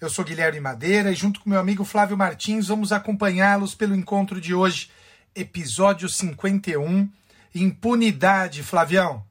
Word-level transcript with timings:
Eu 0.00 0.08
sou 0.08 0.24
Guilherme 0.24 0.60
Madeira 0.60 1.10
e 1.10 1.14
junto 1.14 1.40
com 1.40 1.50
meu 1.50 1.58
amigo 1.58 1.84
Flávio 1.84 2.16
Martins 2.16 2.68
vamos 2.68 2.92
acompanhá-los 2.92 3.74
pelo 3.74 3.96
encontro 3.96 4.40
de 4.40 4.54
hoje, 4.54 4.90
episódio 5.34 6.08
51, 6.08 7.10
Impunidade, 7.52 8.62
Flavião. 8.62 9.26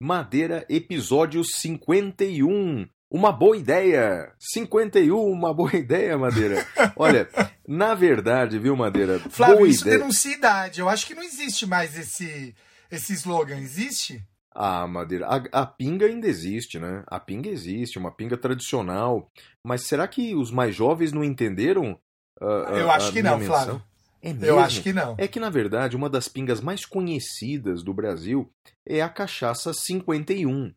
Madeira, 0.00 0.64
episódio 0.68 1.44
51. 1.44 2.88
Uma 3.10 3.30
boa 3.30 3.56
ideia. 3.56 4.32
51, 4.38 5.14
uma 5.14 5.52
boa 5.52 5.72
ideia, 5.76 6.16
Madeira. 6.16 6.66
Olha, 6.96 7.28
na 7.68 7.94
verdade, 7.94 8.58
viu, 8.58 8.74
Madeira? 8.76 9.18
Flávio, 9.30 9.56
boa 9.58 9.68
isso 9.68 9.82
ideia. 9.82 9.98
denuncia 9.98 10.34
idade. 10.34 10.80
Eu 10.80 10.88
acho 10.88 11.06
que 11.06 11.14
não 11.14 11.22
existe 11.22 11.66
mais 11.66 11.98
esse, 11.98 12.54
esse 12.90 13.12
slogan, 13.12 13.58
existe? 13.58 14.22
Ah, 14.58 14.86
Madeira, 14.86 15.26
a, 15.26 15.62
a 15.62 15.66
pinga 15.66 16.06
ainda 16.06 16.26
existe, 16.26 16.78
né? 16.78 17.04
A 17.08 17.20
pinga 17.20 17.50
existe, 17.50 17.98
uma 17.98 18.10
pinga 18.10 18.38
tradicional. 18.38 19.30
Mas 19.62 19.82
será 19.86 20.08
que 20.08 20.34
os 20.34 20.50
mais 20.50 20.74
jovens 20.74 21.12
não 21.12 21.22
entenderam? 21.22 22.00
ah, 22.40 22.44
Eu 22.78 22.90
a- 22.90 22.96
acho 22.96 23.08
a 23.08 23.12
que 23.12 23.20
minha 23.20 23.32
não, 23.32 23.38
menção? 23.38 23.64
Flávio. 23.64 23.82
É 24.22 24.30
Eu 24.30 24.34
mesmo? 24.34 24.58
acho 24.60 24.82
que 24.82 24.92
não. 24.94 25.14
É 25.18 25.28
que, 25.28 25.38
na 25.38 25.50
verdade, 25.50 25.94
uma 25.94 26.08
das 26.08 26.26
pingas 26.26 26.60
mais 26.60 26.86
conhecidas 26.86 27.82
do 27.82 27.92
Brasil 27.92 28.50
é 28.88 29.02
a 29.02 29.08
cachaça 29.10 29.74
51. 29.74 30.72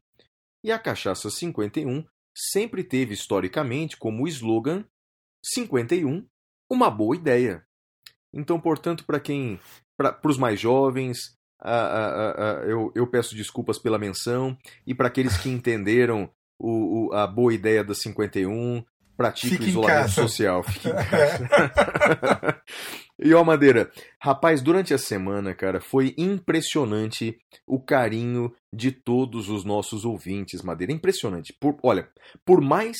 E 0.63 0.71
a 0.73 0.77
cachaça 0.77 1.29
51 1.29 2.03
sempre 2.35 2.83
teve, 2.83 3.13
historicamente, 3.13 3.95
como 3.95 4.27
slogan 4.27 4.83
51, 5.43 6.27
uma 6.69 6.91
boa 6.91 7.15
ideia. 7.15 7.65
Então, 8.33 8.59
portanto, 8.59 9.05
para 9.05 9.19
quem. 9.19 9.59
Para 9.97 10.17
os 10.25 10.37
mais 10.37 10.59
jovens, 10.59 11.35
eu, 12.67 12.91
eu 12.95 13.07
peço 13.07 13.35
desculpas 13.35 13.77
pela 13.79 13.97
menção. 13.99 14.57
E 14.85 14.93
para 14.95 15.07
aqueles 15.07 15.37
que 15.37 15.49
entenderam 15.49 16.29
o, 16.57 17.07
o- 17.09 17.13
a 17.13 17.25
boa 17.27 17.53
ideia 17.53 17.83
da 17.83 17.93
51, 17.93 18.83
pratique 19.17 19.49
Fique 19.49 19.63
o 19.65 19.67
isolamento 19.69 20.11
social. 20.11 20.63
Fique 20.63 20.87
em 20.87 20.91
casa. 20.95 22.61
E 23.21 23.33
ó, 23.33 23.43
Madeira, 23.43 23.91
rapaz, 24.21 24.61
durante 24.61 24.93
a 24.93 24.97
semana, 24.97 25.53
cara, 25.53 25.81
foi 25.81 26.15
impressionante 26.17 27.37
o 27.67 27.77
carinho 27.77 28.49
de 28.73 28.93
todos 28.93 29.49
os 29.49 29.65
nossos 29.65 30.05
ouvintes, 30.05 30.61
Madeira. 30.61 30.93
Impressionante. 30.93 31.53
Por, 31.59 31.77
olha, 31.83 32.07
por 32.45 32.61
mais 32.61 32.95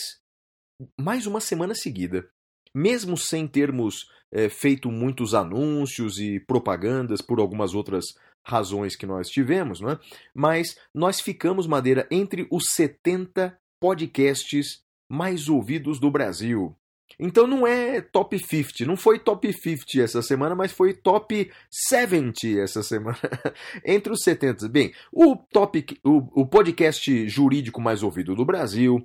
mais 1.00 1.26
uma 1.26 1.40
semana 1.40 1.74
seguida, 1.74 2.28
mesmo 2.76 3.16
sem 3.16 3.48
termos 3.48 3.96
eh, 4.32 4.50
feito 4.50 4.92
muitos 4.92 5.34
anúncios 5.34 6.20
e 6.20 6.38
propagandas 6.42 7.22
por 7.22 7.40
algumas 7.40 7.74
outras 7.74 8.04
razões 8.46 8.96
que 8.96 9.06
nós 9.06 9.30
tivemos, 9.30 9.80
não 9.80 9.92
é? 9.92 10.00
Mas 10.34 10.78
nós 10.94 11.20
ficamos, 11.20 11.68
Madeira, 11.68 12.08
entre 12.10 12.48
os 12.52 12.70
70 12.72 13.58
podcasts 13.80 14.82
mais 15.10 15.50
ouvidos 15.50 16.00
do 16.00 16.12
Brasil. 16.12 16.76
Então 17.20 17.48
não 17.48 17.66
é 17.66 18.00
top 18.02 18.38
50, 18.38 18.86
não 18.86 18.96
foi 18.96 19.20
top 19.20 19.52
50 19.52 20.02
essa 20.02 20.22
semana, 20.22 20.56
mas 20.56 20.72
foi 20.72 20.94
top 20.94 21.52
70 21.70 22.62
essa 22.62 22.84
semana. 22.84 23.18
Entre 23.84 24.14
os 24.14 24.22
70. 24.24 24.70
Bem, 24.70 24.94
o, 25.12 25.36
top, 25.36 25.86
o, 26.04 26.42
o 26.42 26.46
podcast 26.46 27.28
jurídico 27.28 27.82
mais 27.82 28.04
ouvido 28.04 28.36
do 28.36 28.46
Brasil, 28.46 29.04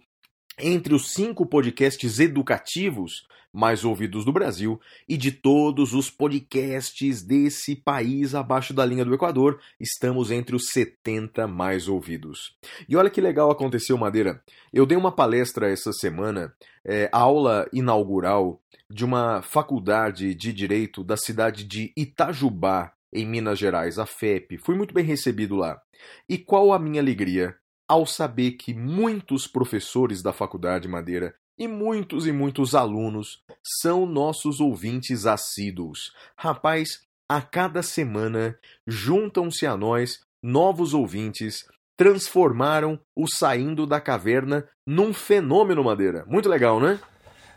entre 0.58 0.94
os 0.94 1.12
cinco 1.12 1.46
podcasts 1.46 2.18
educativos 2.18 3.26
mais 3.54 3.84
ouvidos 3.84 4.24
do 4.24 4.32
Brasil 4.32 4.80
e 5.08 5.16
de 5.16 5.30
todos 5.30 5.94
os 5.94 6.10
podcasts 6.10 7.22
desse 7.22 7.76
país 7.76 8.34
abaixo 8.34 8.74
da 8.74 8.84
linha 8.84 9.04
do 9.04 9.14
Equador, 9.14 9.60
estamos 9.78 10.32
entre 10.32 10.56
os 10.56 10.70
70 10.70 11.46
mais 11.46 11.86
ouvidos. 11.86 12.56
E 12.88 12.96
olha 12.96 13.08
que 13.08 13.20
legal 13.20 13.52
aconteceu, 13.52 13.96
Madeira. 13.96 14.42
Eu 14.72 14.84
dei 14.84 14.98
uma 14.98 15.12
palestra 15.12 15.70
essa 15.70 15.92
semana, 15.92 16.52
é, 16.84 17.08
aula 17.12 17.68
inaugural 17.72 18.60
de 18.90 19.04
uma 19.04 19.40
faculdade 19.40 20.34
de 20.34 20.52
direito 20.52 21.04
da 21.04 21.16
cidade 21.16 21.62
de 21.62 21.92
Itajubá, 21.96 22.92
em 23.12 23.24
Minas 23.24 23.60
Gerais, 23.60 24.00
a 24.00 24.04
FEP. 24.04 24.58
Fui 24.58 24.74
muito 24.74 24.92
bem 24.92 25.04
recebido 25.04 25.54
lá. 25.54 25.80
E 26.28 26.36
qual 26.36 26.72
a 26.72 26.78
minha 26.78 27.00
alegria 27.00 27.56
ao 27.88 28.06
saber 28.06 28.52
que 28.52 28.74
muitos 28.74 29.46
professores 29.46 30.22
da 30.22 30.32
faculdade 30.32 30.88
Madeira 30.88 31.34
e 31.58 31.68
muitos 31.68 32.26
e 32.26 32.32
muitos 32.32 32.74
alunos 32.74 33.42
são 33.80 34.06
nossos 34.06 34.60
ouvintes 34.60 35.26
assíduos. 35.26 36.12
Rapaz, 36.36 37.02
a 37.28 37.40
cada 37.40 37.82
semana 37.82 38.58
juntam-se 38.86 39.66
a 39.66 39.76
nós 39.76 40.20
novos 40.44 40.92
ouvintes, 40.92 41.64
transformaram 41.96 43.00
o 43.16 43.26
Saindo 43.26 43.86
da 43.86 43.98
Caverna 43.98 44.68
num 44.86 45.14
fenômeno 45.14 45.82
Madeira. 45.82 46.24
Muito 46.26 46.50
legal, 46.50 46.78
né? 46.78 47.00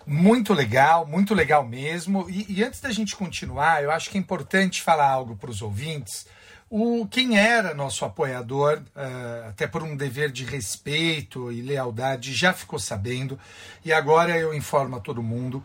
Muito 0.05 0.53
legal, 0.53 1.05
muito 1.05 1.33
legal 1.33 1.67
mesmo. 1.67 2.29
E, 2.29 2.45
e 2.47 2.63
antes 2.63 2.79
da 2.79 2.91
gente 2.91 3.13
continuar, 3.13 3.83
eu 3.83 3.91
acho 3.91 4.09
que 4.09 4.17
é 4.17 4.21
importante 4.21 4.81
falar 4.81 5.09
algo 5.09 5.35
para 5.35 5.49
os 5.49 5.61
ouvintes. 5.61 6.25
O, 6.69 7.07
quem 7.07 7.37
era 7.37 7.73
nosso 7.73 8.03
apoiador, 8.03 8.81
eh, 8.93 9.45
até 9.47 9.65
por 9.65 9.83
um 9.83 9.95
dever 9.95 10.31
de 10.31 10.43
respeito 10.43 11.49
e 11.49 11.61
lealdade, 11.61 12.33
já 12.33 12.51
ficou 12.51 12.77
sabendo. 12.77 13.39
E 13.85 13.93
agora 13.93 14.37
eu 14.37 14.53
informo 14.53 14.97
a 14.97 14.99
todo 14.99 15.23
mundo. 15.23 15.63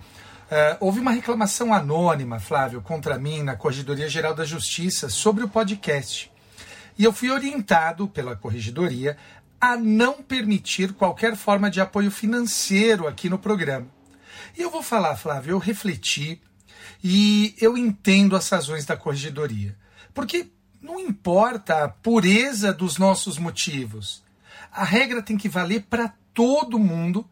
Eh, 0.48 0.76
houve 0.78 1.00
uma 1.00 1.10
reclamação 1.10 1.74
anônima, 1.74 2.38
Flávio, 2.38 2.80
contra 2.80 3.18
mim 3.18 3.42
na 3.42 3.56
Corregedoria 3.56 4.08
Geral 4.08 4.32
da 4.32 4.44
Justiça 4.44 5.08
sobre 5.08 5.42
o 5.42 5.48
podcast. 5.48 6.30
E 6.96 7.02
eu 7.02 7.12
fui 7.12 7.30
orientado 7.30 8.06
pela 8.06 8.36
Corregedoria 8.36 9.16
a 9.60 9.76
não 9.76 10.22
permitir 10.22 10.92
qualquer 10.92 11.36
forma 11.36 11.68
de 11.68 11.80
apoio 11.80 12.12
financeiro 12.12 13.08
aqui 13.08 13.28
no 13.28 13.38
programa. 13.38 13.88
E 14.56 14.62
eu 14.62 14.70
vou 14.70 14.82
falar, 14.82 15.16
Flávio, 15.16 15.52
eu 15.52 15.58
refleti 15.58 16.40
e 17.02 17.56
eu 17.60 17.76
entendo 17.76 18.36
as 18.36 18.48
razões 18.48 18.84
da 18.84 18.96
corregedoria. 18.96 19.76
Porque 20.12 20.50
não 20.82 20.98
importa 20.98 21.84
a 21.84 21.88
pureza 21.88 22.72
dos 22.72 22.98
nossos 22.98 23.38
motivos. 23.38 24.22
A 24.72 24.84
regra 24.84 25.22
tem 25.22 25.38
que 25.38 25.48
valer 25.48 25.84
para 25.88 26.12
todo 26.34 26.78
mundo 26.78 27.28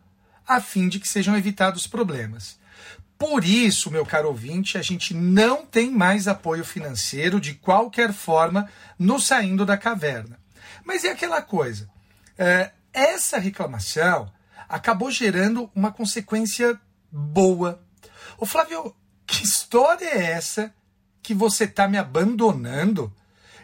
a 0.46 0.60
fim 0.60 0.88
de 0.88 1.00
que 1.00 1.08
sejam 1.08 1.36
evitados 1.36 1.86
problemas. 1.86 2.58
Por 3.18 3.44
isso, 3.44 3.90
meu 3.90 4.06
caro 4.06 4.28
ouvinte, 4.28 4.78
a 4.78 4.82
gente 4.82 5.12
não 5.12 5.66
tem 5.66 5.90
mais 5.90 6.26
apoio 6.26 6.64
financeiro 6.64 7.38
de 7.40 7.54
qualquer 7.54 8.12
forma 8.12 8.70
no 8.98 9.20
saindo 9.20 9.66
da 9.66 9.76
caverna. 9.76 10.38
Mas 10.84 11.04
é 11.04 11.10
aquela 11.10 11.42
coisa. 11.42 11.88
é, 12.38 12.72
essa 12.92 13.38
reclamação 13.38 14.32
acabou 14.68 15.10
gerando 15.10 15.70
uma 15.74 15.92
consequência 15.92 16.80
boa. 17.10 17.82
Ô 18.38 18.46
Flávio, 18.46 18.94
que 19.26 19.44
história 19.44 20.06
é 20.06 20.32
essa 20.32 20.72
que 21.22 21.34
você 21.34 21.64
está 21.64 21.86
me 21.86 21.98
abandonando? 21.98 23.12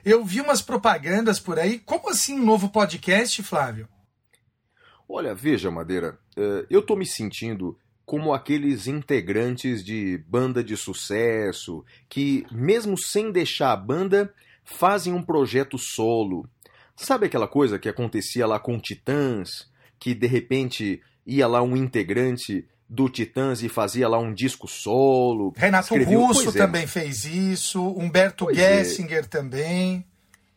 Eu 0.06 0.24
vi 0.24 0.40
umas 0.40 0.62
propagandas 0.62 1.40
por 1.40 1.58
aí. 1.58 1.80
Como 1.80 2.08
assim 2.08 2.38
um 2.38 2.44
novo 2.44 2.68
podcast, 2.68 3.42
Flávio? 3.42 3.88
Olha, 5.08 5.34
veja, 5.34 5.68
Madeira, 5.68 6.16
eh, 6.36 6.64
eu 6.70 6.80
tô 6.80 6.94
me 6.94 7.04
sentindo 7.04 7.76
como 8.04 8.32
aqueles 8.32 8.86
integrantes 8.86 9.84
de 9.84 10.18
banda 10.28 10.62
de 10.62 10.76
sucesso 10.76 11.84
que, 12.08 12.46
mesmo 12.52 12.96
sem 12.96 13.32
deixar 13.32 13.72
a 13.72 13.76
banda, 13.76 14.32
fazem 14.62 15.12
um 15.12 15.24
projeto 15.24 15.76
solo. 15.76 16.48
Sabe 16.94 17.26
aquela 17.26 17.48
coisa 17.48 17.76
que 17.76 17.88
acontecia 17.88 18.46
lá 18.46 18.60
com 18.60 18.78
Titãs, 18.78 19.68
que 19.98 20.14
de 20.14 20.28
repente 20.28 21.02
ia 21.26 21.48
lá 21.48 21.60
um 21.62 21.76
integrante 21.76 22.64
do 22.88 23.08
Titãs 23.08 23.62
e 23.62 23.68
fazia 23.68 24.08
lá 24.08 24.18
um 24.18 24.32
disco 24.32 24.68
solo? 24.68 25.52
Renato 25.56 25.86
escrevia- 25.94 26.16
Russo 26.18 26.50
é, 26.50 26.52
também 26.52 26.86
fez 26.86 27.24
isso, 27.24 27.82
Humberto 27.88 28.44
Pois 28.44 28.58
é. 28.58 28.78
Gessinger 28.84 29.26
também. 29.26 30.04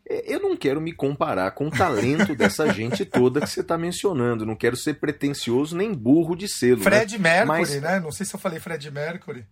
É, 0.07 0.33
Eu 0.35 0.39
não 0.39 0.55
quero 0.57 0.79
me 0.81 0.91
comparar 0.91 1.51
com 1.51 1.67
o 1.67 1.71
talento 1.71 2.35
dessa 2.35 2.67
gente 2.73 3.05
toda 3.05 3.41
que 3.41 3.47
você 3.49 3.61
está 3.61 3.77
mencionando. 3.77 4.45
Não 4.45 4.55
quero 4.55 4.75
ser 4.75 4.95
pretencioso 4.95 5.75
nem 5.75 5.93
burro 5.93 6.35
de 6.35 6.47
selo. 6.47 6.81
Fred 6.81 7.17
né? 7.17 7.43
Mercury, 7.45 7.47
Mas- 7.59 7.81
né? 7.81 7.99
Não 7.99 8.11
sei 8.11 8.25
se 8.25 8.33
eu 8.35 8.39
falei 8.39 8.59
Fred 8.59 8.89
Mercury. 8.91 9.45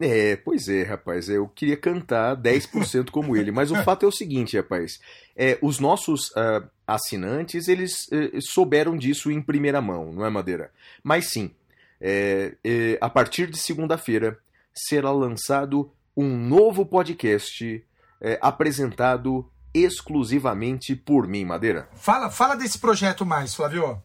É, 0.00 0.34
pois 0.36 0.66
é, 0.68 0.82
rapaz. 0.82 1.28
Eu 1.28 1.46
queria 1.46 1.76
cantar 1.76 2.34
10% 2.34 3.10
como 3.10 3.36
ele. 3.36 3.52
Mas 3.52 3.70
o 3.70 3.76
fato 3.84 4.06
é 4.06 4.08
o 4.08 4.12
seguinte, 4.12 4.56
rapaz. 4.56 4.98
É, 5.36 5.58
os 5.60 5.78
nossos 5.78 6.34
ah, 6.36 6.62
assinantes, 6.86 7.68
eles 7.68 8.10
eh, 8.10 8.40
souberam 8.40 8.96
disso 8.96 9.30
em 9.30 9.40
primeira 9.40 9.80
mão, 9.80 10.12
não 10.12 10.24
é, 10.24 10.30
Madeira? 10.30 10.72
Mas 11.02 11.26
sim, 11.26 11.54
É, 12.00 12.56
é, 12.64 12.98
a 12.98 13.10
partir 13.10 13.50
de 13.50 13.58
segunda-feira 13.58 14.38
será 14.74 15.10
lançado 15.10 15.92
um 16.16 16.34
novo 16.36 16.86
podcast 16.86 17.84
é, 18.20 18.38
apresentado 18.40 19.50
exclusivamente 19.72 20.96
por 20.96 21.28
mim, 21.28 21.44
Madeira. 21.44 21.88
Fala, 21.94 22.30
fala 22.30 22.56
desse 22.56 22.78
projeto 22.78 23.26
mais, 23.26 23.54
Flávio. 23.54 23.84
Ó, 23.84 24.00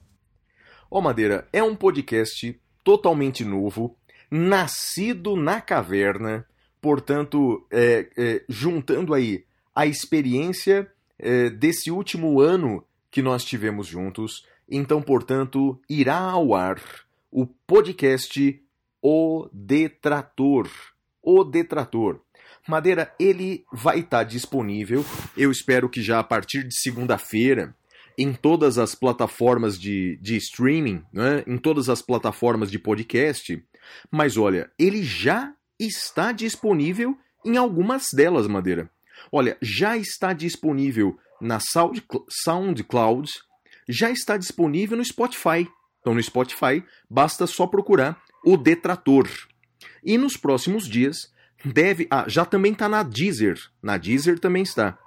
oh, 0.90 1.02
Madeira, 1.02 1.48
é 1.52 1.64
um 1.64 1.76
podcast 1.76 2.60
totalmente 2.84 3.44
novo, 3.44 3.98
nascido 4.36 5.38
na 5.38 5.62
caverna, 5.62 6.46
portanto, 6.82 7.66
é, 7.72 8.10
é, 8.18 8.44
juntando 8.50 9.14
aí 9.14 9.46
a 9.74 9.86
experiência 9.86 10.92
é, 11.18 11.50
desse 11.50 11.90
último 11.90 12.42
ano 12.42 12.84
que 13.10 13.22
nós 13.22 13.46
tivemos 13.46 13.88
juntos. 13.88 14.46
Então, 14.70 15.02
portanto, 15.02 15.80
irá 15.90 16.18
ao 16.18 16.54
ar 16.54 16.82
o 17.32 17.46
podcast 17.46 18.62
O 19.02 19.48
Detrator. 19.54 20.70
O 21.24 21.44
Detrator. 21.46 22.20
Madeira, 22.68 23.14
ele 23.18 23.64
vai 23.72 24.00
estar 24.00 24.24
disponível, 24.24 25.06
eu 25.38 25.52
espero 25.52 25.88
que 25.88 26.02
já 26.02 26.20
a 26.20 26.24
partir 26.24 26.64
de 26.68 26.76
segunda-feira, 26.76 27.76
em 28.18 28.34
todas 28.34 28.78
as 28.78 28.96
plataformas 28.96 29.80
de, 29.80 30.18
de 30.22 30.36
streaming, 30.38 31.04
né? 31.12 31.44
em 31.46 31.58
todas 31.58 31.90
as 31.90 32.02
plataformas 32.02 32.72
de 32.72 32.80
podcast. 32.80 33.64
Mas 34.12 34.38
olha, 34.38 34.72
ele 34.78 35.04
já 35.04 35.54
está 35.80 36.32
disponível 36.32 37.18
em 37.44 37.58
algumas 37.58 38.08
delas, 38.14 38.48
Madeira. 38.48 38.90
Olha, 39.32 39.58
já 39.62 39.98
está 39.98 40.34
disponível 40.34 41.18
na 41.42 41.60
SoundCloud, 42.30 43.32
já 43.88 44.10
está 44.10 44.38
disponível 44.38 44.98
no 44.98 45.06
Spotify. 45.06 45.68
Então 46.02 46.14
no 46.14 46.22
Spotify 46.22 46.84
basta 47.10 47.48
só 47.48 47.68
procurar 47.68 48.22
o 48.44 48.58
Detrator. 48.58 49.28
E 50.04 50.18
nos 50.18 50.38
próximos 50.38 50.88
dias 50.88 51.34
deve. 51.64 52.08
Ah, 52.10 52.26
já 52.28 52.46
também 52.46 52.74
está 52.74 52.88
na 52.88 53.04
Deezer. 53.04 53.60
Na 53.82 53.98
Deezer 53.98 54.40
também 54.40 54.64
está. 54.64 54.98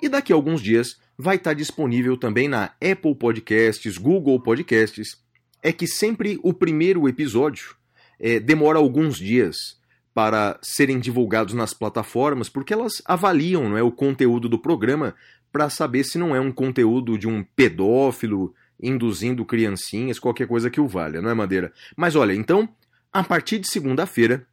E 0.00 0.08
daqui 0.08 0.32
a 0.32 0.36
alguns 0.36 0.60
dias 0.60 1.00
vai 1.16 1.36
estar 1.36 1.50
tá 1.50 1.54
disponível 1.54 2.16
também 2.16 2.48
na 2.48 2.66
Apple 2.80 3.14
Podcasts, 3.14 3.98
Google 3.98 4.40
Podcasts. 4.40 5.22
É 5.62 5.72
que 5.72 5.86
sempre 5.86 6.38
o 6.42 6.52
primeiro 6.52 7.08
episódio 7.08 7.74
é, 8.18 8.38
demora 8.40 8.78
alguns 8.78 9.16
dias 9.16 9.78
para 10.12 10.58
serem 10.62 10.98
divulgados 10.98 11.54
nas 11.54 11.74
plataformas, 11.74 12.48
porque 12.48 12.72
elas 12.72 13.02
avaliam 13.04 13.68
não 13.68 13.76
é, 13.76 13.82
o 13.82 13.90
conteúdo 13.90 14.48
do 14.48 14.58
programa 14.58 15.14
para 15.52 15.68
saber 15.68 16.04
se 16.04 16.18
não 16.18 16.34
é 16.34 16.40
um 16.40 16.52
conteúdo 16.52 17.18
de 17.18 17.28
um 17.28 17.44
pedófilo 17.56 18.54
induzindo 18.80 19.44
criancinhas, 19.44 20.18
qualquer 20.18 20.46
coisa 20.46 20.70
que 20.70 20.80
o 20.80 20.88
valha, 20.88 21.22
não 21.22 21.30
é, 21.30 21.34
Madeira? 21.34 21.72
Mas 21.96 22.16
olha, 22.16 22.32
então, 22.32 22.68
a 23.12 23.22
partir 23.24 23.58
de 23.58 23.68
segunda-feira, 23.68 24.46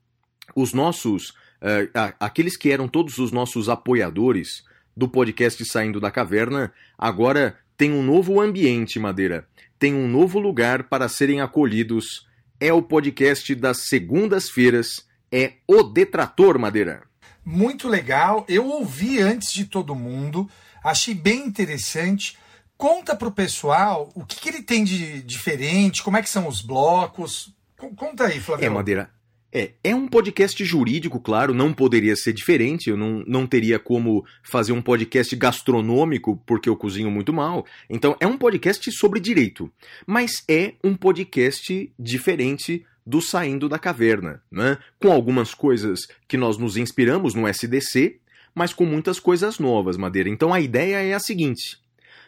os 0.55 0.73
nossos 0.73 1.33
uh, 1.61 2.13
aqueles 2.19 2.57
que 2.57 2.71
eram 2.71 2.87
todos 2.87 3.17
os 3.17 3.31
nossos 3.31 3.69
apoiadores 3.69 4.63
do 4.95 5.07
podcast 5.07 5.63
Saindo 5.65 5.99
da 5.99 6.11
Caverna, 6.11 6.73
agora 6.97 7.57
tem 7.77 7.91
um 7.91 8.03
novo 8.03 8.41
ambiente, 8.41 8.99
Madeira. 8.99 9.47
Tem 9.79 9.93
um 9.93 10.07
novo 10.07 10.39
lugar 10.39 10.83
para 10.83 11.07
serem 11.07 11.41
acolhidos. 11.41 12.27
É 12.63 12.71
o 12.71 12.79
podcast 12.79 13.55
das 13.55 13.79
segundas-feiras. 13.87 15.03
É 15.31 15.53
o 15.67 15.81
Detrator, 15.81 16.59
Madeira. 16.59 17.01
Muito 17.43 17.87
legal. 17.87 18.45
Eu 18.47 18.67
ouvi 18.67 19.19
antes 19.19 19.51
de 19.51 19.65
todo 19.65 19.95
mundo. 19.95 20.47
Achei 20.83 21.15
bem 21.15 21.47
interessante. 21.47 22.37
Conta 22.77 23.15
para 23.15 23.27
o 23.27 23.31
pessoal 23.31 24.11
o 24.13 24.23
que, 24.23 24.39
que, 24.39 24.47
ele 24.47 24.61
tem 24.61 24.83
de 24.83 25.23
diferente, 25.23 26.03
como 26.03 26.17
é 26.17 26.21
que 26.21 26.29
são 26.29 26.47
os 26.47 26.61
blocos. 26.61 27.51
Conta 27.95 28.27
aí, 28.27 28.39
Flávio. 28.39 28.67
É, 28.67 28.69
Madeira. 28.69 29.09
É, 29.53 29.71
é 29.83 29.93
um 29.93 30.07
podcast 30.07 30.63
jurídico, 30.63 31.19
claro, 31.19 31.53
não 31.53 31.73
poderia 31.73 32.15
ser 32.15 32.31
diferente. 32.31 32.89
Eu 32.89 32.95
não, 32.95 33.23
não 33.27 33.45
teria 33.45 33.77
como 33.77 34.25
fazer 34.41 34.71
um 34.71 34.81
podcast 34.81 35.35
gastronômico, 35.35 36.41
porque 36.45 36.69
eu 36.69 36.77
cozinho 36.77 37.11
muito 37.11 37.33
mal. 37.33 37.65
Então, 37.89 38.15
é 38.19 38.25
um 38.25 38.37
podcast 38.37 38.89
sobre 38.93 39.19
direito. 39.19 39.69
Mas 40.07 40.43
é 40.47 40.73
um 40.83 40.95
podcast 40.95 41.91
diferente 41.99 42.85
do 43.05 43.21
Saindo 43.21 43.67
da 43.67 43.77
Caverna, 43.77 44.41
né? 44.49 44.77
Com 44.99 45.11
algumas 45.11 45.53
coisas 45.53 46.07
que 46.27 46.37
nós 46.37 46.57
nos 46.57 46.77
inspiramos 46.77 47.33
no 47.33 47.47
SDC, 47.47 48.19
mas 48.55 48.73
com 48.73 48.85
muitas 48.85 49.19
coisas 49.19 49.59
novas, 49.59 49.97
Madeira. 49.97 50.29
Então, 50.29 50.53
a 50.53 50.61
ideia 50.61 50.97
é 50.97 51.13
a 51.13 51.19
seguinte: 51.19 51.77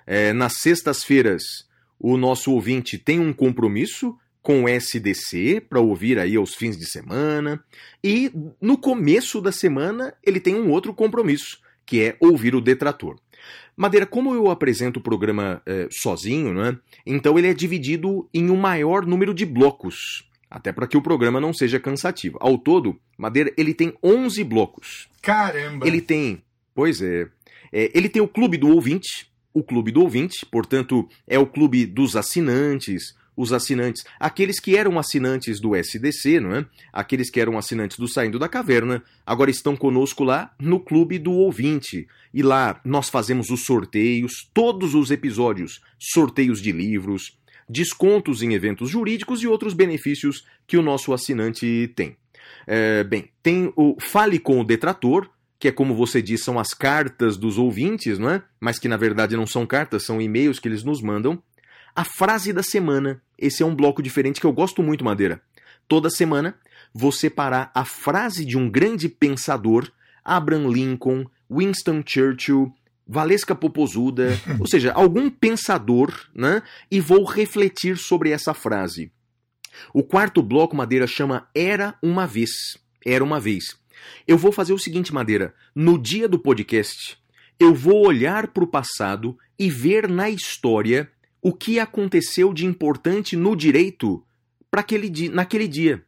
é, 0.05 0.33
nas 0.33 0.55
sextas-feiras, 0.57 1.43
o 1.97 2.17
nosso 2.17 2.51
ouvinte 2.51 2.97
tem 2.97 3.19
um 3.19 3.31
compromisso 3.31 4.17
com 4.43 4.65
o 4.65 4.69
SDC 4.69 5.61
para 5.69 5.79
ouvir 5.79 6.19
aí 6.19 6.35
aos 6.35 6.53
fins 6.53 6.77
de 6.77 6.85
semana. 6.85 7.63
E 8.03 8.29
no 8.61 8.77
começo 8.77 9.41
da 9.41 9.53
semana 9.53 10.13
ele 10.21 10.39
tem 10.39 10.53
um 10.53 10.69
outro 10.69 10.93
compromisso, 10.93 11.59
que 11.85 12.03
é 12.03 12.17
ouvir 12.19 12.53
o 12.53 12.61
detrator. 12.61 13.15
Madeira, 13.75 14.05
como 14.05 14.35
eu 14.35 14.51
apresento 14.51 14.99
o 14.99 15.03
programa 15.03 15.61
é, 15.65 15.87
sozinho, 15.89 16.53
né? 16.53 16.77
então 17.05 17.39
ele 17.39 17.47
é 17.47 17.53
dividido 17.53 18.29
em 18.31 18.51
um 18.51 18.57
maior 18.57 19.05
número 19.05 19.33
de 19.33 19.45
blocos, 19.45 20.29
até 20.51 20.71
para 20.71 20.85
que 20.85 20.97
o 20.97 21.01
programa 21.01 21.39
não 21.39 21.53
seja 21.53 21.79
cansativo. 21.79 22.37
Ao 22.39 22.57
todo, 22.57 22.99
Madeira, 23.17 23.51
ele 23.57 23.73
tem 23.73 23.93
11 24.03 24.43
blocos. 24.43 25.09
Caramba! 25.21 25.87
Ele 25.87 26.01
tem, 26.01 26.43
pois 26.75 27.01
é, 27.01 27.27
é 27.71 27.89
ele 27.95 28.09
tem 28.09 28.21
o 28.21 28.27
Clube 28.27 28.57
do 28.57 28.67
Ouvinte, 28.67 29.31
o 29.53 29.63
Clube 29.63 29.91
do 29.91 30.01
Ouvinte, 30.01 30.45
portanto, 30.45 31.07
é 31.25 31.39
o 31.39 31.47
clube 31.47 31.85
dos 31.85 32.15
assinantes, 32.15 33.15
os 33.35 33.51
assinantes, 33.51 34.03
aqueles 34.19 34.59
que 34.59 34.75
eram 34.75 34.99
assinantes 34.99 35.59
do 35.59 35.75
SDC, 35.75 36.39
não 36.39 36.55
é? 36.55 36.65
Aqueles 36.91 37.29
que 37.29 37.39
eram 37.39 37.57
assinantes 37.57 37.97
do 37.97 38.07
Saindo 38.07 38.37
da 38.37 38.47
Caverna, 38.47 39.03
agora 39.25 39.49
estão 39.49 39.75
conosco 39.75 40.23
lá 40.23 40.53
no 40.59 40.79
Clube 40.79 41.17
do 41.17 41.31
Ouvinte. 41.31 42.07
E 42.33 42.41
lá 42.41 42.79
nós 42.83 43.09
fazemos 43.09 43.49
os 43.49 43.65
sorteios, 43.65 44.49
todos 44.53 44.93
os 44.93 45.11
episódios, 45.11 45.81
sorteios 45.99 46.61
de 46.61 46.71
livros, 46.71 47.37
descontos 47.67 48.41
em 48.41 48.53
eventos 48.53 48.89
jurídicos 48.89 49.41
e 49.41 49.47
outros 49.47 49.73
benefícios 49.73 50.45
que 50.67 50.77
o 50.77 50.81
nosso 50.81 51.13
assinante 51.13 51.91
tem. 51.95 52.15
É, 52.67 53.03
bem, 53.03 53.29
tem 53.41 53.71
o 53.75 53.97
Fale 53.99 54.39
com 54.39 54.59
o 54.59 54.63
Detrator, 54.63 55.29
que 55.59 55.69
é 55.69 55.71
como 55.71 55.95
você 55.95 56.21
diz, 56.21 56.43
são 56.43 56.59
as 56.59 56.73
cartas 56.73 57.37
dos 57.37 57.57
ouvintes, 57.57 58.19
não 58.19 58.29
é? 58.29 58.43
Mas 58.59 58.79
que 58.79 58.89
na 58.89 58.97
verdade 58.97 59.37
não 59.37 59.47
são 59.47 59.65
cartas, 59.65 60.03
são 60.03 60.21
e-mails 60.21 60.59
que 60.59 60.67
eles 60.67 60.83
nos 60.83 61.01
mandam. 61.01 61.41
A 61.95 62.03
frase 62.03 62.51
da 62.51 62.63
semana. 62.63 63.21
Esse 63.37 63.61
é 63.61 63.65
um 63.65 63.75
bloco 63.75 64.01
diferente 64.01 64.41
que 64.41 64.47
eu 64.47 64.53
gosto 64.53 64.81
muito, 64.81 65.03
Madeira. 65.03 65.41
Toda 65.87 66.09
semana 66.09 66.55
vou 66.93 67.11
separar 67.11 67.71
a 67.75 67.85
frase 67.85 68.45
de 68.45 68.57
um 68.57 68.69
grande 68.69 69.07
pensador, 69.07 69.91
Abraham 70.23 70.69
Lincoln, 70.69 71.25
Winston 71.49 72.03
Churchill, 72.05 72.73
Valesca 73.07 73.53
Popozuda, 73.53 74.29
ou 74.59 74.65
seja, 74.65 74.91
algum 74.93 75.29
pensador, 75.29 76.11
né? 76.33 76.63
E 76.89 76.99
vou 76.99 77.25
refletir 77.25 77.97
sobre 77.97 78.31
essa 78.31 78.53
frase. 78.55 79.11
O 79.93 80.03
quarto 80.03 80.41
bloco, 80.41 80.75
Madeira, 80.75 81.05
chama 81.05 81.47
Era 81.53 81.95
uma 82.01 82.25
Vez. 82.25 82.77
Era 83.05 83.23
uma 83.23 83.39
Vez. 83.39 83.77
Eu 84.27 84.37
vou 84.37 84.51
fazer 84.51 84.73
o 84.73 84.79
seguinte, 84.79 85.13
Madeira. 85.13 85.53
No 85.75 85.99
dia 85.99 86.27
do 86.27 86.39
podcast, 86.39 87.17
eu 87.59 87.73
vou 87.73 88.07
olhar 88.07 88.47
para 88.47 88.63
o 88.63 88.67
passado 88.67 89.37
e 89.59 89.69
ver 89.69 90.09
na 90.09 90.29
história 90.29 91.11
o 91.43 91.51
que 91.51 91.77
aconteceu 91.77 92.53
de 92.53 92.65
importante 92.65 93.35
no 93.35 93.53
direito 93.55 94.25
para 94.71 94.79
aquele 94.79 95.29
naquele 95.29 95.67
dia. 95.67 96.03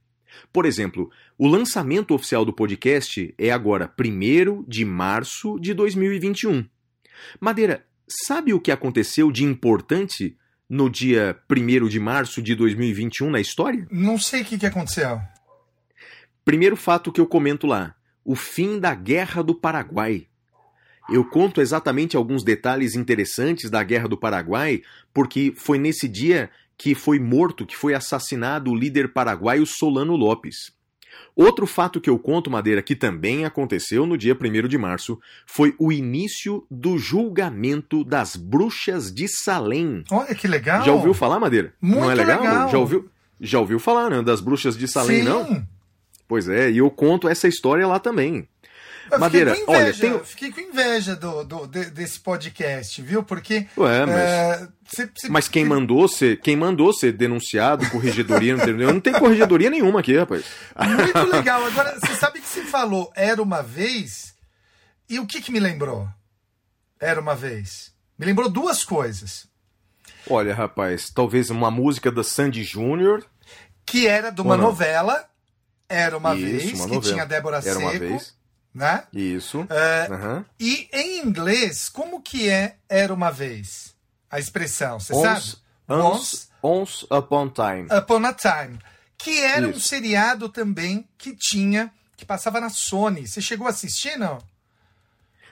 Por 0.51 0.65
exemplo, 0.65 1.11
o 1.37 1.47
lançamento 1.47 2.13
oficial 2.13 2.45
do 2.45 2.53
podcast 2.53 3.33
é 3.37 3.51
agora 3.51 3.93
1 3.99 4.63
de 4.63 4.85
março 4.85 5.59
de 5.59 5.73
2021. 5.73 6.65
Madeira, 7.39 7.85
sabe 8.07 8.53
o 8.53 8.59
que 8.59 8.71
aconteceu 8.71 9.31
de 9.31 9.43
importante 9.43 10.37
no 10.69 10.89
dia 10.89 11.37
1 11.49 11.87
de 11.87 11.99
março 11.99 12.41
de 12.41 12.55
2021 12.55 13.29
na 13.29 13.39
história? 13.39 13.85
Não 13.91 14.17
sei 14.17 14.41
o 14.41 14.45
que, 14.45 14.57
que 14.57 14.65
aconteceu. 14.65 15.19
Primeiro 16.45 16.77
fato 16.77 17.11
que 17.11 17.19
eu 17.19 17.27
comento 17.27 17.67
lá: 17.67 17.95
o 18.23 18.35
fim 18.35 18.79
da 18.79 18.95
Guerra 18.95 19.43
do 19.43 19.53
Paraguai. 19.53 20.27
Eu 21.09 21.23
conto 21.23 21.61
exatamente 21.61 22.17
alguns 22.17 22.43
detalhes 22.43 22.95
interessantes 22.95 23.69
da 23.69 23.83
Guerra 23.83 24.07
do 24.07 24.17
Paraguai, 24.17 24.81
porque 25.13 25.53
foi 25.55 25.77
nesse 25.77 26.07
dia 26.07 26.49
que 26.77 26.95
foi 26.95 27.19
morto, 27.19 27.65
que 27.65 27.75
foi 27.75 27.93
assassinado 27.93 28.71
o 28.71 28.75
líder 28.75 29.13
paraguaio 29.13 29.65
Solano 29.65 30.15
Lopes. 30.15 30.73
Outro 31.35 31.67
fato 31.67 31.99
que 31.99 32.09
eu 32.09 32.17
conto, 32.17 32.49
Madeira, 32.49 32.81
que 32.81 32.95
também 32.95 33.45
aconteceu 33.45 34.05
no 34.05 34.17
dia 34.17 34.37
1 34.39 34.67
de 34.67 34.77
março, 34.77 35.19
foi 35.45 35.75
o 35.77 35.91
início 35.91 36.65
do 36.71 36.97
julgamento 36.97 38.03
das 38.03 38.35
bruxas 38.35 39.13
de 39.13 39.27
Salem. 39.27 40.03
Olha 40.11 40.33
que 40.33 40.47
legal! 40.47 40.83
Já 40.83 40.91
ouviu 40.91 41.13
falar, 41.13 41.39
Madeira? 41.39 41.73
Muito 41.81 42.01
não 42.01 42.11
é 42.11 42.15
legal? 42.15 42.41
legal? 42.41 42.69
Já 42.69 42.77
ouviu, 42.77 43.09
já 43.39 43.59
ouviu 43.59 43.79
falar, 43.79 44.09
né, 44.09 44.21
das 44.21 44.39
bruxas 44.39 44.77
de 44.77 44.87
Salem, 44.87 45.19
Sim. 45.19 45.23
não? 45.23 45.67
Pois 46.27 46.49
é, 46.49 46.71
e 46.71 46.79
eu 46.79 46.89
conto 46.89 47.27
essa 47.27 47.47
história 47.47 47.85
lá 47.85 47.99
também. 47.99 48.47
Eu 49.11 49.19
Madeira, 49.19 49.51
fiquei 49.51 49.65
com 49.65 49.71
inveja, 49.75 50.07
olha, 50.07 50.23
fiquei 50.23 50.51
com 50.51 50.59
inveja 50.61 51.15
do, 51.15 51.43
do- 51.43 51.67
de- 51.67 51.91
desse 51.91 52.19
podcast, 52.19 53.01
viu? 53.01 53.23
Porque. 53.23 53.67
Ué, 53.77 54.05
mas- 54.05 54.15
é, 54.17 54.67
cê- 54.87 55.09
cê- 55.15 55.29
Mas 55.29 55.47
quem 55.47 55.63
mandou 55.63 56.07
ser, 56.07 56.39
quem 56.41 56.55
mandou 56.57 56.91
ser 56.91 57.11
denunciado, 57.13 57.89
corregedoria, 57.91 58.55
não 58.57 58.65
tem, 58.65 58.73
não 58.73 58.99
tem 58.99 59.13
corregedoria 59.13 59.69
nenhuma 59.69 59.99
aqui, 59.99 60.17
rapaz. 60.17 60.43
Muito 60.79 61.31
legal. 61.35 61.63
Agora, 61.65 61.99
você 61.99 62.15
sabe 62.15 62.39
que 62.41 62.47
você 62.47 62.63
falou 62.63 63.11
Era 63.15 63.41
uma 63.41 63.61
vez, 63.61 64.33
e 65.09 65.19
o 65.19 65.25
que, 65.27 65.41
que 65.41 65.51
me 65.51 65.59
lembrou? 65.59 66.07
Era 66.99 67.19
uma 67.21 67.35
vez. 67.35 67.93
Me 68.17 68.25
lembrou 68.25 68.49
duas 68.49 68.83
coisas. 68.83 69.45
Olha, 70.27 70.55
rapaz, 70.55 71.09
talvez 71.11 71.49
uma 71.51 71.69
música 71.69 72.11
da 72.11 72.23
Sandy 72.23 72.63
Júnior. 72.63 73.23
Que 73.85 74.07
era 74.07 74.31
de 74.31 74.41
uma 74.41 74.57
novela, 74.57 75.25
Era 75.87 76.17
uma 76.17 76.33
Isso, 76.35 76.45
vez, 76.45 76.63
uma 76.79 76.87
que 76.89 76.95
novela. 76.95 77.13
tinha 77.13 77.25
Débora 77.25 77.57
Era 77.63 77.77
uma 77.77 77.91
Seco, 77.91 78.05
vez. 78.07 78.34
Né? 78.75 79.05
Isso. 79.13 79.65
É, 79.69 80.07
Aham. 80.11 80.45
E 80.59 80.89
em 80.91 81.25
inglês, 81.25 81.87
como 81.87 82.21
que 82.21 82.49
é 82.49 82.75
Era 82.89 83.13
uma 83.13 83.31
vez? 83.31 83.95
A 84.29 84.37
expressão, 84.37 84.99
você 84.99 85.13
sabe? 85.13 85.53
once, 85.87 86.47
once 86.61 87.07
upon 87.09 87.47
time. 87.49 87.87
Upon 87.97 88.25
a 88.25 88.33
Time, 88.33 88.77
que 89.17 89.39
era 89.39 89.65
um 89.65 89.71
Isso. 89.71 89.87
seriado 89.87 90.49
também 90.49 91.07
que 91.17 91.33
tinha, 91.33 91.89
que 92.17 92.25
passava 92.25 92.59
na 92.59 92.69
Sony. 92.69 93.25
Você 93.25 93.39
chegou 93.39 93.65
a 93.65 93.69
assistir, 93.69 94.17
não? 94.17 94.39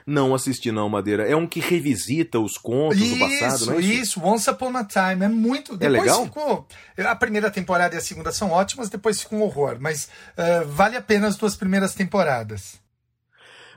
Não 0.06 0.34
assisti 0.34 0.70
não, 0.70 0.86
Madeira. 0.90 1.26
É 1.26 1.34
um 1.34 1.46
que 1.46 1.60
revisita 1.60 2.38
os 2.38 2.58
contos 2.58 2.98
do 2.98 3.18
passado, 3.18 3.54
isso, 3.54 3.66
não 3.66 3.74
é 3.74 3.80
isso? 3.80 3.92
isso, 4.02 4.22
Once 4.22 4.50
Upon 4.50 4.76
a 4.76 4.84
Time. 4.84 5.24
É 5.24 5.28
muito. 5.28 5.78
Depois 5.78 6.02
legal? 6.02 6.24
ficou. 6.24 6.68
A 6.98 7.16
primeira 7.16 7.50
temporada 7.50 7.94
e 7.94 7.98
a 7.98 8.02
segunda 8.02 8.30
são 8.30 8.50
ótimas, 8.50 8.90
depois 8.90 9.22
fica 9.22 9.34
um 9.34 9.40
horror. 9.40 9.78
Mas 9.80 10.10
ah, 10.36 10.62
vale 10.66 10.96
a 10.98 11.00
pena 11.00 11.26
as 11.26 11.36
duas 11.36 11.56
primeiras 11.56 11.94
temporadas. 11.94 12.83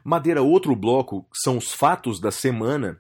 Madeira, 0.08 0.42
outro 0.42 0.74
bloco 0.74 1.26
são 1.34 1.58
os 1.58 1.74
fatos 1.74 2.18
da 2.22 2.32
semana. 2.32 2.98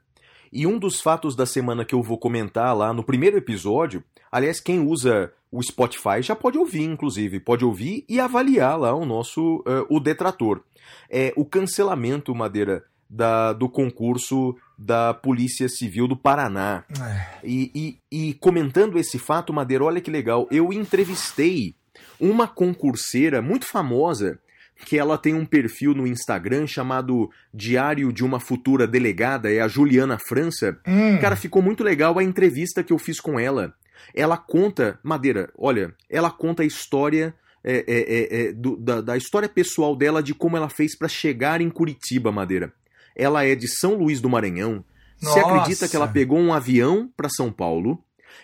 E 0.51 0.67
um 0.67 0.77
dos 0.77 0.99
fatos 0.99 1.37
da 1.37 1.45
semana 1.45 1.85
que 1.85 1.95
eu 1.95 2.03
vou 2.03 2.17
comentar 2.17 2.75
lá 2.75 2.93
no 2.93 3.01
primeiro 3.01 3.37
episódio, 3.37 4.03
aliás, 4.29 4.59
quem 4.59 4.79
usa 4.85 5.31
o 5.49 5.63
Spotify 5.63 6.21
já 6.21 6.35
pode 6.35 6.57
ouvir, 6.57 6.83
inclusive, 6.83 7.39
pode 7.39 7.63
ouvir 7.63 8.03
e 8.09 8.19
avaliar 8.19 8.77
lá 8.77 8.93
o 8.93 9.05
nosso 9.05 9.63
eh, 9.65 9.85
o 9.89 10.01
detrator. 10.01 10.61
É 11.09 11.31
o 11.37 11.45
cancelamento, 11.45 12.35
Madeira, 12.35 12.83
da, 13.09 13.53
do 13.53 13.69
concurso 13.69 14.53
da 14.77 15.13
Polícia 15.13 15.69
Civil 15.69 16.09
do 16.09 16.17
Paraná. 16.17 16.83
É. 17.01 17.37
E, 17.41 17.71
e- 18.11 18.29
e 18.29 18.33
comentando 18.33 18.99
esse 18.99 19.17
fato, 19.17 19.53
Madeira, 19.53 19.85
olha 19.85 20.01
que 20.01 20.11
legal, 20.11 20.45
eu 20.51 20.73
entrevistei 20.73 21.73
uma 22.19 22.47
concurseira 22.49 23.41
muito 23.41 23.65
famosa 23.65 24.39
que 24.85 24.97
ela 24.97 25.17
tem 25.17 25.33
um 25.33 25.45
perfil 25.45 25.93
no 25.93 26.05
Instagram 26.07 26.67
chamado 26.67 27.29
Diário 27.53 28.11
de 28.13 28.23
uma 28.23 28.39
Futura 28.39 28.87
Delegada, 28.87 29.51
é 29.51 29.59
a 29.59 29.67
Juliana 29.67 30.17
França. 30.19 30.77
Hum, 30.87 31.17
Cara, 31.19 31.35
ficou 31.35 31.61
muito 31.61 31.83
legal 31.83 32.17
a 32.19 32.23
entrevista 32.23 32.83
que 32.83 32.93
eu 32.93 32.97
fiz 32.97 33.19
com 33.19 33.39
ela. 33.39 33.73
Ela 34.13 34.37
conta, 34.37 34.99
Madeira, 35.03 35.49
olha, 35.57 35.93
ela 36.09 36.29
conta 36.29 36.63
a 36.63 36.65
história 36.65 37.33
é, 37.63 37.77
é, 37.79 37.83
é, 37.87 38.41
é, 38.49 38.53
do- 38.53 38.77
da, 38.77 39.01
da 39.01 39.17
história 39.17 39.49
pessoal 39.49 39.95
dela 39.95 40.21
de 40.23 40.33
como 40.33 40.55
ela 40.55 40.69
fez 40.69 40.95
pra 40.97 41.07
chegar 41.09 41.59
em 41.59 41.69
Curitiba, 41.69 42.31
Madeira. 42.31 42.71
Ela 43.15 43.43
é 43.43 43.55
de 43.55 43.67
São 43.67 43.95
Luís 43.95 44.21
do 44.21 44.29
Maranhão. 44.29 44.85
Você 45.19 45.41
Nossa. 45.41 45.55
acredita 45.55 45.87
que 45.89 45.95
ela 45.95 46.07
pegou 46.07 46.37
um 46.37 46.53
avião 46.53 47.11
pra 47.17 47.27
São 47.27 47.51
Paulo? 47.51 48.01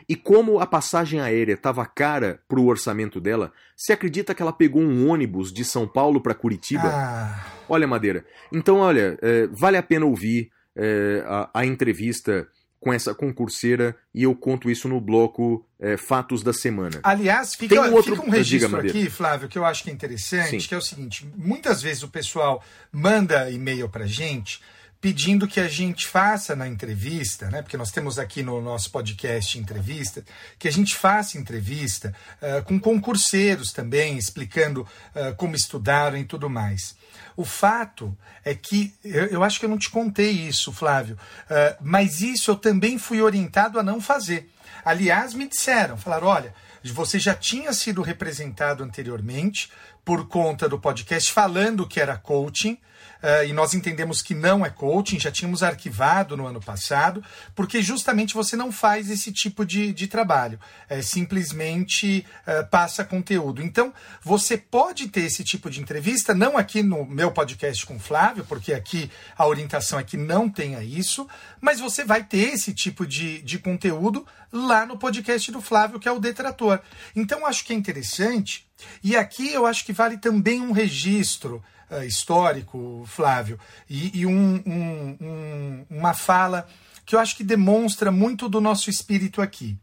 E 0.08 0.16
como 0.16 0.60
a 0.60 0.66
passagem 0.66 1.20
aérea 1.20 1.54
estava 1.54 1.86
cara 1.86 2.40
pro 2.48 2.66
orçamento 2.66 3.20
dela, 3.22 3.52
você 3.76 3.94
acredita 3.94 4.34
que 4.36 4.42
ela 4.42 4.54
pegou 4.54 4.82
um 4.82 5.10
ônibus 5.10 5.52
de 5.52 5.64
São 5.66 5.88
Paulo 5.88 6.22
pra 6.22 6.34
Curitiba? 6.34 6.84
ah, 6.88 7.46
Olha, 7.70 7.88
Madeira. 7.88 8.26
Então, 8.52 8.78
olha, 8.80 9.18
é, 9.22 9.48
vale 9.48 9.78
a 9.78 9.84
pena 9.84 10.06
ouvir 10.06 10.50
é, 10.76 11.24
a, 11.26 11.50
a 11.54 11.66
entrevista 11.66 12.48
com 12.80 12.92
essa 12.92 13.16
concurseira 13.16 13.96
e 14.14 14.24
eu 14.24 14.36
conto 14.36 14.70
isso 14.70 14.90
no 14.90 15.00
bloco 15.00 15.66
é, 15.80 15.96
Fatos 15.96 16.44
da 16.44 16.52
Semana. 16.52 17.00
Aliás, 17.02 17.56
fica, 17.56 17.76
Tem 17.76 17.80
um 17.90 17.94
outro- 17.94 18.14
fica 18.18 18.28
um 18.28 18.30
registro 18.30 18.82
Diga, 18.82 18.90
aqui, 19.00 19.10
Flávio, 19.10 19.48
que 19.48 19.58
eu 19.58 19.64
acho 19.64 19.84
que 19.86 19.90
é 19.90 19.94
interessante, 19.94 20.60
Sim. 20.62 20.68
que 20.68 20.76
é 20.76 20.78
o 20.78 20.82
seguinte: 20.82 21.26
muitas 21.38 21.82
vezes 21.82 22.04
o 22.04 22.10
pessoal 22.10 22.62
manda 22.92 23.50
e-mail 23.50 23.88
pra 23.88 24.06
gente 24.06 24.60
pedindo 25.04 25.50
que 25.50 25.60
a 25.60 25.68
gente 25.68 26.08
faça 26.08 26.56
na 26.56 26.66
entrevista, 26.66 27.50
né? 27.50 27.62
Porque 27.62 27.76
nós 27.76 27.92
temos 27.92 28.18
aqui 28.18 28.42
no 28.42 28.62
nosso 28.62 28.90
podcast 28.90 29.60
entrevista, 29.60 30.24
que 30.58 30.66
a 30.66 30.72
gente 30.72 30.96
faça 30.96 31.38
entrevista 31.38 32.16
eh, 32.42 32.62
com 32.62 32.80
concurseiros 32.80 33.74
também, 33.74 34.18
explicando 34.18 34.88
eh, 35.14 35.34
como 35.34 35.58
estudaram 35.58 36.18
e 36.18 36.24
tudo 36.24 36.50
mais. 36.50 36.96
O 37.36 37.44
fato 37.44 38.18
é 38.46 38.56
que, 38.56 38.94
eu, 39.04 39.26
eu 39.26 39.44
acho 39.44 39.60
que 39.60 39.66
eu 39.66 39.70
não 39.70 39.78
te 39.78 39.90
contei 39.90 40.32
isso, 40.32 40.72
Flávio, 40.72 41.20
eh, 41.50 41.76
mas 41.82 42.22
isso 42.22 42.52
eu 42.52 42.56
também 42.56 42.98
fui 42.98 43.22
orientado 43.22 43.78
a 43.78 43.84
não 43.84 44.00
fazer. 44.00 44.50
Aliás, 44.86 45.34
me 45.34 45.50
disseram, 45.50 45.98
falaram, 45.98 46.28
olha, 46.28 46.56
você 46.92 47.20
já 47.20 47.34
tinha 47.34 47.72
sido 47.72 48.02
representado 48.02 48.84
anteriormente 48.84 49.70
por 50.04 50.28
conta 50.28 50.68
do 50.68 50.80
podcast 50.80 51.32
falando 51.32 51.88
que 51.88 52.00
era 52.00 52.18
coaching, 52.18 52.78
eh, 53.24 53.48
e 53.48 53.54
nós 53.54 53.74
entendemos 53.74 54.22
que 54.22 54.36
não 54.36 54.66
é 54.66 54.70
coaching, 54.70 55.18
já 55.18 55.32
tínhamos 55.32 55.64
arquivado 55.64 56.36
no 56.36 56.46
ano 56.46 56.60
passado, 56.60 57.24
porque 57.56 57.82
justamente 57.82 58.34
você 58.34 58.58
não 58.58 58.70
faz 58.70 59.10
esse 59.10 59.32
tipo 59.32 59.66
de, 59.66 59.94
de 59.94 60.08
trabalho, 60.08 60.60
é, 60.90 61.02
simplesmente 61.02 62.26
eh, 62.46 62.64
passa 62.64 63.06
conteúdo. 63.06 63.64
Então, 63.64 63.94
você 64.22 64.58
pode 64.58 65.08
ter 65.08 65.22
esse 65.22 65.42
tipo 65.42 65.70
de 65.70 65.80
entrevista, 65.80 66.34
não 66.34 66.58
aqui 66.58 66.84
no 66.84 67.06
meu 67.06 67.32
podcast 67.32 67.86
com 67.86 67.98
Flávio, 67.98 68.44
porque 68.44 68.74
aqui 68.74 69.10
a 69.38 69.48
orientação 69.48 69.98
é 69.98 70.04
que 70.04 70.18
não 70.18 70.50
tenha 70.50 70.84
isso, 70.84 71.26
mas 71.62 71.80
você 71.80 72.04
vai 72.04 72.26
ter 72.26 72.54
esse 72.54 72.74
tipo 72.74 73.08
de, 73.08 73.42
de 73.42 73.58
conteúdo 73.58 74.28
lá 74.52 74.86
no 74.86 74.98
podcast 74.98 75.50
do 75.50 75.62
Flávio, 75.62 76.00
que 76.00 76.10
é 76.10 76.12
o 76.12 76.20
Detrator. 76.20 76.82
Então, 77.16 77.46
acho 77.46 77.64
que 77.64 77.72
é 77.72 77.76
interessante, 77.76 78.68
e 79.04 79.16
aqui 79.16 79.52
eu 79.54 79.66
acho 79.66 79.86
que 79.86 79.94
vale 79.94 80.18
também 80.18 80.62
um 80.62 80.72
registro 80.72 81.64
eh, 81.90 82.06
histórico, 82.06 83.04
Flávio, 83.08 83.60
e, 83.90 84.20
e 84.22 84.26
um- 84.26 84.64
um- 84.66 85.18
um- 85.22 85.86
uma 85.90 86.14
fala 86.14 86.68
que 87.06 87.16
eu 87.16 87.20
acho 87.20 87.36
que 87.36 87.44
demonstra 87.44 88.12
muito 88.12 88.48
do 88.50 88.60
nosso 88.62 88.90
espírito 88.90 89.42
aqui. 89.42 89.78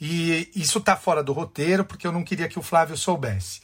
E 0.00 0.50
isso 0.56 0.78
está 0.78 0.96
fora 0.96 1.22
do 1.22 1.32
roteiro, 1.32 1.84
porque 1.84 2.06
eu 2.06 2.10
não 2.12 2.24
queria 2.24 2.48
que 2.48 2.58
o 2.58 2.62
Flávio 2.62 2.96
soubesse. 2.96 3.60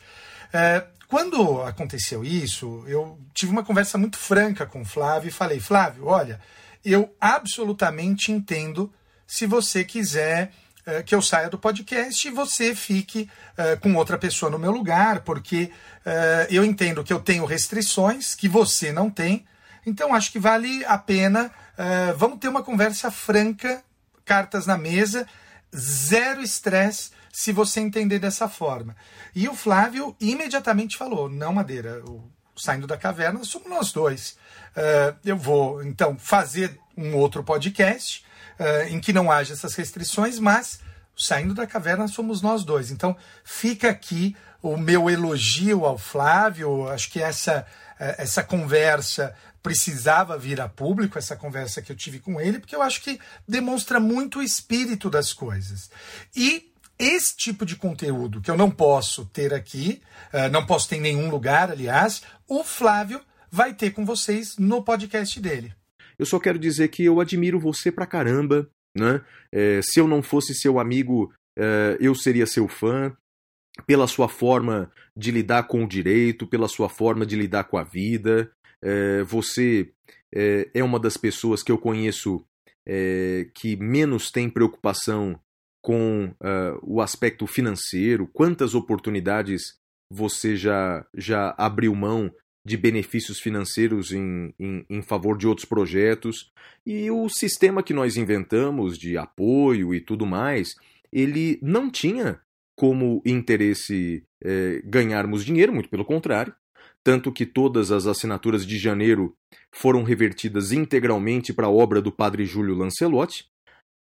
Eh, 0.53 0.85
quando 1.09 1.63
aconteceu 1.63 2.23
isso, 2.23 2.85
eu 2.87 3.19
tive 3.35 3.51
uma 3.51 3.65
conversa 3.65 3.97
muito 3.99 4.19
franca 4.19 4.67
com 4.67 4.83
o 4.83 4.85
Flávio 4.85 5.29
e 5.29 5.33
falei: 5.33 5.59
Flávio, 5.59 6.07
olha, 6.07 6.39
eu 6.85 7.13
absolutamente 7.21 8.31
entendo 8.31 8.93
se 9.27 9.47
você 9.47 9.83
quiser 9.85 10.53
eh, 10.89 11.03
que 11.03 11.15
eu 11.15 11.21
saia 11.21 11.51
do 11.51 11.59
podcast 11.59 12.27
e 12.27 12.31
você 12.31 12.75
fique 12.75 13.29
eh, 13.59 13.77
com 13.77 13.95
outra 13.95 14.17
pessoa 14.17 14.51
no 14.51 14.59
meu 14.59 14.71
lugar, 14.71 15.21
porque 15.21 15.71
eh, 16.03 16.47
eu 16.51 16.65
entendo 16.65 17.05
que 17.05 17.13
eu 17.13 17.21
tenho 17.21 17.45
restrições 17.45 18.35
que 18.35 18.49
você 18.49 18.91
não 18.91 19.11
tem. 19.11 19.45
Então 19.85 20.15
acho 20.15 20.33
que 20.33 20.39
vale 20.39 20.83
a 20.87 20.97
pena. 20.97 21.51
vamos 22.17 22.39
ter 22.39 22.49
uma 22.49 22.63
conversa 22.63 23.11
franca, 23.11 23.83
cartas 24.25 24.67
na 24.67 24.79
mesa, 24.79 25.27
zero 25.77 26.43
estresse 26.43 27.11
se 27.31 27.53
você 27.53 27.81
entender 27.81 28.19
dessa 28.19 28.49
forma. 28.49 28.97
E 29.35 29.47
o 29.47 29.55
Flávio 29.55 30.17
imediatamente 30.19 30.97
falou: 30.97 31.29
não, 31.29 31.53
Madeira, 31.53 32.03
o 32.07 32.31
saindo 32.57 32.87
da 32.87 32.97
caverna 32.97 33.45
somos 33.45 33.69
nós 33.69 33.93
dois. 33.93 34.39
Eh, 34.75 35.15
eu 35.27 35.37
vou 35.37 35.83
então 35.83 36.17
fazer 36.19 36.79
um 36.97 37.15
outro 37.15 37.45
podcast 37.45 38.25
eh, 38.59 38.89
em 38.91 39.01
que 39.01 39.13
não 39.13 39.31
haja 39.31 39.53
essas 39.53 39.75
restrições, 39.75 40.39
mas 40.39 40.81
saindo 41.17 41.55
da 41.55 41.67
caverna 41.67 42.09
somos 42.09 42.43
nós 42.43 42.65
dois. 42.65 42.91
Então 42.91 43.17
fica 43.45 43.91
aqui 43.91 44.37
o 44.63 44.77
meu 44.77 45.09
elogio 45.09 45.85
ao 45.85 45.99
Flávio. 45.99 46.89
Acho 46.89 47.11
que 47.11 47.21
essa 47.21 47.67
eh, 47.99 48.17
essa 48.19 48.43
conversa 48.43 49.35
precisava 49.63 50.39
vir 50.39 50.61
a 50.61 50.69
público, 50.69 51.19
essa 51.19 51.37
conversa 51.37 51.83
que 51.83 51.91
eu 51.91 51.97
tive 51.97 52.21
com 52.21 52.41
ele, 52.41 52.61
porque 52.61 52.75
eu 52.75 52.83
acho 52.83 53.03
que 53.03 53.21
demonstra 53.47 53.99
muito 53.99 54.39
o 54.39 54.43
espírito 54.43 55.11
das 55.11 55.33
coisas. 55.33 55.91
E 56.35 56.73
esse 56.99 57.37
tipo 57.37 57.67
de 57.67 57.77
conteúdo 57.77 58.41
que 58.41 58.51
eu 58.51 58.57
não 58.57 58.71
posso 58.71 59.25
ter 59.27 59.53
aqui, 59.53 60.03
eh, 60.33 60.49
não 60.49 60.65
posso 60.65 60.89
ter 60.89 60.97
em 60.97 61.01
nenhum 61.01 61.29
lugar, 61.31 61.71
aliás, 61.71 62.23
o 62.47 62.65
Flávio 62.65 63.21
vai 63.51 63.75
ter 63.75 63.91
com 63.91 64.05
vocês 64.05 64.57
no 64.59 64.83
podcast 64.83 65.41
dele. 65.41 65.78
Eu 66.19 66.27
só 66.27 66.39
quero 66.39 66.59
dizer 66.59 66.89
que 66.89 67.05
eu 67.05 67.21
admiro 67.21 67.61
você 67.61 67.93
pra 67.93 68.07
caramba, 68.07 68.69
né? 68.97 69.25
É, 69.53 69.81
se 69.83 70.01
eu 70.01 70.09
não 70.09 70.23
fosse 70.23 70.55
seu 70.55 70.79
amigo, 70.79 71.33
é, 71.57 71.97
eu 72.01 72.15
seria 72.15 72.47
seu 72.47 72.67
fã. 72.69 73.17
Pela 73.87 74.09
sua 74.09 74.29
forma 74.29 74.91
de 75.17 75.31
lidar 75.31 75.69
com 75.69 75.85
o 75.85 75.89
direito, 75.89 76.49
pela 76.49 76.67
sua 76.67 76.89
forma 76.89 77.25
de 77.25 77.37
lidar 77.37 77.65
com 77.65 77.79
a 77.79 77.85
vida. 77.85 78.51
É, 78.83 79.23
você 79.23 79.93
é, 80.35 80.69
é 80.75 80.83
uma 80.83 80.99
das 80.99 81.17
pessoas 81.17 81.63
que 81.63 81.71
eu 81.71 81.79
conheço 81.79 82.45
é, 82.89 83.49
que 83.55 83.77
menos 83.77 84.31
tem 84.33 84.51
preocupação 84.51 85.39
com 85.81 86.35
ah, 86.41 86.79
o 86.83 87.01
aspecto 87.01 87.47
financeiro. 87.47 88.29
Quantas 88.33 88.75
oportunidades 88.75 89.79
você 90.13 90.57
já, 90.57 91.07
já 91.15 91.55
abriu 91.57 91.95
mão 91.95 92.33
de 92.65 92.77
benefícios 92.77 93.41
financeiros 93.41 94.13
em, 94.13 94.53
em, 94.59 94.85
em, 94.89 95.03
favor 95.03 95.37
de 95.37 95.47
outros 95.47 95.65
projetos. 95.65 96.51
E 96.85 97.11
o 97.11 97.29
sistema 97.29 97.83
que 97.83 97.95
nós 97.95 98.17
inventamos 98.17 98.99
de 98.99 99.17
apoio 99.17 99.95
e 99.95 100.01
tudo 100.01 100.27
mais, 100.27 100.75
ele 101.13 101.59
não 101.63 101.91
tinha 101.91 102.41
como 102.77 103.23
interesse 103.25 104.23
é, 104.43 104.81
ganharmos 104.85 105.45
dinheiro, 105.45 105.73
muito 105.73 105.89
pelo 105.89 106.05
contrário. 106.05 106.55
Tanto 107.03 107.33
que 107.33 107.47
todas 107.47 107.91
as 107.91 108.07
assinaturas 108.07 108.67
de 108.67 108.77
janeiro 108.79 109.35
foram 109.73 110.03
revertidas 110.03 110.73
integralmente 110.73 111.53
para 111.53 111.67
a 111.67 111.71
obra 111.71 112.03
do 112.03 112.13
padre 112.13 112.45
Júlio 112.45 112.75
Lancelotti. 112.75 113.47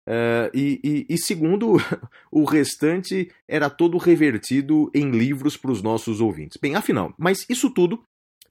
Uh, 0.08 0.48
e, 0.54 0.80
e, 0.82 1.14
e, 1.14 1.18
segundo, 1.18 1.76
o 2.32 2.44
restante 2.44 3.30
era 3.46 3.68
todo 3.68 3.98
revertido 3.98 4.90
em 4.94 5.10
livros 5.10 5.54
para 5.54 5.70
os 5.70 5.82
nossos 5.82 6.20
ouvintes. 6.20 6.56
Bem, 6.56 6.74
afinal, 6.74 7.14
mas 7.18 7.44
isso 7.48 7.68
tudo 7.68 8.02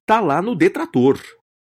tá 0.07 0.21
lá 0.21 0.41
no 0.41 0.55
Detrator. 0.55 1.19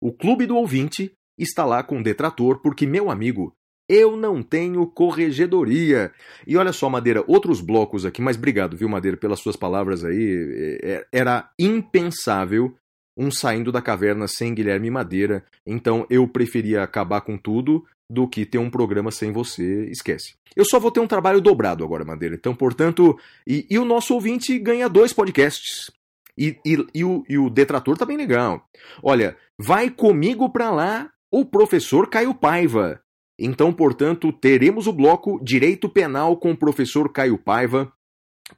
O 0.00 0.12
Clube 0.12 0.46
do 0.46 0.56
Ouvinte 0.56 1.12
está 1.36 1.64
lá 1.64 1.82
com 1.82 1.98
o 1.98 2.02
Detrator, 2.02 2.60
porque, 2.60 2.86
meu 2.86 3.10
amigo, 3.10 3.52
eu 3.88 4.16
não 4.16 4.42
tenho 4.42 4.86
corregedoria. 4.86 6.12
E 6.46 6.56
olha 6.56 6.72
só, 6.72 6.90
Madeira, 6.90 7.24
outros 7.26 7.60
blocos 7.60 8.04
aqui, 8.04 8.20
mas 8.20 8.36
obrigado, 8.36 8.76
viu, 8.76 8.88
Madeira, 8.88 9.16
pelas 9.16 9.40
suas 9.40 9.56
palavras 9.56 10.04
aí. 10.04 10.78
É, 10.82 10.92
é, 10.92 11.06
era 11.10 11.50
impensável 11.58 12.76
um 13.16 13.30
saindo 13.30 13.72
da 13.72 13.82
caverna 13.82 14.28
sem 14.28 14.54
Guilherme 14.54 14.90
Madeira, 14.90 15.44
então 15.66 16.06
eu 16.08 16.28
preferia 16.28 16.84
acabar 16.84 17.20
com 17.22 17.36
tudo 17.36 17.84
do 18.08 18.28
que 18.28 18.46
ter 18.46 18.58
um 18.58 18.70
programa 18.70 19.10
sem 19.10 19.32
você, 19.32 19.86
esquece. 19.90 20.34
Eu 20.54 20.64
só 20.64 20.78
vou 20.78 20.90
ter 20.90 21.00
um 21.00 21.06
trabalho 21.06 21.40
dobrado 21.40 21.84
agora, 21.84 22.04
Madeira. 22.04 22.36
Então, 22.36 22.54
portanto, 22.54 23.18
e, 23.46 23.66
e 23.68 23.78
o 23.78 23.84
nosso 23.84 24.14
ouvinte 24.14 24.56
ganha 24.58 24.88
dois 24.88 25.12
podcasts. 25.12 25.90
E, 26.38 26.56
e, 26.64 26.86
e, 26.94 27.04
o, 27.04 27.24
e 27.28 27.36
o 27.36 27.50
detrator 27.50 27.98
tá 27.98 28.06
bem 28.06 28.16
legal. 28.16 28.64
Olha, 29.02 29.36
vai 29.58 29.90
comigo 29.90 30.48
pra 30.50 30.70
lá 30.70 31.10
o 31.32 31.44
professor 31.44 32.08
Caio 32.08 32.32
Paiva. 32.32 33.02
Então, 33.38 33.72
portanto, 33.72 34.32
teremos 34.32 34.86
o 34.86 34.92
bloco 34.92 35.42
Direito 35.42 35.88
Penal 35.88 36.36
com 36.36 36.52
o 36.52 36.56
professor 36.56 37.12
Caio 37.12 37.38
Paiva. 37.38 37.92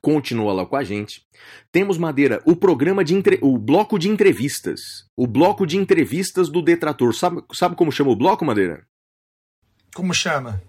Continua 0.01 0.53
lá 0.53 0.65
com 0.65 0.77
a 0.77 0.85
gente. 0.85 1.27
Temos 1.73 1.99
Madeira, 1.99 2.41
o 2.47 2.55
programa 2.55 3.03
de 3.03 3.15
entre... 3.15 3.39
o 3.43 3.59
bloco 3.59 3.99
de 3.99 4.09
entrevistas. 4.09 5.07
O 5.17 5.27
bloco 5.27 5.67
de 5.67 5.77
entrevistas 5.77 6.49
do 6.49 6.63
detrator. 6.63 7.15
Sabe, 7.15 7.43
sabe 7.53 7.77
como 7.77 7.91
chama 7.91 8.11
o 8.11 8.17
bloco, 8.17 8.45
Madeira? 8.45 8.87
Como 9.95 10.15
chama? 10.15 10.63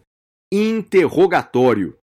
Interrogatório. 0.51 1.97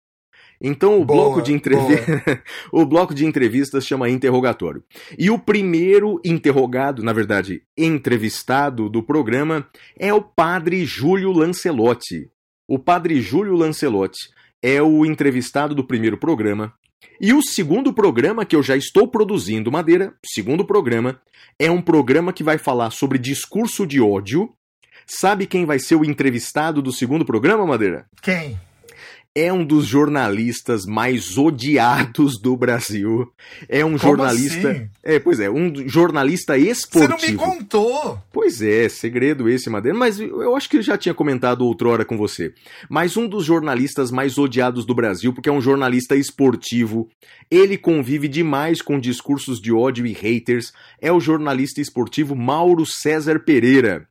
Então 0.61 1.01
o 1.01 1.05
boa, 1.05 1.25
bloco 1.25 1.43
de 1.43 1.53
entrevistas, 1.53 2.39
o 2.73 2.85
bloco 2.85 3.15
de 3.15 3.25
entrevistas 3.25 3.87
chama 3.87 4.11
interrogatório. 4.11 4.83
E 5.17 5.31
o 5.31 5.39
primeiro 5.39 6.21
interrogado, 6.25 7.03
na 7.03 7.13
verdade, 7.13 7.63
entrevistado 7.77 8.89
do 8.89 9.03
programa 9.03 9.67
é 9.99 10.13
o 10.13 10.21
padre 10.21 10.85
Júlio 10.85 11.33
Lancelotti. 11.33 12.31
O 12.67 12.79
padre 12.79 13.21
Júlio 13.21 13.55
Lancelotti 13.55 14.29
é 14.63 14.83
o 14.83 15.07
entrevistado 15.07 15.75
do 15.75 15.85
primeiro 15.85 16.19
programa. 16.19 16.75
E 17.21 17.33
o 17.33 17.43
segundo 17.43 17.93
programa 17.93 18.45
que 18.45 18.57
eu 18.57 18.63
já 18.63 18.77
estou 18.77 19.09
produzindo, 19.09 19.71
Madeira, 19.71 20.15
segundo 20.25 20.65
programa, 20.65 21.21
é 21.59 21.71
um 21.71 21.81
programa 21.81 22.33
que 22.33 22.43
vai 22.43 22.59
falar 22.59 22.91
sobre 22.91 23.19
discurso 23.19 23.87
de 23.87 24.01
ódio. 24.01 24.53
Sabe 25.07 25.47
quem 25.47 25.65
vai 25.65 25.79
ser 25.79 25.95
o 25.95 26.05
entrevistado 26.05 26.83
do 26.83 26.93
segundo 26.93 27.25
programa, 27.25 27.65
Madeira? 27.67 28.07
Quem? 28.21 28.59
É 29.39 29.53
um 29.53 29.65
dos 29.65 29.87
jornalistas 29.87 30.85
mais 30.85 31.39
odiados 31.39 32.41
do 32.41 32.57
Brasil. 32.57 33.33
É 33.69 33.85
um 33.85 33.91
Como 33.91 33.99
jornalista. 33.99 34.71
Assim? 34.71 34.89
É, 35.03 35.19
pois 35.19 35.39
é, 35.39 35.49
um 35.49 35.73
jornalista 35.89 36.59
esportivo. 36.59 37.19
Você 37.19 37.33
não 37.33 37.33
me 37.33 37.39
contou! 37.39 38.19
Pois 38.33 38.61
é, 38.61 38.89
segredo 38.89 39.49
esse, 39.49 39.71
Madeira. 39.71 39.97
Mas 39.97 40.19
eu 40.19 40.57
acho 40.57 40.69
que 40.69 40.79
eu 40.79 40.83
já 40.83 40.99
tinha 40.99 41.15
comentado 41.15 41.65
outrora 41.65 42.05
com 42.05 42.17
você. 42.17 42.53
Mas 42.89 43.17
um 43.17 43.29
dos 43.29 43.45
jornalistas 43.45 44.11
mais 44.11 44.37
odiados 44.39 44.85
do 44.85 44.95
Brasil, 44.95 45.33
porque 45.33 45.49
é 45.49 45.53
um 45.53 45.61
jornalista 45.61 46.17
esportivo. 46.17 47.09
Ele 47.51 47.79
convive 47.79 48.29
demais 48.29 48.83
com 48.83 48.99
discursos 48.99 49.61
de 49.61 49.73
ódio 49.73 50.07
e 50.07 50.13
haters. 50.13 50.73
É 51.01 51.13
o 51.13 51.21
jornalista 51.21 51.81
esportivo 51.81 52.35
Mauro 52.35 52.85
César 52.85 53.39
Pereira. 53.41 54.09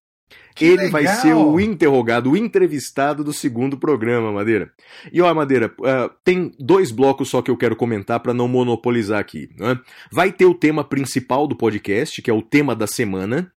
Ele 0.60 0.76
legal. 0.78 0.92
vai 0.92 1.08
ser 1.08 1.34
o 1.34 1.60
interrogado, 1.60 2.32
o 2.32 2.38
entrevistado 2.38 3.24
do 3.24 3.34
segundo 3.34 3.78
programa, 3.78 4.32
Madeira. 4.32 4.72
E 5.12 5.22
ó, 5.22 5.34
Madeira, 5.34 5.74
uh, 5.80 6.14
tem 6.24 6.52
dois 6.60 6.92
blocos 6.92 7.30
só 7.30 7.42
que 7.42 7.52
eu 7.52 7.58
quero 7.58 7.76
comentar 7.76 8.20
para 8.20 8.34
não 8.34 8.48
monopolizar 8.48 9.20
aqui. 9.20 9.50
Né? 9.58 9.80
Vai 10.12 10.32
ter 10.32 10.46
o 10.46 10.54
tema 10.54 10.84
principal 10.84 11.48
do 11.48 11.56
podcast, 11.56 12.22
que 12.22 12.30
é 12.30 12.34
o 12.34 12.42
tema 12.42 12.76
da 12.76 12.88
semana. 12.88 13.52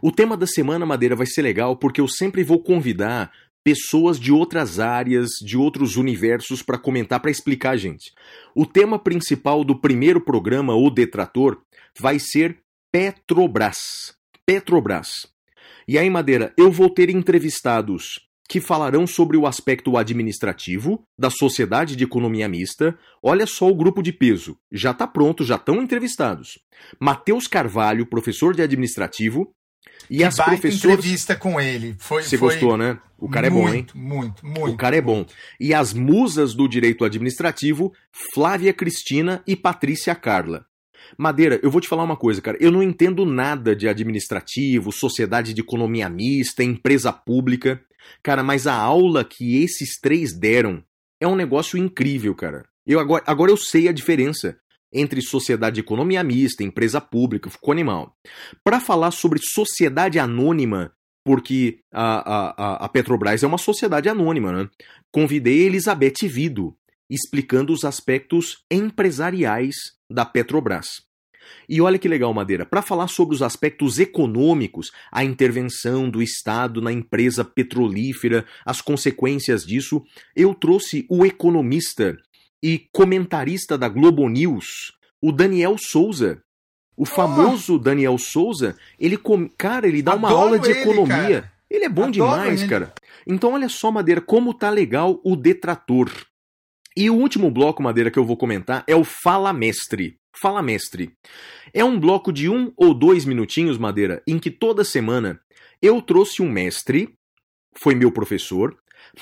O 0.00 0.12
tema 0.12 0.36
da 0.36 0.46
semana, 0.46 0.86
Madeira, 0.86 1.16
vai 1.16 1.26
ser 1.26 1.42
legal 1.42 1.76
porque 1.76 2.00
eu 2.00 2.08
sempre 2.08 2.44
vou 2.44 2.62
convidar 2.62 3.32
pessoas 3.64 4.18
de 4.18 4.32
outras 4.32 4.80
áreas, 4.80 5.30
de 5.40 5.56
outros 5.56 5.96
universos 5.96 6.62
para 6.62 6.78
comentar, 6.78 7.20
para 7.20 7.30
explicar 7.30 7.70
a 7.70 7.76
gente. 7.76 8.12
O 8.54 8.66
tema 8.66 8.98
principal 8.98 9.64
do 9.64 9.78
primeiro 9.78 10.20
programa, 10.20 10.74
O 10.74 10.90
Detrator, 10.90 11.60
vai 11.98 12.18
ser 12.18 12.58
Petrobras. 12.90 14.14
Petrobras. 14.44 15.31
E 15.86 15.98
aí, 15.98 16.08
Madeira, 16.08 16.52
eu 16.56 16.70
vou 16.70 16.88
ter 16.88 17.10
entrevistados 17.10 18.20
que 18.48 18.60
falarão 18.60 19.06
sobre 19.06 19.36
o 19.36 19.46
aspecto 19.46 19.96
administrativo 19.96 21.02
da 21.18 21.30
Sociedade 21.30 21.96
de 21.96 22.04
Economia 22.04 22.48
Mista. 22.48 22.96
Olha 23.22 23.46
só 23.46 23.68
o 23.68 23.74
grupo 23.74 24.02
de 24.02 24.12
peso. 24.12 24.58
Já 24.70 24.90
está 24.90 25.06
pronto, 25.06 25.42
já 25.42 25.56
estão 25.56 25.82
entrevistados. 25.82 26.58
Matheus 27.00 27.46
Carvalho, 27.46 28.04
professor 28.04 28.54
de 28.54 28.60
administrativo. 28.60 29.54
E 30.10 30.18
que 30.18 30.24
as 30.24 30.36
professoras. 30.36 30.98
entrevista 30.98 31.34
com 31.34 31.60
ele. 31.60 31.94
Foi, 31.98 32.22
Você 32.22 32.36
foi 32.36 32.50
gostou, 32.50 32.76
né? 32.76 32.98
O 33.16 33.28
cara 33.28 33.46
é 33.46 33.50
bom, 33.50 33.68
hein? 33.68 33.86
Muito, 33.94 33.96
muito, 33.96 34.46
muito. 34.46 34.74
O 34.74 34.76
cara 34.76 34.96
é 34.96 35.00
bom. 35.00 35.24
E 35.58 35.72
as 35.72 35.94
musas 35.94 36.54
do 36.54 36.68
direito 36.68 37.04
administrativo, 37.04 37.92
Flávia 38.34 38.74
Cristina 38.74 39.42
e 39.46 39.56
Patrícia 39.56 40.14
Carla. 40.14 40.66
Madeira, 41.18 41.60
eu 41.62 41.70
vou 41.70 41.80
te 41.80 41.88
falar 41.88 42.02
uma 42.02 42.16
coisa, 42.16 42.40
cara. 42.40 42.56
Eu 42.60 42.70
não 42.70 42.82
entendo 42.82 43.24
nada 43.24 43.74
de 43.74 43.88
administrativo, 43.88 44.92
sociedade 44.92 45.52
de 45.54 45.60
economia 45.60 46.08
mista, 46.08 46.62
empresa 46.62 47.12
pública. 47.12 47.82
Cara, 48.22 48.42
mas 48.42 48.66
a 48.66 48.74
aula 48.74 49.24
que 49.24 49.62
esses 49.62 50.00
três 50.00 50.36
deram 50.36 50.82
é 51.20 51.26
um 51.26 51.36
negócio 51.36 51.78
incrível, 51.78 52.34
cara. 52.34 52.64
Eu 52.86 52.98
agora, 52.98 53.22
agora 53.26 53.50
eu 53.50 53.56
sei 53.56 53.88
a 53.88 53.92
diferença 53.92 54.56
entre 54.92 55.22
sociedade 55.22 55.76
de 55.76 55.80
economia 55.80 56.22
mista, 56.22 56.62
empresa 56.62 57.00
pública, 57.00 57.48
ficou 57.48 57.72
animal. 57.72 58.14
Para 58.62 58.80
falar 58.80 59.10
sobre 59.10 59.40
sociedade 59.40 60.18
anônima, 60.18 60.92
porque 61.24 61.78
a, 61.92 62.82
a, 62.82 62.84
a 62.84 62.88
Petrobras 62.88 63.42
é 63.42 63.46
uma 63.46 63.58
sociedade 63.58 64.08
anônima, 64.08 64.52
né? 64.52 64.68
Convidei 65.10 65.62
Elizabeth 65.62 66.26
Vido, 66.28 66.76
explicando 67.14 67.72
os 67.72 67.84
aspectos 67.84 68.64
empresariais 68.70 69.74
da 70.10 70.24
Petrobras. 70.24 71.02
E 71.68 71.80
olha 71.80 71.98
que 71.98 72.08
legal, 72.08 72.32
Madeira, 72.32 72.64
para 72.64 72.80
falar 72.80 73.08
sobre 73.08 73.34
os 73.34 73.42
aspectos 73.42 73.98
econômicos, 73.98 74.90
a 75.10 75.22
intervenção 75.24 76.08
do 76.08 76.22
Estado 76.22 76.80
na 76.80 76.92
empresa 76.92 77.44
petrolífera, 77.44 78.46
as 78.64 78.80
consequências 78.80 79.64
disso, 79.64 80.02
eu 80.34 80.54
trouxe 80.54 81.04
o 81.10 81.26
economista 81.26 82.16
e 82.62 82.86
comentarista 82.92 83.76
da 83.76 83.88
Globo 83.88 84.28
News, 84.28 84.92
o 85.20 85.32
Daniel 85.32 85.76
Souza. 85.78 86.42
O 86.96 87.04
famoso 87.06 87.78
Daniel 87.78 88.18
Souza, 88.18 88.76
ele, 88.98 89.16
com... 89.16 89.48
cara, 89.48 89.88
ele 89.88 90.02
dá 90.02 90.14
uma 90.14 90.28
Adoro 90.28 90.42
aula 90.42 90.58
de 90.58 90.70
ele, 90.70 90.80
economia. 90.80 91.42
cara. 91.42 91.52
Ele 91.70 91.84
é 91.84 91.88
bom 91.88 92.02
Adoro 92.04 92.12
demais, 92.12 92.60
ele. 92.60 92.68
cara. 92.70 92.92
Então 93.26 93.54
olha 93.54 93.68
só, 93.68 93.90
Madeira, 93.90 94.20
como 94.20 94.52
tá 94.54 94.68
legal 94.70 95.18
o 95.24 95.34
detrator. 95.34 96.10
E 96.96 97.08
o 97.08 97.14
último 97.14 97.50
bloco, 97.50 97.82
Madeira, 97.82 98.10
que 98.10 98.18
eu 98.18 98.24
vou 98.24 98.36
comentar 98.36 98.84
é 98.86 98.94
o 98.94 99.04
Fala 99.04 99.52
Mestre. 99.52 100.18
Fala 100.40 100.62
Mestre. 100.62 101.12
É 101.72 101.84
um 101.84 101.98
bloco 101.98 102.32
de 102.32 102.48
um 102.48 102.72
ou 102.76 102.92
dois 102.92 103.24
minutinhos, 103.24 103.78
Madeira, 103.78 104.22
em 104.26 104.38
que 104.38 104.50
toda 104.50 104.84
semana 104.84 105.40
eu 105.80 106.00
trouxe 106.00 106.40
um 106.42 106.50
mestre, 106.50 107.12
foi 107.74 107.94
meu 107.94 108.12
professor, 108.12 108.76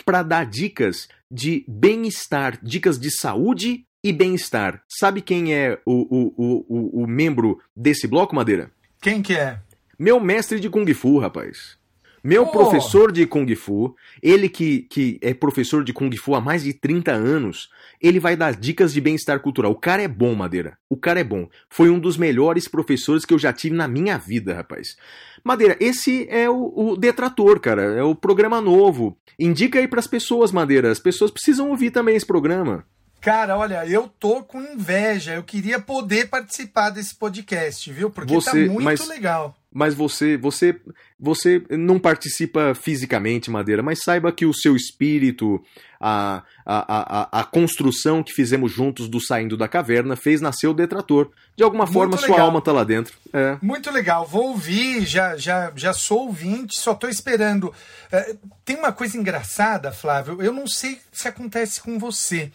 para 0.05 0.23
dar 0.23 0.45
dicas 0.45 1.09
de 1.31 1.65
bem-estar, 1.67 2.59
dicas 2.63 2.99
de 2.99 3.11
saúde 3.11 3.87
e 4.05 4.13
bem-estar. 4.13 4.83
Sabe 4.89 5.23
quem 5.23 5.55
é 5.55 5.81
o, 5.87 6.03
o, 6.11 6.65
o, 6.69 7.03
o, 7.03 7.07
membro 7.07 7.59
desse 7.75 8.07
bloco, 8.07 8.35
Madeira? 8.35 8.71
Quem 9.01 9.23
que 9.23 9.35
é? 9.35 9.61
Meu 9.99 10.21
mestre 10.21 10.61
de 10.61 10.69
Kung 10.69 10.93
Fu, 10.93 11.19
rapaz. 11.19 11.79
Meu 12.23 12.43
Oh. 12.43 12.47
professor 12.51 13.11
de 13.13 13.27
Kung 13.27 13.47
Fu, 13.57 13.95
ele 14.23 14.49
que, 14.49 14.83
que 14.83 15.19
é 15.23 15.33
professor 15.35 15.83
de 15.83 15.93
Kung 15.93 16.15
Fu 16.17 16.35
há 16.35 16.41
mais 16.41 16.63
de 16.65 16.73
30 16.75 17.13
anos, 17.13 17.69
ele 18.01 18.21
vai 18.21 18.37
dar 18.37 18.55
dicas 18.55 18.93
de 18.93 19.01
bem-estar 19.01 19.41
cultural. 19.41 19.73
O 19.73 19.77
cara 19.79 20.03
é 20.03 20.09
bom, 20.09 20.35
Madeira. 20.35 20.77
O 20.89 20.97
cara 20.97 21.21
é 21.21 21.25
bom. 21.25 21.49
Foi 21.69 21.89
um 21.91 21.99
dos 21.99 22.17
melhores 22.17 22.69
professores 22.69 23.25
que 23.25 23.33
eu 23.35 23.39
já 23.39 23.53
tive 23.53 23.75
na 23.75 23.89
minha 23.89 24.19
vida, 24.19 24.55
rapaz. 24.55 24.97
Madeira, 25.43 25.77
esse 25.81 26.27
é 26.29 26.49
o, 26.51 26.73
o 26.75 26.97
Detrator, 26.97 27.59
cara. 27.61 27.83
É 27.83 28.03
o 28.03 28.15
programa 28.15 28.61
novo. 28.61 29.17
Indica 29.39 29.79
aí 29.79 29.89
pras 29.89 30.07
pessoas, 30.07 30.53
Madeira. 30.53 30.91
As 30.91 30.99
pessoas 30.99 31.31
precisam 31.31 31.71
ouvir 31.71 31.91
também 31.91 32.15
esse 32.17 32.27
programa. 32.27 32.85
Cara, 33.23 33.57
olha, 33.57 33.87
eu 33.87 34.09
tô 34.19 34.43
com 34.43 34.61
inveja. 34.63 35.35
Eu 35.35 35.43
queria 35.43 35.79
poder 35.79 36.29
participar 36.29 36.89
desse 36.91 37.15
podcast, 37.15 37.91
viu? 37.93 38.11
Porque 38.11 38.33
Você- 38.35 38.51
tá 38.67 38.73
muito 38.73 38.83
mas- 38.85 39.07
legal. 39.09 39.55
Mas 39.73 39.95
você, 39.95 40.37
você, 40.37 40.81
você 41.19 41.63
não 41.71 41.97
participa 41.97 42.75
fisicamente, 42.75 43.51
Madeira, 43.53 43.85
mas 43.85 44.03
saiba 44.03 44.33
que 44.33 44.45
o 44.45 44.53
seu 44.53 44.75
espírito, 44.75 45.63
a, 46.01 46.43
a, 46.67 47.39
a, 47.39 47.41
a 47.41 47.45
construção 47.45 48.21
que 48.21 48.33
fizemos 48.33 48.73
juntos 48.73 49.09
do 49.09 49.21
Saindo 49.21 49.57
da 49.57 49.69
Caverna 49.69 50.17
fez 50.17 50.41
nascer 50.41 50.67
o 50.67 50.75
detrator. 50.75 51.31
De 51.57 51.63
alguma 51.63 51.85
Muito 51.85 51.95
forma, 51.95 52.17
sua 52.17 52.31
legal. 52.31 52.47
alma 52.47 52.61
tá 52.61 52.73
lá 52.73 52.83
dentro. 52.83 53.17
É. 53.33 53.59
Muito 53.63 53.93
legal. 53.93 54.27
Vou 54.27 54.49
ouvir, 54.49 55.07
já, 55.07 55.37
já, 55.37 55.73
já 55.77 55.93
sou 55.93 56.27
ouvinte, 56.27 56.77
só 56.77 56.93
tô 56.93 57.07
esperando. 57.07 57.73
É, 58.11 58.35
tem 58.65 58.77
uma 58.77 58.93
coisa 58.93 59.17
engraçada, 59.17 59.93
Flávio. 59.93 60.43
Eu 60.43 60.53
não 60.53 60.67
sei 60.67 61.01
se 61.13 61.29
acontece 61.29 61.81
com 61.81 61.97
você. 61.97 62.51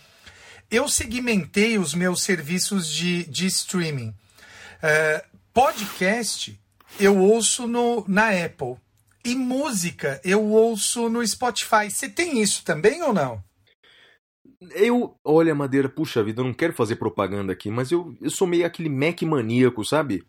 Eu 0.70 0.90
segmentei 0.90 1.78
os 1.78 1.94
meus 1.94 2.24
serviços 2.24 2.92
de, 2.92 3.24
de 3.26 3.46
streaming. 3.46 4.14
É, 4.84 5.24
podcast 5.54 6.60
eu 7.00 7.18
ouço 7.18 7.68
no, 7.68 8.06
na 8.08 8.30
Apple. 8.46 8.76
E 9.24 9.36
música 9.36 10.22
eu 10.24 10.44
ouço 10.46 11.10
no 11.10 11.26
Spotify. 11.28 11.90
Você 11.90 12.08
tem 12.08 12.42
isso 12.42 12.64
também 12.64 13.02
ou 13.02 13.14
não? 13.14 13.44
Eu, 14.74 15.18
olha, 15.24 15.54
Madeira, 15.54 15.90
puxa 15.90 16.24
vida, 16.24 16.42
eu 16.42 16.46
não 16.46 16.54
quero 16.54 16.74
fazer 16.74 16.96
propaganda 16.96 17.52
aqui, 17.52 17.70
mas 17.70 17.92
eu, 17.92 18.16
eu 18.22 18.30
sou 18.30 18.48
meio 18.48 18.66
aquele 18.66 18.90
Mac 18.90 19.22
maníaco, 19.24 19.84
sabe? 19.84 20.24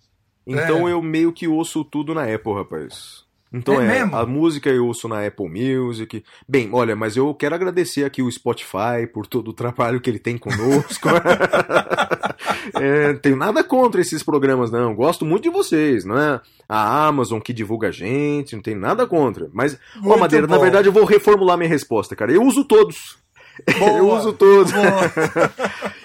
Então 0.46 0.88
É. 0.88 0.92
eu 0.92 1.02
meio 1.02 1.32
que 1.32 1.46
ouço 1.48 1.84
tudo 1.84 2.14
na 2.14 2.22
Apple, 2.32 2.54
rapaz. 2.54 3.25
Então 3.56 3.80
É 3.80 3.98
é, 3.98 4.00
a 4.02 4.26
música 4.26 4.68
eu 4.68 4.86
ouço 4.86 5.08
na 5.08 5.26
Apple 5.26 5.48
Music. 5.48 6.22
Bem, 6.48 6.68
olha, 6.72 6.94
mas 6.94 7.16
eu 7.16 7.34
quero 7.34 7.54
agradecer 7.54 8.04
aqui 8.04 8.22
o 8.22 8.30
Spotify 8.30 9.06
por 9.12 9.26
todo 9.26 9.48
o 9.48 9.52
trabalho 9.52 10.00
que 10.00 10.10
ele 10.10 10.18
tem 10.18 10.36
conosco. 10.36 11.08
é, 12.80 13.14
tenho 13.14 13.36
nada 13.36 13.64
contra 13.64 14.00
esses 14.00 14.22
programas, 14.22 14.70
não. 14.70 14.94
Gosto 14.94 15.24
muito 15.24 15.44
de 15.44 15.50
vocês, 15.50 16.04
não 16.04 16.18
é? 16.18 16.40
A 16.68 17.06
Amazon 17.06 17.40
que 17.40 17.52
divulga 17.52 17.88
a 17.88 17.92
gente, 17.92 18.54
não 18.54 18.62
tenho 18.62 18.78
nada 18.78 19.06
contra. 19.06 19.48
Mas, 19.52 19.78
ó, 20.04 20.16
Madeira, 20.16 20.46
na 20.46 20.56
bom. 20.56 20.62
verdade 20.62 20.88
eu 20.88 20.92
vou 20.92 21.04
reformular 21.04 21.56
minha 21.56 21.68
resposta, 21.68 22.14
cara. 22.14 22.32
Eu 22.32 22.42
uso 22.42 22.64
todos. 22.64 23.18
eu 23.66 24.04
Boa, 24.04 24.18
uso 24.18 24.32
todos. 24.32 24.72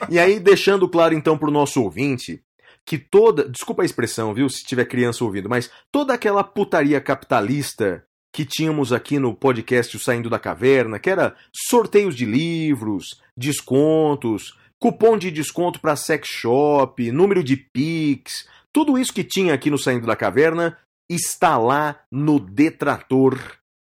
E 0.10 0.20
aí, 0.20 0.40
deixando 0.42 0.90
claro 0.90 1.14
então 1.14 1.38
pro 1.38 1.50
nosso 1.50 1.82
ouvinte 1.82 2.42
que 2.86 2.98
toda. 2.98 3.48
Desculpa 3.48 3.82
a 3.82 3.86
expressão, 3.86 4.34
viu, 4.34 4.50
se 4.50 4.64
tiver 4.64 4.86
criança 4.86 5.24
ouvindo, 5.24 5.50
mas 5.50 5.72
toda 5.92 6.14
aquela 6.14 6.44
putaria 6.44 7.00
capitalista 7.02 8.04
que 8.34 8.46
tínhamos 8.46 8.94
aqui 8.94 9.20
no 9.20 9.36
podcast 9.36 9.96
O 9.98 10.00
Saindo 10.00 10.30
da 10.30 10.40
Caverna, 10.40 11.00
que 11.00 11.10
era 11.10 11.36
sorteios 11.54 12.16
de 12.16 12.26
livros, 12.26 13.22
descontos, 13.36 14.58
cupom 14.80 15.18
de 15.18 15.30
desconto 15.30 15.82
para 15.82 15.96
sex 15.96 16.28
shop, 16.30 17.12
número 17.12 17.44
de 17.44 17.58
Pix, 17.58 18.48
tudo 18.74 18.98
isso 18.98 19.14
que 19.14 19.24
tinha 19.24 19.54
aqui 19.54 19.70
no 19.70 19.78
Saindo 19.78 20.08
da 20.08 20.16
Caverna 20.16 20.78
está 21.10 21.58
lá 21.58 22.00
no 22.10 22.40
Detrator, 22.40 23.38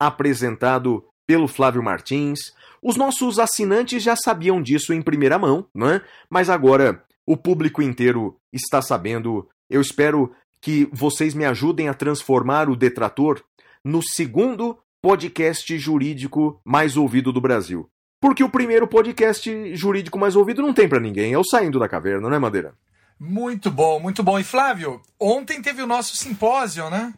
apresentado 0.01 1.05
pelo 1.27 1.47
Flávio 1.47 1.83
Martins. 1.83 2.53
Os 2.83 2.97
nossos 2.97 3.39
assinantes 3.39 4.03
já 4.03 4.17
sabiam 4.17 4.61
disso 4.61 4.93
em 4.93 5.01
primeira 5.01 5.39
mão, 5.39 5.67
né? 5.73 6.03
Mas 6.29 6.51
agora 6.51 7.05
o 7.27 7.37
público 7.37 7.83
inteiro 7.83 8.37
está 8.53 8.81
sabendo. 8.83 9.49
Eu 9.69 9.81
espero 9.81 10.33
que 10.61 10.89
vocês 10.93 11.35
me 11.35 11.45
ajudem 11.45 11.89
a 11.89 11.95
transformar 11.95 12.69
o 12.69 12.77
Detrator 12.77 13.43
no 13.85 14.03
segundo 14.03 14.79
podcast 15.03 15.79
jurídico 15.79 16.61
mais 16.65 16.97
ouvido 16.97 17.33
do 17.33 17.41
Brasil. 17.41 17.89
Porque 18.21 18.43
o 18.43 18.49
primeiro 18.49 18.89
podcast 18.89 19.77
jurídico 19.77 20.19
mais 20.19 20.35
ouvido 20.35 20.63
não 20.63 20.73
tem 20.73 20.89
pra 20.89 20.99
ninguém, 20.99 21.35
é 21.35 21.39
o 21.39 21.45
Saindo 21.45 21.79
da 21.79 21.87
Caverna, 21.87 22.31
né, 22.31 22.39
Madeira? 22.39 22.75
Muito 23.21 23.71
bom, 23.71 24.01
muito 24.01 24.23
bom. 24.23 24.39
E 24.39 24.45
Flávio, 24.45 25.01
ontem 25.21 25.61
teve 25.61 25.83
o 25.83 25.87
nosso 25.87 26.17
simpósio, 26.17 26.89
né? 26.89 27.13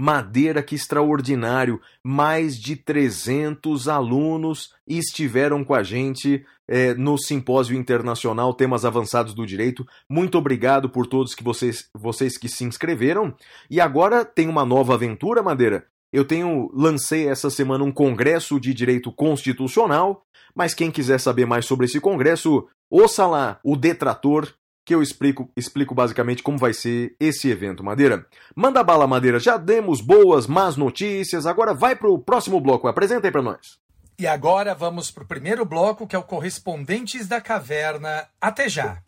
Madeira, 0.00 0.62
que 0.62 0.74
extraordinário! 0.74 1.78
Mais 2.02 2.58
de 2.58 2.74
300 2.74 3.86
alunos 3.86 4.72
estiveram 4.88 5.62
com 5.62 5.74
a 5.74 5.82
gente 5.82 6.42
eh, 6.66 6.94
no 6.94 7.18
Simpósio 7.18 7.76
Internacional 7.76 8.54
Temas 8.54 8.86
Avançados 8.86 9.34
do 9.34 9.44
Direito. 9.44 9.86
Muito 10.08 10.38
obrigado 10.38 10.88
por 10.88 11.06
todos 11.06 11.34
que 11.34 11.44
vocês, 11.44 11.90
vocês 11.94 12.38
que 12.38 12.48
se 12.48 12.64
inscreveram. 12.64 13.34
E 13.68 13.78
agora 13.78 14.24
tem 14.24 14.48
uma 14.48 14.64
nova 14.64 14.94
aventura, 14.94 15.42
Madeira. 15.42 15.84
Eu 16.10 16.24
tenho 16.24 16.70
lancei 16.72 17.28
essa 17.28 17.50
semana 17.50 17.84
um 17.84 17.92
congresso 17.92 18.58
de 18.58 18.72
direito 18.72 19.12
constitucional, 19.12 20.24
mas 20.54 20.72
quem 20.72 20.90
quiser 20.90 21.20
saber 21.20 21.44
mais 21.44 21.66
sobre 21.66 21.84
esse 21.84 22.00
congresso, 22.00 22.66
ouça 22.90 23.26
lá 23.26 23.60
o 23.62 23.76
Detrator 23.76 24.48
que 24.90 24.94
eu 24.96 25.00
explico, 25.00 25.48
explico 25.56 25.94
basicamente 25.94 26.42
como 26.42 26.58
vai 26.58 26.74
ser 26.74 27.14
esse 27.20 27.48
evento, 27.48 27.84
Madeira. 27.84 28.26
Manda 28.56 28.82
bala, 28.82 29.06
Madeira. 29.06 29.38
Já 29.38 29.56
demos 29.56 30.00
boas, 30.00 30.48
más 30.48 30.76
notícias. 30.76 31.46
Agora 31.46 31.72
vai 31.72 31.94
pro 31.94 32.18
próximo 32.18 32.60
bloco. 32.60 32.88
Apresenta 32.88 33.28
aí 33.28 33.30
pra 33.30 33.40
nós. 33.40 33.78
E 34.18 34.26
agora 34.26 34.74
vamos 34.74 35.08
para 35.12 35.22
o 35.22 35.26
primeiro 35.28 35.64
bloco, 35.64 36.08
que 36.08 36.16
é 36.16 36.18
o 36.18 36.24
Correspondentes 36.24 37.28
da 37.28 37.40
Caverna. 37.40 38.26
Até 38.40 38.68
já! 38.68 38.98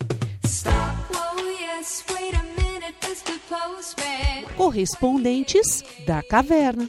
Stop, 0.45 0.77
whoa, 1.13 1.51
yes, 1.51 2.05
wait 2.13 2.33
a 2.33 2.45
minute, 2.45 2.95
Mr. 3.05 3.41
Postman. 3.49 4.55
Correspondentes 4.57 5.83
da 6.07 6.23
Caverna. 6.23 6.89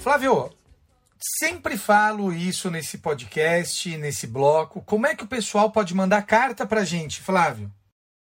Flávio, 0.00 0.50
sempre 1.38 1.78
falo 1.78 2.32
isso 2.32 2.70
nesse 2.70 2.98
podcast, 2.98 3.96
nesse 3.96 4.26
bloco. 4.26 4.82
Como 4.82 5.06
é 5.06 5.14
que 5.14 5.24
o 5.24 5.28
pessoal 5.28 5.70
pode 5.70 5.94
mandar 5.94 6.20
carta 6.22 6.66
pra 6.66 6.84
gente, 6.84 7.22
Flávio? 7.22 7.70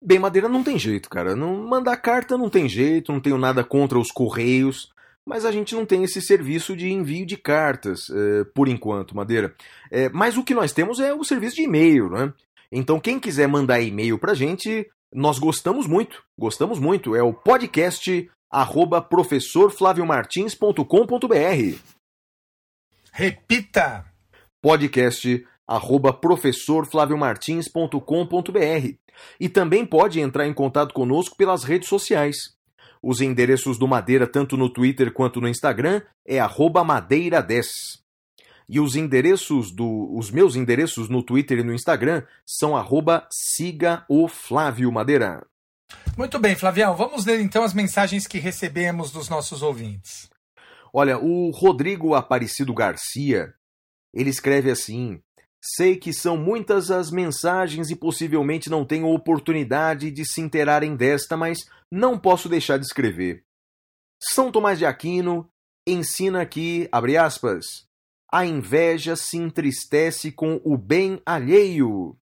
Bem, 0.04 0.20
Madeira 0.20 0.48
não 0.48 0.64
tem 0.64 0.78
jeito, 0.78 1.10
cara. 1.10 1.36
Não 1.36 1.68
mandar 1.68 1.98
carta 1.98 2.38
não 2.38 2.48
tem 2.50 2.70
jeito, 2.70 3.12
não 3.12 3.20
tenho 3.20 3.40
nada 3.40 3.64
contra 3.64 3.98
os 3.98 4.12
correios, 4.12 4.94
mas 5.26 5.46
a 5.46 5.52
gente 5.52 5.74
não 5.74 5.84
tem 5.86 6.04
esse 6.04 6.22
serviço 6.22 6.76
de 6.76 6.92
envio 6.92 7.26
de 7.26 7.38
cartas, 7.38 8.08
eh, 8.12 8.44
por 8.54 8.68
enquanto, 8.68 9.16
Madeira. 9.16 9.56
Eh, 9.92 10.10
mas 10.14 10.38
o 10.38 10.44
que 10.44 10.54
nós 10.54 10.72
temos 10.72 11.00
é 11.00 11.12
o 11.12 11.24
serviço 11.24 11.56
de 11.56 11.64
e-mail, 11.64 12.08
né? 12.10 12.32
Então, 12.72 13.00
quem 13.00 13.20
quiser 13.20 13.48
mandar 13.48 13.82
e-mail 13.82 14.20
pra 14.20 14.36
gente, 14.36 14.88
nós 15.12 15.40
gostamos 15.40 15.88
muito, 15.88 16.24
gostamos 16.38 16.78
muito. 16.78 17.16
É 17.16 17.24
o 17.24 17.34
podcast 17.34 18.30
arroba 18.52 19.02
professorflaviomartins.com.br 19.02 21.95
Repita! 23.18 24.04
podcast 24.62 25.48
arroba 25.66 26.12
professorflaviomartins.com.br 26.12 28.94
e 29.40 29.48
também 29.48 29.86
pode 29.86 30.20
entrar 30.20 30.46
em 30.46 30.54
contato 30.54 30.94
conosco 30.94 31.38
pelas 31.38 31.64
redes 31.64 31.88
sociais. 31.88 32.36
Os 33.02 33.22
endereços 33.22 33.78
do 33.78 33.88
Madeira, 33.88 34.28
tanto 34.28 34.58
no 34.58 34.70
Twitter 34.70 35.14
quanto 35.14 35.40
no 35.40 35.48
Instagram, 35.48 36.02
é 36.28 36.42
arroba 36.42 36.84
madeira10. 36.84 37.68
E 38.68 38.82
os 38.82 38.98
endereços 38.98 39.72
do. 39.72 40.14
Os 40.14 40.30
meus 40.30 40.58
endereços 40.58 41.08
no 41.08 41.24
Twitter 41.24 41.60
e 41.60 41.64
no 41.64 41.74
Instagram 41.74 42.22
são 42.46 42.76
arroba 42.76 43.26
siga 43.32 44.04
o 44.10 44.28
Flávio 44.28 44.92
Madeira. 44.92 45.48
Muito 46.18 46.38
bem, 46.38 46.54
Flavião, 46.54 46.98
vamos 46.98 47.26
ler 47.26 47.40
então 47.40 47.64
as 47.64 47.74
mensagens 47.74 48.28
que 48.28 48.40
recebemos 48.40 49.10
dos 49.10 49.30
nossos 49.30 49.62
ouvintes. 49.62 50.35
Olha, 50.98 51.20
o 51.20 51.52
Rodrigo 51.52 52.16
Aparecido 52.16 52.74
Garcia, 52.74 53.54
ele 54.14 54.30
escreve 54.30 54.72
assim: 54.72 55.22
Sei 55.62 55.98
que 55.98 56.14
são 56.14 56.38
muitas 56.38 56.90
as 56.90 57.12
mensagens 57.12 57.90
e 57.90 57.98
possivelmente 57.98 58.70
não 58.70 58.86
tenho 58.86 59.10
oportunidade 59.10 60.10
de 60.10 60.26
se 60.26 60.40
interarem 60.40 60.96
desta, 60.96 61.36
mas 61.36 61.66
não 61.92 62.18
posso 62.18 62.48
deixar 62.48 62.78
de 62.78 62.86
escrever. 62.86 63.44
São 64.24 64.50
Tomás 64.50 64.80
de 64.80 64.86
Aquino 64.86 65.52
ensina 65.86 66.46
que, 66.46 66.88
abre 66.90 67.18
aspas, 67.18 67.66
a 68.32 68.46
inveja 68.46 69.18
se 69.18 69.36
entristece 69.36 70.32
com 70.32 70.62
o 70.64 70.78
bem 70.78 71.22
alheio. 71.26 72.18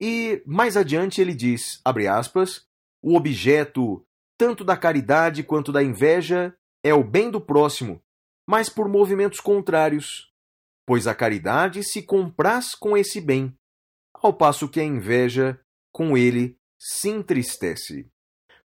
E 0.00 0.42
mais 0.46 0.78
adiante 0.78 1.20
ele 1.20 1.34
diz, 1.34 1.78
abre 1.84 2.08
aspas, 2.08 2.66
o 3.02 3.14
objeto 3.14 4.02
tanto 4.38 4.64
da 4.64 4.78
caridade 4.78 5.42
quanto 5.42 5.70
da 5.70 5.82
inveja 5.82 6.56
é 6.86 6.94
o 6.94 7.02
bem 7.02 7.30
do 7.30 7.40
próximo, 7.40 8.00
mas 8.48 8.68
por 8.68 8.88
movimentos 8.88 9.40
contrários, 9.40 10.30
pois 10.86 11.06
a 11.06 11.14
caridade 11.14 11.82
se 11.82 12.02
compraz 12.02 12.74
com 12.74 12.96
esse 12.96 13.20
bem, 13.20 13.52
ao 14.14 14.32
passo 14.32 14.68
que 14.68 14.78
a 14.78 14.84
inveja 14.84 15.60
com 15.92 16.16
ele 16.16 16.56
se 16.78 17.08
entristece. 17.08 18.08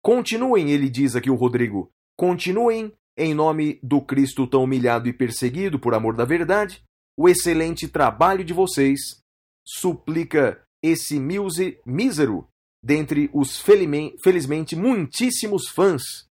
Continuem, 0.01 0.71
ele 0.71 0.89
diz 0.89 1.15
aqui 1.15 1.29
o 1.29 1.35
Rodrigo, 1.35 1.91
continuem 2.17 2.93
em 3.17 3.33
nome 3.33 3.79
do 3.81 4.01
Cristo 4.01 4.45
tão 4.47 4.63
humilhado 4.63 5.09
e 5.09 5.13
perseguido 5.13 5.79
por 5.79 5.93
amor 5.93 6.15
da 6.15 6.25
verdade, 6.25 6.83
o 7.17 7.29
excelente 7.29 7.87
trabalho 7.87 8.43
de 8.43 8.53
vocês, 8.53 8.99
suplica 9.65 10.61
esse 10.81 11.19
mísero 11.19 12.47
dentre 12.83 13.29
os 13.33 13.59
felizmente 13.59 14.75
muitíssimos 14.75 15.67
fãs. 15.69 16.27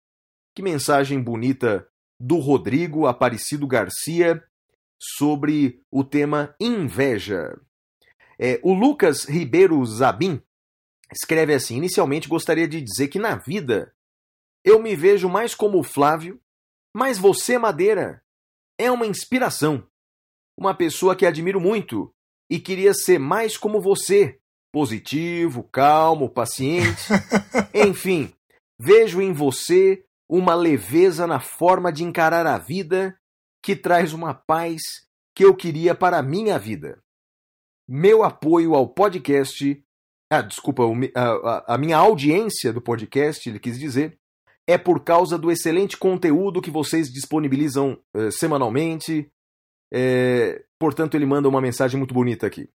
Que 0.54 0.62
mensagem 0.62 1.20
bonita 1.20 1.88
do 2.20 2.36
Rodrigo 2.36 3.06
Aparecido 3.06 3.66
Garcia 3.66 4.44
sobre 5.00 5.82
o 5.90 6.04
tema 6.04 6.54
inveja. 6.60 7.58
É, 8.38 8.60
o 8.62 8.74
Lucas 8.74 9.24
Ribeiro 9.24 9.84
Zabim 9.86 10.42
escreve 11.10 11.54
assim: 11.54 11.76
Inicialmente 11.76 12.28
gostaria 12.28 12.68
de 12.68 12.80
dizer 12.82 13.08
que 13.08 13.18
na 13.18 13.36
vida 13.36 13.94
eu 14.64 14.80
me 14.80 14.94
vejo 14.94 15.28
mais 15.28 15.54
como 15.54 15.78
o 15.78 15.82
Flávio, 15.82 16.40
mas 16.94 17.18
você, 17.18 17.56
Madeira, 17.58 18.22
é 18.78 18.90
uma 18.90 19.06
inspiração. 19.06 19.86
Uma 20.56 20.74
pessoa 20.74 21.16
que 21.16 21.24
admiro 21.24 21.60
muito 21.60 22.14
e 22.50 22.60
queria 22.60 22.92
ser 22.92 23.18
mais 23.18 23.56
como 23.56 23.80
você. 23.80 24.38
Positivo, 24.70 25.64
calmo, 25.64 26.28
paciente. 26.28 27.08
Enfim, 27.74 28.32
vejo 28.78 29.20
em 29.20 29.32
você 29.32 30.04
uma 30.32 30.54
leveza 30.54 31.26
na 31.26 31.40
forma 31.40 31.92
de 31.92 32.04
encarar 32.04 32.46
a 32.46 32.56
vida 32.56 33.14
que 33.62 33.76
traz 33.76 34.14
uma 34.14 34.32
paz 34.32 34.80
que 35.36 35.44
eu 35.44 35.54
queria 35.54 35.94
para 35.94 36.16
a 36.18 36.22
minha 36.22 36.58
vida. 36.58 36.98
Meu 37.86 38.24
apoio 38.24 38.74
ao 38.74 38.88
podcast. 38.88 39.84
Ah, 40.32 40.40
desculpa, 40.40 40.84
a, 41.14 41.74
a- 41.74 41.78
minha 41.78 41.98
audiência 41.98 42.72
do 42.72 42.80
podcast, 42.80 43.46
ele 43.46 43.58
quis 43.58 43.78
dizer, 43.78 44.18
é 44.66 44.78
por 44.78 45.04
causa 45.04 45.36
do 45.36 45.50
excelente 45.50 45.98
conteúdo 45.98 46.62
que 46.62 46.70
vocês 46.70 47.12
disponibilizam 47.12 47.98
eh, 48.16 48.30
semanalmente. 48.30 49.28
É, 49.92 50.64
portanto, 50.78 51.14
ele 51.14 51.26
manda 51.26 51.46
uma 51.46 51.60
mensagem 51.60 51.98
muito 51.98 52.14
bonita 52.14 52.46
aqui. 52.46 52.70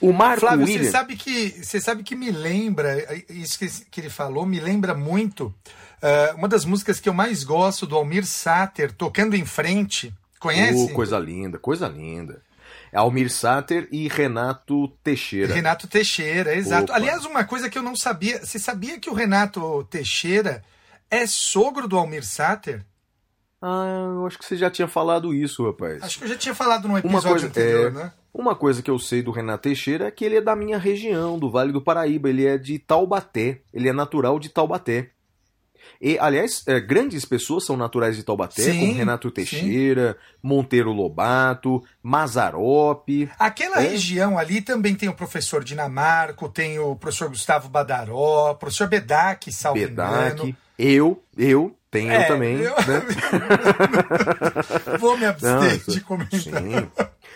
O 0.00 0.12
Marco 0.12 0.40
Flávio, 0.40 0.66
William. 0.66 0.82
você 0.84 0.90
sabe 0.90 1.16
que 1.16 1.50
você 1.64 1.80
sabe 1.80 2.02
que 2.02 2.16
me 2.16 2.30
lembra 2.30 2.98
isso 3.30 3.58
que, 3.58 3.66
que 3.90 4.00
ele 4.00 4.10
falou 4.10 4.44
me 4.44 4.60
lembra 4.60 4.94
muito 4.94 5.54
ah, 6.02 6.34
uma 6.36 6.48
das 6.48 6.64
músicas 6.64 7.00
que 7.00 7.08
eu 7.08 7.14
mais 7.14 7.42
gosto 7.44 7.86
do 7.86 7.96
Almir 7.96 8.26
Sater 8.26 8.92
tocando 8.92 9.34
em 9.34 9.44
frente. 9.44 10.12
Conhece? 10.38 10.88
Oh, 10.90 10.94
coisa 10.94 11.18
linda, 11.18 11.58
coisa 11.58 11.88
linda. 11.88 12.42
Almir 12.92 13.30
Sater 13.30 13.88
e 13.92 14.08
Renato 14.08 14.88
Teixeira. 15.02 15.52
Renato 15.54 15.86
Teixeira, 15.86 16.54
exato. 16.54 16.84
Opa. 16.84 16.94
Aliás, 16.94 17.24
uma 17.26 17.44
coisa 17.44 17.68
que 17.68 17.76
eu 17.76 17.82
não 17.82 17.94
sabia, 17.96 18.44
você 18.44 18.58
sabia 18.58 18.98
que 18.98 19.10
o 19.10 19.14
Renato 19.14 19.84
Teixeira 19.90 20.62
é 21.10 21.26
sogro 21.26 21.86
do 21.88 21.98
Almir 21.98 22.24
Sater? 22.24 22.84
Ah, 23.60 24.12
eu 24.14 24.26
acho 24.26 24.38
que 24.38 24.44
você 24.44 24.56
já 24.56 24.70
tinha 24.70 24.86
falado 24.86 25.34
isso, 25.34 25.64
rapaz. 25.66 26.02
Acho 26.02 26.18
que 26.18 26.24
eu 26.24 26.28
já 26.28 26.36
tinha 26.36 26.54
falado 26.54 26.86
num 26.88 26.96
episódio 26.96 27.30
coisa- 27.30 27.46
anterior, 27.48 27.86
é, 27.88 27.90
né? 27.90 28.12
Uma 28.32 28.54
coisa 28.54 28.82
que 28.82 28.90
eu 28.90 28.98
sei 28.98 29.22
do 29.22 29.30
Renato 29.30 29.62
Teixeira 29.62 30.06
é 30.06 30.10
que 30.10 30.24
ele 30.24 30.36
é 30.36 30.40
da 30.42 30.54
minha 30.54 30.78
região, 30.78 31.38
do 31.38 31.50
Vale 31.50 31.72
do 31.72 31.80
Paraíba. 31.80 32.28
Ele 32.28 32.46
é 32.46 32.58
de 32.58 32.78
Taubaté. 32.78 33.62
Ele 33.72 33.88
é 33.88 33.92
natural 33.94 34.38
de 34.38 34.50
Taubaté. 34.50 35.10
E, 36.00 36.18
aliás, 36.18 36.62
é, 36.66 36.78
grandes 36.80 37.24
pessoas 37.24 37.64
são 37.64 37.76
naturais 37.76 38.16
de 38.16 38.22
Taubaté, 38.22 38.62
Sim, 38.62 38.80
como 38.80 38.92
Renato 38.94 39.28
sim. 39.28 39.34
Teixeira, 39.34 40.16
Monteiro 40.42 40.92
Lobato, 40.92 41.82
Mazarope. 42.02 43.28
Aquela 43.38 43.82
É. 43.82 43.88
região 43.88 44.38
ali 44.38 44.60
também 44.60 44.94
tem 44.94 45.08
o 45.08 45.14
professor 45.14 45.64
Dinamarco, 45.64 46.48
tem 46.48 46.78
o 46.78 46.94
professor 46.96 47.28
Gustavo 47.28 47.68
Badaró, 47.68 48.54
professor 48.54 48.88
Bedak, 48.88 49.50
salvo 49.52 49.80
Bedak, 49.80 50.34
engano. 50.42 50.56
eu, 50.78 51.22
eu, 51.36 51.76
tenho 51.90 52.12
É, 52.12 52.24
eu 52.24 52.28
também. 52.28 52.56
eu- 52.60 52.74
né? 52.74 53.02
Vou 54.98 55.16
me 55.16 55.24
abster 55.26 55.50
Não, 55.86 55.94
de 55.94 56.00
comentar. 56.00 56.40
Sim. 56.40 56.88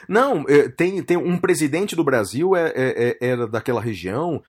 Não, 0.08 0.44
é, 0.48 0.68
tem, 0.68 1.02
tem 1.02 1.16
um 1.16 1.36
presidente 1.38 1.94
do 1.94 2.04
Brasil 2.04 2.54
é, 2.56 2.72
é- 2.74 3.16
era 3.20 3.46
daquela 3.46 3.80
região, 3.80 4.42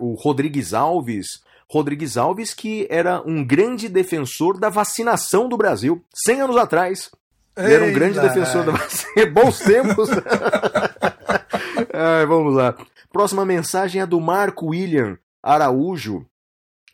o 0.00 0.14
Rodrigues 0.14 0.74
Alves. 0.74 1.40
Rodrigues 1.72 2.18
Alves, 2.18 2.52
que 2.52 2.86
era 2.90 3.22
um 3.26 3.42
grande 3.42 3.88
defensor 3.88 4.60
da 4.60 4.68
vacinação 4.68 5.48
do 5.48 5.56
Brasil, 5.56 6.04
100 6.26 6.42
anos 6.42 6.56
atrás. 6.58 7.10
Ele 7.56 7.72
era 7.72 7.84
um 7.86 7.92
grande 7.94 8.20
defensor 8.20 8.62
da 8.62 8.72
vacina. 8.72 9.24
Bons 9.32 9.58
tempos. 9.58 10.10
Ai, 11.90 12.26
vamos 12.26 12.54
lá. 12.54 12.76
Próxima 13.10 13.46
mensagem 13.46 14.02
é 14.02 14.06
do 14.06 14.20
Marco 14.20 14.66
William 14.66 15.16
Araújo. 15.42 16.26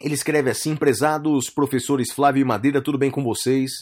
Ele 0.00 0.14
escreve 0.14 0.48
assim: 0.48 0.76
Prezados 0.76 1.50
professores 1.50 2.12
Flávio 2.12 2.42
e 2.42 2.44
Madeira, 2.44 2.80
tudo 2.80 2.96
bem 2.96 3.10
com 3.10 3.24
vocês? 3.24 3.72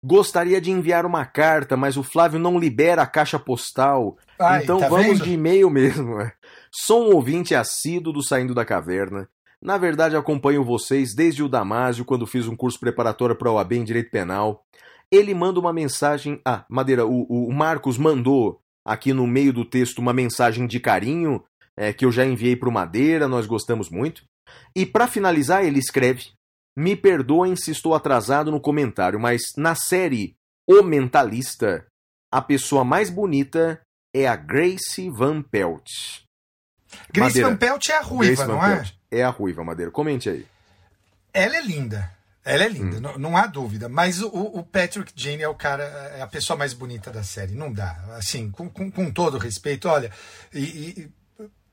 Gostaria 0.00 0.60
de 0.60 0.70
enviar 0.70 1.04
uma 1.04 1.24
carta, 1.24 1.76
mas 1.76 1.96
o 1.96 2.04
Flávio 2.04 2.38
não 2.38 2.56
libera 2.56 3.02
a 3.02 3.06
caixa 3.06 3.40
postal. 3.40 4.16
Ai, 4.38 4.62
então 4.62 4.78
tá 4.78 4.88
vamos 4.88 5.06
vendo? 5.06 5.24
de 5.24 5.32
e-mail 5.32 5.68
mesmo. 5.68 6.20
é. 6.20 6.32
Sou 6.70 7.08
um 7.08 7.16
ouvinte 7.16 7.52
assíduo 7.52 8.12
do 8.12 8.22
Saindo 8.22 8.54
da 8.54 8.64
Caverna. 8.64 9.28
Na 9.62 9.78
verdade, 9.78 10.16
acompanho 10.16 10.64
vocês 10.64 11.14
desde 11.14 11.42
o 11.42 11.48
Damásio, 11.48 12.04
quando 12.04 12.26
fiz 12.26 12.46
um 12.46 12.56
curso 12.56 12.78
preparatório 12.78 13.36
para 13.36 13.48
a 13.48 13.52
OAB 13.52 13.72
em 13.72 13.84
Direito 13.84 14.10
Penal. 14.10 14.62
Ele 15.10 15.34
manda 15.34 15.58
uma 15.58 15.72
mensagem. 15.72 16.40
Ah, 16.44 16.64
Madeira, 16.68 17.06
o, 17.06 17.48
o 17.48 17.52
Marcos 17.52 17.96
mandou 17.96 18.60
aqui 18.84 19.12
no 19.12 19.26
meio 19.26 19.52
do 19.52 19.64
texto 19.64 19.98
uma 19.98 20.12
mensagem 20.12 20.66
de 20.66 20.78
carinho 20.78 21.42
é, 21.76 21.92
que 21.92 22.04
eu 22.04 22.12
já 22.12 22.24
enviei 22.24 22.56
para 22.56 22.68
o 22.68 22.72
Madeira, 22.72 23.28
nós 23.28 23.46
gostamos 23.46 23.90
muito. 23.90 24.24
E 24.74 24.86
para 24.86 25.06
finalizar, 25.06 25.64
ele 25.64 25.78
escreve: 25.78 26.30
Me 26.76 26.96
perdoem 26.96 27.54
se 27.56 27.70
estou 27.70 27.94
atrasado 27.94 28.50
no 28.50 28.60
comentário, 28.60 29.20
mas 29.20 29.42
na 29.56 29.74
série 29.74 30.36
O 30.68 30.82
Mentalista, 30.82 31.86
a 32.32 32.40
pessoa 32.40 32.84
mais 32.84 33.10
bonita 33.10 33.80
é 34.14 34.26
a 34.26 34.36
Grace 34.36 35.10
Van 35.10 35.42
Pelt. 35.42 35.90
Grace 37.12 37.20
Madeira. 37.20 37.48
Van 37.50 37.56
Pelt 37.56 37.88
é 37.88 37.98
a 37.98 38.00
ruiva, 38.00 38.46
Grace 38.46 38.48
não 38.48 38.64
é? 38.64 38.82
É 39.10 39.22
a 39.22 39.30
ruiva, 39.30 39.62
Madeira. 39.64 39.90
Comente 39.90 40.28
aí. 40.28 40.46
Ela 41.32 41.56
é 41.56 41.62
linda. 41.62 42.10
Ela 42.44 42.64
é 42.64 42.68
Hum. 42.68 42.72
linda, 42.72 43.00
não, 43.00 43.18
não 43.18 43.36
há 43.36 43.46
dúvida. 43.46 43.88
Mas 43.88 44.22
o, 44.22 44.28
o 44.28 44.62
Patrick 44.62 45.12
Jane 45.16 45.42
é 45.42 45.48
o 45.48 45.54
cara, 45.54 45.82
é 46.16 46.22
a 46.22 46.26
pessoa 46.26 46.56
mais 46.56 46.72
bonita 46.72 47.10
da 47.10 47.22
série. 47.24 47.54
Não 47.54 47.72
dá. 47.72 47.98
Assim, 48.16 48.50
com, 48.50 48.68
com, 48.70 48.90
com 48.90 49.10
todo 49.10 49.36
respeito, 49.38 49.88
olha, 49.88 50.10
e, 50.54 50.60
e- 50.60 51.08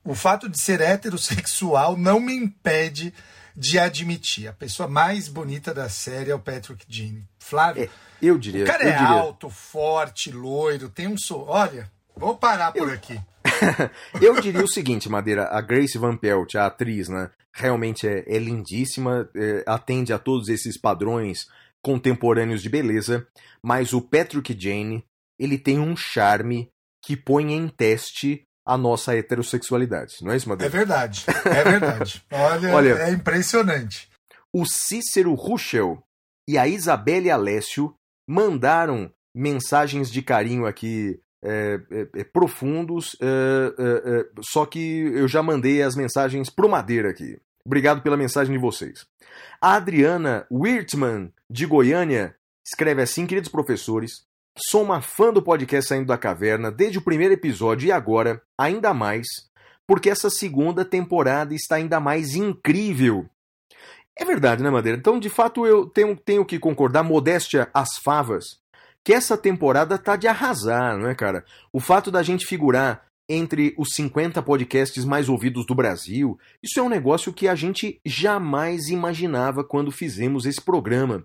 o 0.04 0.14
fato 0.14 0.48
de 0.48 0.58
ser 0.60 0.80
heterossexual 0.80 1.96
não 1.96 2.20
me 2.20 2.34
impede 2.34 3.14
de 3.56 3.78
admitir. 3.78 4.48
A 4.48 4.52
pessoa 4.52 4.88
mais 4.88 5.28
bonita 5.28 5.72
da 5.72 5.88
série 5.88 6.30
é 6.30 6.34
o 6.34 6.40
Patrick 6.40 6.84
Jane. 6.88 7.24
Flávio, 7.38 7.84
É, 7.84 7.88
eu 8.20 8.36
diria. 8.36 8.64
o 8.64 8.66
cara 8.66 8.82
eu 8.82 8.88
é 8.88 8.92
diria. 8.98 9.08
alto, 9.08 9.48
forte, 9.48 10.30
loiro, 10.32 10.88
tem 10.88 11.06
um 11.06 11.16
so... 11.16 11.38
Olha, 11.46 11.90
vou 12.16 12.36
parar 12.36 12.72
por 12.72 12.92
aqui. 12.92 13.18
Eu 14.20 14.40
diria 14.40 14.62
o 14.64 14.68
seguinte, 14.68 15.08
Madeira, 15.08 15.48
a 15.50 15.60
Grace 15.60 15.96
Van 15.98 16.16
Pelt, 16.16 16.54
a 16.54 16.66
atriz, 16.66 17.08
né, 17.08 17.30
realmente 17.52 18.06
é, 18.06 18.24
é 18.26 18.38
lindíssima, 18.38 19.28
é, 19.34 19.62
atende 19.66 20.12
a 20.12 20.18
todos 20.18 20.48
esses 20.48 20.76
padrões 20.78 21.46
contemporâneos 21.82 22.62
de 22.62 22.68
beleza, 22.68 23.26
mas 23.62 23.92
o 23.92 24.00
Patrick 24.00 24.56
Jane, 24.58 25.04
ele 25.38 25.58
tem 25.58 25.78
um 25.78 25.96
charme 25.96 26.68
que 27.04 27.16
põe 27.16 27.52
em 27.52 27.68
teste 27.68 28.42
a 28.66 28.78
nossa 28.78 29.14
heterossexualidade, 29.14 30.16
não 30.22 30.32
é 30.32 30.36
isso, 30.36 30.46
É 30.46 30.48
Madeira? 30.48 30.72
verdade, 30.72 31.24
é 31.44 31.64
verdade. 31.64 32.24
Olha, 32.32 32.74
Olha. 32.74 32.88
é 33.02 33.10
impressionante. 33.10 34.08
O 34.52 34.64
Cícero 34.64 35.34
Ruschel 35.34 36.02
e 36.48 36.56
a 36.56 36.66
Isabelle 36.66 37.30
Alessio 37.30 37.94
mandaram 38.26 39.12
mensagens 39.36 40.10
de 40.10 40.22
carinho 40.22 40.64
aqui 40.64 41.20
é, 41.44 41.80
é, 41.90 42.20
é, 42.20 42.24
profundos, 42.24 43.16
é, 43.20 43.26
é, 43.78 44.26
só 44.40 44.64
que 44.64 44.78
eu 45.14 45.28
já 45.28 45.42
mandei 45.42 45.82
as 45.82 45.94
mensagens 45.94 46.48
pro 46.48 46.68
Madeira 46.68 47.10
aqui. 47.10 47.38
Obrigado 47.66 48.02
pela 48.02 48.16
mensagem 48.16 48.54
de 48.54 48.60
vocês. 48.60 49.06
A 49.60 49.74
Adriana 49.74 50.46
Wirtman, 50.50 51.32
de 51.50 51.66
Goiânia, 51.66 52.34
escreve 52.66 53.02
assim: 53.02 53.26
Queridos 53.26 53.50
professores, 53.50 54.24
sou 54.70 54.82
uma 54.82 55.02
fã 55.02 55.32
do 55.32 55.42
podcast 55.42 55.88
Saindo 55.88 56.06
da 56.06 56.18
Caverna 56.18 56.70
desde 56.70 56.98
o 56.98 57.02
primeiro 57.02 57.34
episódio 57.34 57.88
e 57.88 57.92
agora, 57.92 58.42
ainda 58.58 58.94
mais, 58.94 59.26
porque 59.86 60.08
essa 60.08 60.30
segunda 60.30 60.84
temporada 60.84 61.54
está 61.54 61.76
ainda 61.76 62.00
mais 62.00 62.34
incrível. 62.34 63.28
É 64.16 64.24
verdade, 64.24 64.62
né, 64.62 64.70
Madeira? 64.70 64.96
Então, 64.96 65.18
de 65.18 65.28
fato, 65.28 65.66
eu 65.66 65.86
tenho, 65.86 66.16
tenho 66.16 66.44
que 66.44 66.58
concordar, 66.58 67.02
modéstia 67.02 67.68
às 67.74 67.96
favas, 68.02 68.60
que 69.04 69.12
essa 69.12 69.36
temporada 69.36 69.98
tá 69.98 70.16
de 70.16 70.26
arrasar, 70.26 70.96
não 70.98 71.08
é, 71.08 71.14
cara? 71.14 71.44
O 71.70 71.78
fato 71.78 72.10
da 72.10 72.22
gente 72.22 72.46
figurar 72.46 73.04
entre 73.28 73.74
os 73.78 73.90
50 73.94 74.42
podcasts 74.42 75.04
mais 75.04 75.28
ouvidos 75.28 75.66
do 75.66 75.74
Brasil, 75.74 76.38
isso 76.62 76.80
é 76.80 76.82
um 76.82 76.88
negócio 76.88 77.32
que 77.32 77.46
a 77.46 77.54
gente 77.54 78.00
jamais 78.04 78.88
imaginava 78.88 79.62
quando 79.62 79.92
fizemos 79.92 80.46
esse 80.46 80.60
programa. 80.60 81.24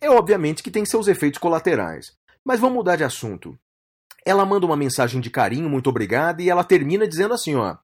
É 0.00 0.10
obviamente 0.10 0.62
que 0.62 0.70
tem 0.70 0.84
seus 0.84 1.08
efeitos 1.08 1.38
colaterais. 1.38 2.12
Mas 2.44 2.58
vamos 2.58 2.76
mudar 2.76 2.96
de 2.96 3.04
assunto. 3.04 3.58
Ela 4.24 4.46
manda 4.46 4.64
uma 4.64 4.76
mensagem 4.76 5.20
de 5.20 5.30
carinho, 5.30 5.68
muito 5.68 5.90
obrigada, 5.90 6.42
e 6.42 6.48
ela 6.48 6.64
termina 6.64 7.06
dizendo 7.06 7.34
assim, 7.34 7.54
ó. 7.54 7.76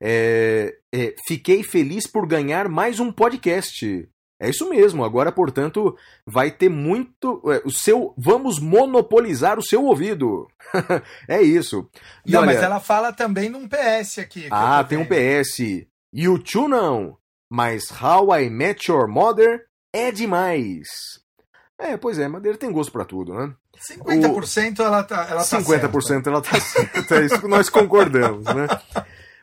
É, 0.00 0.76
é, 0.92 1.14
fiquei 1.26 1.62
feliz 1.62 2.06
por 2.06 2.26
ganhar 2.26 2.68
mais 2.68 2.98
um 3.00 3.10
podcast. 3.10 4.08
É 4.42 4.50
isso 4.50 4.68
mesmo. 4.68 5.04
Agora, 5.04 5.30
portanto, 5.30 5.96
vai 6.26 6.50
ter 6.50 6.68
muito. 6.68 7.40
é, 7.46 7.62
o 7.64 7.70
seu. 7.70 8.12
Vamos 8.18 8.58
monopolizar 8.58 9.58
o 9.58 9.62
seu 9.62 9.84
ouvido. 9.84 10.48
é 11.28 11.40
isso. 11.40 11.88
E 12.26 12.32
Não, 12.32 12.40
olha- 12.40 12.54
mas 12.54 12.62
ela 12.62 12.80
fala 12.80 13.12
também 13.12 13.48
num 13.48 13.68
PS 13.68 14.18
aqui. 14.18 14.48
ah, 14.50 14.82
tem 14.82 14.98
um. 14.98 15.06
PS. 15.06 15.86
YouTube 16.12 16.70
não. 16.70 17.16
Mas 17.48 17.84
How 18.02 18.34
I 18.36 18.50
Met 18.50 18.90
Your 18.90 19.06
Mother 19.08 19.66
é 19.92 20.10
demais. 20.10 20.88
É, 21.78 21.96
pois 21.96 22.18
é, 22.18 22.26
Madeira 22.26 22.58
tem 22.58 22.72
gosto 22.72 22.90
pra 22.90 23.04
tudo, 23.04 23.34
né? 23.34 23.54
50% 23.90 24.80
ela 24.80 25.02
tá, 25.02 25.26
ela 25.28 25.44
tá 25.44 25.58
50% 25.60 26.02
certa. 26.02 26.30
ela 26.30 26.40
tá 26.40 26.58
certa, 26.60 27.16
é 27.16 27.24
isso 27.26 27.40
que 27.40 27.48
nós 27.48 27.68
concordamos, 27.68 28.44
né? 28.44 28.66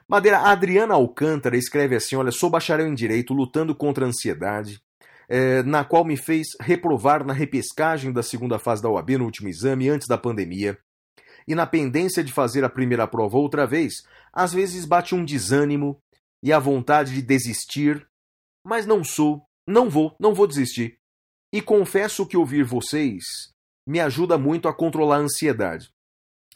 Madeira, 0.08 0.40
a 0.40 0.52
Adriana 0.52 0.94
Alcântara 0.96 1.56
escreve 1.58 1.96
assim: 1.96 2.16
olha, 2.16 2.32
sou 2.32 2.50
bacharel 2.50 2.88
em 2.88 2.96
direito, 2.96 3.34
lutando 3.34 3.76
contra 3.76 4.06
a 4.06 4.08
ansiedade, 4.08 4.82
eh, 5.30 5.62
na 5.64 5.84
qual 5.84 6.04
me 6.04 6.18
fez 6.18 6.48
reprovar 6.60 7.24
na 7.24 7.34
repescagem 7.34 8.12
da 8.12 8.24
segunda 8.24 8.58
fase 8.58 8.82
da 8.82 8.90
OAB 8.90 9.12
no 9.12 9.26
último 9.26 9.48
exame, 9.48 9.88
antes 9.88 10.08
da 10.08 10.18
pandemia. 10.18 10.78
E 11.48 11.54
na 11.54 11.68
pendência 11.68 12.24
de 12.24 12.34
fazer 12.34 12.64
a 12.64 12.70
primeira 12.70 13.08
prova 13.08 13.38
outra 13.38 13.66
vez, 13.68 14.04
às 14.34 14.52
vezes 14.52 14.86
bate 14.86 15.14
um 15.14 15.24
desânimo 15.24 16.02
e 16.44 16.52
a 16.52 16.60
vontade 16.60 17.14
de 17.14 17.22
desistir, 17.22 18.08
mas 18.66 18.86
não 18.86 19.04
sou, 19.04 19.46
não 19.68 19.90
vou, 19.90 20.16
não 20.20 20.34
vou 20.34 20.48
desistir. 20.48 20.98
E 21.54 21.62
confesso 21.62 22.26
que 22.26 22.38
ouvir 22.38 22.64
vocês 22.64 23.24
me 23.88 24.00
ajuda 24.00 24.38
muito 24.38 24.68
a 24.68 24.74
controlar 24.74 25.18
a 25.18 25.22
ansiedade. 25.22 25.90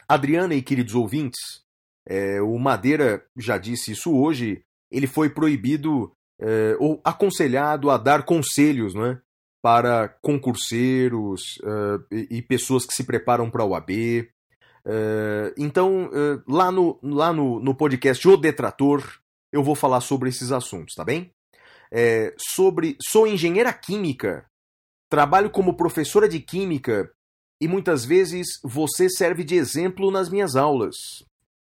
Adriana 0.08 0.54
e 0.54 0.62
queridos 0.62 0.94
ouvintes, 0.94 1.64
é, 2.08 2.42
o 2.42 2.58
Madeira 2.60 3.26
já 3.38 3.58
disse 3.58 3.92
isso 3.92 4.16
hoje, 4.16 4.64
ele 4.92 5.08
foi 5.08 5.30
proibido 5.30 6.16
é, 6.40 6.76
ou 6.80 7.00
aconselhado 7.04 7.90
a 7.90 7.98
dar 7.98 8.24
conselhos 8.24 8.94
né, 8.94 9.20
para 9.62 10.10
concurseiros 10.22 11.60
é, 12.12 12.16
e, 12.30 12.42
pessoas 12.42 12.86
que 12.86 12.94
se 12.94 13.04
preparam 13.04 13.50
para 13.50 13.64
a 13.64 13.66
OAB. 13.66 13.92
É, 14.86 15.54
então, 15.58 16.10
é, 16.14 16.42
lá, 16.48 16.72
no, 16.72 17.00
lá 17.02 17.32
no, 17.32 17.60
no 17.60 17.76
podcast 17.76 18.28
O 18.28 18.38
Detrator, 18.38 19.20
eu 19.52 19.64
vou 19.64 19.76
falar 19.76 20.02
sobre 20.02 20.30
esses 20.30 20.52
assuntos, 20.52 20.96
tá 20.96 21.04
bem? 21.04 21.32
Sobre, 22.38 22.98
sou 23.08 23.28
engenheira 23.28 23.72
química, 23.72 24.48
trabalho 25.08 25.52
como 25.52 25.78
professora 25.78 26.28
de 26.28 26.40
química 26.40 27.08
e 27.62 27.68
muitas 27.68 28.04
vezes 28.04 28.60
você 28.62 29.08
serve 29.08 29.44
de 29.44 29.56
exemplo 29.56 30.12
nas 30.12 30.28
minhas 30.28 30.56
aulas. 30.56 30.96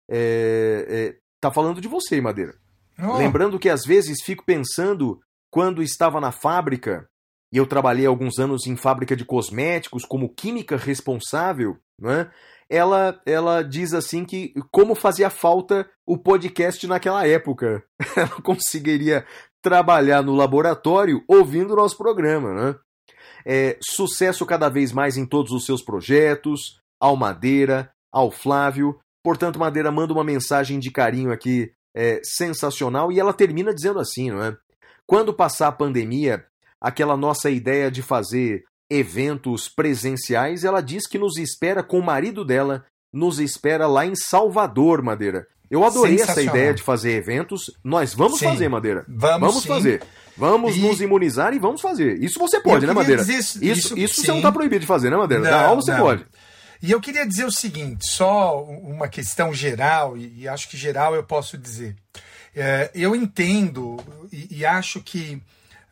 É, 0.10 0.86
é, 0.89 1.17
tá 1.39 1.50
falando 1.50 1.80
de 1.80 1.88
você, 1.88 2.20
Madeira. 2.20 2.56
Oh, 2.99 3.17
Lembrando 3.17 3.60
que 3.60 3.69
às 3.69 3.83
vezes 3.83 4.23
fico 4.23 4.43
pensando 4.45 5.19
quando 5.51 5.83
estava 5.83 6.19
na 6.19 6.31
fábrica, 6.31 7.07
e 7.51 7.57
eu 7.57 7.65
trabalhei 7.65 8.05
alguns 8.05 8.39
anos 8.39 8.67
em 8.67 8.75
fábrica 8.75 9.15
de 9.15 9.23
cosméticos 9.23 10.03
como 10.03 10.33
química 10.33 10.75
responsável, 10.75 11.77
né? 11.99 12.29
Ela, 12.69 13.21
ela 13.25 13.62
diz 13.62 13.93
assim 13.93 14.25
que 14.25 14.53
como 14.71 14.93
fazia 14.93 15.29
falta 15.29 15.89
o 16.05 16.17
podcast 16.17 16.86
naquela 16.86 17.25
época. 17.25 17.81
Ela 18.15 18.41
conseguiria 18.41 19.25
trabalhar 19.62 20.21
no 20.21 20.36
laboratório 20.36 21.23
ouvindo 21.29 21.71
o 21.71 21.75
nosso 21.77 21.97
programa, 21.97 22.53
né? 22.53 22.75
É, 23.45 23.77
sucesso 23.81 24.45
cada 24.45 24.67
vez 24.67 24.91
mais 24.91 25.15
em 25.15 25.25
todos 25.25 25.53
os 25.53 25.65
seus 25.65 25.81
projetos, 25.81 26.81
ao 26.99 27.15
Madeira, 27.15 27.89
ao 28.12 28.29
Flávio. 28.29 28.99
Portanto, 29.23 29.60
Madeira 29.60 29.89
manda 29.89 30.12
uma 30.12 30.23
mensagem 30.23 30.77
de 30.77 30.91
carinho 30.91 31.31
aqui 31.31 31.71
é, 31.95 32.19
sensacional 32.23 33.12
e 33.12 33.19
ela 33.19 33.34
termina 33.34 33.73
dizendo 33.73 34.00
assim, 34.00 34.30
não 34.32 34.43
é? 34.43 34.56
Quando 35.06 35.34
passar 35.34 35.67
a 35.67 35.71
pandemia, 35.71 36.45
aquela 36.82 37.15
nossa 37.17 37.50
ideia 37.50 37.89
de 37.89 38.02
fazer 38.02 38.63
eventos 38.89 39.67
presenciais, 39.69 40.63
ela 40.63 40.82
diz 40.82 41.08
que 41.08 41.17
nos 41.17 41.38
espera 41.38 41.84
com 41.84 42.00
o 42.00 42.04
marido 42.06 42.43
dela, 42.45 42.86
nos 43.13 43.39
espera 43.39 43.88
lá 43.88 44.06
em 44.06 44.15
Salvador, 44.15 45.02
Madeira. 45.02 45.45
Eu 45.69 45.84
adorei 45.84 46.15
essa 46.21 46.41
ideia 46.41 46.73
de 46.73 46.82
fazer 46.82 47.12
eventos. 47.12 47.69
Nós 47.84 48.13
vamos 48.13 48.39
Sim. 48.39 48.45
fazer, 48.45 48.69
Madeira. 48.69 49.06
Vamos 49.08 49.63
sim. 49.63 49.67
fazer. 49.67 50.02
Vamos 50.38 50.78
E- 50.78 50.80
nos 50.80 51.02
imunizar 51.02 51.54
e 51.54 51.60
vamos 51.60 51.82
fazer. 51.82 52.23
Isso 52.23 52.39
você 52.39 52.62
pode, 52.62 52.86
né, 52.88 52.93
Madeira? 52.93 53.21
dizer 53.21 53.38
Isso, 53.39 53.63
isso- 53.63 53.97
isso, 53.97 54.21
você 54.21 54.32
não 54.32 54.41
tá 54.41 54.50
proibido 54.52 54.80
de 54.82 54.88
fazer, 54.88 55.10
né, 55.10 55.17
Madeira? 55.17 55.43
Na 55.43 55.52
Não, 55.52 55.65
aula 55.69 55.82
você 55.82 55.91
não. 55.91 56.00
pode. 56.00 56.26
E 56.82 56.92
eu 56.92 57.02
queria 57.02 57.26
dizer 57.26 57.46
o 57.46 57.52
seguinte, 57.52 58.08
só 58.08 58.63
uma 58.63 59.08
questão 59.08 59.54
geral, 59.54 60.18
e, 60.18 60.42
e 60.42 60.48
acho 60.48 60.70
que 60.70 60.78
geral 60.78 61.16
eu 61.16 61.24
posso 61.24 61.58
dizer. 61.58 61.96
É, 62.56 62.90
eu 62.94 63.16
entendo 63.16 63.98
e, 64.32 64.58
e 64.58 64.66
acho 64.66 65.02
que. 65.02 65.42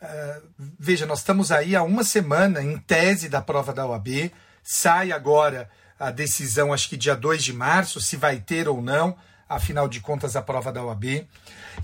é, 0.01 0.41
veja, 0.79 1.05
nós 1.05 1.19
estamos 1.19 1.51
aí 1.51 1.75
há 1.75 1.83
uma 1.83 2.03
semana 2.03 2.61
em 2.61 2.77
tese 2.77 3.29
da 3.29 3.41
prova 3.41 3.73
da 3.73 3.85
OAB, 3.85 4.31
sai 4.63 5.11
agora 5.11 5.69
a 5.99 6.11
decisão, 6.11 6.73
acho 6.73 6.89
que 6.89 6.97
dia 6.97 7.15
2 7.15 7.43
de 7.43 7.53
março, 7.53 8.01
se 8.01 8.17
vai 8.17 8.39
ter 8.39 8.67
ou 8.67 8.81
não, 8.81 9.15
afinal 9.47 9.87
de 9.87 9.99
contas, 9.99 10.35
a 10.35 10.41
prova 10.41 10.71
da 10.71 10.83
OAB. 10.83 11.25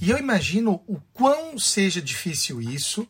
E 0.02 0.10
eu 0.10 0.18
imagino 0.18 0.84
o 0.88 1.00
quão 1.14 1.58
seja 1.58 2.02
difícil 2.02 2.62
isso, 2.62 3.08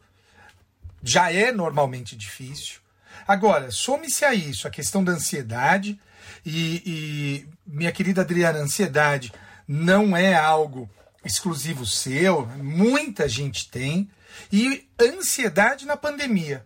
já 1.01 1.31
é 1.31 1.51
normalmente 1.51 2.15
difícil. 2.15 2.80
Agora, 3.27 3.71
some-se 3.71 4.25
a 4.25 4.33
isso 4.33 4.67
a 4.67 4.71
questão 4.71 5.03
da 5.03 5.11
ansiedade, 5.11 5.99
e, 6.45 6.81
e, 6.85 7.47
minha 7.65 7.91
querida 7.91 8.21
Adriana, 8.21 8.59
ansiedade 8.59 9.31
não 9.67 10.15
é 10.15 10.33
algo 10.33 10.89
exclusivo 11.23 11.85
seu, 11.85 12.45
muita 12.57 13.29
gente 13.29 13.69
tem, 13.69 14.09
e 14.51 14.87
ansiedade 14.99 15.85
na 15.85 15.95
pandemia. 15.95 16.65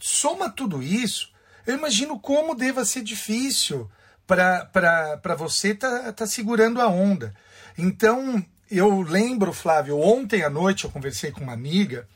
Soma 0.00 0.50
tudo 0.50 0.82
isso, 0.82 1.30
eu 1.66 1.74
imagino 1.74 2.18
como 2.18 2.54
deva 2.54 2.84
ser 2.84 3.02
difícil 3.02 3.90
para 4.26 5.34
você 5.36 5.74
tá, 5.74 6.12
tá 6.12 6.26
segurando 6.26 6.80
a 6.80 6.88
onda. 6.88 7.34
Então, 7.76 8.44
eu 8.70 9.00
lembro, 9.02 9.52
Flávio, 9.52 9.98
ontem 9.98 10.42
à 10.42 10.50
noite 10.50 10.84
eu 10.84 10.90
conversei 10.90 11.30
com 11.30 11.40
uma 11.40 11.52
amiga 11.52 12.08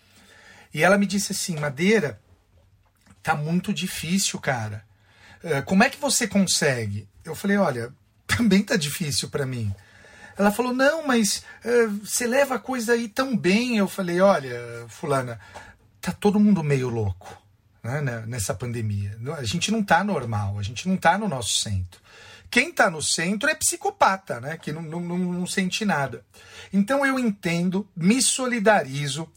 e 0.73 0.83
ela 0.83 0.99
me 0.99 1.07
disse 1.07 1.33
assim: 1.33 1.59
Madeira, 1.59 2.21
tá 3.23 3.35
muito 3.35 3.73
difícil, 3.73 4.39
cara. 4.41 4.85
Eh, 5.43 5.63
Como 5.63 5.83
é 5.83 5.91
que 5.91 6.01
você 6.01 6.27
consegue? 6.27 7.09
Eu 7.25 7.35
falei: 7.35 7.57
olha, 7.57 7.93
também 8.27 8.63
tá 8.63 8.77
difícil 8.77 9.29
para 9.29 9.47
mim. 9.47 9.75
Ela 10.39 10.51
falou: 10.51 10.73
não, 10.73 11.07
mas 11.07 11.45
eh, 11.65 11.87
você 11.87 12.27
leva 12.27 12.57
a 12.57 12.59
coisa 12.59 12.93
aí 12.93 13.09
tão 13.09 13.37
bem. 13.37 13.77
Eu 13.77 13.89
falei: 13.89 14.21
olha, 14.21 14.87
Fulana, 14.89 15.39
tá 16.01 16.13
todo 16.13 16.41
mundo 16.41 16.63
meio 16.63 16.89
louco 16.89 17.41
né, 17.83 18.01
né, 18.01 18.25
nessa 18.27 18.55
pandemia. 18.55 19.19
A 19.39 19.45
gente 19.45 19.71
não 19.71 19.83
tá 19.83 20.05
normal, 20.05 20.59
a 20.59 20.63
gente 20.63 20.89
não 20.89 20.97
tá 20.97 21.17
no 21.19 21.29
nosso 21.29 21.59
centro. 21.59 22.01
Quem 22.51 22.73
tá 22.73 22.91
no 22.91 23.01
centro 23.01 23.49
é 23.49 23.55
psicopata, 23.55 24.41
né? 24.41 24.57
Que 24.57 24.73
não, 24.73 24.83
não, 24.83 25.01
não, 25.01 25.19
não 25.19 25.47
sente 25.47 25.85
nada. 25.85 26.25
Então 26.73 27.07
eu 27.07 27.19
entendo, 27.19 27.89
me 27.97 28.21
solidarizo 28.21 29.29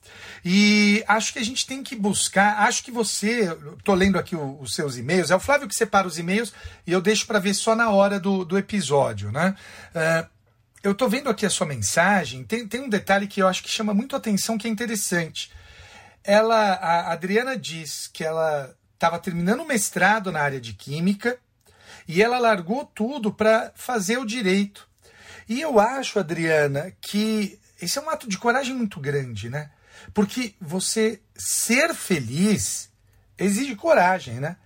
e 0.44 1.04
acho 1.08 1.32
que 1.34 1.40
a 1.40 1.46
gente 1.46 1.66
tem 1.68 1.84
que 1.84 1.96
buscar. 1.96 2.60
Acho 2.68 2.84
que 2.84 2.92
você, 2.92 3.56
tô 3.84 3.94
lendo 3.94 4.18
aqui 4.18 4.36
o- 4.36 4.60
os 4.60 4.74
seus 4.74 4.98
e-mails, 4.98 5.30
é 5.32 5.36
o 5.36 5.40
Flávio 5.40 5.68
que 5.68 5.76
separa 5.76 6.08
os 6.08 6.18
e-mails 6.18 6.52
e 6.88 6.92
eu 6.92 7.02
deixo 7.02 7.28
para 7.28 7.40
ver 7.40 7.54
só 7.54 7.76
na 7.76 7.90
hora 7.92 8.20
do, 8.20 8.44
do 8.44 8.58
episódio, 8.58 9.32
né? 9.32 9.56
Ah, 9.94 10.28
eu 10.82 10.94
tô 10.96 11.08
vendo 11.08 11.30
aqui 11.30 11.46
a 11.46 11.50
sua 11.50 11.66
mensagem, 11.68 12.44
tem, 12.44 12.68
tem 12.68 12.82
um 12.82 12.90
detalhe 12.90 13.28
que 13.28 13.42
eu 13.42 13.48
acho 13.48 13.64
que 13.64 13.70
chama 13.70 13.94
muito 13.94 14.16
atenção, 14.16 14.58
que 14.58 14.68
é 14.68 14.72
interessante 14.72 15.50
ela, 16.24 16.56
a 16.76 17.12
Adriana 17.12 17.58
diz 17.58 18.08
que 18.12 18.24
ela 18.24 18.74
estava 18.94 19.20
terminando 19.20 19.60
o 19.62 19.68
mestrado 19.68 20.32
na 20.32 20.40
área 20.40 20.62
de 20.62 20.74
química 20.74 21.38
e 22.08 22.22
ela 22.22 22.40
largou 22.40 22.86
tudo 22.86 23.34
para 23.34 23.72
fazer 23.76 24.18
o 24.18 24.26
direito. 24.26 24.88
E 25.48 25.62
eu 25.62 25.80
acho, 25.80 26.20
Adriana, 26.20 26.92
que 27.02 27.60
esse 27.82 27.98
é 27.98 28.02
um 28.02 28.10
ato 28.10 28.28
de 28.28 28.38
coragem 28.38 28.76
muito 28.76 29.00
grande, 29.00 29.50
né? 29.50 29.72
Porque 30.14 30.56
você 30.60 31.22
ser 31.36 31.94
feliz 31.94 32.90
exige 33.38 33.76
coragem, 33.76 34.40
né? 34.40 34.58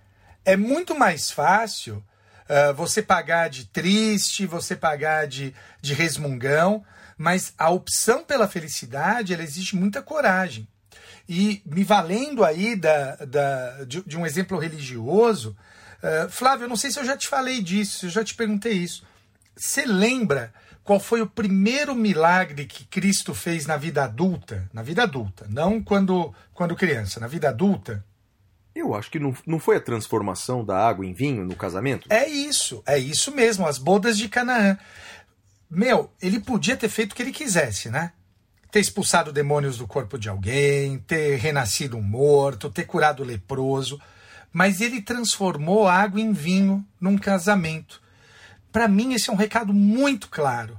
É 0.44 0.56
muito 0.56 0.94
mais 0.94 1.30
fácil 1.30 2.02
ah, 2.48 2.72
você 2.72 3.02
pagar 3.02 3.50
de 3.50 3.66
triste, 3.66 4.46
você 4.46 4.74
pagar 4.74 5.26
de, 5.26 5.54
de 5.82 5.92
resmungão, 5.92 6.84
mas 7.16 7.52
a 7.58 7.70
opção 7.70 8.24
pela 8.24 8.48
felicidade 8.48 9.34
ela 9.34 9.42
exige 9.42 9.76
muita 9.76 10.00
coragem. 10.00 10.66
E 11.28 11.62
me 11.66 11.84
valendo 11.84 12.42
aí 12.42 12.74
da, 12.74 13.16
da, 13.16 13.84
de, 13.84 14.02
de 14.02 14.16
um 14.16 14.24
exemplo 14.24 14.58
religioso, 14.58 15.54
uh, 16.02 16.28
Flávio, 16.28 16.64
eu 16.64 16.68
não 16.68 16.76
sei 16.76 16.90
se 16.90 16.98
eu 16.98 17.04
já 17.04 17.16
te 17.16 17.28
falei 17.28 17.62
disso, 17.62 18.00
se 18.00 18.06
eu 18.06 18.10
já 18.10 18.24
te 18.24 18.34
perguntei 18.34 18.72
isso. 18.72 19.04
Você 19.56 19.84
lembra 19.84 20.52
qual 20.88 20.98
foi 20.98 21.20
o 21.20 21.26
primeiro 21.26 21.94
milagre 21.94 22.64
que 22.64 22.84
Cristo 22.86 23.34
fez 23.34 23.66
na 23.66 23.76
vida 23.76 24.04
adulta? 24.04 24.68
Na 24.72 24.82
vida 24.82 25.02
adulta, 25.02 25.46
não 25.50 25.82
quando, 25.82 26.32
quando 26.54 26.74
criança, 26.74 27.20
na 27.20 27.26
vida 27.26 27.50
adulta? 27.50 28.02
Eu 28.74 28.94
acho 28.94 29.10
que 29.10 29.18
não, 29.18 29.36
não 29.46 29.58
foi 29.58 29.76
a 29.76 29.80
transformação 29.80 30.64
da 30.64 30.78
água 30.78 31.04
em 31.04 31.12
vinho 31.12 31.44
no 31.44 31.56
casamento? 31.56 32.06
É 32.10 32.26
isso, 32.26 32.82
é 32.86 32.96
isso 32.96 33.34
mesmo, 33.34 33.66
as 33.66 33.76
bodas 33.76 34.16
de 34.16 34.28
Canaã. 34.28 34.78
Meu, 35.70 36.10
ele 36.22 36.40
podia 36.40 36.76
ter 36.76 36.88
feito 36.88 37.12
o 37.12 37.14
que 37.14 37.22
ele 37.22 37.32
quisesse, 37.32 37.90
né? 37.90 38.12
Ter 38.70 38.80
expulsado 38.80 39.32
demônios 39.32 39.76
do 39.78 39.86
corpo 39.86 40.18
de 40.18 40.28
alguém, 40.28 40.98
ter 41.00 41.36
renascido 41.36 41.96
um 41.96 42.02
morto, 42.02 42.70
ter 42.70 42.84
curado 42.84 43.22
o 43.22 43.26
leproso. 43.26 44.00
Mas 44.58 44.80
ele 44.80 45.00
transformou 45.00 45.86
água 45.86 46.20
em 46.20 46.32
vinho 46.32 46.84
num 47.00 47.16
casamento. 47.16 48.02
Para 48.72 48.88
mim, 48.88 49.14
esse 49.14 49.30
é 49.30 49.32
um 49.32 49.36
recado 49.36 49.72
muito 49.72 50.28
claro. 50.28 50.76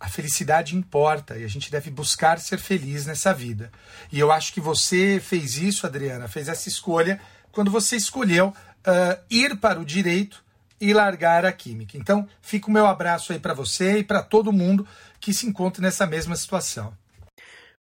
A 0.00 0.08
felicidade 0.08 0.74
importa 0.74 1.38
e 1.38 1.44
a 1.44 1.46
gente 1.46 1.70
deve 1.70 1.88
buscar 1.88 2.40
ser 2.40 2.58
feliz 2.58 3.06
nessa 3.06 3.32
vida. 3.32 3.70
E 4.10 4.18
eu 4.18 4.32
acho 4.32 4.52
que 4.52 4.60
você 4.60 5.20
fez 5.22 5.56
isso, 5.56 5.86
Adriana, 5.86 6.26
fez 6.26 6.48
essa 6.48 6.68
escolha 6.68 7.20
quando 7.52 7.70
você 7.70 7.94
escolheu 7.94 8.52
ah, 8.84 9.20
ir 9.30 9.60
para 9.60 9.78
o 9.78 9.84
direito 9.84 10.42
e 10.80 10.92
largar 10.92 11.44
a 11.44 11.52
química. 11.52 11.96
Então, 11.96 12.28
fica 12.42 12.66
o 12.66 12.72
meu 12.72 12.88
abraço 12.88 13.32
aí 13.32 13.38
para 13.38 13.54
você 13.54 13.98
e 13.98 14.02
para 14.02 14.20
todo 14.20 14.52
mundo 14.52 14.84
que 15.20 15.32
se 15.32 15.46
encontra 15.46 15.80
nessa 15.80 16.08
mesma 16.08 16.34
situação. 16.34 16.92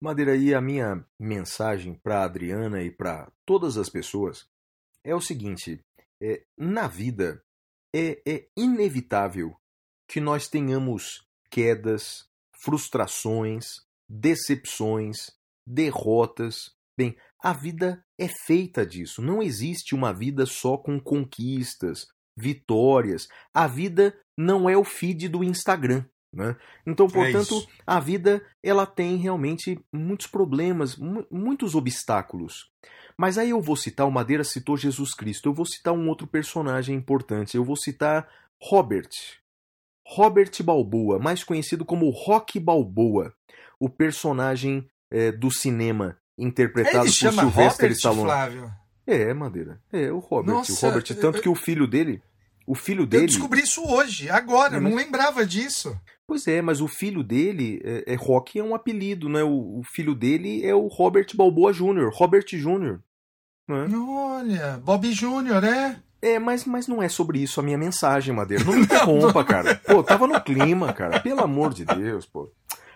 Madeira, 0.01 0.31
aí 0.31 0.51
a 0.51 0.59
minha 0.59 1.05
mensagem 1.19 1.93
para 1.93 2.23
Adriana 2.23 2.81
e 2.81 2.89
para 2.89 3.27
todas 3.45 3.77
as 3.77 3.87
pessoas 3.87 4.47
é 5.05 5.15
o 5.15 5.21
seguinte: 5.21 5.79
é, 6.21 6.43
na 6.57 6.87
vida 6.87 7.41
é, 7.95 8.21
é 8.25 8.47
inevitável 8.57 9.55
que 10.07 10.19
nós 10.19 10.47
tenhamos 10.47 11.25
quedas, 11.49 12.27
frustrações, 12.61 13.65
decepções, 14.09 15.31
derrotas. 15.65 16.73
Bem, 16.97 17.15
a 17.41 17.53
vida 17.53 18.03
é 18.19 18.27
feita 18.45 18.85
disso. 18.85 19.21
Não 19.21 19.41
existe 19.41 19.93
uma 19.93 20.13
vida 20.13 20.45
só 20.45 20.77
com 20.77 20.99
conquistas, 20.99 22.07
vitórias. 22.37 23.27
A 23.53 23.67
vida 23.67 24.17
não 24.37 24.69
é 24.69 24.77
o 24.77 24.83
feed 24.83 25.29
do 25.29 25.43
Instagram. 25.43 26.05
Né? 26.33 26.55
Então, 26.85 27.07
portanto, 27.07 27.59
isso. 27.59 27.67
a 27.87 27.97
vida 27.97 28.45
ela 28.61 28.85
tem 28.85 29.15
realmente 29.15 29.79
muitos 29.93 30.27
problemas, 30.27 30.97
mu- 30.97 31.25
muitos 31.31 31.75
obstáculos. 31.75 32.69
Mas 33.17 33.37
aí 33.37 33.49
eu 33.51 33.61
vou 33.61 33.75
citar, 33.75 34.05
o 34.07 34.11
Madeira 34.11 34.43
citou 34.43 34.75
Jesus 34.75 35.13
Cristo, 35.13 35.47
eu 35.49 35.53
vou 35.53 35.65
citar 35.65 35.93
um 35.93 36.07
outro 36.09 36.27
personagem 36.27 36.95
importante, 36.95 37.55
eu 37.55 37.63
vou 37.63 37.75
citar 37.77 38.27
Robert. 38.61 39.09
Robert 40.07 40.51
Balboa, 40.63 41.17
mais 41.17 41.43
conhecido 41.43 41.83
como 41.85 42.09
Rock 42.09 42.59
Balboa, 42.59 43.33
o 43.79 43.89
personagem 43.89 44.87
eh, 45.11 45.31
do 45.31 45.49
cinema 45.51 46.17
interpretado 46.37 47.05
Ele 47.05 47.11
por 47.11 47.13
Sylvester 47.13 47.91
Stallone. 47.91 48.23
Flávio. 48.23 48.71
É, 49.07 49.33
Madeira. 49.33 49.81
É, 49.91 50.11
o 50.11 50.19
Robert. 50.19 50.53
Nossa, 50.53 50.73
o 50.73 50.89
Robert, 50.89 51.03
tanto 51.19 51.37
eu- 51.37 51.41
que 51.41 51.49
o 51.49 51.55
filho 51.55 51.87
dele. 51.87 52.21
O 52.67 52.73
filho 52.73 53.03
Eu 53.03 53.07
dele. 53.07 53.25
descobri 53.27 53.61
isso 53.61 53.83
hoje, 53.87 54.27
agora, 54.29 54.73
É, 54.75 54.77
eu 54.77 54.81
não 54.81 54.95
lembrava 54.95 55.45
disso. 55.45 55.95
Pois 56.27 56.47
é, 56.47 56.61
mas 56.63 56.81
o 56.81 56.87
filho 56.87 57.23
dele. 57.23 57.79
É, 57.83 58.13
é 58.13 58.15
Rock 58.15 58.57
é 58.57 58.63
um 58.63 58.73
apelido, 58.73 59.29
né? 59.29 59.43
O, 59.43 59.79
o 59.79 59.83
filho 59.83 60.15
dele 60.15 60.65
é 60.65 60.73
o 60.73 60.87
Robert 60.87 61.27
Balboa 61.35 61.71
Jr., 61.71 62.09
Robert 62.11 62.45
Jr. 62.47 62.99
Né? 63.67 63.87
Olha, 63.97 64.79
Bob 64.83 65.11
Júnior, 65.11 65.63
é? 65.63 65.97
É, 66.21 66.39
mas, 66.39 66.65
mas 66.65 66.87
não 66.87 67.01
é 67.03 67.09
sobre 67.09 67.39
isso 67.39 67.59
a 67.59 67.63
minha 67.63 67.77
mensagem, 67.77 68.33
Madeira. 68.33 68.63
Não 68.63 68.73
me 68.77 68.81
interrompa, 68.81 69.43
cara. 69.43 69.75
Pô, 69.75 70.03
tava 70.03 70.27
no 70.27 70.39
clima, 70.41 70.91
cara. 70.93 71.19
Pelo 71.19 71.41
amor 71.41 71.73
de 71.73 71.85
Deus, 71.85 72.25
pô. 72.25 72.51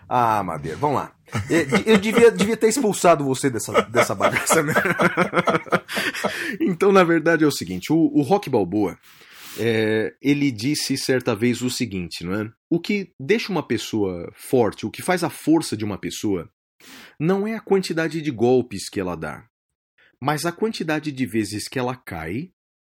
Ah, 0.08 0.42
Madeira, 0.42 0.76
vamos 0.76 0.96
lá. 0.96 1.12
É, 1.48 1.64
de- 1.64 1.88
Eu 1.88 1.96
devia, 1.98 2.30
devia 2.32 2.56
ter 2.56 2.68
expulsado 2.68 3.24
você 3.24 3.48
dessa, 3.48 3.82
dessa 3.82 4.14
bagaça, 4.14 4.62
né? 4.62 4.74
Então, 6.60 6.90
na 6.92 7.04
verdade, 7.04 7.44
é 7.44 7.46
o 7.46 7.50
seguinte: 7.52 7.92
o, 7.92 7.96
o 7.96 8.22
Rock 8.22 8.50
Balboa, 8.50 8.98
é, 9.58 10.12
ele 10.20 10.50
disse 10.50 10.96
certa 10.96 11.34
vez 11.34 11.62
o 11.62 11.70
seguinte, 11.70 12.24
não 12.24 12.34
é? 12.34 12.50
O 12.68 12.80
que 12.80 13.12
deixa 13.18 13.52
uma 13.52 13.62
pessoa 13.62 14.30
forte, 14.34 14.86
o 14.86 14.90
que 14.90 15.02
faz 15.02 15.22
a 15.22 15.30
força 15.30 15.76
de 15.76 15.84
uma 15.84 15.98
pessoa, 15.98 16.48
não 17.18 17.46
é 17.46 17.54
a 17.54 17.60
quantidade 17.60 18.20
de 18.20 18.30
golpes 18.30 18.88
que 18.88 18.98
ela 19.00 19.16
dá, 19.16 19.44
mas 20.20 20.44
a 20.44 20.52
quantidade 20.52 21.10
de 21.10 21.26
vezes 21.26 21.66
que 21.66 21.78
ela 21.78 21.96
cai, 21.96 22.52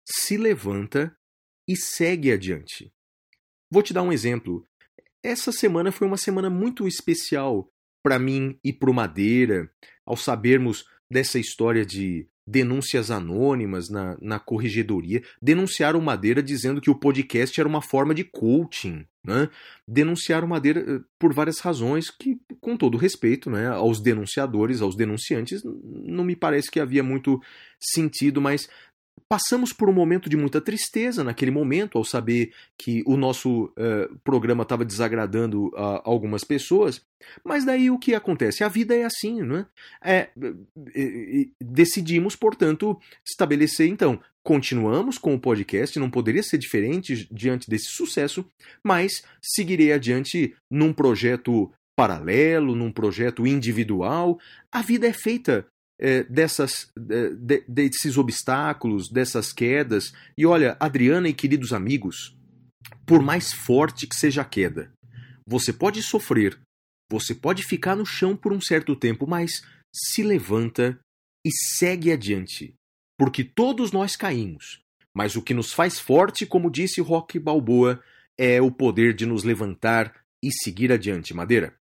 se 0.06 0.36
levanta 0.36 1.16
e 1.66 1.76
segue 1.76 2.30
adiante. 2.30 2.92
Vou 3.70 3.82
te 3.82 3.94
dar 3.94 4.02
um 4.02 4.12
exemplo. 4.12 4.66
Essa 5.22 5.50
semana 5.50 5.90
foi 5.90 6.06
uma 6.06 6.18
semana 6.18 6.50
muito 6.50 6.86
especial 6.86 7.72
para 8.02 8.18
mim 8.18 8.58
e 8.62 8.72
para 8.72 8.90
o 8.90 8.94
Madeira, 8.94 9.72
ao 10.04 10.16
sabermos 10.16 10.84
dessa 11.10 11.38
história 11.38 11.86
de 11.86 12.28
denúncias 12.46 13.10
anônimas 13.10 13.88
na, 13.88 14.16
na 14.20 14.38
corregedoria. 14.38 15.22
Denunciaram 15.40 16.00
Madeira 16.00 16.42
dizendo 16.42 16.80
que 16.80 16.90
o 16.90 16.94
podcast 16.94 17.58
era 17.58 17.68
uma 17.68 17.80
forma 17.80 18.14
de 18.14 18.24
coaching. 18.24 19.06
Né? 19.24 19.48
Denunciaram 19.88 20.46
Madeira 20.46 20.80
eh, 20.80 21.00
por 21.18 21.32
várias 21.32 21.58
razões 21.60 22.10
que, 22.10 22.38
com 22.60 22.76
todo 22.76 22.98
respeito 22.98 23.48
né, 23.48 23.68
aos 23.68 24.00
denunciadores, 24.00 24.82
aos 24.82 24.94
denunciantes, 24.94 25.62
não 25.64 26.24
me 26.24 26.36
parece 26.36 26.70
que 26.70 26.78
havia 26.78 27.02
muito 27.02 27.40
sentido, 27.80 28.40
mas 28.40 28.68
passamos 29.34 29.72
por 29.72 29.90
um 29.90 29.92
momento 29.92 30.30
de 30.30 30.36
muita 30.36 30.60
tristeza 30.60 31.24
naquele 31.24 31.50
momento 31.50 31.98
ao 31.98 32.04
saber 32.04 32.52
que 32.78 33.02
o 33.04 33.16
nosso 33.16 33.72
eh, 33.76 34.08
programa 34.22 34.62
estava 34.62 34.84
desagradando 34.84 35.72
algumas 36.04 36.44
pessoas. 36.44 37.02
Mas 37.42 37.64
daí 37.64 37.90
o 37.90 37.98
que 37.98 38.14
acontece? 38.14 38.62
A 38.62 38.68
vida 38.68 38.94
é 38.94 39.02
assim, 39.02 39.42
né? 39.42 39.66
É, 40.00 40.28
eh, 40.94 41.48
decidimos, 41.60 42.36
portanto, 42.36 42.96
estabelecer 43.28 43.88
então. 43.88 44.20
Continuamos 44.40 45.18
com 45.18 45.34
o 45.34 45.40
podcast, 45.40 45.98
não 45.98 46.10
poderia 46.10 46.42
ser 46.44 46.58
diferente 46.58 47.26
diante 47.28 47.68
desse 47.68 47.86
sucesso, 47.86 48.46
mas 48.84 49.24
seguirei 49.42 49.92
adiante 49.92 50.54
num 50.70 50.92
projeto 50.92 51.72
paralelo, 51.96 52.76
num 52.76 52.92
projeto 52.92 53.44
individual. 53.44 54.38
A 54.70 54.80
vida 54.80 55.08
é 55.08 55.12
feita 55.12 55.66
é, 55.66 55.73
dessas, 56.24 56.88
é, 57.10 57.30
de- 57.30 57.64
desses 57.68 58.16
obstáculos, 58.18 59.08
dessas 59.08 59.52
quedas. 59.52 60.12
E 60.36 60.44
olha, 60.44 60.76
Adriana 60.80 61.28
e 61.28 61.34
queridos 61.34 61.72
amigos, 61.72 62.36
por 63.06 63.22
mais 63.22 63.52
forte 63.52 64.06
que 64.06 64.16
seja 64.16 64.42
a 64.42 64.44
queda, 64.44 64.92
você 65.46 65.72
pode 65.72 66.02
sofrer, 66.02 66.58
você 67.10 67.34
pode 67.34 67.62
ficar 67.62 67.94
no 67.94 68.06
chão 68.06 68.36
por 68.36 68.52
um 68.52 68.60
certo 68.60 68.96
tempo, 68.96 69.26
mas 69.26 69.62
se 69.94 70.22
levanta 70.22 70.98
e 71.46 71.50
segue 71.52 72.10
adiante. 72.10 72.74
Porque 73.18 73.44
todos 73.44 73.92
nós 73.92 74.16
caímos. 74.16 74.80
Mas 75.16 75.36
o 75.36 75.42
que 75.42 75.54
nos 75.54 75.72
faz 75.72 76.00
forte, 76.00 76.44
como 76.44 76.70
disse 76.70 77.00
Rock 77.00 77.38
Balboa, 77.38 78.02
é 78.36 78.60
o 78.60 78.70
poder 78.70 79.14
de 79.14 79.24
nos 79.24 79.44
levantar 79.44 80.24
e 80.42 80.50
seguir 80.50 80.90
adiante, 80.90 81.32
Madeira. 81.32 81.74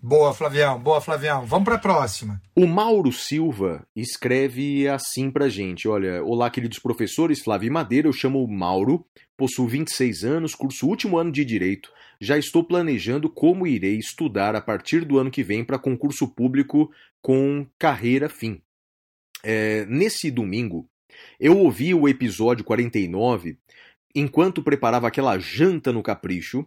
Boa, 0.00 0.32
Flavião, 0.32 0.78
boa, 0.78 1.00
Flavião. 1.00 1.44
Vamos 1.44 1.64
para 1.64 1.74
a 1.74 1.78
próxima. 1.78 2.40
O 2.54 2.68
Mauro 2.68 3.10
Silva 3.10 3.84
escreve 3.96 4.86
assim 4.86 5.28
pra 5.28 5.48
gente: 5.48 5.88
Olha, 5.88 6.22
olá, 6.22 6.48
queridos 6.48 6.78
professores, 6.78 7.42
Flávio 7.42 7.72
Madeira, 7.72 8.06
eu 8.06 8.12
chamo 8.12 8.46
Mauro, 8.46 9.04
possuo 9.36 9.66
26 9.66 10.22
anos, 10.22 10.54
curso 10.54 10.86
último 10.86 11.18
ano 11.18 11.32
de 11.32 11.44
Direito. 11.44 11.90
Já 12.20 12.38
estou 12.38 12.62
planejando 12.62 13.28
como 13.28 13.66
irei 13.66 13.96
estudar 13.96 14.54
a 14.54 14.60
partir 14.60 15.04
do 15.04 15.18
ano 15.18 15.32
que 15.32 15.42
vem 15.42 15.64
para 15.64 15.80
concurso 15.80 16.28
público 16.28 16.92
com 17.20 17.66
carreira 17.76 18.28
fim. 18.28 18.62
É, 19.42 19.84
nesse 19.86 20.30
domingo, 20.30 20.88
eu 21.40 21.58
ouvi 21.58 21.92
o 21.92 22.08
episódio 22.08 22.64
49 22.64 23.58
enquanto 24.14 24.62
preparava 24.62 25.08
aquela 25.08 25.38
janta 25.38 25.92
no 25.92 26.02
capricho. 26.02 26.64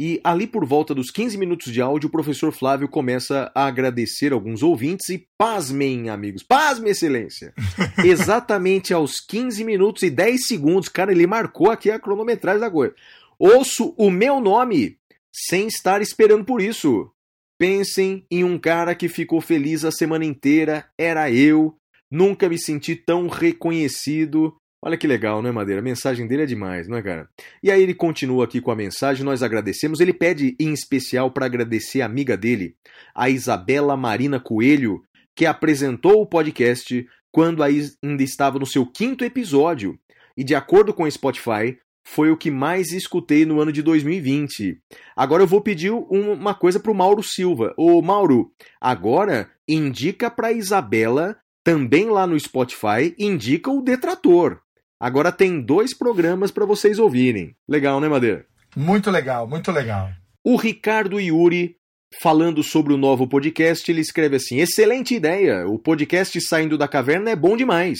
E 0.00 0.20
ali 0.22 0.46
por 0.46 0.64
volta 0.64 0.94
dos 0.94 1.10
15 1.10 1.36
minutos 1.36 1.72
de 1.72 1.80
áudio, 1.80 2.06
o 2.06 2.12
professor 2.12 2.52
Flávio 2.52 2.88
começa 2.88 3.50
a 3.52 3.66
agradecer 3.66 4.32
alguns 4.32 4.62
ouvintes 4.62 5.08
e 5.08 5.26
pasmem, 5.36 6.08
amigos, 6.08 6.44
pasmem, 6.44 6.92
excelência. 6.92 7.52
Exatamente 8.04 8.94
aos 8.94 9.18
15 9.18 9.64
minutos 9.64 10.04
e 10.04 10.10
10 10.10 10.46
segundos, 10.46 10.88
cara, 10.88 11.10
ele 11.10 11.26
marcou 11.26 11.68
aqui 11.68 11.90
a 11.90 11.98
cronometragem 11.98 12.60
da 12.60 12.70
coisa. 12.70 12.94
Ouço 13.36 13.92
o 13.96 14.08
meu 14.08 14.40
nome 14.40 14.96
sem 15.32 15.66
estar 15.66 16.00
esperando 16.00 16.44
por 16.44 16.60
isso. 16.60 17.10
Pensem 17.58 18.24
em 18.30 18.44
um 18.44 18.56
cara 18.56 18.94
que 18.94 19.08
ficou 19.08 19.40
feliz 19.40 19.84
a 19.84 19.90
semana 19.90 20.24
inteira, 20.24 20.88
era 20.96 21.28
eu. 21.28 21.76
Nunca 22.08 22.48
me 22.48 22.56
senti 22.56 22.94
tão 22.94 23.26
reconhecido. 23.26 24.56
Olha 24.80 24.96
que 24.96 25.06
legal, 25.08 25.42
né, 25.42 25.50
Madeira? 25.50 25.80
A 25.80 25.84
mensagem 25.84 26.26
dele 26.26 26.42
é 26.44 26.46
demais, 26.46 26.86
não 26.86 26.96
é, 26.96 27.02
cara? 27.02 27.28
E 27.62 27.70
aí 27.70 27.82
ele 27.82 27.94
continua 27.94 28.44
aqui 28.44 28.60
com 28.60 28.70
a 28.70 28.76
mensagem, 28.76 29.24
nós 29.24 29.42
agradecemos. 29.42 29.98
Ele 29.98 30.12
pede 30.12 30.56
em 30.60 30.72
especial 30.72 31.32
para 31.32 31.46
agradecer 31.46 32.00
a 32.00 32.06
amiga 32.06 32.36
dele, 32.36 32.76
a 33.14 33.28
Isabela 33.28 33.96
Marina 33.96 34.38
Coelho, 34.38 35.02
que 35.34 35.46
apresentou 35.46 36.22
o 36.22 36.26
podcast 36.26 37.04
quando 37.32 37.62
ainda 37.62 38.22
estava 38.22 38.58
no 38.58 38.66
seu 38.66 38.86
quinto 38.86 39.24
episódio. 39.24 39.98
E 40.36 40.44
de 40.44 40.54
acordo 40.54 40.94
com 40.94 41.02
o 41.02 41.10
Spotify, 41.10 41.76
foi 42.06 42.30
o 42.30 42.36
que 42.36 42.50
mais 42.50 42.92
escutei 42.92 43.44
no 43.44 43.60
ano 43.60 43.72
de 43.72 43.82
2020. 43.82 44.80
Agora 45.16 45.42
eu 45.42 45.46
vou 45.46 45.60
pedir 45.60 45.90
um- 45.92 46.32
uma 46.32 46.54
coisa 46.54 46.78
pro 46.78 46.94
Mauro 46.94 47.22
Silva. 47.22 47.74
Ô 47.76 48.00
Mauro, 48.00 48.52
agora 48.80 49.50
indica 49.68 50.30
pra 50.30 50.52
Isabela, 50.52 51.36
também 51.64 52.08
lá 52.08 52.26
no 52.28 52.38
Spotify, 52.38 53.12
indica 53.18 53.70
o 53.70 53.82
Detrator. 53.82 54.60
Agora 55.00 55.30
tem 55.30 55.60
dois 55.60 55.96
programas 55.96 56.50
para 56.50 56.66
vocês 56.66 56.98
ouvirem. 56.98 57.54
Legal, 57.68 58.00
né, 58.00 58.08
Madeira? 58.08 58.44
Muito 58.76 59.10
legal, 59.10 59.46
muito 59.46 59.70
legal. 59.70 60.10
O 60.44 60.56
Ricardo 60.56 61.20
Yuri, 61.20 61.76
falando 62.20 62.62
sobre 62.62 62.92
o 62.92 62.96
novo 62.96 63.28
podcast, 63.28 63.90
ele 63.90 64.00
escreve 64.00 64.36
assim: 64.36 64.58
excelente 64.58 65.14
ideia, 65.14 65.66
o 65.68 65.78
podcast 65.78 66.40
Saindo 66.40 66.76
da 66.76 66.88
Caverna 66.88 67.30
é 67.30 67.36
bom 67.36 67.56
demais. 67.56 67.98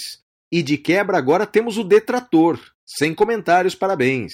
E 0.50 0.62
de 0.62 0.76
quebra 0.76 1.18
agora 1.18 1.46
temos 1.46 1.78
o 1.78 1.84
Detrator. 1.84 2.58
Sem 2.84 3.14
comentários, 3.14 3.74
parabéns. 3.74 4.32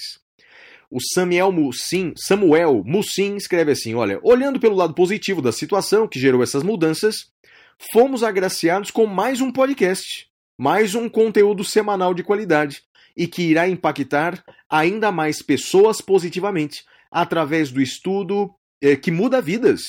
O 0.89 0.99
Samuel 1.13 1.51
Mussim, 1.51 2.13
Samuel 2.15 2.83
Mussim 2.85 3.35
escreve 3.35 3.73
assim: 3.73 3.93
olha, 3.93 4.19
olhando 4.23 4.59
pelo 4.59 4.75
lado 4.75 4.93
positivo 4.93 5.41
da 5.41 5.51
situação 5.51 6.07
que 6.07 6.19
gerou 6.19 6.41
essas 6.41 6.63
mudanças, 6.63 7.27
fomos 7.91 8.23
agraciados 8.23 8.89
com 8.89 9.05
mais 9.05 9.41
um 9.41 9.51
podcast. 9.51 10.27
Mais 10.57 10.95
um 10.95 11.09
conteúdo 11.09 11.63
semanal 11.63 12.13
de 12.13 12.23
qualidade 12.23 12.81
e 13.15 13.27
que 13.27 13.43
irá 13.43 13.67
impactar 13.67 14.43
ainda 14.69 15.11
mais 15.11 15.41
pessoas 15.41 16.01
positivamente 16.01 16.83
através 17.11 17.71
do 17.71 17.81
estudo 17.81 18.53
eh, 18.81 18.95
que 18.95 19.11
muda 19.11 19.41
vidas. 19.41 19.81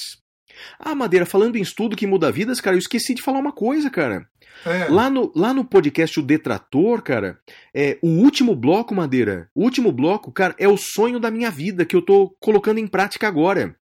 Ah, 0.79 0.95
Madeira, 0.95 1.27
falando 1.27 1.57
em 1.57 1.61
estudo 1.63 1.97
que 1.97 2.07
muda 2.07 2.33
vidas, 2.33 2.61
cara, 2.61 2.77
eu 2.77 2.79
esqueci 2.79 3.15
de 3.15 3.23
falar 3.23 3.39
uma 3.39 3.53
coisa, 3.53 3.91
cara. 3.91 4.27
É. 4.65 4.89
Lá 4.89 5.11
no, 5.11 5.31
lá 5.37 5.53
no 5.53 5.65
podcast 5.65 6.19
O 6.19 6.23
Detrator, 6.23 7.03
cara, 7.03 7.39
é, 7.75 7.99
o 8.01 8.09
último 8.09 8.57
bloco, 8.57 8.95
Madeira, 8.95 9.51
o 9.55 9.63
último 9.63 9.93
bloco, 9.93 10.33
cara, 10.33 10.55
é 10.59 10.67
o 10.67 10.79
sonho 10.79 11.21
da 11.21 11.31
minha 11.31 11.51
vida 11.51 11.85
que 11.85 11.95
eu 11.95 12.01
tô 12.01 12.35
colocando 12.41 12.79
em 12.79 12.87
prática 12.87 13.29
agora. 13.29 13.77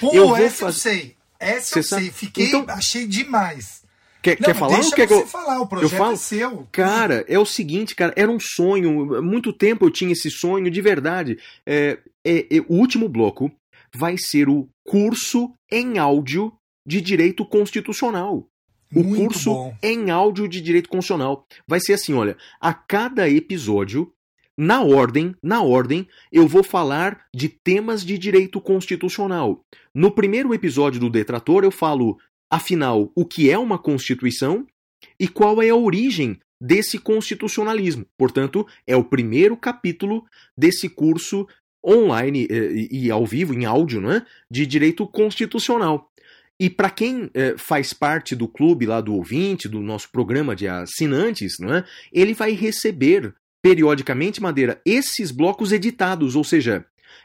Pô, 0.00 0.12
eu 0.12 0.34
essa 0.34 0.66
eu 0.66 0.72
sei. 0.72 1.16
Essa 1.38 1.74
Você 1.74 1.96
eu 1.96 2.00
sei. 2.00 2.10
Fiquei, 2.10 2.46
Então- 2.46 2.64
achei 2.68 3.06
demais. 3.06 3.81
Quer, 4.22 4.38
Não, 4.40 4.46
quer 4.46 4.54
falar 4.54 4.74
deixa 4.76 4.88
ou 4.90 4.94
quer 4.94 5.06
que 5.08 5.14
você 5.14 5.22
eu... 5.22 5.26
falar, 5.26 5.60
o 5.60 5.66
projeto 5.66 5.98
falo? 5.98 6.12
é 6.12 6.16
seu. 6.16 6.68
Cara, 6.70 7.24
é 7.28 7.38
o 7.38 7.44
seguinte, 7.44 7.94
cara, 7.94 8.12
era 8.16 8.30
um 8.30 8.38
sonho. 8.38 9.14
há 9.16 9.22
Muito 9.22 9.52
tempo 9.52 9.84
eu 9.84 9.90
tinha 9.90 10.12
esse 10.12 10.30
sonho, 10.30 10.70
de 10.70 10.80
verdade. 10.80 11.38
É, 11.66 11.98
é- 12.24 12.46
é- 12.56 12.60
o 12.68 12.74
último 12.74 13.08
bloco 13.08 13.50
vai 13.94 14.16
ser 14.16 14.48
o 14.48 14.68
curso 14.86 15.52
em 15.70 15.98
áudio 15.98 16.52
de 16.86 17.00
direito 17.00 17.44
constitucional. 17.44 18.46
O 18.94 19.02
Muito 19.02 19.22
curso 19.24 19.50
bom. 19.54 19.74
em 19.82 20.10
áudio 20.10 20.46
de 20.46 20.60
direito 20.60 20.88
constitucional. 20.88 21.46
Vai 21.66 21.80
ser 21.80 21.94
assim, 21.94 22.12
olha, 22.14 22.36
a 22.60 22.72
cada 22.74 23.28
episódio, 23.28 24.12
na 24.56 24.82
ordem, 24.82 25.34
na 25.42 25.62
ordem, 25.62 26.06
eu 26.30 26.46
vou 26.46 26.62
falar 26.62 27.24
de 27.34 27.48
temas 27.48 28.04
de 28.04 28.18
direito 28.18 28.60
constitucional. 28.60 29.60
No 29.94 30.10
primeiro 30.10 30.52
episódio 30.52 31.00
do 31.00 31.08
Detrator, 31.08 31.64
eu 31.64 31.70
falo, 31.70 32.18
afinal, 32.52 33.10
o 33.16 33.24
que 33.24 33.50
é 33.50 33.56
uma 33.56 33.78
constituição 33.78 34.66
e 35.18 35.26
qual 35.26 35.62
é 35.62 35.70
a 35.70 35.74
origem 35.74 36.38
desse 36.60 36.98
constitucionalismo. 36.98 38.04
Portanto, 38.16 38.66
é 38.86 38.94
o 38.94 39.02
primeiro 39.02 39.56
capítulo 39.56 40.22
desse 40.56 40.86
curso 40.90 41.48
online 41.84 42.46
eh, 42.50 42.88
e, 42.90 43.10
ao 43.10 43.24
vivo, 43.24 43.54
em 43.54 43.64
áudio, 43.64 44.02
não 44.02 44.12
é? 44.12 44.26
de 44.50 44.66
direito 44.66 45.06
constitucional. 45.06 46.12
E 46.60 46.68
para 46.68 46.90
quem 46.90 47.30
eh, 47.32 47.54
faz 47.56 47.94
parte 47.94 48.36
do 48.36 48.46
clube 48.46 48.84
lá 48.84 49.00
do 49.00 49.14
ouvinte, 49.14 49.66
do 49.66 49.80
nosso 49.80 50.12
programa 50.12 50.54
de 50.54 50.68
assinantes, 50.68 51.56
não 51.58 51.74
é? 51.74 51.84
ele 52.12 52.34
vai 52.34 52.52
receber 52.52 53.34
periodicamente, 53.62 54.42
Madeira, 54.42 54.80
esses 54.84 55.30
blocos 55.30 55.72
editados, 55.72 56.36
ou 56.36 56.44
seja, 56.44 56.84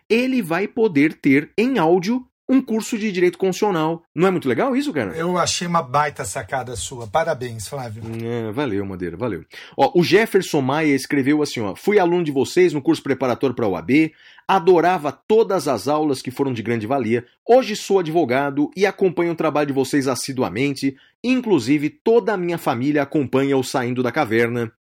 ele 0.09 0.41
vai 0.41 0.67
poder 0.67 1.13
ter 1.13 1.51
em 1.57 1.77
áudio 1.77 2.25
um 2.49 2.61
curso 2.61 2.97
de 2.97 3.11
direito 3.11 3.37
constitucional. 3.37 4.03
Não 4.15 4.27
é 4.27 4.31
muito 4.31 4.47
legal 4.47 4.75
isso, 4.75 4.93
cara? 4.93 5.15
Eu 5.15 5.37
achei 5.37 5.67
uma 5.67 5.83
baita 5.83 6.23
sacada 6.23 6.75
sua. 6.75 7.07
Parabéns, 7.07 7.67
Flávio. 7.67 8.03
É, 8.23 8.51
valeu, 8.51 8.85
Madeira, 8.85 9.17
valeu. 9.17 9.43
Ó, 9.75 9.91
o 9.95 10.03
Jefferson 10.03 10.61
Maia 10.61 10.95
escreveu 10.95 11.41
assim, 11.41 11.59
ó, 11.59 11.75
fui 11.75 11.99
aluno 11.99 12.23
de 12.23 12.31
vocês 12.31 12.73
no 12.73 12.81
curso 12.81 13.03
preparatório 13.03 13.55
para 13.55 13.65
a 13.65 13.69
UAB, 13.69 14.11
adorava 14.47 15.11
todas 15.11 15.67
as 15.67 15.87
aulas 15.87 16.21
que 16.21 16.31
foram 16.31 16.53
de 16.53 16.63
grande 16.63 16.87
valia, 16.87 17.25
hoje 17.45 17.75
sou 17.75 17.99
advogado 17.99 18.71
e 18.75 18.85
acompanho 18.85 19.33
o 19.33 19.35
trabalho 19.35 19.67
de 19.67 19.73
vocês 19.73 20.07
assiduamente, 20.07 20.95
inclusive 21.23 21.89
toda 21.89 22.33
a 22.33 22.37
minha 22.37 22.57
família 22.57 23.03
acompanha 23.03 23.57
o 23.57 23.63
Saindo 23.63 24.01
da 24.01 24.11
Caverna. 24.11 24.71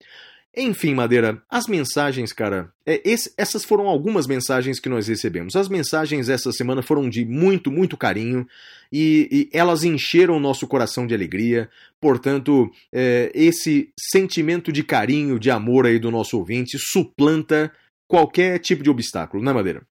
Enfim, 0.59 0.95
Madeira, 0.95 1.39
as 1.47 1.67
mensagens, 1.67 2.33
cara, 2.33 2.73
é, 2.83 2.99
esse- 3.05 3.31
essas 3.37 3.63
foram 3.63 3.85
algumas 3.85 4.25
mensagens 4.25 4.79
que 4.79 4.89
nós 4.89 5.07
recebemos. 5.07 5.55
As 5.55 5.69
mensagens 5.69 6.29
essa 6.29 6.51
semana 6.51 6.81
foram 6.81 7.07
de 7.07 7.23
muito, 7.23 7.71
muito 7.71 7.95
carinho 7.95 8.47
e, 8.91 9.49
e 9.53 9.57
elas 9.57 9.83
encheram 9.83 10.35
o 10.35 10.39
nosso 10.39 10.65
coração 10.67 11.05
de 11.05 11.13
alegria. 11.13 11.69
Portanto, 12.01 12.71
é, 12.91 13.31
esse 13.35 13.89
sentimento 13.99 14.71
de 14.71 14.83
carinho, 14.83 15.39
de 15.39 15.51
amor 15.51 15.85
aí 15.85 15.99
do 15.99 16.09
nosso 16.09 16.37
ouvinte 16.39 16.77
suplanta 16.79 17.71
qualquer 18.07 18.57
tipo 18.57 18.81
de 18.81 18.89
obstáculo, 18.89 19.43
né, 19.43 19.53
Madeira? 19.53 19.83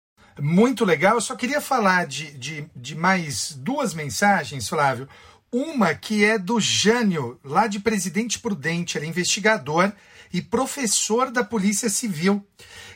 Muito 0.41 0.84
legal. 0.84 1.13
Eu 1.16 1.22
só 1.22 1.36
queria 1.36 1.61
falar 1.61 2.07
de, 2.07 2.32
de, 2.38 2.66
de 2.76 2.95
mais 2.95 3.53
duas 3.55 3.93
mensagens, 3.93 4.68
Flávio. 4.68 5.07
Uma 5.51 5.93
que 5.93 6.26
é 6.26 6.38
do 6.39 6.59
Jânio, 6.59 7.39
lá 7.43 7.68
de 7.68 7.80
Presidente 7.80 8.39
Prudente. 8.39 8.97
Ele 8.97 9.05
é 9.05 9.09
investigador 9.09 9.93
e 10.34 10.42
professor 10.42 11.32
da 11.32 11.44
Polícia 11.44 11.90
Civil. 11.90 12.46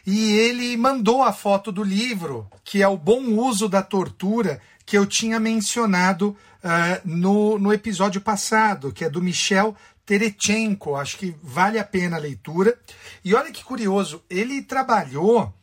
E 0.05 0.31
ele 0.31 0.75
mandou 0.77 1.21
a 1.21 1.33
foto 1.33 1.71
do 1.71 1.83
livro, 1.83 2.49
que 2.63 2.81
é 2.81 2.87
o 2.87 2.97
bom 2.97 3.21
uso 3.35 3.67
da 3.67 3.81
tortura, 3.81 4.61
que 4.85 4.97
eu 4.97 5.05
tinha 5.05 5.39
mencionado 5.39 6.35
ah, 6.63 6.99
no, 7.05 7.59
no 7.59 7.71
episódio 7.71 8.19
passado, 8.21 8.91
que 8.91 9.05
é 9.05 9.09
do 9.09 9.21
Michel 9.21 9.75
Terechenko. 10.05 10.95
Acho 10.95 11.17
que 11.17 11.35
vale 11.43 11.77
a 11.77 11.83
pena 11.83 12.17
a 12.17 12.19
leitura. 12.19 12.77
E 13.23 13.35
olha 13.35 13.51
que 13.51 13.63
curioso, 13.63 14.23
ele 14.29 14.61
trabalhou 14.61 15.53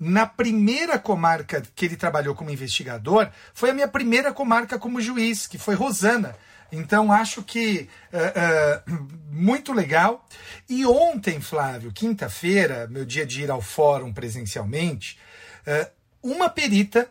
na 0.00 0.26
primeira 0.26 0.98
comarca 0.98 1.62
que 1.76 1.84
ele 1.84 1.94
trabalhou 1.94 2.34
como 2.34 2.50
investigador, 2.50 3.30
foi 3.54 3.70
a 3.70 3.74
minha 3.74 3.86
primeira 3.86 4.32
comarca 4.32 4.76
como 4.76 5.00
juiz, 5.00 5.46
que 5.46 5.58
foi 5.58 5.76
Rosana. 5.76 6.34
Então 6.72 7.12
acho 7.12 7.42
que 7.42 7.88
eh, 8.10 8.32
eh, 8.34 8.82
muito 9.30 9.74
legal. 9.74 10.26
E 10.66 10.86
ontem, 10.86 11.38
Flávio, 11.38 11.92
quinta-feira, 11.92 12.88
meu 12.88 13.04
dia 13.04 13.26
de 13.26 13.42
ir 13.42 13.50
ao 13.50 13.60
fórum 13.60 14.10
presencialmente, 14.10 15.18
eh, 15.66 15.90
uma 16.22 16.48
perita, 16.48 17.10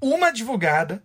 uma 0.00 0.28
advogada 0.28 1.02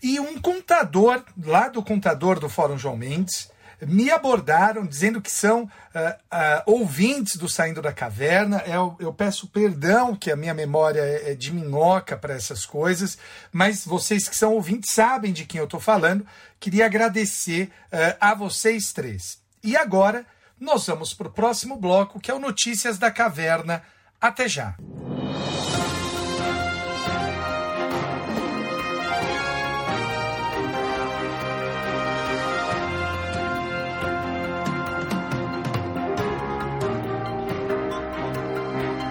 e 0.00 0.20
um 0.20 0.40
contador, 0.40 1.24
lá 1.42 1.68
do 1.68 1.82
contador 1.82 2.38
do 2.38 2.48
Fórum 2.48 2.78
João 2.78 2.96
Mendes, 2.96 3.50
me 3.86 4.10
abordaram 4.10 4.86
dizendo 4.86 5.20
que 5.20 5.30
são 5.30 5.70
ah, 5.94 6.18
ah, 6.30 6.62
ouvintes 6.66 7.36
do 7.36 7.48
Saindo 7.48 7.82
da 7.82 7.92
Caverna. 7.92 8.62
Eu, 8.66 8.96
eu 9.00 9.12
peço 9.12 9.48
perdão 9.48 10.14
que 10.14 10.30
a 10.30 10.36
minha 10.36 10.54
memória 10.54 11.00
é, 11.00 11.32
é 11.32 11.34
de 11.34 11.52
minhoca 11.52 12.16
para 12.16 12.34
essas 12.34 12.66
coisas, 12.66 13.18
mas 13.52 13.84
vocês 13.84 14.28
que 14.28 14.36
são 14.36 14.54
ouvintes 14.54 14.90
sabem 14.90 15.32
de 15.32 15.44
quem 15.44 15.58
eu 15.58 15.64
estou 15.64 15.80
falando. 15.80 16.26
Queria 16.58 16.86
agradecer 16.86 17.70
ah, 17.90 18.30
a 18.30 18.34
vocês 18.34 18.92
três. 18.92 19.38
E 19.62 19.76
agora 19.76 20.24
nós 20.58 20.86
vamos 20.86 21.14
para 21.14 21.28
o 21.28 21.32
próximo 21.32 21.76
bloco, 21.76 22.20
que 22.20 22.30
é 22.30 22.34
o 22.34 22.38
Notícias 22.38 22.98
da 22.98 23.10
Caverna. 23.10 23.82
Até 24.20 24.46
já. 24.46 24.76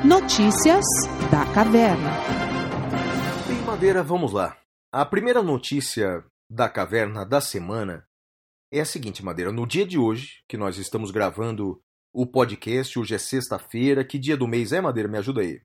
Notícias 0.09 0.83
da 1.29 1.45
Caverna. 1.53 2.09
Bem, 3.47 3.61
Madeira, 3.61 4.01
vamos 4.01 4.33
lá. 4.33 4.57
A 4.91 5.05
primeira 5.05 5.43
notícia 5.43 6.25
da 6.49 6.67
caverna 6.67 7.23
da 7.23 7.39
semana 7.39 8.03
é 8.73 8.79
a 8.79 8.85
seguinte, 8.85 9.23
Madeira. 9.23 9.51
No 9.51 9.67
dia 9.67 9.85
de 9.85 9.99
hoje, 9.99 10.43
que 10.49 10.57
nós 10.57 10.79
estamos 10.79 11.11
gravando 11.11 11.79
o 12.11 12.25
podcast, 12.25 12.97
hoje 12.97 13.13
é 13.13 13.19
sexta-feira. 13.19 14.03
Que 14.03 14.17
dia 14.17 14.35
do 14.35 14.47
mês 14.47 14.71
é, 14.71 14.81
Madeira? 14.81 15.07
Me 15.07 15.19
ajuda 15.19 15.41
aí. 15.41 15.61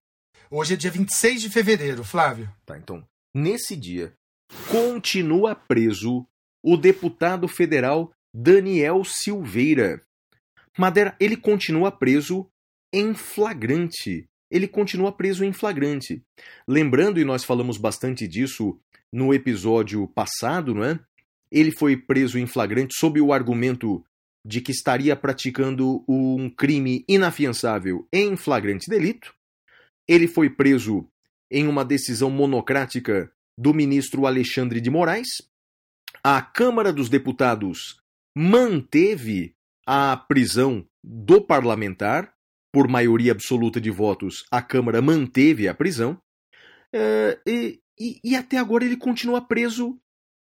Hoje 0.50 0.74
é 0.74 0.76
dia 0.76 0.90
26 0.90 1.40
de 1.40 1.48
fevereiro, 1.48 2.04
Flávio. 2.04 2.54
Tá, 2.66 2.76
então, 2.76 3.02
nesse 3.34 3.74
dia, 3.74 4.12
continua 4.70 5.54
preso 5.54 6.26
o 6.62 6.76
deputado 6.76 7.48
federal 7.48 8.12
Daniel 8.34 9.04
Silveira. 9.04 10.04
Madeira, 10.76 11.16
ele 11.18 11.34
continua 11.34 11.90
preso 11.90 12.46
em 12.92 13.14
flagrante. 13.14 14.28
Ele 14.50 14.68
continua 14.68 15.12
preso 15.12 15.44
em 15.44 15.52
flagrante. 15.52 16.22
Lembrando, 16.66 17.20
e 17.20 17.24
nós 17.24 17.44
falamos 17.44 17.76
bastante 17.76 18.28
disso 18.28 18.78
no 19.12 19.32
episódio 19.32 20.06
passado, 20.08 20.74
não 20.74 20.84
é? 20.84 20.98
Ele 21.50 21.70
foi 21.70 21.96
preso 21.96 22.38
em 22.38 22.46
flagrante 22.46 22.94
sob 22.98 23.20
o 23.20 23.32
argumento 23.32 24.04
de 24.44 24.60
que 24.60 24.72
estaria 24.72 25.16
praticando 25.16 26.04
um 26.06 26.50
crime 26.50 27.04
inafiançável 27.08 28.06
em 28.12 28.36
flagrante 28.36 28.90
delito. 28.90 29.34
Ele 30.06 30.28
foi 30.28 30.50
preso 30.50 31.08
em 31.50 31.66
uma 31.66 31.84
decisão 31.84 32.28
monocrática 32.28 33.32
do 33.56 33.72
ministro 33.72 34.26
Alexandre 34.26 34.80
de 34.80 34.90
Moraes. 34.90 35.28
A 36.22 36.42
Câmara 36.42 36.92
dos 36.92 37.08
Deputados 37.08 38.00
manteve 38.36 39.54
a 39.86 40.16
prisão 40.16 40.86
do 41.02 41.40
parlamentar. 41.40 42.33
Por 42.74 42.88
maioria 42.88 43.30
absoluta 43.30 43.80
de 43.80 43.88
votos, 43.88 44.44
a 44.50 44.60
Câmara 44.60 45.00
manteve 45.00 45.68
a 45.68 45.74
prisão. 45.74 46.20
É, 46.92 47.38
e, 47.46 47.80
e, 48.24 48.34
até 48.34 48.58
agora 48.58 48.84
ele 48.84 48.96
continua 48.96 49.40
preso 49.40 49.96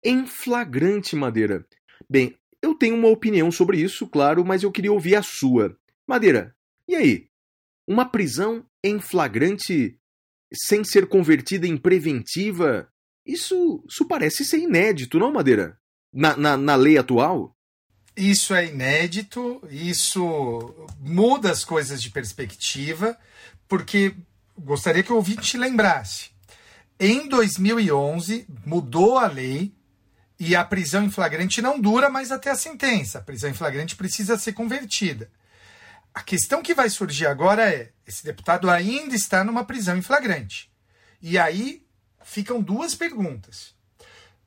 em 0.02 0.26
flagrante, 0.26 1.14
Madeira. 1.14 1.64
Bem, 2.10 2.36
eu 2.60 2.74
tenho 2.74 2.96
uma 2.96 3.06
opinião 3.06 3.52
sobre 3.52 3.80
isso, 3.80 4.08
claro, 4.08 4.44
mas 4.44 4.64
eu 4.64 4.72
queria 4.72 4.92
ouvir 4.92 5.14
a 5.14 5.22
sua. 5.22 5.78
Madeira, 6.04 6.52
e 6.88 6.96
aí? 6.96 7.28
Uma 7.86 8.04
prisão 8.04 8.66
em 8.82 8.98
flagrante 8.98 9.96
sem 10.52 10.82
ser 10.82 11.06
convertida 11.06 11.64
em 11.64 11.76
preventiva? 11.76 12.92
Isso, 13.24 13.84
isso 13.88 14.04
parece 14.04 14.44
ser 14.44 14.58
inédito, 14.58 15.20
não, 15.20 15.32
Madeira? 15.32 15.78
Na, 16.12 16.36
na, 16.36 16.56
na 16.56 16.74
lei 16.74 16.98
atual? 16.98 17.55
Isso 18.16 18.54
é 18.54 18.66
inédito, 18.66 19.62
isso 19.70 20.88
muda 21.00 21.50
as 21.50 21.64
coisas 21.64 22.00
de 22.00 22.08
perspectiva, 22.08 23.16
porque 23.68 24.16
gostaria 24.58 25.02
que 25.02 25.12
o 25.12 25.16
ouvinte 25.16 25.58
lembrasse. 25.58 26.30
Em 26.98 27.28
2011, 27.28 28.46
mudou 28.64 29.18
a 29.18 29.26
lei 29.26 29.74
e 30.40 30.56
a 30.56 30.64
prisão 30.64 31.04
em 31.04 31.10
flagrante 31.10 31.60
não 31.60 31.78
dura 31.78 32.08
mais 32.08 32.32
até 32.32 32.50
a 32.50 32.56
sentença. 32.56 33.18
A 33.18 33.22
prisão 33.22 33.50
em 33.50 33.54
flagrante 33.54 33.94
precisa 33.94 34.38
ser 34.38 34.54
convertida. 34.54 35.30
A 36.14 36.22
questão 36.22 36.62
que 36.62 36.72
vai 36.72 36.88
surgir 36.88 37.26
agora 37.26 37.70
é: 37.70 37.92
esse 38.06 38.24
deputado 38.24 38.70
ainda 38.70 39.14
está 39.14 39.44
numa 39.44 39.64
prisão 39.64 39.94
em 39.94 40.02
flagrante. 40.02 40.70
E 41.20 41.36
aí 41.36 41.84
ficam 42.24 42.62
duas 42.62 42.94
perguntas. 42.94 43.75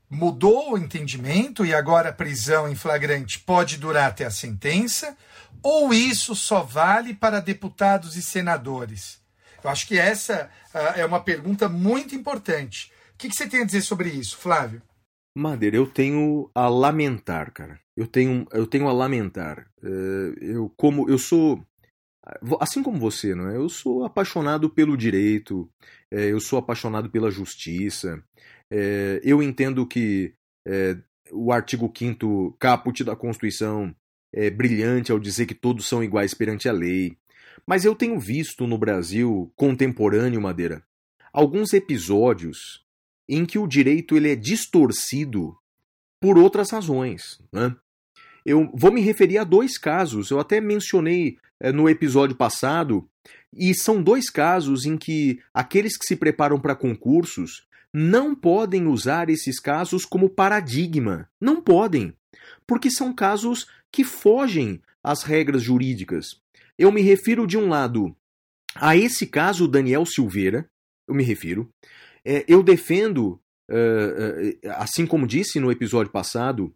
Mudou 0.10 0.74
o 0.74 0.78
entendimento 0.78 1.66
e 1.66 1.74
agora 1.74 2.10
a 2.10 2.14
prisão 2.14 2.68
em 2.68 2.76
flagrante 2.76 3.40
pode 3.40 3.78
durar 3.78 4.10
até 4.10 4.26
a 4.26 4.32
sentença? 4.32 5.16
Ou 5.62 5.94
isso 5.94 6.36
só 6.36 6.64
vale 6.64 7.14
para 7.14 7.40
deputados 7.40 8.16
e 8.16 8.22
senadores? 8.22 9.22
Eu 9.64 9.70
acho 9.70 9.88
que 9.88 9.98
essa 9.98 10.50
ah, 10.74 10.94
é 10.96 11.06
uma 11.06 11.20
pergunta 11.20 11.70
muito 11.70 12.16
importante. 12.16 12.92
O 13.14 13.18
que, 13.18 13.30
que 13.30 13.36
você 13.36 13.48
tem 13.48 13.62
a 13.62 13.66
dizer 13.66 13.82
sobre 13.82 14.10
isso, 14.10 14.38
Flávio? 14.38 14.82
Madeira, 15.38 15.76
eu 15.76 15.86
tenho 15.86 16.50
a 16.56 16.68
lamentar, 16.68 17.52
cara. 17.52 17.80
Eu 17.96 18.08
tenho, 18.08 18.48
eu 18.52 18.66
tenho 18.66 18.88
a 18.88 18.94
lamentar. 18.94 19.68
Eh, 19.84 20.34
eu 20.42 20.74
como 20.76 21.10
eu 21.10 21.18
sou 21.18 21.64
assim 22.60 22.84
como 22.84 23.00
você, 23.00 23.34
não 23.36 23.50
é? 23.50 23.58
Eu 23.58 23.70
sou 23.70 24.04
apaixonado 24.06 24.70
pelo 24.70 24.98
direito. 24.98 25.70
eh, 26.12 26.32
eu 26.32 26.40
sou 26.40 26.60
apaixonado 26.60 27.10
pela 27.10 27.32
justiça. 27.32 28.24
Eh, 28.72 29.20
eu 29.24 29.42
entendo 29.42 29.86
que 29.86 30.34
eh, 30.66 30.98
o 31.32 31.52
artigo 31.52 31.92
5 31.96 32.56
caput 32.60 33.04
da 33.04 33.16
Constituição 33.16 33.96
é 34.32 34.50
brilhante 34.50 35.12
ao 35.12 35.20
dizer 35.20 35.46
que 35.46 35.56
todos 35.56 35.88
são 35.88 36.04
iguais 36.04 36.34
perante 36.34 36.70
a 36.70 36.72
lei. 36.72 37.18
Mas 37.66 37.86
eu 37.86 37.96
tenho 37.96 38.20
visto 38.20 38.66
no 38.68 38.78
Brasil 38.78 39.52
contemporâneo, 39.56 40.42
Madeira, 40.42 40.84
alguns 41.34 41.74
episódios 41.74 42.84
em 43.28 43.46
que 43.46 43.60
o 43.60 43.68
direito 43.68 44.16
ele 44.16 44.32
é 44.32 44.36
distorcido 44.36 45.56
por 46.20 46.38
outras 46.38 46.72
razões. 46.72 47.40
Né? 47.52 47.76
Eu 48.46 48.72
vou 48.74 48.92
me 48.92 49.02
referir 49.02 49.38
a 49.38 49.44
dois 49.44 49.78
casos, 49.78 50.32
eu 50.32 50.40
até 50.40 50.60
mencionei 50.60 51.38
eh, 51.60 51.72
no 51.72 51.90
episódio 51.90 52.36
passado, 52.36 53.08
e 53.54 53.74
são 53.74 54.02
dois 54.02 54.30
casos 54.30 54.86
em 54.86 54.98
que 54.98 55.40
aqueles 55.54 55.98
que 55.98 56.06
se 56.06 56.16
preparam 56.16 56.60
para 56.60 56.76
concursos 56.76 57.68
não 57.94 58.36
podem 58.36 58.88
usar 58.88 59.30
esses 59.30 59.60
casos 59.60 60.06
como 60.06 60.30
paradigma. 60.30 61.30
Não 61.40 61.62
podem, 61.62 62.14
porque 62.68 62.90
são 62.90 63.14
casos 63.14 63.68
que 63.92 64.04
fogem 64.04 64.82
às 65.04 65.24
regras 65.24 65.64
jurídicas. 65.64 66.40
Eu 66.78 66.92
me 66.92 67.02
refiro, 67.02 67.48
de 67.48 67.58
um 67.58 67.68
lado, 67.68 68.16
a 68.76 68.96
esse 68.96 69.26
caso 69.26 69.68
Daniel 69.68 70.06
Silveira, 70.06 70.70
eu 71.08 71.16
me 71.16 71.24
refiro. 71.24 71.70
É, 72.24 72.46
eu 72.48 72.62
defendo, 72.62 73.40
assim 74.76 75.06
como 75.06 75.28
disse 75.28 75.60
no 75.60 75.72
episódio 75.72 76.12
passado, 76.12 76.74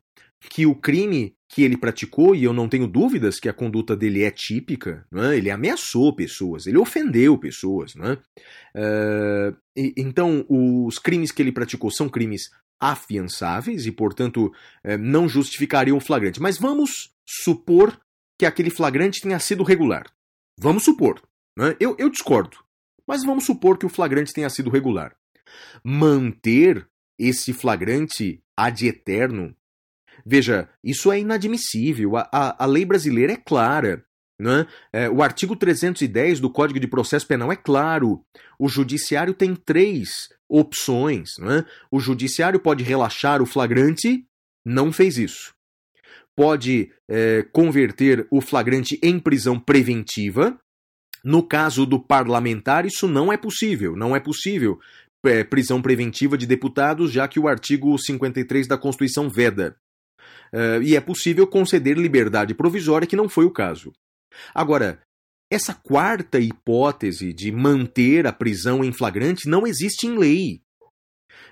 que 0.49 0.65
o 0.65 0.75
crime 0.75 1.35
que 1.49 1.61
ele 1.61 1.77
praticou, 1.77 2.35
e 2.35 2.43
eu 2.43 2.51
não 2.51 2.67
tenho 2.67 2.87
dúvidas 2.87 3.39
que 3.39 3.47
a 3.47 3.53
conduta 3.53 3.95
dele 3.95 4.23
é 4.23 4.31
típica, 4.31 5.05
é? 5.13 5.37
ele 5.37 5.51
ameaçou 5.51 6.15
pessoas, 6.15 6.65
ele 6.65 6.77
ofendeu 6.79 7.37
pessoas. 7.37 7.93
É? 7.95 8.17
Eh, 8.75 9.53
e- 9.77 9.93
então, 9.97 10.45
os 10.49 10.97
crimes 10.97 11.31
que 11.31 11.41
ele 11.41 11.51
praticou 11.51 11.91
são 11.91 12.09
crimes 12.09 12.49
afiançáveis 12.81 13.85
e, 13.85 13.91
portanto, 13.91 14.51
eh, 14.83 14.97
não 14.97 15.29
justificariam 15.29 15.97
o 15.97 16.01
flagrante. 16.01 16.41
Mas 16.41 16.57
vamos 16.57 17.13
supor 17.25 17.99
que 18.39 18.45
aquele 18.45 18.69
flagrante 18.71 19.21
tenha 19.21 19.39
sido 19.39 19.63
regular. 19.63 20.11
Vamos 20.59 20.83
supor. 20.83 21.21
né? 21.57 21.75
Eu, 21.79 21.95
eu 21.99 22.09
discordo. 22.09 22.57
Mas 23.07 23.23
vamos 23.23 23.45
supor 23.45 23.77
que 23.77 23.85
o 23.85 23.89
flagrante 23.89 24.33
tenha 24.33 24.49
sido 24.49 24.69
regular. 24.71 25.15
Manter 25.83 26.87
esse 27.19 27.53
flagrante 27.53 28.41
ad 28.57 28.85
eterno. 28.87 29.55
Veja, 30.25 30.69
isso 30.83 31.11
é 31.11 31.19
inadmissível. 31.19 32.17
A, 32.17 32.29
a, 32.31 32.63
a 32.63 32.65
lei 32.65 32.85
brasileira 32.85 33.33
é 33.33 33.37
clara. 33.37 34.03
Né? 34.39 34.65
É, 34.91 35.09
o 35.09 35.21
artigo 35.21 35.55
310 35.55 36.39
do 36.39 36.49
Código 36.49 36.79
de 36.79 36.87
Processo 36.87 37.27
Penal 37.27 37.51
é 37.51 37.55
claro. 37.55 38.21
O 38.57 38.67
judiciário 38.67 39.33
tem 39.33 39.55
três 39.55 40.09
opções. 40.49 41.31
Né? 41.39 41.65
O 41.91 41.99
judiciário 41.99 42.59
pode 42.59 42.83
relaxar 42.83 43.41
o 43.41 43.45
flagrante, 43.45 44.25
não 44.65 44.91
fez 44.91 45.17
isso. 45.17 45.53
Pode 46.35 46.91
é, 47.09 47.43
converter 47.51 48.27
o 48.31 48.41
flagrante 48.41 48.99
em 49.03 49.19
prisão 49.19 49.59
preventiva. 49.59 50.57
No 51.23 51.41
caso 51.41 51.85
do 51.85 51.99
parlamentar, 51.99 52.85
isso 52.85 53.07
não 53.07 53.31
é 53.31 53.37
possível. 53.37 53.95
Não 53.95 54.15
é 54.15 54.19
possível 54.19 54.79
é, 55.25 55.43
prisão 55.43 55.81
preventiva 55.81 56.37
de 56.37 56.45
deputados, 56.45 57.11
já 57.11 57.27
que 57.27 57.39
o 57.39 57.47
artigo 57.47 57.97
53 57.97 58.67
da 58.67 58.77
Constituição 58.77 59.29
veda. 59.29 59.77
É, 60.53 60.79
e 60.83 60.95
é 60.95 61.01
possível 61.01 61.47
conceder 61.47 61.97
liberdade 61.97 62.53
provisória, 62.53 63.07
que 63.07 63.15
não 63.15 63.27
foi 63.27 63.45
o 63.45 63.51
caso. 63.51 63.91
Agora, 64.53 65.01
essa 65.51 65.73
quarta 65.73 66.39
hipótese 66.39 67.33
de 67.33 67.51
manter 67.51 68.27
a 68.27 68.33
prisão 68.33 68.83
em 68.83 68.91
flagrante 68.91 69.49
não 69.49 69.65
existe 69.65 70.07
em 70.07 70.17
lei. 70.17 70.61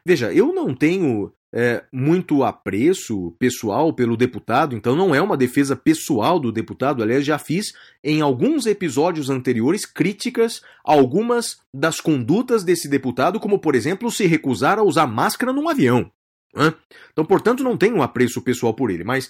Veja, 0.05 0.31
eu 0.33 0.53
não 0.53 0.73
tenho 0.73 1.33
é, 1.53 1.83
muito 1.91 2.43
apreço 2.43 3.35
pessoal 3.37 3.93
pelo 3.93 4.15
deputado, 4.15 4.75
então 4.75 4.95
não 4.95 5.13
é 5.13 5.21
uma 5.21 5.37
defesa 5.37 5.75
pessoal 5.75 6.39
do 6.39 6.51
deputado. 6.51 7.03
Aliás, 7.03 7.25
já 7.25 7.37
fiz 7.37 7.73
em 8.03 8.21
alguns 8.21 8.65
episódios 8.65 9.29
anteriores 9.29 9.85
críticas 9.85 10.61
a 10.85 10.93
algumas 10.93 11.59
das 11.73 11.99
condutas 11.99 12.63
desse 12.63 12.87
deputado, 12.87 13.39
como 13.39 13.59
por 13.59 13.75
exemplo 13.75 14.09
se 14.11 14.25
recusar 14.25 14.79
a 14.79 14.83
usar 14.83 15.07
máscara 15.07 15.51
num 15.51 15.67
avião. 15.67 16.11
Né? 16.53 16.73
Então, 17.11 17.25
portanto, 17.25 17.63
não 17.63 17.77
tenho 17.77 17.95
um 17.95 18.01
apreço 18.01 18.41
pessoal 18.41 18.73
por 18.73 18.91
ele, 18.91 19.03
mas 19.03 19.29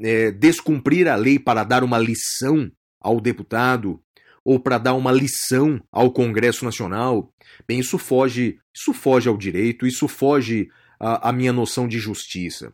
é, 0.00 0.30
descumprir 0.30 1.08
a 1.08 1.16
lei 1.16 1.38
para 1.38 1.64
dar 1.64 1.82
uma 1.82 1.98
lição 1.98 2.70
ao 3.00 3.20
deputado 3.20 4.00
ou 4.44 4.58
para 4.58 4.78
dar 4.78 4.94
uma 4.94 5.12
lição 5.12 5.80
ao 5.92 6.10
Congresso 6.10 6.64
Nacional, 6.64 7.32
bem, 7.66 7.80
isso 7.80 7.98
foge, 7.98 8.58
isso 8.74 8.94
foge 8.94 9.28
ao 9.28 9.36
direito, 9.36 9.86
isso 9.86 10.08
foge 10.08 10.68
à, 10.98 11.28
à 11.28 11.32
minha 11.32 11.52
noção 11.52 11.86
de 11.86 11.98
justiça. 11.98 12.72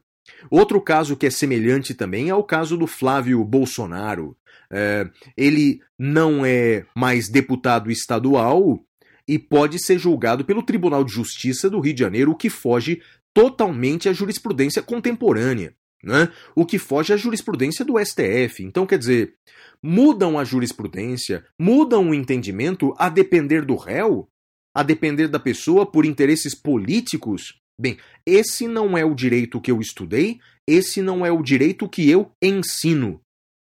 Outro 0.50 0.80
caso 0.80 1.16
que 1.16 1.26
é 1.26 1.30
semelhante 1.30 1.94
também 1.94 2.28
é 2.28 2.34
o 2.34 2.44
caso 2.44 2.76
do 2.76 2.86
Flávio 2.86 3.44
Bolsonaro. 3.44 4.36
É, 4.70 5.08
ele 5.36 5.80
não 5.98 6.44
é 6.44 6.86
mais 6.96 7.28
deputado 7.28 7.90
estadual 7.90 8.80
e 9.26 9.38
pode 9.38 9.78
ser 9.78 9.98
julgado 9.98 10.44
pelo 10.44 10.62
Tribunal 10.62 11.04
de 11.04 11.12
Justiça 11.12 11.68
do 11.70 11.80
Rio 11.80 11.94
de 11.94 12.00
Janeiro, 12.00 12.32
o 12.32 12.36
que 12.36 12.50
foge 12.50 13.00
totalmente 13.34 14.08
à 14.08 14.12
jurisprudência 14.12 14.82
contemporânea. 14.82 15.74
Né? 16.02 16.30
O 16.54 16.64
que 16.64 16.78
foge 16.78 17.12
à 17.12 17.16
jurisprudência 17.16 17.84
do 17.84 17.98
STF. 17.98 18.62
Então, 18.62 18.86
quer 18.86 18.98
dizer, 18.98 19.34
mudam 19.82 20.38
a 20.38 20.44
jurisprudência, 20.44 21.44
mudam 21.58 22.10
o 22.10 22.14
entendimento 22.14 22.94
a 22.98 23.08
depender 23.08 23.64
do 23.64 23.74
réu, 23.74 24.28
a 24.74 24.82
depender 24.82 25.28
da 25.28 25.38
pessoa 25.38 25.84
por 25.84 26.04
interesses 26.04 26.54
políticos. 26.54 27.58
Bem, 27.80 27.98
esse 28.24 28.68
não 28.68 28.96
é 28.96 29.04
o 29.04 29.14
direito 29.14 29.60
que 29.60 29.70
eu 29.70 29.80
estudei, 29.80 30.38
esse 30.66 31.02
não 31.02 31.24
é 31.24 31.32
o 31.32 31.42
direito 31.42 31.88
que 31.88 32.08
eu 32.08 32.30
ensino. 32.40 33.20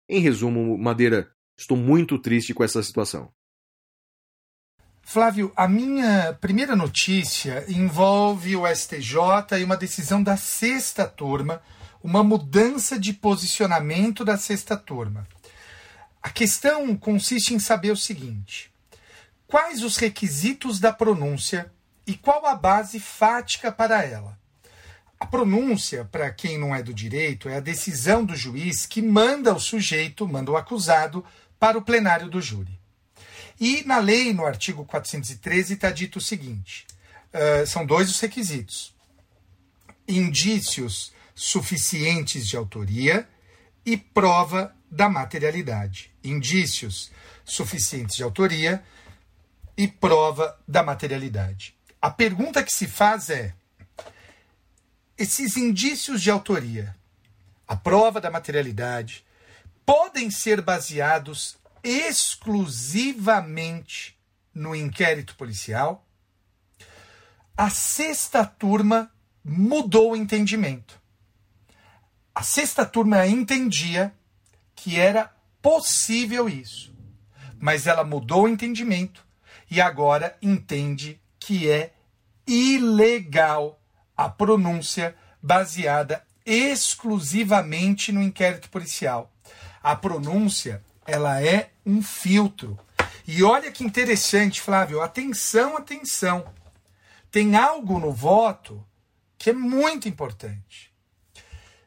Em 0.09 0.21
resumo, 0.21 0.77
Madeira, 0.77 1.31
estou 1.59 1.77
muito 1.77 2.19
triste 2.19 2.53
com 2.53 2.65
essa 2.65 2.83
situação. 2.83 3.31
Flávio, 5.03 5.53
a 5.55 5.69
minha 5.69 6.33
primeira 6.41 6.75
notícia 6.75 7.65
envolve 7.69 8.57
o 8.57 8.67
STJ 8.67 9.59
e 9.61 9.65
uma 9.65 9.77
decisão 9.77 10.23
da 10.23 10.37
sexta 10.37 11.07
turma, 11.07 11.61
uma 12.03 12.25
mudança 12.25 12.99
de 12.99 13.13
posicionamento 13.13 14.25
da 14.25 14.39
sexta 14.39 14.77
turma. 14.77 15.27
A 16.23 16.31
questão 16.31 16.97
consiste 16.97 17.53
em 17.53 17.59
saber 17.59 17.91
o 17.91 17.97
seguinte: 17.97 18.73
quais 19.47 19.83
os 19.83 19.97
requisitos 19.99 20.81
da 20.81 20.93
pronúncia 20.93 21.71
e 22.07 22.15
qual 22.15 22.47
a 22.47 22.55
base 22.55 22.99
fática 22.99 23.71
para 23.71 24.03
ela? 24.03 24.39
A 25.21 25.27
pronúncia, 25.27 26.05
para 26.05 26.31
quem 26.33 26.59
não 26.59 26.75
é 26.75 26.83
do 26.83 26.95
direito, 26.95 27.49
é 27.49 27.57
a 27.57 27.61
decisão 27.61 28.25
do 28.25 28.35
juiz 28.35 28.87
que 28.87 29.03
manda 29.03 29.55
o 29.55 29.61
sujeito, 29.61 30.27
manda 30.27 30.51
o 30.51 30.57
acusado, 30.57 31.25
para 31.61 31.77
o 31.77 31.83
plenário 31.83 32.29
do 32.29 32.41
júri. 32.41 32.82
E 33.65 33.85
na 33.85 34.01
lei, 34.01 34.33
no 34.33 34.45
artigo 34.45 34.85
413, 34.85 35.75
está 35.75 35.89
dito 35.93 36.17
o 36.17 36.21
seguinte: 36.21 36.85
uh, 37.33 37.65
são 37.65 37.87
dois 37.87 38.11
os 38.11 38.19
requisitos: 38.19 38.93
indícios 40.09 41.13
suficientes 41.33 42.49
de 42.49 42.57
autoria 42.57 43.29
e 43.87 43.97
prova 43.97 44.75
da 44.91 45.09
materialidade. 45.09 46.11
Indícios 46.25 47.13
suficientes 47.45 48.17
de 48.17 48.25
autoria 48.25 48.83
e 49.77 49.87
prova 49.87 50.59
da 50.67 50.83
materialidade. 50.83 51.77
A 52.01 52.11
pergunta 52.11 52.65
que 52.65 52.75
se 52.75 52.89
faz 52.89 53.31
é: 53.31 53.55
esses 55.17 55.57
indícios 55.57 56.21
de 56.21 56.33
autoria, 56.33 56.97
a 57.69 57.77
prova 57.77 58.21
da 58.21 58.29
materialidade, 58.29 59.25
podem 59.87 60.33
ser 60.33 60.61
baseados 60.61 61.62
exclusivamente 61.83 64.19
no 64.55 64.75
inquérito 64.75 65.35
policial, 65.37 66.07
a 67.57 67.71
sexta 67.71 68.45
turma 68.45 69.11
mudou 69.45 70.13
o 70.13 70.17
entendimento. 70.17 71.01
A 72.35 72.43
sexta 72.43 72.87
turma 72.87 73.27
entendia 73.27 74.15
que 74.75 74.99
era 74.99 75.31
possível 75.61 76.49
isso, 76.49 76.95
mas 77.59 77.87
ela 77.87 78.05
mudou 78.05 78.45
o 78.45 78.49
entendimento 78.49 79.23
e 79.71 79.79
agora 79.81 80.37
entende 80.43 81.21
que 81.39 81.71
é 81.71 81.93
ilegal 82.47 83.81
a 84.17 84.29
pronúncia 84.29 85.17
baseada 85.43 86.25
exclusivamente 86.45 88.13
no 88.13 88.23
inquérito 88.23 88.69
policial. 88.71 89.33
A 89.83 89.97
pronúncia, 89.97 90.83
ela 91.07 91.43
é 91.43 91.71
um 91.85 92.03
filtro. 92.03 92.79
E 93.27 93.43
olha 93.43 93.71
que 93.71 93.85
interessante, 93.85 94.61
Flávio, 94.61 95.01
atenção, 95.01 95.77
atenção. 95.77 96.45
Tem 97.31 97.57
algo 97.57 97.99
no 97.99 98.13
voto 98.13 98.85
que 99.39 99.51
é 99.51 99.53
muito 99.53 100.09
importante. 100.09 100.93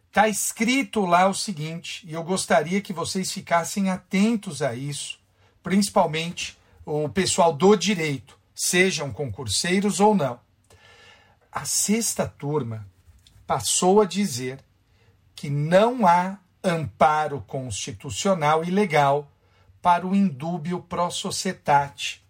Está 0.08 0.28
escrito 0.30 1.06
lá 1.06 1.28
o 1.28 1.34
seguinte, 1.34 2.06
e 2.08 2.14
eu 2.14 2.24
gostaria 2.24 2.82
que 2.82 2.94
vocês 2.94 3.32
ficassem 3.32 3.90
atentos 3.90 4.62
a 4.62 4.74
isso, 4.74 5.20
principalmente 5.62 6.58
o 6.86 7.10
pessoal 7.10 7.52
do 7.52 7.76
direito, 7.76 8.40
sejam 8.54 9.12
concurseiros 9.12 10.00
ou 10.00 10.16
não. 10.16 10.40
A 11.52 11.66
sexta 11.66 12.28
turma 12.28 12.88
passou 13.46 14.02
a 14.02 14.06
dizer 14.06 14.64
que 15.36 15.50
não 15.50 16.08
há 16.08 16.40
amparo 16.66 17.42
constitucional 17.42 18.64
e 18.64 18.72
legal 18.72 19.32
para 19.82 20.06
o 20.06 20.16
indúbio 20.16 20.82
pro 20.82 21.12
societate. 21.12 22.24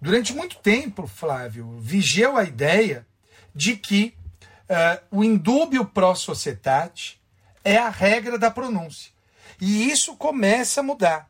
Durante 0.00 0.32
muito 0.32 0.56
tempo, 0.56 1.06
Flávio, 1.06 1.78
vigeu 1.78 2.36
a 2.36 2.44
ideia 2.44 3.06
de 3.54 3.76
que 3.76 4.14
uh, 4.62 5.18
o 5.18 5.22
indúbio 5.22 5.84
pro 5.84 6.14
societate 6.14 7.20
é 7.62 7.76
a 7.76 7.90
regra 7.90 8.38
da 8.38 8.50
pronúncia. 8.50 9.12
E 9.60 9.90
isso 9.90 10.16
começa 10.16 10.80
a 10.80 10.82
mudar. 10.82 11.28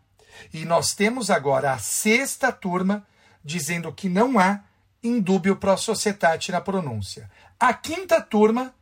E 0.54 0.64
nós 0.64 0.94
temos 0.94 1.30
agora 1.30 1.72
a 1.72 1.78
sexta 1.78 2.52
turma 2.52 3.04
dizendo 3.44 3.92
que 3.92 4.08
não 4.08 4.38
há 4.38 4.60
indúbio 5.02 5.56
pro 5.56 5.76
societate 5.76 6.52
na 6.52 6.60
pronúncia. 6.60 7.28
A 7.58 7.74
quinta 7.74 8.20
turma 8.20 8.74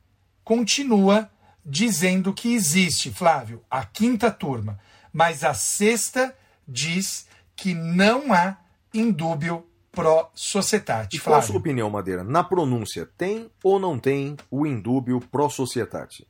continua 0.44 1.30
dizendo 1.68 2.32
que 2.32 2.54
existe, 2.54 3.10
Flávio, 3.10 3.62
a 3.70 3.84
quinta 3.84 4.30
turma, 4.30 4.78
mas 5.12 5.44
a 5.44 5.52
sexta 5.52 6.34
diz 6.66 7.26
que 7.54 7.74
não 7.74 8.32
há 8.32 8.56
indúbio 8.94 9.66
pro 9.92 10.30
societate. 10.34 11.16
E 11.16 11.20
qual 11.20 11.34
a 11.34 11.38
Flávio. 11.38 11.46
sua 11.52 11.60
opinião, 11.60 11.90
Madeira? 11.90 12.24
Na 12.24 12.42
pronúncia, 12.42 13.06
tem 13.18 13.50
ou 13.62 13.78
não 13.78 13.98
tem 13.98 14.36
o 14.50 14.66
indúbio 14.66 15.20
pro 15.20 15.50
societate? 15.50 16.26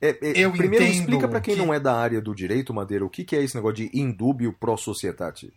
É, 0.00 0.08
é, 0.10 0.38
Eu 0.38 0.52
primeiro, 0.52 0.84
explica 0.84 1.28
para 1.28 1.40
quem 1.40 1.54
que- 1.54 1.60
não 1.60 1.72
é 1.74 1.78
da 1.80 1.94
área 1.94 2.20
do 2.20 2.34
direito, 2.34 2.72
Madeira, 2.72 3.04
o 3.04 3.10
que, 3.10 3.24
que 3.24 3.34
é 3.36 3.42
esse 3.42 3.54
negócio 3.54 3.76
de 3.76 3.90
indúbio 3.98 4.52
pro 4.52 4.76
societate? 4.76 5.52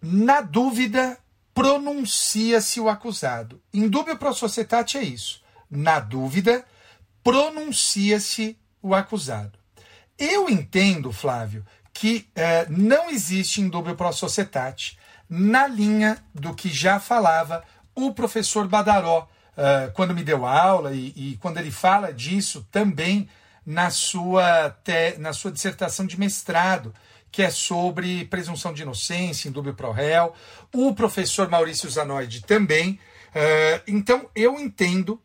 Na 0.00 0.40
dúvida, 0.40 1.18
pronuncia-se 1.54 2.80
o 2.80 2.88
acusado. 2.88 3.60
Indúbio 3.72 4.16
pro 4.16 4.32
societate 4.34 4.98
é 4.98 5.02
isso. 5.02 5.41
Na 5.74 5.98
dúvida, 5.98 6.64
pronuncia-se 7.24 8.58
o 8.82 8.94
acusado. 8.94 9.58
Eu 10.18 10.50
entendo, 10.50 11.10
Flávio, 11.10 11.64
que 11.94 12.28
eh, 12.36 12.66
não 12.68 13.08
existe 13.10 13.60
indúbio 13.62 13.96
pro 13.96 14.12
societate 14.12 14.98
na 15.28 15.66
linha 15.66 16.22
do 16.34 16.54
que 16.54 16.68
já 16.68 17.00
falava 17.00 17.64
o 17.94 18.12
professor 18.12 18.68
Badaró 18.68 19.26
eh, 19.56 19.90
quando 19.94 20.14
me 20.14 20.22
deu 20.22 20.44
aula 20.44 20.92
e, 20.92 21.12
e 21.16 21.38
quando 21.40 21.56
ele 21.58 21.70
fala 21.70 22.12
disso 22.12 22.66
também 22.70 23.26
na 23.64 23.88
sua, 23.90 24.70
te- 24.84 25.16
na 25.18 25.32
sua 25.32 25.50
dissertação 25.50 26.04
de 26.06 26.18
mestrado, 26.20 26.94
que 27.30 27.42
é 27.42 27.50
sobre 27.50 28.26
presunção 28.26 28.74
de 28.74 28.82
inocência, 28.82 29.48
indúbio 29.48 29.72
pro 29.72 29.90
réu. 29.90 30.34
O 30.74 30.94
professor 30.94 31.48
Maurício 31.48 31.88
Zanoide 31.88 32.42
também. 32.42 32.98
Eh, 33.34 33.80
então, 33.86 34.28
eu 34.34 34.60
entendo 34.60 35.18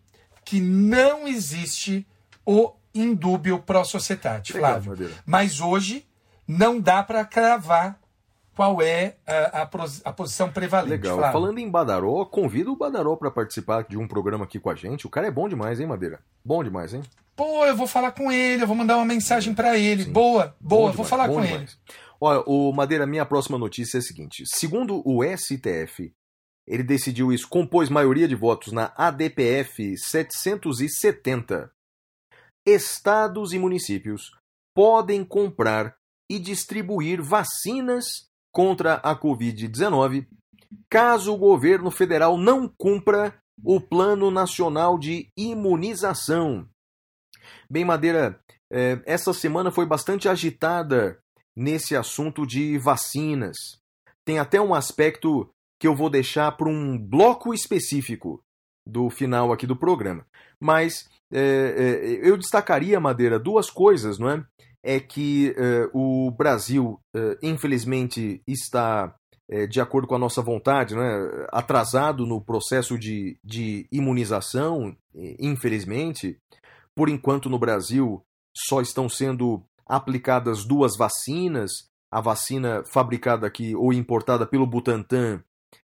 que 0.47 0.61
não 0.61 1.27
existe 1.27 2.07
o 2.45 2.71
indúbio 2.95 3.59
pro 3.59 3.83
societate, 3.83 4.53
Flávio. 4.53 4.95
Mas 5.25 5.59
hoje 5.59 6.05
não 6.47 6.79
dá 6.79 7.03
para 7.03 7.25
cravar 7.25 7.99
qual 8.55 8.81
é 8.81 9.17
a, 9.27 9.61
a 9.61 9.65
pros- 9.65 10.01
a 10.05 10.13
posição 10.13 10.49
prevalente. 10.49 10.91
Legal. 10.91 11.17
Flávio. 11.17 11.33
Falando 11.33 11.59
em 11.59 11.69
Badaró, 11.69 12.23
convido 12.25 12.71
o 12.71 12.77
Badaró 12.77 13.15
para 13.17 13.29
participar 13.29 13.83
de 13.83 13.97
um 13.97 14.07
programa 14.07 14.45
aqui 14.45 14.57
com 14.57 14.69
a 14.69 14.75
gente. 14.75 15.05
O 15.05 15.09
cara 15.09 15.27
é 15.27 15.31
bom 15.31 15.49
demais, 15.49 15.79
hein, 15.81 15.85
Madeira? 15.87 16.19
Bom 16.43 16.63
demais, 16.63 16.93
hein? 16.93 17.01
Pô, 17.35 17.65
eu 17.65 17.75
vou 17.75 17.85
falar 17.85 18.11
com 18.13 18.31
ele, 18.31 18.63
eu 18.63 18.67
vou 18.67 18.75
mandar 18.75 18.95
uma 18.95 19.05
mensagem 19.05 19.53
para 19.53 19.77
ele. 19.77 20.05
Sim. 20.05 20.11
Boa, 20.11 20.55
boa, 20.59 20.91
Bom 20.91 20.95
vou 20.95 21.05
demais, 21.05 21.09
falar 21.09 21.27
com 21.27 21.39
ele. 21.41 21.51
demais. 21.51 21.77
Olha, 22.19 22.41
o 22.47 22.71
Madeira, 22.71 23.05
minha 23.05 23.25
próxima 23.25 23.57
notícia 23.59 23.97
é 23.97 23.99
a 23.99 24.01
seguinte: 24.01 24.43
segundo 24.47 25.03
o 25.05 25.21
STF, 25.23 26.11
ele 26.67 26.83
decidiu 26.83 27.31
isso, 27.31 27.47
compôs 27.47 27.89
maioria 27.89 28.27
de 28.27 28.35
votos 28.35 28.73
na 28.73 28.93
ADPF 28.97 29.97
770. 29.97 31.71
Estados 32.65 33.53
e 33.53 33.59
municípios 33.59 34.31
podem 34.75 35.23
comprar 35.23 35.95
e 36.29 36.37
distribuir 36.37 37.21
vacinas 37.21 38.27
contra 38.51 38.95
a 38.95 39.15
Covid-19 39.15 40.27
caso 40.89 41.33
o 41.33 41.37
governo 41.37 41.89
federal 41.89 42.37
não 42.37 42.67
cumpra 42.67 43.41
o 43.63 43.79
Plano 43.79 44.29
Nacional 44.29 44.99
de 44.99 45.31
Imunização. 45.37 46.67
Bem, 47.69 47.85
Madeira, 47.85 48.39
eh, 48.71 49.01
essa 49.05 49.33
semana 49.33 49.71
foi 49.71 49.85
bastante 49.85 50.27
agitada 50.27 51.19
nesse 51.55 51.95
assunto 51.95 52.45
de 52.45 52.77
vacinas. 52.77 53.55
Tem 54.25 54.39
até 54.39 54.59
um 54.59 54.73
aspecto 54.73 55.49
que 55.79 55.87
eu 55.87 55.95
vou 55.95 56.09
deixar 56.09 56.51
para 56.53 56.69
um 56.69 56.97
bloco 56.97 57.53
específico 57.53 58.43
do 58.85 59.09
final 59.09 59.51
aqui 59.51 59.67
do 59.67 59.75
programa. 59.75 60.25
Mas 60.59 61.07
é, 61.31 61.39
é, 62.21 62.29
eu 62.29 62.37
destacaria, 62.37 62.99
Madeira, 62.99 63.39
duas 63.39 63.69
coisas, 63.69 64.17
não 64.17 64.29
é? 64.29 64.45
É 64.83 64.99
que 64.99 65.53
é, 65.57 65.89
o 65.93 66.31
Brasil, 66.31 66.99
é, 67.13 67.37
infelizmente, 67.43 68.41
está, 68.47 69.13
é, 69.49 69.67
de 69.67 69.81
acordo 69.81 70.07
com 70.07 70.15
a 70.15 70.19
nossa 70.19 70.41
vontade, 70.41 70.95
não 70.95 71.03
é? 71.03 71.47
atrasado 71.51 72.25
no 72.25 72.41
processo 72.41 72.97
de, 72.97 73.37
de 73.43 73.87
imunização, 73.91 74.95
infelizmente. 75.39 76.39
Por 76.95 77.09
enquanto, 77.09 77.49
no 77.49 77.59
Brasil, 77.59 78.23
só 78.55 78.81
estão 78.81 79.09
sendo 79.09 79.61
aplicadas 79.85 80.65
duas 80.65 80.97
vacinas, 80.97 81.71
a 82.11 82.21
vacina 82.21 82.83
fabricada 82.85 83.45
aqui 83.45 83.75
ou 83.75 83.91
importada 83.91 84.45
pelo 84.45 84.65
Butantan 84.65 85.43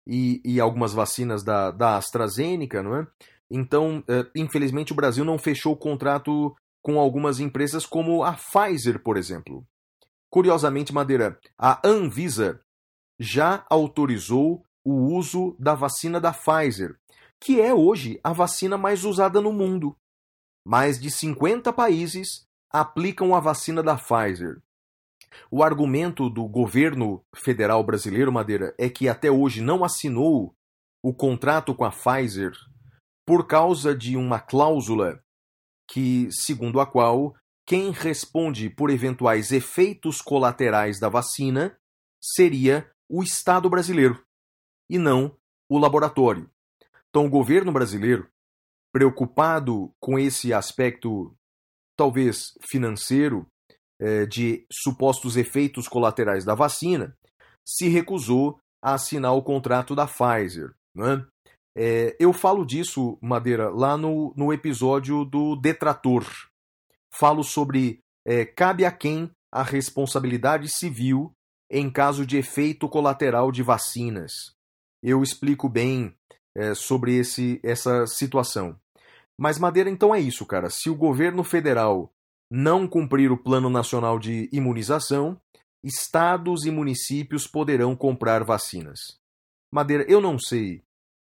e, 0.06 0.40
e 0.44 0.60
algumas 0.60 0.92
vacinas 0.92 1.42
da, 1.42 1.70
da 1.70 1.96
AstraZeneca, 1.96 2.82
não 2.82 2.96
é? 2.96 3.06
Então, 3.50 4.04
eh, 4.08 4.26
infelizmente, 4.36 4.92
o 4.92 4.96
Brasil 4.96 5.24
não 5.24 5.38
fechou 5.38 5.72
o 5.72 5.76
contrato 5.76 6.54
com 6.82 6.98
algumas 6.98 7.40
empresas 7.40 7.84
como 7.84 8.22
a 8.22 8.34
Pfizer, 8.34 9.02
por 9.02 9.16
exemplo. 9.16 9.66
Curiosamente, 10.30 10.92
Madeira, 10.92 11.38
a 11.58 11.80
Anvisa 11.84 12.60
já 13.18 13.66
autorizou 13.68 14.64
o 14.84 15.14
uso 15.14 15.56
da 15.58 15.74
vacina 15.74 16.20
da 16.20 16.32
Pfizer, 16.32 16.96
que 17.40 17.60
é 17.60 17.74
hoje 17.74 18.20
a 18.22 18.32
vacina 18.32 18.78
mais 18.78 19.04
usada 19.04 19.40
no 19.40 19.52
mundo. 19.52 19.96
Mais 20.64 21.00
de 21.00 21.10
50 21.10 21.72
países 21.72 22.46
aplicam 22.70 23.34
a 23.34 23.40
vacina 23.40 23.82
da 23.82 23.96
Pfizer. 23.96 24.62
O 25.50 25.62
argumento 25.62 26.28
do 26.28 26.46
governo 26.48 27.24
federal 27.34 27.82
brasileiro, 27.84 28.32
Madeira, 28.32 28.74
é 28.78 28.88
que 28.88 29.08
até 29.08 29.30
hoje 29.30 29.60
não 29.60 29.84
assinou 29.84 30.54
o 31.02 31.14
contrato 31.14 31.74
com 31.74 31.84
a 31.84 31.90
Pfizer 31.90 32.52
por 33.26 33.46
causa 33.46 33.94
de 33.94 34.16
uma 34.16 34.40
cláusula 34.40 35.22
que, 35.88 36.28
segundo 36.30 36.80
a 36.80 36.86
qual, 36.86 37.34
quem 37.66 37.90
responde 37.90 38.68
por 38.68 38.90
eventuais 38.90 39.52
efeitos 39.52 40.20
colaterais 40.20 40.98
da 40.98 41.08
vacina 41.08 41.78
seria 42.20 42.90
o 43.08 43.22
Estado 43.22 43.68
brasileiro 43.70 44.24
e 44.88 44.98
não 44.98 45.36
o 45.68 45.78
laboratório. 45.78 46.50
Então, 47.08 47.26
o 47.26 47.30
governo 47.30 47.72
brasileiro, 47.72 48.28
preocupado 48.92 49.92
com 50.00 50.18
esse 50.18 50.52
aspecto, 50.52 51.34
talvez 51.96 52.52
financeiro, 52.68 53.46
eh, 54.00 54.26
de 54.26 54.64
supostos 54.72 55.36
efeitos 55.36 55.86
colaterais 55.86 56.44
da 56.44 56.54
vacina, 56.54 57.14
se 57.68 57.88
recusou 57.88 58.58
a 58.82 58.94
assinar 58.94 59.34
o 59.34 59.42
contrato 59.42 59.94
da 59.94 60.06
Pfizer. 60.06 60.74
Né? 60.94 61.24
É, 61.76 62.16
eu 62.18 62.32
falo 62.32 62.64
disso, 62.64 63.18
Madeira, 63.20 63.68
lá 63.68 63.96
no, 63.96 64.32
no 64.36 64.52
episódio 64.52 65.24
do 65.24 65.54
Detrator, 65.54 66.24
falo 67.14 67.44
sobre 67.44 68.00
é, 68.26 68.44
cabe 68.44 68.84
a 68.84 68.90
quem 68.90 69.30
a 69.52 69.62
responsabilidade 69.62 70.68
civil 70.68 71.32
em 71.70 71.90
caso 71.90 72.26
de 72.26 72.36
efeito 72.36 72.88
colateral 72.88 73.52
de 73.52 73.62
vacinas. 73.62 74.32
Eu 75.02 75.22
explico 75.22 75.68
bem 75.68 76.14
é, 76.56 76.74
sobre 76.74 77.16
esse, 77.16 77.60
essa 77.62 78.06
situação. 78.06 78.76
Mas, 79.38 79.58
Madeira, 79.58 79.88
então 79.88 80.14
é 80.14 80.20
isso, 80.20 80.44
cara. 80.44 80.68
Se 80.68 80.90
o 80.90 80.96
governo 80.96 81.44
federal 81.44 82.10
não 82.50 82.88
cumprir 82.88 83.30
o 83.30 83.38
Plano 83.38 83.70
Nacional 83.70 84.18
de 84.18 84.48
Imunização, 84.52 85.40
estados 85.84 86.64
e 86.64 86.70
municípios 86.70 87.46
poderão 87.46 87.94
comprar 87.94 88.44
vacinas. 88.44 89.18
Madeira, 89.72 90.04
eu 90.08 90.20
não 90.20 90.38
sei 90.38 90.82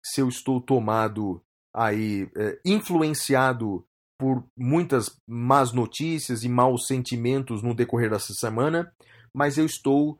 se 0.03 0.21
eu 0.21 0.29
estou 0.29 0.61
tomado 0.61 1.41
aí, 1.75 2.29
é, 2.35 2.59
influenciado 2.65 3.85
por 4.17 4.43
muitas 4.57 5.17
más 5.27 5.71
notícias 5.71 6.43
e 6.43 6.49
maus 6.49 6.87
sentimentos 6.87 7.61
no 7.61 7.75
decorrer 7.75 8.09
dessa 8.09 8.33
semana, 8.33 8.93
mas 9.33 9.57
eu 9.57 9.65
estou 9.65 10.19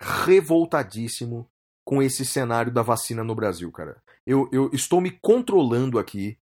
revoltadíssimo 0.00 1.48
com 1.84 2.02
esse 2.02 2.24
cenário 2.24 2.72
da 2.72 2.82
vacina 2.82 3.24
no 3.24 3.34
Brasil, 3.34 3.70
cara. 3.72 4.00
Eu, 4.26 4.48
eu 4.52 4.70
estou 4.72 5.00
me 5.00 5.10
controlando 5.10 5.98
aqui 5.98 6.38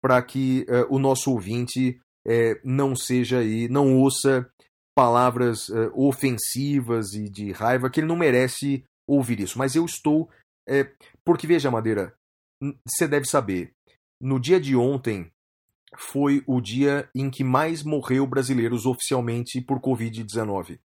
para 0.00 0.20
que 0.22 0.66
uh, 0.68 0.94
o 0.94 0.98
nosso 0.98 1.32
ouvinte 1.32 2.00
uh, 2.26 2.60
não 2.64 2.94
seja 2.94 3.38
aí, 3.38 3.68
não 3.68 3.96
ouça 3.98 4.48
palavras 4.94 5.68
uh, 5.68 5.90
ofensivas 5.94 7.14
e 7.14 7.28
de 7.28 7.52
raiva, 7.52 7.90
que 7.90 8.00
ele 8.00 8.06
não 8.06 8.16
merece 8.16 8.84
ouvir 9.06 9.40
isso. 9.40 9.58
Mas 9.58 9.74
eu 9.74 9.84
estou. 9.84 10.28
porque, 11.24 11.46
veja, 11.46 11.70
Madeira, 11.70 12.14
você 12.86 13.08
deve 13.08 13.26
saber, 13.26 13.72
no 14.20 14.38
dia 14.38 14.60
de 14.60 14.76
ontem 14.76 15.30
foi 15.96 16.42
o 16.46 16.60
dia 16.60 17.08
em 17.14 17.28
que 17.30 17.44
mais 17.44 17.82
morreu 17.82 18.26
brasileiros 18.26 18.86
oficialmente 18.86 19.60
por 19.60 19.80
Covid-19. 19.80 20.78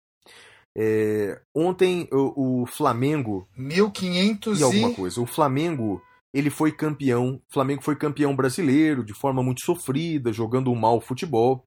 É, 0.77 1.41
ontem 1.55 2.07
o, 2.11 2.63
o, 2.63 2.65
Flamengo. 2.65 3.47
1500 3.55 4.59
e 4.59 4.63
alguma 4.63 4.93
coisa. 4.93 5.21
O 5.21 5.25
Flamengo 5.25 6.01
ele 6.35 6.49
foi 6.49 6.69
campeão. 6.69 7.41
O 7.49 7.53
Flamengo 7.53 7.81
foi 7.81 7.95
campeão 7.95 8.35
brasileiro 8.35 9.05
de 9.05 9.13
forma 9.13 9.41
muito 9.41 9.63
sofrida, 9.63 10.33
jogando 10.33 10.69
um 10.69 10.75
mau 10.75 10.99
futebol. 10.99 11.65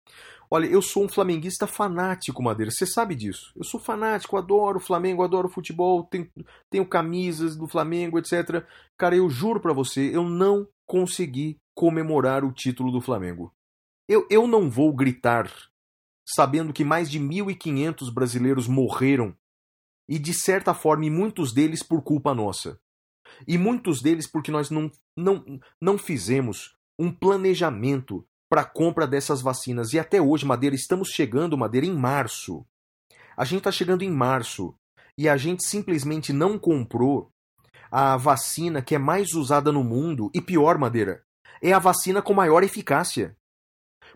Olha, 0.50 0.66
eu 0.66 0.82
sou 0.82 1.04
um 1.04 1.08
flamenguista 1.08 1.66
fanático, 1.66 2.42
Madeira. 2.42 2.70
Você 2.70 2.84
sabe 2.84 3.14
disso. 3.14 3.50
Eu 3.56 3.64
sou 3.64 3.80
fanático, 3.80 4.36
adoro 4.36 4.76
o 4.76 4.80
Flamengo, 4.80 5.22
adoro 5.22 5.48
futebol, 5.48 6.04
tenho, 6.04 6.30
tenho 6.68 6.86
camisas 6.86 7.56
do 7.56 7.66
Flamengo, 7.66 8.18
etc. 8.18 8.62
Cara, 8.98 9.16
eu 9.16 9.30
juro 9.30 9.58
para 9.58 9.72
você, 9.72 10.14
eu 10.14 10.28
não 10.28 10.68
consegui 10.86 11.58
comemorar 11.74 12.44
o 12.44 12.52
título 12.52 12.92
do 12.92 13.00
Flamengo. 13.00 13.50
Eu, 14.06 14.26
eu 14.30 14.46
não 14.46 14.68
vou 14.68 14.94
gritar 14.94 15.50
sabendo 16.26 16.74
que 16.74 16.84
mais 16.84 17.10
de 17.10 17.18
1.500 17.18 18.12
brasileiros 18.12 18.68
morreram, 18.68 19.34
e 20.06 20.18
de 20.18 20.34
certa 20.34 20.74
forma, 20.74 21.08
muitos 21.10 21.54
deles 21.54 21.82
por 21.82 22.02
culpa 22.02 22.34
nossa. 22.34 22.78
E 23.46 23.56
muitos 23.58 24.00
deles 24.00 24.26
porque 24.26 24.50
nós 24.50 24.70
não, 24.70 24.90
não, 25.16 25.60
não 25.80 25.98
fizemos 25.98 26.76
um 26.98 27.10
planejamento 27.10 28.26
para 28.48 28.62
a 28.62 28.64
compra 28.64 29.06
dessas 29.06 29.40
vacinas. 29.40 29.92
E 29.92 29.98
até 29.98 30.20
hoje, 30.20 30.46
Madeira, 30.46 30.74
estamos 30.74 31.08
chegando, 31.08 31.56
Madeira, 31.56 31.86
em 31.86 31.94
março. 31.94 32.66
A 33.36 33.44
gente 33.44 33.58
está 33.58 33.70
chegando 33.70 34.02
em 34.02 34.10
março 34.10 34.74
e 35.16 35.28
a 35.28 35.36
gente 35.36 35.64
simplesmente 35.64 36.32
não 36.32 36.58
comprou 36.58 37.30
a 37.90 38.16
vacina 38.16 38.82
que 38.82 38.94
é 38.94 38.98
mais 38.98 39.32
usada 39.34 39.72
no 39.72 39.82
mundo 39.82 40.30
e 40.34 40.40
pior, 40.40 40.78
Madeira, 40.78 41.22
é 41.62 41.72
a 41.72 41.78
vacina 41.78 42.22
com 42.22 42.34
maior 42.34 42.62
eficácia. 42.62 43.36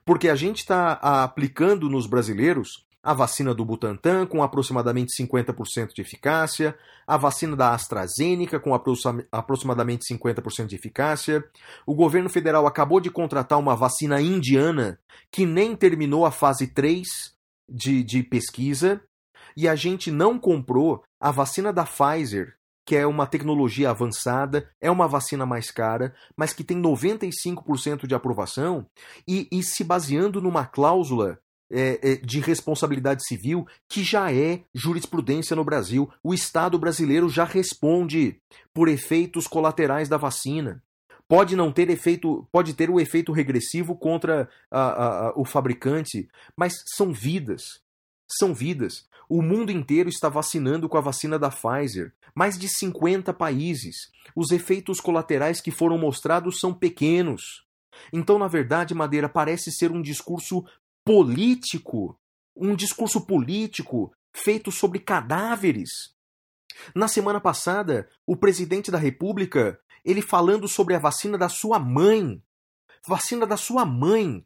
Porque 0.04 0.28
a 0.28 0.34
gente 0.34 0.58
está 0.58 0.92
aplicando 0.92 1.88
nos 1.88 2.06
brasileiros 2.06 2.86
a 3.02 3.12
vacina 3.12 3.52
do 3.52 3.64
Butantan 3.64 4.26
com 4.26 4.42
aproximadamente 4.42 5.10
50% 5.20 5.92
de 5.92 6.00
eficácia, 6.00 6.76
a 7.06 7.16
vacina 7.16 7.56
da 7.56 7.74
AstraZeneca 7.74 8.60
com 8.60 8.72
aproximadamente 8.74 10.04
50% 10.12 10.66
de 10.66 10.76
eficácia. 10.76 11.44
O 11.84 11.94
governo 11.94 12.30
federal 12.30 12.66
acabou 12.66 13.00
de 13.00 13.10
contratar 13.10 13.58
uma 13.58 13.74
vacina 13.74 14.20
indiana 14.20 14.98
que 15.30 15.44
nem 15.44 15.74
terminou 15.74 16.24
a 16.24 16.30
fase 16.30 16.68
3 16.68 17.08
de, 17.68 18.04
de 18.04 18.22
pesquisa. 18.22 19.02
E 19.56 19.68
a 19.68 19.74
gente 19.74 20.10
não 20.10 20.38
comprou 20.38 21.02
a 21.20 21.30
vacina 21.30 21.72
da 21.72 21.84
Pfizer, 21.84 22.56
que 22.86 22.96
é 22.96 23.06
uma 23.06 23.26
tecnologia 23.26 23.90
avançada, 23.90 24.68
é 24.80 24.90
uma 24.90 25.06
vacina 25.06 25.46
mais 25.46 25.70
cara, 25.70 26.14
mas 26.36 26.52
que 26.52 26.64
tem 26.64 26.80
95% 26.80 28.06
de 28.06 28.14
aprovação, 28.14 28.86
e, 29.26 29.48
e, 29.52 29.62
se 29.62 29.84
baseando 29.84 30.40
numa 30.40 30.66
cláusula 30.66 31.38
é, 31.72 31.98
é, 32.02 32.16
de 32.16 32.38
responsabilidade 32.38 33.26
civil 33.26 33.66
que 33.88 34.04
já 34.04 34.32
é 34.32 34.62
jurisprudência 34.74 35.56
no 35.56 35.64
Brasil. 35.64 36.08
O 36.22 36.34
Estado 36.34 36.78
brasileiro 36.78 37.28
já 37.28 37.44
responde 37.44 38.38
por 38.74 38.88
efeitos 38.88 39.46
colaterais 39.46 40.08
da 40.08 40.18
vacina. 40.18 40.82
Pode 41.26 41.56
não 41.56 41.72
ter 41.72 41.88
efeito, 41.88 42.46
pode 42.52 42.74
ter 42.74 42.90
o 42.90 43.00
efeito 43.00 43.32
regressivo 43.32 43.96
contra 43.96 44.48
a, 44.70 45.28
a, 45.28 45.32
o 45.34 45.46
fabricante, 45.46 46.28
mas 46.54 46.74
são 46.94 47.10
vidas. 47.10 47.62
São 48.38 48.52
vidas. 48.52 49.06
O 49.28 49.40
mundo 49.40 49.72
inteiro 49.72 50.10
está 50.10 50.28
vacinando 50.28 50.90
com 50.90 50.98
a 50.98 51.00
vacina 51.00 51.38
da 51.38 51.50
Pfizer. 51.50 52.12
Mais 52.34 52.58
de 52.58 52.68
50 52.68 53.32
países. 53.32 53.96
Os 54.36 54.50
efeitos 54.50 55.00
colaterais 55.00 55.58
que 55.58 55.70
foram 55.70 55.96
mostrados 55.96 56.60
são 56.60 56.74
pequenos. 56.74 57.64
Então, 58.12 58.38
na 58.38 58.48
verdade, 58.48 58.94
Madeira 58.94 59.28
parece 59.28 59.70
ser 59.70 59.90
um 59.90 60.02
discurso 60.02 60.64
político, 61.04 62.18
um 62.56 62.74
discurso 62.74 63.26
político 63.26 64.12
feito 64.34 64.70
sobre 64.70 64.98
cadáveres. 64.98 65.90
Na 66.94 67.08
semana 67.08 67.40
passada, 67.40 68.08
o 68.26 68.36
presidente 68.36 68.90
da 68.90 68.98
República, 68.98 69.78
ele 70.04 70.22
falando 70.22 70.66
sobre 70.66 70.94
a 70.94 70.98
vacina 70.98 71.36
da 71.36 71.48
sua 71.48 71.78
mãe, 71.78 72.42
vacina 73.06 73.46
da 73.46 73.56
sua 73.56 73.84
mãe, 73.84 74.44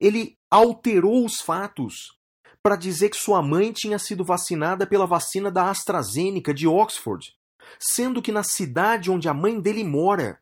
ele 0.00 0.38
alterou 0.50 1.24
os 1.24 1.40
fatos 1.40 2.18
para 2.62 2.76
dizer 2.76 3.10
que 3.10 3.16
sua 3.16 3.42
mãe 3.42 3.72
tinha 3.72 3.98
sido 3.98 4.24
vacinada 4.24 4.86
pela 4.86 5.06
vacina 5.06 5.50
da 5.50 5.70
AstraZeneca 5.70 6.54
de 6.54 6.66
Oxford, 6.66 7.34
sendo 7.78 8.22
que 8.22 8.32
na 8.32 8.42
cidade 8.42 9.10
onde 9.10 9.28
a 9.28 9.34
mãe 9.34 9.60
dele 9.60 9.84
mora, 9.84 10.40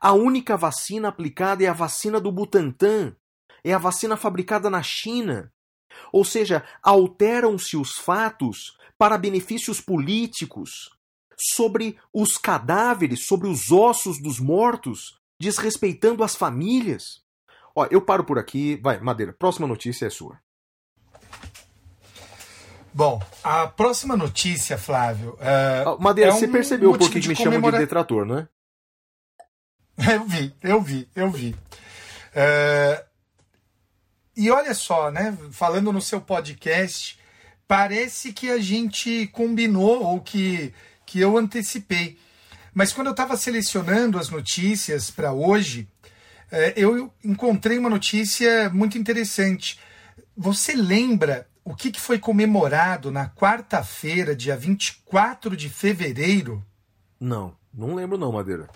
a 0.00 0.12
única 0.12 0.56
vacina 0.56 1.08
aplicada 1.08 1.64
é 1.64 1.66
a 1.66 1.72
vacina 1.72 2.20
do 2.20 2.30
Butantan, 2.30 3.16
é 3.64 3.72
a 3.72 3.78
vacina 3.78 4.16
fabricada 4.16 4.68
na 4.70 4.82
China. 4.82 5.52
Ou 6.12 6.24
seja, 6.24 6.64
alteram-se 6.82 7.76
os 7.76 7.92
fatos 7.96 8.76
para 8.98 9.18
benefícios 9.18 9.80
políticos 9.80 10.90
sobre 11.54 11.98
os 12.12 12.36
cadáveres, 12.36 13.26
sobre 13.26 13.48
os 13.48 13.70
ossos 13.72 14.20
dos 14.20 14.38
mortos, 14.38 15.18
desrespeitando 15.40 16.22
as 16.22 16.34
famílias. 16.36 17.22
Ó, 17.74 17.86
eu 17.90 18.00
paro 18.02 18.24
por 18.24 18.38
aqui. 18.38 18.76
Vai, 18.82 19.00
Madeira, 19.00 19.32
próxima 19.32 19.66
notícia 19.66 20.06
é 20.06 20.10
sua. 20.10 20.38
Bom, 22.92 23.22
a 23.44 23.68
próxima 23.68 24.16
notícia, 24.16 24.76
Flávio. 24.76 25.34
Uh, 25.34 26.02
Madeira, 26.02 26.30
é 26.30 26.34
você 26.34 26.46
um 26.46 26.52
percebeu 26.52 26.92
por 26.96 27.08
que 27.08 27.16
me 27.16 27.22
chamam 27.22 27.36
de 27.36 27.44
comemora- 27.44 27.78
detrator, 27.78 28.26
não 28.26 28.38
é? 28.38 28.48
Eu 30.12 30.24
vi, 30.24 30.54
eu 30.62 30.80
vi, 30.80 31.08
eu 31.14 31.30
vi. 31.30 31.54
É, 32.34 33.04
E 34.36 34.50
olha 34.50 34.74
só, 34.74 35.10
né? 35.10 35.36
Falando 35.50 35.92
no 35.92 36.00
seu 36.00 36.20
podcast, 36.20 37.18
parece 37.66 38.32
que 38.32 38.50
a 38.50 38.58
gente 38.58 39.26
combinou 39.28 40.02
ou 40.02 40.20
que, 40.20 40.72
que 41.04 41.20
eu 41.20 41.36
antecipei. 41.36 42.18
Mas 42.72 42.92
quando 42.92 43.08
eu 43.08 43.12
estava 43.12 43.36
selecionando 43.36 44.18
as 44.18 44.28
notícias 44.30 45.10
para 45.10 45.32
hoje, 45.32 45.88
é, 46.50 46.72
eu 46.76 47.12
encontrei 47.24 47.78
uma 47.78 47.90
notícia 47.90 48.70
muito 48.70 48.96
interessante. 48.96 49.78
Você 50.36 50.74
lembra 50.74 51.48
o 51.64 51.74
que, 51.74 51.90
que 51.90 52.00
foi 52.00 52.18
comemorado 52.18 53.10
na 53.10 53.28
quarta-feira, 53.28 54.34
dia 54.34 54.56
24 54.56 55.56
de 55.56 55.68
fevereiro? 55.68 56.64
Não, 57.18 57.56
não 57.72 57.94
lembro 57.94 58.16
não, 58.16 58.32
Madeira. 58.32 58.68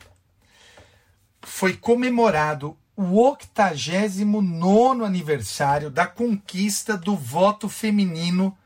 foi 1.42 1.76
comemorado 1.76 2.76
o 2.96 3.20
89 3.20 5.04
aniversário 5.04 5.90
da 5.90 6.06
conquista 6.06 6.96
do 6.96 7.16
voto 7.16 7.68
feminino 7.68 8.56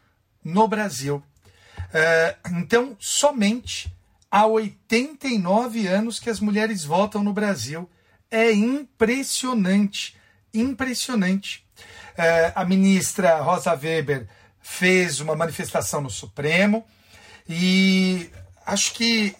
no 0.44 0.68
Brasil. 0.68 1.22
É, 1.92 2.36
então, 2.50 2.96
somente 2.98 3.92
há 4.30 4.46
89 4.46 5.86
anos 5.86 6.20
que 6.20 6.28
as 6.28 6.40
mulheres 6.40 6.84
votam 6.84 7.22
no 7.22 7.32
Brasil. 7.32 7.88
É 8.30 8.52
impressionante, 8.52 10.16
impressionante. 10.52 11.66
É, 12.16 12.52
a 12.54 12.64
ministra 12.64 13.40
Rosa 13.40 13.72
Weber 13.72 14.28
fez 14.60 15.20
uma 15.20 15.34
manifestação 15.34 16.00
no 16.00 16.10
Supremo 16.10 16.84
e 17.48 18.28
acho 18.66 18.92
que 18.92 19.34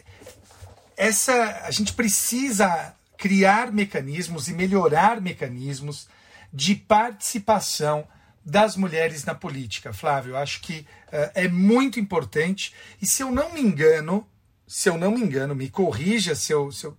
essa 0.97 1.62
a 1.64 1.70
gente 1.70 1.93
precisa 1.93 2.95
criar 3.18 3.70
mecanismos 3.72 4.48
e 4.48 4.54
melhorar 4.54 5.20
mecanismos 5.20 6.08
de 6.52 6.74
participação 6.74 8.06
das 8.44 8.76
mulheres 8.76 9.24
na 9.24 9.34
política, 9.34 9.92
Flávio. 9.92 10.36
Acho 10.36 10.60
que 10.62 10.86
eh, 11.12 11.32
é 11.34 11.48
muito 11.48 12.00
importante. 12.00 12.72
E 13.02 13.06
se 13.06 13.22
eu 13.22 13.30
não 13.30 13.52
me 13.52 13.60
engano, 13.60 14.26
se 14.66 14.88
eu 14.88 14.96
não 14.96 15.10
me 15.10 15.20
engano, 15.20 15.54
me 15.54 15.68
corrija 15.68 16.34
se 16.34 16.52
eu, 16.52 16.72
se 16.72 16.86
eu, 16.86 16.96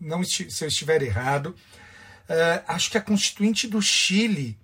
não, 0.00 0.22
esti- 0.22 0.50
se 0.50 0.64
eu 0.64 0.68
estiver 0.68 1.02
errado, 1.02 1.54
eh, 2.28 2.62
acho 2.66 2.90
que 2.90 2.98
a 2.98 3.00
Constituinte 3.02 3.68
do 3.68 3.80
Chile 3.80 4.58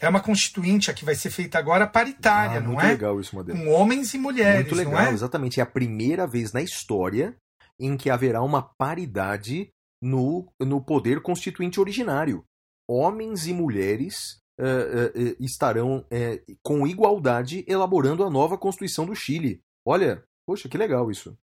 é 0.00 0.08
uma 0.08 0.20
Constituinte, 0.20 0.90
a 0.90 0.94
que 0.94 1.04
vai 1.04 1.14
ser 1.14 1.30
feita 1.30 1.58
agora, 1.58 1.86
paritária, 1.86 2.58
Ah, 2.58 2.60
não 2.60 2.72
muito 2.72 2.84
é? 2.84 2.88
legal 2.90 3.18
isso, 3.20 3.34
Madeira. 3.34 3.58
Com 3.58 3.68
homens 3.70 4.12
e 4.14 4.18
mulheres, 4.18 4.60
Muito 4.66 4.74
legal, 4.76 4.92
não 4.92 5.00
é? 5.00 5.12
exatamente. 5.12 5.58
É 5.58 5.62
a 5.62 5.66
primeira 5.66 6.26
vez 6.26 6.52
na 6.52 6.60
história 6.62 7.34
em 7.80 7.96
que 7.96 8.10
haverá 8.10 8.42
uma 8.42 8.62
paridade 8.62 9.70
no, 10.00 10.52
no 10.60 10.80
poder 10.84 11.20
constituinte 11.22 11.80
originário. 11.80 12.44
Homens 12.88 13.46
e 13.46 13.52
mulheres 13.52 14.40
eh, 14.58 15.12
eh, 15.14 15.36
estarão 15.40 16.04
eh, 16.10 16.42
com 16.62 16.86
igualdade 16.86 17.64
elaborando 17.68 18.24
a 18.24 18.30
nova 18.30 18.56
Constituição 18.56 19.04
do 19.06 19.14
Chile. 19.14 19.60
Olha, 19.86 20.24
poxa, 20.46 20.68
que 20.68 20.78
legal 20.78 21.10
isso. 21.10 21.36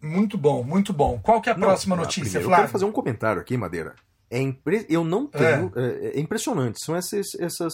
Muito 0.00 0.38
bom, 0.38 0.62
muito 0.62 0.92
bom. 0.92 1.18
Qual 1.20 1.40
que 1.40 1.48
é 1.48 1.52
a 1.52 1.56
Não, 1.56 1.66
próxima 1.68 1.96
ah, 1.96 1.98
notícia, 1.98 2.22
primeiro 2.22 2.44
Eu 2.44 2.48
Flávio? 2.48 2.62
quero 2.64 2.72
fazer 2.72 2.84
um 2.84 2.92
comentário 2.92 3.40
aqui, 3.42 3.56
Madeira. 3.56 3.96
É 4.30 4.40
impre- 4.40 4.86
Eu 4.88 5.02
não 5.04 5.26
tenho. 5.26 5.72
É. 5.74 6.18
é 6.18 6.20
impressionante. 6.20 6.84
São 6.84 6.94
essas, 6.94 7.34
essas, 7.40 7.72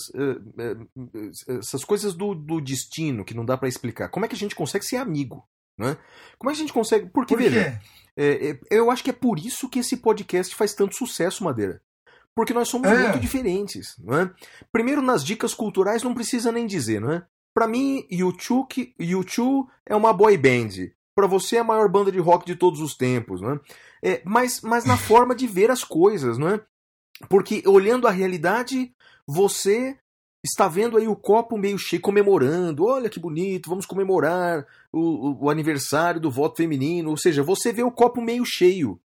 essas 1.48 1.84
coisas 1.84 2.14
do, 2.14 2.34
do 2.34 2.60
destino 2.60 3.24
que 3.24 3.34
não 3.34 3.44
dá 3.44 3.58
pra 3.58 3.68
explicar. 3.68 4.08
Como 4.08 4.24
é 4.24 4.28
que 4.28 4.34
a 4.36 4.38
gente 4.38 4.54
consegue 4.54 4.84
ser 4.86 4.96
amigo? 4.96 5.44
Né? 5.78 5.96
Como 6.38 6.50
é 6.50 6.54
que 6.54 6.58
a 6.58 6.62
gente 6.62 6.72
consegue. 6.72 7.06
Porque, 7.10 7.34
Por 7.34 7.42
veja, 7.42 7.80
é, 8.16 8.50
é, 8.50 8.58
eu 8.70 8.90
acho 8.90 9.02
que 9.02 9.10
é 9.10 9.14
por 9.14 9.38
isso 9.38 9.68
que 9.68 9.78
esse 9.80 9.96
podcast 9.96 10.54
faz 10.54 10.74
tanto 10.74 10.94
sucesso, 10.96 11.42
Madeira. 11.44 11.80
Porque 12.34 12.52
nós 12.54 12.68
somos 12.68 12.88
É. 12.88 13.02
muito 13.04 13.18
diferentes. 13.20 13.96
Não 13.98 14.16
é? 14.18 14.30
Primeiro, 14.72 15.00
nas 15.02 15.24
dicas 15.24 15.54
culturais, 15.54 16.02
não 16.02 16.14
precisa 16.14 16.50
nem 16.52 16.66
dizer, 16.66 17.00
não 17.00 17.12
é? 17.12 17.26
Pra 17.54 17.66
mim, 17.68 18.04
YouTube, 18.10 18.66
que- 18.68 18.94
YouTube 18.98 19.68
é 19.86 19.94
uma 19.94 20.12
boy 20.12 20.36
band. 20.36 20.90
Pra 21.16 21.28
você 21.28 21.56
é 21.56 21.60
a 21.60 21.64
maior 21.64 21.88
banda 21.88 22.10
de 22.10 22.18
rock 22.18 22.44
de 22.44 22.56
todos 22.56 22.80
os 22.80 22.96
tempos, 22.96 23.40
não 23.40 23.60
é? 24.02 24.22
Mas, 24.24 24.60
mas 24.62 24.84
na 24.84 24.96
forma 25.22 25.34
de 25.34 25.46
ver 25.46 25.70
as 25.70 25.84
coisas, 25.84 26.36
não 26.38 26.48
é? 26.48 26.60
Porque 27.28 27.62
olhando 27.66 28.08
a 28.08 28.10
realidade, 28.10 28.92
você 29.26 29.96
está 30.44 30.68
vendo 30.68 30.96
aí 30.98 31.08
o 31.08 31.16
copo 31.16 31.56
meio 31.56 31.78
cheio, 31.78 32.02
comemorando. 32.02 32.84
Olha 32.84 33.08
que 33.08 33.18
bonito, 33.18 33.70
vamos 33.70 33.86
comemorar 33.86 34.66
o, 34.92 35.00
o- 35.00 35.44
o 35.44 35.50
aniversário 35.50 36.20
do 36.20 36.30
voto 36.30 36.56
feminino. 36.58 37.10
Ou 37.10 37.16
seja, 37.16 37.42
você 37.42 37.72
vê 37.72 37.82
o 37.82 37.90
copo 37.90 38.20
meio 38.20 38.44
cheio. 38.44 39.00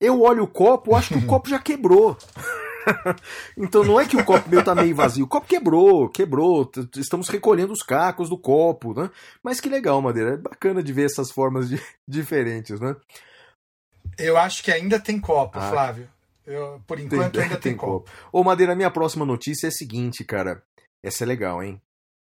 Eu 0.00 0.20
olho 0.22 0.44
o 0.44 0.48
copo, 0.48 0.94
acho 0.94 1.14
que 1.14 1.18
o 1.18 1.26
copo 1.26 1.48
já 1.48 1.58
quebrou. 1.58 2.16
então 3.56 3.82
não 3.82 3.98
é 4.00 4.06
que 4.06 4.16
o 4.16 4.24
copo 4.24 4.48
meu 4.48 4.62
tá 4.62 4.74
meio 4.74 4.94
vazio, 4.94 5.24
o 5.24 5.28
copo 5.28 5.46
quebrou, 5.48 6.08
quebrou. 6.08 6.70
Estamos 6.96 7.28
recolhendo 7.28 7.72
os 7.72 7.82
cacos 7.82 8.28
do 8.28 8.38
copo, 8.38 8.94
né? 8.94 9.10
Mas 9.42 9.60
que 9.60 9.68
legal, 9.68 10.00
Madeira. 10.00 10.34
É 10.34 10.36
bacana 10.36 10.82
de 10.82 10.92
ver 10.92 11.06
essas 11.06 11.30
formas 11.32 11.68
de- 11.68 11.82
diferentes, 12.06 12.78
né? 12.78 12.94
Eu 14.18 14.36
acho 14.36 14.62
que 14.62 14.70
ainda 14.70 14.98
tem 15.00 15.18
copo, 15.20 15.58
Ah. 15.58 15.68
Flávio. 15.70 16.08
Eu, 16.46 16.80
por 16.86 17.00
enquanto 17.00 17.40
ainda 17.40 17.56
tem, 17.56 17.76
copo. 17.76 18.08
Ô, 18.30 18.44
Madeira, 18.44 18.72
minha 18.76 18.88
próxima 18.90 19.26
notícia 19.26 19.66
é 19.66 19.68
a 19.68 19.72
seguinte, 19.72 20.22
cara. 20.22 20.62
Essa 21.06 21.22
é 21.22 21.26
legal, 21.28 21.62
hein? 21.62 21.80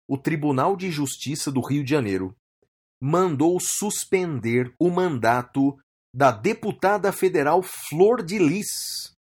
O 0.08 0.20
Tribunal 0.20 0.78
de 0.78 0.92
Justiça 0.92 1.52
do 1.52 1.62
Rio 1.62 1.84
de 1.84 1.90
Janeiro 1.90 2.38
mandou 3.02 3.60
suspender 3.60 4.72
o 4.80 4.92
mandato 4.92 5.76
da 6.14 6.30
deputada 6.30 7.12
federal 7.12 7.64
Flor 7.64 8.22
de 8.22 8.38
Lis. 8.38 9.16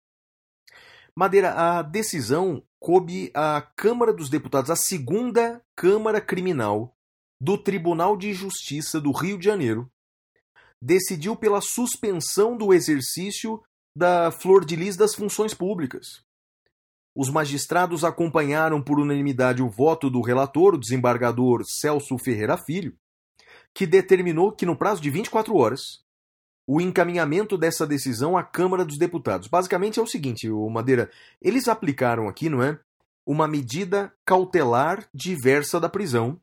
Madeira, 1.15 1.55
a 1.55 1.81
decisão 1.81 2.63
coube 2.79 3.31
à 3.33 3.59
Câmara 3.75 4.13
dos 4.13 4.29
Deputados, 4.29 4.69
a 4.69 4.75
segunda 4.75 5.59
Câmara 5.75 6.21
Criminal 6.21 6.95
do 7.41 7.57
Tribunal 7.57 8.15
de 8.15 8.35
Justiça 8.35 9.01
do 9.01 9.11
Rio 9.11 9.39
de 9.39 9.45
Janeiro, 9.45 9.91
decidiu 10.79 11.35
pela 11.35 11.61
suspensão 11.61 12.55
do 12.55 12.71
exercício 12.75 13.59
da 13.97 14.31
Flor 14.31 14.63
de 14.63 14.75
Lis 14.75 14.95
das 14.95 15.15
funções 15.15 15.55
públicas. 15.55 16.26
Os 17.19 17.31
magistrados 17.31 18.03
acompanharam 18.03 18.79
por 18.79 18.99
unanimidade 18.99 19.63
o 19.63 19.67
voto 19.67 20.07
do 20.07 20.21
relator, 20.21 20.75
o 20.75 20.77
desembargador 20.77 21.63
Celso 21.65 22.15
Ferreira 22.19 22.55
Filho, 22.55 22.95
que 23.73 23.87
determinou 23.87 24.51
que, 24.51 24.67
no 24.67 24.75
prazo 24.75 25.01
de 25.01 25.09
24 25.09 25.55
horas, 25.55 26.03
o 26.67 26.79
encaminhamento 26.79 27.57
dessa 27.57 27.87
decisão 27.87 28.37
à 28.37 28.43
Câmara 28.43 28.85
dos 28.85 28.99
Deputados. 28.99 29.47
Basicamente 29.47 29.99
é 29.99 30.03
o 30.03 30.05
seguinte, 30.05 30.47
o 30.47 30.69
Madeira, 30.69 31.09
eles 31.41 31.67
aplicaram 31.67 32.27
aqui, 32.29 32.49
não 32.49 32.61
é? 32.61 32.79
Uma 33.25 33.47
medida 33.47 34.13
cautelar 34.23 35.09
diversa 35.11 35.79
da 35.79 35.89
prisão, 35.89 36.39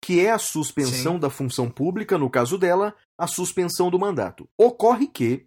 que 0.00 0.20
é 0.20 0.30
a 0.30 0.38
suspensão 0.38 1.14
Sim. 1.14 1.20
da 1.20 1.28
função 1.28 1.68
pública, 1.68 2.16
no 2.16 2.30
caso 2.30 2.56
dela, 2.56 2.94
a 3.18 3.26
suspensão 3.26 3.90
do 3.90 3.98
mandato. 3.98 4.48
Ocorre 4.56 5.06
que, 5.06 5.44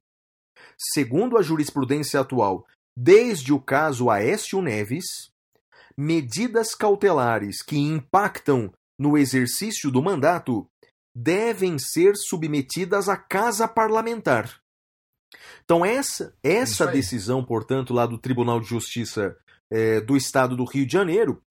segundo 0.78 1.36
a 1.36 1.42
jurisprudência 1.42 2.20
atual, 2.20 2.64
desde 2.96 3.52
o 3.52 3.60
caso 3.60 4.10
Aécio 4.10 4.62
Neves, 4.62 5.30
medidas 5.98 6.74
cautelares 6.74 7.62
que 7.62 7.78
impactam 7.78 8.72
no 8.98 9.18
exercício 9.18 9.92
do 9.92 10.02
mandato 10.02 10.68
devem 11.16 11.78
ser 11.78 12.16
submetidas 12.16 13.08
à 13.10 13.18
casa 13.18 13.68
parlamentar. 13.68 14.60
Então 15.64 15.86
essa 15.86 16.34
essa 16.44 16.88
decisão, 16.88 17.44
portanto, 17.44 17.94
lá 17.94 18.06
do 18.06 18.18
Tribunal 18.18 18.60
de 18.60 18.68
Justiça 18.68 19.38
eh, 19.72 20.02
do 20.02 20.16
Estado 20.16 20.56
do 20.56 20.66
Rio 20.66 20.86
de 20.86 20.94
Janeiro 20.94 21.42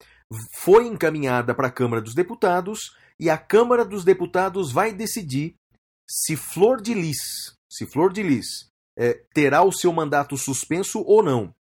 foi 0.54 0.86
encaminhada 0.86 1.54
para 1.54 1.68
a 1.68 1.72
Câmara 1.72 2.00
dos 2.00 2.14
Deputados 2.14 2.96
e 3.18 3.28
a 3.28 3.38
Câmara 3.38 3.84
dos 3.84 4.04
Deputados 4.04 4.72
vai 4.72 4.92
decidir 4.92 5.56
se 6.08 6.36
Flor 6.36 6.80
de 6.80 6.94
Lis, 6.94 7.54
se 7.70 7.86
Flor 7.86 8.12
de 8.12 8.22
Lis 8.22 8.73
eh, 8.96 9.20
terá 9.34 9.62
o 9.62 9.72
seu 9.72 9.92
mandato 9.92 10.36
suspenso 10.36 11.02
ou 11.06 11.22
não. 11.22 11.54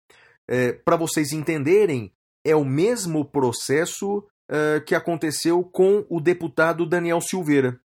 Para 0.83 0.97
vocês 0.97 1.31
entenderem, 1.31 2.11
é 2.45 2.55
o 2.55 2.65
mesmo 2.65 3.23
processo 3.23 4.27
eh, 4.49 4.81
que 4.81 4.93
aconteceu 4.93 5.63
com 5.63 6.05
o 6.09 6.19
deputado 6.19 6.85
Daniel 6.85 7.21
Silveira. 7.21 7.79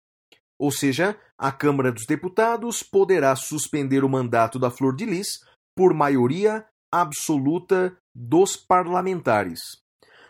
Ou 0.60 0.72
seja, 0.72 1.16
a 1.38 1.52
Câmara 1.52 1.92
dos 1.92 2.06
Deputados 2.08 2.82
poderá 2.82 3.36
suspender 3.36 4.04
o 4.04 4.10
mandato 4.10 4.58
da 4.58 4.72
Flor 4.72 4.96
de 4.96 5.06
Lis 5.06 5.28
por 5.76 5.94
maioria 5.94 6.66
absoluta 6.92 7.96
dos 8.14 8.58
parlamentares. 8.58 9.60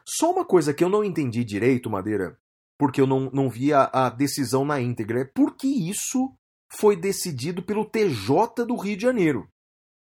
Só 0.05 0.31
uma 0.31 0.43
coisa 0.43 0.73
que 0.73 0.83
eu 0.83 0.89
não 0.89 1.03
entendi 1.03 1.45
direito, 1.45 1.89
Madeira, 1.89 2.37
porque 2.77 2.99
eu 2.99 3.07
não, 3.07 3.31
não 3.31 3.49
vi 3.49 3.71
a, 3.71 3.89
a 3.93 4.09
decisão 4.09 4.65
na 4.65 4.81
íntegra, 4.81 5.21
é 5.21 5.25
por 5.25 5.55
que 5.55 5.89
isso 5.89 6.33
foi 6.71 6.95
decidido 6.95 7.61
pelo 7.63 7.85
TJ 7.85 8.65
do 8.65 8.75
Rio 8.75 8.95
de 8.97 9.03
Janeiro? 9.03 9.47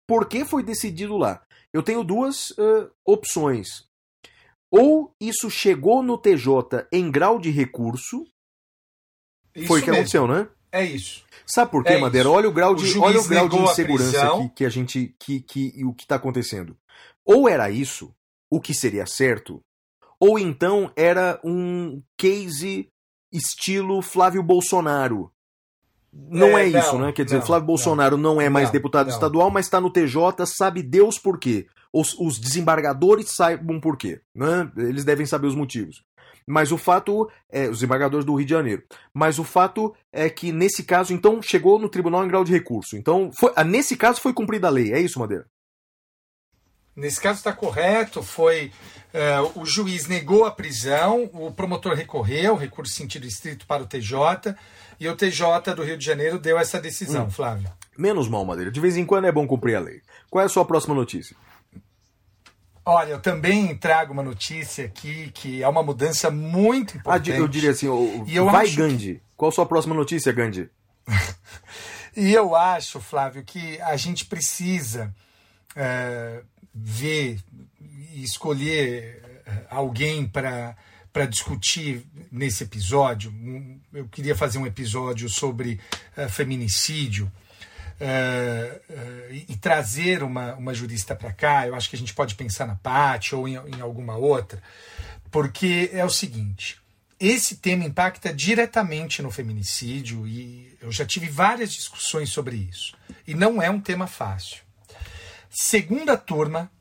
Por 0.07 0.27
que 0.27 0.43
foi 0.45 0.63
decidido 0.63 1.17
lá? 1.17 1.41
Eu 1.73 1.81
tenho 1.81 2.03
duas 2.03 2.51
eh, 2.57 2.89
opções. 3.05 3.85
Ou 4.69 5.13
isso 5.19 5.49
chegou 5.49 6.01
no 6.03 6.17
TJ 6.17 6.87
em 6.91 7.09
grau 7.11 7.39
de 7.39 7.49
recurso, 7.49 8.25
Isso 9.55 9.67
foi 9.67 9.79
o 9.79 9.83
que 9.83 9.89
mesmo. 9.91 10.01
aconteceu, 10.01 10.27
né? 10.27 10.49
É 10.71 10.85
isso. 10.85 11.25
Sabe 11.45 11.71
por 11.71 11.83
quê, 11.83 11.93
É 11.93 11.97
Madeira? 11.99 12.27
isso. 12.29 12.35
Olha 12.37 12.47
o 12.49 12.53
grau 12.53 12.71
O 12.71 12.75
de, 12.75 12.85
juiz 12.87 13.03
olha 13.03 13.19
o 13.19 13.27
grau 13.27 13.49
de 13.49 13.57
insegurança 13.57 14.37
que, 14.37 14.49
que 14.49 14.65
a 14.65 14.69
gente 14.69 15.15
que, 15.19 15.41
que 15.41 15.73
e 15.75 15.83
o 15.83 15.93
que 15.93 16.03
está 16.03 16.15
acontecendo. 16.15 16.77
Ou 17.25 17.49
era 17.49 17.69
isso, 17.69 18.13
o 18.49 18.59
que 18.61 18.73
seria 18.73 19.05
certo, 19.05 19.61
ou 20.19 20.39
então 20.39 20.91
era 20.95 21.39
um 21.43 22.01
case 22.17 22.87
estilo 23.31 24.01
Flávio 24.01 24.41
Bolsonaro. 24.43 25.31
Não 26.13 26.57
é, 26.57 26.63
É, 26.63 26.67
isso, 26.67 26.93
não, 26.93 27.05
né? 27.05 27.11
Quer 27.11 27.23
dizer, 27.23 27.37
não, 27.37 27.45
Flávio 27.45 27.67
Bolsonaro 27.67 28.17
não, 28.17 28.41
é 28.41 28.49
mais 28.49 28.67
Não, 28.67 28.73
deputado 28.73 29.07
não. 29.07 29.13
estadual, 29.13 29.49
mas 29.49 29.65
está 29.65 29.79
no 29.79 29.89
TJ, 29.89 30.45
sabe 30.45 30.83
Deus 30.83 31.17
por 31.17 31.39
quê. 31.39 31.67
Os, 31.93 32.17
os 32.19 32.37
desembargadores 32.37 33.31
saibam 33.31 33.79
por 33.79 33.97
quê, 33.97 34.21
né? 34.35 34.69
Eles 34.77 35.05
devem 35.05 35.25
saber 35.25 35.47
os 35.47 35.55
motivos. 35.55 36.03
Mas 36.45 36.71
o 36.71 36.77
fato 36.77 37.29
é, 37.49 37.63
os 37.69 37.77
desembargadores 37.77 38.25
do 38.25 38.35
Rio 38.35 38.45
de 38.45 38.51
Janeiro. 38.51 38.83
Mas 39.13 39.39
o 39.39 39.43
fato 39.43 39.95
é 40.11 40.29
que 40.29 40.51
nesse 40.51 40.83
caso, 40.83 41.13
então, 41.13 41.41
chegou 41.41 41.79
no 41.79 41.87
tribunal 41.89 42.25
em 42.25 42.27
grau 42.27 42.43
de 42.43 42.51
recurso. 42.51 42.97
Então, 42.97 43.31
foi, 43.33 43.53
ah, 43.55 43.63
nesse 43.63 43.95
caso 43.95 44.19
foi 44.19 44.33
cumprida 44.33 44.67
a 44.67 44.71
lei, 44.71 44.91
é 44.91 44.99
isso, 44.99 45.19
Madeira? 45.19 45.45
Nesse 46.95 47.21
caso 47.21 47.37
está 47.37 47.53
correto, 47.53 48.21
foi 48.21 48.71
eh, 49.13 49.39
o 49.55 49.65
juiz 49.65 50.07
negou 50.07 50.43
a 50.45 50.51
prisão, 50.51 51.29
o 51.33 51.49
promotor 51.49 51.93
recorreu, 51.93 52.55
recurso 52.57 52.93
sentido 52.93 53.25
estrito 53.25 53.65
para 53.65 53.81
o 53.81 53.87
TJ, 53.87 54.53
e 55.01 55.09
o 55.09 55.15
TJ 55.15 55.73
do 55.75 55.83
Rio 55.83 55.97
de 55.97 56.05
Janeiro 56.05 56.39
deu 56.39 56.57
essa 56.57 56.79
decisão, 56.79 57.25
Hum. 57.25 57.29
Flávio. 57.29 57.69
Menos 57.97 58.29
mal, 58.29 58.45
Madeira. 58.45 58.71
De 58.71 58.79
vez 58.79 58.95
em 58.95 59.05
quando 59.05 59.25
é 59.25 59.31
bom 59.31 59.45
cumprir 59.45 59.75
a 59.75 59.79
lei. 59.79 60.01
Qual 60.29 60.41
é 60.41 60.45
a 60.45 60.49
sua 60.49 60.63
próxima 60.63 60.95
notícia? 60.95 61.35
Olha, 62.85 63.09
eu 63.11 63.19
também 63.19 63.75
trago 63.75 64.11
uma 64.13 64.23
notícia 64.23 64.85
aqui 64.85 65.29
que 65.33 65.61
é 65.61 65.67
uma 65.67 65.83
mudança 65.83 66.31
muito 66.31 66.95
Ah, 66.97 66.99
importante. 66.99 67.31
eu 67.31 67.47
diria 67.47 67.71
assim, 67.71 67.87
o- 67.87 68.23
E 68.27 68.35
eu 68.35 68.49
vai 68.49 68.69
Gandhi. 68.71 69.21
Qual 69.37 69.49
a 69.49 69.51
sua 69.51 69.65
próxima 69.65 69.93
notícia, 69.93 70.31
Gandhi? 70.31 70.69
E 72.15 72.33
eu 72.33 72.55
acho, 72.57 72.99
Flávio, 72.99 73.41
que 73.43 73.79
a 73.81 73.95
gente 73.95 74.25
precisa 74.25 75.15
é, 75.75 76.41
ver 76.75 77.39
e 78.13 78.21
escolher 78.21 79.21
eh, 79.45 79.63
alguém 79.69 80.27
para 80.27 80.75
para 81.11 81.25
discutir 81.25 82.05
nesse 82.31 82.63
episódio. 82.63 83.33
Eu 83.93 84.07
queria 84.07 84.35
fazer 84.35 84.57
um 84.57 84.65
episódio 84.65 85.29
sobre 85.29 85.79
eh, 86.15 86.27
feminicídio 86.27 87.31
eh, 87.99 88.81
e, 89.29 89.53
e 89.53 89.57
trazer 89.57 90.23
uma, 90.23 90.55
uma 90.55 90.73
jurista 90.73 91.15
para 91.15 91.33
cá. 91.33 91.67
Eu 91.67 91.75
acho 91.75 91.89
que 91.89 91.95
a 91.95 91.99
gente 91.99 92.13
pode 92.13 92.35
pensar 92.35 92.65
na 92.65 92.75
Paty 92.75 93.35
ou 93.35 93.47
em, 93.47 93.55
em 93.55 93.81
alguma 93.81 94.15
outra, 94.15 94.61
porque 95.29 95.89
é 95.93 96.03
o 96.03 96.09
seguinte: 96.09 96.81
esse 97.19 97.57
tema 97.57 97.83
impacta 97.83 98.33
diretamente 98.33 99.21
no 99.21 99.29
feminicídio 99.29 100.25
e 100.25 100.75
eu 100.81 100.91
já 100.91 101.05
tive 101.05 101.29
várias 101.29 101.71
discussões 101.71 102.31
sobre 102.31 102.55
isso. 102.55 102.95
E 103.27 103.35
não 103.35 103.61
é 103.61 103.69
um 103.69 103.79
tema 103.79 104.07
fácil. 104.07 104.61
Segunda 105.49 106.17
turma 106.17 106.71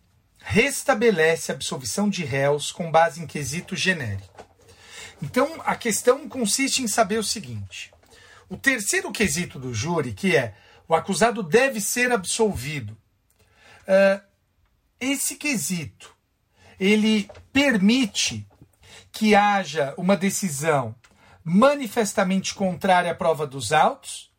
restabelece 0.50 1.52
a 1.52 1.54
absolvição 1.54 2.10
de 2.10 2.24
réus 2.24 2.72
com 2.72 2.90
base 2.90 3.22
em 3.22 3.26
quesito 3.26 3.76
genérico. 3.76 4.44
Então, 5.22 5.62
a 5.64 5.76
questão 5.76 6.28
consiste 6.28 6.82
em 6.82 6.88
saber 6.88 7.18
o 7.18 7.24
seguinte: 7.24 7.92
o 8.48 8.56
terceiro 8.56 9.12
quesito 9.12 9.60
do 9.60 9.72
júri, 9.72 10.12
que 10.12 10.36
é 10.36 10.56
o 10.88 10.94
acusado 10.94 11.40
deve 11.44 11.80
ser 11.80 12.10
absolvido, 12.10 12.98
ah, 13.86 14.20
esse 14.98 15.36
quesito 15.36 16.12
ele 16.80 17.30
permite 17.52 18.44
que 19.12 19.36
haja 19.36 19.94
uma 19.96 20.16
decisão 20.16 20.96
manifestamente 21.44 22.54
contrária 22.54 23.12
à 23.12 23.14
prova 23.14 23.46
dos 23.46 23.72
autos 23.72 24.32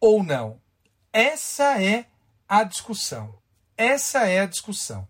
ou 0.00 0.24
não? 0.24 0.60
Essa 1.12 1.80
é 1.80 2.06
a 2.48 2.64
discussão. 2.64 3.38
Essa 3.76 4.26
é 4.26 4.40
a 4.40 4.46
discussão. 4.46 5.06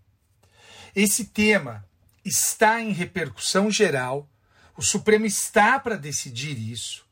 Esse 0.95 1.25
tema 1.27 1.85
está 2.25 2.81
em 2.81 2.93
repercussão 2.93 3.71
geral, 3.71 4.29
o 4.77 4.83
Supremo 4.83 5.27
está 5.27 5.79
para 5.79 5.97
decidir 5.97 6.59
isso, 6.59 7.05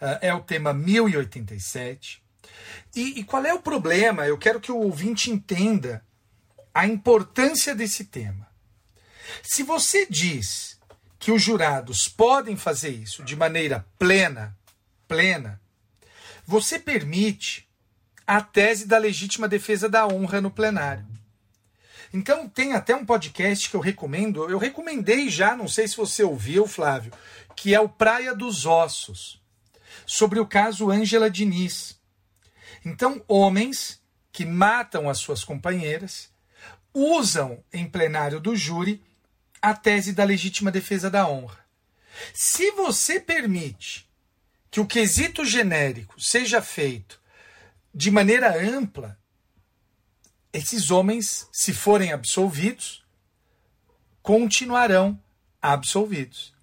ah, 0.00 0.18
é 0.20 0.32
o 0.32 0.40
tema 0.40 0.72
1087. 0.72 2.22
E, 2.94 3.20
e 3.20 3.24
qual 3.24 3.44
é 3.44 3.52
o 3.52 3.60
problema? 3.60 4.26
Eu 4.26 4.38
quero 4.38 4.60
que 4.60 4.72
o 4.72 4.78
ouvinte 4.78 5.30
entenda 5.30 6.04
a 6.74 6.86
importância 6.86 7.74
desse 7.74 8.04
tema. 8.04 8.46
Se 9.42 9.62
você 9.62 10.06
diz 10.06 10.78
que 11.18 11.32
os 11.32 11.42
jurados 11.42 12.08
podem 12.08 12.56
fazer 12.56 12.90
isso 12.90 13.22
de 13.22 13.34
maneira 13.34 13.86
plena, 13.98 14.56
plena, 15.08 15.60
você 16.46 16.78
permite 16.78 17.68
a 18.26 18.40
tese 18.40 18.86
da 18.86 18.98
legítima 18.98 19.48
defesa 19.48 19.88
da 19.88 20.06
honra 20.06 20.40
no 20.40 20.50
plenário. 20.50 21.06
Então 22.12 22.48
tem 22.48 22.72
até 22.72 22.94
um 22.94 23.04
podcast 23.04 23.68
que 23.68 23.76
eu 23.76 23.80
recomendo, 23.80 24.48
eu 24.48 24.58
recomendei 24.58 25.28
já, 25.28 25.56
não 25.56 25.68
sei 25.68 25.88
se 25.88 25.96
você 25.96 26.22
ouviu, 26.22 26.66
Flávio, 26.66 27.12
que 27.54 27.74
é 27.74 27.80
o 27.80 27.88
Praia 27.88 28.34
dos 28.34 28.66
Ossos, 28.66 29.42
sobre 30.04 30.38
o 30.38 30.46
caso 30.46 30.90
Ângela 30.90 31.30
Diniz. 31.30 31.98
Então, 32.84 33.22
homens 33.26 34.00
que 34.30 34.44
matam 34.44 35.08
as 35.08 35.18
suas 35.18 35.42
companheiras 35.42 36.30
usam 36.94 37.62
em 37.72 37.88
plenário 37.88 38.38
do 38.38 38.54
júri 38.54 39.02
a 39.60 39.74
tese 39.74 40.12
da 40.12 40.24
legítima 40.24 40.70
defesa 40.70 41.10
da 41.10 41.26
honra. 41.28 41.58
Se 42.32 42.70
você 42.72 43.18
permite 43.18 44.08
que 44.70 44.80
o 44.80 44.86
quesito 44.86 45.44
genérico 45.44 46.20
seja 46.20 46.62
feito 46.62 47.20
de 47.94 48.10
maneira 48.10 48.56
ampla, 48.56 49.18
esses 50.56 50.90
homens, 50.90 51.48
se 51.52 51.72
forem 51.72 52.12
absolvidos, 52.12 53.04
continuarão 54.22 55.20
absolvidos. 55.60 56.54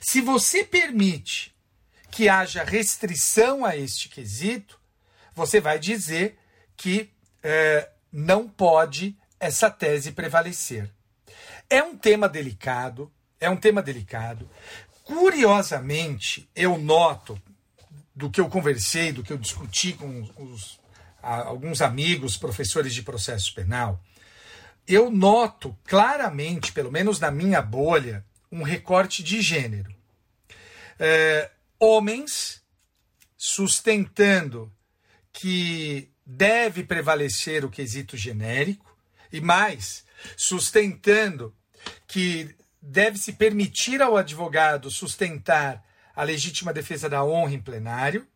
Se 0.00 0.20
você 0.20 0.64
permite 0.64 1.54
que 2.10 2.28
haja 2.28 2.64
restrição 2.64 3.64
a 3.64 3.76
este 3.76 4.08
quesito, 4.08 4.80
você 5.34 5.60
vai 5.60 5.78
dizer 5.78 6.38
que 6.76 7.10
eh, 7.42 7.88
não 8.12 8.48
pode 8.48 9.16
essa 9.38 9.70
tese 9.70 10.12
prevalecer. 10.12 10.90
É 11.68 11.82
um 11.82 11.96
tema 11.96 12.28
delicado, 12.28 13.12
é 13.38 13.48
um 13.48 13.56
tema 13.56 13.82
delicado. 13.82 14.50
Curiosamente, 15.04 16.48
eu 16.54 16.78
noto 16.78 17.40
do 18.14 18.30
que 18.30 18.40
eu 18.40 18.48
conversei, 18.48 19.12
do 19.12 19.22
que 19.22 19.32
eu 19.32 19.38
discuti 19.38 19.92
com 19.92 20.28
os, 20.38 20.79
alguns 21.22 21.82
amigos, 21.82 22.36
professores 22.36 22.94
de 22.94 23.02
processo 23.02 23.54
penal, 23.54 24.02
eu 24.86 25.10
noto 25.10 25.76
claramente, 25.84 26.72
pelo 26.72 26.90
menos 26.90 27.20
na 27.20 27.30
minha 27.30 27.62
bolha, 27.62 28.24
um 28.50 28.62
recorte 28.62 29.22
de 29.22 29.40
gênero. 29.40 29.94
É, 30.98 31.50
homens 31.78 32.62
sustentando 33.36 34.72
que 35.32 36.10
deve 36.26 36.84
prevalecer 36.84 37.64
o 37.64 37.70
quesito 37.70 38.16
genérico, 38.16 38.94
e 39.32 39.40
mais, 39.40 40.04
sustentando 40.36 41.54
que 42.06 42.54
deve 42.82 43.18
se 43.18 43.32
permitir 43.32 44.02
ao 44.02 44.16
advogado 44.16 44.90
sustentar 44.90 45.84
a 46.14 46.22
legítima 46.22 46.72
defesa 46.72 47.08
da 47.08 47.24
honra 47.24 47.54
em 47.54 47.60
plenário, 47.60 48.26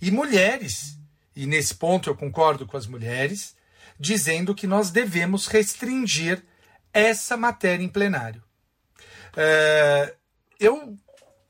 e 0.00 0.10
mulheres, 0.10 0.98
e 1.34 1.46
nesse 1.46 1.74
ponto 1.74 2.08
eu 2.08 2.14
concordo 2.14 2.66
com 2.66 2.76
as 2.76 2.86
mulheres, 2.86 3.56
dizendo 3.98 4.54
que 4.54 4.66
nós 4.66 4.90
devemos 4.90 5.46
restringir 5.46 6.44
essa 6.92 7.36
matéria 7.36 7.84
em 7.84 7.88
plenário. 7.88 8.42
É, 9.36 10.14
eu 10.60 10.96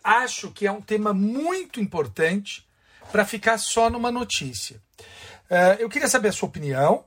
acho 0.02 0.50
que 0.50 0.66
é 0.66 0.72
um 0.72 0.80
tema 0.80 1.12
muito 1.12 1.80
importante 1.80 2.66
para 3.10 3.24
ficar 3.24 3.58
só 3.58 3.90
numa 3.90 4.10
notícia. 4.10 4.80
É, 5.50 5.76
eu 5.80 5.88
queria 5.88 6.08
saber 6.08 6.28
a 6.28 6.32
sua 6.32 6.48
opinião 6.48 7.04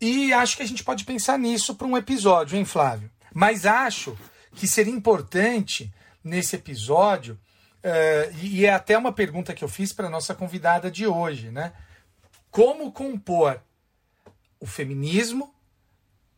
e 0.00 0.32
acho 0.32 0.56
que 0.56 0.62
a 0.62 0.66
gente 0.66 0.84
pode 0.84 1.04
pensar 1.04 1.38
nisso 1.38 1.74
para 1.74 1.86
um 1.86 1.96
episódio, 1.96 2.56
hein, 2.56 2.64
Flávio? 2.64 3.10
Mas 3.32 3.66
acho 3.66 4.18
que 4.54 4.66
seria 4.66 4.92
importante 4.92 5.92
nesse 6.22 6.56
episódio, 6.56 7.38
é, 7.82 8.30
e 8.42 8.66
é 8.66 8.72
até 8.72 8.98
uma 8.98 9.12
pergunta 9.12 9.54
que 9.54 9.64
eu 9.64 9.68
fiz 9.68 9.92
para 9.92 10.06
a 10.06 10.10
nossa 10.10 10.34
convidada 10.34 10.90
de 10.90 11.06
hoje, 11.06 11.50
né? 11.50 11.72
Como 12.50 12.92
compor 12.92 13.60
o 14.58 14.66
feminismo 14.66 15.54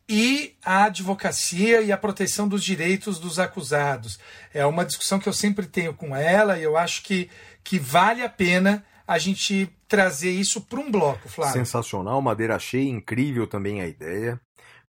e 0.07 0.55
a 0.63 0.85
advocacia 0.85 1.81
e 1.81 1.91
a 1.91 1.97
proteção 1.97 2.47
dos 2.47 2.63
direitos 2.63 3.19
dos 3.19 3.39
acusados. 3.39 4.19
É 4.53 4.65
uma 4.65 4.85
discussão 4.85 5.19
que 5.19 5.27
eu 5.27 5.33
sempre 5.33 5.65
tenho 5.65 5.93
com 5.93 6.15
ela 6.15 6.57
e 6.57 6.63
eu 6.63 6.77
acho 6.77 7.03
que, 7.03 7.29
que 7.63 7.79
vale 7.79 8.21
a 8.21 8.29
pena 8.29 8.85
a 9.07 9.17
gente 9.17 9.69
trazer 9.87 10.31
isso 10.31 10.61
para 10.61 10.79
um 10.79 10.89
bloco, 10.89 11.27
Flávio. 11.27 11.53
Sensacional, 11.53 12.21
Madeira, 12.21 12.55
achei 12.55 12.87
incrível 12.87 13.47
também 13.47 13.81
a 13.81 13.87
ideia. 13.87 14.39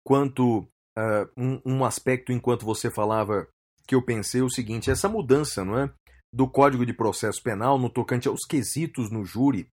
Quanto 0.04 0.68
ah, 0.96 1.28
um, 1.36 1.60
um 1.64 1.84
aspecto 1.84 2.32
enquanto 2.32 2.64
você 2.64 2.90
falava 2.90 3.48
que 3.86 3.94
eu 3.94 4.02
pensei 4.02 4.40
o 4.40 4.50
seguinte, 4.50 4.90
essa 4.90 5.08
mudança, 5.08 5.64
não 5.64 5.78
é, 5.78 5.90
do 6.32 6.48
Código 6.48 6.86
de 6.86 6.92
Processo 6.92 7.42
Penal 7.42 7.78
no 7.78 7.90
tocante 7.90 8.28
aos 8.28 8.40
quesitos 8.48 9.10
no 9.10 9.24
júri. 9.24 9.68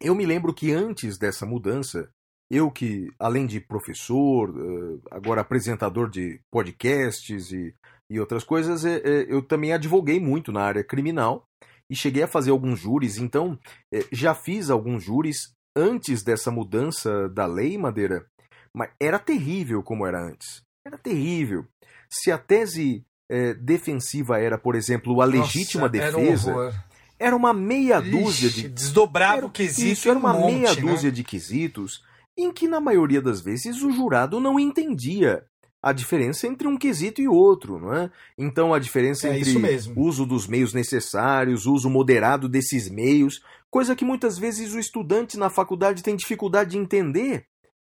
Eu 0.00 0.14
me 0.14 0.24
lembro 0.24 0.54
que 0.54 0.72
antes 0.72 1.18
dessa 1.18 1.44
mudança, 1.44 2.10
eu 2.50 2.70
que 2.70 3.10
além 3.18 3.46
de 3.46 3.60
professor, 3.60 4.50
ah, 4.50 5.16
agora 5.16 5.42
apresentador 5.42 6.08
de 6.08 6.40
podcasts 6.50 7.52
e, 7.52 7.74
e 8.10 8.18
outras 8.18 8.42
coisas, 8.42 8.84
eh, 8.84 9.02
eh, 9.04 9.26
eu 9.28 9.42
também 9.42 9.72
advoguei 9.72 10.18
muito 10.18 10.50
na 10.50 10.62
área 10.62 10.82
criminal 10.82 11.44
e 11.90 11.94
cheguei 11.94 12.22
a 12.22 12.28
fazer 12.28 12.50
alguns 12.50 12.80
júris, 12.80 13.18
então 13.18 13.58
eh, 13.92 14.06
já 14.10 14.34
fiz 14.34 14.70
alguns 14.70 15.04
júris 15.04 15.52
antes 15.76 16.22
dessa 16.22 16.50
mudança 16.50 17.28
da 17.28 17.46
lei, 17.46 17.76
Madeira, 17.76 18.26
mas 18.74 18.90
era 18.98 19.18
terrível 19.18 19.82
como 19.82 20.06
era 20.06 20.22
antes. 20.22 20.62
Era 20.86 20.96
terrível. 20.96 21.66
Se 22.08 22.32
a 22.32 22.38
tese 22.38 23.04
eh, 23.30 23.54
defensiva 23.54 24.40
era, 24.40 24.56
por 24.56 24.74
exemplo, 24.74 25.20
a 25.20 25.24
legítima 25.24 25.88
Nossa, 25.88 25.92
defesa. 25.92 26.84
Era 27.20 27.36
uma 27.36 27.52
meia 27.52 28.00
dúzia 28.00 28.48
Ixi, 28.48 28.62
de 28.62 28.68
desdobrava 28.70 29.36
era, 29.36 29.46
o 29.46 29.50
quesito 29.50 29.92
isso, 29.92 30.08
era 30.08 30.18
uma 30.18 30.34
um 30.34 30.40
monte, 30.40 30.54
meia 30.54 30.74
né? 30.74 30.80
dúzia 30.80 31.12
de 31.12 31.22
quesitos 31.22 32.02
em 32.36 32.50
que, 32.50 32.66
na 32.66 32.80
maioria 32.80 33.20
das 33.20 33.42
vezes, 33.42 33.82
o 33.82 33.92
jurado 33.92 34.40
não 34.40 34.58
entendia 34.58 35.44
a 35.82 35.92
diferença 35.92 36.46
entre 36.46 36.66
um 36.66 36.76
quesito 36.76 37.20
e 37.20 37.28
outro, 37.28 37.78
não 37.78 37.94
é? 37.94 38.10
Então, 38.36 38.72
a 38.72 38.78
diferença 38.78 39.28
É 39.28 39.38
entre 39.38 39.54
uso 39.96 40.26
dos 40.26 40.46
meios 40.46 40.72
necessários, 40.72 41.66
uso 41.66 41.88
moderado 41.88 42.48
desses 42.48 42.90
meios, 42.90 43.42
coisa 43.70 43.94
que 43.94 44.04
muitas 44.04 44.38
vezes 44.38 44.72
o 44.72 44.78
estudante 44.78 45.38
na 45.38 45.50
faculdade 45.50 46.02
tem 46.02 46.16
dificuldade 46.16 46.70
de 46.70 46.78
entender. 46.78 47.46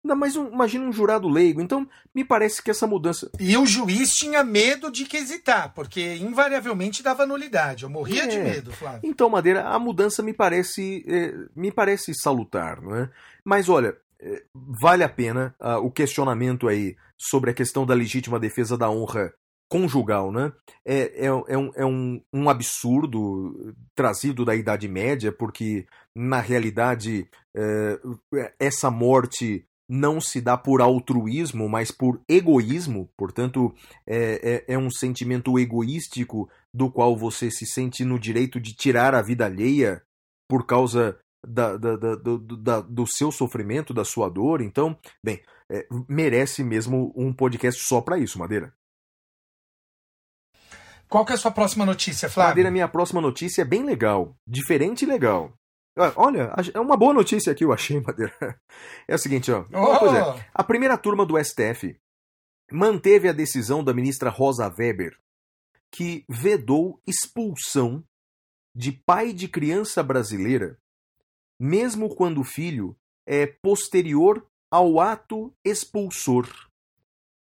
Ainda 0.06 0.14
mais, 0.16 0.36
um, 0.36 0.50
imagina 0.50 0.86
um 0.86 0.94
jurado 0.94 1.28
leigo. 1.28 1.60
Então, 1.60 1.90
me 2.14 2.24
parece 2.24 2.62
que 2.62 2.70
essa 2.70 2.86
mudança. 2.86 3.28
E 3.40 3.58
o 3.58 3.66
juiz 3.66 4.12
tinha 4.12 4.44
medo 4.44 4.92
de 4.92 5.04
quesitar, 5.04 5.74
porque 5.74 6.18
invariavelmente 6.18 7.02
dava 7.02 7.26
nulidade. 7.26 7.86
Eu 7.86 7.90
morria 7.90 8.28
de 8.28 8.38
É. 8.38 8.44
medo, 8.44 8.72
Flávio. 8.72 9.00
Então, 9.04 9.28
Madeira, 9.32 9.68
a 9.68 9.80
mudança 9.80 10.22
me 10.22 10.32
parece, 10.32 11.04
eh, 11.08 11.34
me 11.56 11.72
parece 11.72 12.14
salutar, 12.14 12.80
não 12.84 12.96
é? 12.96 13.10
Mas 13.44 13.68
olha, 13.68 13.98
eh, 14.22 14.44
vale 14.54 15.04
a 15.04 15.10
pena 15.10 15.56
ah, 15.60 15.80
o 15.80 15.90
questionamento 15.90 16.68
aí 16.68 16.96
sobre 17.18 17.50
a 17.50 17.54
questão 17.56 17.84
da 17.84 17.96
legítima 17.96 18.40
defesa 18.40 18.78
da 18.78 18.92
honra 18.92 19.34
conjugal, 19.68 20.32
né? 20.32 20.54
É, 20.86 21.26
é, 21.26 21.26
é, 21.26 21.58
um, 21.58 21.72
é 21.76 21.84
um, 21.84 22.22
um 22.32 22.48
absurdo 22.48 23.74
trazido 23.96 24.46
da 24.46 24.56
Idade 24.56 24.88
Média, 24.88 25.32
porque 25.32 25.88
na 26.16 26.40
realidade 26.40 27.28
é, 27.56 28.00
essa 28.60 28.92
morte 28.92 29.66
não 29.88 30.20
se 30.20 30.42
dá 30.42 30.58
por 30.58 30.82
altruísmo, 30.82 31.70
mas 31.70 31.92
por 31.92 32.22
egoísmo, 32.28 33.10
portanto, 33.16 33.74
é, 34.06 34.64
é, 34.68 34.74
é, 34.74 34.78
um 34.78 34.90
sentimento 34.90 35.58
egoístico 35.60 36.50
do 36.74 36.92
qual 36.92 37.16
você 37.16 37.52
se 37.52 37.66
sente 37.66 38.04
no 38.04 38.20
direito 38.20 38.60
de 38.60 38.74
tirar 38.74 39.14
a 39.14 39.22
vida 39.22 39.46
alheia 39.46 40.02
por 40.48 40.66
causa 40.66 41.18
da, 41.46 41.78
da, 41.78 41.96
da, 41.96 42.16
do, 42.16 42.40
da, 42.40 42.82
do 42.82 43.06
seu 43.08 43.32
sofrimento, 43.32 43.94
da 43.94 44.04
sua 44.04 44.30
dor. 44.30 44.62
Então, 44.62 44.98
bem, 45.24 45.42
é, 45.72 45.88
merece 46.10 46.64
mesmo 46.64 47.14
um 47.16 47.32
podcast 47.32 47.82
só 47.84 48.02
para 48.02 48.18
isso, 48.18 48.40
Madeira. 48.40 48.74
Qual 51.08 51.24
que 51.24 51.32
é 51.32 51.36
a 51.36 51.38
sua 51.38 51.52
próxima 51.52 51.86
notícia, 51.86 52.28
Flávio? 52.28 52.50
Madeira, 52.50 52.72
minha 52.72 52.88
próxima 52.88 53.22
notícia 53.22 53.62
é 53.62 53.66
bem 53.66 53.84
legal, 53.84 54.36
diferente 54.48 55.04
e 55.04 55.08
legal. 55.08 55.54
Olha, 56.18 56.54
é 56.74 56.80
uma 56.80 56.98
boa 56.98 57.14
notícia 57.14 57.54
aqui, 57.54 57.64
eu 57.64 57.72
achei, 57.72 58.00
Madeira. 58.02 58.60
É 59.08 59.16
o 59.16 59.18
seguinte, 59.18 59.52
ó. 59.52 59.66
Oh! 59.72 60.14
É, 60.14 60.50
a 60.54 60.64
primeira 60.64 60.98
turma 60.98 61.26
do 61.26 61.42
STF 61.42 61.98
manteve 62.72 63.30
a 63.30 63.34
decisão 63.34 63.84
da 63.84 63.94
ministra 63.94 64.30
Rosa 64.30 64.68
Weber, 64.68 65.18
que 65.90 66.26
vedou 66.28 67.00
expulsão 67.08 68.04
de 68.76 68.92
pai 68.92 69.32
de 69.32 69.48
criança 69.48 70.04
brasileira, 70.04 70.78
mesmo 71.58 72.14
quando 72.14 72.42
o 72.42 72.44
filho 72.44 72.98
é 73.26 73.48
posterior 73.48 74.46
ao 74.70 75.00
ato 75.00 75.54
expulsor. 75.64 76.50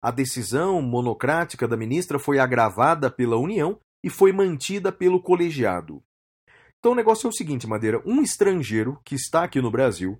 A 0.02 0.10
decisão 0.10 0.82
monocrática 0.82 1.69
da 1.69 1.77
ministra 1.77 2.19
foi 2.19 2.40
agravada 2.40 3.09
pela 3.09 3.36
União 3.36 3.78
e 4.02 4.10
foi 4.10 4.32
mantida 4.32 4.90
pelo 4.90 5.23
colegiado. 5.23 6.02
Então 6.82 6.90
o 6.90 6.96
negócio 6.96 7.28
é 7.28 7.30
o 7.30 7.32
seguinte, 7.32 7.64
Madeira: 7.64 8.02
um 8.04 8.20
estrangeiro 8.22 9.00
que 9.04 9.14
está 9.14 9.44
aqui 9.44 9.60
no 9.60 9.70
Brasil 9.70 10.18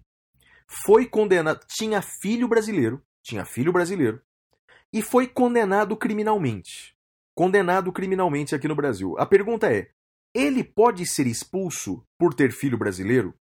foi 0.84 1.06
condenado, 1.06 1.66
tinha 1.66 2.01
filho 2.01 2.47
brasileiro, 2.47 3.02
tinha 3.20 3.44
filho 3.44 3.72
brasileiro, 3.72 4.22
e 4.93 5.02
foi 5.02 5.26
condenado 5.26 5.97
criminalmente. 5.97 6.94
Condenado 7.36 7.93
criminalmente 7.93 8.55
aqui 8.55 8.68
no 8.68 8.76
Brasil. 8.76 9.18
A 9.18 9.26
pergunta 9.26 9.74
é: 9.74 9.90
ele 10.32 10.62
pode 10.62 11.05
ser 11.05 11.26
expulso 11.26 12.06
por 12.16 12.32
ter 12.32 12.52
filho 12.52 12.78
brasileiro? 12.78 13.34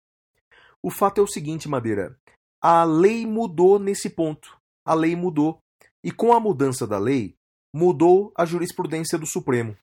O 0.81 0.89
fato 0.89 1.21
é 1.21 1.25
o 1.25 1.27
seguinte, 1.27 1.69
Madeira: 1.69 2.17
a 2.63 2.85
lei 2.85 3.27
mudou 3.27 3.81
nesse 3.81 4.09
ponto. 4.09 4.57
A 4.87 4.95
lei 4.95 5.17
mudou. 5.17 5.59
E 6.05 6.13
com 6.13 6.33
a 6.33 6.39
mudança 6.39 6.87
da 6.87 7.01
lei, 7.01 7.35
mudou 7.75 8.33
a 8.37 8.45
jurisprudência 8.45 9.19
do 9.19 9.27
Supremo. 9.27 9.77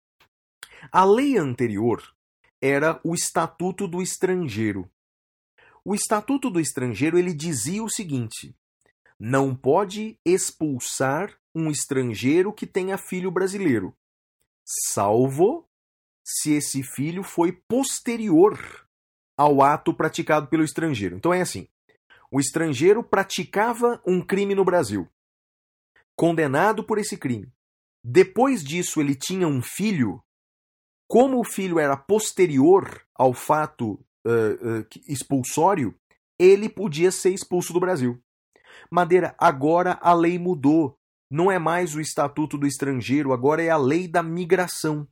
A 0.90 1.03
lei 1.03 1.38
anterior 1.38 2.16
era 2.66 3.00
o 3.04 3.14
Estatuto 3.14 3.88
do 3.88 4.02
Estrangeiro. 4.02 4.90
O 5.84 5.94
Estatuto 5.94 6.50
do 6.50 6.60
Estrangeiro 6.60 7.18
ele 7.18 7.34
dizia 7.34 7.84
o 7.84 7.90
seguinte: 7.90 8.56
não 9.20 9.56
pode 9.56 10.20
expulsar 10.26 11.38
um 11.54 11.70
estrangeiro 11.70 12.52
que 12.52 12.66
tenha 12.66 12.98
filho 12.98 13.30
brasileiro, 13.32 13.96
salvo 14.66 15.70
se 16.26 16.54
esse 16.54 16.82
filho 16.82 17.24
foi 17.24 17.52
posterior 17.52 18.58
ao 19.38 19.62
ato 19.62 19.94
praticado 19.94 20.48
pelo 20.48 20.64
estrangeiro. 20.64 21.16
Então 21.16 21.32
é 21.32 21.42
assim: 21.42 21.68
o 22.32 22.40
estrangeiro 22.40 23.04
praticava 23.04 24.02
um 24.08 24.26
crime 24.26 24.56
no 24.56 24.66
Brasil, 24.66 25.08
condenado 26.16 26.84
por 26.84 26.98
esse 26.98 27.16
crime. 27.16 27.54
Depois 28.04 28.64
disso, 28.64 29.00
ele 29.00 29.14
tinha 29.14 29.48
um 29.48 29.62
filho. 29.62 30.25
Como 31.07 31.40
o 31.40 31.44
filho 31.44 31.80
era 31.80 31.95
posterior 31.95 33.02
ao 33.14 33.34
fato 33.34 33.94
uh, 34.26 34.80
uh, 34.80 34.88
expulsório, 35.07 35.95
ele 36.40 36.68
podia 36.68 37.11
ser 37.11 37.32
expulso 37.32 37.72
do 37.72 37.80
Brasil. 37.80 38.22
Madeira, 38.91 39.36
agora 39.38 39.98
a 40.02 40.14
lei 40.14 40.38
mudou. 40.38 40.98
Não 41.30 41.52
é 41.52 41.57
mais 41.57 41.95
o 41.95 42.02
Estatuto 42.02 42.57
do 42.57 42.68
Estrangeiro, 42.68 43.34
agora 43.34 43.61
é 43.61 43.69
a 43.69 43.77
lei 43.77 44.07
da 44.07 44.22
migração. 44.22 45.07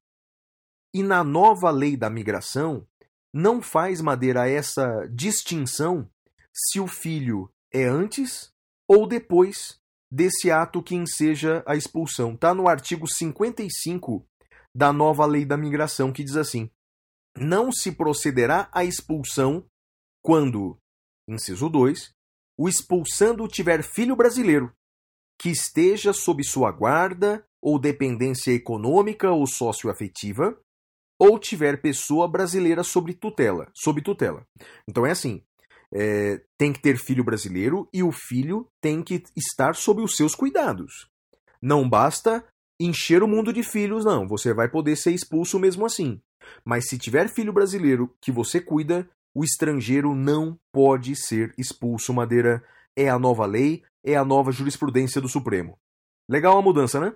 E 0.93 1.01
na 1.01 1.23
nova 1.23 1.71
lei 1.71 1.97
da 1.97 2.09
migração, 2.09 2.87
não 3.33 3.61
faz 3.61 3.99
Madeira 3.99 4.47
essa 4.47 5.07
distinção 5.11 6.07
se 6.53 6.79
o 6.79 6.87
filho 6.87 7.51
é 7.73 7.85
antes 7.85 8.53
ou 8.87 9.07
depois 9.07 9.79
desse 10.11 10.51
ato 10.51 10.83
que 10.83 10.93
enseja 10.93 11.63
a 11.65 11.75
expulsão. 11.75 12.33
Está 12.33 12.53
no 12.53 12.67
artigo 12.67 13.07
55 13.07 14.23
da 14.75 14.91
nova 14.91 15.25
lei 15.25 15.45
da 15.45 15.57
migração, 15.57 16.11
que 16.11 16.23
diz 16.23 16.35
assim: 16.35 16.69
não 17.37 17.71
se 17.71 17.91
procederá 17.91 18.69
à 18.71 18.83
expulsão 18.83 19.65
quando, 20.23 20.77
inciso 21.27 21.69
2, 21.69 22.11
o 22.57 22.69
expulsando 22.69 23.47
tiver 23.47 23.83
filho 23.83 24.15
brasileiro, 24.15 24.71
que 25.39 25.49
esteja 25.49 26.13
sob 26.13 26.43
sua 26.43 26.71
guarda 26.71 27.45
ou 27.61 27.79
dependência 27.79 28.51
econômica 28.51 29.31
ou 29.31 29.47
socioafetiva, 29.47 30.59
ou 31.19 31.39
tiver 31.39 31.81
pessoa 31.81 32.27
brasileira 32.27 32.83
sob 32.83 33.13
tutela, 33.13 33.69
sob 33.73 34.01
tutela. 34.01 34.45
Então 34.87 35.05
é 35.05 35.11
assim, 35.11 35.43
é, 35.93 36.43
tem 36.57 36.73
que 36.73 36.81
ter 36.81 36.97
filho 36.97 37.23
brasileiro 37.23 37.87
e 37.93 38.03
o 38.03 38.11
filho 38.11 38.67
tem 38.81 39.01
que 39.01 39.23
estar 39.35 39.75
sob 39.75 40.01
os 40.01 40.15
seus 40.15 40.35
cuidados. 40.35 41.07
Não 41.61 41.87
basta 41.87 42.45
encher 42.79 43.23
o 43.23 43.27
mundo 43.27 43.53
de 43.53 43.63
filhos, 43.63 44.05
não. 44.05 44.27
Você 44.27 44.53
vai 44.53 44.67
poder 44.67 44.95
ser 44.95 45.11
expulso 45.11 45.59
mesmo 45.59 45.85
assim. 45.85 46.21
Mas 46.65 46.87
se 46.89 46.97
tiver 46.97 47.29
filho 47.29 47.53
brasileiro 47.53 48.13
que 48.19 48.31
você 48.31 48.59
cuida, 48.59 49.07
o 49.33 49.43
estrangeiro 49.43 50.13
não 50.13 50.59
pode 50.71 51.15
ser 51.15 51.53
expulso. 51.57 52.13
Madeira 52.13 52.63
é 52.95 53.09
a 53.09 53.17
nova 53.17 53.45
lei, 53.45 53.83
é 54.03 54.15
a 54.15 54.25
nova 54.25 54.51
jurisprudência 54.51 55.21
do 55.21 55.29
Supremo. 55.29 55.77
Legal 56.29 56.57
a 56.57 56.61
mudança, 56.61 56.99
né? 56.99 57.13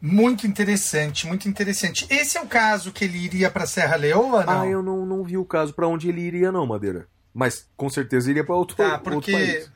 Muito 0.00 0.46
interessante, 0.46 1.26
muito 1.26 1.48
interessante. 1.48 2.06
Esse 2.10 2.36
é 2.36 2.42
o 2.42 2.46
caso 2.46 2.92
que 2.92 3.04
ele 3.04 3.16
iria 3.16 3.50
para 3.50 3.66
Serra 3.66 3.96
Leoa, 3.96 4.44
não? 4.44 4.60
Ah, 4.60 4.66
eu 4.66 4.82
não, 4.82 5.06
não 5.06 5.24
vi 5.24 5.38
o 5.38 5.46
caso 5.46 5.72
para 5.72 5.88
onde 5.88 6.08
ele 6.10 6.20
iria, 6.20 6.52
não, 6.52 6.66
Madeira. 6.66 7.08
Mas 7.32 7.68
com 7.74 7.88
certeza 7.88 8.30
iria 8.30 8.44
para 8.44 8.54
outro, 8.54 8.76
Tá, 8.76 8.92
outro 8.92 9.14
porque 9.14 9.32
país. 9.32 9.72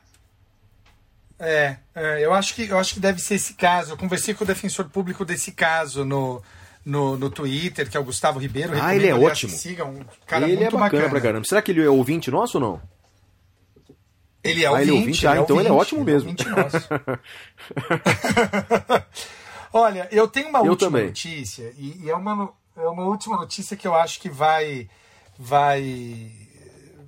É, 1.39 1.77
é, 1.95 2.25
eu 2.25 2.33
acho 2.33 2.53
que 2.55 2.67
eu 2.67 2.77
acho 2.77 2.93
que 2.93 2.99
deve 2.99 3.21
ser 3.21 3.35
esse 3.35 3.53
caso. 3.53 3.93
Eu 3.93 3.97
conversei 3.97 4.33
com 4.33 4.43
o 4.43 4.47
defensor 4.47 4.85
público 4.89 5.23
desse 5.25 5.51
caso 5.51 6.03
no 6.05 6.41
no, 6.85 7.17
no 7.17 7.29
Twitter, 7.29 7.89
que 7.89 7.97
é 7.97 7.99
o 7.99 8.03
Gustavo 8.03 8.39
Ribeiro. 8.39 8.71
Ah, 8.81 8.95
ele 8.95 9.07
é 9.07 9.11
aliás, 9.11 9.31
ótimo. 9.31 9.51
que 9.53 9.59
Sigam, 9.59 9.89
um 9.91 10.05
cara 10.25 10.45
ele 10.45 10.55
muito 10.57 10.75
é 10.75 10.79
bacana, 10.79 10.89
bacana. 11.03 11.09
pra 11.09 11.21
caramba. 11.21 11.45
Será 11.45 11.61
que 11.61 11.71
ele 11.71 11.83
é 11.83 11.89
ouvinte 11.89 12.31
nosso 12.31 12.57
ou 12.57 12.61
não? 12.63 12.81
Ele 14.43 14.63
é 14.63 14.67
Ah, 14.67 14.71
ouvinte. 14.71 14.89
ele 14.89 14.97
é 14.97 14.99
ouvinte? 15.01 15.27
Ah, 15.27 15.37
então 15.37 15.59
ele 15.59 15.69
é 15.69 15.71
ótimo 15.71 16.01
ele 16.01 16.11
é 16.11 16.13
mesmo. 16.13 16.35
nosso. 16.55 16.87
Olha, 19.71 20.07
eu 20.11 20.27
tenho 20.27 20.49
uma 20.49 20.59
Eu 20.59 20.71
última 20.71 20.89
também. 20.91 21.07
notícia 21.07 21.71
e, 21.77 22.05
e 22.05 22.09
é, 22.09 22.15
uma, 22.15 22.51
é 22.75 22.87
uma 22.87 23.03
última 23.05 23.35
notícia 23.37 23.77
que 23.77 23.87
eu 23.87 23.93
acho 23.93 24.19
que 24.19 24.29
vai 24.29 24.89
vai 25.37 26.31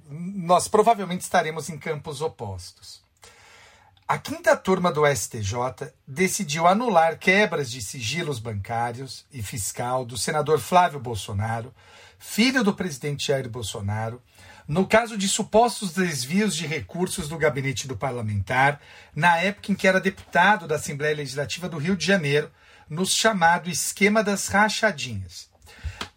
nós 0.10 0.68
provavelmente 0.68 1.22
estaremos 1.22 1.70
em 1.70 1.78
campos 1.78 2.22
opostos. 2.22 3.01
A 4.12 4.18
quinta 4.18 4.58
turma 4.58 4.92
do 4.92 5.08
STJ 5.08 5.90
decidiu 6.06 6.68
anular 6.68 7.18
quebras 7.18 7.72
de 7.72 7.82
sigilos 7.82 8.40
bancários 8.40 9.26
e 9.32 9.42
fiscal 9.42 10.04
do 10.04 10.18
senador 10.18 10.60
Flávio 10.60 11.00
Bolsonaro, 11.00 11.74
filho 12.20 12.62
do 12.62 12.74
presidente 12.74 13.28
Jair 13.28 13.48
Bolsonaro, 13.48 14.22
no 14.68 14.86
caso 14.86 15.18
de 15.18 15.30
supostos 15.30 15.94
desvios 15.94 16.58
de 16.58 16.68
recursos 16.68 17.30
do 17.30 17.38
gabinete 17.38 17.88
do 17.88 17.96
parlamentar, 17.96 18.82
na 19.16 19.38
época 19.38 19.72
em 19.72 19.76
que 19.76 19.88
era 19.88 20.02
deputado 20.02 20.68
da 20.68 20.76
Assembleia 20.76 21.16
Legislativa 21.16 21.70
do 21.70 21.78
Rio 21.78 21.96
de 21.96 22.06
Janeiro, 22.06 22.52
no 22.90 23.06
chamado 23.06 23.70
esquema 23.70 24.22
das 24.22 24.50
rachadinhas. 24.50 25.50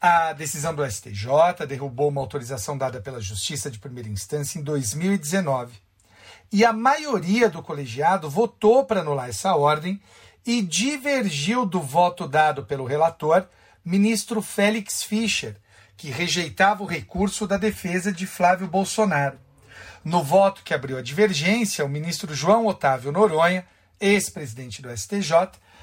A 0.01 0.33
decisão 0.33 0.75
do 0.75 0.85
STJ 0.85 1.65
derrubou 1.69 2.09
uma 2.09 2.21
autorização 2.21 2.77
dada 2.77 3.01
pela 3.01 3.21
Justiça 3.21 3.71
de 3.71 3.79
Primeira 3.79 4.09
Instância 4.09 4.59
em 4.59 4.65
2019. 4.65 5.84
E 6.55 6.65
a 6.65 6.73
maioria 6.73 7.51
do 7.51 7.61
colegiado 7.61 8.31
votou 8.31 8.85
para 8.85 9.01
anular 9.01 9.29
essa 9.29 9.57
ordem 9.57 10.01
e 10.47 10.63
divergiu 10.63 11.67
do 11.67 11.81
voto 11.81 12.29
dado 12.29 12.63
pelo 12.65 12.85
relator, 12.85 13.49
ministro 13.85 14.41
Félix 14.41 15.03
Fischer, 15.03 15.57
que 15.97 16.11
rejeitava 16.11 16.85
o 16.85 16.87
recurso 16.87 17.45
da 17.45 17.57
defesa 17.57 18.13
de 18.13 18.25
Flávio 18.25 18.69
Bolsonaro. 18.69 19.37
No 20.05 20.23
voto 20.23 20.63
que 20.63 20.73
abriu 20.73 20.97
a 20.97 21.03
divergência, 21.03 21.85
o 21.85 21.89
ministro 21.89 22.33
João 22.33 22.69
Otávio 22.69 23.11
Noronha, 23.11 23.67
ex-presidente 24.01 24.81
do 24.81 24.97
STJ, 24.97 25.33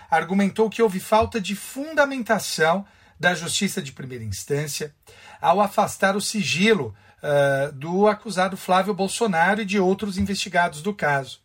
argumentou 0.10 0.70
que 0.70 0.82
houve 0.82 1.02
falta 1.02 1.42
de 1.42 1.54
fundamentação 1.54 2.86
da 3.20 3.36
Justiça 3.36 3.82
de 3.82 3.92
Primeira 3.92 4.24
Instância 4.24 4.96
ao 5.42 5.60
afastar 5.60 6.16
o 6.16 6.22
sigilo 6.22 6.96
ah, 7.22 7.72
do 7.74 8.08
acusado 8.08 8.58
Flávio 8.58 8.94
Bolsonaro 8.94 9.62
e 9.62 9.66
de 9.66 9.80
outros 9.80 10.18
investigados 10.18 10.82
do 10.82 10.94
caso. 10.94 11.40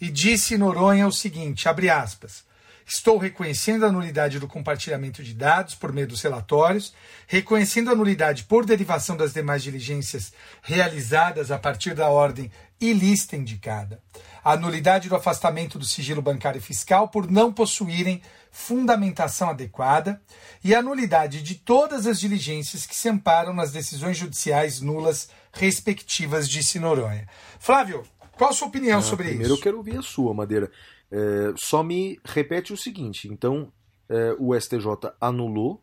E 0.00 0.10
disse 0.10 0.58
Noronha 0.58 1.06
o 1.06 1.12
seguinte, 1.12 1.68
abre 1.68 1.88
aspas, 1.88 2.44
Estou 2.88 3.18
reconhecendo 3.18 3.84
a 3.84 3.90
nulidade 3.90 4.38
do 4.38 4.46
compartilhamento 4.46 5.20
de 5.20 5.34
dados 5.34 5.74
por 5.74 5.92
meio 5.92 6.06
dos 6.06 6.22
relatórios, 6.22 6.94
reconhecendo 7.26 7.90
a 7.90 7.96
nulidade 7.96 8.44
por 8.44 8.64
derivação 8.64 9.16
das 9.16 9.32
demais 9.32 9.64
diligências 9.64 10.32
realizadas 10.62 11.50
a 11.50 11.58
partir 11.58 11.94
da 11.94 12.08
ordem 12.08 12.48
e 12.80 12.92
lista 12.92 13.36
indicada, 13.36 14.02
a 14.44 14.56
nulidade 14.56 15.08
do 15.08 15.16
afastamento 15.16 15.78
do 15.78 15.84
sigilo 15.84 16.20
bancário 16.20 16.58
e 16.58 16.62
fiscal 16.62 17.08
por 17.08 17.30
não 17.30 17.52
possuírem 17.52 18.20
fundamentação 18.50 19.50
adequada 19.50 20.20
e 20.62 20.74
a 20.74 20.82
nulidade 20.82 21.42
de 21.42 21.54
todas 21.56 22.06
as 22.06 22.18
diligências 22.20 22.86
que 22.86 22.94
se 22.96 23.08
amparam 23.08 23.52
nas 23.52 23.72
decisões 23.72 24.16
judiciais 24.16 24.80
nulas 24.80 25.28
respectivas 25.52 26.48
de 26.48 26.78
Noronha. 26.78 27.26
Flávio, 27.58 28.02
qual 28.32 28.50
a 28.50 28.52
sua 28.52 28.68
opinião 28.68 28.98
Ah, 28.98 29.02
sobre 29.02 29.28
primeiro 29.28 29.52
isso? 29.52 29.60
eu 29.60 29.62
quero 29.62 29.76
ouvir 29.78 29.98
a 29.98 30.02
sua, 30.02 30.34
Madeira. 30.34 30.70
É, 31.10 31.52
só 31.56 31.82
me 31.82 32.18
repete 32.24 32.72
o 32.72 32.76
seguinte: 32.76 33.28
então, 33.28 33.72
é, 34.08 34.34
o 34.38 34.58
STJ 34.58 34.86
anulou 35.20 35.82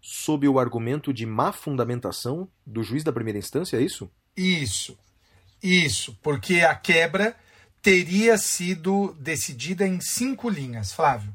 sob 0.00 0.46
o 0.48 0.58
argumento 0.58 1.12
de 1.12 1.24
má 1.26 1.52
fundamentação 1.52 2.48
do 2.66 2.82
juiz 2.82 3.02
da 3.02 3.12
primeira 3.12 3.38
instância, 3.38 3.76
é 3.76 3.80
isso? 3.82 4.10
Isso, 4.36 4.96
isso, 5.62 6.16
porque 6.22 6.60
a 6.60 6.74
quebra 6.74 7.34
teria 7.82 8.36
sido 8.38 9.14
decidida 9.20 9.86
em 9.86 10.00
cinco 10.00 10.48
linhas, 10.48 10.92
Flávio. 10.92 11.32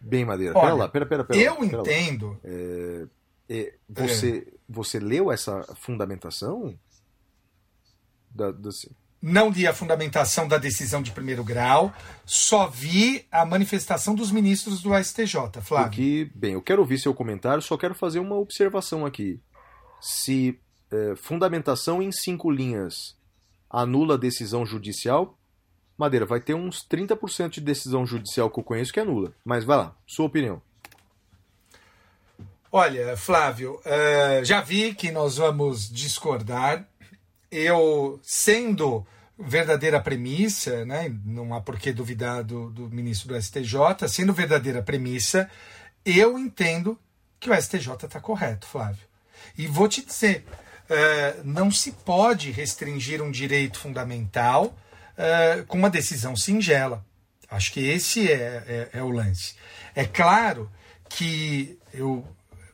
Bem, 0.00 0.24
Madeira, 0.24 0.52
Olha, 0.56 0.62
pera 0.66 0.74
lá, 0.74 0.88
pera, 0.88 1.06
pera, 1.06 1.24
pera. 1.24 1.40
Eu 1.40 1.56
pera 1.56 1.76
lá. 1.76 1.82
entendo. 1.82 2.38
É, 2.44 3.74
você, 3.88 4.52
você 4.68 4.98
leu 4.98 5.32
essa 5.32 5.62
fundamentação? 5.76 6.78
Da, 8.30 8.50
da- 8.50 8.70
Não 9.22 9.48
li 9.50 9.66
a 9.66 9.72
fundamentação 9.72 10.46
da 10.46 10.58
decisão 10.58 11.00
de 11.02 11.10
primeiro 11.12 11.42
grau, 11.44 11.94
só 12.26 12.66
vi 12.66 13.26
a 13.30 13.46
manifestação 13.46 14.14
dos 14.14 14.30
ministros 14.30 14.82
do 14.82 14.90
STJ, 15.02 15.60
Flávio. 15.62 15.88
Porque, 15.90 16.30
bem, 16.34 16.52
eu 16.52 16.60
quero 16.62 16.82
ouvir 16.82 16.98
seu 16.98 17.14
comentário, 17.14 17.62
só 17.62 17.76
quero 17.78 17.94
fazer 17.94 18.18
uma 18.18 18.34
observação 18.36 19.06
aqui. 19.06 19.40
Se 20.00 20.58
é, 20.90 21.16
fundamentação 21.16 22.02
em 22.02 22.12
cinco 22.12 22.50
linhas 22.50 23.16
anula 23.70 24.14
a 24.14 24.18
decisão 24.18 24.64
judicial, 24.64 25.36
Madeira, 25.96 26.26
vai 26.26 26.40
ter 26.40 26.54
uns 26.54 26.86
30% 26.86 27.50
de 27.50 27.60
decisão 27.60 28.04
judicial 28.04 28.50
que 28.50 28.58
eu 28.58 28.64
conheço 28.64 28.92
que 28.92 29.00
anula. 29.00 29.32
Mas 29.44 29.64
vai 29.64 29.76
lá, 29.76 29.96
sua 30.06 30.26
opinião. 30.26 30.60
Olha, 32.70 33.16
Flávio, 33.16 33.80
eh, 33.84 34.42
já 34.44 34.60
vi 34.60 34.94
que 34.94 35.12
nós 35.12 35.36
vamos 35.36 35.88
discordar. 35.88 36.84
Eu, 37.48 38.18
sendo 38.22 39.06
verdadeira 39.38 40.00
premissa, 40.00 40.84
né, 40.84 41.14
não 41.24 41.54
há 41.54 41.60
por 41.60 41.78
que 41.78 41.92
duvidar 41.92 42.42
do, 42.42 42.70
do 42.70 42.88
ministro 42.88 43.28
do 43.28 43.40
STJ, 43.40 44.08
sendo 44.08 44.32
verdadeira 44.32 44.82
premissa, 44.82 45.48
eu 46.04 46.36
entendo 46.36 46.98
que 47.38 47.50
o 47.50 47.54
STJ 47.54 47.92
está 48.06 48.20
correto, 48.20 48.66
Flávio. 48.66 49.06
E 49.56 49.68
vou 49.68 49.88
te 49.88 50.04
dizer, 50.04 50.44
não 51.44 51.70
se 51.70 51.92
pode 51.92 52.50
restringir 52.50 53.22
um 53.22 53.30
direito 53.30 53.78
fundamental 53.78 54.76
eh, 55.16 55.64
com 55.68 55.78
uma 55.78 55.90
decisão 55.90 56.34
singela. 56.34 57.04
Acho 57.48 57.72
que 57.72 57.88
esse 57.88 58.30
é, 58.30 58.90
é, 58.92 58.98
é 58.98 59.02
o 59.02 59.10
lance. 59.10 59.54
É 59.94 60.04
claro 60.04 60.68
que 61.08 61.78
eu, 61.92 62.26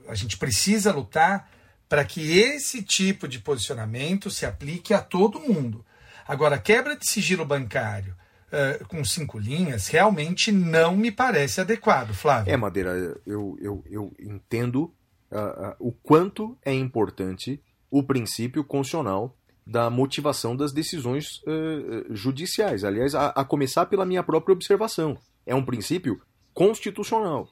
a 0.08 0.14
gente 0.14 0.38
precisa 0.38 0.90
lutar 0.90 1.50
para 1.86 2.02
que 2.04 2.38
esse 2.38 2.82
tipo 2.82 3.28
de 3.28 3.40
posicionamento 3.40 4.30
se 4.30 4.46
aplique 4.46 4.94
a 4.94 5.00
todo 5.00 5.40
mundo. 5.40 5.84
Agora, 6.26 6.58
quebra 6.58 6.96
de 6.96 7.06
sigilo 7.06 7.44
bancário 7.44 8.16
eh, 8.50 8.80
com 8.88 9.04
cinco 9.04 9.38
linhas 9.38 9.88
realmente 9.88 10.50
não 10.50 10.96
me 10.96 11.10
parece 11.10 11.60
adequado, 11.60 12.14
Flávio. 12.14 12.52
É, 12.52 12.56
Madeira, 12.56 12.90
eu, 13.26 13.58
eu, 13.60 13.84
eu 13.90 14.12
entendo 14.18 14.94
ah, 15.30 15.36
ah, 15.38 15.76
o 15.78 15.92
quanto 15.92 16.56
é 16.64 16.72
importante 16.72 17.60
o 17.90 18.02
princípio 18.02 18.62
constitucional 18.64 19.36
da 19.66 19.88
motivação 19.90 20.56
das 20.56 20.72
decisões 20.72 21.40
eh, 21.46 21.50
eh, 21.52 22.04
judiciais. 22.10 22.82
Aliás, 22.82 23.14
a, 23.14 23.28
a 23.28 23.44
começar 23.44 23.86
pela 23.86 24.06
minha 24.06 24.22
própria 24.22 24.52
observação. 24.52 25.18
É 25.46 25.54
um 25.54 25.64
princípio 25.64 26.20
constitucional. 26.52 27.48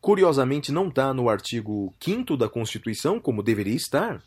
Curiosamente, 0.00 0.72
não 0.72 0.88
está 0.88 1.14
no 1.14 1.28
artigo 1.28 1.94
5 2.02 2.36
da 2.36 2.48
Constituição, 2.48 3.20
como 3.20 3.42
deveria 3.42 3.76
estar, 3.76 4.20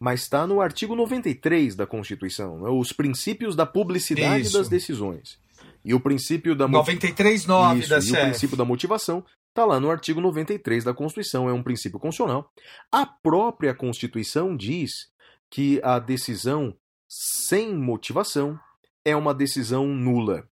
mas 0.00 0.22
está 0.22 0.46
no 0.46 0.60
artigo 0.60 0.96
93 0.96 1.76
da 1.76 1.86
Constituição, 1.86 2.58
né? 2.58 2.68
os 2.68 2.92
princípios 2.92 3.54
da 3.54 3.64
publicidade 3.64 4.42
Isso. 4.42 4.58
das 4.58 4.68
decisões. 4.68 5.38
E 5.84 5.94
o 5.94 6.00
princípio 6.00 6.56
da 6.56 6.66
mo- 6.66 6.82
93.9 6.82 7.78
isso, 7.78 7.88
da 7.90 7.98
e 7.98 8.10
o 8.10 8.24
princípio 8.26 8.56
da 8.56 8.64
motivação 8.64 9.24
está 9.54 9.64
lá 9.64 9.78
no 9.78 9.88
artigo 9.88 10.20
93 10.20 10.82
da 10.82 10.92
Constituição, 10.92 11.48
é 11.48 11.52
um 11.52 11.62
princípio 11.62 12.00
constitucional. 12.00 12.52
A 12.90 13.06
própria 13.06 13.72
Constituição 13.72 14.56
diz 14.56 15.08
que 15.48 15.80
a 15.84 16.00
decisão 16.00 16.76
sem 17.08 17.72
motivação 17.72 18.58
é 19.04 19.14
uma 19.14 19.32
decisão 19.32 19.86
nula. 19.86 20.48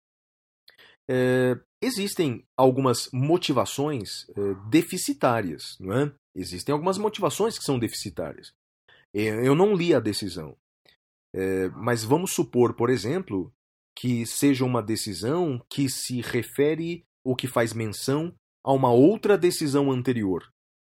É, 1.09 1.59
existem 1.81 2.45
algumas 2.55 3.09
motivações 3.11 4.29
é, 4.37 4.55
deficitárias, 4.69 5.77
não 5.81 5.95
é? 5.95 6.13
Existem 6.37 6.73
algumas 6.73 6.99
motivações 6.99 7.59
que 7.59 7.65
são 7.65 7.79
deficitárias. 7.79 8.53
É, 9.15 9.47
Eu 9.47 9.55
não 9.55 9.75
li 9.75 9.95
a 9.95 10.01
decisão, 10.01 10.57
É, 11.33 11.69
mas 11.71 12.05
vamos 12.05 12.33
supor, 12.33 12.75
por 12.75 12.91
exemplo, 12.91 13.53
que 13.97 14.27
seja 14.27 14.65
uma 14.65 14.83
decisão 14.83 15.65
que 15.71 15.89
se 15.89 16.21
refere 16.21 17.05
ou 17.25 17.37
que 17.37 17.47
faz 17.47 17.73
menção 17.73 18.35
a 18.65 18.73
uma 18.73 18.91
outra 18.91 19.37
decisão 19.39 19.91
anterior. 19.91 20.45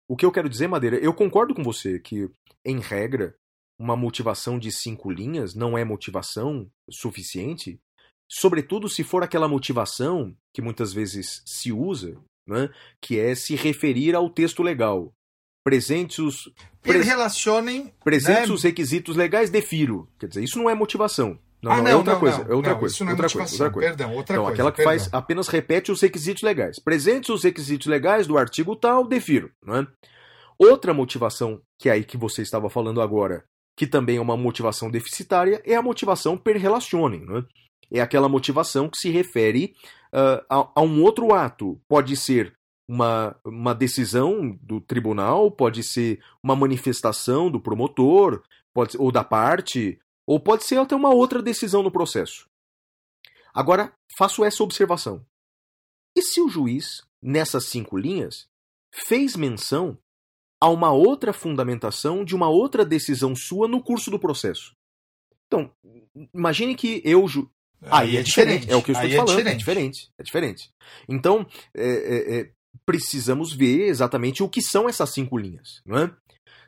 O 0.09 0.17
que 0.17 0.25
eu 0.25 0.33
quero 0.33 0.49
dizer, 0.49 0.69
Madeira, 0.69 0.97
eu 0.97 1.15
concordo 1.15 1.55
com 1.55 1.63
você 1.63 1.99
que, 1.99 2.29
em 2.65 2.79
regra, 2.79 3.35
uma 3.79 3.97
motivação 3.97 4.59
de 4.59 4.71
cinco 4.71 5.11
linhas 5.11 5.55
não 5.55 5.77
é 5.77 5.85
motivação 5.85 6.69
suficiente, 6.91 7.81
sobretudo 8.31 8.89
se 8.89 9.03
for 9.03 9.23
aquela 9.23 9.49
motivação 9.49 10.35
que 10.55 10.63
muitas 10.63 10.93
vezes 10.93 11.43
se 11.47 11.73
usa, 11.73 12.17
né, 12.47 12.69
que 13.01 13.19
é 13.19 13.35
se 13.35 13.55
referir 13.57 14.15
ao 14.15 14.31
texto 14.31 14.63
legal. 14.63 15.13
Presentes 15.65 16.19
os, 16.19 16.53
pres- 16.83 17.07
relacionem. 17.07 17.93
presentes 18.05 18.49
né? 18.49 18.55
os 18.55 18.63
requisitos 18.63 19.17
legais, 19.17 19.49
defiro. 19.49 20.07
Quer 20.19 20.29
dizer, 20.29 20.45
isso 20.45 20.59
não 20.59 20.69
é 20.69 20.75
motivação. 20.75 21.39
Não, 21.65 21.73
ah, 21.73 21.77
não, 21.77 21.85
não, 21.85 21.91
é 21.91 21.97
outra 21.97 22.13
não, 22.13 22.21
coisa. 22.21 22.47
é 22.47 22.55
outra 22.55 22.75
coisa. 22.75 22.95
Isso 22.95 23.05
não 23.05 23.11
é 23.11 23.15
outra 23.15 23.27
coisa, 23.29 23.39
motivação. 23.39 23.67
outra 23.67 23.73
coisa. 23.73 23.89
Perdão, 23.89 24.15
outra 24.15 24.35
Então, 24.35 24.45
coisa. 24.45 24.55
aquela 24.55 24.71
que 24.71 24.77
perdão. 24.77 24.93
faz 24.93 25.09
apenas 25.15 25.49
repete 25.49 25.91
os 25.91 26.01
requisitos 26.03 26.43
legais. 26.43 26.79
Presentes 26.79 27.31
os 27.31 27.43
requisitos 27.43 27.87
legais 27.87 28.27
do 28.27 28.37
artigo 28.37 28.77
tal, 28.77 29.07
defiro. 29.07 29.51
Não 29.65 29.77
é? 29.77 29.87
Outra 30.59 30.93
motivação, 30.93 31.61
que 31.79 31.89
é 31.89 31.93
aí 31.93 32.05
que 32.05 32.19
você 32.19 32.43
estava 32.43 32.69
falando 32.69 33.01
agora, 33.01 33.45
que 33.77 33.87
também 33.87 34.19
é 34.19 34.21
uma 34.21 34.37
motivação 34.37 34.91
deficitária, 34.91 35.63
é 35.65 35.75
a 35.75 35.83
motivação 35.83 36.37
per 36.37 36.59
relationem. 36.59 37.25
Não 37.25 37.39
é? 37.39 37.45
é 37.93 38.01
aquela 38.01 38.29
motivação 38.29 38.89
que 38.89 38.99
se 38.99 39.09
refere 39.09 39.73
ah, 40.13 40.45
a, 40.51 40.69
a 40.77 40.83
um 40.83 41.03
outro 41.03 41.33
ato. 41.33 41.81
Pode 41.89 42.15
ser 42.17 42.53
uma, 42.87 43.35
uma 43.45 43.75
decisão 43.75 44.57
do 44.61 44.81
tribunal, 44.81 45.51
pode 45.51 45.83
ser 45.83 46.21
uma 46.43 46.55
manifestação 46.55 47.51
do 47.51 47.59
promotor, 47.61 48.43
pode 48.75 48.93
ser, 48.93 49.01
ou 49.01 49.11
da 49.11 49.25
parte, 49.25 49.99
ou 50.27 50.41
pode 50.41 50.65
ser 50.65 50.79
até 50.79 50.95
uma 50.95 51.11
outra 51.15 51.43
decisão 51.43 51.83
no 51.83 51.91
processo. 51.91 52.49
Agora, 53.53 53.93
faço 54.19 54.45
essa 54.45 54.63
observação. 54.63 55.25
E 56.17 56.23
se 56.23 56.41
o 56.41 56.49
juiz, 56.49 57.03
nessas 57.23 57.67
cinco 57.67 57.97
linhas, 57.97 58.49
fez 58.93 59.37
menção 59.37 59.99
a 60.61 60.69
uma 60.69 60.93
outra 60.93 61.33
fundamentação 61.33 62.25
de 62.25 62.35
uma 62.35 62.49
outra 62.49 62.85
decisão 62.85 63.35
sua 63.35 63.69
no 63.69 63.83
curso 63.83 64.11
do 64.11 64.19
processo? 64.19 64.75
Então, 65.47 65.71
imagine 66.33 66.75
que 66.75 67.03
eu. 67.05 67.27
ju- 67.29 67.51
Aí, 67.83 68.17
é, 68.17 68.23
diferente. 68.23 68.71
É 68.71 68.75
o 68.75 68.83
que 68.83 68.91
eu 68.91 68.95
estou 68.95 69.05
Aí 69.05 69.11
te 69.11 69.17
falando. 69.17 69.31
É 69.41 69.55
diferente. 69.55 69.59
diferente. 69.59 70.13
É 70.19 70.23
diferente. 70.23 70.75
Então, 71.09 71.47
é, 71.75 71.87
é, 71.87 72.41
é, 72.41 72.53
precisamos 72.87 73.53
ver 73.53 73.89
exatamente 73.89 74.43
o 74.43 74.49
que 74.49 74.63
são 74.63 74.89
essas 74.89 75.11
cinco 75.11 75.37
linhas. 75.37 75.81
Não 75.87 75.99
é? 75.99 76.11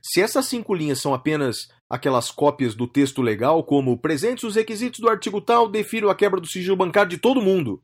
Se 0.03 0.21
essas 0.21 0.47
cinco 0.47 0.75
linhas 0.75 1.01
são 1.01 1.13
apenas 1.13 1.69
aquelas 1.91 2.31
cópias 2.31 2.75
do 2.75 2.87
texto 2.87 3.23
legal, 3.23 3.65
como 3.65 3.99
presentes 3.99 4.45
os 4.45 4.55
requisitos 4.55 5.01
do 5.01 5.09
artigo 5.09 5.41
tal, 5.41 5.69
defiro 5.69 6.11
a 6.11 6.15
quebra 6.15 6.41
do 6.41 6.47
sigilo 6.47 6.77
bancário 6.77 7.11
de 7.11 7.19
todo 7.19 7.43
mundo. 7.43 7.81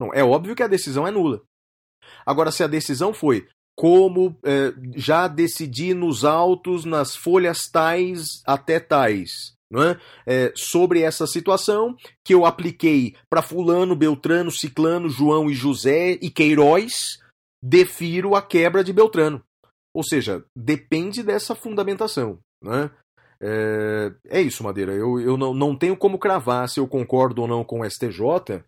Não, 0.00 0.12
é 0.12 0.24
óbvio 0.24 0.54
que 0.54 0.62
a 0.62 0.68
decisão 0.68 1.06
é 1.06 1.10
nula. 1.10 1.42
Agora, 2.24 2.50
se 2.50 2.62
a 2.62 2.66
decisão 2.66 3.12
foi 3.12 3.46
como 3.76 4.38
eh, 4.42 4.72
já 4.94 5.28
decidi 5.28 5.92
nos 5.92 6.24
autos, 6.24 6.84
nas 6.84 7.14
folhas 7.14 7.68
tais 7.70 8.42
até 8.46 8.80
tais, 8.80 9.54
é? 9.74 9.98
Eh, 10.26 10.52
sobre 10.54 11.02
essa 11.02 11.26
situação 11.26 11.94
que 12.24 12.32
eu 12.32 12.46
apliquei 12.46 13.14
para 13.28 13.42
Fulano, 13.42 13.96
Beltrano, 13.96 14.50
Ciclano, 14.50 15.08
João 15.08 15.50
e 15.50 15.54
José 15.54 16.12
e 16.22 16.30
Queiroz, 16.30 17.18
defiro 17.66 18.34
a 18.34 18.42
quebra 18.42 18.84
de 18.84 18.92
Beltrano. 18.92 19.42
Ou 19.94 20.04
seja, 20.04 20.44
depende 20.56 21.22
dessa 21.22 21.54
fundamentação. 21.54 22.38
Né? 22.62 22.90
É, 23.40 24.12
é 24.28 24.40
isso, 24.40 24.62
Madeira. 24.62 24.92
Eu, 24.92 25.18
eu 25.20 25.36
não, 25.36 25.52
não 25.52 25.76
tenho 25.76 25.96
como 25.96 26.18
cravar 26.18 26.68
se 26.68 26.78
eu 26.78 26.86
concordo 26.86 27.42
ou 27.42 27.48
não 27.48 27.64
com 27.64 27.80
o 27.80 27.90
STJ, 27.90 28.62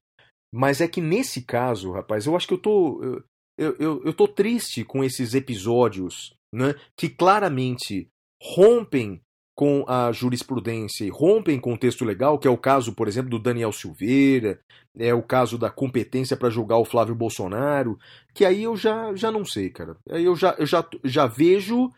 Mas 0.52 0.80
é 0.80 0.88
que 0.88 1.00
nesse 1.00 1.42
caso, 1.42 1.92
rapaz, 1.92 2.26
eu 2.26 2.34
acho 2.34 2.48
que 2.48 2.54
eu 2.54 2.58
tô. 2.58 3.22
Eu, 3.58 3.76
eu, 3.78 4.02
eu, 4.04 4.14
tô 4.14 4.28
triste 4.28 4.84
com 4.84 5.02
esses 5.02 5.34
episódios 5.34 6.32
né, 6.54 6.74
que 6.96 7.08
claramente 7.08 8.08
rompem 8.40 9.20
com 9.58 9.84
a 9.88 10.12
jurisprudência 10.12 11.04
e 11.04 11.08
rompem 11.08 11.58
com 11.58 11.74
o 11.74 11.76
texto 11.76 12.04
legal, 12.04 12.38
que 12.38 12.46
é 12.46 12.50
o 12.50 12.56
caso, 12.56 12.92
por 12.92 13.08
exemplo, 13.08 13.28
do 13.28 13.40
Daniel 13.40 13.72
Silveira, 13.72 14.60
é 14.96 15.12
o 15.12 15.20
caso 15.20 15.58
da 15.58 15.68
competência 15.68 16.36
para 16.36 16.48
julgar 16.48 16.76
o 16.76 16.84
Flávio 16.84 17.12
Bolsonaro, 17.12 17.98
que 18.32 18.44
aí 18.44 18.62
eu 18.62 18.76
já, 18.76 19.12
já 19.16 19.32
não 19.32 19.44
sei, 19.44 19.68
cara. 19.68 19.96
Aí 20.08 20.24
eu 20.24 20.36
já, 20.36 20.54
eu 20.60 20.64
já, 20.64 20.88
já 21.02 21.26
vejo 21.26 21.92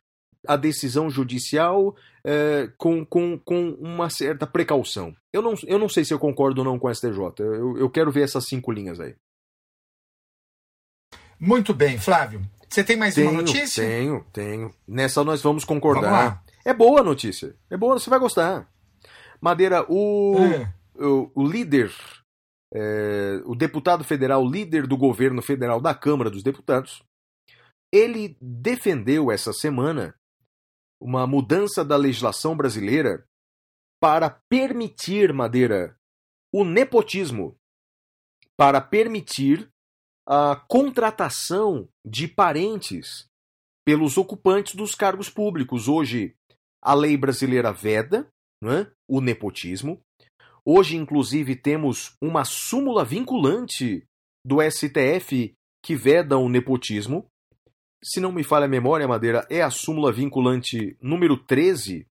a 0.49 0.57
decisão 0.57 1.11
judicial 1.11 1.95
é, 2.25 2.73
com, 2.79 3.05
com, 3.05 3.39
com 3.39 3.73
uma 3.79 4.09
certa 4.09 4.47
precaução. 4.47 5.15
Eu 5.31 5.43
não, 5.43 5.53
eu 5.67 5.79
não 5.79 5.89
sei 5.91 6.03
se 6.03 6.15
eu 6.15 6.19
concordo 6.19 6.63
ou 6.63 6.65
não 6.65 6.79
com 6.79 6.89
o 6.89 6.95
STJ. 6.95 7.19
Eu, 7.41 7.77
eu 7.77 7.91
quero 7.91 8.11
ver 8.11 8.23
essas 8.23 8.47
cinco 8.47 8.73
linhas 8.73 8.99
aí. 8.99 9.15
Muito 11.39 11.75
bem, 11.75 11.99
Flávio. 11.99 12.41
Você 12.71 12.83
tem 12.83 12.97
mais 12.97 13.15
tenho, 13.17 13.31
uma 13.31 13.43
notícia? 13.43 13.85
Tenho, 13.85 14.25
tenho. 14.33 14.75
Nessa 14.89 15.23
nós 15.23 15.43
vamos 15.43 15.63
concordar. 15.63 16.11
Vamos. 16.11 16.50
É 16.71 16.75
boa 16.75 17.01
a 17.01 17.05
notícia. 17.05 17.57
É 17.69 17.77
boa, 17.77 17.99
você 17.99 18.09
vai 18.09 18.21
gostar. 18.21 18.71
Madeira, 19.41 19.85
o, 19.89 20.37
É. 20.39 20.73
o, 21.05 21.31
o 21.35 21.45
líder, 21.45 21.93
é, 22.73 23.43
o 23.45 23.57
deputado 23.57 24.05
federal, 24.05 24.47
líder 24.47 24.87
do 24.87 24.97
governo 24.97 25.43
federal 25.43 25.81
da 25.81 25.93
Câmara 25.93 26.31
dos 26.31 26.45
Deputados, 26.45 27.03
ele 27.93 28.37
defendeu 28.41 29.33
essa 29.33 29.53
semana 29.53 30.15
uma 31.03 31.27
mudança 31.27 31.85
da 31.85 31.97
legislação 31.97 32.57
brasileira 32.57 33.27
para 34.01 34.31
permitir, 34.31 35.33
Madeira, 35.33 35.97
o 36.55 36.65
nepotismo, 36.65 37.57
para 38.57 38.81
permitir 38.81 39.69
a 40.25 40.55
contratação 40.69 41.89
de 42.05 42.29
parentes 42.29 43.29
pelos 43.85 44.17
ocupantes 44.17 44.77
dos 44.77 44.95
cargos 44.95 45.29
públicos. 45.29 45.89
Hoje, 45.89 46.37
a 46.83 46.95
lei 46.95 47.17
brasileira 47.17 47.73
veda 47.73 48.29
é? 48.65 48.87
o 49.09 49.21
nepotismo. 49.21 50.01
Hoje, 50.65 50.97
inclusive, 50.97 51.57
temos 51.57 52.15
uma 52.23 52.45
súmula 52.45 53.05
vinculante 53.05 54.05
do 54.45 54.59
STF 54.63 55.55
que 55.85 55.97
veda 55.97 56.37
o 56.37 56.49
nepotismo. 56.49 57.27
Se 58.03 58.21
não 58.21 58.33
me 58.33 58.45
falha 58.45 58.67
a 58.67 58.69
memória, 58.69 59.09
Madeira, 59.09 59.47
é 59.51 59.63
a 59.63 59.71
súmula 59.71 60.13
vinculante 60.13 60.97
número 61.01 61.37
13. 61.37 62.07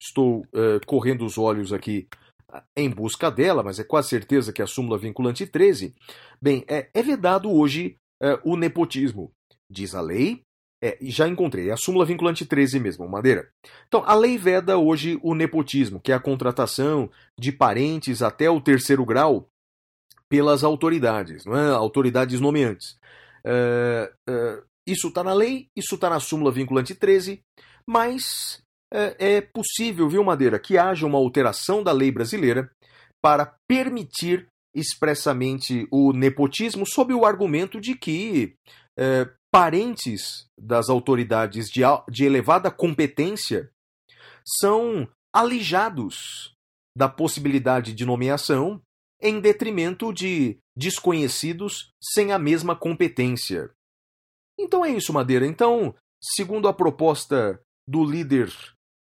Estou 0.00 0.46
eh, 0.52 0.80
correndo 0.86 1.24
os 1.24 1.38
olhos 1.38 1.72
aqui 1.72 2.06
ah, 2.48 2.64
em 2.76 2.90
busca 2.90 3.30
dela, 3.30 3.62
mas 3.62 3.78
é 3.78 3.84
quase 3.84 4.08
certeza 4.08 4.52
que 4.52 4.60
é 4.60 4.64
a 4.64 4.68
súmula 4.68 4.98
vinculante 4.98 5.46
13. 5.46 5.94
Bem, 6.40 6.64
é, 6.68 6.90
é 6.92 7.02
vedado 7.02 7.50
hoje 7.50 7.96
eh, 8.22 8.38
o 8.44 8.56
nepotismo, 8.56 9.32
diz 9.70 9.94
a 9.94 10.00
lei. 10.00 10.42
É, 10.86 10.98
já 11.02 11.26
encontrei, 11.26 11.70
é 11.70 11.72
a 11.72 11.76
súmula 11.76 12.04
vinculante 12.04 12.46
13 12.46 12.78
mesmo, 12.78 13.08
Madeira. 13.08 13.48
Então, 13.88 14.04
a 14.06 14.14
lei 14.14 14.38
veda 14.38 14.78
hoje 14.78 15.18
o 15.22 15.34
nepotismo, 15.34 16.00
que 16.00 16.12
é 16.12 16.14
a 16.14 16.20
contratação 16.20 17.10
de 17.38 17.50
parentes 17.50 18.22
até 18.22 18.48
o 18.48 18.60
terceiro 18.60 19.04
grau 19.04 19.48
pelas 20.28 20.62
autoridades, 20.62 21.44
não 21.44 21.56
é? 21.56 21.70
autoridades 21.70 22.40
nomeantes. 22.40 22.96
É, 23.44 24.12
é, 24.28 24.62
isso 24.86 25.08
está 25.08 25.24
na 25.24 25.32
lei, 25.32 25.68
isso 25.76 25.96
está 25.96 26.08
na 26.08 26.20
súmula 26.20 26.52
vinculante 26.52 26.94
13, 26.94 27.40
mas 27.86 28.62
é, 28.92 29.36
é 29.36 29.40
possível, 29.40 30.08
viu, 30.08 30.22
Madeira, 30.22 30.58
que 30.58 30.78
haja 30.78 31.06
uma 31.06 31.18
alteração 31.18 31.82
da 31.82 31.92
lei 31.92 32.10
brasileira 32.12 32.70
para 33.20 33.54
permitir 33.68 34.46
expressamente 34.74 35.88
o 35.90 36.12
nepotismo 36.12 36.86
sob 36.86 37.14
o 37.14 37.24
argumento 37.24 37.80
de 37.80 37.96
que 37.96 38.54
é, 38.98 39.28
parentes 39.56 40.46
das 40.60 40.90
autoridades 40.90 41.70
de, 41.70 41.80
de 42.10 42.26
elevada 42.26 42.70
competência 42.70 43.70
são 44.44 45.08
alijados 45.34 46.54
da 46.94 47.08
possibilidade 47.08 47.94
de 47.94 48.04
nomeação 48.04 48.82
em 49.18 49.40
detrimento 49.40 50.12
de 50.12 50.58
desconhecidos 50.76 51.90
sem 52.02 52.32
a 52.32 52.38
mesma 52.38 52.76
competência. 52.76 53.70
Então 54.60 54.84
é 54.84 54.90
isso, 54.90 55.10
Madeira. 55.10 55.46
Então, 55.46 55.94
segundo 56.22 56.68
a 56.68 56.74
proposta 56.74 57.58
do 57.88 58.04
líder 58.04 58.52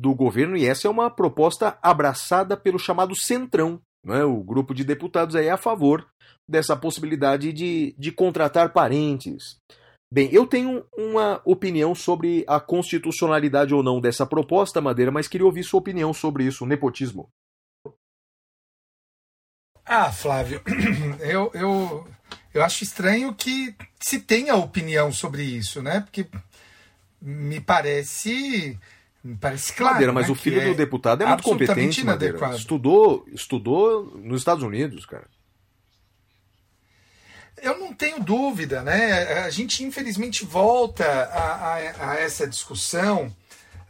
do 0.00 0.14
governo, 0.14 0.56
e 0.56 0.66
essa 0.66 0.86
é 0.86 0.90
uma 0.90 1.10
proposta 1.10 1.76
abraçada 1.82 2.56
pelo 2.56 2.78
chamado 2.78 3.16
Centrão, 3.16 3.82
não 4.04 4.14
é? 4.14 4.24
o 4.24 4.40
grupo 4.44 4.72
de 4.72 4.84
deputados 4.84 5.34
aí 5.34 5.46
é 5.46 5.50
a 5.50 5.56
favor 5.56 6.08
dessa 6.48 6.76
possibilidade 6.76 7.52
de, 7.52 7.92
de 7.98 8.12
contratar 8.12 8.72
parentes. 8.72 9.58
Bem, 10.14 10.28
eu 10.32 10.46
tenho 10.46 10.86
uma 10.96 11.42
opinião 11.44 11.92
sobre 11.92 12.44
a 12.46 12.60
constitucionalidade 12.60 13.74
ou 13.74 13.82
não 13.82 14.00
dessa 14.00 14.24
proposta, 14.24 14.80
Madeira, 14.80 15.10
mas 15.10 15.26
queria 15.26 15.44
ouvir 15.44 15.64
sua 15.64 15.80
opinião 15.80 16.14
sobre 16.14 16.44
isso, 16.44 16.62
o 16.62 16.68
nepotismo. 16.68 17.28
Ah, 19.84 20.12
Flávio, 20.12 20.62
eu, 21.18 21.50
eu, 21.52 22.06
eu 22.54 22.62
acho 22.62 22.84
estranho 22.84 23.34
que 23.34 23.74
se 23.98 24.20
tenha 24.20 24.54
opinião 24.54 25.10
sobre 25.10 25.42
isso, 25.42 25.82
né? 25.82 25.98
Porque 25.98 26.28
me 27.20 27.58
parece. 27.58 28.78
Me 29.24 29.36
parece 29.36 29.72
claro. 29.72 29.94
Madeira, 29.94 30.12
mas 30.12 30.28
né, 30.28 30.32
o 30.32 30.36
filho 30.36 30.60
que 30.60 30.66
é 30.66 30.68
do 30.68 30.76
deputado 30.76 31.24
é 31.24 31.26
muito 31.26 31.42
competente, 31.42 32.04
Madeira. 32.04 32.36
inadequado. 32.36 32.56
Estudou, 32.56 33.26
estudou 33.32 34.16
nos 34.16 34.42
Estados 34.42 34.62
Unidos, 34.62 35.06
cara. 35.06 35.26
Eu 37.62 37.78
não 37.78 37.92
tenho 37.94 38.20
dúvida, 38.22 38.82
né? 38.82 39.40
A 39.44 39.50
gente 39.50 39.82
infelizmente 39.84 40.44
volta 40.44 41.04
a, 41.06 41.74
a- 41.74 42.10
a 42.12 42.16
essa 42.16 42.46
discussão 42.46 43.34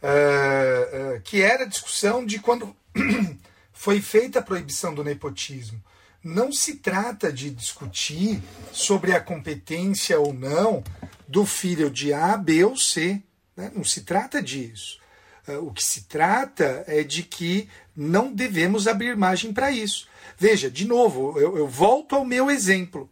eh, 0.01 0.89
eh, 1.15 1.21
que 1.23 1.41
era 1.41 1.63
a 1.63 1.67
discussão 1.67 2.25
de 2.25 2.39
quando 2.39 2.75
foi 3.73 3.99
feita 4.01 4.39
a 4.39 4.43
proibição 4.43 4.93
do 4.93 5.03
nepotismo. 5.03 5.81
Não 6.23 6.51
se 6.51 6.75
trata 6.75 7.31
de 7.31 7.49
discutir 7.49 8.41
sobre 8.71 9.13
a 9.13 9.19
competência 9.19 10.19
ou 10.19 10.33
não 10.33 10.83
do 11.27 11.45
filho 11.45 11.89
de 11.89 12.13
A, 12.13 12.37
B 12.37 12.63
ou 12.63 12.77
C. 12.77 13.21
né? 13.57 13.71
Não 13.75 13.83
se 13.83 14.01
trata 14.01 14.41
disso. 14.41 14.99
Eh, 15.47 15.57
O 15.57 15.71
que 15.71 15.83
se 15.83 16.03
trata 16.03 16.83
é 16.87 17.03
de 17.03 17.23
que 17.23 17.67
não 17.95 18.31
devemos 18.31 18.87
abrir 18.87 19.17
margem 19.17 19.51
para 19.51 19.71
isso. 19.71 20.07
Veja, 20.37 20.69
de 20.69 20.85
novo, 20.85 21.39
eu, 21.39 21.57
eu 21.57 21.67
volto 21.67 22.15
ao 22.15 22.23
meu 22.25 22.49
exemplo 22.51 23.09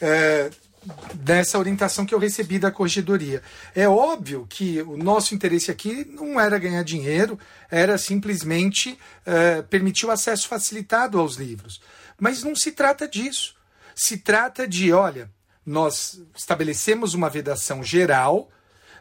é, 0.00 0.50
dessa 1.14 1.58
orientação 1.58 2.06
que 2.06 2.14
eu 2.14 2.18
recebi 2.18 2.58
da 2.58 2.70
corregedoria. 2.70 3.42
É 3.74 3.88
óbvio 3.88 4.46
que 4.48 4.80
o 4.82 4.96
nosso 4.96 5.34
interesse 5.34 5.70
aqui 5.70 6.04
não 6.04 6.40
era 6.40 6.58
ganhar 6.58 6.82
dinheiro, 6.82 7.38
era 7.70 7.98
simplesmente 7.98 8.98
é, 9.26 9.62
permitir 9.62 10.06
o 10.06 10.10
acesso 10.10 10.48
facilitado 10.48 11.18
aos 11.18 11.36
livros. 11.36 11.80
Mas 12.18 12.42
não 12.42 12.54
se 12.54 12.72
trata 12.72 13.06
disso. 13.06 13.54
Se 13.94 14.16
trata 14.16 14.66
de, 14.66 14.92
olha, 14.92 15.30
nós 15.64 16.20
estabelecemos 16.36 17.14
uma 17.14 17.28
vedação 17.28 17.82
geral 17.82 18.50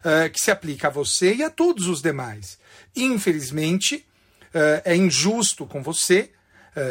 eh, 0.03 0.29
que 0.29 0.39
se 0.39 0.49
aplica 0.49 0.87
a 0.87 0.91
você 0.91 1.35
e 1.35 1.43
a 1.43 1.49
todos 1.49 1.87
os 1.87 2.01
demais. 2.01 2.57
Infelizmente, 2.95 4.07
eh, 4.53 4.81
é 4.85 4.95
injusto 4.95 5.65
com 5.65 5.83
você, 5.83 6.31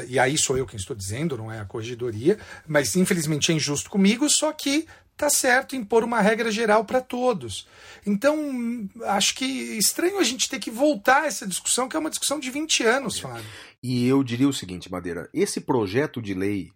e 0.09 0.19
aí 0.19 0.37
sou 0.37 0.57
eu 0.57 0.67
quem 0.67 0.77
estou 0.77 0.97
dizendo, 0.97 1.37
não 1.37 1.51
é 1.51 1.61
a 1.61 1.65
corregedoria, 1.65 2.39
mas 2.67 2.97
infelizmente 2.97 3.53
é 3.53 3.55
injusto 3.55 3.91
comigo, 3.91 4.29
só 4.29 4.53
que 4.53 4.87
tá 5.19 5.29
certo 5.29 5.75
em 5.75 5.85
pôr 5.85 6.05
uma 6.05 6.21
regra 6.21 6.51
geral 6.51 6.85
para 6.85 7.01
todos. 7.01 7.67
Então, 8.07 8.89
acho 9.05 9.35
que 9.35 9.45
estranho 9.45 10.19
a 10.19 10.25
gente 10.25 10.49
ter 10.49 10.61
que 10.61 10.71
voltar 10.71 11.25
a 11.25 11.27
essa 11.27 11.47
discussão, 11.47 11.89
que 11.89 11.97
é 11.97 11.99
uma 11.99 12.09
discussão 12.09 12.39
de 12.39 12.51
20 12.51 12.85
anos, 12.85 13.19
Fábio. 13.19 13.45
E 13.83 14.07
eu 14.07 14.23
diria 14.23 14.49
o 14.49 14.53
seguinte, 14.53 14.91
Madeira: 14.91 15.29
esse 15.35 15.61
projeto 15.61 16.23
de 16.23 16.35
lei 16.35 16.71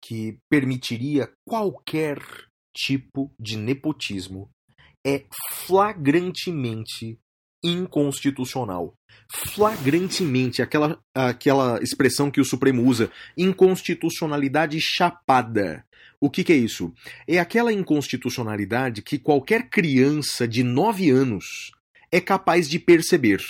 que 0.00 0.38
permitiria 0.48 1.28
qualquer 1.44 2.18
tipo 2.74 3.32
de 3.38 3.56
nepotismo 3.56 4.48
é 5.04 5.24
flagrantemente 5.66 7.18
inconstitucional. 7.62 8.94
Flagrantemente, 9.30 10.62
aquela, 10.62 10.98
aquela 11.14 11.82
expressão 11.82 12.30
que 12.30 12.40
o 12.40 12.44
Supremo 12.44 12.82
usa, 12.84 13.10
inconstitucionalidade 13.36 14.80
chapada. 14.80 15.84
O 16.20 16.28
que, 16.28 16.42
que 16.42 16.52
é 16.52 16.56
isso? 16.56 16.92
É 17.26 17.38
aquela 17.38 17.72
inconstitucionalidade 17.72 19.02
que 19.02 19.18
qualquer 19.18 19.68
criança 19.68 20.48
de 20.48 20.62
9 20.62 21.10
anos 21.10 21.70
é 22.10 22.20
capaz 22.20 22.68
de 22.68 22.78
perceber. 22.78 23.40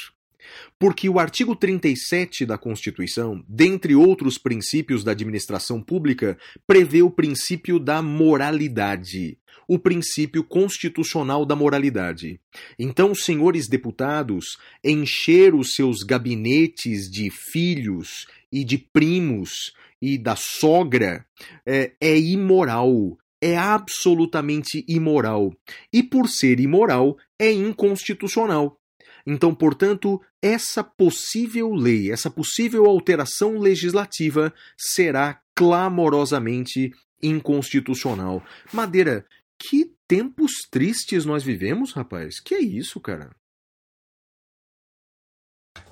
Porque 0.79 1.09
o 1.09 1.19
artigo 1.19 1.57
37 1.57 2.45
da 2.47 2.59
Constituição, 2.59 3.45
dentre 3.49 3.95
outros 3.95 4.39
princípios 4.39 5.03
da 5.03 5.13
administração 5.13 5.83
pública, 5.83 6.39
prevê 6.67 7.03
o 7.03 7.11
princípio 7.11 7.79
da 7.79 8.03
moralidade. 8.03 9.39
O 9.67 9.79
princípio 9.79 10.45
constitucional 10.45 11.45
da 11.45 11.57
moralidade. 11.57 12.41
Então, 12.79 13.15
senhores 13.15 13.69
deputados, 13.69 14.59
encher 14.85 15.55
os 15.55 15.75
seus 15.75 16.03
gabinetes 16.03 17.11
de 17.11 17.31
filhos 17.31 18.27
e 18.53 18.65
de 18.65 18.79
primos 18.79 19.73
e 20.01 20.17
da 20.17 20.37
sogra 20.37 21.27
é, 21.67 21.93
é 22.01 22.19
imoral, 22.19 23.19
é 23.41 23.57
absolutamente 23.57 24.85
imoral. 24.89 25.53
E 25.93 26.03
por 26.03 26.29
ser 26.29 26.61
imoral, 26.61 27.17
é 27.39 27.53
inconstitucional. 27.53 28.79
Então, 29.27 29.55
portanto, 29.55 30.21
essa 30.41 30.83
possível 30.83 31.75
lei, 31.75 32.11
essa 32.11 32.31
possível 32.31 32.87
alteração 32.87 33.59
legislativa 33.59 34.53
será 34.77 35.41
clamorosamente 35.55 36.93
inconstitucional. 37.23 38.43
Madeira, 38.73 39.27
que 39.59 39.95
tempos 40.07 40.53
tristes 40.71 41.25
nós 41.25 41.43
vivemos, 41.43 41.93
rapaz. 41.93 42.41
Que 42.41 42.55
é 42.55 42.61
isso, 42.61 43.01
cara? 43.01 43.31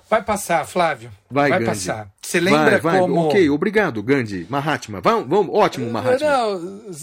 Vai 0.09 0.23
passar, 0.23 0.65
Flávio. 0.65 1.11
Vai, 1.29 1.49
Gandhi. 1.49 1.65
passar. 1.65 2.13
Você 2.21 2.39
lembra 2.39 2.79
vai, 2.79 2.79
vai. 2.79 2.99
como. 2.99 3.27
Ok, 3.27 3.49
obrigado, 3.49 4.01
Gandhi. 4.01 4.47
Mahatma. 4.49 5.01
Vamos, 5.01 5.27
vamos. 5.27 5.53
Ótimo, 5.53 5.91
Mahatma. 5.91 6.25
Não, 6.25 6.93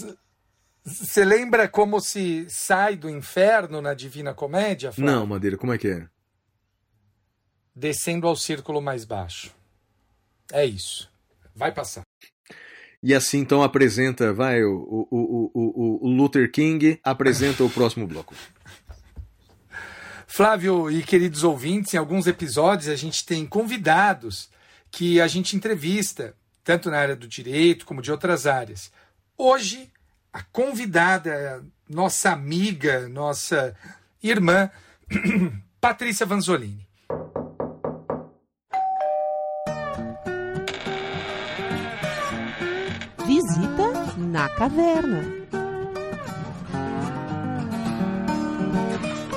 você 0.83 1.25
lembra 1.25 1.67
como 1.67 1.99
se 1.99 2.47
sai 2.49 2.95
do 2.95 3.09
inferno 3.09 3.81
na 3.81 3.93
Divina 3.93 4.33
Comédia? 4.33 4.91
Flávio? 4.91 5.13
Não, 5.13 5.25
Madeira, 5.25 5.57
como 5.57 5.73
é 5.73 5.77
que 5.77 5.87
é? 5.87 6.07
Descendo 7.75 8.27
ao 8.27 8.35
círculo 8.35 8.81
mais 8.81 9.03
baixo. 9.03 9.53
É 10.51 10.65
isso. 10.65 11.11
Vai 11.55 11.71
passar. 11.71 12.03
E 13.05 13.13
assim 13.13 13.37
então 13.37 13.61
apresenta, 13.61 14.33
vai, 14.33 14.63
o, 14.63 15.07
o, 15.11 15.51
o, 15.53 16.07
o, 16.07 16.09
Luther 16.09 16.51
King 16.51 16.99
apresenta 17.03 17.63
o 17.63 17.69
próximo 17.69 18.07
bloco. 18.07 18.33
Flávio 20.25 20.89
e 20.89 21.03
queridos 21.03 21.43
ouvintes, 21.43 21.93
em 21.93 21.97
alguns 21.97 22.25
episódios 22.25 22.89
a 22.89 22.95
gente 22.95 23.23
tem 23.23 23.45
convidados 23.45 24.49
que 24.89 25.21
a 25.21 25.27
gente 25.27 25.55
entrevista, 25.55 26.35
tanto 26.63 26.89
na 26.89 26.97
área 26.97 27.15
do 27.15 27.27
direito 27.27 27.85
como 27.85 28.01
de 28.01 28.11
outras 28.11 28.47
áreas. 28.47 28.91
Hoje, 29.37 29.87
a 30.33 30.41
convidada 30.41 31.63
nossa 31.87 32.31
amiga, 32.31 33.07
nossa 33.07 33.75
irmã, 34.23 34.71
Patrícia 35.79 36.25
Vanzolini. 36.25 36.84
Na 44.35 44.49
caverna. 44.49 45.23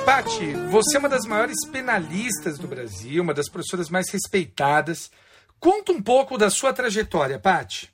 Pati, 0.05 0.51
você 0.69 0.97
é 0.97 0.99
uma 0.99 1.07
das 1.07 1.25
maiores 1.25 1.65
penalistas 1.71 2.57
do 2.57 2.67
Brasil, 2.67 3.23
uma 3.23 3.33
das 3.33 3.47
professoras 3.47 3.89
mais 3.89 4.09
respeitadas. 4.09 5.09
Conta 5.57 5.93
um 5.93 6.01
pouco 6.01 6.37
da 6.37 6.49
sua 6.49 6.73
trajetória, 6.73 7.39
Pati. 7.39 7.89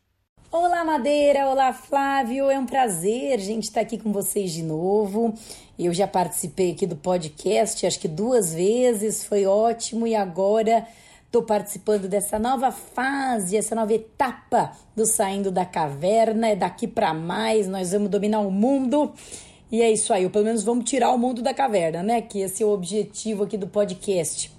Olá, 0.51 0.83
Madeira! 0.83 1.47
Olá, 1.47 1.73
Flávio! 1.73 2.49
É 2.49 2.57
um 2.57 2.65
prazer, 2.65 3.39
gente, 3.39 3.65
estar 3.65 3.81
aqui 3.81 3.99
com 3.99 4.11
vocês 4.11 4.51
de 4.51 4.63
novo. 4.63 5.35
Eu 5.77 5.93
já 5.93 6.07
participei 6.07 6.71
aqui 6.71 6.87
do 6.87 6.95
podcast, 6.95 7.85
acho 7.85 7.99
que 7.99 8.07
duas 8.07 8.51
vezes, 8.51 9.23
foi 9.23 9.45
ótimo, 9.45 10.07
e 10.07 10.15
agora 10.15 10.87
estou 11.35 11.43
participando 11.43 12.07
dessa 12.07 12.39
nova 12.39 12.71
fase, 12.71 13.57
essa 13.57 13.75
nova 13.75 13.93
etapa 13.93 14.71
do 14.95 15.05
Saindo 15.05 15.51
da 15.51 15.65
Caverna. 15.65 16.47
É 16.47 16.55
daqui 16.55 16.87
para 16.87 17.13
mais, 17.13 17.67
nós 17.67 17.91
vamos 17.91 18.09
dominar 18.09 18.39
o 18.39 18.49
mundo. 18.49 19.11
E 19.69 19.81
é 19.81 19.91
isso 19.91 20.13
aí, 20.13 20.23
ou 20.23 20.31
pelo 20.31 20.45
menos 20.45 20.63
vamos 20.63 20.89
tirar 20.89 21.11
o 21.11 21.17
mundo 21.17 21.41
da 21.41 21.53
caverna, 21.53 22.01
né? 22.01 22.21
Que 22.21 22.39
esse 22.39 22.63
é 22.63 22.65
o 22.65 22.69
objetivo 22.69 23.43
aqui 23.43 23.57
do 23.57 23.67
podcast. 23.67 24.54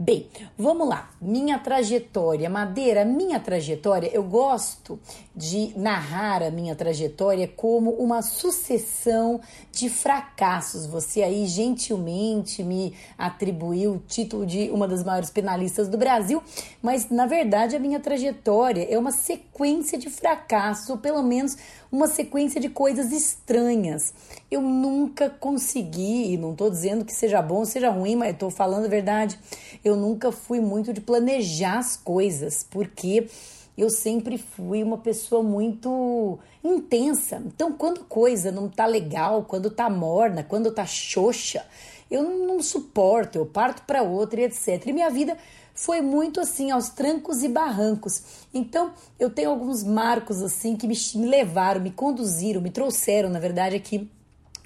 Bem, 0.00 0.28
vamos 0.56 0.88
lá. 0.88 1.10
Minha 1.20 1.58
trajetória, 1.58 2.48
Madeira, 2.48 3.04
minha 3.04 3.40
trajetória, 3.40 4.08
eu 4.14 4.22
gosto 4.22 4.96
de 5.34 5.72
narrar 5.76 6.40
a 6.40 6.52
minha 6.52 6.76
trajetória 6.76 7.48
como 7.48 7.90
uma 7.90 8.22
sucessão 8.22 9.40
de 9.72 9.90
fracassos. 9.90 10.86
Você 10.86 11.20
aí 11.20 11.46
gentilmente 11.46 12.62
me 12.62 12.94
atribuiu 13.16 13.94
o 13.94 13.98
título 13.98 14.46
de 14.46 14.70
uma 14.70 14.86
das 14.86 15.02
maiores 15.02 15.30
penalistas 15.30 15.88
do 15.88 15.98
Brasil, 15.98 16.42
mas 16.80 17.10
na 17.10 17.26
verdade 17.26 17.74
a 17.74 17.80
minha 17.80 17.98
trajetória 17.98 18.86
é 18.88 18.96
uma 18.96 19.10
sequência 19.10 19.98
de 19.98 20.08
fracassos, 20.08 20.90
ou 20.90 20.98
pelo 20.98 21.22
menos 21.24 21.56
uma 21.90 22.06
sequência 22.06 22.60
de 22.60 22.68
coisas 22.68 23.10
estranhas. 23.10 24.14
Eu 24.50 24.60
nunca 24.60 25.28
consegui, 25.28 26.32
e 26.32 26.36
não 26.36 26.52
estou 26.52 26.70
dizendo 26.70 27.04
que 27.04 27.12
seja 27.12 27.42
bom 27.42 27.56
ou 27.56 27.66
seja 27.66 27.90
ruim, 27.90 28.14
mas 28.14 28.32
estou 28.32 28.50
falando 28.50 28.84
a 28.84 28.88
verdade, 28.88 29.38
eu 29.84 29.96
nunca 29.96 30.32
fui 30.32 30.60
muito 30.60 30.92
de 30.92 31.00
planejar 31.00 31.78
as 31.78 31.96
coisas, 31.96 32.66
porque 32.68 33.28
eu 33.76 33.88
sempre 33.88 34.36
fui 34.36 34.82
uma 34.82 34.98
pessoa 34.98 35.42
muito 35.42 36.38
intensa. 36.64 37.40
Então, 37.46 37.72
quando 37.72 38.04
coisa 38.04 38.50
não 38.50 38.68
tá 38.68 38.86
legal, 38.86 39.44
quando 39.44 39.70
tá 39.70 39.88
morna, 39.88 40.42
quando 40.42 40.72
tá 40.72 40.84
xoxa, 40.84 41.64
eu 42.10 42.22
não, 42.22 42.60
suporto, 42.60 43.38
eu 43.38 43.46
parto 43.46 43.82
para 43.82 44.02
outra 44.02 44.40
e 44.40 44.44
etc. 44.44 44.84
E 44.86 44.92
minha 44.92 45.10
vida 45.10 45.36
foi 45.74 46.00
muito 46.00 46.40
assim, 46.40 46.72
aos 46.72 46.88
trancos 46.88 47.44
e 47.44 47.48
barrancos. 47.48 48.22
Então, 48.52 48.92
eu 49.16 49.30
tenho 49.30 49.50
alguns 49.50 49.84
marcos 49.84 50.42
assim 50.42 50.74
que 50.74 50.88
me 50.88 51.26
levaram, 51.26 51.80
me 51.80 51.92
conduziram, 51.92 52.60
me 52.60 52.70
trouxeram, 52.70 53.28
na 53.30 53.38
verdade, 53.38 53.76
aqui 53.76 54.10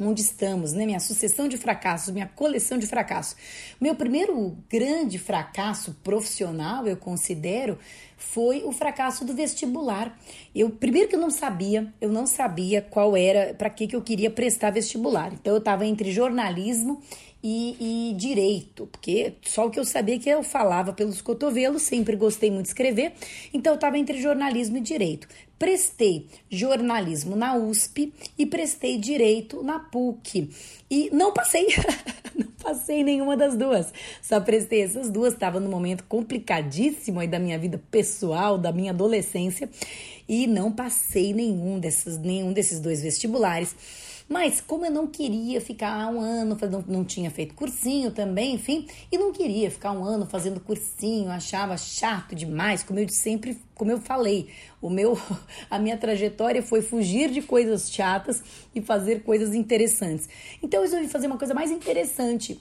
onde 0.00 0.20
estamos, 0.20 0.72
né? 0.72 0.86
Minha 0.86 1.00
sucessão 1.00 1.48
de 1.48 1.56
fracassos, 1.56 2.12
minha 2.12 2.26
coleção 2.26 2.78
de 2.78 2.86
fracassos. 2.86 3.36
Meu 3.80 3.94
primeiro 3.94 4.56
grande 4.68 5.18
fracasso 5.18 5.96
profissional, 6.02 6.86
eu 6.86 6.96
considero, 6.96 7.78
foi 8.16 8.62
o 8.64 8.72
fracasso 8.72 9.24
do 9.24 9.34
vestibular. 9.34 10.18
Eu 10.54 10.70
primeiro 10.70 11.08
que 11.08 11.16
eu 11.16 11.20
não 11.20 11.30
sabia, 11.30 11.92
eu 12.00 12.10
não 12.10 12.26
sabia 12.26 12.82
qual 12.82 13.16
era, 13.16 13.54
para 13.54 13.70
que 13.70 13.86
que 13.86 13.96
eu 13.96 14.02
queria 14.02 14.30
prestar 14.30 14.70
vestibular. 14.70 15.32
Então 15.32 15.52
eu 15.52 15.58
estava 15.58 15.84
entre 15.84 16.10
jornalismo 16.10 17.02
e, 17.42 18.10
e, 18.10 18.14
direito, 18.14 18.86
porque 18.86 19.34
só 19.42 19.66
o 19.66 19.70
que 19.70 19.78
eu 19.78 19.84
sabia 19.84 20.18
que 20.18 20.28
eu 20.28 20.44
falava 20.44 20.92
pelos 20.92 21.20
cotovelos, 21.20 21.82
sempre 21.82 22.14
gostei 22.14 22.50
muito 22.50 22.66
de 22.66 22.68
escrever, 22.68 23.14
então 23.52 23.72
eu 23.72 23.74
estava 23.74 23.98
entre 23.98 24.20
jornalismo 24.22 24.76
e 24.76 24.80
direito. 24.80 25.26
Prestei 25.62 26.26
jornalismo 26.50 27.36
na 27.36 27.54
USP 27.54 28.12
e 28.36 28.44
prestei 28.44 28.98
direito 28.98 29.62
na 29.62 29.78
PUC. 29.78 30.50
E 30.90 31.08
não 31.12 31.32
passei, 31.32 31.68
não 32.34 32.48
passei 32.60 33.04
nenhuma 33.04 33.36
das 33.36 33.56
duas, 33.56 33.94
só 34.20 34.40
prestei 34.40 34.82
essas 34.82 35.08
duas. 35.08 35.34
Estava 35.34 35.60
num 35.60 35.70
momento 35.70 36.02
complicadíssimo 36.08 37.20
aí 37.20 37.28
da 37.28 37.38
minha 37.38 37.56
vida 37.60 37.80
pessoal, 37.92 38.58
da 38.58 38.72
minha 38.72 38.90
adolescência, 38.90 39.70
e 40.28 40.48
não 40.48 40.72
passei 40.72 41.32
nenhum, 41.32 41.78
dessas, 41.78 42.18
nenhum 42.18 42.52
desses 42.52 42.80
dois 42.80 43.00
vestibulares. 43.00 43.72
Mas 44.32 44.62
como 44.62 44.86
eu 44.86 44.90
não 44.90 45.06
queria 45.06 45.60
ficar 45.60 46.10
um 46.10 46.18
ano, 46.18 46.56
não, 46.70 46.84
não 46.88 47.04
tinha 47.04 47.30
feito 47.30 47.54
cursinho 47.54 48.10
também, 48.10 48.54
enfim, 48.54 48.86
e 49.12 49.18
não 49.18 49.30
queria 49.30 49.70
ficar 49.70 49.92
um 49.92 50.02
ano 50.02 50.24
fazendo 50.24 50.58
cursinho, 50.58 51.30
achava 51.30 51.76
chato 51.76 52.34
demais, 52.34 52.82
como 52.82 52.98
eu 52.98 53.06
sempre, 53.10 53.60
como 53.74 53.90
eu 53.90 54.00
falei, 54.00 54.48
o 54.80 54.88
meu, 54.88 55.20
a 55.68 55.78
minha 55.78 55.98
trajetória 55.98 56.62
foi 56.62 56.80
fugir 56.80 57.30
de 57.30 57.42
coisas 57.42 57.92
chatas 57.92 58.42
e 58.74 58.80
fazer 58.80 59.22
coisas 59.22 59.54
interessantes. 59.54 60.26
Então 60.62 60.80
eu 60.80 60.84
resolvi 60.84 61.08
fazer 61.08 61.26
uma 61.26 61.36
coisa 61.36 61.52
mais 61.52 61.70
interessante, 61.70 62.58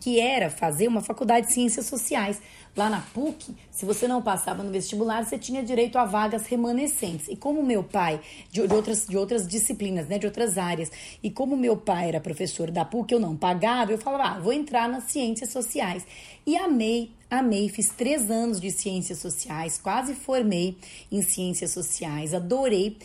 que 0.00 0.18
era 0.18 0.50
fazer 0.50 0.88
uma 0.88 1.02
faculdade 1.02 1.46
de 1.46 1.52
ciências 1.52 1.86
sociais. 1.86 2.42
Lá 2.76 2.90
na 2.90 3.00
PUC, 3.00 3.54
se 3.70 3.86
você 3.86 4.06
não 4.06 4.20
passava 4.20 4.62
no 4.62 4.70
vestibular, 4.70 5.24
você 5.24 5.38
tinha 5.38 5.62
direito 5.62 5.96
a 5.96 6.04
vagas 6.04 6.46
remanescentes. 6.46 7.26
E 7.26 7.34
como 7.34 7.62
meu 7.62 7.82
pai, 7.82 8.20
de, 8.50 8.66
de, 8.66 8.74
outras, 8.74 9.06
de 9.06 9.16
outras 9.16 9.48
disciplinas, 9.48 10.06
né, 10.08 10.18
de 10.18 10.26
outras 10.26 10.58
áreas, 10.58 10.92
e 11.22 11.30
como 11.30 11.56
meu 11.56 11.74
pai 11.78 12.08
era 12.08 12.20
professor 12.20 12.70
da 12.70 12.84
PUC, 12.84 13.12
eu 13.12 13.20
não 13.20 13.34
pagava, 13.34 13.92
eu 13.92 13.98
falava, 13.98 14.24
ah, 14.24 14.40
vou 14.40 14.52
entrar 14.52 14.90
nas 14.90 15.04
ciências 15.04 15.48
sociais. 15.50 16.06
E 16.46 16.54
amei, 16.54 17.10
amei, 17.30 17.70
fiz 17.70 17.88
três 17.88 18.30
anos 18.30 18.60
de 18.60 18.70
ciências 18.70 19.20
sociais, 19.20 19.78
quase 19.82 20.14
formei 20.14 20.76
em 21.10 21.22
ciências 21.22 21.70
sociais, 21.70 22.34
adorei 22.34 22.98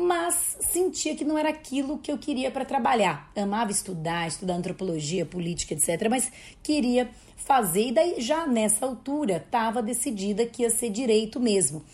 mas 0.00 0.56
sentia 0.60 1.14
que 1.14 1.24
não 1.24 1.36
era 1.36 1.50
aquilo 1.50 1.98
que 1.98 2.10
eu 2.10 2.18
queria 2.18 2.50
para 2.50 2.64
trabalhar. 2.64 3.30
Amava 3.36 3.70
estudar, 3.70 4.26
estudar 4.26 4.54
antropologia, 4.54 5.26
política, 5.26 5.74
etc., 5.74 6.08
mas 6.08 6.30
queria 6.62 7.10
fazer, 7.36 7.88
e 7.88 7.92
daí 7.92 8.20
já 8.20 8.46
nessa 8.46 8.86
altura 8.86 9.36
estava 9.36 9.82
decidida 9.82 10.46
que 10.46 10.62
ia 10.62 10.70
ser 10.70 10.90
direito 10.90 11.40
mesmo. 11.40 11.84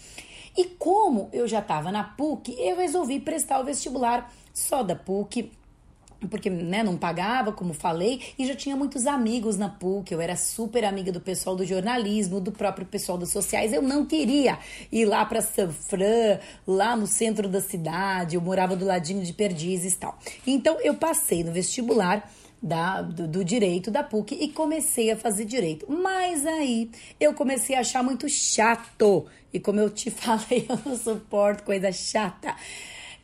E 0.57 0.65
como 0.65 1.29
eu 1.33 1.47
já 1.47 1.59
estava 1.59 1.93
na 1.93 2.03
PUC, 2.03 2.55
eu 2.59 2.77
resolvi 2.77 3.21
prestar 3.21 3.61
o 3.61 3.65
vestibular 3.65 4.33
só 4.55 4.83
da 4.83 4.97
PUC 4.97 5.51
porque 6.31 6.49
né, 6.49 6.83
não 6.83 6.97
pagava, 6.97 7.53
como 7.53 7.75
falei, 7.75 8.21
e 8.39 8.47
já 8.47 8.55
tinha 8.55 8.77
muitos 8.77 9.07
amigos 9.07 9.57
na 9.57 9.69
PUC. 9.69 10.13
Eu 10.13 10.21
era 10.21 10.37
super 10.37 10.85
amiga 10.85 11.13
do 11.13 11.21
pessoal 11.21 11.55
do 11.55 11.65
jornalismo, 11.65 12.41
do 12.41 12.53
próprio 12.53 12.87
pessoal 12.87 13.19
das 13.19 13.31
sociais. 13.31 13.73
Eu 13.73 13.83
não 13.83 14.07
queria 14.07 14.59
ir 14.91 15.05
lá 15.05 15.25
para 15.25 15.43
Sanfran, 15.43 16.39
lá 16.67 16.97
no 16.97 17.07
centro 17.07 17.49
da 17.49 17.61
cidade. 17.61 18.37
Eu 18.37 18.41
morava 18.41 18.75
do 18.75 18.85
ladinho 18.85 19.25
de 19.25 19.33
Perdizes 19.33 19.95
e 19.95 19.99
tal. 19.99 20.19
Então 20.47 20.79
eu 20.81 20.95
passei 20.95 21.45
no 21.45 21.53
vestibular. 21.53 22.31
Da, 22.63 23.03
do, 23.03 23.29
do 23.29 23.45
direito 23.45 23.91
da 23.91 24.03
PUC 24.03 24.35
e 24.35 24.49
comecei 24.49 25.11
a 25.11 25.17
fazer 25.17 25.45
direito. 25.45 25.87
Mas 25.89 26.45
aí 26.47 26.91
eu 27.21 27.35
comecei 27.35 27.77
a 27.77 27.81
achar 27.81 28.03
muito 28.03 28.29
chato. 28.31 29.27
E 29.53 29.61
como 29.61 29.79
eu 29.79 29.91
te 29.91 30.09
falei, 30.11 30.67
eu 30.67 30.81
não 30.85 30.97
suporto 30.97 31.63
coisa 31.63 31.93
chata. 31.93 32.57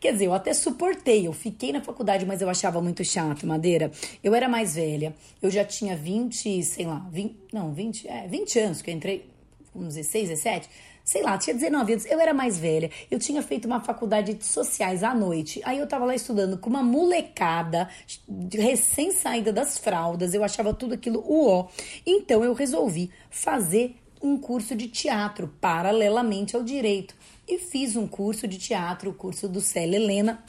Quer 0.02 0.14
dizer, 0.14 0.26
eu 0.26 0.34
até 0.34 0.52
suportei, 0.52 1.28
eu 1.28 1.32
fiquei 1.32 1.70
na 1.70 1.80
faculdade, 1.80 2.26
mas 2.26 2.42
eu 2.42 2.50
achava 2.50 2.82
muito 2.82 3.04
chato, 3.04 3.46
Madeira. 3.46 3.88
Eu 4.20 4.34
era 4.34 4.48
mais 4.48 4.74
velha, 4.74 5.14
eu 5.40 5.48
já 5.48 5.64
tinha 5.64 5.96
20, 5.96 6.60
sei 6.64 6.84
lá, 6.84 7.06
20, 7.12 7.36
não, 7.52 7.72
20, 7.72 8.08
é, 8.08 8.26
20 8.26 8.58
anos 8.58 8.82
que 8.82 8.90
eu 8.90 8.94
entrei, 8.96 9.30
dizer, 9.72 10.00
16, 10.00 10.28
17, 10.30 10.68
sei 11.04 11.22
lá, 11.22 11.38
tinha 11.38 11.54
19 11.54 11.92
anos, 11.92 12.06
eu 12.06 12.18
era 12.18 12.34
mais 12.34 12.58
velha, 12.58 12.90
eu 13.12 13.18
tinha 13.20 13.40
feito 13.44 13.66
uma 13.66 13.78
faculdade 13.78 14.34
de 14.34 14.44
sociais 14.44 15.04
à 15.04 15.14
noite, 15.14 15.62
aí 15.64 15.78
eu 15.78 15.86
tava 15.86 16.04
lá 16.04 16.16
estudando 16.16 16.58
com 16.58 16.68
uma 16.68 16.82
molecada, 16.82 17.88
recém-saída 18.52 19.52
das 19.52 19.78
fraldas, 19.78 20.34
eu 20.34 20.42
achava 20.42 20.74
tudo 20.74 20.94
aquilo 20.94 21.24
uó. 21.24 21.68
Então 22.04 22.42
eu 22.42 22.54
resolvi 22.54 23.08
fazer 23.30 23.94
um 24.20 24.36
curso 24.36 24.74
de 24.74 24.88
teatro 24.88 25.54
paralelamente 25.60 26.56
ao 26.56 26.64
direito 26.64 27.14
e 27.54 27.58
fiz 27.58 27.96
um 27.96 28.06
curso 28.06 28.48
de 28.48 28.58
teatro, 28.58 29.10
o 29.10 29.14
curso 29.14 29.48
do 29.48 29.60
Célia 29.60 29.96
Helena, 29.96 30.42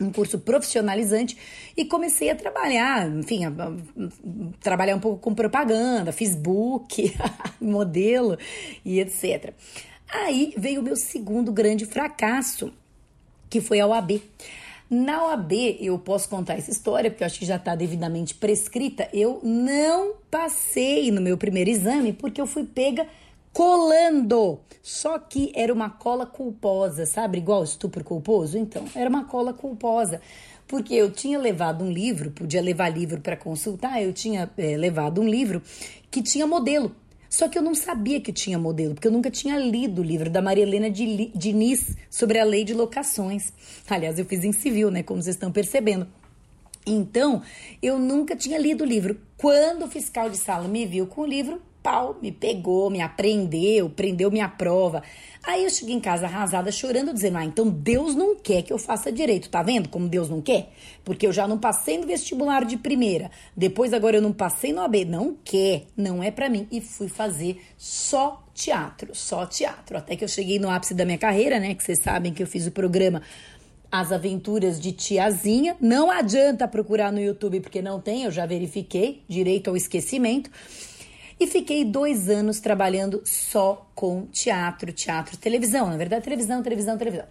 um 0.00 0.10
curso 0.10 0.38
profissionalizante 0.38 1.36
e 1.76 1.84
comecei 1.84 2.30
a 2.30 2.36
trabalhar, 2.36 3.08
enfim, 3.08 3.44
a, 3.44 3.48
a, 3.48 3.68
a, 3.68 4.58
trabalhar 4.60 4.96
um 4.96 5.00
pouco 5.00 5.18
com 5.18 5.34
propaganda, 5.34 6.12
Facebook, 6.12 7.14
modelo 7.60 8.38
e 8.84 9.00
etc. 9.00 9.52
Aí 10.08 10.54
veio 10.56 10.80
o 10.80 10.84
meu 10.84 10.96
segundo 10.96 11.52
grande 11.52 11.86
fracasso, 11.86 12.72
que 13.50 13.60
foi 13.60 13.80
a 13.80 13.86
OAB. 13.86 14.22
Na 14.90 15.24
OAB, 15.26 15.52
eu 15.80 15.98
posso 15.98 16.28
contar 16.28 16.54
essa 16.54 16.70
história, 16.70 17.10
porque 17.10 17.24
eu 17.24 17.26
acho 17.26 17.38
que 17.38 17.46
já 17.46 17.56
está 17.56 17.74
devidamente 17.74 18.34
prescrita. 18.34 19.08
Eu 19.12 19.40
não 19.42 20.14
passei 20.30 21.10
no 21.10 21.20
meu 21.20 21.36
primeiro 21.36 21.70
exame 21.70 22.12
porque 22.12 22.40
eu 22.40 22.46
fui 22.46 22.64
pega 22.64 23.06
colando. 23.54 24.60
Só 24.82 25.18
que 25.18 25.50
era 25.54 25.72
uma 25.72 25.88
cola 25.88 26.26
culposa, 26.26 27.06
sabe? 27.06 27.38
Igual 27.38 27.64
estupro 27.64 28.04
culposo? 28.04 28.58
Então, 28.58 28.84
era 28.94 29.08
uma 29.08 29.24
cola 29.24 29.54
culposa. 29.54 30.20
Porque 30.66 30.92
eu 30.92 31.10
tinha 31.10 31.38
levado 31.38 31.84
um 31.84 31.90
livro, 31.90 32.30
podia 32.30 32.60
levar 32.60 32.90
livro 32.90 33.20
para 33.20 33.36
consultar, 33.36 34.02
eu 34.02 34.12
tinha 34.12 34.50
é, 34.58 34.76
levado 34.76 35.20
um 35.20 35.28
livro 35.28 35.62
que 36.10 36.22
tinha 36.22 36.46
modelo. 36.46 36.94
Só 37.30 37.48
que 37.48 37.58
eu 37.58 37.62
não 37.62 37.74
sabia 37.74 38.20
que 38.20 38.32
tinha 38.32 38.58
modelo, 38.58 38.94
porque 38.94 39.08
eu 39.08 39.12
nunca 39.12 39.30
tinha 39.30 39.58
lido 39.58 40.00
o 40.00 40.04
livro 40.04 40.30
da 40.30 40.40
Maria 40.40 40.62
Helena 40.62 40.90
Diniz 40.90 41.96
sobre 42.08 42.38
a 42.38 42.44
lei 42.44 42.64
de 42.64 42.74
locações. 42.74 43.52
Aliás, 43.88 44.18
eu 44.18 44.24
fiz 44.24 44.44
em 44.44 44.52
civil, 44.52 44.90
né? 44.90 45.02
Como 45.02 45.20
vocês 45.22 45.34
estão 45.36 45.50
percebendo. 45.50 46.06
Então, 46.86 47.42
eu 47.82 47.98
nunca 47.98 48.36
tinha 48.36 48.58
lido 48.58 48.84
o 48.84 48.86
livro. 48.86 49.20
Quando 49.36 49.84
o 49.84 49.88
fiscal 49.88 50.30
de 50.30 50.36
sala 50.36 50.68
me 50.68 50.86
viu 50.86 51.06
com 51.06 51.22
o 51.22 51.26
livro, 51.26 51.60
pau, 51.84 52.16
me 52.22 52.32
pegou, 52.32 52.88
me 52.88 53.02
aprendeu, 53.02 53.90
prendeu 53.90 54.30
minha 54.30 54.48
prova. 54.48 55.02
Aí 55.46 55.64
eu 55.64 55.70
cheguei 55.70 55.94
em 55.94 56.00
casa 56.00 56.24
arrasada, 56.24 56.72
chorando, 56.72 57.12
dizendo: 57.12 57.36
Ah, 57.36 57.44
então 57.44 57.68
Deus 57.68 58.14
não 58.14 58.34
quer 58.34 58.62
que 58.62 58.72
eu 58.72 58.78
faça 58.78 59.12
direito. 59.12 59.50
Tá 59.50 59.62
vendo 59.62 59.90
como 59.90 60.08
Deus 60.08 60.30
não 60.30 60.40
quer? 60.40 60.70
Porque 61.04 61.26
eu 61.26 61.32
já 61.32 61.46
não 61.46 61.58
passei 61.58 61.98
no 61.98 62.06
vestibular 62.06 62.64
de 62.64 62.78
primeira. 62.78 63.30
Depois, 63.54 63.92
agora 63.92 64.16
eu 64.16 64.22
não 64.22 64.32
passei 64.32 64.72
no 64.72 64.80
AB. 64.80 65.04
Não 65.04 65.36
quer, 65.44 65.84
não 65.94 66.22
é 66.22 66.30
para 66.30 66.48
mim. 66.48 66.66
E 66.72 66.80
fui 66.80 67.08
fazer 67.08 67.60
só 67.76 68.42
teatro, 68.54 69.14
só 69.14 69.44
teatro. 69.44 69.98
Até 69.98 70.16
que 70.16 70.24
eu 70.24 70.28
cheguei 70.28 70.58
no 70.58 70.70
ápice 70.70 70.94
da 70.94 71.04
minha 71.04 71.18
carreira, 71.18 71.60
né? 71.60 71.74
Que 71.74 71.84
vocês 71.84 72.00
sabem 72.00 72.32
que 72.32 72.42
eu 72.42 72.46
fiz 72.46 72.66
o 72.66 72.70
programa 72.70 73.20
as 73.92 74.10
Aventuras 74.10 74.80
de 74.80 74.90
Tiazinha. 74.90 75.76
Não 75.80 76.10
adianta 76.10 76.66
procurar 76.66 77.12
no 77.12 77.20
YouTube 77.20 77.60
porque 77.60 77.80
não 77.80 78.00
tem, 78.00 78.24
eu 78.24 78.30
já 78.30 78.44
verifiquei, 78.44 79.22
direito 79.28 79.70
ao 79.70 79.76
esquecimento. 79.76 80.50
E 81.44 81.46
fiquei 81.46 81.84
dois 81.84 82.30
anos 82.30 82.58
trabalhando 82.58 83.20
só 83.26 83.86
com 83.94 84.24
teatro, 84.32 84.90
teatro, 84.94 85.36
televisão. 85.36 85.90
Na 85.90 85.96
verdade, 85.98 86.24
televisão, 86.24 86.62
televisão, 86.62 86.96
televisão. 86.96 87.26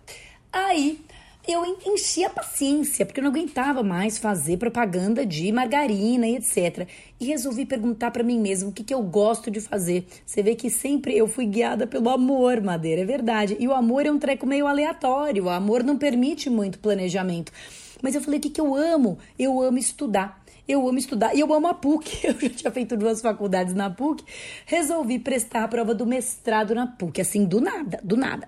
Aí 0.52 1.04
eu 1.48 1.66
enchi 1.84 2.24
a 2.24 2.30
paciência, 2.30 3.08
porque 3.08 3.20
eu 3.20 3.24
não 3.24 3.32
aguentava 3.32 3.82
mais 3.82 4.20
fazer 4.20 4.58
propaganda 4.58 5.26
de 5.26 5.52
margarina 5.52 6.28
e 6.28 6.36
etc. 6.36 6.88
E 7.20 7.26
resolvi 7.26 7.66
perguntar 7.66 8.12
para 8.12 8.22
mim 8.22 8.40
mesmo 8.40 8.70
o 8.70 8.72
que, 8.72 8.84
que 8.84 8.94
eu 8.94 9.02
gosto 9.02 9.50
de 9.50 9.60
fazer. 9.60 10.06
Você 10.24 10.44
vê 10.44 10.54
que 10.54 10.70
sempre 10.70 11.18
eu 11.18 11.28
fui 11.28 11.48
guiada 11.48 11.88
pelo 11.88 12.08
amor, 12.08 12.62
Madeira, 12.62 13.02
é 13.02 13.06
verdade. 13.06 13.58
E 13.60 13.68
o 13.68 13.74
amor 13.74 14.06
é 14.06 14.12
um 14.12 14.20
treco 14.20 14.46
meio 14.46 14.68
aleatório, 14.68 15.46
o 15.46 15.50
amor 15.50 15.84
não 15.84 15.98
permite 15.98 16.52
muito 16.52 16.78
planejamento. 16.78 17.52
Mas 18.00 18.14
eu 18.14 18.22
falei, 18.22 18.38
o 18.38 18.42
que, 18.44 18.52
que 18.52 18.62
eu 18.62 18.76
amo? 18.76 19.18
Eu 19.40 19.60
amo 19.60 19.80
estudar. 19.80 20.43
Eu 20.68 20.88
amo 20.88 20.98
estudar 20.98 21.36
e 21.36 21.40
eu 21.42 21.54
amo 21.54 21.68
a 21.68 21.74
PUC. 21.74 22.24
Eu 22.28 22.40
já 22.40 22.50
tinha 22.50 22.72
feito 22.72 22.96
duas 22.96 23.22
faculdades 23.22 23.74
na 23.74 23.90
PUC. 23.90 24.24
Resolvi 24.66 25.20
prestar 25.20 25.64
a 25.64 25.68
prova 25.68 25.94
do 25.94 26.06
mestrado 26.06 26.74
na 26.74 26.88
PUC, 26.88 27.22
assim, 27.22 27.44
do 27.44 27.60
nada, 27.60 28.00
do 28.04 28.16
nada. 28.16 28.48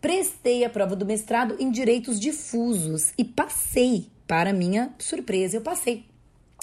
Prestei 0.00 0.64
a 0.64 0.70
prova 0.70 0.94
do 0.94 1.04
mestrado 1.04 1.56
em 1.58 1.70
direitos 1.70 2.20
difusos 2.20 3.12
e 3.18 3.24
passei. 3.24 4.08
Para 4.26 4.52
minha 4.52 4.94
surpresa, 4.98 5.56
eu 5.56 5.60
passei. 5.60 6.06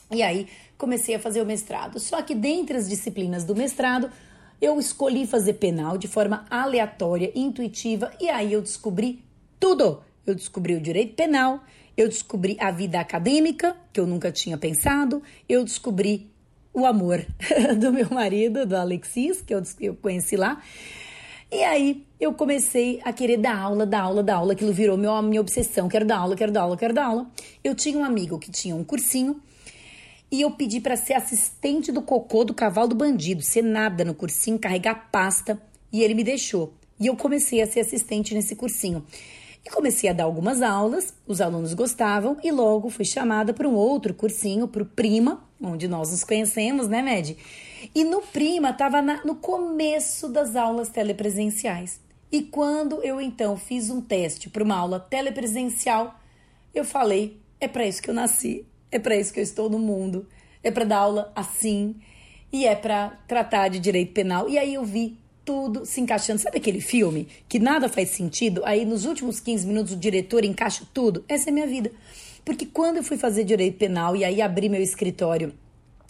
E 0.09 0.23
aí 0.23 0.47
comecei 0.77 1.15
a 1.15 1.19
fazer 1.19 1.41
o 1.41 1.45
mestrado. 1.45 1.99
Só 1.99 2.21
que 2.21 2.33
dentre 2.33 2.77
as 2.77 2.89
disciplinas 2.89 3.43
do 3.43 3.55
mestrado, 3.55 4.09
eu 4.61 4.79
escolhi 4.79 5.25
fazer 5.27 5.53
penal 5.53 5.97
de 5.97 6.07
forma 6.07 6.45
aleatória, 6.49 7.31
intuitiva, 7.35 8.11
e 8.19 8.29
aí 8.29 8.53
eu 8.53 8.61
descobri 8.61 9.23
tudo. 9.59 10.03
Eu 10.25 10.35
descobri 10.35 10.75
o 10.75 10.81
direito 10.81 11.15
penal, 11.15 11.63
eu 11.95 12.07
descobri 12.07 12.57
a 12.59 12.71
vida 12.71 12.99
acadêmica, 12.99 13.75
que 13.91 13.99
eu 13.99 14.07
nunca 14.07 14.31
tinha 14.31 14.57
pensado, 14.57 15.21
eu 15.47 15.63
descobri 15.63 16.31
o 16.73 16.85
amor 16.85 17.25
do 17.79 17.91
meu 17.91 18.09
marido, 18.09 18.65
do 18.65 18.75
Alexis, 18.75 19.41
que 19.41 19.53
eu, 19.53 19.95
conheci 19.95 20.35
lá. 20.35 20.61
E 21.51 21.63
aí 21.63 22.05
eu 22.19 22.33
comecei 22.33 23.01
a 23.03 23.11
querer 23.11 23.37
dar 23.37 23.57
aula, 23.57 23.85
dar 23.85 24.01
aula, 24.01 24.23
dar 24.23 24.35
aula, 24.35 24.53
aquilo 24.53 24.71
virou 24.71 24.97
meu, 24.97 25.21
minha 25.21 25.41
obsessão, 25.41 25.89
quero 25.89 26.05
dar 26.05 26.17
aula, 26.17 26.35
quero 26.35 26.51
dar 26.51 26.61
aula, 26.61 26.77
quero 26.77 26.93
dar 26.93 27.05
aula. 27.05 27.29
Eu 27.63 27.75
tinha 27.75 27.97
um 27.97 28.05
amigo 28.05 28.39
que 28.39 28.49
tinha 28.49 28.73
um 28.73 28.83
cursinho 28.83 29.41
e 30.31 30.41
eu 30.41 30.51
pedi 30.51 30.79
para 30.79 30.95
ser 30.95 31.13
assistente 31.13 31.91
do 31.91 32.01
cocô 32.01 32.45
do 32.45 32.53
cavalo 32.53 32.87
do 32.87 32.95
bandido, 32.95 33.41
ser 33.41 33.61
nada 33.61 34.05
no 34.05 34.13
cursinho, 34.13 34.57
carregar 34.57 35.09
pasta, 35.11 35.61
e 35.91 36.01
ele 36.01 36.13
me 36.13 36.23
deixou. 36.23 36.73
E 36.97 37.07
eu 37.07 37.17
comecei 37.17 37.61
a 37.61 37.67
ser 37.67 37.81
assistente 37.81 38.33
nesse 38.33 38.55
cursinho. 38.55 39.05
E 39.65 39.69
comecei 39.69 40.09
a 40.09 40.13
dar 40.13 40.23
algumas 40.23 40.61
aulas, 40.61 41.13
os 41.27 41.39
alunos 41.39 41.73
gostavam 41.73 42.37
e 42.43 42.51
logo 42.51 42.89
fui 42.89 43.05
chamada 43.05 43.53
para 43.53 43.67
um 43.67 43.75
outro 43.75 44.13
cursinho, 44.13 44.67
para 44.67 44.81
o 44.81 44.85
Prima, 44.85 45.47
onde 45.61 45.87
nós 45.87 46.11
nos 46.11 46.23
conhecemos, 46.23 46.87
né, 46.87 47.01
Med? 47.01 47.37
E 47.93 48.03
no 48.03 48.21
Prima 48.21 48.71
estava 48.71 49.01
no 49.01 49.35
começo 49.35 50.27
das 50.29 50.55
aulas 50.55 50.89
telepresenciais. 50.89 51.99
E 52.31 52.41
quando 52.41 53.03
eu 53.03 53.19
então 53.19 53.57
fiz 53.57 53.89
um 53.89 54.01
teste 54.01 54.49
para 54.49 54.63
uma 54.63 54.75
aula 54.75 54.99
telepresencial, 54.99 56.15
eu 56.73 56.85
falei: 56.85 57.39
é 57.59 57.67
para 57.67 57.85
isso 57.85 58.01
que 58.01 58.09
eu 58.09 58.13
nasci, 58.13 58.65
é 58.91 58.97
para 58.97 59.15
isso 59.15 59.33
que 59.33 59.39
eu 59.39 59.43
estou 59.43 59.69
no 59.69 59.77
mundo, 59.77 60.27
é 60.63 60.71
para 60.71 60.85
dar 60.85 60.97
aula 60.99 61.31
assim 61.35 61.95
e 62.51 62.65
é 62.65 62.75
para 62.75 63.19
tratar 63.27 63.67
de 63.67 63.79
direito 63.79 64.13
penal. 64.13 64.49
E 64.49 64.57
aí 64.57 64.73
eu 64.73 64.83
vi 64.83 65.17
tudo 65.51 65.85
se 65.85 65.99
encaixando. 65.99 66.39
Sabe 66.39 66.59
aquele 66.59 66.79
filme 66.79 67.27
que 67.49 67.59
nada 67.59 67.89
faz 67.89 68.11
sentido? 68.11 68.61
Aí 68.63 68.85
nos 68.85 69.03
últimos 69.03 69.41
15 69.41 69.67
minutos 69.67 69.91
o 69.91 69.97
diretor 69.97 70.45
encaixa 70.45 70.85
tudo? 70.93 71.25
Essa 71.27 71.49
é 71.49 71.51
a 71.51 71.53
minha 71.53 71.67
vida. 71.67 71.91
Porque 72.45 72.65
quando 72.65 72.97
eu 72.97 73.03
fui 73.03 73.17
fazer 73.17 73.43
direito 73.43 73.77
penal 73.77 74.15
e 74.15 74.23
aí 74.23 74.41
abri 74.41 74.69
meu 74.69 74.81
escritório, 74.81 75.53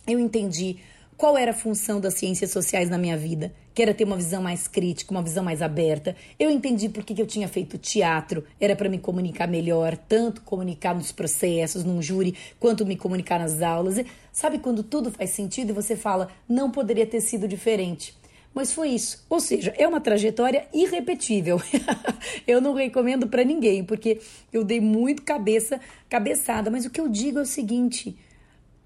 eu 0.08 0.20
entendi 0.20 0.78
qual 1.18 1.36
era 1.36 1.50
a 1.52 1.56
função 1.56 2.00
das 2.00 2.14
ciências 2.14 2.52
sociais 2.52 2.88
na 2.88 3.00
minha 3.00 3.18
vida, 3.18 3.52
que 3.74 3.82
era 3.82 3.96
ter 3.96 4.04
uma 4.04 4.16
visão 4.16 4.44
mais 4.44 4.68
crítica, 4.68 5.12
uma 5.12 5.24
visão 5.24 5.44
mais 5.44 5.64
aberta. 5.64 6.16
Eu 6.40 6.52
entendi 6.52 6.88
por 6.88 7.04
que 7.04 7.20
eu 7.20 7.26
tinha 7.26 7.48
feito 7.48 7.80
teatro, 7.80 8.44
era 8.60 8.76
para 8.76 8.90
me 8.90 9.00
comunicar 9.00 9.48
melhor, 9.48 9.98
tanto 9.98 10.44
comunicar 10.44 10.94
nos 10.94 11.12
processos, 11.12 11.84
num 11.84 12.00
júri, 12.00 12.36
quanto 12.60 12.86
me 12.86 12.96
comunicar 12.96 13.40
nas 13.40 13.60
aulas. 13.60 13.98
E 13.98 14.06
sabe 14.32 14.60
quando 14.60 14.84
tudo 14.84 15.10
faz 15.10 15.32
sentido 15.32 15.72
e 15.72 15.74
você 15.74 15.96
fala, 15.96 16.28
não 16.48 16.70
poderia 16.70 17.08
ter 17.08 17.22
sido 17.22 17.48
diferente? 17.48 18.20
Mas 18.53 18.73
foi 18.73 18.90
isso. 18.90 19.26
Ou 19.30 19.40
seja, 19.40 19.73
é 19.78 19.88
uma 19.88 20.02
trajetória 20.02 20.68
irrepetível. 20.73 21.61
eu 22.45 22.60
não 22.60 22.73
recomendo 22.73 23.28
para 23.28 23.44
ninguém, 23.44 23.84
porque 23.84 24.19
eu 24.52 24.64
dei 24.64 24.82
muito 24.82 25.23
cabeça, 25.23 25.80
cabeçada. 26.10 26.69
Mas 26.69 26.86
o 26.86 26.90
que 26.90 26.99
eu 26.99 27.07
digo 27.07 27.40
é 27.40 27.41
o 27.44 27.45
seguinte: 27.45 28.18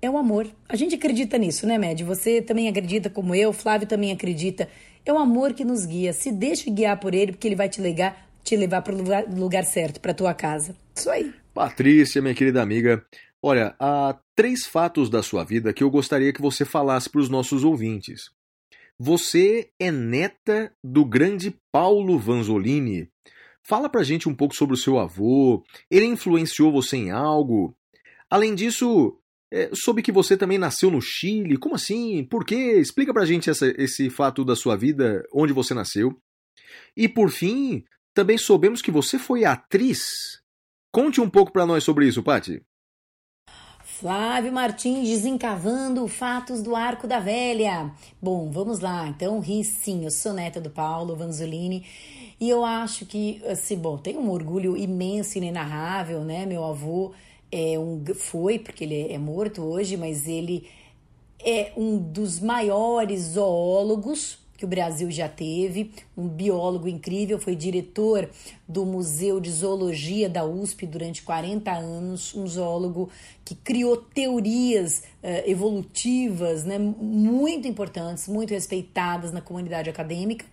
é 0.02 0.10
o 0.10 0.18
amor. 0.18 0.48
A 0.70 0.76
gente 0.76 0.96
acredita 0.96 1.38
nisso, 1.38 1.66
né, 1.66 1.78
Med? 1.78 2.04
Você 2.04 2.42
também 2.42 2.68
acredita, 2.68 3.10
como 3.10 3.34
eu, 3.34 3.52
Flávio 3.52 3.88
também 3.88 4.12
acredita. 4.12 4.70
É 5.04 5.12
o 5.12 5.18
amor 5.18 5.54
que 5.54 5.66
nos 5.66 5.86
guia. 5.86 6.14
Se 6.14 6.32
deixe 6.32 6.70
guiar 6.70 7.00
por 7.00 7.14
ele, 7.14 7.32
porque 7.32 7.48
ele 7.48 7.56
vai 7.56 7.70
te 7.70 7.82
levar, 7.82 8.30
te 8.44 8.56
levar 8.56 8.82
para 8.82 8.94
o 8.94 8.98
lugar, 8.98 9.26
lugar 9.28 9.64
certo, 9.64 10.00
para 10.00 10.14
tua 10.14 10.34
casa. 10.34 10.76
Isso 10.96 11.10
aí. 11.10 11.34
Patrícia, 11.54 12.22
minha 12.22 12.36
querida 12.36 12.62
amiga, 12.62 13.04
Olha, 13.48 13.76
há 13.80 14.18
três 14.36 14.66
fatos 14.66 15.08
da 15.08 15.22
sua 15.22 15.44
vida 15.44 15.72
que 15.72 15.84
eu 15.84 15.90
gostaria 15.92 16.34
que 16.34 16.42
você 16.42 16.66
falasse 16.66 17.08
para 17.08 17.22
os 17.22 17.30
nossos 17.30 17.64
ouvintes. 17.64 18.32
Você 19.00 19.70
é 19.78 19.92
neta 19.92 20.74
do 20.84 21.04
grande 21.04 21.54
Paulo 21.72 22.18
Vanzolini. 22.18 23.10
Fala 23.62 23.90
pra 23.90 24.04
gente 24.04 24.30
um 24.30 24.36
pouco 24.36 24.56
sobre 24.56 24.74
o 24.74 24.78
seu 24.78 24.98
avô. 24.98 25.64
Ele 25.92 26.06
influenciou 26.06 26.72
você 26.72 26.96
em 26.96 27.12
algo? 27.12 27.76
Além 28.30 28.56
disso, 28.56 29.20
é, 29.52 29.70
soube 29.74 30.02
que 30.02 30.12
você 30.12 30.38
também 30.38 30.58
nasceu 30.58 30.90
no 30.90 31.02
Chile. 31.02 31.58
Como 31.58 31.76
assim? 31.76 32.24
Por 32.24 32.46
quê? 32.46 32.78
Explica 32.80 33.14
pra 33.14 33.26
gente 33.26 33.50
essa, 33.50 33.68
esse 33.78 34.10
fato 34.10 34.46
da 34.46 34.56
sua 34.56 34.78
vida, 34.78 35.26
onde 35.34 35.52
você 35.52 35.74
nasceu. 35.74 36.18
E 36.96 37.10
por 37.10 37.30
fim, 37.30 37.84
também 38.14 38.38
soubemos 38.38 38.82
que 38.82 38.92
você 38.92 39.20
foi 39.20 39.44
atriz. 39.44 40.42
Conte 40.92 41.20
um 41.20 41.30
pouco 41.30 41.52
pra 41.52 41.66
nós 41.66 41.84
sobre 41.84 42.08
isso, 42.08 42.24
Pati. 42.24 42.64
Flávio 44.00 44.52
Martins 44.52 45.08
desencavando 45.08 46.06
fatos 46.10 46.62
do 46.62 46.76
Arco 46.76 47.08
da 47.08 47.18
Velha. 47.18 47.94
Bom, 48.22 48.52
vamos 48.52 48.82
lá. 48.82 49.08
Então, 49.08 49.40
ri 49.40 49.64
sim, 49.64 50.04
eu 50.04 50.12
sou 50.12 50.34
neta 50.34 50.60
do 50.60 50.70
Paulo 50.70 51.16
Vanzolini 51.16 51.86
e 52.38 52.50
eu 52.50 52.66
acho 52.66 53.06
que, 53.06 53.42
assim, 53.48 53.78
bom, 53.78 53.98
tem 53.98 54.18
um 54.18 54.30
orgulho 54.30 54.76
imenso, 54.76 55.38
inenarrável, 55.38 56.26
né? 56.26 56.46
Meu 56.46 56.66
avô 56.66 57.14
é 57.50 57.80
um, 57.80 58.04
foi, 58.16 58.60
porque 58.60 58.84
ele 58.84 59.14
é 59.14 59.18
morto 59.18 59.62
hoje, 59.62 59.96
mas 59.96 60.28
ele 60.28 60.68
é 61.40 61.72
um 61.78 61.98
dos 61.98 62.42
maiores 62.42 63.22
zoólogos 63.22 64.45
que 64.58 64.66
o 64.66 64.68
Brasil 64.68 65.12
já 65.12 65.28
teve, 65.28 65.92
um 66.18 66.28
biólogo 66.28 66.88
incrível, 66.88 67.40
foi 67.40 67.56
diretor 67.56 68.30
do 68.68 68.86
Museu 68.86 69.40
de 69.40 69.52
Zoologia 69.52 70.30
da 70.30 70.46
USP 70.46 70.86
durante 70.88 71.22
40 71.22 71.72
anos, 71.72 72.34
um 72.34 72.48
zoólogo 72.48 73.10
que 73.44 73.56
criou 73.56 73.98
teorias 73.98 75.04
uh, 75.24 75.50
evolutivas 75.50 76.64
né, 76.64 76.78
muito 76.80 77.68
importantes, 77.68 78.28
muito 78.28 78.52
respeitadas 78.52 79.32
na 79.32 79.42
comunidade 79.42 79.90
acadêmica. 79.90 80.46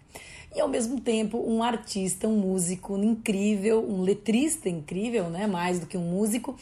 E 0.55 0.61
ao 0.61 0.69
mesmo 0.69 1.01
tempo 1.01 1.39
um 1.39 1.63
artista, 1.63 2.29
um 2.29 2.37
músico 2.37 2.97
incrível, 2.99 3.83
um 3.83 4.03
letrista 4.03 4.69
incrível, 4.69 5.31
né? 5.31 5.47
Mais 5.47 5.79
do 5.79 5.87
que 5.87 5.97
um 5.97 6.03
músico, 6.03 6.59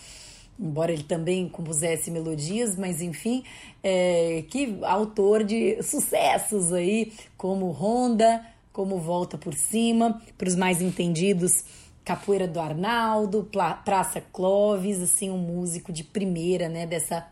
embora 0.60 0.92
ele 0.92 1.02
também 1.02 1.48
compusesse 1.48 2.10
melodias, 2.10 2.76
mas 2.76 3.00
enfim, 3.00 3.42
é, 3.82 4.44
que 4.50 4.78
autor 4.82 5.42
de 5.42 5.82
sucessos 5.82 6.72
aí, 6.72 7.12
como 7.36 7.70
Honda, 7.70 8.44
como 8.72 8.98
Volta 8.98 9.38
por 9.38 9.54
Cima, 9.54 10.20
para 10.36 10.48
os 10.48 10.54
mais 10.54 10.82
entendidos, 10.82 11.64
Capoeira 12.04 12.46
do 12.46 12.60
Arnaldo, 12.60 13.48
Praça 13.84 14.20
Clóvis, 14.32 15.00
assim, 15.00 15.30
um 15.30 15.38
músico 15.38 15.92
de 15.92 16.04
primeira, 16.04 16.68
né, 16.68 16.86
dessa 16.86 17.26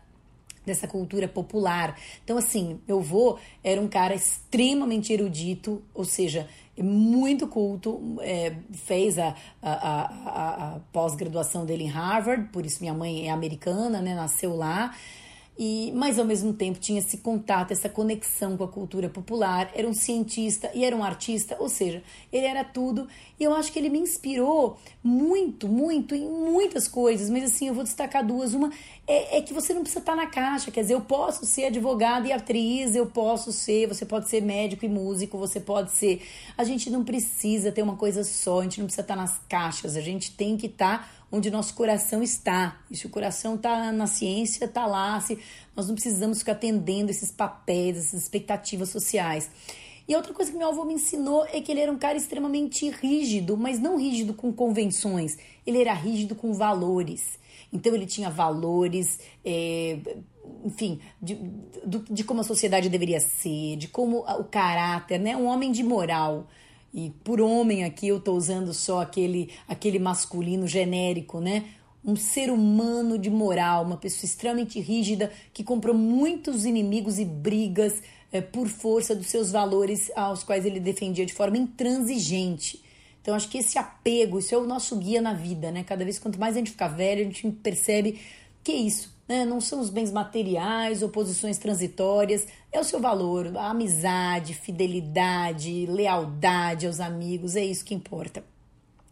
dessa 0.65 0.87
cultura 0.87 1.27
popular. 1.27 1.97
Então, 2.23 2.37
assim, 2.37 2.79
meu 2.87 2.99
avô 2.99 3.39
era 3.63 3.81
um 3.81 3.87
cara 3.87 4.13
extremamente 4.13 5.11
erudito, 5.11 5.81
ou 5.95 6.05
seja, 6.05 6.47
muito 6.83 7.47
culto, 7.47 8.17
é, 8.21 8.55
fez 8.71 9.17
a, 9.17 9.35
a, 9.61 9.71
a, 9.71 10.75
a 10.75 10.79
pós-graduação 10.91 11.65
dele 11.65 11.83
em 11.83 11.87
Harvard, 11.87 12.49
por 12.49 12.65
isso 12.65 12.79
minha 12.81 12.93
mãe 12.93 13.27
é 13.27 13.31
americana, 13.31 14.01
né, 14.01 14.15
nasceu 14.15 14.55
lá. 14.55 14.93
E, 15.61 15.91
mas 15.93 16.17
ao 16.17 16.23
mesmo 16.23 16.53
tempo 16.53 16.79
tinha 16.79 16.99
esse 16.99 17.17
contato, 17.17 17.71
essa 17.71 17.89
conexão 17.89 18.55
com 18.55 18.63
a 18.63 18.67
cultura 18.69 19.09
popular, 19.09 19.69
era 19.75 19.85
um 19.85 19.93
cientista 19.93 20.71
e 20.73 20.85
era 20.85 20.95
um 20.95 21.03
artista, 21.03 21.57
ou 21.59 21.67
seja, 21.67 22.01
ele 22.31 22.45
era 22.45 22.63
tudo. 22.63 23.09
E 23.37 23.43
eu 23.43 23.53
acho 23.53 23.69
que 23.69 23.77
ele 23.77 23.89
me 23.89 23.99
inspirou 23.99 24.77
muito, 25.03 25.67
muito 25.67 26.15
em 26.15 26.25
muitas 26.25 26.87
coisas, 26.87 27.29
mas 27.29 27.43
assim, 27.43 27.67
eu 27.67 27.73
vou 27.73 27.83
destacar 27.83 28.25
duas. 28.25 28.53
Uma 28.53 28.71
é, 29.05 29.39
é 29.39 29.41
que 29.41 29.53
você 29.53 29.73
não 29.73 29.81
precisa 29.81 29.99
estar 29.99 30.15
na 30.15 30.27
caixa, 30.27 30.71
quer 30.71 30.79
dizer, 30.79 30.93
eu 30.93 31.01
posso 31.01 31.45
ser 31.45 31.65
advogada 31.65 32.25
e 32.25 32.31
atriz, 32.31 32.95
eu 32.95 33.07
posso 33.07 33.51
ser, 33.51 33.85
você 33.85 34.05
pode 34.05 34.29
ser 34.29 34.41
médico 34.41 34.85
e 34.85 34.87
músico, 34.87 35.37
você 35.37 35.59
pode 35.59 35.91
ser. 35.91 36.21
A 36.57 36.63
gente 36.63 36.89
não 36.89 37.03
precisa 37.03 37.69
ter 37.69 37.81
uma 37.81 37.97
coisa 37.97 38.23
só, 38.23 38.61
a 38.61 38.63
gente 38.63 38.79
não 38.79 38.85
precisa 38.85 39.01
estar 39.01 39.17
nas 39.17 39.37
caixas, 39.49 39.97
a 39.97 40.01
gente 40.01 40.31
tem 40.31 40.55
que 40.55 40.67
estar 40.67 41.18
onde 41.31 41.51
nosso 41.51 41.73
coração 41.73 42.21
está. 42.23 42.79
E 42.89 42.97
se 42.97 43.05
o 43.05 43.09
coração 43.09 43.55
está 43.55 43.91
na 43.91 44.07
ciência, 44.07 44.65
está 44.65 44.85
lá. 44.85 45.19
Se, 45.19 45.37
nós 45.75 45.87
não 45.87 45.95
precisamos 45.95 46.39
ficar 46.39 46.53
atendendo 46.53 47.11
esses 47.11 47.31
papéis, 47.31 47.97
essas 47.97 48.23
expectativas 48.23 48.89
sociais. 48.89 49.49
E 50.09 50.15
outra 50.15 50.33
coisa 50.33 50.51
que 50.51 50.57
meu 50.57 50.69
avô 50.69 50.83
me 50.85 50.95
ensinou 50.95 51.45
é 51.53 51.61
que 51.61 51.71
ele 51.71 51.81
era 51.81 51.91
um 51.91 51.97
cara 51.97 52.17
extremamente 52.17 52.89
rígido, 52.89 53.55
mas 53.55 53.79
não 53.79 53.95
rígido 53.95 54.33
com 54.33 54.51
convenções, 54.51 55.37
ele 55.67 55.79
era 55.79 55.93
rígido 55.93 56.33
com 56.33 56.51
valores. 56.51 57.37
Então 57.71 57.93
ele 57.93 58.07
tinha 58.07 58.27
valores, 58.27 59.19
é, 59.45 59.99
enfim, 60.65 60.99
de, 61.21 61.35
de, 61.85 61.99
de, 62.09 62.23
como 62.23 62.41
a 62.41 62.43
sociedade 62.43 62.89
deveria 62.89 63.19
ser, 63.19 63.75
de 63.77 63.87
como 63.87 64.21
o 64.21 64.43
caráter, 64.45 65.19
né? 65.19 65.37
Um 65.37 65.45
homem 65.45 65.71
de 65.71 65.83
moral. 65.83 66.47
E 66.93 67.11
por 67.23 67.39
homem 67.39 67.83
aqui 67.83 68.07
eu 68.07 68.17
estou 68.17 68.35
usando 68.35 68.73
só 68.73 69.01
aquele, 69.01 69.51
aquele 69.67 69.99
masculino 69.99 70.67
genérico, 70.67 71.39
né? 71.39 71.65
Um 72.03 72.15
ser 72.15 72.49
humano 72.49 73.17
de 73.17 73.29
moral, 73.29 73.83
uma 73.83 73.97
pessoa 73.97 74.25
extremamente 74.25 74.79
rígida 74.79 75.31
que 75.53 75.63
comprou 75.63 75.93
muitos 75.93 76.65
inimigos 76.65 77.19
e 77.19 77.25
brigas 77.25 78.01
é, 78.31 78.41
por 78.41 78.67
força 78.67 79.15
dos 79.15 79.27
seus 79.27 79.51
valores 79.51 80.11
aos 80.15 80.43
quais 80.43 80.65
ele 80.65 80.79
defendia 80.79 81.25
de 81.25 81.33
forma 81.33 81.57
intransigente. 81.57 82.83
Então, 83.21 83.35
acho 83.35 83.49
que 83.49 83.57
esse 83.57 83.77
apego, 83.77 84.39
isso 84.39 84.55
é 84.55 84.57
o 84.57 84.65
nosso 84.65 84.95
guia 84.95 85.21
na 85.21 85.33
vida, 85.33 85.71
né? 85.71 85.83
Cada 85.83 86.03
vez 86.03 86.17
quanto 86.17 86.39
mais 86.39 86.55
a 86.55 86.59
gente 86.59 86.71
fica 86.71 86.87
velho, 86.87 87.21
a 87.21 87.25
gente 87.25 87.47
percebe 87.51 88.19
que 88.63 88.71
é 88.71 88.75
isso, 88.75 89.13
né? 89.27 89.45
Não 89.45 89.59
são 89.59 89.79
os 89.79 89.89
bens 89.89 90.11
materiais 90.11 91.03
ou 91.03 91.09
posições 91.09 91.57
transitórias, 91.57 92.47
é 92.71 92.79
o 92.79 92.83
seu 92.83 92.99
valor, 92.99 93.55
a 93.57 93.69
amizade, 93.69 94.53
fidelidade, 94.53 95.85
lealdade 95.87 96.85
aos 96.85 96.99
amigos, 96.99 97.55
é 97.55 97.63
isso 97.63 97.83
que 97.83 97.95
importa. 97.95 98.43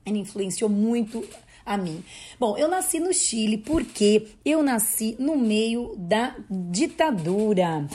Ele 0.06 0.20
influenciou 0.20 0.70
muito 0.70 1.28
a 1.66 1.76
mim. 1.78 2.04
Bom, 2.40 2.58
eu 2.58 2.70
nasci 2.70 3.00
no 3.00 3.14
Chile 3.14 3.58
porque 3.58 4.28
eu 4.46 4.64
nasci 4.64 5.18
no 5.20 5.36
meio 5.36 5.96
da 5.98 6.36
ditadura. 6.50 7.86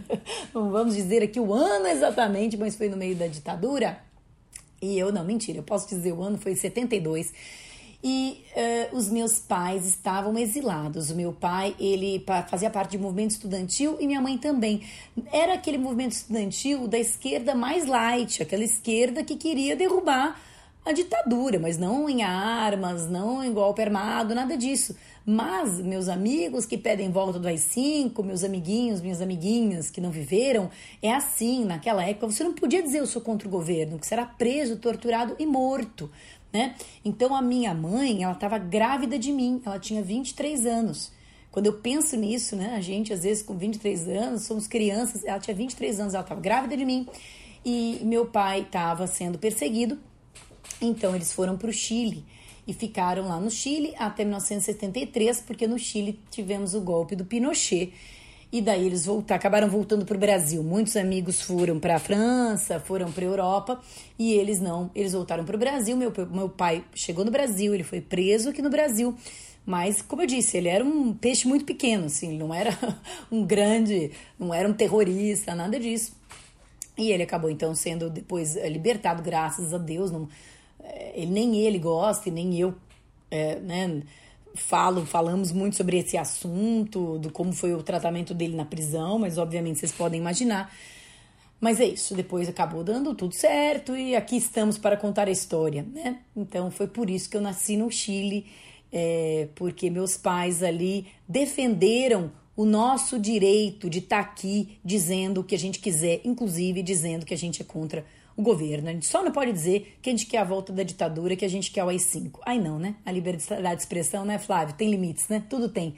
Não 0.52 0.70
vamos 0.70 0.94
dizer 0.94 1.22
aqui 1.22 1.40
o 1.40 1.54
ano 1.54 1.86
exatamente, 1.86 2.56
mas 2.56 2.76
foi 2.76 2.88
no 2.88 2.96
meio 2.96 3.16
da 3.16 3.26
ditadura. 3.26 3.98
E 4.82 4.98
eu, 4.98 5.10
não, 5.10 5.24
mentira, 5.24 5.58
eu 5.58 5.62
posso 5.62 5.88
dizer 5.88 6.12
o 6.12 6.22
ano 6.22 6.36
foi 6.36 6.54
72 6.54 7.32
e 8.06 8.44
uh, 8.54 8.96
os 8.96 9.08
meus 9.08 9.38
pais 9.38 9.86
estavam 9.86 10.36
exilados. 10.36 11.10
O 11.10 11.16
meu 11.16 11.32
pai, 11.32 11.74
ele 11.80 12.22
fazia 12.50 12.68
parte 12.68 12.90
de 12.90 12.98
movimento 12.98 13.30
estudantil 13.30 13.96
e 13.98 14.06
minha 14.06 14.20
mãe 14.20 14.36
também. 14.36 14.82
Era 15.32 15.54
aquele 15.54 15.78
movimento 15.78 16.12
estudantil 16.12 16.86
da 16.86 16.98
esquerda 16.98 17.54
mais 17.54 17.86
light, 17.86 18.42
aquela 18.42 18.62
esquerda 18.62 19.24
que 19.24 19.36
queria 19.36 19.74
derrubar 19.74 20.38
a 20.84 20.92
ditadura, 20.92 21.58
mas 21.58 21.78
não 21.78 22.06
em 22.06 22.22
armas, 22.22 23.08
não 23.08 23.42
em 23.42 23.50
golpe 23.54 23.80
armado, 23.80 24.34
nada 24.34 24.54
disso. 24.54 24.94
Mas 25.24 25.80
meus 25.80 26.10
amigos 26.10 26.66
que 26.66 26.76
pedem 26.76 27.10
volta 27.10 27.38
do 27.38 27.48
AI-5, 27.48 28.22
meus 28.22 28.44
amiguinhos, 28.44 29.00
minhas 29.00 29.22
amiguinhas 29.22 29.88
que 29.88 29.98
não 29.98 30.10
viveram, 30.10 30.70
é 31.00 31.10
assim, 31.10 31.64
naquela 31.64 32.04
época 32.04 32.26
você 32.26 32.44
não 32.44 32.52
podia 32.52 32.82
dizer 32.82 32.98
eu 32.98 33.06
sou 33.06 33.22
contra 33.22 33.48
o 33.48 33.50
governo, 33.50 33.98
que 33.98 34.12
era 34.12 34.26
preso, 34.26 34.76
torturado 34.76 35.34
e 35.38 35.46
morto 35.46 36.10
né? 36.54 36.76
Então 37.04 37.34
a 37.34 37.42
minha 37.42 37.74
mãe, 37.74 38.22
ela 38.22 38.32
estava 38.32 38.56
grávida 38.56 39.18
de 39.18 39.32
mim, 39.32 39.60
ela 39.66 39.78
tinha 39.78 40.00
23 40.00 40.64
anos. 40.64 41.12
Quando 41.50 41.66
eu 41.66 41.74
penso 41.74 42.16
nisso, 42.16 42.54
né, 42.54 42.74
a 42.76 42.80
gente 42.80 43.12
às 43.12 43.24
vezes 43.24 43.42
com 43.42 43.56
23 43.56 44.08
anos, 44.08 44.42
somos 44.42 44.68
crianças, 44.68 45.24
ela 45.24 45.40
tinha 45.40 45.54
23 45.54 46.00
anos, 46.00 46.14
ela 46.14 46.22
estava 46.22 46.40
grávida 46.40 46.76
de 46.76 46.84
mim 46.84 47.08
e 47.64 47.98
meu 48.02 48.26
pai 48.26 48.60
estava 48.60 49.06
sendo 49.08 49.36
perseguido. 49.38 49.98
Então 50.80 51.14
eles 51.14 51.32
foram 51.32 51.56
para 51.56 51.70
o 51.70 51.72
Chile 51.72 52.24
e 52.66 52.72
ficaram 52.72 53.28
lá 53.28 53.38
no 53.40 53.50
Chile 53.50 53.92
até 53.98 54.24
1973, 54.24 55.40
porque 55.40 55.66
no 55.66 55.78
Chile 55.78 56.20
tivemos 56.30 56.74
o 56.74 56.80
golpe 56.80 57.16
do 57.16 57.24
Pinochet 57.24 57.92
e 58.54 58.60
daí 58.60 58.86
eles 58.86 59.04
voltaram, 59.04 59.36
acabaram 59.36 59.68
voltando 59.68 60.04
para 60.04 60.16
o 60.16 60.20
Brasil. 60.20 60.62
Muitos 60.62 60.96
amigos 60.96 61.40
foram 61.40 61.80
para 61.80 61.96
a 61.96 61.98
França, 61.98 62.78
foram 62.78 63.10
para 63.10 63.24
a 63.24 63.26
Europa 63.26 63.80
e 64.16 64.32
eles 64.32 64.60
não. 64.60 64.92
Eles 64.94 65.12
voltaram 65.12 65.44
para 65.44 65.56
o 65.56 65.58
Brasil. 65.58 65.96
Meu, 65.96 66.12
meu 66.30 66.48
pai 66.48 66.84
chegou 66.94 67.24
no 67.24 67.32
Brasil, 67.32 67.74
ele 67.74 67.82
foi 67.82 68.00
preso 68.00 68.50
aqui 68.50 68.62
no 68.62 68.70
Brasil. 68.70 69.12
Mas, 69.66 70.00
como 70.00 70.22
eu 70.22 70.26
disse, 70.28 70.56
ele 70.56 70.68
era 70.68 70.84
um 70.84 71.12
peixe 71.12 71.48
muito 71.48 71.64
pequeno, 71.64 72.04
assim, 72.04 72.38
não 72.38 72.54
era 72.54 72.78
um 73.28 73.44
grande, 73.44 74.12
não 74.38 74.54
era 74.54 74.68
um 74.68 74.72
terrorista, 74.72 75.52
nada 75.52 75.80
disso. 75.80 76.12
E 76.96 77.10
ele 77.10 77.24
acabou 77.24 77.50
então 77.50 77.74
sendo 77.74 78.08
depois 78.08 78.54
eh, 78.54 78.68
libertado, 78.68 79.20
graças 79.20 79.74
a 79.74 79.78
Deus. 79.78 80.12
Não, 80.12 80.28
eh, 80.78 81.12
ele, 81.16 81.32
nem 81.32 81.56
ele 81.56 81.80
gosta 81.80 82.28
e 82.28 82.32
nem 82.32 82.56
eu, 82.56 82.72
é, 83.32 83.58
né? 83.58 84.02
Falo, 84.54 85.04
falamos 85.04 85.52
muito 85.52 85.76
sobre 85.76 85.98
esse 85.98 86.16
assunto, 86.16 87.18
do 87.18 87.30
como 87.30 87.52
foi 87.52 87.74
o 87.74 87.82
tratamento 87.82 88.32
dele 88.32 88.56
na 88.56 88.64
prisão, 88.64 89.18
mas 89.18 89.38
obviamente 89.38 89.80
vocês 89.80 89.92
podem 89.92 90.20
imaginar. 90.20 90.72
Mas 91.60 91.80
é 91.80 91.86
isso, 91.86 92.14
depois 92.14 92.48
acabou 92.48 92.84
dando 92.84 93.14
tudo 93.14 93.34
certo 93.34 93.96
e 93.96 94.14
aqui 94.14 94.36
estamos 94.36 94.76
para 94.76 94.96
contar 94.96 95.28
a 95.28 95.30
história, 95.30 95.82
né? 95.82 96.18
Então 96.36 96.70
foi 96.70 96.86
por 96.86 97.08
isso 97.08 97.28
que 97.28 97.36
eu 97.36 97.40
nasci 97.40 97.76
no 97.76 97.90
Chile 97.90 98.46
é, 98.92 99.48
porque 99.56 99.90
meus 99.90 100.16
pais 100.16 100.62
ali 100.62 101.06
defenderam 101.28 102.30
o 102.56 102.64
nosso 102.64 103.18
direito 103.18 103.90
de 103.90 103.98
estar 103.98 104.20
aqui 104.20 104.78
dizendo 104.84 105.40
o 105.40 105.44
que 105.44 105.54
a 105.54 105.58
gente 105.58 105.80
quiser, 105.80 106.20
inclusive 106.24 106.82
dizendo 106.82 107.26
que 107.26 107.34
a 107.34 107.38
gente 107.38 107.60
é 107.60 107.64
contra 107.64 108.02
o 108.02 108.04
governo. 108.42 108.88
A 108.88 108.92
gente 108.92 109.06
só 109.06 109.22
não 109.22 109.30
pode 109.30 109.52
dizer 109.52 109.98
que 110.02 110.10
a 110.10 110.12
gente 110.12 110.26
quer 110.26 110.38
a 110.38 110.44
volta 110.44 110.72
da 110.72 110.82
ditadura, 110.82 111.36
que 111.36 111.44
a 111.44 111.48
gente 111.48 111.70
quer 111.70 111.84
o 111.84 111.88
AI-5. 111.88 112.40
Aí 112.44 112.58
não, 112.58 112.78
né? 112.78 112.96
A 113.04 113.12
liberdade 113.12 113.76
de 113.76 113.82
expressão, 113.82 114.24
né, 114.24 114.38
Flávio? 114.38 114.74
Tem 114.74 114.90
limites, 114.90 115.28
né? 115.28 115.42
Tudo 115.48 115.68
tem. 115.68 115.94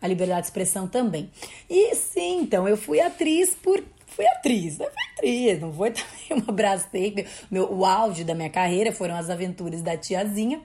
A 0.00 0.06
liberdade 0.06 0.42
de 0.42 0.46
expressão 0.48 0.86
também. 0.86 1.30
E 1.68 1.94
sim, 1.94 2.40
então, 2.40 2.68
eu 2.68 2.76
fui 2.76 3.00
atriz 3.00 3.54
por 3.54 3.82
fui 4.06 4.26
atriz, 4.26 4.78
né? 4.78 4.86
Fui 4.86 5.02
atriz, 5.12 5.60
não 5.60 5.72
foi 5.72 5.90
também 5.92 6.42
uma 6.42 6.52
Brastemp. 6.52 7.26
Meu, 7.50 7.72
o 7.72 7.84
auge 7.84 8.24
da 8.24 8.34
minha 8.34 8.50
carreira 8.50 8.92
foram 8.92 9.14
as 9.14 9.30
aventuras 9.30 9.82
da 9.82 9.96
tiazinha. 9.96 10.60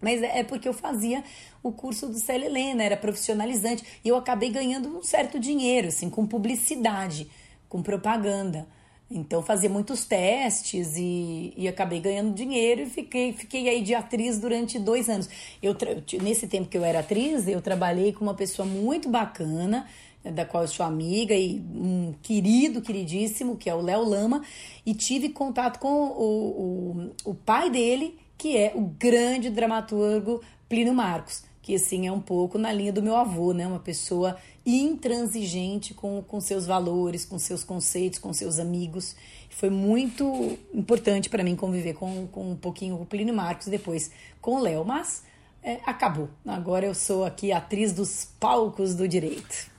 Mas 0.00 0.22
é 0.22 0.42
porque 0.42 0.68
eu 0.68 0.74
fazia 0.74 1.24
o 1.62 1.72
curso 1.72 2.08
do 2.08 2.18
Célia 2.18 2.46
Helena, 2.46 2.82
era 2.82 2.96
profissionalizante. 2.96 3.82
E 4.04 4.08
eu 4.08 4.16
acabei 4.16 4.50
ganhando 4.50 4.88
um 4.88 5.02
certo 5.02 5.38
dinheiro, 5.38 5.88
assim, 5.88 6.10
com 6.10 6.26
publicidade, 6.26 7.30
com 7.68 7.82
propaganda. 7.82 8.66
Então 9.14 9.40
fazia 9.42 9.70
muitos 9.70 10.04
testes 10.04 10.96
e, 10.96 11.54
e 11.56 11.68
acabei 11.68 12.00
ganhando 12.00 12.34
dinheiro 12.34 12.82
e 12.82 12.86
fiquei, 12.86 13.32
fiquei 13.32 13.68
aí 13.68 13.80
de 13.80 13.94
atriz 13.94 14.40
durante 14.40 14.76
dois 14.76 15.08
anos. 15.08 15.28
Eu, 15.62 15.76
nesse 16.20 16.48
tempo 16.48 16.68
que 16.68 16.76
eu 16.76 16.84
era 16.84 16.98
atriz, 16.98 17.46
eu 17.46 17.62
trabalhei 17.62 18.12
com 18.12 18.24
uma 18.24 18.34
pessoa 18.34 18.66
muito 18.66 19.08
bacana, 19.08 19.86
da 20.24 20.44
qual 20.44 20.64
eu 20.64 20.68
sou 20.68 20.84
amiga, 20.84 21.32
e 21.32 21.60
um 21.60 22.12
querido, 22.22 22.82
queridíssimo, 22.82 23.56
que 23.56 23.70
é 23.70 23.74
o 23.74 23.80
Léo 23.80 24.02
Lama, 24.02 24.42
e 24.84 24.92
tive 24.94 25.28
contato 25.28 25.78
com 25.78 25.92
o, 25.92 27.12
o, 27.24 27.30
o 27.30 27.34
pai 27.34 27.70
dele, 27.70 28.18
que 28.36 28.56
é 28.56 28.72
o 28.74 28.80
grande 28.80 29.48
dramaturgo 29.48 30.40
Plínio 30.68 30.92
Marcos, 30.92 31.44
que 31.64 31.76
assim 31.76 32.06
é 32.06 32.12
um 32.12 32.20
pouco 32.20 32.58
na 32.58 32.70
linha 32.70 32.92
do 32.92 33.02
meu 33.02 33.16
avô, 33.16 33.54
né? 33.54 33.66
Uma 33.66 33.80
pessoa 33.80 34.36
intransigente 34.66 35.94
com, 35.94 36.22
com 36.22 36.38
seus 36.38 36.66
valores, 36.66 37.24
com 37.24 37.38
seus 37.38 37.64
conceitos, 37.64 38.18
com 38.18 38.34
seus 38.34 38.58
amigos. 38.58 39.16
Foi 39.48 39.70
muito 39.70 40.58
importante 40.74 41.30
para 41.30 41.42
mim 41.42 41.56
conviver 41.56 41.94
com, 41.94 42.26
com 42.26 42.50
um 42.50 42.54
pouquinho 42.54 43.00
o 43.00 43.06
Plínio 43.06 43.34
Marcos 43.34 43.68
depois 43.68 44.10
com 44.42 44.56
o 44.56 44.58
Léo, 44.62 44.84
mas 44.84 45.22
é, 45.62 45.80
acabou. 45.86 46.28
Agora 46.44 46.84
eu 46.84 46.94
sou 46.94 47.24
aqui 47.24 47.50
atriz 47.50 47.94
dos 47.94 48.26
palcos 48.38 48.94
do 48.94 49.08
direito. 49.08 49.70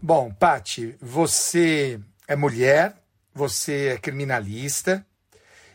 Bom, 0.00 0.32
Pati, 0.32 0.94
você 1.00 1.98
é 2.28 2.36
mulher, 2.36 2.94
você 3.34 3.94
é 3.94 3.98
criminalista, 3.98 5.04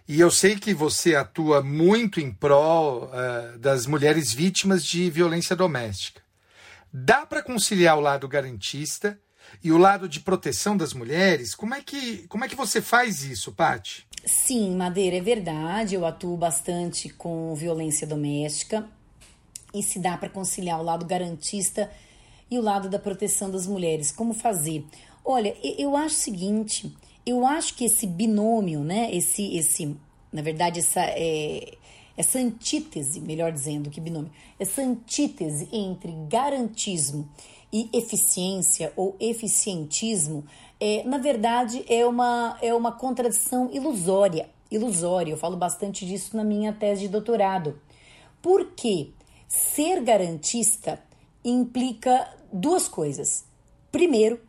e 0.10 0.20
eu 0.20 0.32
sei 0.32 0.56
que 0.56 0.74
você 0.74 1.14
atua 1.14 1.62
muito 1.62 2.20
em 2.20 2.32
prol 2.32 3.04
uh, 3.04 3.60
das 3.60 3.86
mulheres 3.86 4.34
vítimas 4.34 4.84
de 4.84 5.08
violência 5.08 5.56
doméstica. 5.56 6.24
Dá 6.92 7.28
para 7.28 7.44
conciliar 7.44 7.96
o 7.96 8.02
lado 8.02 8.28
garantista 8.28 9.20
e 9.64 9.72
o 9.72 9.78
lado 9.78 10.10
de 10.10 10.20
proteção 10.20 10.76
das 10.76 10.96
mulheres? 10.96 11.54
Como 11.54 11.76
é 11.76 11.82
que, 11.84 12.28
como 12.28 12.44
é 12.44 12.48
que 12.48 12.56
você 12.56 12.82
faz 12.82 13.24
isso, 13.24 13.52
Pati? 13.52 14.08
Sim, 14.26 14.76
Madeira, 14.76 15.18
é 15.18 15.22
verdade. 15.22 15.94
Eu 15.94 16.04
atuo 16.04 16.36
bastante 16.36 17.10
com 17.10 17.54
violência 17.54 18.08
doméstica 18.08 18.90
e 19.72 19.84
se 19.84 20.00
dá 20.00 20.18
para 20.18 20.28
conciliar 20.28 20.80
o 20.80 20.84
lado 20.84 21.06
garantista 21.06 21.88
e 22.50 22.58
o 22.58 22.64
lado 22.64 22.90
da 22.90 22.98
proteção 22.98 23.52
das 23.52 23.68
mulheres. 23.68 24.12
Como 24.12 24.34
fazer? 24.34 24.84
Olha, 25.24 25.56
eu 25.78 25.96
acho 25.96 26.16
o 26.16 26.20
seguinte, 26.20 26.92
eu 27.30 27.46
acho 27.46 27.76
que 27.76 27.86
esse 27.86 28.08
binômio, 28.08 28.80
né, 28.80 29.14
esse, 29.14 29.56
esse, 29.56 29.96
na 30.34 30.42
verdade, 30.42 30.80
essa, 30.80 31.02
é, 31.02 31.78
essa 32.18 32.40
antítese, 32.40 33.22
melhor 33.22 33.52
dizendo 33.52 33.90
que 33.90 34.02
binômio, 34.02 34.32
essa 34.60 34.82
antítese 34.82 35.70
entre 35.72 36.12
garantismo 36.28 37.30
e 37.72 37.88
eficiência 37.94 38.92
ou 38.96 39.16
eficientismo, 39.20 40.44
é, 40.80 41.04
na 41.04 41.20
verdade, 41.20 41.86
é 41.88 42.06
uma, 42.06 42.58
é 42.62 42.74
uma 42.74 42.92
contradição 42.92 43.70
ilusória. 43.72 44.50
Ilusória, 44.72 45.32
eu 45.32 45.38
falo 45.38 45.56
bastante 45.56 46.06
disso 46.06 46.36
na 46.36 46.44
minha 46.44 46.74
tese 46.74 47.02
de 47.02 47.10
doutorado. 47.10 47.80
Porque 48.42 49.12
ser 49.48 50.02
garantista 50.02 51.00
implica 51.44 52.28
duas 52.52 52.88
coisas. 52.88 53.46
Primeiro, 53.92 54.40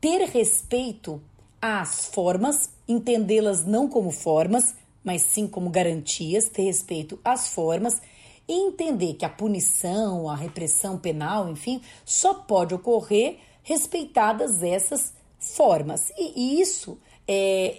ter 0.00 0.28
respeito 0.28 1.22
às 1.60 2.06
formas, 2.06 2.70
entendê-las 2.86 3.64
não 3.64 3.88
como 3.88 4.10
formas, 4.10 4.74
mas 5.02 5.22
sim 5.22 5.46
como 5.46 5.70
garantias, 5.70 6.48
ter 6.48 6.62
respeito 6.62 7.18
às 7.24 7.48
formas 7.48 8.00
e 8.46 8.52
entender 8.52 9.14
que 9.14 9.24
a 9.24 9.28
punição, 9.28 10.28
a 10.28 10.34
repressão 10.34 10.98
penal, 10.98 11.50
enfim, 11.50 11.82
só 12.04 12.34
pode 12.34 12.74
ocorrer 12.74 13.38
respeitadas 13.62 14.62
essas 14.62 15.12
formas. 15.38 16.10
E, 16.16 16.32
e 16.58 16.60
isso 16.60 16.98
é, 17.26 17.76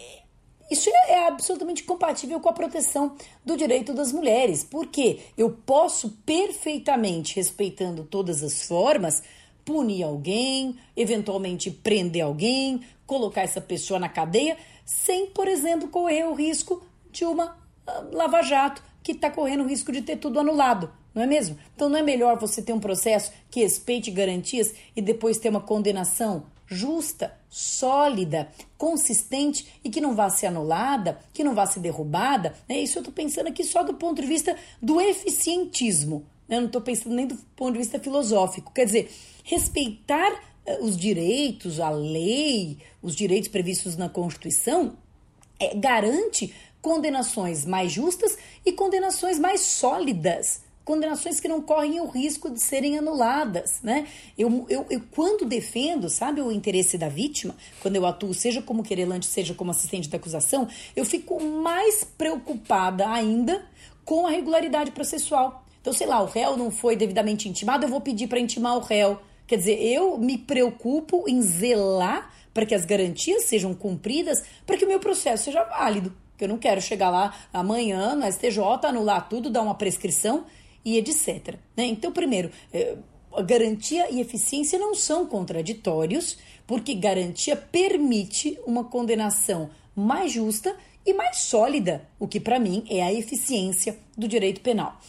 isso 0.70 0.90
é, 0.90 1.12
é 1.14 1.28
absolutamente 1.28 1.84
compatível 1.84 2.40
com 2.40 2.50
a 2.50 2.54
proteção 2.54 3.16
do 3.44 3.58
direito 3.58 3.94
das 3.94 4.12
mulheres, 4.12 4.64
porque 4.64 5.20
eu 5.36 5.50
posso 5.50 6.12
perfeitamente, 6.24 7.36
respeitando 7.36 8.04
todas 8.04 8.44
as 8.44 8.64
formas, 8.64 9.24
punir 9.66 10.04
alguém, 10.04 10.78
eventualmente 10.96 11.70
prender 11.70 12.24
alguém, 12.24 12.82
colocar 13.06 13.42
essa 13.42 13.62
pessoa 13.62 14.00
na 14.00 14.10
cadeia, 14.10 14.58
sem, 14.86 15.28
por 15.28 15.48
exemplo, 15.48 15.88
correr 15.88 16.26
o 16.26 16.34
risco 16.34 16.84
de 17.12 17.26
uma 17.26 17.52
uh, 17.88 18.16
lava-jato 18.16 18.84
que 19.04 19.14
está 19.14 19.30
correndo 19.30 19.64
o 19.64 19.68
risco 19.68 19.92
de 19.92 20.02
ter 20.02 20.18
tudo 20.18 20.40
anulado, 20.40 20.92
não 21.14 21.24
é 21.24 21.26
mesmo? 21.26 21.58
Então 21.76 21.90
não 21.90 21.98
é 21.98 22.02
melhor 22.02 22.38
você 22.40 22.62
ter 22.62 22.74
um 22.74 22.80
processo 22.80 23.32
que 23.50 23.62
respeite 23.62 24.12
garantias 24.12 24.74
e 24.96 25.02
depois 25.02 25.38
ter 25.38 25.50
uma 25.50 25.62
condenação 25.62 26.46
justa, 26.68 27.34
sólida, 27.50 28.50
consistente 28.78 29.68
e 29.84 29.90
que 29.90 30.00
não 30.00 30.16
vá 30.16 30.30
ser 30.30 30.48
anulada, 30.48 31.20
que 31.34 31.44
não 31.44 31.56
vá 31.56 31.66
ser 31.66 31.80
derrubada? 31.80 32.54
É 32.68 32.80
isso 32.80 33.00
eu 33.00 33.02
estou 33.02 33.14
pensando 33.14 33.48
aqui 33.48 33.64
só 33.64 33.84
do 33.84 33.96
ponto 33.96 34.22
de 34.22 34.28
vista 34.28 34.56
do 34.82 35.02
eficientismo. 35.02 36.26
Né? 36.50 36.58
Eu 36.58 36.62
não 36.62 36.68
estou 36.68 36.82
pensando 36.82 37.16
nem 37.16 37.28
do 37.28 37.36
ponto 37.56 37.74
de 37.74 37.78
vista 37.78 38.00
filosófico. 38.00 38.74
Quer 38.74 38.86
dizer, 38.86 39.12
respeitar 39.44 40.32
uh, 40.66 40.84
os 40.84 40.98
direitos, 40.98 41.80
a 41.80 41.92
lei, 41.92 42.80
os 43.02 43.16
direitos 43.16 43.48
previstos 43.48 43.96
na 43.96 44.10
Constituição, 44.10 44.98
é, 45.60 45.76
garante 45.76 46.54
condenações 46.82 47.66
mais 47.66 47.92
justas 47.92 48.38
e 48.66 48.72
condenações 48.72 49.38
mais 49.38 49.62
sólidas. 49.62 50.68
Condenações 50.86 51.40
que 51.40 51.48
não 51.48 51.62
correm 51.62 52.00
o 52.00 52.08
risco 52.08 52.50
de 52.50 52.60
serem 52.60 52.98
anuladas, 52.98 53.80
né? 53.84 54.08
Eu, 54.36 54.66
eu, 54.68 54.88
eu, 54.90 55.04
quando 55.12 55.46
defendo, 55.46 56.10
sabe, 56.10 56.42
o 56.42 56.52
interesse 56.52 56.98
da 56.98 57.08
vítima, 57.08 57.56
quando 57.80 57.96
eu 57.98 58.08
atuo, 58.08 58.34
seja 58.34 58.60
como 58.60 58.82
querelante, 58.82 59.28
seja 59.28 59.54
como 59.54 59.70
assistente 59.70 60.10
da 60.10 60.18
acusação, 60.18 60.68
eu 60.96 61.06
fico 61.06 61.40
mais 61.44 62.04
preocupada 62.04 63.08
ainda 63.08 63.64
com 64.04 64.26
a 64.26 64.32
regularidade 64.32 64.90
processual. 64.90 65.64
Então, 65.82 65.94
sei 65.94 66.08
lá, 66.08 66.22
o 66.22 66.26
réu 66.26 66.58
não 66.58 66.72
foi 66.72 66.96
devidamente 66.96 67.48
intimado, 67.48 67.86
eu 67.86 67.90
vou 67.90 68.02
pedir 68.02 68.28
para 68.28 68.40
intimar 68.40 68.78
o 68.78 68.82
réu. 68.82 69.20
Quer 69.48 69.58
dizer, 69.58 69.82
eu 69.82 70.18
me 70.18 70.38
preocupo 70.38 71.26
em 71.28 71.42
zelar 71.42 72.32
para 72.54 72.66
que 72.66 72.76
as 72.76 72.86
garantias 72.86 73.46
sejam 73.46 73.74
cumpridas, 73.74 74.44
para 74.66 74.78
que 74.78 74.86
o 74.86 74.88
meu 74.88 75.00
processo 75.00 75.46
seja 75.46 75.64
válido. 75.64 76.14
Porque 76.32 76.44
eu 76.46 76.50
não 76.50 76.58
quero 76.58 76.82
chegar 76.82 77.10
lá 77.10 77.34
amanhã 77.52 78.16
no 78.16 78.32
STJ, 78.32 78.60
anular 78.84 79.28
tudo, 79.28 79.50
dar 79.50 79.62
uma 79.62 79.76
prescrição 79.76 80.46
e 80.84 80.98
etc. 80.98 81.56
Né? 81.76 81.86
Então, 81.86 82.12
primeiro, 82.12 82.52
eh, 82.74 82.96
garantia 83.46 84.12
e 84.12 84.20
eficiência 84.20 84.78
não 84.80 84.94
são 84.96 85.26
contraditórios, 85.26 86.38
porque 86.66 86.94
garantia 86.94 87.56
permite 87.56 88.60
uma 88.66 88.84
condenação 88.84 89.70
mais 89.96 90.32
justa 90.32 90.76
e 91.06 91.14
mais 91.14 91.38
sólida, 91.38 92.08
o 92.20 92.28
que 92.28 92.40
para 92.40 92.60
mim 92.60 92.84
é 92.90 93.02
a 93.02 93.14
eficiência 93.14 93.98
do 94.18 94.28
direito 94.28 94.62
penal. 94.62 95.00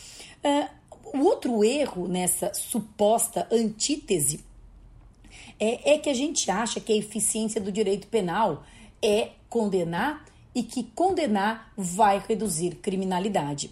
Uh, 0.44 0.80
o 1.12 1.24
outro 1.24 1.64
erro 1.64 2.06
nessa 2.06 2.52
suposta 2.54 3.46
antítese 3.50 4.40
é, 5.58 5.94
é 5.94 5.98
que 5.98 6.08
a 6.08 6.14
gente 6.14 6.50
acha 6.50 6.80
que 6.80 6.92
a 6.92 6.96
eficiência 6.96 7.60
do 7.60 7.72
direito 7.72 8.06
penal 8.06 8.64
é 9.02 9.30
condenar 9.48 10.24
e 10.54 10.62
que 10.62 10.84
condenar 10.84 11.72
vai 11.76 12.22
reduzir 12.26 12.76
criminalidade. 12.76 13.70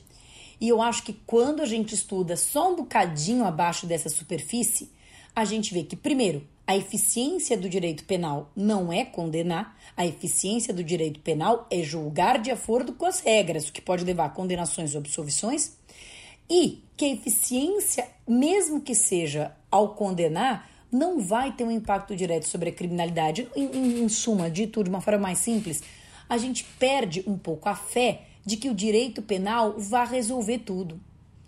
E 0.61 0.69
eu 0.69 0.83
acho 0.83 1.05
que 1.05 1.13
quando 1.27 1.63
a 1.63 1.67
gente 1.67 1.95
estuda 1.95 2.37
só 2.37 2.73
um 2.73 2.77
bocadinho 2.77 3.45
abaixo 3.45 3.87
dessa 3.87 4.09
superfície, 4.09 4.91
a 5.35 5.45
gente 5.45 5.73
vê 5.73 5.85
que, 5.85 5.95
primeiro, 5.95 6.47
a 6.67 6.77
eficiência 6.77 7.57
do 7.57 7.69
direito 7.69 8.05
penal 8.05 8.51
não 8.55 8.93
é 8.93 9.05
condenar, 9.05 9.79
a 9.97 10.05
eficiência 10.05 10.75
do 10.75 10.83
direito 10.85 11.21
penal 11.21 11.67
é 11.71 11.83
julgar 11.83 12.39
de 12.39 12.51
acordo 12.51 12.93
com 12.93 13.07
as 13.07 13.21
regras, 13.21 13.69
o 13.69 13.73
que 13.73 13.81
pode 13.81 14.05
levar 14.05 14.27
a 14.27 14.31
condenações 14.31 14.95
ou 14.95 15.01
absolvições, 15.01 15.78
e 16.51 16.83
que 16.97 17.05
a 17.05 17.13
eficiência, 17.13 18.09
mesmo 18.27 18.81
que 18.81 18.95
seja 18.95 19.53
ao 19.71 19.95
condenar, 19.95 20.69
não 20.91 21.21
vai 21.21 21.53
ter 21.53 21.65
um 21.65 21.71
impacto 21.71 22.17
direto 22.17 22.47
sobre 22.47 22.71
a 22.71 22.73
criminalidade. 22.73 23.49
Em, 23.55 23.67
em, 23.67 24.03
em 24.03 24.09
suma, 24.09 24.51
dito 24.51 24.83
de 24.83 24.91
uma 24.91 25.01
forma 25.01 25.21
mais 25.21 25.39
simples, 25.39 25.83
a 26.29 26.39
gente 26.39 26.65
perde 26.79 27.23
um 27.27 27.37
pouco 27.37 27.69
a 27.69 27.75
fé 27.75 28.23
de 28.45 28.57
que 28.57 28.71
o 28.71 28.75
direito 28.75 29.21
penal 29.21 29.75
vá 29.79 30.05
resolver 30.05 30.59
tudo. 30.59 31.01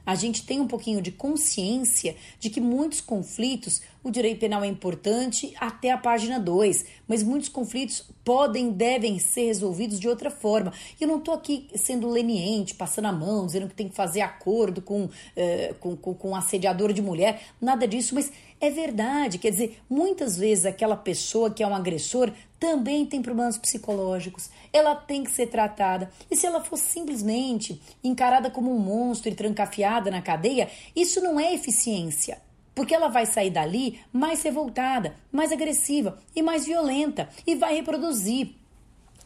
A 0.05 0.15
gente 0.15 0.45
tem 0.45 0.61
um 0.61 0.67
pouquinho 0.67 1.01
de 1.01 1.11
consciência 1.11 2.17
de 2.39 2.51
que 2.51 2.61
muitos 2.61 3.01
conflitos, 3.01 3.83
o 4.03 4.11
direito 4.11 4.41
penal 4.41 4.65
é 4.65 4.67
importante 4.67 5.55
até 5.59 5.91
a 5.91 5.99
página 5.99 6.39
2, 6.39 6.85
mas 7.07 7.23
muitos 7.23 7.49
conflitos 7.49 8.05
podem, 8.25 8.71
devem 8.71 9.19
ser 9.19 9.47
resolvidos 9.47 10.01
de 10.01 10.09
outra 10.09 10.31
forma. 10.31 10.73
E 10.99 11.05
eu 11.05 11.09
não 11.09 11.19
estou 11.19 11.35
aqui 11.35 11.69
sendo 11.75 12.09
leniente, 12.09 12.75
passando 12.75 13.07
a 13.07 13.13
mão, 13.13 13.47
dizendo 13.47 13.69
que 13.69 13.75
tem 13.75 13.89
que 13.89 13.95
fazer 13.95 14.21
acordo 14.21 14.81
com, 14.81 15.09
eh, 15.37 15.75
com, 15.81 15.97
com, 15.97 16.15
com 16.15 16.37
assediador 16.37 16.93
de 16.93 17.03
mulher, 17.03 17.43
nada 17.61 17.87
disso, 17.87 18.15
mas 18.15 18.31
é 18.61 18.71
verdade. 18.71 19.39
Quer 19.39 19.51
dizer, 19.51 19.81
muitas 19.89 20.37
vezes 20.37 20.67
aquela 20.67 20.97
pessoa 20.97 21.51
que 21.51 21.63
é 21.63 21.67
um 21.67 21.75
agressor 21.75 22.31
também 22.59 23.07
tem 23.07 23.23
problemas 23.23 23.57
psicológicos. 23.57 24.51
Ela 24.71 24.95
tem 24.95 25.25
que 25.25 25.31
ser 25.31 25.47
tratada. 25.47 26.11
E 26.31 26.37
se 26.37 26.47
ela 26.47 26.63
for 26.63 26.77
simplesmente 26.77 27.81
encarada 28.05 28.51
como 28.51 28.71
um 28.71 28.79
monstro 28.79 29.31
e 29.31 29.35
trancafiada 29.35 30.11
na 30.11 30.21
cadeia, 30.21 30.69
isso 30.95 31.23
não 31.23 31.41
é 31.41 31.55
eficiência. 31.55 32.39
Porque 32.75 32.95
ela 32.95 33.09
vai 33.09 33.25
sair 33.25 33.51
dali 33.51 33.99
mais 34.13 34.43
revoltada, 34.43 35.15
mais 35.33 35.51
agressiva 35.51 36.19
e 36.37 36.43
mais 36.43 36.67
violenta 36.67 37.29
e 37.47 37.55
vai 37.55 37.75
reproduzir. 37.75 38.55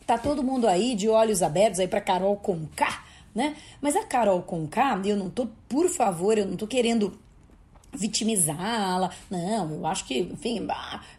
Tá 0.06 0.16
todo 0.16 0.43
mundo 0.43 0.69
aí 0.69 0.94
de 0.94 1.09
olhos 1.09 1.43
abertos 1.43 1.81
aí 1.81 1.89
para 1.89 2.01
Carol 2.01 2.36
Conká, 2.36 3.05
né? 3.35 3.56
Mas 3.81 3.97
a 3.97 4.05
Carol 4.05 4.43
Conká, 4.43 5.01
eu 5.05 5.16
não 5.16 5.28
tô, 5.28 5.48
por 5.69 5.89
favor, 5.89 6.39
eu 6.39 6.47
não 6.47 6.56
tô 6.56 6.66
querendo 6.66 7.19
vitimizá-la. 7.95 9.11
Não, 9.31 9.71
eu 9.71 9.87
acho 9.87 10.05
que, 10.05 10.21
enfim, 10.21 10.66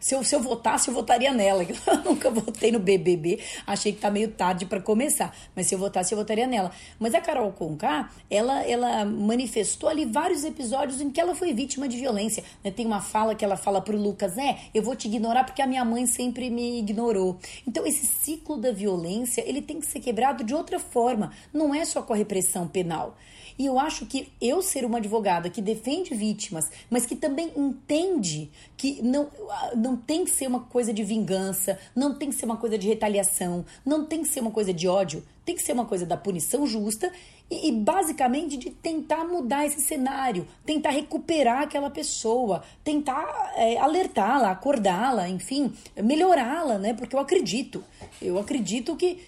se 0.00 0.14
eu, 0.14 0.22
se 0.22 0.34
eu 0.34 0.40
votasse, 0.40 0.88
eu 0.88 0.94
votaria 0.94 1.32
nela. 1.32 1.64
Eu 1.86 2.02
nunca 2.04 2.30
votei 2.30 2.70
no 2.70 2.78
BBB, 2.78 3.40
achei 3.66 3.92
que 3.92 4.00
tá 4.00 4.10
meio 4.10 4.28
tarde 4.28 4.66
para 4.66 4.80
começar. 4.80 5.34
Mas 5.54 5.66
se 5.66 5.74
eu 5.74 5.78
votasse, 5.78 6.12
eu 6.12 6.18
votaria 6.18 6.46
nela. 6.46 6.70
Mas 6.98 7.14
a 7.14 7.20
Carol 7.20 7.50
Conká, 7.52 8.10
ela, 8.30 8.62
ela 8.64 9.04
manifestou 9.04 9.88
ali 9.88 10.04
vários 10.04 10.44
episódios 10.44 11.00
em 11.00 11.10
que 11.10 11.20
ela 11.20 11.34
foi 11.34 11.52
vítima 11.52 11.88
de 11.88 11.96
violência. 11.96 12.42
né? 12.62 12.70
Tem 12.70 12.84
uma 12.84 13.00
fala 13.00 13.34
que 13.34 13.44
ela 13.44 13.56
fala 13.56 13.80
pro 13.80 13.96
Lucas, 13.96 14.36
é, 14.36 14.58
eu 14.74 14.82
vou 14.82 14.94
te 14.94 15.08
ignorar 15.08 15.44
porque 15.44 15.62
a 15.62 15.66
minha 15.66 15.84
mãe 15.84 16.06
sempre 16.06 16.50
me 16.50 16.78
ignorou. 16.78 17.38
Então, 17.66 17.86
esse 17.86 18.06
ciclo 18.06 18.56
da 18.56 18.72
violência, 18.72 19.42
ele 19.46 19.62
tem 19.62 19.80
que 19.80 19.86
ser 19.86 20.00
quebrado 20.00 20.44
de 20.44 20.54
outra 20.54 20.78
forma. 20.78 21.32
Não 21.52 21.74
é 21.74 21.84
só 21.84 22.02
com 22.02 22.12
a 22.12 22.16
repressão 22.16 22.66
penal. 22.68 23.16
E 23.58 23.66
eu 23.66 23.78
acho 23.78 24.06
que 24.06 24.32
eu 24.40 24.60
ser 24.60 24.84
uma 24.84 24.98
advogada 24.98 25.48
que 25.48 25.62
defende 25.62 26.14
vítimas, 26.14 26.70
mas 26.90 27.06
que 27.06 27.16
também 27.16 27.52
entende 27.56 28.50
que 28.76 29.02
não, 29.02 29.28
não 29.74 29.96
tem 29.96 30.24
que 30.24 30.30
ser 30.30 30.46
uma 30.46 30.60
coisa 30.60 30.92
de 30.92 31.02
vingança, 31.02 31.78
não 31.94 32.14
tem 32.14 32.28
que 32.30 32.34
ser 32.34 32.44
uma 32.44 32.56
coisa 32.56 32.76
de 32.76 32.86
retaliação, 32.86 33.64
não 33.84 34.04
tem 34.04 34.22
que 34.22 34.28
ser 34.28 34.40
uma 34.40 34.50
coisa 34.50 34.72
de 34.72 34.86
ódio, 34.86 35.24
tem 35.44 35.54
que 35.54 35.62
ser 35.62 35.72
uma 35.72 35.86
coisa 35.86 36.04
da 36.04 36.16
punição 36.16 36.66
justa 36.66 37.10
e, 37.50 37.68
e 37.68 37.72
basicamente 37.72 38.56
de 38.56 38.70
tentar 38.70 39.24
mudar 39.24 39.64
esse 39.64 39.80
cenário, 39.80 40.46
tentar 40.64 40.90
recuperar 40.90 41.62
aquela 41.62 41.88
pessoa, 41.88 42.62
tentar 42.82 43.52
é, 43.56 43.78
alertá-la, 43.78 44.50
acordá-la, 44.50 45.28
enfim, 45.28 45.72
melhorá-la, 45.96 46.78
né? 46.78 46.92
Porque 46.92 47.14
eu 47.14 47.20
acredito, 47.20 47.82
eu 48.20 48.38
acredito 48.38 48.96
que 48.96 49.18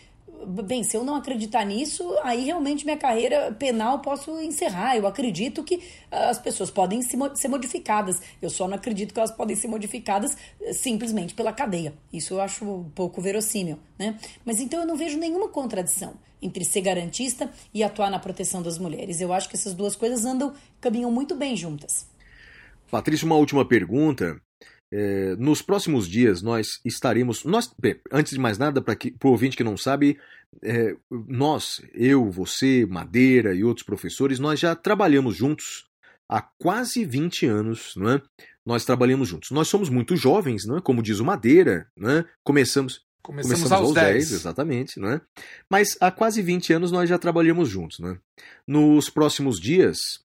Bem, 0.47 0.85
se 0.85 0.97
eu 0.97 1.05
não 1.05 1.17
acreditar 1.17 1.65
nisso, 1.65 2.17
aí 2.23 2.45
realmente 2.45 2.85
minha 2.85 2.97
carreira 2.97 3.53
penal 3.53 4.01
posso 4.01 4.41
encerrar. 4.41 4.97
Eu 4.97 5.07
acredito 5.07 5.65
que 5.65 5.83
as 6.11 6.39
pessoas 6.39 6.71
podem 6.71 7.03
ser 7.03 7.49
modificadas. 7.49 8.21
Eu 8.41 8.49
só 8.49 8.69
não 8.69 8.77
acredito 8.77 9.13
que 9.13 9.19
elas 9.19 9.33
podem 9.33 9.57
ser 9.57 9.69
modificadas 9.69 10.37
eh, 10.61 10.73
simplesmente 10.73 11.35
pela 11.35 11.53
cadeia. 11.53 11.93
Isso 12.13 12.35
eu 12.35 12.41
acho 12.41 12.65
um 12.65 12.91
pouco 12.91 13.21
verossímil, 13.21 13.79
né? 13.99 14.19
Mas 14.45 14.61
então 14.61 14.81
eu 14.81 14.87
não 14.87 14.97
vejo 14.97 15.19
nenhuma 15.19 15.49
contradição 15.49 16.15
entre 16.41 16.65
ser 16.65 16.83
garantista 16.83 17.51
e 17.75 17.83
atuar 17.83 18.11
na 18.11 18.19
proteção 18.19 18.63
das 18.63 18.79
mulheres. 18.79 19.21
Eu 19.21 19.33
acho 19.33 19.49
que 19.49 19.57
essas 19.57 19.75
duas 19.75 19.97
coisas 19.97 20.25
andam, 20.25 20.55
caminham 20.81 21.11
muito 21.11 21.35
bem 21.35 21.57
juntas. 21.57 22.07
Patrícia, 22.91 23.27
uma 23.27 23.37
última 23.37 23.65
pergunta. 23.65 24.41
É, 24.91 25.37
nos 25.37 25.61
próximos 25.61 26.09
dias 26.09 26.43
nós 26.43 26.81
estaremos. 26.85 27.45
Nós, 27.45 27.73
bem, 27.79 28.01
antes 28.11 28.33
de 28.33 28.39
mais 28.39 28.59
nada, 28.59 28.81
para 28.81 28.97
o 29.25 29.29
ouvinte 29.29 29.57
que 29.57 29.65
não 29.65 29.77
sabe, 29.77 30.19
é, 30.63 30.97
nós, 31.11 31.81
eu, 31.93 32.31
você, 32.31 32.87
Madeira 32.87 33.55
e 33.55 33.65
outros 33.65 33.85
professores, 33.85 34.39
nós 34.39 34.59
já 34.59 34.75
trabalhamos 34.75 35.37
juntos 35.37 35.87
há 36.29 36.43
quase 36.59 37.05
20 37.05 37.47
anos, 37.47 37.93
não 37.97 38.11
é? 38.11 38.23
Nós 38.65 38.85
trabalhamos 38.85 39.29
juntos. 39.29 39.51
Nós 39.51 39.69
somos 39.69 39.89
muito 39.89 40.17
jovens, 40.17 40.67
não 40.67 40.77
é? 40.77 40.81
como 40.81 41.03
diz 41.03 41.21
o 41.21 41.25
Madeira, 41.25 41.87
não 41.97 42.11
é? 42.11 42.25
começamos 42.45 43.07
Começamos, 43.23 43.71
aos 43.71 43.93
10. 43.93 44.33
exatamente, 44.33 44.99
né? 44.99 45.21
Mas 45.69 45.99
há 46.01 46.11
quase 46.11 46.41
20 46.41 46.73
anos 46.73 46.91
nós 46.91 47.09
já 47.11 47.19
trabalhamos 47.19 47.69
juntos, 47.69 47.99
né? 47.99 48.19
Nos 48.67 49.11
próximos 49.11 49.61
dias, 49.61 50.21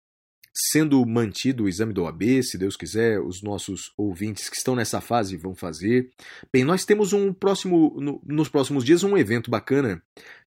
sendo 0.55 1.05
mantido 1.07 1.65
o 1.65 1.69
exame 1.69 1.93
do 1.93 2.03
OAB, 2.03 2.43
se 2.43 2.59
Deus 2.59 2.77
quiser, 2.77 3.21
os 3.21 3.43
nossos 3.43 3.93
ouvintes 3.97 4.49
que 4.49 4.57
estão 4.57 4.75
nessa 4.77 5.01
fase 5.01 5.37
vão 5.37 5.55
fazer. 5.55 6.11
Bem, 6.53 6.63
nós 6.65 6.85
temos 6.85 7.13
um 7.13 7.33
próximo, 7.33 7.97
no- 7.99 8.21
nos 8.25 8.49
próximos 8.49 8.85
dias 8.85 9.03
um 9.03 9.17
evento 9.17 9.51
bacana, 9.51 10.03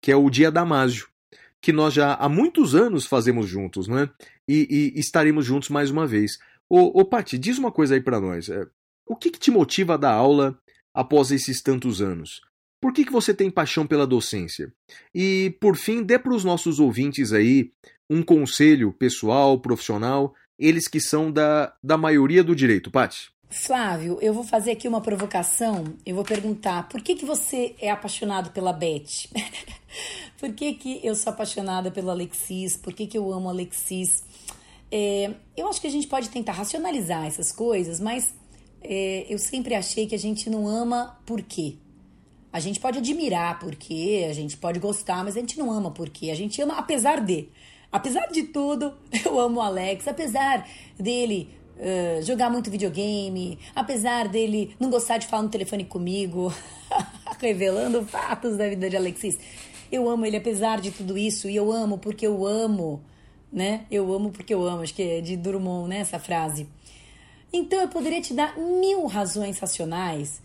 que 0.01 0.11
é 0.11 0.15
o 0.15 0.29
Dia 0.29 0.51
Damásio, 0.51 1.07
que 1.61 1.71
nós 1.71 1.93
já 1.93 2.15
há 2.15 2.27
muitos 2.27 2.73
anos 2.73 3.05
fazemos 3.05 3.47
juntos, 3.47 3.87
não 3.87 3.99
é? 3.99 4.09
E, 4.47 4.93
e 4.95 4.99
estaremos 4.99 5.45
juntos 5.45 5.69
mais 5.69 5.91
uma 5.91 6.07
vez. 6.07 6.39
Ô, 6.67 6.99
ô 6.99 7.05
Paty, 7.05 7.37
diz 7.37 7.57
uma 7.59 7.71
coisa 7.71 7.93
aí 7.93 8.01
pra 8.01 8.19
nós. 8.19 8.49
é, 8.49 8.65
o 9.07 9.15
que, 9.15 9.29
que 9.29 9.39
te 9.39 9.51
motiva 9.51 9.93
a 9.93 9.97
dar 9.97 10.13
aula 10.13 10.57
após 10.93 11.31
esses 11.31 11.61
tantos 11.61 12.01
anos? 12.01 12.41
Por 12.81 12.91
que, 12.93 13.05
que 13.05 13.11
você 13.11 13.31
tem 13.31 13.51
paixão 13.51 13.85
pela 13.85 14.07
docência? 14.07 14.73
E, 15.13 15.55
por 15.61 15.75
fim, 15.77 16.01
dê 16.01 16.17
para 16.17 16.33
os 16.33 16.43
nossos 16.43 16.79
ouvintes 16.79 17.31
aí 17.31 17.71
um 18.11 18.21
conselho 18.21 18.91
pessoal, 18.91 19.57
profissional, 19.57 20.35
eles 20.59 20.85
que 20.85 20.99
são 20.99 21.31
da, 21.31 21.73
da 21.81 21.97
maioria 21.97 22.43
do 22.43 22.53
direito. 22.53 22.91
Paty? 22.91 23.31
Flávio, 23.49 24.17
eu 24.21 24.33
vou 24.33 24.43
fazer 24.43 24.71
aqui 24.71 24.85
uma 24.85 24.99
provocação. 24.99 25.85
Eu 26.05 26.15
vou 26.15 26.25
perguntar 26.25 26.89
por 26.89 27.01
que, 27.01 27.15
que 27.15 27.25
você 27.25 27.73
é 27.79 27.89
apaixonado 27.89 28.51
pela 28.51 28.73
Beth? 28.73 29.29
por 30.37 30.51
que, 30.51 30.73
que 30.73 30.99
eu 31.01 31.15
sou 31.15 31.31
apaixonada 31.31 31.89
pelo 31.89 32.09
Alexis? 32.09 32.75
Por 32.75 32.91
que, 32.91 33.07
que 33.07 33.17
eu 33.17 33.31
amo 33.31 33.47
Alexis? 33.47 34.25
É, 34.91 35.33
eu 35.55 35.69
acho 35.69 35.79
que 35.79 35.87
a 35.87 35.91
gente 35.91 36.07
pode 36.07 36.29
tentar 36.29 36.51
racionalizar 36.51 37.25
essas 37.25 37.49
coisas, 37.49 38.01
mas 38.01 38.33
é, 38.81 39.25
eu 39.29 39.39
sempre 39.39 39.73
achei 39.73 40.05
que 40.05 40.15
a 40.15 40.19
gente 40.19 40.49
não 40.49 40.67
ama 40.67 41.17
por 41.25 41.41
quê? 41.41 41.77
A 42.51 42.59
gente 42.59 42.77
pode 42.77 42.97
admirar 42.97 43.57
por 43.57 43.73
quê, 43.73 44.27
a 44.29 44.33
gente 44.33 44.57
pode 44.57 44.79
gostar, 44.79 45.23
mas 45.23 45.37
a 45.37 45.39
gente 45.39 45.57
não 45.57 45.71
ama 45.71 45.91
por 45.91 46.09
quê. 46.09 46.29
A 46.29 46.35
gente 46.35 46.61
ama 46.61 46.77
apesar 46.77 47.21
de. 47.21 47.47
Apesar 47.91 48.27
de 48.27 48.43
tudo, 48.43 48.93
eu 49.25 49.39
amo 49.39 49.59
o 49.59 49.61
Alex. 49.61 50.07
Apesar 50.07 50.67
dele 50.97 51.49
uh, 51.77 52.23
jogar 52.23 52.49
muito 52.49 52.71
videogame, 52.71 53.59
apesar 53.75 54.27
dele 54.27 54.75
não 54.79 54.89
gostar 54.89 55.17
de 55.17 55.27
falar 55.27 55.43
no 55.43 55.49
telefone 55.49 55.83
comigo, 55.83 56.53
revelando 57.39 58.05
fatos 58.05 58.55
da 58.57 58.69
vida 58.69 58.89
de 58.89 58.95
Alexis. 58.95 59.37
Eu 59.91 60.09
amo 60.09 60.25
ele 60.25 60.37
apesar 60.37 60.79
de 60.79 60.91
tudo 60.91 61.17
isso 61.17 61.49
e 61.49 61.55
eu 61.55 61.71
amo 61.71 61.97
porque 61.97 62.25
eu 62.25 62.45
amo, 62.45 63.01
né? 63.51 63.85
Eu 63.91 64.13
amo 64.13 64.31
porque 64.31 64.53
eu 64.53 64.65
amo. 64.65 64.83
Acho 64.83 64.93
que 64.93 65.03
é 65.03 65.21
de 65.21 65.35
Drummond, 65.35 65.89
né? 65.89 65.97
Essa 65.97 66.17
frase. 66.17 66.67
Então 67.51 67.81
eu 67.81 67.89
poderia 67.89 68.21
te 68.21 68.33
dar 68.33 68.57
mil 68.57 69.05
razões 69.07 69.59
racionais 69.59 70.41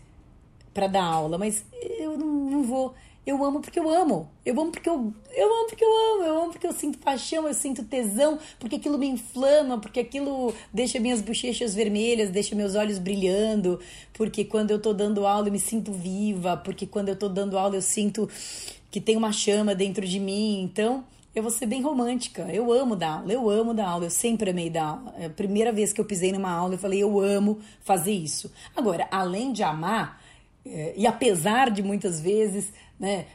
para 0.73 0.87
dar 0.87 1.05
aula, 1.05 1.37
mas 1.37 1.63
eu 1.97 2.17
não, 2.17 2.27
não 2.27 2.63
vou. 2.63 2.93
Eu 3.27 3.43
amo 3.43 3.59
porque 3.59 3.77
eu 3.77 3.89
amo. 3.89 4.29
Eu 4.45 4.57
amo 4.57 4.71
porque 4.71 4.87
eu, 4.87 5.13
eu 5.35 5.53
amo 5.53 5.67
porque 5.67 5.83
eu 5.83 6.13
amo. 6.13 6.23
Eu 6.23 6.41
amo 6.43 6.51
porque 6.53 6.65
eu 6.65 6.71
sinto 6.71 6.97
paixão, 6.97 7.45
eu 7.45 7.53
sinto 7.53 7.83
tesão, 7.83 8.39
porque 8.57 8.77
aquilo 8.77 8.97
me 8.97 9.05
inflama, 9.05 9.77
porque 9.77 9.99
aquilo 9.99 10.53
deixa 10.71 10.97
minhas 10.97 11.19
bochechas 11.19 11.75
vermelhas, 11.75 12.29
deixa 12.29 12.55
meus 12.55 12.73
olhos 12.73 12.99
brilhando, 12.99 13.81
porque 14.13 14.45
quando 14.45 14.71
eu 14.71 14.79
tô 14.79 14.93
dando 14.93 15.27
aula 15.27 15.49
eu 15.49 15.51
me 15.51 15.59
sinto 15.59 15.91
viva, 15.91 16.55
porque 16.55 16.87
quando 16.87 17.09
eu 17.09 17.17
tô 17.17 17.27
dando 17.27 17.57
aula 17.57 17.75
eu 17.75 17.81
sinto 17.81 18.29
que 18.89 19.01
tem 19.01 19.17
uma 19.17 19.33
chama 19.33 19.75
dentro 19.75 20.07
de 20.07 20.21
mim. 20.21 20.61
Então, 20.61 21.03
eu 21.35 21.43
vou 21.43 21.51
ser 21.51 21.65
bem 21.65 21.81
romântica. 21.81 22.43
Eu 22.43 22.71
amo 22.71 22.95
dar 22.95 23.19
aula, 23.19 23.33
eu 23.33 23.49
amo 23.49 23.73
dar 23.73 23.89
aula, 23.89 24.05
eu 24.05 24.09
sempre 24.09 24.51
amei 24.51 24.69
dar 24.69 24.85
aula. 24.85 25.13
É 25.19 25.25
a 25.25 25.29
primeira 25.29 25.73
vez 25.73 25.91
que 25.91 25.99
eu 25.99 26.05
pisei 26.05 26.31
numa 26.31 26.49
aula, 26.49 26.75
eu 26.75 26.79
falei, 26.79 27.03
eu 27.03 27.19
amo 27.19 27.59
fazer 27.83 28.13
isso. 28.13 28.49
Agora, 28.73 29.05
além 29.11 29.51
de 29.51 29.63
amar, 29.63 30.21
é, 30.65 30.93
e 30.97 31.07
apesar 31.07 31.69
de 31.71 31.81
muitas 31.81 32.19
vezes, 32.19 32.73
né, 32.99 33.25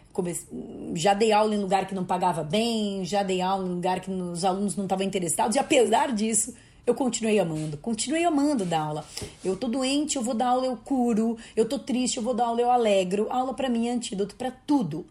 já 0.94 1.14
dei 1.14 1.32
aula 1.32 1.54
em 1.54 1.58
lugar 1.58 1.86
que 1.86 1.94
não 1.94 2.04
pagava 2.04 2.42
bem, 2.42 3.04
já 3.04 3.22
dei 3.22 3.40
aula 3.40 3.66
em 3.66 3.70
lugar 3.70 4.00
que 4.00 4.10
os 4.10 4.44
alunos 4.44 4.76
não 4.76 4.84
estavam 4.84 5.06
interessados, 5.06 5.56
e 5.56 5.58
apesar 5.58 6.12
disso, 6.12 6.54
eu 6.84 6.94
continuei 6.94 7.38
amando, 7.38 7.76
continuei 7.76 8.24
amando 8.24 8.64
dar 8.64 8.80
aula. 8.80 9.04
Eu 9.44 9.56
tô 9.56 9.68
doente, 9.68 10.16
eu 10.16 10.22
vou 10.22 10.34
dar 10.34 10.48
aula, 10.48 10.66
eu 10.66 10.76
curo. 10.76 11.38
Eu 11.54 11.64
tô 11.64 11.78
triste, 11.78 12.16
eu 12.16 12.24
vou 12.24 12.34
dar 12.34 12.46
aula, 12.46 12.60
eu 12.60 12.72
alegro. 12.72 13.28
Aula 13.30 13.54
pra 13.54 13.68
mim 13.68 13.86
é 13.86 13.92
antídoto 13.92 14.34
pra 14.34 14.50
tudo 14.50 15.06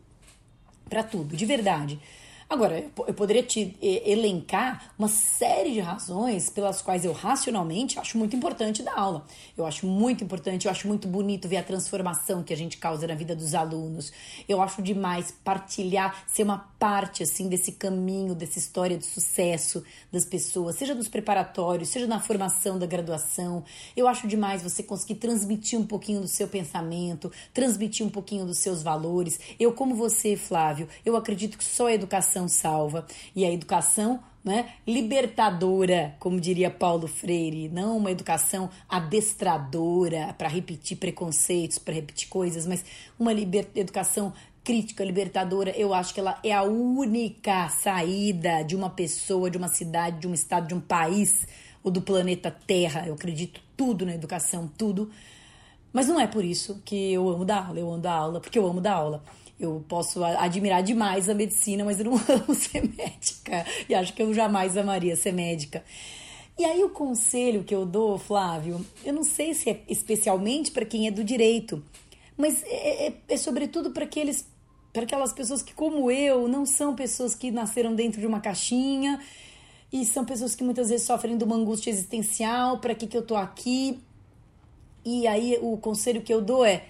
para 0.92 1.02
tudo, 1.04 1.38
de 1.38 1.46
verdade. 1.46 1.98
Agora, 2.52 2.78
eu 2.80 2.90
po- 2.90 3.06
eu 3.08 3.14
poderia 3.14 3.42
te 3.42 3.78
elencar 3.82 4.92
uma 5.00 5.08
série 5.08 5.72
de 5.72 5.80
razões 5.80 6.50
pelas 6.50 6.82
quais 6.82 7.06
eu 7.06 7.14
racionalmente 7.14 7.98
acho 7.98 8.18
muito 8.18 8.36
importante 8.36 8.84
dar 8.84 8.94
aula. 8.94 9.26
Eu 9.58 9.66
acho 9.66 9.86
muito 9.88 10.22
importante, 10.22 10.66
eu 10.66 10.72
acho 10.72 10.86
muito 10.86 11.08
bonito 11.08 11.48
ver 11.48 11.56
a 11.56 11.64
transformação 11.64 12.44
que 12.44 12.52
a 12.52 12.58
gente 12.58 12.76
causa 12.76 13.08
na 13.08 13.16
vida 13.16 13.34
dos 13.34 13.56
alunos. 13.56 14.12
Eu 14.50 14.62
acho 14.62 14.82
demais 14.82 15.32
partilhar, 15.46 16.26
ser 16.28 16.44
uma 16.44 16.70
parte 16.82 17.22
assim 17.22 17.48
desse 17.48 17.74
caminho, 17.74 18.34
dessa 18.34 18.58
história 18.58 18.98
de 18.98 19.06
sucesso 19.06 19.84
das 20.12 20.26
pessoas, 20.26 20.78
seja 20.78 20.96
nos 20.96 21.08
preparatórios, 21.08 21.90
seja 21.90 22.08
na 22.08 22.20
formação 22.20 22.80
da 22.80 22.88
graduação. 22.88 23.64
Eu 23.96 24.08
acho 24.08 24.28
demais 24.28 24.64
você 24.64 24.82
conseguir 24.82 25.14
transmitir 25.16 25.80
um 25.80 25.86
pouquinho 25.86 26.22
do 26.22 26.28
seu 26.28 26.48
pensamento, 26.48 27.32
transmitir 27.54 28.04
um 28.04 28.10
pouquinho 28.10 28.48
dos 28.48 28.58
seus 28.58 28.82
valores. 28.82 29.40
Eu, 29.60 29.74
como 29.74 29.94
você, 29.94 30.36
Flávio, 30.36 30.88
eu 31.06 31.16
acredito 31.16 31.56
que 31.56 31.64
só 31.64 31.86
a 31.86 31.94
educação 31.94 32.48
salva. 32.48 33.06
E 33.36 33.46
a 33.46 33.52
educação 33.52 34.20
né, 34.44 34.74
libertadora, 34.88 36.16
como 36.20 36.40
diria 36.40 36.70
Paulo 36.72 37.08
Freire, 37.08 37.70
não 37.70 37.98
uma 37.98 38.12
educação 38.12 38.70
adestradora 38.90 40.34
para 40.36 40.48
repetir 40.48 40.98
preconceitos, 40.98 41.78
para 41.78 41.94
repetir 41.94 42.28
coisas, 42.28 42.66
mas 42.66 42.84
uma 43.20 43.32
educação 43.34 44.34
crítica, 44.64 45.04
libertadora, 45.04 45.72
eu 45.72 45.94
acho 45.94 46.14
que 46.14 46.20
ela 46.20 46.40
é 46.44 46.52
a 46.52 46.64
única 46.64 47.68
saída 47.70 48.64
de 48.64 48.76
uma 48.76 48.90
pessoa, 48.90 49.50
de 49.50 49.58
uma 49.58 49.68
cidade, 49.68 50.20
de 50.20 50.28
um 50.28 50.34
estado, 50.34 50.68
de 50.68 50.74
um 50.74 50.80
país 50.80 51.48
ou 51.84 51.92
do 51.92 52.02
planeta 52.02 52.52
Terra. 52.52 53.06
Eu 53.08 53.14
acredito 53.14 53.62
tudo 53.76 54.06
na 54.06 54.14
educação, 54.14 54.72
tudo. 54.78 55.10
Mas 55.92 56.08
não 56.08 56.20
é 56.20 56.28
por 56.28 56.46
isso 56.46 56.82
que 56.86 57.12
eu 57.12 57.28
amo 57.30 57.44
dar 57.44 57.68
aula, 57.68 57.80
eu 57.80 57.92
amo 57.92 58.02
dar 58.02 58.14
aula, 58.14 58.40
porque 58.40 58.58
eu 58.58 58.66
amo 58.66 58.80
dar 58.80 58.94
aula. 58.94 59.24
Eu 59.60 59.84
posso 59.88 60.24
admirar 60.24 60.82
demais 60.82 61.30
a 61.30 61.34
medicina, 61.34 61.84
mas 61.84 62.00
eu 62.00 62.06
não 62.06 62.14
amo 62.30 62.56
ser 62.56 62.82
médica. 62.82 63.66
E 63.90 63.94
acho 63.94 64.14
que 64.14 64.22
eu 64.22 64.34
jamais 64.34 64.78
amaria 64.78 65.16
ser 65.16 65.34
médica. 65.34 65.84
E 66.58 66.66
aí 66.66 66.84
o 66.84 66.90
conselho 66.90 67.64
que 67.64 67.74
eu 67.74 67.86
dou, 67.86 68.18
Flávio, 68.18 68.86
eu 69.04 69.14
não 69.14 69.24
sei 69.24 69.54
se 69.54 69.70
é 69.70 69.84
especialmente 69.88 70.72
para 70.72 70.86
quem 70.86 71.08
é 71.08 71.12
do 71.12 71.24
direito, 71.24 71.84
mas 72.38 72.64
é, 72.64 73.08
é, 73.08 73.14
é 73.30 73.38
sobretudo 73.38 73.92
para 73.92 74.04
aqueles 74.04 74.46
para 74.94 75.04
aquelas 75.04 75.32
pessoas 75.32 75.62
que, 75.62 75.74
como 75.74 76.12
eu, 76.12 76.48
não 76.48 76.66
são 76.66 76.96
pessoas 76.96 77.34
que 77.34 77.52
nasceram 77.52 77.96
dentro 77.96 78.20
de 78.20 78.28
uma 78.28 78.40
caixinha 78.40 79.20
e 79.92 80.06
são 80.06 80.24
pessoas 80.24 80.56
que 80.56 80.64
muitas 80.64 80.90
vezes 80.90 81.06
sofrem 81.06 81.38
de 81.38 81.44
uma 81.44 81.56
angústia 81.56 81.90
existencial: 81.90 82.80
para 82.80 82.96
que, 82.96 83.08
que 83.08 83.18
eu 83.18 83.26
tô 83.26 83.36
aqui? 83.36 84.00
E 85.04 85.28
aí 85.28 85.58
o 85.62 85.78
conselho 85.78 86.22
que 86.22 86.34
eu 86.34 86.42
dou 86.42 86.66
é: 86.66 86.86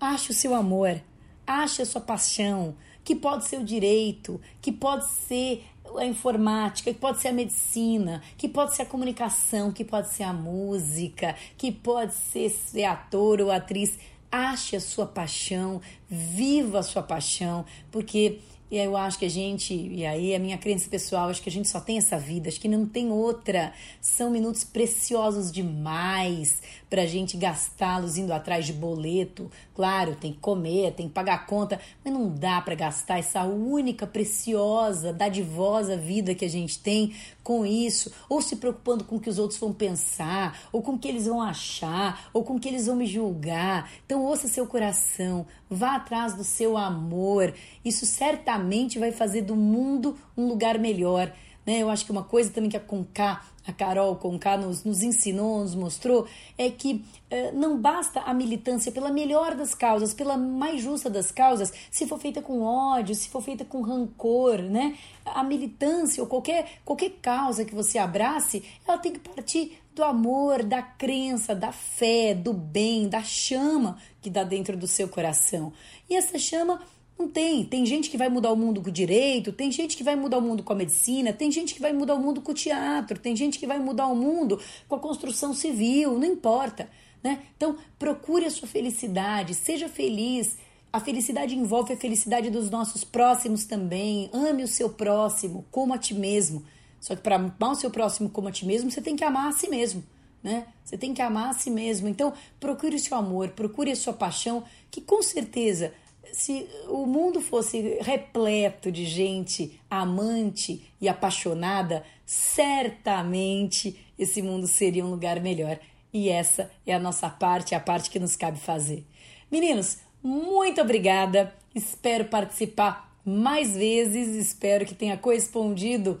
ache 0.00 0.30
o 0.30 0.34
seu 0.34 0.54
amor, 0.54 1.00
ache 1.46 1.82
a 1.82 1.86
sua 1.86 2.00
paixão, 2.00 2.74
que 3.04 3.14
pode 3.14 3.46
ser 3.46 3.58
o 3.58 3.64
direito, 3.64 4.40
que 4.60 4.72
pode 4.72 5.08
ser 5.08 5.64
a 5.98 6.04
informática, 6.04 6.92
que 6.92 6.98
pode 6.98 7.20
ser 7.20 7.28
a 7.28 7.32
medicina, 7.32 8.22
que 8.36 8.48
pode 8.48 8.74
ser 8.74 8.82
a 8.82 8.86
comunicação, 8.86 9.72
que 9.72 9.84
pode 9.84 10.10
ser 10.10 10.22
a 10.22 10.32
música, 10.32 11.34
que 11.56 11.72
pode 11.72 12.14
ser 12.14 12.48
ser 12.48 12.84
ator 12.84 13.40
ou 13.40 13.50
atriz. 13.50 13.98
Ache 14.30 14.76
a 14.76 14.80
sua 14.80 15.06
paixão, 15.06 15.80
viva 16.08 16.78
a 16.78 16.82
sua 16.82 17.02
paixão, 17.02 17.64
porque 17.90 18.38
e 18.70 18.78
eu 18.78 18.96
acho 18.96 19.18
que 19.18 19.24
a 19.24 19.28
gente, 19.28 19.74
e 19.74 20.06
aí 20.06 20.32
a 20.32 20.38
minha 20.38 20.56
crença 20.56 20.88
pessoal, 20.88 21.28
acho 21.28 21.42
que 21.42 21.48
a 21.48 21.52
gente 21.52 21.68
só 21.68 21.80
tem 21.80 21.98
essa 21.98 22.16
vida, 22.16 22.48
acho 22.48 22.60
que 22.60 22.68
não 22.68 22.86
tem 22.86 23.10
outra. 23.10 23.72
São 24.00 24.30
minutos 24.30 24.62
preciosos 24.62 25.50
demais 25.50 26.62
para 26.90 27.02
a 27.02 27.06
gente 27.06 27.36
gastá-los 27.36 28.18
indo 28.18 28.32
atrás 28.32 28.66
de 28.66 28.72
boleto. 28.72 29.48
Claro, 29.74 30.16
tem 30.16 30.32
que 30.32 30.40
comer, 30.40 30.92
tem 30.92 31.06
que 31.06 31.14
pagar 31.14 31.34
a 31.34 31.38
conta, 31.38 31.80
mas 32.04 32.12
não 32.12 32.28
dá 32.28 32.60
para 32.60 32.74
gastar 32.74 33.20
essa 33.20 33.44
única, 33.44 34.08
preciosa, 34.08 35.12
dadivosa 35.12 35.96
vida 35.96 36.34
que 36.34 36.44
a 36.44 36.50
gente 36.50 36.80
tem 36.80 37.14
com 37.44 37.64
isso, 37.64 38.12
ou 38.28 38.42
se 38.42 38.56
preocupando 38.56 39.04
com 39.04 39.16
o 39.16 39.20
que 39.20 39.30
os 39.30 39.38
outros 39.38 39.58
vão 39.58 39.72
pensar, 39.72 40.58
ou 40.72 40.82
com 40.82 40.92
o 40.92 40.98
que 40.98 41.08
eles 41.08 41.26
vão 41.26 41.40
achar, 41.40 42.28
ou 42.32 42.42
com 42.42 42.56
o 42.56 42.60
que 42.60 42.68
eles 42.68 42.86
vão 42.86 42.96
me 42.96 43.06
julgar. 43.06 43.90
Então, 44.04 44.24
ouça 44.24 44.48
seu 44.48 44.66
coração, 44.66 45.46
vá 45.68 45.94
atrás 45.94 46.34
do 46.34 46.44
seu 46.44 46.76
amor. 46.76 47.54
Isso 47.84 48.04
certamente 48.04 48.98
vai 48.98 49.12
fazer 49.12 49.42
do 49.42 49.54
mundo 49.54 50.18
um 50.36 50.48
lugar 50.48 50.78
melhor. 50.78 51.32
Né? 51.64 51.78
Eu 51.78 51.90
acho 51.90 52.04
que 52.04 52.12
uma 52.12 52.24
coisa 52.24 52.50
também 52.50 52.70
que 52.70 52.76
a 52.76 52.80
Conká, 52.80 53.42
a 53.70 53.72
Carol 53.72 54.16
Conká 54.16 54.56
nos, 54.56 54.84
nos 54.84 55.02
ensinou, 55.02 55.60
nos 55.60 55.74
mostrou, 55.74 56.26
é 56.58 56.68
que 56.68 57.04
eh, 57.30 57.52
não 57.52 57.78
basta 57.78 58.20
a 58.20 58.34
militância 58.34 58.90
pela 58.90 59.10
melhor 59.10 59.54
das 59.54 59.74
causas, 59.74 60.12
pela 60.12 60.36
mais 60.36 60.82
justa 60.82 61.08
das 61.08 61.30
causas, 61.30 61.72
se 61.90 62.06
for 62.06 62.18
feita 62.18 62.42
com 62.42 62.62
ódio, 62.62 63.14
se 63.14 63.28
for 63.28 63.40
feita 63.40 63.64
com 63.64 63.80
rancor, 63.80 64.58
né? 64.58 64.96
A 65.24 65.44
militância 65.44 66.22
ou 66.22 66.28
qualquer, 66.28 66.80
qualquer 66.84 67.10
causa 67.22 67.64
que 67.64 67.74
você 67.74 67.98
abrace, 67.98 68.64
ela 68.86 68.98
tem 68.98 69.12
que 69.12 69.20
partir 69.20 69.78
do 69.94 70.02
amor, 70.02 70.64
da 70.64 70.82
crença, 70.82 71.54
da 71.54 71.72
fé, 71.72 72.34
do 72.34 72.52
bem, 72.52 73.08
da 73.08 73.22
chama 73.22 73.98
que 74.20 74.28
dá 74.28 74.42
dentro 74.42 74.76
do 74.76 74.86
seu 74.86 75.08
coração. 75.08 75.72
E 76.08 76.16
essa 76.16 76.38
chama 76.38 76.80
não 77.20 77.28
tem. 77.28 77.64
Tem 77.64 77.84
gente 77.84 78.08
que 78.08 78.16
vai 78.16 78.28
mudar 78.28 78.50
o 78.50 78.56
mundo 78.56 78.80
com 78.80 78.88
o 78.88 78.92
direito, 78.92 79.52
tem 79.52 79.70
gente 79.70 79.96
que 79.96 80.02
vai 80.02 80.16
mudar 80.16 80.38
o 80.38 80.42
mundo 80.42 80.62
com 80.62 80.72
a 80.72 80.76
medicina, 80.76 81.32
tem 81.32 81.52
gente 81.52 81.74
que 81.74 81.80
vai 81.80 81.92
mudar 81.92 82.14
o 82.14 82.18
mundo 82.18 82.40
com 82.40 82.52
o 82.52 82.54
teatro, 82.54 83.18
tem 83.18 83.36
gente 83.36 83.58
que 83.58 83.66
vai 83.66 83.78
mudar 83.78 84.06
o 84.06 84.16
mundo 84.16 84.58
com 84.88 84.94
a 84.94 84.98
construção 84.98 85.52
civil, 85.52 86.18
não 86.18 86.26
importa. 86.26 86.88
Né? 87.22 87.42
Então, 87.56 87.76
procure 87.98 88.46
a 88.46 88.50
sua 88.50 88.66
felicidade, 88.66 89.54
seja 89.54 89.88
feliz. 89.88 90.56
A 90.92 90.98
felicidade 90.98 91.54
envolve 91.54 91.92
a 91.92 91.96
felicidade 91.96 92.48
dos 92.50 92.70
nossos 92.70 93.04
próximos 93.04 93.64
também. 93.66 94.30
Ame 94.32 94.64
o 94.64 94.68
seu 94.68 94.88
próximo 94.88 95.66
como 95.70 95.92
a 95.92 95.98
ti 95.98 96.14
mesmo. 96.14 96.64
Só 96.98 97.14
que 97.14 97.22
para 97.22 97.36
amar 97.36 97.72
o 97.72 97.74
seu 97.74 97.90
próximo 97.90 98.30
como 98.30 98.48
a 98.48 98.52
ti 98.52 98.66
mesmo, 98.66 98.90
você 98.90 99.00
tem 99.00 99.14
que 99.14 99.24
amar 99.24 99.48
a 99.48 99.52
si 99.52 99.68
mesmo. 99.68 100.02
Né? 100.42 100.66
Você 100.82 100.96
tem 100.96 101.12
que 101.12 101.20
amar 101.20 101.50
a 101.50 101.52
si 101.52 101.70
mesmo. 101.70 102.08
Então, 102.08 102.32
procure 102.58 102.96
o 102.96 102.98
seu 102.98 103.16
amor, 103.16 103.50
procure 103.50 103.90
a 103.92 103.96
sua 103.96 104.14
paixão, 104.14 104.64
que 104.90 105.02
com 105.02 105.22
certeza 105.22 105.92
se 106.32 106.68
o 106.88 107.06
mundo 107.06 107.40
fosse 107.40 107.98
repleto 108.00 108.90
de 108.90 109.04
gente 109.04 109.80
amante 109.90 110.90
e 111.00 111.08
apaixonada, 111.08 112.04
certamente 112.24 114.04
esse 114.18 114.42
mundo 114.42 114.66
seria 114.66 115.04
um 115.04 115.10
lugar 115.10 115.40
melhor. 115.40 115.78
E 116.12 116.28
essa 116.28 116.70
é 116.86 116.94
a 116.94 116.98
nossa 116.98 117.28
parte, 117.28 117.74
a 117.74 117.80
parte 117.80 118.10
que 118.10 118.18
nos 118.18 118.36
cabe 118.36 118.58
fazer. 118.58 119.04
Meninos, 119.50 119.98
muito 120.22 120.80
obrigada. 120.80 121.54
Espero 121.74 122.26
participar 122.26 123.14
mais 123.24 123.74
vezes. 123.74 124.34
Espero 124.34 124.84
que 124.84 124.94
tenha 124.94 125.16
correspondido 125.16 126.18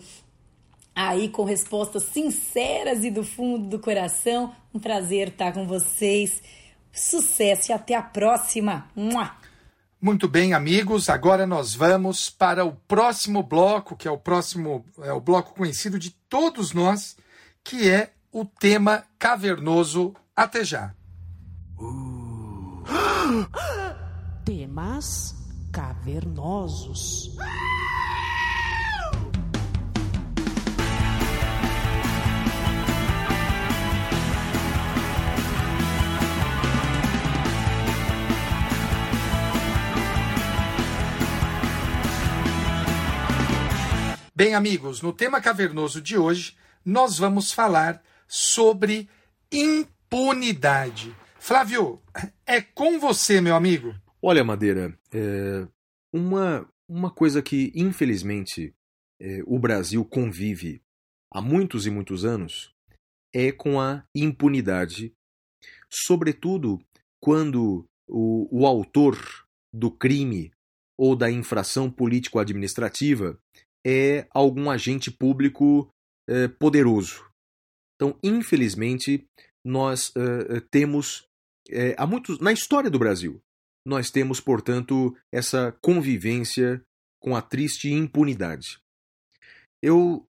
aí 0.94 1.28
com 1.28 1.44
respostas 1.44 2.04
sinceras 2.04 3.04
e 3.04 3.10
do 3.10 3.24
fundo 3.24 3.66
do 3.66 3.78
coração. 3.78 4.54
Um 4.74 4.78
prazer 4.78 5.28
estar 5.28 5.52
com 5.52 5.66
vocês. 5.66 6.42
Sucesso 6.92 7.70
e 7.70 7.72
até 7.72 7.94
a 7.94 8.02
próxima. 8.02 8.88
Muito 10.00 10.26
bem, 10.26 10.54
amigos. 10.54 11.10
Agora 11.10 11.46
nós 11.46 11.74
vamos 11.74 12.30
para 12.30 12.64
o 12.64 12.72
próximo 12.72 13.42
bloco, 13.42 13.94
que 13.94 14.08
é 14.08 14.10
o 14.10 14.16
próximo, 14.16 14.86
é 15.02 15.12
o 15.12 15.20
bloco 15.20 15.54
conhecido 15.54 15.98
de 15.98 16.10
todos 16.28 16.72
nós, 16.72 17.18
que 17.62 17.90
é 17.90 18.14
o 18.32 18.46
tema 18.46 19.04
cavernoso. 19.18 20.14
Até 20.34 20.64
já. 20.64 20.94
Temas 24.46 25.34
cavernosos. 25.70 27.36
Bem, 44.42 44.54
amigos, 44.54 45.02
no 45.02 45.12
tema 45.12 45.38
cavernoso 45.38 46.00
de 46.00 46.16
hoje, 46.16 46.56
nós 46.82 47.18
vamos 47.18 47.52
falar 47.52 48.02
sobre 48.26 49.06
impunidade. 49.52 51.14
Flávio, 51.38 52.00
é 52.46 52.62
com 52.62 52.98
você, 52.98 53.38
meu 53.38 53.54
amigo. 53.54 53.94
Olha, 54.22 54.42
Madeira, 54.42 54.98
é, 55.12 55.68
uma, 56.10 56.66
uma 56.88 57.10
coisa 57.10 57.42
que, 57.42 57.70
infelizmente, 57.74 58.72
é, 59.20 59.42
o 59.44 59.58
Brasil 59.58 60.02
convive 60.06 60.80
há 61.30 61.42
muitos 61.42 61.86
e 61.86 61.90
muitos 61.90 62.24
anos 62.24 62.72
é 63.34 63.52
com 63.52 63.78
a 63.78 64.06
impunidade, 64.14 65.12
sobretudo 65.90 66.80
quando 67.22 67.84
o, 68.08 68.62
o 68.62 68.66
autor 68.66 69.18
do 69.70 69.90
crime 69.90 70.50
ou 70.98 71.14
da 71.14 71.30
infração 71.30 71.90
político-administrativa 71.90 73.38
é 73.86 74.26
algum 74.30 74.70
agente 74.70 75.10
público 75.10 75.90
é, 76.28 76.48
poderoso. 76.48 77.24
Então, 77.96 78.18
infelizmente, 78.22 79.26
nós 79.64 80.12
é, 80.16 80.60
temos 80.70 81.26
é, 81.68 81.94
há 81.98 82.06
muitos 82.06 82.38
na 82.38 82.52
história 82.52 82.90
do 82.90 82.98
Brasil 82.98 83.40
nós 83.84 84.10
temos, 84.10 84.40
portanto, 84.40 85.16
essa 85.32 85.72
convivência 85.80 86.84
com 87.18 87.34
a 87.34 87.42
triste 87.42 87.90
impunidade. 87.90 88.80
Eu 89.82 90.26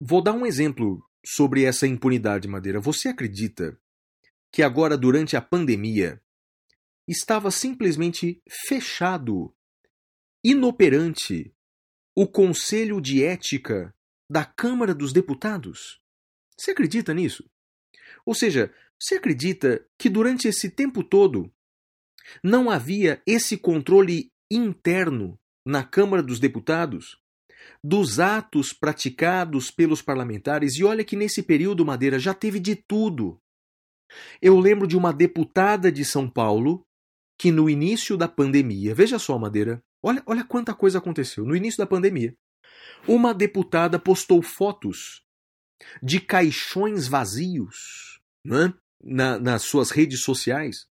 vou 0.00 0.22
dar 0.22 0.32
um 0.32 0.46
exemplo 0.46 1.04
sobre 1.24 1.64
essa 1.64 1.86
impunidade, 1.86 2.48
Madeira. 2.48 2.80
Você 2.80 3.08
acredita 3.08 3.78
que 4.52 4.62
agora, 4.62 4.96
durante 4.96 5.36
a 5.36 5.42
pandemia, 5.42 6.20
estava 7.08 7.50
simplesmente 7.50 8.40
fechado, 8.66 9.54
inoperante, 10.44 11.54
o 12.18 12.26
Conselho 12.26 12.98
de 12.98 13.22
Ética 13.22 13.94
da 14.30 14.42
Câmara 14.42 14.94
dos 14.94 15.12
Deputados? 15.12 16.00
Você 16.56 16.70
acredita 16.70 17.12
nisso? 17.12 17.44
Ou 18.24 18.34
seja, 18.34 18.72
você 18.98 19.16
acredita 19.16 19.86
que 19.98 20.08
durante 20.08 20.48
esse 20.48 20.70
tempo 20.70 21.04
todo 21.04 21.52
não 22.42 22.70
havia 22.70 23.22
esse 23.26 23.58
controle 23.58 24.32
interno 24.50 25.38
na 25.62 25.84
Câmara 25.84 26.22
dos 26.22 26.40
Deputados 26.40 27.20
dos 27.84 28.18
atos 28.18 28.72
praticados 28.72 29.70
pelos 29.70 30.00
parlamentares? 30.00 30.76
E 30.76 30.84
olha 30.84 31.04
que 31.04 31.16
nesse 31.16 31.42
período, 31.42 31.84
Madeira, 31.84 32.18
já 32.18 32.32
teve 32.32 32.58
de 32.58 32.76
tudo. 32.76 33.38
Eu 34.40 34.58
lembro 34.58 34.86
de 34.86 34.96
uma 34.96 35.12
deputada 35.12 35.92
de 35.92 36.02
São 36.02 36.30
Paulo 36.30 36.82
que 37.38 37.52
no 37.52 37.68
início 37.68 38.16
da 38.16 38.26
pandemia, 38.26 38.94
veja 38.94 39.18
só, 39.18 39.38
Madeira, 39.38 39.84
olha, 40.02 40.22
olha 40.26 40.44
quanta 40.44 40.74
coisa 40.74 40.98
aconteceu. 40.98 41.44
No 41.44 41.56
início 41.56 41.78
da 41.78 41.86
pandemia, 41.86 42.36
uma 43.06 43.32
deputada 43.32 43.98
postou 43.98 44.42
fotos 44.42 45.22
de 46.02 46.20
caixões 46.20 47.06
vazios 47.06 48.20
né, 48.44 48.72
na, 49.02 49.38
nas 49.38 49.62
suas 49.62 49.90
redes 49.90 50.20
sociais, 50.20 50.86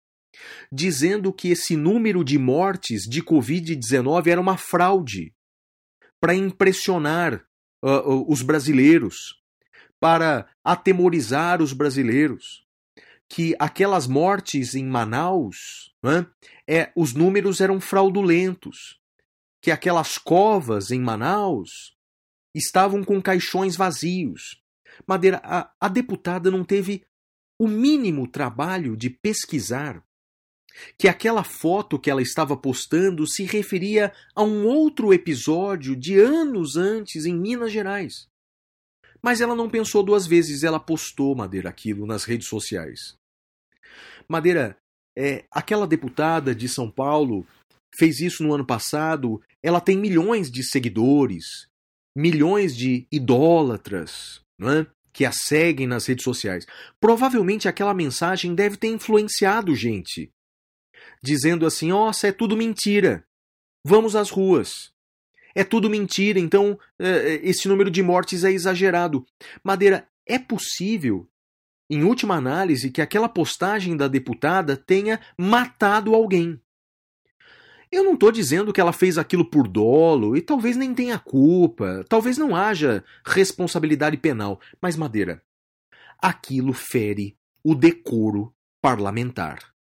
dizendo 0.71 1.31
que 1.31 1.49
esse 1.49 1.75
número 1.75 2.23
de 2.23 2.37
mortes 2.37 3.03
de 3.03 3.21
Covid-19 3.21 4.27
era 4.27 4.41
uma 4.41 4.57
fraude 4.57 5.33
para 6.19 6.35
impressionar 6.35 7.45
uh, 7.83 8.31
os 8.31 8.41
brasileiros, 8.41 9.41
para 9.99 10.49
atemorizar 10.63 11.61
os 11.61 11.73
brasileiros 11.73 12.65
que 13.29 13.55
aquelas 13.59 14.07
mortes 14.07 14.75
em 14.75 14.85
Manaus, 14.85 15.93
né, 16.03 16.27
é, 16.72 16.89
os 16.95 17.14
números 17.14 17.60
eram 17.60 17.81
fraudulentos, 17.81 18.98
que 19.61 19.72
aquelas 19.72 20.18
covas 20.18 20.89
em 20.89 21.02
Manaus 21.02 21.98
estavam 22.56 23.03
com 23.03 23.22
caixões 23.22 23.76
vazios. 23.76 24.64
Madeira, 25.06 25.41
a, 25.43 25.69
a 25.81 25.89
deputada 25.89 26.49
não 26.49 26.64
teve 26.64 27.03
o 27.60 27.68
mínimo 27.68 28.26
trabalho 28.26 28.95
de 28.95 29.10
pesquisar 29.10 30.02
que 30.98 31.10
aquela 31.10 31.43
foto 31.43 31.99
que 31.99 32.10
ela 32.10 32.22
estava 32.22 32.56
postando 32.56 33.27
se 33.27 33.43
referia 33.43 34.14
a 34.34 34.41
um 34.41 34.65
outro 34.65 35.14
episódio 35.14 35.93
de 35.93 36.18
anos 36.18 36.77
antes 36.77 37.26
em 37.26 37.35
Minas 37.35 37.73
Gerais. 37.73 38.30
Mas 39.22 39.41
ela 39.41 39.53
não 39.53 39.69
pensou 39.69 40.02
duas 40.02 40.26
vezes, 40.26 40.64
ela 40.64 40.80
postou, 40.80 41.35
Madeira, 41.35 41.69
aquilo 41.69 42.06
nas 42.06 42.23
redes 42.23 42.48
sociais. 42.48 43.18
Madeira, 44.27 44.81
é, 45.17 45.45
aquela 45.51 45.88
deputada 45.88 46.53
de 46.55 46.67
São 46.69 46.89
Paulo 46.89 47.45
fez 47.95 48.19
isso 48.19 48.43
no 48.43 48.53
ano 48.53 48.65
passado. 48.65 49.41
Ela 49.61 49.81
tem 49.81 49.97
milhões 49.97 50.49
de 50.49 50.63
seguidores, 50.63 51.67
milhões 52.15 52.75
de 52.75 53.07
idólatras, 53.11 54.41
é? 54.61 54.85
que 55.13 55.25
a 55.25 55.31
seguem 55.31 55.88
nas 55.88 56.05
redes 56.05 56.23
sociais. 56.23 56.65
Provavelmente 56.99 57.67
aquela 57.67 57.93
mensagem 57.93 58.55
deve 58.55 58.77
ter 58.77 58.88
influenciado 58.88 59.75
gente, 59.75 60.31
dizendo 61.23 61.65
assim: 61.65 61.89
nossa, 61.89 62.27
é 62.27 62.31
tudo 62.31 62.57
mentira. 62.57 63.25
Vamos 63.85 64.15
às 64.15 64.29
ruas. 64.29 64.91
É 65.53 65.65
tudo 65.65 65.89
mentira, 65.89 66.39
então 66.39 66.79
é, 66.97 67.33
esse 67.43 67.67
número 67.67 67.91
de 67.91 68.01
mortes 68.01 68.45
é 68.45 68.51
exagerado. 68.51 69.25
Madeira, 69.61 70.07
é 70.25 70.39
possível 70.39 71.27
em 71.91 72.03
última 72.03 72.35
análise, 72.35 72.89
que 72.89 73.01
aquela 73.01 73.27
postagem 73.27 73.97
da 73.97 74.07
deputada 74.07 74.77
tenha 74.77 75.19
matado 75.38 76.15
alguém. 76.15 76.57
Eu 77.91 78.05
não 78.05 78.13
estou 78.13 78.31
dizendo 78.31 78.72
que 78.72 78.80
ela 78.80 78.93
fez 78.93 79.18
aquilo 79.18 79.43
por 79.43 79.68
dolo 79.68 80.38
e 80.38 80.41
talvez 80.41 80.77
nem 80.77 80.93
tenha 80.93 81.19
culpa, 81.19 82.05
talvez 82.07 82.38
não 82.38 82.55
haja 82.55 83.03
responsabilidade 83.26 84.15
penal, 84.15 84.61
mas 84.81 84.95
Madeira, 84.95 85.43
aquilo 86.18 86.72
fere 86.72 87.38
o 87.61 87.76
decoro 87.76 88.55
parlamentar. 88.81 89.73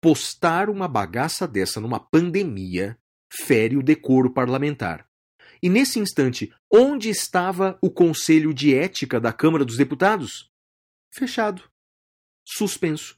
Postar 0.00 0.70
uma 0.70 0.88
bagaça 0.88 1.46
dessa 1.46 1.78
numa 1.78 2.00
pandemia 2.00 2.98
fere 3.30 3.76
o 3.76 3.82
decoro 3.82 4.32
parlamentar. 4.32 5.06
E 5.62 5.68
nesse 5.68 5.98
instante, 5.98 6.50
onde 6.72 7.10
estava 7.10 7.76
o 7.82 7.90
Conselho 7.90 8.54
de 8.54 8.74
Ética 8.74 9.20
da 9.20 9.30
Câmara 9.30 9.66
dos 9.66 9.76
Deputados? 9.76 10.48
Fechado, 11.12 11.62
suspenso. 12.44 13.16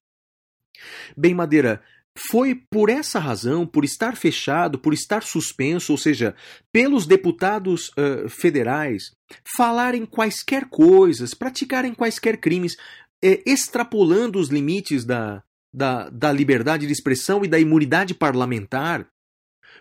Bem, 1.17 1.35
Madeira, 1.35 1.83
foi 2.29 2.55
por 2.55 2.91
essa 2.91 3.19
razão, 3.19 3.67
por 3.67 3.85
estar 3.85 4.17
fechado, 4.17 4.79
por 4.79 4.93
estar 4.93 5.23
suspenso, 5.23 5.93
ou 5.93 5.99
seja, 5.99 6.35
pelos 6.73 7.07
deputados 7.07 7.91
uh, 7.91 8.29
federais 8.29 9.13
falarem 9.57 10.05
quaisquer 10.05 10.69
coisas, 10.69 11.35
praticarem 11.35 11.95
quaisquer 11.95 12.39
crimes, 12.39 12.77
eh, 13.23 13.43
extrapolando 13.47 14.41
os 14.41 14.49
limites 14.49 15.05
da, 15.05 15.43
da, 15.73 16.11
da 16.11 16.33
liberdade 16.33 16.87
de 16.87 16.93
expressão 16.93 17.45
e 17.45 17.49
da 17.49 17.61
imunidade 17.61 18.13
parlamentar, 18.13 19.09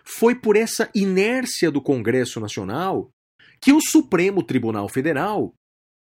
foi 0.04 0.34
por 0.34 0.56
essa 0.56 0.88
inércia 0.94 1.70
do 1.70 1.82
Congresso 1.82 2.40
Nacional 2.40 3.10
que 3.60 3.72
o 3.72 3.80
Supremo 3.80 4.42
Tribunal 4.42 4.88
Federal, 4.88 5.52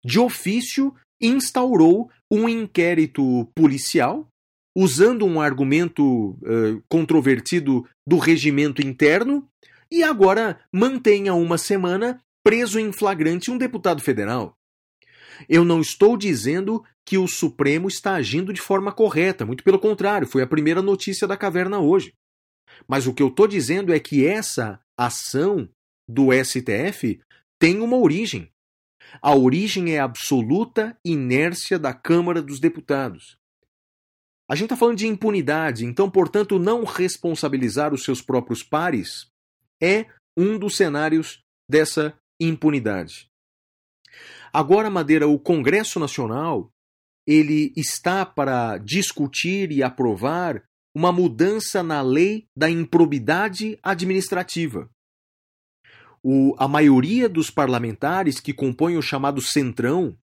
de 0.04 0.18
ofício, 0.18 0.94
instaurou 1.22 2.10
um 2.30 2.48
inquérito 2.48 3.48
policial, 3.54 4.28
usando 4.76 5.24
um 5.24 5.40
argumento 5.40 6.30
uh, 6.30 6.82
controvertido 6.88 7.86
do 8.06 8.18
regimento 8.18 8.84
interno, 8.84 9.46
e 9.90 10.02
agora 10.02 10.58
mantém 10.72 11.28
há 11.28 11.34
uma 11.34 11.58
semana 11.58 12.18
preso 12.42 12.80
em 12.80 12.92
flagrante 12.92 13.50
um 13.50 13.58
deputado 13.58 14.02
federal. 14.02 14.56
Eu 15.48 15.64
não 15.64 15.80
estou 15.80 16.16
dizendo 16.16 16.82
que 17.06 17.18
o 17.18 17.28
Supremo 17.28 17.88
está 17.88 18.14
agindo 18.14 18.52
de 18.52 18.60
forma 18.60 18.92
correta, 18.92 19.44
muito 19.44 19.64
pelo 19.64 19.78
contrário, 19.78 20.26
foi 20.26 20.42
a 20.42 20.46
primeira 20.46 20.80
notícia 20.80 21.26
da 21.26 21.36
caverna 21.36 21.80
hoje. 21.80 22.14
Mas 22.88 23.06
o 23.06 23.12
que 23.12 23.22
eu 23.22 23.28
estou 23.28 23.46
dizendo 23.46 23.92
é 23.92 24.00
que 24.00 24.26
essa 24.26 24.80
ação 24.96 25.68
do 26.08 26.28
STF 26.32 27.20
tem 27.58 27.80
uma 27.80 27.96
origem. 27.96 28.50
A 29.20 29.34
origem 29.34 29.94
é 29.94 30.00
a 30.00 30.04
absoluta 30.04 30.96
inércia 31.04 31.78
da 31.78 31.92
Câmara 31.92 32.40
dos 32.40 32.60
Deputados. 32.60 33.36
A 34.48 34.54
gente 34.54 34.66
está 34.66 34.76
falando 34.76 34.98
de 34.98 35.06
impunidade, 35.06 35.84
então, 35.84 36.10
portanto, 36.10 36.58
não 36.58 36.84
responsabilizar 36.84 37.92
os 37.92 38.04
seus 38.04 38.20
próprios 38.20 38.62
pares 38.62 39.26
é 39.82 40.06
um 40.36 40.58
dos 40.58 40.76
cenários 40.76 41.42
dessa 41.68 42.16
impunidade. 42.40 43.28
Agora, 44.52 44.90
Madeira, 44.90 45.26
o 45.26 45.38
Congresso 45.38 45.98
Nacional 45.98 46.70
ele 47.26 47.72
está 47.76 48.26
para 48.26 48.78
discutir 48.78 49.70
e 49.70 49.82
aprovar 49.82 50.62
uma 50.94 51.12
mudança 51.12 51.82
na 51.82 52.02
lei 52.02 52.46
da 52.56 52.68
improbidade 52.68 53.78
administrativa 53.82 54.90
o, 56.22 56.54
a 56.58 56.68
maioria 56.68 57.28
dos 57.28 57.50
parlamentares 57.50 58.38
que 58.38 58.52
compõem 58.52 58.96
o 58.96 59.02
chamado 59.02 59.40
Centrão, 59.40 60.16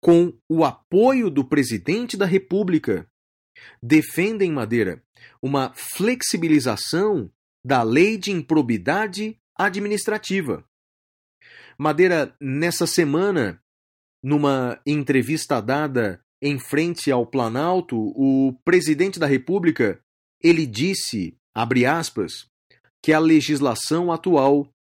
com 0.00 0.36
o 0.48 0.64
apoio 0.64 1.30
do 1.30 1.44
presidente 1.44 2.16
da 2.16 2.26
República, 2.26 3.06
defendem, 3.82 4.50
Madeira, 4.50 5.02
uma 5.40 5.72
flexibilização 5.74 7.30
da 7.64 7.82
lei 7.82 8.18
de 8.18 8.32
improbidade 8.32 9.38
administrativa. 9.56 10.64
Madeira, 11.78 12.34
nessa 12.40 12.86
semana, 12.86 13.62
numa 14.22 14.80
entrevista 14.86 15.60
dada 15.60 16.20
em 16.40 16.58
frente 16.58 17.10
ao 17.10 17.24
Planalto, 17.24 17.96
o 17.96 18.52
presidente 18.64 19.18
da 19.18 19.26
República, 19.26 20.00
ele 20.42 20.66
disse, 20.66 21.36
abre 21.54 21.86
aspas, 21.86 22.48
que 23.00 23.12
a 23.12 23.18
legislação 23.18 24.10
atual 24.12 24.71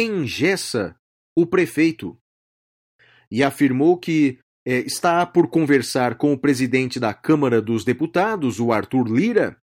engessa 0.00 0.96
o 1.36 1.46
prefeito 1.46 2.16
e 3.30 3.42
afirmou 3.42 3.98
que 3.98 4.38
é, 4.66 4.78
está 4.78 5.24
por 5.24 5.48
conversar 5.48 6.16
com 6.16 6.32
o 6.32 6.38
presidente 6.38 6.98
da 6.98 7.14
Câmara 7.14 7.62
dos 7.62 7.84
Deputados, 7.84 8.58
o 8.58 8.72
Arthur 8.72 9.06
Lira, 9.08 9.56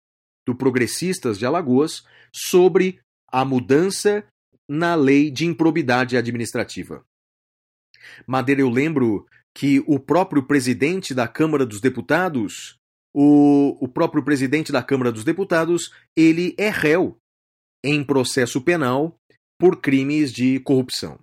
do 0.47 0.55
Progressistas 0.55 1.39
de 1.39 1.47
Alagoas, 1.47 2.05
sobre 2.35 3.01
a 3.31 3.45
mudança 3.45 4.25
na 4.69 4.95
lei 4.95 5.31
de 5.31 5.45
improbidade 5.45 6.17
administrativa. 6.17 7.05
Madeira, 8.27 8.61
eu 8.61 8.69
lembro 8.69 9.27
que 9.55 9.83
o 9.87 9.99
próprio 9.99 10.43
presidente 10.43 11.15
da 11.15 11.29
Câmara 11.29 11.67
dos 11.67 11.81
Deputados, 11.81 12.79
o, 13.15 13.77
o 13.85 13.89
próprio 13.89 14.25
presidente 14.25 14.73
da 14.73 14.83
Câmara 14.83 15.13
dos 15.13 15.25
Deputados, 15.25 15.93
ele 16.17 16.55
é 16.59 16.71
réu 16.71 17.19
em 17.85 18.03
processo 18.05 18.63
penal 18.63 19.19
por 19.63 19.81
crimes 19.81 20.33
de 20.33 20.59
corrupção. 20.59 21.21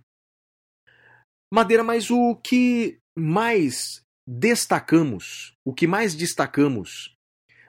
Madeira, 1.53 1.83
mas 1.83 2.09
o 2.09 2.37
que 2.37 2.97
mais 3.13 4.01
destacamos, 4.25 5.57
o 5.65 5.73
que 5.73 5.85
mais 5.85 6.15
destacamos 6.15 7.17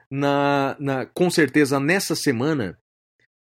na, 0.09 0.77
na, 0.79 1.05
com 1.05 1.29
certeza 1.29 1.77
nessa 1.77 2.15
semana, 2.15 2.79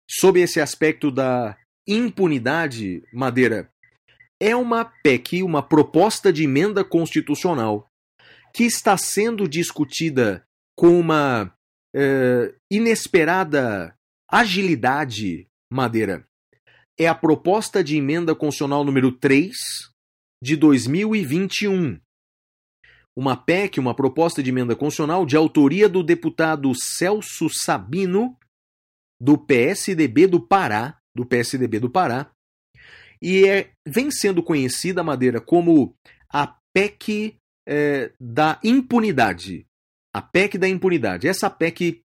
sob 0.10 0.42
esse 0.42 0.60
aspecto 0.60 1.12
da 1.12 1.56
impunidade, 1.88 3.04
Madeira, 3.14 3.72
é 4.42 4.56
uma 4.56 4.84
PEC, 4.84 5.44
uma 5.44 5.62
proposta 5.62 6.34
de 6.34 6.46
emenda 6.46 6.84
constitucional, 6.84 7.88
que 8.52 8.64
está 8.64 8.98
sendo 8.98 9.48
discutida 9.48 10.44
com 10.76 11.00
uma 11.00 11.54
eh, 11.96 12.56
inesperada 12.72 13.96
agilidade, 14.28 15.48
Madeira. 15.72 16.28
É 17.02 17.08
a 17.08 17.16
proposta 17.16 17.84
de 17.84 17.98
emenda 17.98 18.36
constitucional 18.36 18.86
número 18.86 19.12
3 19.12 19.56
de 20.40 20.56
2021. 20.56 22.00
Uma 23.18 23.36
PEC, 23.36 23.80
uma 23.80 23.96
proposta 23.96 24.44
de 24.44 24.52
emenda 24.52 24.76
constitucional 24.76 25.26
de 25.26 25.36
autoria 25.36 25.90
do 25.90 26.04
deputado 26.04 26.72
Celso 26.76 27.50
Sabino, 27.50 28.38
do 29.20 29.36
PSDB 29.36 30.28
do 30.28 30.40
Pará, 30.40 31.00
do 31.18 31.26
PSDB 31.26 31.80
do 31.80 31.90
Pará, 31.90 32.32
e 33.20 33.48
é, 33.48 33.72
vem 33.84 34.12
sendo 34.12 34.44
conhecida, 34.44 35.02
Madeira, 35.02 35.42
como 35.42 35.96
a 36.32 36.56
PEC 36.72 37.36
é, 37.68 38.14
da 38.22 38.60
impunidade. 38.64 39.66
A 40.16 40.22
PEC 40.22 40.56
da 40.56 40.70
impunidade. 40.70 41.28
Essa 41.28 41.50
PEC 41.50 42.04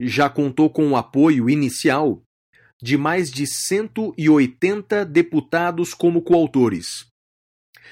já 0.00 0.28
contou 0.28 0.68
com 0.68 0.88
o 0.88 0.96
apoio 0.96 1.48
inicial 1.48 2.20
de 2.82 2.96
mais 2.98 3.30
de 3.30 3.46
180 3.46 5.04
deputados 5.04 5.94
como 5.94 6.22
coautores. 6.22 7.06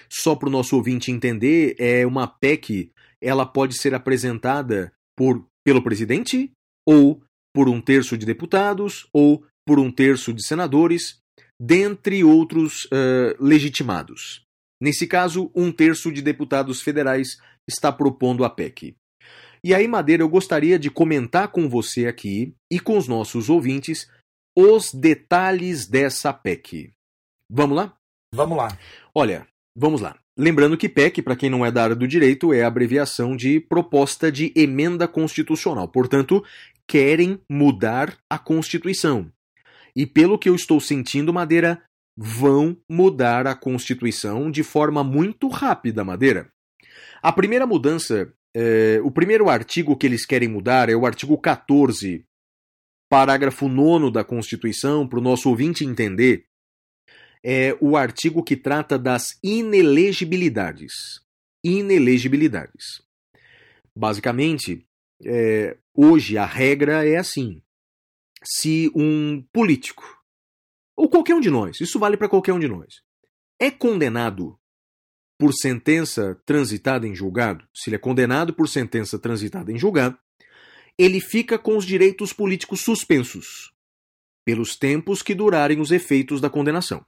Só 0.09 0.35
para 0.35 0.49
o 0.49 0.53
nosso 0.53 0.75
ouvinte 0.77 1.13
entender, 1.13 1.77
é 1.79 2.05
uma 2.05 2.27
PEC, 2.27 2.91
ela 3.23 3.47
pode 3.47 3.79
ser 3.79 3.95
apresentada 3.95 4.93
por, 5.17 5.47
pelo 5.65 5.83
presidente 5.83 6.51
ou 6.87 7.23
por 7.55 7.69
um 7.69 7.81
terço 7.81 8.19
de 8.19 8.27
deputados 8.27 9.09
ou 9.13 9.45
por 9.67 9.79
um 9.79 9.91
terço 9.91 10.33
de 10.33 10.45
senadores, 10.45 11.21
dentre 11.61 12.25
outros 12.25 12.87
uh, 12.87 13.37
legitimados. 13.39 14.43
Nesse 14.83 15.07
caso, 15.07 15.51
um 15.55 15.71
terço 15.71 16.11
de 16.11 16.23
deputados 16.23 16.81
federais 16.81 17.39
está 17.69 17.93
propondo 17.93 18.45
a 18.45 18.51
PEC. 18.51 18.97
E 19.63 19.75
aí, 19.75 19.87
Madeira, 19.87 20.23
eu 20.23 20.29
gostaria 20.29 20.79
de 20.79 20.91
comentar 20.91 21.49
com 21.49 21.69
você 21.69 22.07
aqui 22.07 22.55
e 22.73 22.81
com 22.81 22.97
os 22.97 23.07
nossos 23.07 23.51
ouvintes 23.51 24.09
os 24.57 24.93
detalhes 24.93 25.87
dessa 25.87 26.33
PEC. 26.33 26.93
Vamos 27.49 27.77
lá? 27.77 27.95
Vamos 28.35 28.57
lá. 28.57 28.77
Olha, 29.15 29.47
vamos 29.75 30.01
lá. 30.01 30.17
Lembrando 30.37 30.77
que 30.77 30.89
PEC, 30.89 31.21
para 31.21 31.37
quem 31.37 31.51
não 31.51 31.67
é 31.67 31.71
da 31.71 31.83
área 31.83 31.97
do 31.97 32.09
direito, 32.09 32.53
é 32.53 32.63
a 32.63 32.69
abreviação 32.69 33.37
de 33.37 33.61
proposta 33.61 34.31
de 34.31 34.53
emenda 34.57 35.07
constitucional. 35.07 35.89
Portanto, 35.89 36.43
querem 36.87 37.41
mudar 37.49 38.17
a 38.29 38.39
Constituição. 38.39 39.31
E 39.95 40.07
pelo 40.07 40.39
que 40.39 40.49
eu 40.49 40.55
estou 40.55 40.81
sentindo, 40.81 41.33
Madeira, 41.33 41.83
vão 42.17 42.77
mudar 42.89 43.47
a 43.47 43.55
Constituição 43.55 44.51
de 44.51 44.63
forma 44.63 45.05
muito 45.05 45.49
rápida, 45.49 46.05
Madeira. 46.05 46.51
A 47.23 47.33
primeira 47.33 47.67
mudança, 47.67 48.33
é, 48.55 49.01
o 49.05 49.11
primeiro 49.11 49.49
artigo 49.49 49.97
que 49.97 50.07
eles 50.07 50.25
querem 50.25 50.49
mudar 50.49 50.89
é 50.89 50.97
o 50.97 51.05
artigo 51.05 51.37
14, 51.37 52.25
parágrafo 53.11 53.69
9 53.69 54.13
da 54.13 54.23
Constituição, 54.23 55.07
para 55.07 55.19
o 55.19 55.23
nosso 55.23 55.51
ouvinte 55.51 55.85
entender, 55.85 56.47
é 57.43 57.77
o 57.81 57.97
artigo 57.97 58.43
que 58.43 58.57
trata 58.57 58.97
das 58.97 59.37
inelegibilidades. 59.43 61.21
Inelegibilidades. 61.65 63.03
Basicamente, 63.95 64.87
é, 65.25 65.77
hoje 65.93 66.39
a 66.39 66.47
regra 66.47 67.05
é 67.05 67.17
assim: 67.17 67.61
se 68.45 68.91
um 68.95 69.43
político, 69.53 70.05
ou 70.97 71.11
qualquer 71.11 71.35
um 71.35 71.41
de 71.41 71.51
nós, 71.51 71.81
isso 71.81 71.99
vale 71.99 72.17
para 72.17 72.29
qualquer 72.29 72.53
um 72.53 72.61
de 72.61 72.69
nós, 72.69 73.03
é 73.59 73.73
condenado 73.73 74.57
por 75.37 75.53
sentença 75.53 76.41
transitada 76.47 77.09
em 77.09 77.15
julgado, 77.15 77.67
se 77.75 77.91
ele 77.91 77.97
é 77.97 77.99
condenado 77.99 78.55
por 78.55 78.69
sentença 78.69 79.19
transitada 79.19 79.73
em 79.73 79.79
julgado, 79.79 80.17
ele 81.03 81.19
fica 81.19 81.59
com 81.59 81.79
os 81.79 81.87
direitos 81.87 82.31
políticos 82.31 82.81
suspensos, 82.83 83.73
pelos 84.45 84.77
tempos 84.77 85.23
que 85.23 85.35
durarem 85.35 85.81
os 85.81 85.91
efeitos 85.91 86.43
da 86.43 86.51
condenação. 86.51 87.03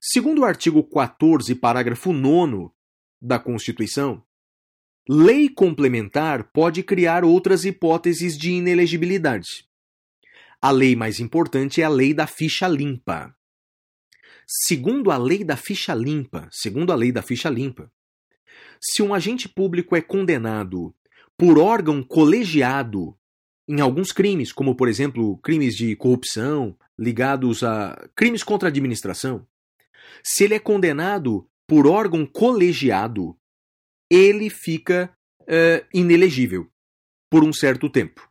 Segundo 0.00 0.40
o 0.40 0.44
artigo 0.44 0.82
14, 0.82 1.54
parágrafo 1.54 2.12
9 2.12 2.70
da 3.22 3.38
Constituição, 3.38 4.24
lei 5.08 5.48
complementar 5.48 6.50
pode 6.50 6.82
criar 6.82 7.24
outras 7.24 7.64
hipóteses 7.64 8.36
de 8.36 8.50
inelegibilidade. 8.50 9.68
A 10.60 10.72
lei 10.72 10.96
mais 10.96 11.20
importante 11.20 11.80
é 11.80 11.84
a 11.84 11.88
lei 11.88 12.12
da 12.12 12.26
ficha 12.26 12.66
limpa. 12.66 13.32
Segundo 14.44 15.12
a 15.12 15.16
lei 15.16 15.44
da 15.44 15.56
ficha 15.56 15.94
limpa, 15.94 16.48
segundo 16.50 16.92
a 16.92 16.96
lei 16.96 17.12
da 17.12 17.22
ficha 17.22 17.48
limpa, 17.48 17.92
se 18.80 19.02
um 19.02 19.14
agente 19.14 19.48
público 19.48 19.94
é 19.94 20.02
condenado 20.02 20.92
por 21.40 21.58
órgão 21.58 22.02
colegiado 22.02 23.16
em 23.66 23.80
alguns 23.80 24.12
crimes, 24.12 24.52
como 24.52 24.74
por 24.74 24.90
exemplo 24.90 25.38
crimes 25.38 25.74
de 25.74 25.96
corrupção 25.96 26.76
ligados 26.98 27.62
a 27.62 27.96
crimes 28.14 28.44
contra 28.44 28.68
a 28.68 28.70
administração, 28.70 29.46
se 30.22 30.44
ele 30.44 30.52
é 30.52 30.58
condenado 30.58 31.48
por 31.66 31.86
órgão 31.86 32.26
colegiado, 32.26 33.34
ele 34.10 34.50
fica 34.50 35.10
uh, 35.40 35.86
inelegível 35.94 36.70
por 37.30 37.42
um 37.42 37.54
certo 37.54 37.88
tempo. 37.88 38.28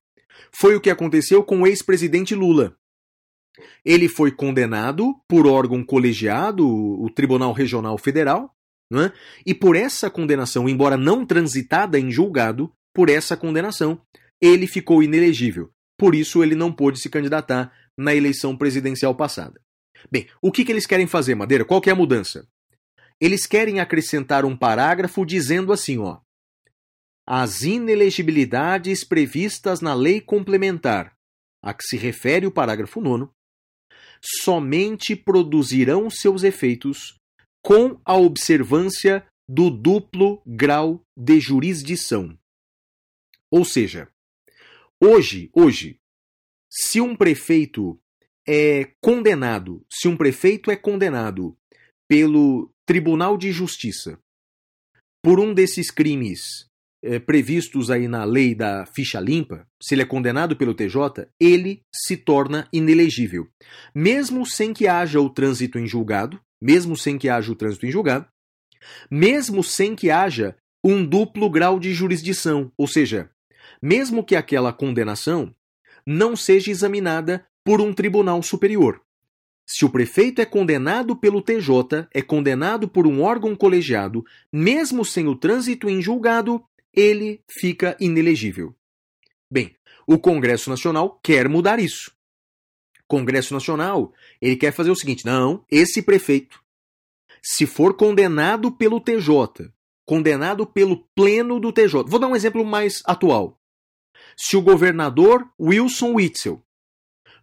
Foi 0.52 0.76
o 0.76 0.82
que 0.82 0.92
aconteceu 0.92 1.44
com 1.44 1.62
o 1.62 1.68
ex-presidente 1.68 2.36
Lula. 2.36 2.78
Ele 3.84 4.08
foi 4.08 4.32
condenado 4.32 5.16
por 5.28 5.48
órgão 5.48 5.84
colegiado, 5.84 6.68
o 6.68 7.10
Tribunal 7.10 7.54
Regional 7.54 7.98
Federal, 7.98 8.56
né? 8.92 9.12
e 9.44 9.56
por 9.56 9.76
essa 9.76 10.12
condenação, 10.12 10.70
embora 10.70 10.96
não 10.96 11.26
transitada 11.26 12.00
em 12.00 12.12
julgado, 12.12 12.72
por 12.94 13.10
essa 13.10 13.38
condenação, 13.38 14.02
ele 14.42 14.68
ficou 14.68 15.04
inelegível. 15.04 15.72
Por 15.98 16.16
isso, 16.16 16.44
ele 16.44 16.56
não 16.56 16.72
pôde 16.72 17.00
se 17.00 17.10
candidatar 17.10 17.74
na 17.98 18.16
eleição 18.16 18.56
presidencial 18.56 19.14
passada. 19.16 19.60
Bem, 20.10 20.28
o 20.42 20.52
que, 20.52 20.64
que 20.64 20.72
eles 20.72 20.86
querem 20.86 21.08
fazer, 21.08 21.36
Madeira? 21.36 21.66
Qual 21.66 21.82
que 21.82 21.90
é 21.90 21.94
a 21.94 21.96
mudança? 21.96 22.48
Eles 23.20 23.46
querem 23.46 23.82
acrescentar 23.82 24.46
um 24.46 24.56
parágrafo 24.56 25.26
dizendo 25.26 25.74
assim, 25.74 25.98
ó 25.98 26.20
as 27.32 27.62
inelegibilidades 27.62 29.04
previstas 29.04 29.82
na 29.82 29.94
lei 29.94 30.20
complementar, 30.20 31.16
a 31.64 31.76
que 31.76 31.84
se 31.84 31.96
refere 31.96 32.48
o 32.48 32.52
parágrafo 32.52 33.00
9, 33.00 33.30
somente 34.20 35.16
produzirão 35.16 36.10
seus 36.10 36.42
efeitos 36.42 37.20
com 37.64 38.02
a 38.04 38.16
observância 38.16 39.24
do 39.48 39.70
duplo 39.70 40.42
grau 40.44 41.04
de 41.16 41.40
jurisdição. 41.40 42.36
Ou 43.52 43.66
seja, 43.66 44.10
hoje, 45.02 45.50
hoje, 45.54 46.00
se 46.70 47.02
um 47.02 47.16
prefeito 47.16 48.00
é 48.48 48.92
condenado, 49.02 49.86
se 49.92 50.08
um 50.08 50.16
prefeito 50.16 50.72
é 50.72 50.76
condenado 50.76 51.58
pelo 52.08 52.72
Tribunal 52.86 53.38
de 53.38 53.52
Justiça 53.52 54.20
por 55.24 55.40
um 55.40 55.54
desses 55.54 55.92
crimes 55.92 56.68
é, 57.04 57.20
previstos 57.20 57.90
aí 57.90 58.08
na 58.08 58.24
lei 58.24 58.54
da 58.56 58.86
ficha 58.86 59.20
limpa, 59.20 59.68
se 59.82 59.96
ele 59.96 60.02
é 60.02 60.06
condenado 60.06 60.56
pelo 60.56 60.74
TJ, 60.74 61.28
ele 61.40 61.82
se 61.94 62.18
torna 62.18 62.68
inelegível. 62.74 63.48
Mesmo 63.94 64.46
sem 64.46 64.74
que 64.74 64.88
haja 64.88 65.20
o 65.20 65.30
trânsito 65.30 65.78
em 65.78 65.88
julgado, 65.88 66.40
mesmo 66.62 66.98
sem 66.98 67.18
que 67.18 67.30
haja 67.30 67.52
o 67.52 67.56
trânsito 67.56 67.86
em 67.86 67.92
julgado, 67.92 68.28
mesmo 69.10 69.64
sem 69.64 69.96
que 69.96 70.10
haja 70.10 70.56
um 70.84 71.06
duplo 71.06 71.50
grau 71.50 71.80
de 71.80 71.94
jurisdição, 71.94 72.72
ou 72.78 72.88
seja, 72.88 73.30
mesmo 73.82 74.24
que 74.24 74.36
aquela 74.36 74.74
condenação 74.74 75.54
não 76.06 76.36
seja 76.36 76.72
examinada 76.72 77.46
por 77.64 77.82
um 77.82 77.94
tribunal 77.94 78.42
superior. 78.42 79.02
Se 79.66 79.86
o 79.86 79.90
prefeito 79.90 80.42
é 80.42 80.46
condenado 80.46 81.16
pelo 81.16 81.42
TJ, 81.42 82.08
é 82.12 82.22
condenado 82.22 82.88
por 82.88 83.06
um 83.06 83.22
órgão 83.22 83.56
colegiado, 83.56 84.26
mesmo 84.52 85.06
sem 85.06 85.28
o 85.28 85.36
trânsito 85.36 85.88
em 85.88 86.02
julgado, 86.02 86.64
ele 86.92 87.44
fica 87.48 87.96
inelegível. 88.00 88.76
Bem, 89.52 89.76
o 90.08 90.18
Congresso 90.18 90.70
Nacional 90.70 91.20
quer 91.24 91.48
mudar 91.48 91.80
isso. 91.80 92.12
Congresso 93.08 93.54
Nacional, 93.54 94.12
ele 94.42 94.56
quer 94.56 94.72
fazer 94.72 94.90
o 94.90 94.96
seguinte: 94.96 95.24
não, 95.26 95.64
esse 95.70 96.02
prefeito, 96.02 96.60
se 97.42 97.68
for 97.68 97.96
condenado 97.96 98.72
pelo 98.72 99.00
TJ, 99.00 99.72
condenado 100.04 100.66
pelo 100.66 101.08
pleno 101.16 101.60
do 101.60 101.72
TJ. 101.72 102.06
Vou 102.08 102.20
dar 102.20 102.28
um 102.28 102.36
exemplo 102.36 102.66
mais 102.66 103.04
atual. 103.06 103.59
Se 104.40 104.56
o 104.56 104.62
governador 104.62 105.52
Wilson 105.60 106.14
Witzel 106.14 106.64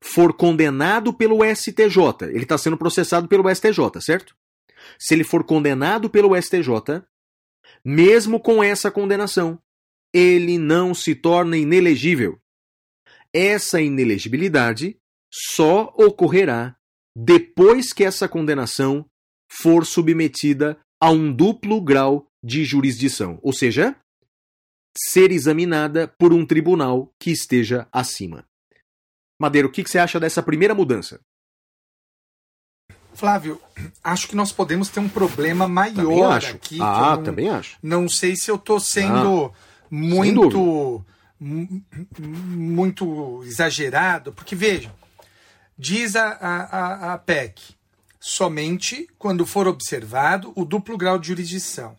for 0.01 0.33
condenado 0.33 1.13
pelo 1.13 1.45
STJ, 1.45 2.25
ele 2.31 2.45
está 2.45 2.57
sendo 2.57 2.79
processado 2.79 3.29
pelo 3.29 3.55
STJ, 3.55 4.01
certo? 4.01 4.35
Se 4.99 5.13
ele 5.13 5.23
for 5.23 5.45
condenado 5.45 6.09
pelo 6.09 6.41
STJ, 6.41 7.03
mesmo 7.85 8.41
com 8.41 8.65
essa 8.65 8.91
condenação, 8.91 9.61
ele 10.11 10.57
não 10.57 10.95
se 10.95 11.15
torna 11.15 11.59
inelegível. 11.59 12.41
Essa 13.31 13.79
inelegibilidade 13.79 14.99
só 15.31 15.93
ocorrerá 15.99 16.77
depois 17.15 17.93
que 17.93 18.05
essa 18.05 18.27
condenação 18.27 19.05
for 19.51 19.85
submetida 19.85 20.79
a 20.99 21.11
um 21.11 21.31
duplo 21.31 21.79
grau 21.83 22.27
de 22.43 22.65
jurisdição, 22.65 23.39
ou 23.43 23.53
seja, 23.53 23.95
ser 25.11 25.31
examinada 25.31 26.09
por 26.09 26.33
um 26.33 26.45
tribunal 26.47 27.13
que 27.19 27.31
esteja 27.31 27.87
acima. 27.93 28.45
Madeira, 29.39 29.69
o 29.69 29.71
que 29.71 29.85
que 29.85 29.91
você 29.91 29.99
acha 29.99 30.19
dessa 30.19 30.43
primeira 30.43 30.75
mudança? 30.75 31.21
Flávio, 33.15 33.61
acho 34.05 34.29
que 34.29 34.37
nós 34.37 34.53
podemos 34.53 34.89
ter 34.91 35.01
um 35.01 35.09
problema 35.09 35.67
maior 35.67 36.45
aqui. 36.45 36.79
ah, 36.83 37.17
não, 37.17 37.23
também 37.23 37.49
acho. 37.49 37.79
não 37.83 38.09
sei 38.09 38.37
se 38.37 38.51
eu 38.51 38.57
estou 38.57 38.79
sendo 38.79 39.51
muito 39.91 41.03
mu- 41.41 41.83
muito 42.19 43.43
exagerado, 43.45 44.33
porque 44.35 44.55
veja, 44.55 44.95
diz 45.79 46.15
a, 46.15 46.29
a, 46.29 46.57
a- 46.63 47.13
a 47.15 47.19
PEC, 47.19 47.75
somente 48.21 49.09
quando 49.19 49.47
for 49.47 49.67
observado 49.67 50.53
o 50.55 50.65
duplo 50.65 50.99
grau 50.99 51.19
de 51.19 51.29
jurisdição. 51.29 51.97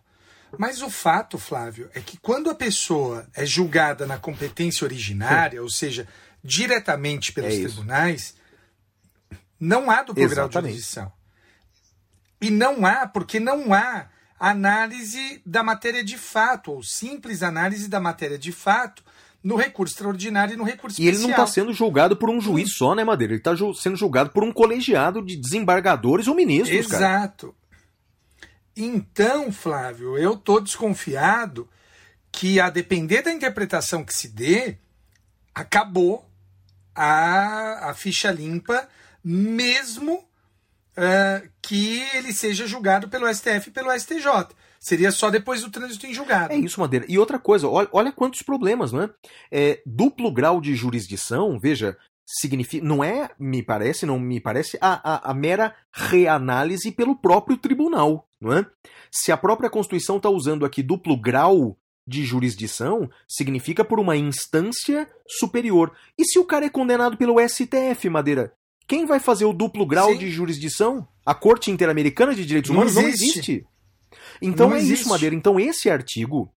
Mas 0.58 0.82
o 0.82 0.90
fato, 0.90 1.38
Flávio, 1.38 1.90
é 1.94 2.00
que 2.00 2.18
quando 2.18 2.50
a 2.50 2.56
pessoa 2.56 3.28
é 3.36 3.46
julgada 3.46 4.06
na 4.06 4.18
competência 4.18 4.86
originária, 4.86 5.62
ou 5.62 5.70
seja, 5.70 6.08
diretamente 6.44 7.34
pelos 7.34 7.54
É 7.54 7.60
tribunais, 7.60 8.36
não 9.60 9.90
há 9.90 10.04
duplo 10.04 10.30
grau 10.30 10.48
de 10.48 10.54
jurisdição. 10.54 11.12
E 12.40 12.50
não 12.52 12.86
há, 12.86 13.08
porque 13.08 13.40
não 13.40 13.74
há 13.74 14.08
análise 14.40 15.42
da 15.46 15.64
matéria 15.64 16.04
de 16.04 16.18
fato, 16.18 16.72
ou 16.72 16.84
simples 16.84 17.42
análise 17.42 17.90
da 17.90 18.00
matéria 18.00 18.38
de 18.38 18.52
fato, 18.52 19.04
no 19.44 19.56
recurso 19.56 19.94
extraordinário 19.94 20.54
e 20.54 20.58
no 20.58 20.64
recurso 20.64 21.02
E 21.02 21.08
ele 21.08 21.18
não 21.20 21.30
está 21.30 21.44
especial. 21.44 21.66
sendo 21.66 21.74
julgado 21.74 22.16
por 22.16 22.30
um 22.30 22.40
juiz 22.40 22.74
só, 22.74 22.94
né, 22.94 23.04
Madeira? 23.04 23.34
Ele 23.34 23.40
está 23.40 23.56
sendo 23.76 23.96
julgado 23.96 24.30
por 24.30 24.44
um 24.44 24.52
colegiado 24.52 25.22
de 25.22 25.36
desembargadores 25.36 26.28
ou 26.28 26.36
ministros, 26.36 26.88
cara. 26.88 27.34
Então, 28.78 29.52
Flávio, 29.52 30.18
eu 30.18 30.38
tô 30.38 30.60
desconfiado 30.60 31.68
que, 32.32 32.60
a 32.60 32.70
depender 32.70 33.24
da 33.24 33.32
interpretação 33.32 34.04
que 34.06 34.14
se 34.14 34.28
dê, 34.28 34.78
acabou 35.54 36.30
a, 36.94 37.90
a 37.90 37.94
ficha 37.96 38.30
limpa, 38.30 38.88
mesmo 39.24 40.24
eh, 40.96 41.50
que 41.62 42.02
ele 42.14 42.32
seja 42.32 42.68
julgado 42.68 43.08
pelo 43.08 43.32
STF 43.34 43.70
e 43.70 43.72
pelo 43.72 43.92
STJ. 43.92 44.26
Seria 44.80 45.12
só 45.12 45.30
depois 45.30 45.62
do 45.62 45.72
trânsito 45.72 46.06
em 46.06 46.14
julgado. 46.14 46.54
É 46.54 46.58
isso, 46.58 46.80
Madeira. 46.80 47.06
E 47.10 47.18
outra 47.18 47.40
coisa, 47.40 47.68
olha, 47.68 47.90
olha 47.92 48.12
quantos 48.12 48.42
problemas, 48.42 48.92
não 48.92 49.04
é? 49.04 49.10
é? 49.52 49.82
Duplo 49.86 50.32
grau 50.32 50.62
de 50.62 50.76
jurisdição, 50.76 51.60
veja, 51.60 51.98
significa. 52.26 52.86
Não 52.86 53.04
é, 53.04 53.30
me 53.40 53.64
parece, 53.64 54.06
não 54.06 54.20
me 54.20 54.40
parece, 54.40 54.78
a, 54.82 55.16
a, 55.16 55.32
a 55.32 55.34
mera 55.34 55.76
reanálise 55.92 56.92
pelo 56.92 57.16
próprio 57.16 57.58
tribunal, 57.58 58.27
não 58.40 58.54
é? 58.54 58.66
Se 59.12 59.32
a 59.32 59.38
própria 59.38 59.70
Constituição 59.70 60.18
está 60.18 60.30
usando 60.30 60.66
aqui 60.66 60.82
duplo 60.84 61.18
grau 61.20 61.78
de 62.08 62.24
jurisdição, 62.24 63.10
significa 63.28 63.84
por 63.84 64.00
uma 64.00 64.16
instância 64.16 65.08
superior. 65.28 65.92
E 66.18 66.24
se 66.26 66.40
o 66.40 66.46
cara 66.46 66.66
é 66.66 66.70
condenado 66.70 67.18
pelo 67.18 67.36
STF, 67.48 68.10
Madeira? 68.10 68.54
Quem 68.88 69.06
vai 69.06 69.20
fazer 69.20 69.44
o 69.44 69.52
duplo 69.52 69.86
grau 69.86 70.12
Sim. 70.14 70.18
de 70.18 70.30
jurisdição? 70.32 71.06
A 71.26 71.36
Corte 71.36 71.70
Interamericana 71.70 72.34
de 72.34 72.46
Direitos 72.46 72.70
Não 72.70 72.78
Humanos 72.78 72.96
não 72.96 73.02
existe. 73.04 73.26
existe. 73.52 73.68
Então 74.42 74.70
Não 74.70 74.76
é 74.76 74.80
existe. 74.80 75.02
isso, 75.02 75.10
Madeira. 75.10 75.36
Então 75.36 75.60
esse 75.60 75.90
artigo 75.90 76.50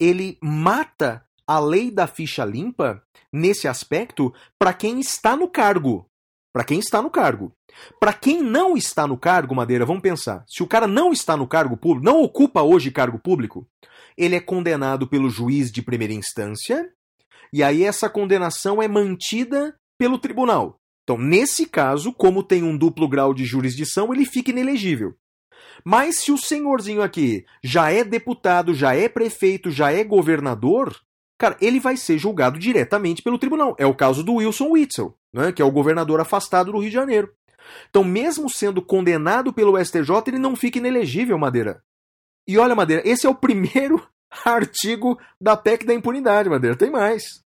ele 0.00 0.36
mata 0.42 1.24
a 1.46 1.60
lei 1.60 1.90
da 1.92 2.08
ficha 2.08 2.44
limpa 2.44 3.00
nesse 3.32 3.68
aspecto 3.68 4.34
para 4.58 4.72
quem 4.74 4.98
está 4.98 5.36
no 5.36 5.48
cargo. 5.48 6.10
Para 6.56 6.64
quem 6.64 6.78
está 6.78 7.02
no 7.02 7.10
cargo. 7.10 7.52
Para 8.00 8.14
quem 8.14 8.42
não 8.42 8.78
está 8.78 9.06
no 9.06 9.18
cargo, 9.18 9.54
Madeira, 9.54 9.84
vamos 9.84 10.00
pensar. 10.00 10.42
Se 10.48 10.62
o 10.62 10.66
cara 10.66 10.86
não 10.86 11.12
está 11.12 11.36
no 11.36 11.46
cargo 11.46 11.76
público, 11.76 12.02
não 12.02 12.22
ocupa 12.22 12.62
hoje 12.62 12.90
cargo 12.90 13.18
público, 13.18 13.68
ele 14.16 14.36
é 14.36 14.40
condenado 14.40 15.06
pelo 15.06 15.28
juiz 15.28 15.70
de 15.70 15.82
primeira 15.82 16.14
instância, 16.14 16.90
e 17.52 17.62
aí 17.62 17.84
essa 17.84 18.08
condenação 18.08 18.82
é 18.82 18.88
mantida 18.88 19.76
pelo 19.98 20.18
tribunal. 20.18 20.80
Então, 21.02 21.18
nesse 21.18 21.66
caso, 21.66 22.10
como 22.10 22.42
tem 22.42 22.62
um 22.62 22.74
duplo 22.74 23.06
grau 23.06 23.34
de 23.34 23.44
jurisdição, 23.44 24.10
ele 24.14 24.24
fica 24.24 24.50
inelegível. 24.50 25.14
Mas 25.84 26.20
se 26.20 26.32
o 26.32 26.38
senhorzinho 26.38 27.02
aqui 27.02 27.44
já 27.62 27.90
é 27.90 28.02
deputado, 28.02 28.72
já 28.72 28.96
é 28.96 29.10
prefeito, 29.10 29.70
já 29.70 29.92
é 29.92 30.02
governador, 30.02 30.98
cara, 31.38 31.56
ele 31.60 31.80
vai 31.80 31.96
ser 31.96 32.18
julgado 32.18 32.58
diretamente 32.58 33.22
pelo 33.22 33.38
tribunal. 33.38 33.74
É 33.78 33.86
o 33.86 33.94
caso 33.94 34.22
do 34.22 34.34
Wilson 34.34 34.70
Witzel, 34.70 35.14
né, 35.32 35.52
que 35.52 35.62
é 35.62 35.64
o 35.64 35.70
governador 35.70 36.20
afastado 36.20 36.72
do 36.72 36.78
Rio 36.78 36.90
de 36.90 36.94
Janeiro. 36.94 37.32
Então, 37.90 38.04
mesmo 38.04 38.48
sendo 38.48 38.80
condenado 38.80 39.52
pelo 39.52 39.82
STJ, 39.82 40.10
ele 40.28 40.38
não 40.38 40.54
fica 40.54 40.78
inelegível, 40.78 41.38
Madeira. 41.38 41.82
E 42.46 42.58
olha, 42.58 42.74
Madeira, 42.74 43.02
esse 43.04 43.26
é 43.26 43.30
o 43.30 43.34
primeiro 43.34 44.06
artigo 44.44 45.18
da 45.40 45.56
PEC 45.56 45.84
da 45.84 45.94
impunidade, 45.94 46.48
Madeira. 46.48 46.76
Tem 46.76 46.90
mais. 46.90 47.44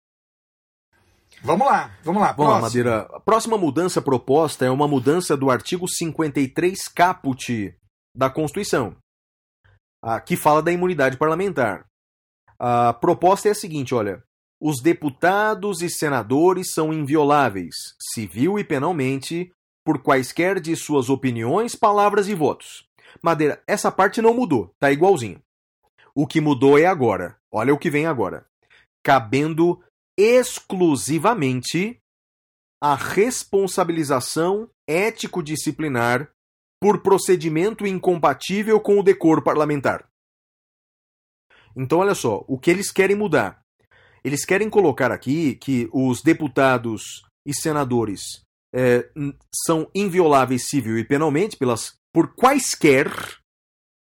Vamos 1.43 1.67
lá, 1.67 1.91
vamos 2.03 2.21
lá. 2.21 2.31
Vamos 2.31 2.53
lá. 2.53 2.61
Madeira. 2.61 3.01
A 3.13 3.19
próxima 3.19 3.57
mudança 3.57 4.01
proposta 4.01 4.65
é 4.65 4.69
uma 4.69 4.87
mudança 4.87 5.35
do 5.35 5.49
artigo 5.51 5.87
53 5.87 6.87
caput 6.87 7.75
da 8.15 8.29
Constituição, 8.29 8.95
que 10.25 10.37
fala 10.37 10.61
da 10.61 10.71
imunidade 10.71 11.17
parlamentar. 11.17 11.85
A 12.59 12.93
proposta 12.93 13.47
é 13.47 13.51
a 13.51 13.55
seguinte, 13.55 13.93
olha: 13.93 14.23
os 14.59 14.81
deputados 14.81 15.81
e 15.81 15.89
senadores 15.89 16.71
são 16.73 16.93
invioláveis, 16.93 17.75
civil 18.13 18.57
e 18.57 18.63
penalmente, 18.63 19.51
por 19.85 20.01
quaisquer 20.01 20.59
de 20.59 20.75
suas 20.75 21.09
opiniões, 21.09 21.75
palavras 21.75 22.27
e 22.27 22.33
votos. 22.33 22.87
Madeira, 23.21 23.61
essa 23.67 23.91
parte 23.91 24.21
não 24.21 24.33
mudou, 24.33 24.73
tá 24.79 24.91
igualzinho. 24.91 25.41
O 26.13 26.25
que 26.25 26.39
mudou 26.39 26.79
é 26.79 26.85
agora. 26.85 27.37
Olha 27.51 27.73
o 27.73 27.77
que 27.77 27.89
vem 27.89 28.05
agora. 28.05 28.45
Cabendo 29.03 29.81
exclusivamente 30.17 31.99
a 32.81 32.95
responsabilização 32.95 34.69
ético-disciplinar 34.87 36.31
por 36.81 37.01
procedimento 37.01 37.85
incompatível 37.85 38.79
com 38.79 38.99
o 38.99 39.03
decoro 39.03 39.41
parlamentar. 39.41 40.07
Então, 41.75 41.99
olha 41.99 42.15
só, 42.15 42.43
o 42.47 42.57
que 42.57 42.71
eles 42.71 42.91
querem 42.91 43.15
mudar? 43.15 43.59
Eles 44.23 44.45
querem 44.45 44.69
colocar 44.69 45.11
aqui 45.11 45.55
que 45.55 45.87
os 45.93 46.21
deputados 46.21 47.21
e 47.45 47.53
senadores 47.53 48.21
n- 49.15 49.35
são 49.53 49.89
invioláveis 49.93 50.67
civil 50.67 50.97
e 50.97 51.03
penalmente 51.03 51.57
pelas, 51.57 51.93
por 52.13 52.33
quaisquer 52.35 53.11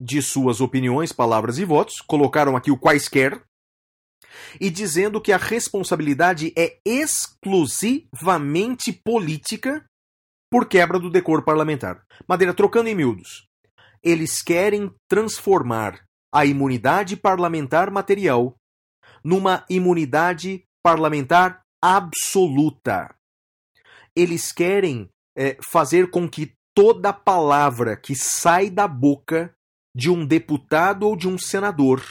de 0.01 0.21
suas 0.23 0.61
opiniões, 0.61 1.13
palavras 1.13 1.59
e 1.59 1.65
votos. 1.65 1.97
Colocaram 2.07 2.57
aqui 2.57 2.71
o 2.71 2.79
quaisquer. 2.79 3.43
E 4.61 4.71
dizendo 4.71 5.21
que 5.21 5.33
a 5.33 5.37
responsabilidade 5.39 6.53
é 6.57 6.79
exclusivamente 6.85 8.93
política 8.93 9.85
por 10.51 10.69
quebra 10.69 10.99
do 10.99 11.11
decoro 11.11 11.43
parlamentar. 11.43 12.05
Madeira, 12.29 12.55
trocando 12.55 12.89
em 12.89 12.95
miúdos. 12.95 13.47
Eles 14.03 14.43
querem 14.43 14.91
transformar 15.09 16.05
a 16.33 16.45
imunidade 16.45 17.17
parlamentar 17.17 17.91
material 17.91 18.55
numa 19.25 19.65
imunidade 19.69 20.65
parlamentar 20.83 21.63
absoluta. 21.83 23.15
Eles 24.15 24.53
querem 24.53 25.09
eh, 25.37 25.57
fazer 25.71 26.11
com 26.11 26.29
que 26.29 26.53
toda 26.75 27.13
palavra 27.13 27.97
que 27.97 28.15
sai 28.15 28.71
da 28.71 28.87
boca 28.87 29.53
de 29.95 30.11
um 30.11 30.25
deputado 30.27 31.05
ou 31.05 31.17
de 31.17 31.27
um 31.29 31.39
senador, 31.39 32.03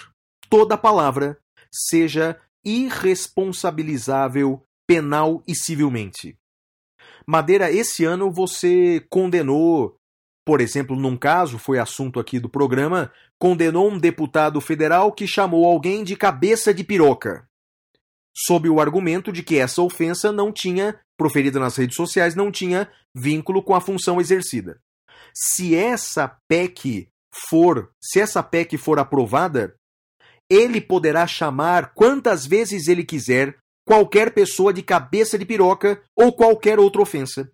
toda 0.49 0.77
palavra, 0.77 1.39
seja 1.71 2.39
irresponsabilizável 2.65 4.63
penal 4.87 5.43
e 5.47 5.55
civilmente. 5.55 6.37
Madeira, 7.27 7.71
esse 7.71 8.03
ano 8.03 8.31
você 8.31 9.05
condenou, 9.09 9.95
por 10.45 10.61
exemplo, 10.61 10.95
num 10.95 11.17
caso, 11.17 11.57
foi 11.57 11.80
assunto 11.80 12.19
aqui 12.19 12.39
do 12.39 12.47
programa, 12.47 13.11
condenou 13.39 13.89
um 13.89 13.97
deputado 13.97 14.61
federal 14.61 15.11
que 15.11 15.27
chamou 15.27 15.65
alguém 15.65 16.03
de 16.03 16.15
cabeça 16.15 16.72
de 16.72 16.84
piroca, 16.84 17.47
sob 18.35 18.69
o 18.69 18.80
argumento 18.80 19.31
de 19.31 19.41
que 19.41 19.57
essa 19.57 19.81
ofensa 19.81 20.31
não 20.31 20.51
tinha, 20.51 20.99
proferida 21.17 21.59
nas 21.59 21.76
redes 21.76 21.95
sociais, 21.95 22.35
não 22.35 22.51
tinha 22.51 22.88
vínculo 23.13 23.63
com 23.63 23.73
a 23.73 23.81
função 23.81 24.22
exercida. 24.22 24.80
Se 25.34 25.76
essa 25.76 26.38
PEC 26.47 27.09
for, 27.34 27.91
se 27.99 28.19
essa 28.19 28.43
PEC 28.43 28.77
for 28.77 28.99
aprovada, 28.99 29.76
ele 30.49 30.80
poderá 30.80 31.26
chamar 31.26 31.93
quantas 31.95 32.45
vezes 32.45 32.88
ele 32.88 33.03
quiser 33.03 33.57
qualquer 33.84 34.31
pessoa 34.34 34.72
de 34.72 34.84
cabeça 34.84 35.38
de 35.38 35.45
piroca 35.45 36.01
ou 36.15 36.34
qualquer 36.34 36.80
outra 36.80 37.01
ofensa. 37.01 37.51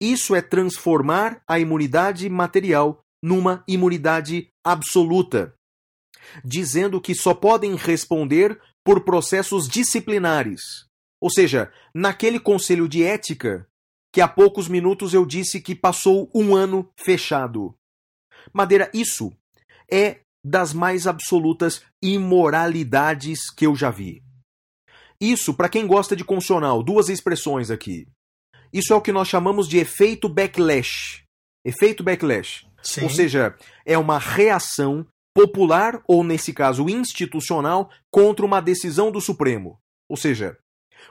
Isso 0.00 0.34
é 0.34 0.40
transformar 0.40 1.42
a 1.46 1.58
imunidade 1.58 2.28
material 2.28 3.00
numa 3.22 3.64
imunidade 3.66 4.48
absoluta, 4.64 5.54
dizendo 6.44 7.00
que 7.00 7.14
só 7.14 7.34
podem 7.34 7.74
responder 7.74 8.60
por 8.84 9.04
processos 9.04 9.68
disciplinares. 9.68 10.60
Ou 11.20 11.30
seja, 11.30 11.72
naquele 11.92 12.38
conselho 12.38 12.88
de 12.88 13.02
ética 13.02 13.68
que 14.12 14.20
há 14.20 14.28
poucos 14.28 14.68
minutos 14.68 15.12
eu 15.12 15.26
disse 15.26 15.60
que 15.60 15.74
passou 15.74 16.30
um 16.34 16.54
ano 16.54 16.90
fechado. 16.96 17.74
Madeira, 18.52 18.90
isso 18.94 19.32
é 19.90 20.20
das 20.44 20.72
mais 20.72 21.06
absolutas 21.06 21.82
imoralidades 22.02 23.50
que 23.50 23.66
eu 23.66 23.74
já 23.74 23.90
vi. 23.90 24.22
Isso, 25.20 25.52
para 25.52 25.68
quem 25.68 25.86
gosta 25.86 26.14
de 26.14 26.24
constitucional, 26.24 26.82
duas 26.82 27.08
expressões 27.08 27.70
aqui. 27.70 28.06
Isso 28.72 28.92
é 28.92 28.96
o 28.96 29.00
que 29.00 29.12
nós 29.12 29.28
chamamos 29.28 29.68
de 29.68 29.78
efeito 29.78 30.28
backlash. 30.28 31.22
Efeito 31.64 32.02
backlash. 32.02 32.66
Sim. 32.82 33.04
Ou 33.04 33.10
seja, 33.10 33.54
é 33.84 33.98
uma 33.98 34.18
reação 34.18 35.06
popular, 35.34 36.02
ou 36.06 36.24
nesse 36.24 36.52
caso 36.52 36.88
institucional, 36.88 37.90
contra 38.10 38.44
uma 38.44 38.60
decisão 38.60 39.10
do 39.10 39.20
Supremo. 39.20 39.78
Ou 40.08 40.16
seja, 40.16 40.58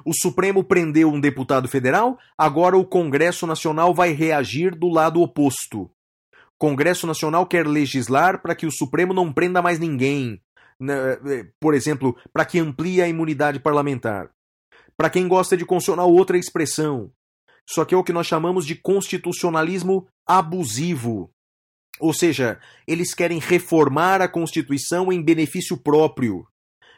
o 0.06 0.14
Supremo 0.14 0.64
prendeu 0.64 1.10
um 1.10 1.20
deputado 1.20 1.68
federal, 1.68 2.18
agora 2.38 2.78
o 2.78 2.86
Congresso 2.86 3.48
Nacional 3.48 3.94
vai 3.94 4.12
reagir 4.12 4.76
do 4.76 4.90
lado 4.90 5.22
oposto. 5.22 5.84
O 5.84 6.60
Congresso 6.60 7.06
Nacional 7.06 7.46
quer 7.46 7.68
legislar 7.68 8.42
para 8.42 8.56
que 8.56 8.66
o 8.66 8.72
Supremo 8.72 9.14
não 9.14 9.32
prenda 9.32 9.62
mais 9.62 9.80
ninguém. 9.80 10.42
Né, 10.80 10.94
eh, 11.26 11.48
Por 11.60 11.74
exemplo, 11.74 12.16
para 12.34 12.46
que 12.46 12.60
amplie 12.60 13.02
a 13.02 13.08
imunidade 13.08 13.60
parlamentar. 13.60 14.30
Para 14.98 15.10
quem 15.10 15.28
gosta 15.28 15.56
de 15.56 15.66
constitucional, 15.66 16.12
outra 16.12 16.38
expressão. 16.38 17.12
Só 17.70 17.84
que 17.84 17.94
é 17.94 17.98
o 17.98 18.04
que 18.04 18.14
nós 18.14 18.28
chamamos 18.28 18.66
de 18.66 18.76
constitucionalismo 18.76 20.08
abusivo. 20.26 21.32
Ou 22.00 22.14
seja, 22.14 22.60
eles 22.88 23.14
querem 23.14 23.40
reformar 23.40 24.22
a 24.22 24.28
Constituição 24.28 25.12
em 25.12 25.22
benefício 25.22 25.78
próprio. 25.78 26.48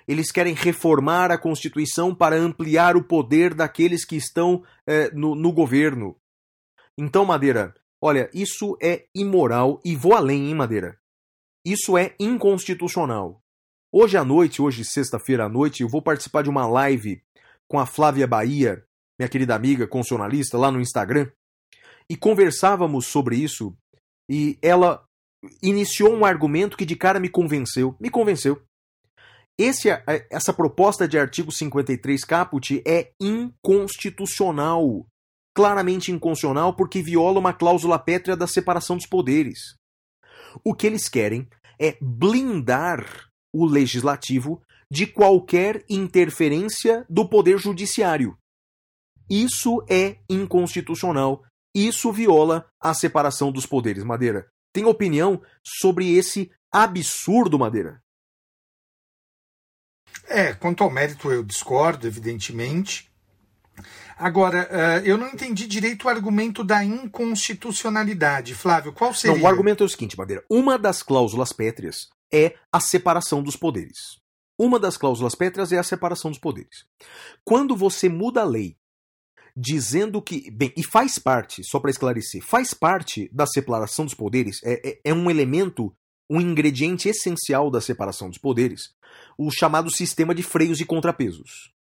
Eles 0.08 0.32
querem 0.32 0.54
reformar 0.54 1.32
a 1.32 1.38
Constituição 1.38 2.14
para 2.14 2.36
ampliar 2.36 2.98
o 2.98 3.04
poder 3.04 3.54
daqueles 3.54 4.06
que 4.06 4.16
estão 4.16 4.64
eh, 4.86 5.12
no, 5.14 5.36
no 5.36 5.52
governo. 5.52 6.16
Então, 6.98 7.24
Madeira, 7.24 7.74
olha, 8.02 8.30
isso 8.34 8.78
é 8.82 9.06
imoral 9.16 9.80
e 9.86 9.96
vou 9.96 10.14
além, 10.14 10.50
hein, 10.50 10.56
Madeira? 10.56 11.00
Isso 11.64 11.98
é 11.98 12.16
inconstitucional. 12.20 13.42
Hoje 13.92 14.18
à 14.18 14.26
noite, 14.26 14.62
hoje 14.62 14.84
sexta-feira 14.84 15.46
à 15.46 15.50
noite, 15.50 15.82
eu 15.82 15.90
vou 15.90 16.02
participar 16.02 16.42
de 16.42 16.50
uma 16.50 16.68
live 16.68 17.24
com 17.68 17.80
a 17.80 17.86
Flávia 17.86 18.28
Bahia, 18.28 18.84
minha 19.20 19.30
querida 19.30 19.54
amiga 19.54 19.86
constitucionalista, 19.86 20.58
lá 20.58 20.72
no 20.72 20.80
Instagram, 20.80 21.30
e 22.10 22.16
conversávamos 22.16 23.06
sobre 23.06 23.36
isso, 23.36 23.76
e 24.30 24.58
ela 24.62 25.04
iniciou 25.62 26.14
um 26.14 26.26
argumento 26.26 26.78
que 26.78 26.86
de 26.86 26.96
cara 26.96 27.20
me 27.20 27.30
convenceu. 27.30 27.96
Me 28.00 28.10
convenceu. 28.10 28.62
Esse, 29.60 29.90
essa 30.30 30.54
proposta 30.54 31.08
de 31.08 31.20
artigo 31.20 31.52
53 31.52 32.24
caput 32.24 32.82
é 32.88 33.12
inconstitucional. 33.20 35.06
Claramente 35.54 36.12
inconstitucional 36.12 36.74
porque 36.74 37.02
viola 37.02 37.40
uma 37.40 37.54
cláusula 37.54 38.00
pétrea 38.00 38.38
da 38.38 38.48
separação 38.48 38.96
dos 38.96 39.06
poderes. 39.06 39.76
O 40.64 40.74
que 40.74 40.88
eles 40.88 41.10
querem 41.10 41.48
é 41.80 41.98
blindar 42.02 43.30
o 43.54 43.66
legislativo 43.66 44.62
de 44.92 45.06
qualquer 45.06 45.84
interferência 45.90 47.06
do 47.10 47.28
poder 47.28 47.58
judiciário. 47.58 48.38
Isso 49.30 49.84
é 49.90 50.18
inconstitucional. 50.30 51.44
Isso 51.74 52.12
viola 52.12 52.66
a 52.80 52.94
separação 52.94 53.52
dos 53.52 53.66
poderes, 53.66 54.04
Madeira. 54.04 54.48
Tem 54.74 54.86
opinião 54.86 55.42
sobre 55.64 56.14
esse 56.16 56.52
absurdo, 56.72 57.60
Madeira? 57.60 58.02
É, 60.28 60.54
quanto 60.54 60.84
ao 60.84 60.92
mérito 60.92 61.32
eu 61.32 61.44
discordo, 61.44 62.08
evidentemente. 62.08 63.10
Agora, 64.18 64.68
eh, 64.70 65.02
eu 65.06 65.18
não 65.18 65.28
entendi 65.28 65.66
direito 65.66 66.06
o 66.06 66.10
argumento 66.10 66.64
da 66.64 66.84
inconstitucionalidade. 66.84 68.54
Flávio, 68.54 68.92
qual 68.92 69.14
seria? 69.14 69.38
Não, 69.38 69.44
o 69.44 69.48
argumento 69.48 69.82
é 69.82 69.86
o 69.86 69.90
seguinte, 69.90 70.18
Madeira. 70.18 70.44
Uma 70.50 70.78
das 70.78 71.02
cláusulas 71.02 71.54
pétreas 71.54 72.10
é 72.32 72.56
a 72.72 72.80
separação 72.80 73.42
dos 73.42 73.56
poderes. 73.56 74.20
Uma 74.58 74.78
das 74.78 74.98
cláusulas 74.98 75.36
pétreas 75.36 75.72
é 75.72 75.78
a 75.78 75.84
separação 75.84 76.30
dos 76.30 76.40
poderes. 76.40 76.86
Quando 77.46 77.78
você 77.78 78.10
muda 78.10 78.42
a 78.42 78.46
lei 78.46 78.76
dizendo 79.56 80.22
que. 80.22 80.50
Bem, 80.52 80.74
e 80.76 80.84
faz 80.84 81.20
parte, 81.20 81.64
só 81.64 81.80
para 81.80 81.92
esclarecer, 81.92 82.42
faz 82.44 82.74
parte 82.74 83.30
da 83.34 83.46
separação 83.46 84.06
dos 84.06 84.14
poderes, 84.14 84.62
é, 84.64 84.90
é, 84.90 85.00
é 85.06 85.14
um 85.14 85.30
elemento, 85.30 85.94
um 86.30 86.40
ingrediente 86.40 87.10
essencial 87.10 87.70
da 87.70 87.82
separação 87.82 88.30
dos 88.30 88.38
poderes, 88.38 88.94
o 89.38 89.52
chamado 89.52 89.92
sistema 89.92 90.34
de 90.34 90.44
freios 90.44 90.80
e 90.80 90.86
contrapesos. 90.86 91.72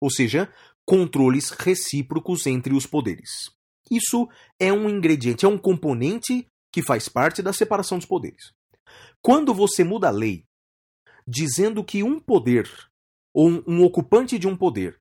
Ou 0.00 0.10
seja, 0.10 0.52
controles 0.84 1.50
recíprocos 1.50 2.46
entre 2.46 2.74
os 2.74 2.86
poderes. 2.86 3.50
Isso 3.90 4.28
é 4.58 4.72
um 4.72 4.88
ingrediente, 4.88 5.44
é 5.44 5.48
um 5.48 5.58
componente 5.58 6.46
que 6.72 6.82
faz 6.82 7.08
parte 7.08 7.42
da 7.42 7.52
separação 7.52 7.98
dos 7.98 8.06
poderes. 8.06 8.52
Quando 9.22 9.54
você 9.54 9.82
muda 9.82 10.08
a 10.08 10.10
lei 10.10 10.44
dizendo 11.26 11.82
que 11.82 12.02
um 12.02 12.20
poder 12.20 12.70
ou 13.34 13.48
um, 13.66 13.82
ocupante 13.82 14.38
de 14.38 14.46
um 14.46 14.56
poder 14.56 15.00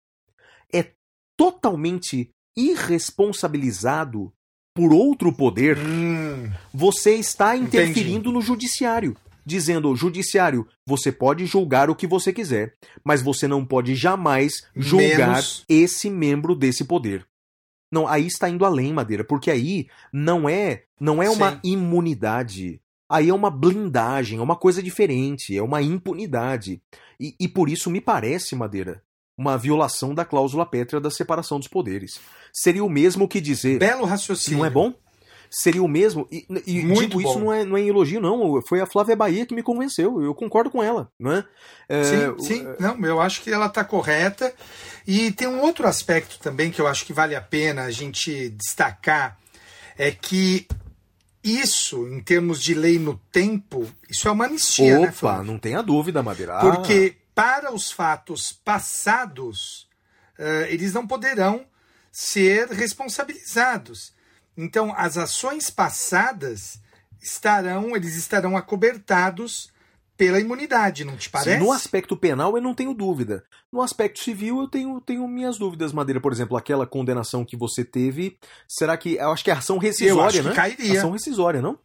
totalmente 1.37 2.29
irresponsabilizado 2.57 4.31
por 4.75 4.91
outro 4.93 5.31
poder, 5.31 5.77
Hum, 5.77 6.51
você 6.73 7.15
está 7.15 7.55
Entendi. 7.55 7.67
interferindo 7.77 8.31
no 8.31 8.41
judiciário. 8.41 9.15
Dizendo, 9.45 9.95
judiciário, 9.95 10.67
você 10.87 11.11
pode 11.11 11.45
julgar 11.45 11.89
o 11.89 11.95
que 11.95 12.07
você 12.07 12.33
quiser, 12.33 12.73
mas 13.03 13.21
você 13.21 13.47
não 13.47 13.63
pode 13.63 13.93
jamais 13.95 14.67
julgar 14.75 15.17
Menos- 15.29 15.63
esse 15.69 16.09
membro 16.09 16.55
desse 16.55 16.83
poder. 16.83 17.25
Não, 17.91 18.07
aí 18.07 18.25
está 18.25 18.49
indo 18.49 18.65
além, 18.65 18.91
Madeira, 18.91 19.23
porque 19.23 19.51
aí 19.51 19.87
não 20.11 20.49
é, 20.49 20.83
não 20.99 21.21
é 21.21 21.29
uma 21.29 21.51
Sim. 21.53 21.59
imunidade. 21.63 22.81
Aí 23.07 23.29
é 23.29 23.33
uma 23.33 23.51
blindagem, 23.51 24.39
é 24.39 24.41
uma 24.41 24.55
coisa 24.55 24.81
diferente, 24.81 25.55
é 25.55 25.61
uma 25.61 25.79
impunidade. 25.81 26.81
E, 27.19 27.35
e 27.39 27.47
por 27.47 27.69
isso 27.69 27.91
me 27.91 28.01
parece, 28.01 28.55
Madeira, 28.55 29.03
uma 29.37 29.57
violação 29.57 30.13
da 30.13 30.23
cláusula 30.25 30.65
pétrea 30.65 30.99
da 31.01 31.09
separação 31.11 31.59
dos 31.59 31.67
poderes. 31.67 32.19
Seria 32.53 32.83
o 32.83 32.89
mesmo 32.89 33.27
que 33.27 33.41
dizer. 33.41 33.79
belo 33.79 34.05
raciocínio. 34.05 34.59
Não 34.59 34.65
é 34.65 34.69
bom? 34.69 34.93
Seria 35.49 35.83
o 35.83 35.87
mesmo. 35.87 36.27
E, 36.31 36.45
e 36.65 36.81
digo 36.93 37.21
isso 37.21 37.33
bom. 37.35 37.39
não 37.39 37.53
é, 37.53 37.63
não 37.63 37.77
é 37.77 37.81
elogio, 37.81 38.19
não. 38.19 38.61
Foi 38.67 38.81
a 38.81 38.85
Flávia 38.85 39.15
Bahia 39.15 39.45
que 39.45 39.53
me 39.55 39.61
convenceu. 39.63 40.21
Eu 40.21 40.33
concordo 40.33 40.69
com 40.71 40.81
ela, 40.81 41.09
não 41.19 41.31
é? 41.31 41.45
É, 41.87 42.03
Sim, 42.03 42.27
o- 42.27 42.39
sim. 42.39 42.67
Não, 42.79 42.99
eu 43.05 43.21
acho 43.21 43.41
que 43.41 43.51
ela 43.51 43.67
está 43.67 43.83
correta. 43.83 44.53
E 45.07 45.31
tem 45.31 45.47
um 45.47 45.61
outro 45.61 45.87
aspecto 45.87 46.39
também 46.39 46.71
que 46.71 46.81
eu 46.81 46.87
acho 46.87 47.05
que 47.05 47.13
vale 47.13 47.35
a 47.35 47.41
pena 47.41 47.83
a 47.83 47.91
gente 47.91 48.49
destacar, 48.49 49.37
é 49.97 50.11
que 50.11 50.67
isso, 51.43 52.07
em 52.07 52.19
termos 52.21 52.61
de 52.61 52.73
lei 52.73 52.97
no 52.97 53.19
tempo, 53.31 53.85
isso 54.09 54.27
é 54.27 54.31
uma 54.31 54.45
anistia, 54.45 54.97
né, 54.99 55.03
Opa, 55.03 55.11
Flávio? 55.11 55.43
não 55.51 55.59
tenha 55.59 55.81
dúvida, 55.83 56.23
Madeira. 56.23 56.55
Ah, 56.57 56.59
Porque 56.61 57.15
para 57.35 57.71
os 57.73 57.91
fatos 57.91 58.51
passados, 58.53 59.87
eh, 60.39 60.67
eles 60.71 60.93
não 60.93 61.05
poderão 61.05 61.65
ser 62.11 62.69
responsabilizados. 62.69 64.13
Então, 64.57 64.93
as 64.95 65.17
ações 65.17 65.69
passadas 65.69 66.79
estarão, 67.21 67.95
eles 67.95 68.15
estarão 68.15 68.55
acobertados 68.55 69.69
pela 70.17 70.39
imunidade, 70.39 71.03
não 71.03 71.17
te 71.17 71.25
Sim, 71.25 71.29
parece? 71.31 71.57
no 71.61 71.73
aspecto 71.73 72.15
penal 72.15 72.55
eu 72.55 72.63
não 72.63 72.73
tenho 72.73 72.93
dúvida. 72.93 73.43
No 73.69 73.81
aspecto 73.81 74.19
civil 74.23 74.61
eu 74.61 74.67
tenho, 74.69 75.01
tenho 75.01 75.27
minhas 75.27 75.57
dúvidas, 75.57 75.91
Madeira. 75.91 76.21
Por 76.21 76.31
exemplo, 76.31 76.55
aquela 76.55 76.87
condenação 76.87 77.43
que 77.43 77.57
você 77.57 77.83
teve, 77.83 78.37
será 78.65 78.95
que. 78.95 79.15
Eu 79.15 79.31
acho 79.33 79.43
que 79.43 79.51
é 79.51 79.53
ação 79.53 79.77
rescisória, 79.77 80.17
Eu 80.19 80.23
acho 80.25 80.41
que 80.41 80.47
né? 80.47 80.55
cairia. 80.55 80.99
Ação 80.99 81.11
rescisória, 81.11 81.61
não? 81.61 81.77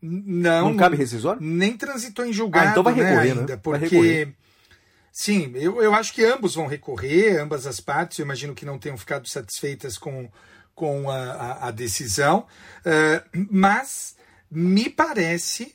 Não, 0.00 0.70
Não, 0.70 0.76
cabe 0.76 0.96
rescisória? 0.96 1.40
nem 1.42 1.76
transitou 1.76 2.24
em 2.24 2.32
julgado 2.32 2.68
Ah, 2.68 2.70
então 2.70 2.82
vai 2.84 2.94
né, 2.94 3.02
recorrer, 3.02 3.34
né? 3.34 3.40
ainda, 3.40 3.46
Vai 3.56 3.58
porque 3.58 3.84
recorrer. 3.84 4.34
Sim, 5.20 5.50
eu, 5.56 5.82
eu 5.82 5.92
acho 5.94 6.12
que 6.14 6.24
ambos 6.24 6.54
vão 6.54 6.66
recorrer, 6.68 7.40
ambas 7.40 7.66
as 7.66 7.80
partes, 7.80 8.18
eu 8.18 8.24
imagino 8.24 8.54
que 8.54 8.64
não 8.64 8.78
tenham 8.78 8.96
ficado 8.96 9.28
satisfeitas 9.28 9.98
com, 9.98 10.30
com 10.74 11.10
a, 11.10 11.16
a- 11.32 11.68
a 11.68 11.70
decisão, 11.72 12.46
eh, 12.84 13.24
mas 13.50 14.16
me 14.50 14.88
parece 14.88 15.74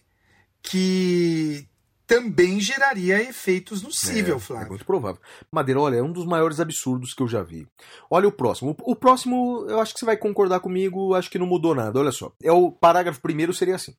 que 0.61 1.68
também 2.07 2.60
geraria 2.60 3.22
efeitos 3.22 3.82
no 3.82 3.91
cível, 3.91 4.38
É 4.38 4.40
Flávio. 4.40 4.70
muito 4.70 4.86
provável. 4.86 5.22
Madeira, 5.52 5.82
olha, 5.82 5.98
é 5.98 6.02
um 6.03 6.11
dos 6.11 6.26
maiores 6.26 6.60
absurdos 6.60 7.14
que 7.14 7.22
eu 7.22 7.28
já 7.28 7.41
vi. 7.44 7.68
Olha 8.10 8.28
o 8.28 8.32
próximo. 8.32 8.76
O, 8.82 8.91
o 8.91 8.95
próximo, 8.95 9.65
eu 9.68 9.80
acho 9.82 9.94
que 9.94 9.99
você 9.99 10.06
vai 10.06 10.15
concordar 10.18 10.60
comigo, 10.60 11.14
acho 11.15 11.30
que 11.30 11.40
não 11.40 11.45
mudou 11.45 11.74
nada. 11.76 11.99
Olha 11.99 12.11
só. 12.11 12.32
É 12.41 12.52
o 12.52 12.72
parágrafo 12.72 13.22
primeiro 13.22 13.53
seria 13.53 13.76
assim. 13.76 13.95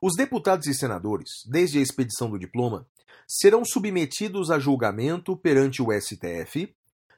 Os 0.00 0.16
deputados 0.16 0.66
e 0.66 0.74
senadores, 0.74 1.44
desde 1.46 1.78
a 1.78 1.82
expedição 1.82 2.30
do 2.30 2.38
diploma, 2.38 2.86
serão 3.28 3.64
submetidos 3.64 4.50
a 4.50 4.58
julgamento 4.58 5.36
perante 5.36 5.82
o 5.82 5.88
STF 5.92 6.74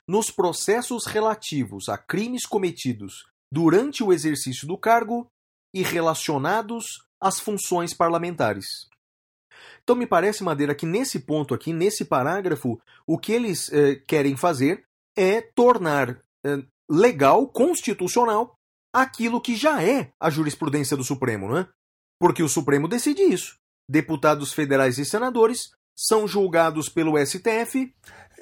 nos 0.06 0.30
processos 0.30 1.06
relativos 1.06 1.88
a 1.88 1.96
crimes 1.96 2.44
cometidos 2.44 3.24
durante 3.50 4.02
o 4.02 4.12
exercício 4.12 4.66
do 4.66 4.76
cargo 4.76 5.26
e 5.74 5.82
relacionados 5.82 6.84
às 7.20 7.40
funções 7.40 7.94
parlamentares. 7.94 8.66
Então 9.82 9.96
me 9.96 10.06
parece, 10.06 10.44
Madeira, 10.44 10.74
que 10.74 10.86
nesse 10.86 11.20
ponto 11.20 11.54
aqui, 11.54 11.72
nesse 11.72 12.04
parágrafo, 12.04 12.80
o 13.06 13.18
que 13.18 13.32
eles 13.32 13.72
eh, 13.72 13.96
querem 14.06 14.36
fazer 14.36 14.84
é 15.16 15.40
tornar 15.40 16.22
eh, 16.44 16.62
legal, 16.90 17.48
constitucional, 17.48 18.54
aquilo 18.92 19.40
que 19.40 19.56
já 19.56 19.82
é 19.82 20.12
a 20.20 20.30
jurisprudência 20.30 20.96
do 20.96 21.04
Supremo, 21.04 21.48
não 21.48 21.58
é? 21.58 21.68
Porque 22.20 22.42
o 22.42 22.48
Supremo 22.48 22.86
decide 22.86 23.22
isso. 23.22 23.56
Deputados 23.88 24.52
federais 24.52 24.98
e 24.98 25.04
senadores 25.04 25.72
são 25.94 26.26
julgados 26.26 26.88
pelo 26.88 27.14
STF. 27.24 27.92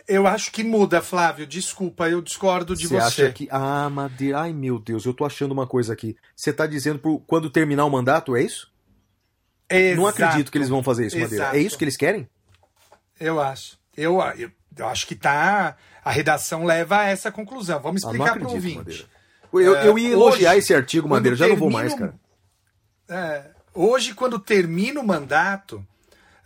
Eu 0.08 0.26
acho 0.26 0.50
que 0.50 0.64
muda, 0.64 1.00
Flávio. 1.00 1.46
Desculpa, 1.46 2.08
eu 2.08 2.20
discordo 2.20 2.74
de 2.74 2.88
você. 2.88 2.96
acha 2.96 3.32
que. 3.32 3.46
Ah, 3.50 3.88
Madeira. 3.90 4.40
Ai, 4.40 4.52
meu 4.52 4.78
Deus, 4.78 5.04
eu 5.04 5.14
tô 5.14 5.24
achando 5.24 5.52
uma 5.52 5.66
coisa 5.66 5.92
aqui. 5.92 6.16
Você 6.34 6.52
tá 6.52 6.66
dizendo 6.66 6.98
pro... 6.98 7.20
quando 7.20 7.48
terminar 7.50 7.84
o 7.84 7.90
mandato, 7.90 8.34
é 8.34 8.42
isso? 8.42 8.70
Não 9.96 10.06
acredito 10.06 10.50
que 10.50 10.58
eles 10.58 10.68
vão 10.68 10.82
fazer 10.82 11.06
isso, 11.06 11.18
Madeira. 11.18 11.44
Exato. 11.44 11.56
É 11.56 11.60
isso 11.60 11.78
que 11.78 11.84
eles 11.84 11.96
querem? 11.96 12.28
Eu 13.20 13.40
acho. 13.40 13.78
Eu, 13.96 14.18
eu, 14.36 14.50
eu 14.76 14.88
acho 14.88 15.06
que 15.06 15.14
tá. 15.14 15.76
A 16.04 16.10
redação 16.10 16.64
leva 16.64 16.98
a 16.98 17.04
essa 17.04 17.30
conclusão. 17.30 17.78
Vamos 17.80 18.02
Ah, 18.02 18.06
explicar 18.08 18.32
para 18.32 18.42
o 18.42 18.46
acredito, 18.46 18.54
ouvinte. 18.56 18.76
Madeira. 18.78 19.04
Eu, 19.52 19.76
É, 19.76 19.86
eu 19.86 19.98
ia 19.98 20.10
elogiar 20.12 20.50
hoje, 20.52 20.58
esse 20.58 20.74
artigo, 20.74 21.08
Madeira, 21.08 21.36
já 21.36 21.46
não 21.46 21.56
vou 21.56 21.70
mais, 21.70 21.94
cara. 21.94 22.14
É, 23.08 23.50
hoje, 23.74 24.14
quando 24.14 24.38
termina 24.38 25.00
o 25.00 25.06
mandato, 25.06 25.86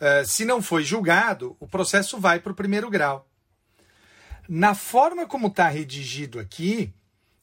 é, 0.00 0.24
se 0.24 0.44
não 0.44 0.62
foi 0.62 0.84
julgado, 0.84 1.56
o 1.60 1.66
processo 1.66 2.18
vai 2.18 2.40
para 2.40 2.52
o 2.52 2.54
primeiro 2.54 2.90
grau. 2.90 3.28
Na 4.48 4.74
forma 4.74 5.26
como 5.26 5.46
está 5.46 5.68
redigido 5.68 6.38
aqui, 6.38 6.92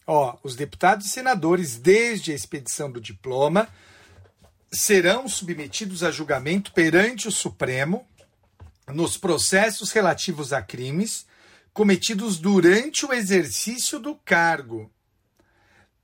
ó, 0.06 0.38
os 0.44 0.56
deputados 0.56 1.08
e 1.08 1.10
senadores, 1.10 1.78
desde 1.78 2.32
a 2.32 2.36
expedição 2.36 2.92
do 2.92 3.02
diploma, 3.02 3.68
serão 4.72 5.28
submetidos 5.28 6.04
a 6.04 6.12
julgamento 6.12 6.72
perante 6.72 7.28
o 7.28 7.32
Supremo 7.32 8.08
nos 8.88 9.18
processos 9.18 9.92
relativos 9.92 10.54
a 10.54 10.62
crimes 10.62 11.26
cometidos 11.74 12.38
durante 12.38 13.06
o 13.06 13.14
exercício 13.14 14.00
do 14.00 14.16
cargo 14.16 14.92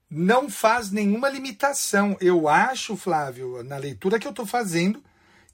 não 0.10 0.50
faz 0.50 0.92
nenhuma 0.92 1.30
limitação. 1.30 2.18
Eu 2.22 2.48
acho, 2.48 2.96
Flávio, 2.96 3.64
na 3.64 3.78
leitura 3.78 4.20
que 4.20 4.26
eu 4.26 4.32
estou 4.32 4.46
fazendo, 4.46 5.04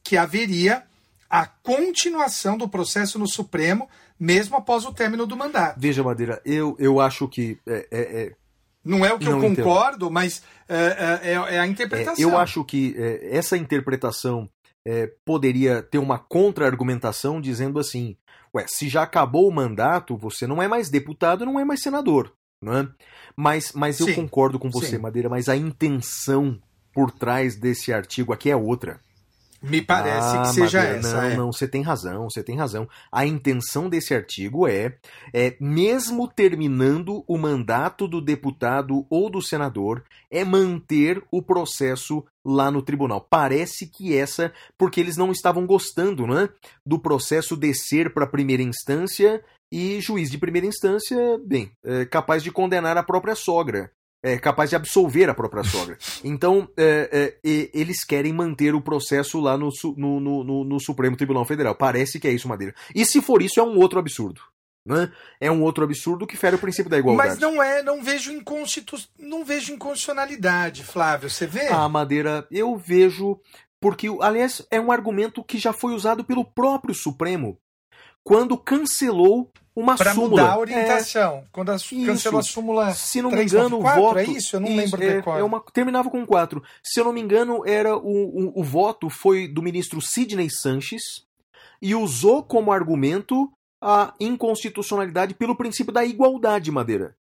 que 0.03 0.17
haveria 0.17 0.84
a 1.30 1.45
continuação 1.45 2.57
do 2.57 2.67
processo 2.67 3.17
no 3.17 3.27
Supremo, 3.27 3.89
mesmo 4.19 4.55
após 4.55 4.85
o 4.85 4.93
término 4.93 5.25
do 5.25 5.35
mandato. 5.35 5.80
Veja, 5.80 6.03
Madeira, 6.03 6.41
eu, 6.45 6.75
eu 6.80 6.99
acho 6.99 7.27
que. 7.27 7.57
é- 7.67 7.88
é- 7.91 8.21
é, 8.23 8.35
Não 8.85 9.05
é 9.05 9.13
o 9.13 9.17
que 9.17 9.25
eu 9.27 9.31
Não 9.31 9.43
entendo. 9.45 9.63
concordo, 9.63 10.11
mas 10.11 10.43
é, 10.67 11.21
é- 11.23 11.55
é 11.55 11.59
a 11.59 11.63
É, 11.63 11.67
interpretação. 11.67 12.30
eu 12.30 12.38
acho 12.38 12.63
que 12.65 12.93
essa 13.31 13.55
interpretação 13.57 14.49
poderia 15.23 15.81
ter 15.81 15.97
uma 15.97 16.19
contra-argumentação 16.19 17.39
dizendo 17.39 17.80
assim: 17.80 18.17
ué, 18.53 18.65
se 18.67 18.89
já 18.89 19.03
acabou 19.03 19.47
o 19.47 19.51
mandato, 19.53 20.17
você 20.17 20.45
não 20.45 20.61
é 20.61 20.67
mais 20.67 20.89
deputado, 20.89 21.45
não 21.45 21.57
é 21.57 21.63
mais 21.63 21.81
senador. 21.81 22.34
Não 22.61 22.77
é? 22.77 22.88
Mas, 23.35 23.71
mas 23.73 23.99
eu 24.01 24.07
Sim, 24.07 24.15
concordo 24.15 24.59
com 24.59 24.69
você, 24.69 24.91
sim. 24.91 24.97
Madeira, 24.97 25.30
mas 25.30 25.47
a 25.49 25.55
intenção 25.55 26.59
por 26.93 27.09
trás 27.11 27.55
desse 27.55 27.91
artigo 27.93 28.31
aqui 28.34 28.49
é 28.49 28.55
outra. 28.55 28.99
Me 29.64 29.81
parece 29.81 30.35
Ah, 30.35 30.41
que 30.41 30.48
seja 30.49 30.80
Madeira, 30.80 30.99
essa. 30.99 31.15
Não, 31.15 31.23
é. 31.23 31.38
não, 31.38 31.52
você 31.52 31.68
tem 31.68 31.81
razão, 31.81 32.30
você 32.30 32.44
tem 32.44 32.57
razão. 32.57 32.88
A 33.10 33.26
intenção 33.26 33.88
desse 33.88 34.14
artigo 34.14 34.68
é, 34.68 34.98
é, 35.34 35.56
mesmo 35.60 36.27
terminando 36.27 37.23
o 37.26 37.38
mandato 37.38 38.07
do 38.07 38.19
deputado 38.19 39.06
ou 39.10 39.30
do 39.30 39.41
senador, 39.41 40.03
é 40.30 40.44
manter 40.44 41.23
o 41.31 41.41
processo 41.41 42.26
lá 42.45 42.69
no 42.69 42.81
tribunal. 42.81 43.26
Parece 43.30 43.88
que 43.88 44.15
essa, 44.15 44.52
porque 44.77 44.99
eles 44.99 45.15
não 45.15 45.31
estavam 45.31 45.65
gostando, 45.65 46.27
né, 46.27 46.49
do 46.85 46.99
processo 46.99 47.56
descer 47.56 48.14
para 48.14 48.26
a 48.26 48.30
primeira 48.30 48.61
instância 48.61 49.41
e 49.72 49.99
juiz 50.02 50.30
de 50.30 50.38
primeira 50.38 50.68
instância, 50.68 51.18
bem, 51.44 51.72
é 51.84 52.06
capaz 52.06 52.44
de 52.44 52.52
condenar 52.52 52.98
a 52.98 53.02
própria 53.03 53.34
sogra. 53.34 53.90
É 54.23 54.37
capaz 54.39 54.69
de 54.69 54.75
absolver 54.77 55.29
a 55.29 55.33
própria 55.33 55.63
sogra. 55.65 55.97
Então, 56.23 56.69
é, 56.77 57.35
é, 57.43 57.69
eles 57.73 58.05
querem 58.05 58.31
manter 58.31 58.73
o 58.73 58.79
processo 58.81 59.39
lá 59.41 59.57
no, 59.57 59.69
no, 59.97 60.43
no- 60.43 60.63
no 60.63 60.79
Supremo 60.79 61.17
Tribunal 61.17 61.43
Federal. 61.43 61.75
Parece 61.75 62.19
que 62.21 62.27
é 62.27 62.31
isso, 62.31 62.47
Madeira. 62.47 62.73
E 62.95 63.05
se 63.05 63.21
for 63.21 63.41
isso, 63.41 63.59
é 63.59 63.63
um 63.63 63.77
outro 63.77 63.99
absurdo. 63.99 64.39
Né? 64.85 65.11
É 65.39 65.49
um 65.51 65.61
outro 65.61 65.83
absurdo 65.83 66.25
que 66.27 66.35
fere 66.37 66.55
o 66.55 66.59
princípio 66.59 66.89
da 66.89 66.97
igualdade. 66.97 67.29
Mas 67.31 67.39
não 67.39 67.61
é, 67.61 67.83
não 67.83 68.01
vejo 68.03 68.31
inconstitu... 68.31 68.97
não 69.19 69.43
vejo 69.45 69.73
inconstitucionalidade, 69.73 70.83
Flávio. 70.83 71.29
Você 71.29 71.45
vê? 71.45 71.67
Ah, 71.67 71.87
Madeira, 71.89 72.47
eu 72.51 72.75
vejo. 72.77 73.39
Porque, 73.81 74.07
aliás, 74.21 74.65
é 74.71 74.79
um 74.79 74.91
argumento 74.91 75.43
que 75.43 75.57
já 75.57 75.73
foi 75.73 75.93
usado 75.93 76.23
pelo 76.23 76.45
próprio 76.45 76.95
Supremo 76.95 77.57
quando 78.23 78.57
cancelou 78.57 79.51
uma 79.75 79.95
Para 79.97 80.13
súmula. 80.13 80.29
mudar 80.43 80.51
a 80.51 80.55
É, 80.55 80.57
orientação. 80.59 81.43
Quando 81.51 81.69
a, 81.71 81.77
cancelou 82.05 82.39
a 82.39 82.43
súmula 82.43 82.93
se 82.93 83.21
não 83.21 83.31
me 83.31 83.37
394, 83.37 83.45
engano, 83.47 83.77
o 83.77 84.05
voto. 84.07 84.19
é 84.19 84.23
isso? 84.37 84.55
Eu 84.55 84.59
não 84.59 84.75
lembro 84.75 85.03
é, 85.03 85.39
é 85.39 85.43
uma, 85.43 85.59
terminava 85.73 86.09
com 86.11 86.25
4. 86.25 86.61
Se 86.83 86.99
eu 86.99 87.05
não 87.05 87.13
me 87.13 87.19
engano, 87.21 87.65
era 87.65 87.97
o, 87.97 88.01
o, 88.01 88.59
o 88.61 88.63
voto 88.63 89.09
foi 89.09 89.47
do 89.47 89.63
ministro 89.63 89.99
Sidney 89.99 90.49
Sanches 90.49 91.01
e 91.81 91.95
usou 91.95 92.43
como 92.43 92.72
argumento 92.72 93.51
a 93.81 94.14
inconstitucionalidade 94.19 95.33
pelo 95.33 95.56
princípio 95.57 95.91
da 95.91 96.06
igualdade, 96.06 96.72
Madeira. 96.72 97.15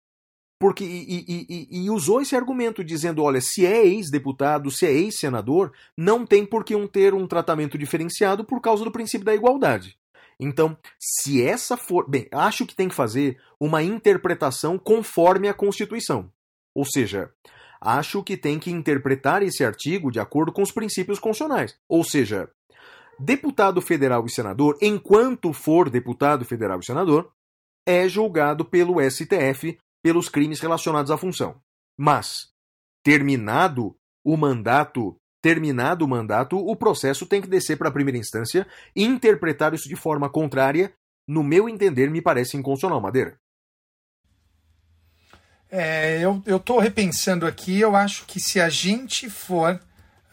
Porque, 0.59 0.83
e, 0.83 1.25
e- 1.27 1.45
e- 1.49 1.85
e 1.85 1.89
usou 1.89 2.21
esse 2.21 2.35
argumento 2.35 2.83
dizendo: 2.83 3.23
olha, 3.23 3.41
se 3.41 3.65
é 3.65 3.83
ex-deputado, 3.87 4.69
se 4.69 4.85
é 4.85 4.91
ex-senador, 4.91 5.71
não 5.97 6.23
tem 6.23 6.45
por 6.45 6.63
que 6.63 6.75
um 6.75 6.85
ter 6.87 7.15
um 7.15 7.25
tratamento 7.25 7.77
diferenciado 7.79 8.43
por 8.45 8.61
causa 8.61 8.83
do 8.83 8.91
princípio 8.91 9.25
da 9.25 9.33
igualdade. 9.33 9.97
Então, 10.41 10.75
se 10.99 11.45
essa 11.45 11.77
for. 11.77 12.09
Bem, 12.09 12.27
acho 12.31 12.65
que 12.65 12.75
tem 12.75 12.89
que 12.89 12.95
fazer 12.95 13.39
uma 13.59 13.83
interpretação 13.83 14.79
conforme 14.79 15.47
a 15.47 15.53
Constituição. 15.53 16.33
Ou 16.75 16.83
seja, 16.83 17.31
acho 17.79 18.23
que 18.23 18.35
tem 18.35 18.57
que 18.57 18.71
interpretar 18.71 19.43
esse 19.43 19.63
artigo 19.63 20.11
de 20.11 20.19
acordo 20.19 20.51
com 20.51 20.63
os 20.63 20.71
princípios 20.71 21.19
constitucionais. 21.19 21.77
Ou 21.87 22.03
seja, 22.03 22.49
deputado 23.19 23.79
federal 23.81 24.25
e 24.25 24.31
senador, 24.31 24.77
enquanto 24.81 25.53
for 25.53 25.91
deputado 25.91 26.43
federal 26.43 26.79
e 26.79 26.85
senador, 26.85 27.31
é 27.85 28.09
julgado 28.09 28.65
pelo 28.65 28.99
STF 28.99 29.77
pelos 30.03 30.27
crimes 30.27 30.59
relacionados 30.59 31.11
à 31.11 31.17
função. 31.17 31.61
Mas, 31.95 32.51
terminado 33.03 33.95
o 34.23 34.35
mandato, 34.35 35.15
terminado 35.41 36.05
o 36.05 36.07
mandato, 36.07 36.57
o 36.57 36.75
processo 36.75 37.25
tem 37.25 37.41
que 37.41 37.47
descer 37.47 37.77
para 37.77 37.89
a 37.89 37.91
primeira 37.91 38.17
instância 38.17 38.67
e 38.95 39.03
interpretar 39.03 39.73
isso 39.73 39.89
de 39.89 39.95
forma 39.95 40.29
contrária, 40.29 40.93
no 41.27 41.43
meu 41.43 41.67
entender, 41.67 42.09
me 42.09 42.21
parece 42.21 42.57
inconstitucional, 42.57 43.01
Madeira. 43.01 43.35
É, 45.69 46.21
eu, 46.21 46.59
tô 46.59 46.79
repensando 46.79 47.47
aqui, 47.47 47.79
eu 47.79 47.95
acho 47.95 48.25
que 48.25 48.39
se 48.39 48.59
a 48.59 48.67
gente 48.67 49.29
for 49.29 49.79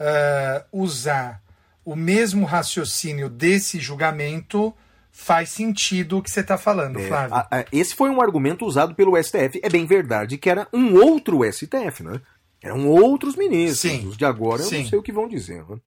ah, 0.00 0.64
usar 0.72 1.40
o 1.84 1.94
mesmo 1.94 2.44
raciocínio 2.44 3.28
desse 3.28 3.78
julgamento, 3.78 4.74
faz 5.12 5.50
sentido 5.50 6.18
o 6.18 6.22
que 6.22 6.30
você 6.30 6.40
está 6.40 6.58
falando, 6.58 6.98
É, 6.98 7.06
Flávio. 7.08 7.34
a- 7.36 7.48
a- 7.50 7.64
esse 7.72 7.94
foi 7.94 8.10
um 8.10 8.20
argumento 8.20 8.66
usado 8.66 8.94
pelo 8.94 9.16
STF. 9.16 9.60
É 9.62 9.68
bem 9.68 9.86
verdade 9.86 10.38
que 10.38 10.50
era 10.50 10.66
um 10.72 10.94
outro 10.94 11.44
STF, 11.44 12.02
né? 12.02 12.20
Eram 12.68 12.88
outros 12.88 13.36
ministros. 13.36 13.80
Sim. 13.80 14.08
Os 14.08 14.16
de 14.16 14.24
agora 14.24 14.62
eu 14.62 14.66
Sim. 14.66 14.82
não 14.82 14.88
sei 14.88 14.98
o 14.98 15.02
que 15.02 15.12
vão 15.12 15.28
dizer. 15.28 15.64
né? 15.68 15.80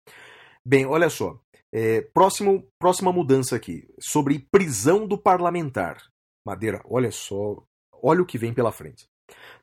Bem, 0.66 0.86
olha 0.86 1.10
só. 1.10 1.40
É, 1.74 2.02
próximo, 2.02 2.68
próxima 2.80 3.12
mudança 3.12 3.56
aqui. 3.56 3.88
Sobre 4.00 4.40
prisão 4.52 5.08
do 5.08 5.18
parlamentar. 5.18 5.98
Madeira, 6.46 6.82
olha 6.86 7.12
só. 7.12 7.64
Olha 8.04 8.22
o 8.22 8.26
que 8.26 8.38
vem 8.38 8.54
pela 8.54 8.72
frente. 8.72 9.08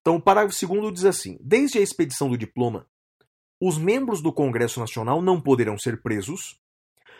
Então, 0.00 0.16
o 0.16 0.22
parágrafo 0.22 0.56
segundo 0.56 0.90
diz 0.92 1.04
assim: 1.04 1.38
Desde 1.40 1.78
a 1.78 1.82
expedição 1.82 2.28
do 2.28 2.38
diploma, 2.38 2.86
os 3.60 3.76
membros 3.76 4.22
do 4.22 4.32
Congresso 4.32 4.80
Nacional 4.80 5.20
não 5.20 5.40
poderão 5.40 5.76
ser 5.76 6.00
presos, 6.00 6.58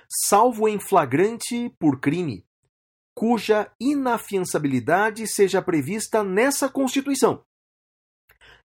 salvo 0.09 0.69
em 0.69 0.79
flagrante 0.79 1.71
por 1.79 2.01
crime 2.01 2.47
cuja 3.19 3.69
inafiançabilidade 3.81 5.27
seja 5.27 5.61
prevista 5.61 6.23
nessa 6.23 6.69
Constituição. 6.69 7.45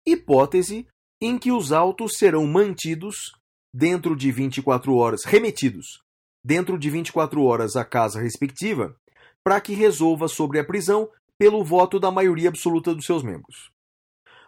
Hipótese 0.05 0.89
em 1.21 1.39
que 1.39 1.53
os 1.53 1.73
autos 1.73 2.17
serão 2.17 2.47
mantidos 2.47 3.33
dentro 3.73 4.17
de 4.17 4.33
24 4.33 4.95
horas, 4.95 5.25
remetidos 5.25 6.03
dentro 6.43 6.79
de 6.79 6.89
24 6.89 7.43
horas 7.45 7.77
à 7.77 7.85
casa 7.85 8.21
respectiva, 8.21 8.97
para 9.45 9.61
que 9.61 9.75
resolva 9.75 10.29
sobre 10.29 10.59
a 10.59 10.65
prisão 10.65 11.09
pelo 11.39 11.65
voto 11.65 12.01
da 12.01 12.11
maioria 12.11 12.49
absoluta 12.49 12.95
dos 12.95 13.05
seus 13.05 13.23
membros. 13.23 13.71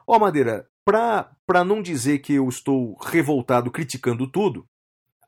Ó, 0.06 0.18
Madeira, 0.18 0.66
para 0.84 1.64
não 1.64 1.80
dizer 1.80 2.18
que 2.18 2.34
eu 2.34 2.48
estou 2.48 2.96
revoltado 3.00 3.70
criticando 3.70 4.26
tudo, 4.26 4.66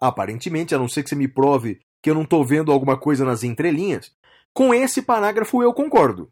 aparentemente, 0.00 0.74
a 0.74 0.78
não 0.78 0.88
ser 0.88 1.02
que 1.02 1.10
você 1.10 1.14
me 1.14 1.28
prove 1.28 1.80
que 2.02 2.10
eu 2.10 2.14
não 2.14 2.22
estou 2.22 2.44
vendo 2.44 2.72
alguma 2.72 2.98
coisa 2.98 3.24
nas 3.24 3.44
entrelinhas, 3.44 4.12
com 4.52 4.74
esse 4.74 5.00
parágrafo 5.00 5.62
eu 5.62 5.72
concordo. 5.72 6.30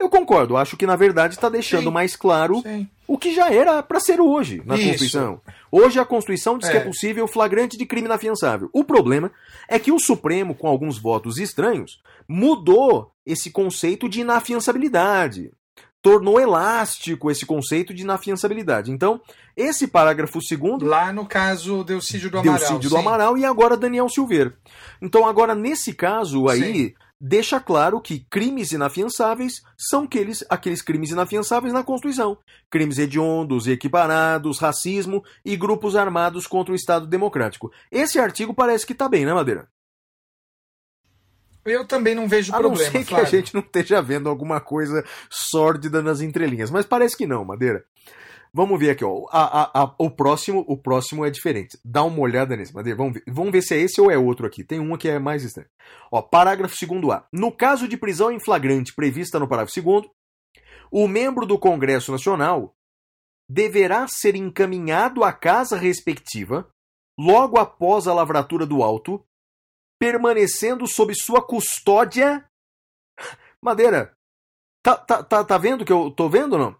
Eu 0.00 0.08
concordo, 0.08 0.56
acho 0.56 0.76
que 0.76 0.86
na 0.86 0.94
verdade 0.94 1.34
está 1.34 1.48
deixando 1.48 1.84
Sim. 1.84 1.90
mais 1.90 2.14
claro 2.14 2.60
Sim. 2.62 2.88
o 3.06 3.18
que 3.18 3.34
já 3.34 3.50
era 3.52 3.82
para 3.82 3.98
ser 3.98 4.20
hoje 4.20 4.62
na 4.64 4.76
Isso. 4.76 4.84
Constituição. 4.86 5.40
Hoje 5.72 5.98
a 5.98 6.04
Constituição 6.04 6.56
diz 6.56 6.68
que 6.68 6.76
é 6.76 6.80
É. 6.80 6.84
possível 6.84 7.26
flagrante 7.26 7.76
de 7.76 7.84
crime 7.84 8.06
inafiançável. 8.06 8.70
O 8.72 8.84
problema 8.84 9.30
é 9.68 9.76
que 9.78 9.90
o 9.90 9.98
Supremo, 9.98 10.54
com 10.54 10.68
alguns 10.68 10.98
votos 10.98 11.38
estranhos, 11.38 12.00
mudou 12.28 13.10
esse 13.26 13.50
conceito 13.50 14.08
de 14.08 14.20
inafiançabilidade. 14.20 15.50
tornou 16.00 16.38
elástico 16.38 17.28
esse 17.28 17.44
conceito 17.44 17.92
de 17.92 18.02
inafiançabilidade. 18.02 18.88
Então, 18.92 19.20
esse 19.56 19.88
parágrafo 19.88 20.40
segundo 20.40 20.86
Lá 20.86 21.12
no 21.12 21.26
caso 21.26 21.82
Delcídio 21.82 22.30
do 22.30 22.38
Amaral. 22.38 22.56
Delcídio 22.56 22.88
do 22.88 22.94
sim. 22.94 23.00
Amaral 23.00 23.36
e 23.36 23.44
agora 23.44 23.76
Daniel 23.76 24.08
Silveira. 24.08 24.54
Então, 25.02 25.26
agora, 25.26 25.56
nesse 25.56 25.92
caso 25.92 26.48
aí, 26.48 26.94
deixa 27.20 27.58
claro 27.60 28.00
que 28.00 28.20
crimes 28.30 28.72
inafiançáveis 28.72 29.62
são 29.76 30.04
aqueles, 30.04 30.44
aqueles 30.48 30.82
crimes 30.82 31.10
inafiançáveis 31.10 31.72
na 31.72 31.82
Constituição. 31.82 32.38
Crimes 32.70 32.98
hediondos, 32.98 33.66
equiparados, 33.66 34.58
racismo 34.58 35.24
e 35.44 35.56
grupos 35.56 35.96
armados 35.96 36.46
contra 36.46 36.72
o 36.72 36.76
Estado 36.76 37.06
Democrático. 37.06 37.72
Esse 37.90 38.18
artigo 38.18 38.54
parece 38.54 38.86
que 38.86 38.94
tá 38.94 39.08
bem, 39.08 39.26
né, 39.26 39.34
Madeira? 39.34 39.68
Eu 41.64 41.86
também 41.86 42.14
não 42.14 42.26
vejo 42.26 42.52
A 42.52 42.56
não 42.56 42.70
problema, 42.70 42.90
ser 42.90 42.98
que 42.98 43.04
Flávio. 43.04 43.26
a 43.26 43.30
gente 43.30 43.54
não 43.54 43.60
esteja 43.60 44.00
vendo 44.00 44.28
alguma 44.28 44.60
coisa 44.60 45.04
sórdida 45.28 46.02
nas 46.02 46.20
entrelinhas, 46.20 46.70
mas 46.70 46.86
parece 46.86 47.16
que 47.16 47.26
não, 47.26 47.44
Madeira. 47.44 47.84
Vamos 48.52 48.78
ver 48.80 48.90
aqui, 48.90 49.04
ó. 49.04 49.26
A- 49.30 49.62
a- 49.62 49.82
a- 49.84 49.94
o, 49.98 50.10
próximo, 50.10 50.64
o 50.66 50.76
próximo 50.76 51.24
é 51.24 51.30
diferente. 51.30 51.78
Dá 51.84 52.02
uma 52.04 52.20
olhada 52.20 52.56
nesse. 52.56 52.72
Vamos 52.72 53.14
ver, 53.14 53.22
vamos 53.28 53.52
ver 53.52 53.62
se 53.62 53.74
é 53.74 53.78
esse 53.78 54.00
ou 54.00 54.10
é 54.10 54.16
outro 54.18 54.46
aqui. 54.46 54.64
Tem 54.64 54.80
um 54.80 54.96
que 54.96 55.08
é 55.08 55.18
mais 55.18 55.44
estranho. 55.44 55.68
Ó, 56.10 56.22
parágrafo 56.22 56.74
2A. 56.74 57.24
No 57.32 57.52
caso 57.52 57.86
de 57.86 57.96
prisão 57.96 58.30
em 58.30 58.40
flagrante 58.40 58.94
prevista 58.94 59.38
no 59.38 59.46
parágrafo 59.48 59.80
2, 59.82 60.06
o 60.90 61.06
membro 61.06 61.44
do 61.46 61.58
Congresso 61.58 62.10
Nacional 62.10 62.74
deverá 63.50 64.06
ser 64.08 64.34
encaminhado 64.34 65.22
à 65.24 65.32
casa 65.32 65.76
respectiva 65.76 66.68
logo 67.18 67.58
após 67.58 68.06
a 68.06 68.14
lavratura 68.14 68.64
do 68.66 68.82
auto, 68.82 69.24
permanecendo 69.98 70.86
sob 70.86 71.14
sua 71.14 71.42
custódia. 71.42 72.44
Madeira, 73.62 74.16
tá, 74.82 74.96
tá, 74.96 75.22
tá, 75.22 75.44
tá 75.44 75.58
vendo 75.58 75.84
que 75.84 75.92
eu 75.92 76.10
tô 76.10 76.28
vendo 76.28 76.52
ou 76.54 76.58
não? 76.58 76.76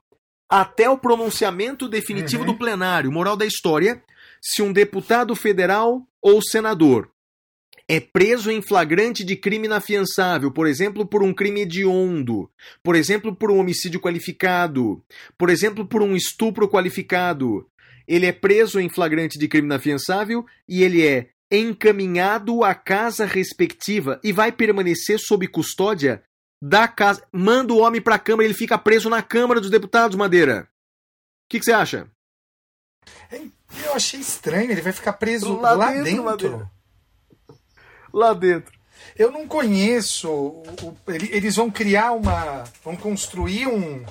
Até 0.49 0.89
o 0.89 0.97
pronunciamento 0.97 1.89
definitivo 1.89 2.43
Uhum. 2.43 2.53
do 2.53 2.59
plenário. 2.59 3.13
Moral 3.13 3.37
da 3.37 3.45
história: 3.45 4.03
se 4.41 4.63
um 4.63 4.73
deputado 4.73 5.35
federal 5.37 6.07
ou 6.23 6.41
senador 6.43 7.11
é 7.91 8.01
preso 8.01 8.51
em 8.51 8.61
flagrante 8.61 9.25
de 9.25 9.35
crime 9.35 9.67
inafiançável, 9.67 10.51
por 10.51 10.67
exemplo, 10.67 11.07
por 11.07 11.23
um 11.23 11.33
crime 11.33 11.63
hediondo, 11.63 12.51
por 12.83 12.95
exemplo, 12.95 13.35
por 13.35 13.51
um 13.51 13.59
homicídio 13.59 13.99
qualificado, 14.01 15.03
por 15.39 15.49
exemplo, 15.49 15.87
por 15.87 16.03
um 16.03 16.15
estupro 16.15 16.69
qualificado, 16.69 17.67
ele 18.07 18.27
é 18.27 18.33
preso 18.33 18.79
em 18.79 18.89
flagrante 18.91 19.39
de 19.39 19.49
crime 19.49 19.67
inafiançável 19.67 20.45
e 20.69 20.83
ele 20.83 21.07
é 21.07 21.29
encaminhado 21.51 22.63
à 22.63 22.75
casa 22.75 23.25
respectiva 23.25 24.21
e 24.23 24.33
vai 24.33 24.53
permanecer 24.53 25.19
sob 25.19 25.47
custódia 25.47 26.23
da 26.61 26.87
casa. 26.89 27.23
Manda 27.33 27.73
o 27.73 27.79
homem 27.79 28.01
para 28.01 28.17
a 28.17 28.19
Câmara, 28.19 28.45
ele 28.45 28.55
fica 28.55 28.77
preso 28.79 29.09
na 29.09 29.23
Câmara 29.23 29.61
dos 29.61 29.71
Deputados, 29.71 30.17
Madeira. 30.17 30.69
O 31.47 31.49
que, 31.51 31.59
que 31.59 31.65
você 31.65 31.73
acha? 31.73 32.07
Eu 33.85 33.95
achei 33.95 34.21
estranho, 34.21 34.71
ele 34.71 34.81
vai 34.81 34.93
ficar 34.93 35.13
preso 35.15 35.59
Lá 35.61 35.73
lá, 35.73 35.93
dentro, 35.93 36.37
dentro. 36.37 36.71
Lá 38.13 38.33
dentro. 38.35 38.73
Eu 39.17 39.31
não 39.31 39.47
conheço. 39.47 40.31
o- 40.31 40.63
o- 40.83 40.97
ele- 41.13 41.31
eles 41.33 41.57
vão 41.57 41.71
criar 41.71 42.13
uma. 42.13 42.65
vão 42.85 42.97
construir 42.97 43.67
um, 43.67 44.05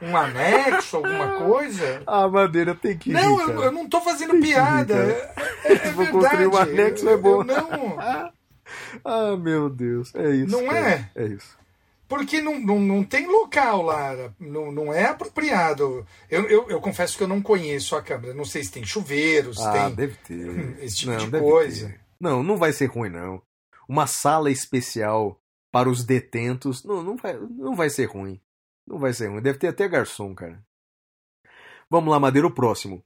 um 0.00 0.16
anexo, 0.16 0.96
alguma 0.96 1.36
coisa? 1.44 2.02
Ah, 2.06 2.26
Madeira, 2.28 2.74
tem 2.74 2.96
que 2.96 3.12
Não, 3.12 3.36
rir, 3.36 3.52
eu, 3.52 3.62
eu 3.64 3.72
não 3.72 3.88
tô 3.88 4.00
fazendo 4.00 4.30
Tem 4.32 4.40
que 4.40 4.46
piada. 4.48 4.94
rir, 4.94 5.12
É, 5.12 5.72
é 5.72 5.74
Vou 5.92 6.04
verdade. 6.04 6.10
construir 6.12 6.46
um 6.46 6.56
anexo, 6.56 7.08
é 7.08 7.12
Eu- 7.12 7.20
bom. 7.20 7.42
eu 7.42 7.44
não. 7.44 7.96
Ah, 9.04 9.36
meu 9.36 9.68
Deus. 9.68 10.14
É 10.14 10.30
isso. 10.30 10.50
Não 10.50 10.66
cara. 10.66 10.90
é? 10.90 11.10
É 11.14 11.26
isso. 11.26 11.56
Porque 12.06 12.40
não, 12.40 12.60
não, 12.60 12.78
não 12.78 13.02
tem 13.02 13.26
local 13.26 13.82
lá, 13.82 14.32
não, 14.38 14.70
não 14.70 14.92
é 14.92 15.06
apropriado. 15.06 16.06
Eu, 16.28 16.48
eu, 16.48 16.68
eu 16.68 16.80
confesso 16.80 17.16
que 17.16 17.22
eu 17.22 17.28
não 17.28 17.40
conheço 17.40 17.96
a 17.96 18.02
Câmara. 18.02 18.34
Não 18.34 18.44
sei 18.44 18.62
se 18.62 18.70
tem 18.72 18.84
chuveiros, 18.84 19.58
Ah, 19.60 19.72
tem 19.72 19.94
deve 19.94 20.14
ter. 20.16 20.78
esse 20.84 20.96
tipo 20.96 21.12
não, 21.12 21.30
de 21.30 21.30
coisa. 21.38 21.88
ter. 21.88 22.00
Não, 22.20 22.42
não 22.42 22.56
vai 22.56 22.72
ser 22.72 22.86
ruim, 22.86 23.08
não. 23.08 23.42
Uma 23.88 24.06
sala 24.06 24.50
especial 24.50 25.40
para 25.72 25.88
os 25.88 26.04
detentos. 26.04 26.84
Não, 26.84 27.02
não 27.02 27.16
vai, 27.16 27.38
não 27.38 27.74
vai 27.74 27.88
ser 27.90 28.04
ruim. 28.04 28.40
Não 28.86 28.98
vai 28.98 29.12
ser 29.12 29.28
ruim. 29.28 29.40
Deve 29.42 29.58
ter 29.58 29.68
até 29.68 29.88
garçom, 29.88 30.34
cara. 30.34 30.62
Vamos 31.90 32.10
lá, 32.10 32.20
Madeira, 32.20 32.46
o 32.46 32.54
próximo. 32.54 33.02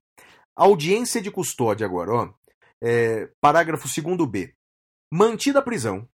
Audiência 0.57 1.21
de 1.23 1.31
custódia 1.31 1.87
agora, 1.87 2.13
ó. 2.13 2.35
É, 2.83 3.29
parágrafo 3.41 3.89
2b. 3.89 4.55
Mantida 5.13 5.61
a 5.61 5.63
prisão, 5.63 6.07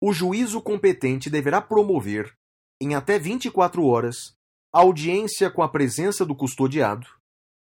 o 0.00 0.12
juízo 0.12 0.60
competente 0.62 1.28
deverá 1.28 1.60
promover, 1.60 2.36
em 2.80 2.94
até 2.94 3.18
24 3.18 3.84
horas, 3.84 4.36
audiência 4.72 5.50
com 5.50 5.62
a 5.62 5.68
presença 5.68 6.24
do 6.24 6.36
custodiado, 6.36 7.06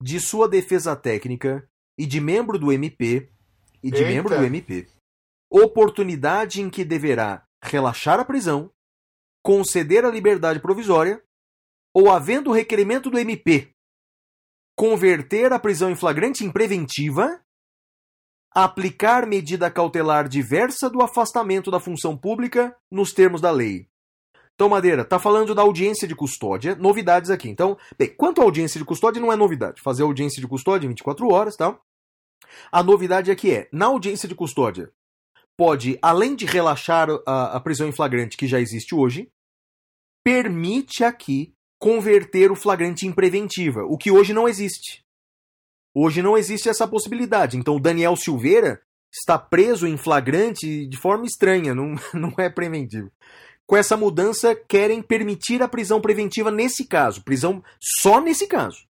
de 0.03 0.21
sua 0.21 0.49
defesa 0.49 0.97
técnica 0.97 1.69
e 1.99 2.07
de 2.07 2.21
membro 2.21 2.59
do 2.59 2.73
MP 2.73 3.31
e 3.83 3.91
de 3.91 3.99
Eita. 3.99 4.09
membro 4.09 4.37
do 4.37 4.45
MP. 4.45 4.89
Oportunidade 5.51 6.61
em 6.61 6.71
que 6.71 6.85
deverá 6.85 7.45
relaxar 7.63 8.19
a 8.21 8.25
prisão, 8.25 8.71
conceder 9.43 10.05
a 10.05 10.11
liberdade 10.11 10.61
provisória 10.61 11.23
ou, 11.95 12.11
havendo 12.11 12.53
requerimento 12.53 13.11
do 13.11 13.19
MP, 13.19 13.71
converter 14.77 15.53
a 15.53 15.59
prisão 15.59 15.91
em 15.91 15.97
flagrante 15.97 16.45
em 16.45 16.51
preventiva, 16.51 17.43
aplicar 18.55 19.27
medida 19.27 19.71
cautelar 19.71 20.29
diversa 20.29 20.91
do 20.91 21.03
afastamento 21.03 21.71
da 21.71 21.81
função 21.81 22.17
pública 22.17 22.77
nos 22.91 23.13
termos 23.13 23.41
da 23.41 23.51
lei. 23.51 23.89
Então, 24.55 24.69
Madeira, 24.69 25.05
tá 25.05 25.19
falando 25.19 25.55
da 25.55 25.63
audiência 25.63 26.07
de 26.07 26.15
custódia, 26.15 26.75
novidades 26.75 27.31
aqui. 27.31 27.49
Então, 27.49 27.79
bem, 27.99 28.15
quanto 28.15 28.43
à 28.43 28.45
audiência 28.45 28.79
de 28.79 28.85
custódia, 28.85 29.21
não 29.21 29.33
é 29.33 29.37
novidade. 29.37 29.81
Fazer 29.81 30.03
audiência 30.03 30.41
de 30.41 30.47
custódia 30.47 30.85
em 30.85 30.91
24 30.91 31.29
horas, 31.33 31.57
tá? 31.57 31.79
A 32.71 32.83
novidade 32.83 33.31
aqui 33.31 33.53
é, 33.53 33.69
na 33.73 33.87
audiência 33.87 34.29
de 34.29 34.35
custódia, 34.35 34.93
pode, 35.57 35.99
além 36.03 36.35
de 36.35 36.45
relaxar 36.45 37.09
a, 37.27 37.57
a 37.57 37.61
prisão 37.61 37.89
em 37.89 37.93
flagrante 37.93 38.37
que 38.37 38.47
já 38.47 38.61
existe 38.61 38.95
hoje, 38.95 39.31
permite 40.23 41.05
aqui 41.05 41.55
converter 41.79 42.51
o 42.51 42.57
flagrante 42.57 43.07
em 43.07 43.13
preventiva, 43.13 43.85
o 43.85 43.97
que 43.97 44.11
hoje 44.11 44.35
não 44.35 44.47
existe. 44.47 45.03
Hoje 45.95 46.23
não 46.23 46.37
existe 46.37 46.69
essa 46.69 46.87
possibilidade. 46.87 47.57
Então, 47.57 47.77
o 47.77 47.81
Daniel 47.81 48.17
Silveira 48.17 48.81
está 49.13 49.39
preso 49.39 49.87
em 49.87 49.97
flagrante 49.97 50.87
de 50.87 50.97
forma 50.97 51.27
estranha, 51.27 51.75
não, 51.75 51.95
não 52.15 52.33
é 52.39 52.49
preventivo. 52.49 53.11
Com 53.67 53.77
essa 53.77 53.97
mudança, 53.97 54.55
querem 54.55 55.01
permitir 55.03 55.63
a 55.63 55.69
prisão 55.69 56.01
preventiva 56.01 56.51
nesse 56.51 56.87
caso. 56.87 57.23
Prisão 57.23 57.63
só 57.81 58.21
nesse 58.21 58.47
caso. 58.47 58.87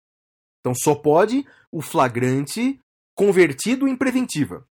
Então, 0.60 0.74
só 0.74 0.96
pode 0.96 1.46
o 1.72 1.82
flagrante 1.82 2.80
convertido 3.16 3.88
em 3.88 3.96
preventiva. 3.96 4.66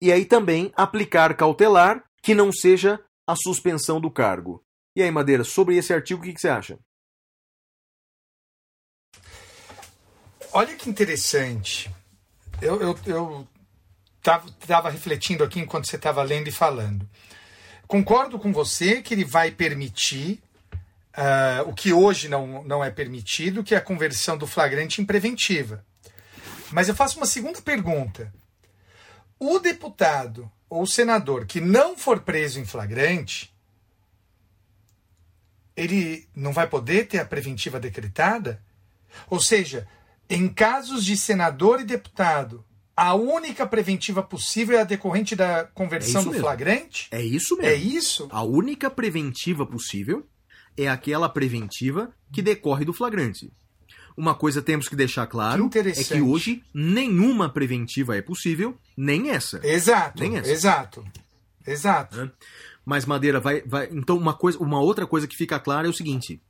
E 0.00 0.12
aí 0.12 0.24
também 0.24 0.72
aplicar 0.74 1.34
cautelar 1.36 2.04
que 2.22 2.34
não 2.34 2.52
seja 2.52 3.02
a 3.26 3.34
suspensão 3.36 4.00
do 4.00 4.10
cargo. 4.10 4.62
E 4.94 5.02
aí, 5.02 5.10
Madeira, 5.10 5.44
sobre 5.44 5.76
esse 5.76 5.92
artigo, 5.92 6.20
o 6.20 6.24
que, 6.24 6.34
que 6.34 6.40
você 6.40 6.48
acha? 6.48 6.78
Olha 10.54 10.76
que 10.76 10.90
interessante. 10.90 11.90
Eu, 12.60 12.80
eu, 12.80 12.98
eu 13.06 13.48
tava, 14.22 14.90
refletindo 14.90 15.42
aqui 15.42 15.58
enquanto 15.58 15.86
você 15.86 15.96
estava 15.96 16.22
lendo 16.22 16.48
e 16.48 16.52
falando. 16.52 17.08
Concordo 17.86 18.38
com 18.38 18.52
você 18.52 19.00
que 19.00 19.14
ele 19.14 19.24
vai 19.24 19.50
permitir 19.50 20.42
ah, 21.14 21.64
o 21.66 21.72
que 21.72 21.92
hoje 21.92 22.28
não, 22.28 22.62
não 22.64 22.84
é 22.84 22.90
permitido, 22.90 23.64
que 23.64 23.74
é 23.74 23.78
a 23.78 23.82
conversão 23.82 24.36
do 24.36 24.46
flagrante 24.46 25.00
em 25.00 25.06
preventiva. 25.06 25.84
Mas 26.70 26.88
eu 26.88 26.94
faço 26.94 27.16
uma 27.16 27.26
segunda 27.26 27.60
pergunta. 27.62 28.32
O 29.38 29.58
deputado 29.58 30.50
ou 30.68 30.86
senador 30.86 31.46
que 31.46 31.60
não 31.60 31.96
for 31.96 32.20
preso 32.20 32.60
em 32.60 32.64
flagrante, 32.64 33.52
ele 35.74 36.28
não 36.34 36.52
vai 36.52 36.66
poder 36.66 37.06
ter 37.06 37.18
a 37.18 37.24
preventiva 37.24 37.80
decretada? 37.80 38.62
Ou 39.28 39.40
seja, 39.40 39.88
em 40.34 40.48
casos 40.48 41.04
de 41.04 41.16
senador 41.16 41.80
e 41.80 41.84
deputado, 41.84 42.64
a 42.96 43.14
única 43.14 43.66
preventiva 43.66 44.22
possível 44.22 44.78
é 44.78 44.82
a 44.82 44.84
decorrente 44.84 45.34
da 45.34 45.64
conversão 45.64 46.20
É 46.20 46.24
do 46.24 46.30
mesmo. 46.30 46.42
flagrante? 46.44 47.08
É 47.10 47.22
isso 47.22 47.58
É 47.60 47.74
isso? 47.74 48.28
A 48.30 48.42
única 48.42 48.90
preventiva 48.90 49.64
possível 49.66 50.26
é 50.76 50.88
aquela 50.88 51.28
preventiva 51.28 52.12
que 52.32 52.42
decorre 52.42 52.84
do 52.84 52.92
flagrante. 52.92 53.52
Uma 54.16 54.34
coisa 54.34 54.60
temos 54.60 54.88
que 54.88 54.96
deixar 54.96 55.26
claro 55.26 55.70
Que 55.70 55.78
é 55.78 55.92
que 56.04 56.20
hoje 56.20 56.62
nenhuma 56.74 57.48
preventiva 57.48 58.14
é 58.16 58.20
possível, 58.20 58.76
nem 58.96 59.30
essa. 59.30 59.58
Exato. 59.66 60.22
Nem 60.22 60.36
essa. 60.36 60.50
Exato. 60.50 61.04
Exato. 61.66 62.30
Mas 62.84 63.06
Madeira 63.06 63.40
vai, 63.40 63.62
vai. 63.62 63.88
Então 63.90 64.16
uma 64.18 64.34
coisa, 64.34 64.58
uma 64.58 64.80
outra 64.80 65.06
coisa 65.06 65.26
que 65.26 65.36
fica 65.36 65.58
clara 65.58 65.86
é 65.86 65.90
o 65.90 65.94
seguinte: 65.94 66.42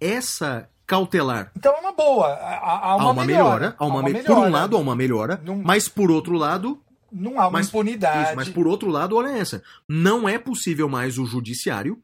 essa 0.00 0.68
cautelar 0.88 1.52
Então 1.54 1.72
é 1.76 1.78
uma 1.80 1.92
boa. 1.92 2.26
Há, 2.28 2.56
há 2.56 2.78
há 2.92 2.96
uma, 2.96 3.10
uma, 3.12 3.24
melhora, 3.24 3.76
há 3.78 3.84
Há 3.84 3.86
uma 3.86 4.00
uma 4.00 4.02
me- 4.08 4.14
por 4.14 4.32
um 4.32 4.34
melhora. 4.36 4.50
lado 4.50 4.76
há 4.76 4.80
uma 4.80 4.96
melhora, 4.96 5.40
Não- 5.44 5.62
mas 5.62 5.88
por 5.88 6.10
outro 6.10 6.32
lado 6.34 6.82
Não 7.12 7.38
há 7.38 7.44
uma 7.44 7.52
Mas- 7.58 7.68
impunidade. 7.68 8.24
Isso, 8.28 8.36
mas 8.36 8.48
por 8.48 8.66
outro 8.66 8.90
lado, 8.90 9.14
olha 9.16 9.28
essa. 9.38 9.62
Não 9.88 10.28
é 10.28 10.38
possível 10.38 10.88
mais 10.88 11.16
o 11.18 11.24
judiciário 11.26 12.02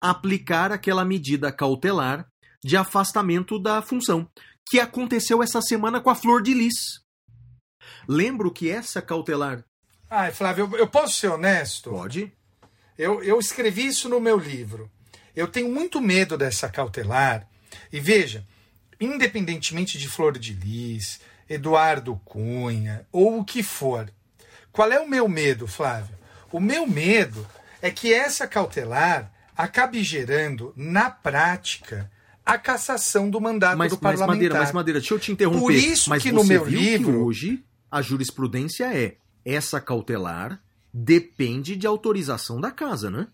aplicar 0.00 0.70
aquela 0.72 1.04
medida 1.04 1.50
cautelar 1.52 2.26
de 2.62 2.76
afastamento 2.76 3.58
da 3.58 3.80
função, 3.82 4.28
que 4.68 4.80
aconteceu 4.80 5.42
essa 5.42 5.60
semana 5.62 6.00
com 6.00 6.10
a 6.10 6.14
Flor 6.14 6.42
de 6.42 6.52
Lis. 6.54 7.00
Lembro 8.08 8.50
que 8.50 8.70
essa 8.70 9.00
cautelar. 9.02 9.64
Ai, 10.10 10.30
Flávio, 10.32 10.68
eu, 10.72 10.78
eu 10.80 10.86
posso 10.88 11.14
ser 11.16 11.28
honesto? 11.28 11.90
Pode? 11.90 12.32
Eu, 12.98 13.22
eu 13.22 13.38
escrevi 13.38 13.86
isso 13.86 14.08
no 14.08 14.20
meu 14.20 14.38
livro. 14.38 14.90
Eu 15.34 15.48
tenho 15.48 15.70
muito 15.72 16.00
medo 16.00 16.36
dessa 16.38 16.68
cautelar. 16.68 17.46
E 17.94 18.00
veja, 18.00 18.44
independentemente 19.00 19.96
de 19.98 20.08
Flor 20.08 20.36
de 20.36 20.52
Lis, 20.52 21.20
Eduardo 21.48 22.20
Cunha 22.24 23.06
ou 23.12 23.38
o 23.38 23.44
que 23.44 23.62
for, 23.62 24.10
qual 24.72 24.90
é 24.90 24.98
o 24.98 25.08
meu 25.08 25.28
medo, 25.28 25.68
Flávio? 25.68 26.16
O 26.50 26.58
meu 26.58 26.88
medo 26.88 27.46
é 27.80 27.92
que 27.92 28.12
essa 28.12 28.48
cautelar 28.48 29.32
acabe 29.56 30.02
gerando, 30.02 30.72
na 30.76 31.08
prática, 31.08 32.10
a 32.44 32.58
cassação 32.58 33.30
do 33.30 33.40
mandato 33.40 33.78
Mas, 33.78 33.90
do 33.92 33.98
mas 34.02 34.18
parlamentar. 34.18 34.26
Madeira, 34.34 34.58
mas 34.58 34.72
Madeira, 34.72 34.98
deixa 34.98 35.14
eu 35.14 35.18
te 35.20 35.30
interromper. 35.30 35.60
Por 35.60 35.72
isso 35.72 36.10
mas 36.10 36.20
que 36.20 36.30
você 36.32 36.34
no 36.34 36.44
meu 36.44 36.64
viu 36.64 36.80
livro- 36.80 37.12
que 37.12 37.16
hoje 37.18 37.64
a 37.90 38.02
jurisprudência 38.02 38.92
é 38.92 39.14
essa 39.44 39.80
cautelar 39.80 40.60
depende 40.92 41.76
de 41.76 41.86
autorização 41.86 42.60
da 42.60 42.72
casa, 42.72 43.08
né? 43.10 43.28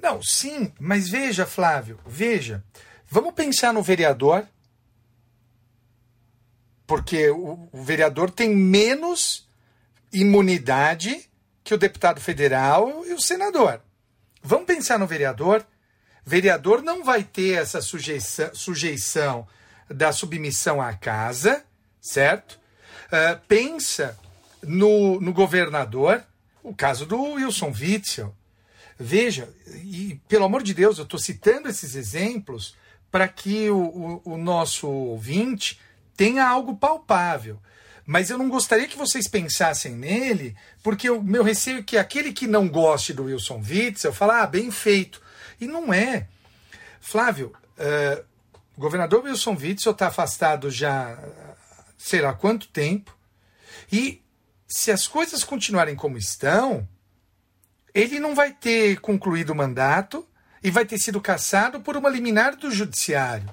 Não, 0.00 0.22
sim, 0.22 0.72
mas 0.78 1.08
veja, 1.08 1.44
Flávio, 1.46 1.98
veja. 2.06 2.64
Vamos 3.10 3.34
pensar 3.34 3.72
no 3.72 3.82
vereador. 3.82 4.46
Porque 6.86 7.28
o, 7.28 7.68
o 7.72 7.82
vereador 7.82 8.30
tem 8.30 8.54
menos 8.54 9.48
imunidade 10.12 11.28
que 11.62 11.74
o 11.74 11.78
deputado 11.78 12.20
federal 12.20 13.04
e 13.06 13.12
o 13.12 13.20
senador. 13.20 13.82
Vamos 14.42 14.66
pensar 14.66 14.98
no 14.98 15.06
vereador. 15.06 15.66
Vereador 16.24 16.82
não 16.82 17.04
vai 17.04 17.24
ter 17.24 17.58
essa 17.58 17.80
sujeição, 17.82 18.54
sujeição 18.54 19.46
da 19.88 20.12
submissão 20.12 20.80
à 20.80 20.94
casa, 20.94 21.64
certo? 22.00 22.58
Ah, 23.10 23.38
pensa 23.48 24.18
no, 24.62 25.20
no 25.20 25.32
governador, 25.32 26.22
o 26.62 26.74
caso 26.74 27.06
do 27.06 27.20
Wilson 27.34 27.72
Witzel. 27.72 28.34
Veja, 28.98 29.48
e 29.84 30.20
pelo 30.26 30.44
amor 30.44 30.62
de 30.62 30.74
Deus, 30.74 30.98
eu 30.98 31.04
estou 31.04 31.20
citando 31.20 31.68
esses 31.68 31.94
exemplos 31.94 32.74
para 33.10 33.28
que 33.28 33.70
o, 33.70 33.78
o, 34.24 34.32
o 34.32 34.36
nosso 34.36 34.88
ouvinte 34.88 35.80
tenha 36.16 36.46
algo 36.46 36.76
palpável. 36.76 37.60
Mas 38.04 38.30
eu 38.30 38.38
não 38.38 38.48
gostaria 38.48 38.88
que 38.88 38.96
vocês 38.96 39.28
pensassem 39.28 39.94
nele, 39.94 40.56
porque 40.82 41.08
o 41.10 41.22
meu 41.22 41.44
receio 41.44 41.78
é 41.78 41.82
que 41.82 41.96
aquele 41.96 42.32
que 42.32 42.46
não 42.46 42.66
goste 42.66 43.12
do 43.12 43.24
Wilson 43.24 43.62
Witzel 43.64 44.12
fala, 44.12 44.42
ah, 44.42 44.46
bem 44.46 44.70
feito. 44.70 45.20
E 45.60 45.66
não 45.66 45.92
é. 45.92 46.26
Flávio, 47.00 47.52
eh, 47.76 48.24
o 48.76 48.80
governador 48.80 49.24
Wilson 49.24 49.56
Witzel 49.60 49.92
está 49.92 50.08
afastado 50.08 50.70
já, 50.70 51.18
sei 51.96 52.20
lá 52.20 52.32
quanto 52.32 52.68
tempo, 52.68 53.16
e 53.92 54.22
se 54.66 54.90
as 54.90 55.06
coisas 55.06 55.44
continuarem 55.44 55.94
como 55.94 56.16
estão, 56.16 56.88
ele 57.94 58.18
não 58.20 58.34
vai 58.34 58.52
ter 58.52 59.00
concluído 59.00 59.50
o 59.50 59.54
mandato 59.54 60.26
e 60.62 60.70
vai 60.70 60.84
ter 60.84 60.98
sido 60.98 61.20
cassado 61.20 61.80
por 61.80 61.96
uma 61.96 62.08
liminar 62.08 62.56
do 62.56 62.70
judiciário. 62.70 63.48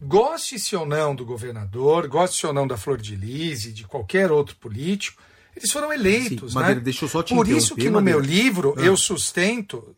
Goste-se 0.00 0.76
ou 0.76 0.84
não 0.84 1.14
do 1.14 1.24
governador, 1.24 2.06
goste-se 2.08 2.46
ou 2.46 2.52
não 2.52 2.66
da 2.66 2.76
Flor 2.76 2.98
de 3.00 3.16
Lis 3.16 3.64
e 3.64 3.72
de 3.72 3.84
qualquer 3.84 4.30
outro 4.30 4.56
político, 4.56 5.22
eles 5.56 5.70
foram 5.70 5.92
eleitos. 5.92 6.50
Sim, 6.52 6.54
Madeira, 6.58 6.80
né? 6.80 6.84
deixa 6.84 7.04
eu 7.04 7.08
só 7.08 7.22
te 7.22 7.34
Por 7.34 7.48
isso 7.48 7.74
que 7.76 7.88
no 7.88 8.00
meu 8.02 8.18
Madeira. 8.18 8.34
livro 8.42 8.74
Ah. 8.76 8.82
eu 8.82 8.96
sustento, 8.96 9.96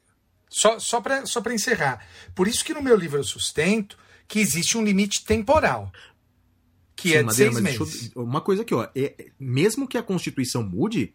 só, 0.48 0.78
só 0.78 1.00
para 1.00 1.26
só 1.26 1.40
pra 1.40 1.54
encerrar, 1.54 2.06
por 2.34 2.46
isso 2.46 2.64
que 2.64 2.74
no 2.74 2.82
meu 2.82 2.96
livro 2.96 3.18
eu 3.18 3.24
sustento 3.24 3.96
que 4.28 4.38
existe 4.38 4.76
um 4.76 4.84
limite 4.84 5.24
temporal, 5.24 5.90
que 6.94 7.10
Sim, 7.10 7.14
é 7.14 7.18
de 7.20 7.24
Madeira, 7.24 7.52
seis 7.52 7.64
deixa 7.64 7.82
eu- 7.82 7.86
meses. 7.86 8.10
Uma 8.14 8.40
coisa 8.40 8.62
aqui, 8.62 8.74
ó. 8.74 8.84
é- 8.84 8.90
é- 9.18 9.26
mesmo 9.40 9.88
que 9.88 9.98
a 9.98 10.02
Constituição 10.02 10.62
mude, 10.62 11.14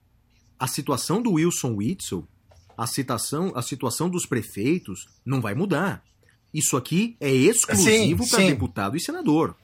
a 0.59 0.67
situação 0.67 1.21
do 1.21 1.33
Wilson 1.33 1.75
Witzel, 1.75 2.27
a, 2.81 2.87
citação, 2.87 3.51
a 3.55 3.61
situação 3.61 4.09
dos 4.09 4.25
prefeitos, 4.25 5.05
não 5.25 5.39
vai 5.39 5.53
mudar. 5.53 6.03
Isso 6.53 6.75
aqui 6.75 7.15
é 7.19 7.31
exclusivo 7.31 8.27
para 8.27 8.39
deputado 8.39 8.97
e 8.97 8.99
senador. 8.99 9.55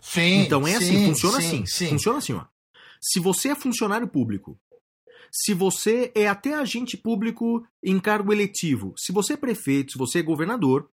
Sim, 0.00 0.40
Então 0.40 0.66
é 0.66 0.74
assim, 0.74 0.86
sim, 0.86 1.06
funciona 1.06 1.40
sim, 1.40 1.46
assim. 1.46 1.66
sim. 1.66 1.88
Funciona 1.90 2.18
assim, 2.18 2.32
ó. 2.32 2.44
Se 3.00 3.20
você 3.20 3.50
é 3.50 3.54
funcionário 3.54 4.08
público, 4.08 4.58
se 5.30 5.54
você 5.54 6.10
é 6.14 6.26
até 6.26 6.54
agente 6.54 6.96
público 6.96 7.64
em 7.82 8.00
cargo 8.00 8.32
eletivo, 8.32 8.94
se 8.96 9.12
você 9.12 9.34
é 9.34 9.36
prefeito, 9.36 9.92
se 9.92 9.98
você 9.98 10.18
é 10.18 10.22
governador, 10.22 10.90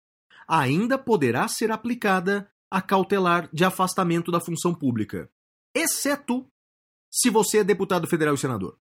ainda 0.46 0.96
poderá 0.96 1.48
ser 1.48 1.72
aplicada 1.72 2.48
a 2.70 2.80
cautelar 2.80 3.48
de 3.52 3.64
afastamento 3.64 4.30
da 4.30 4.40
função 4.40 4.74
pública, 4.74 5.28
exceto 5.74 6.46
se 7.10 7.28
você 7.28 7.58
é 7.58 7.64
deputado 7.64 8.06
federal 8.06 8.34
e 8.34 8.38
senador. 8.38 8.78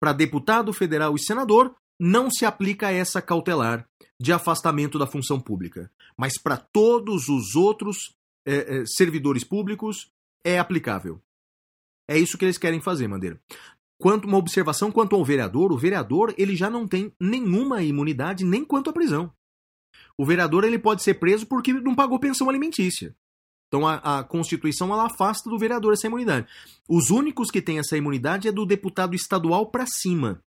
Para 0.00 0.12
deputado 0.12 0.72
federal 0.72 1.14
e 1.14 1.20
senador, 1.20 1.76
não 1.98 2.30
se 2.30 2.44
aplica 2.44 2.90
essa 2.90 3.22
cautelar 3.22 3.88
de 4.20 4.32
afastamento 4.32 4.98
da 4.98 5.06
função 5.06 5.40
pública, 5.40 5.90
mas 6.16 6.40
para 6.40 6.56
todos 6.56 7.28
os 7.28 7.54
outros 7.54 8.14
eh, 8.46 8.80
eh, 8.80 8.84
servidores 8.86 9.44
públicos 9.44 10.10
é 10.44 10.58
aplicável. 10.58 11.20
É 12.08 12.18
isso 12.18 12.36
que 12.36 12.44
eles 12.44 12.58
querem 12.58 12.80
fazer, 12.80 13.08
Mandeira. 13.08 13.40
Quanto 13.98 14.26
uma 14.26 14.38
observação 14.38 14.90
quanto 14.90 15.14
ao 15.14 15.24
vereador, 15.24 15.72
o 15.72 15.78
vereador 15.78 16.34
ele 16.36 16.56
já 16.56 16.68
não 16.68 16.88
tem 16.88 17.12
nenhuma 17.20 17.82
imunidade 17.82 18.44
nem 18.44 18.64
quanto 18.64 18.90
à 18.90 18.92
prisão. 18.92 19.32
O 20.18 20.26
vereador 20.26 20.64
ele 20.64 20.78
pode 20.78 21.02
ser 21.02 21.14
preso 21.14 21.46
porque 21.46 21.72
não 21.72 21.94
pagou 21.94 22.18
pensão 22.18 22.48
alimentícia. 22.48 23.14
Então 23.68 23.86
a, 23.86 24.18
a 24.18 24.24
Constituição 24.24 24.92
ela 24.92 25.06
afasta 25.06 25.48
do 25.48 25.58
vereador 25.58 25.92
essa 25.92 26.06
imunidade. 26.06 26.46
Os 26.88 27.10
únicos 27.10 27.50
que 27.50 27.62
têm 27.62 27.78
essa 27.78 27.96
imunidade 27.96 28.48
é 28.48 28.52
do 28.52 28.66
deputado 28.66 29.14
estadual 29.14 29.70
para 29.70 29.86
cima. 29.86 30.42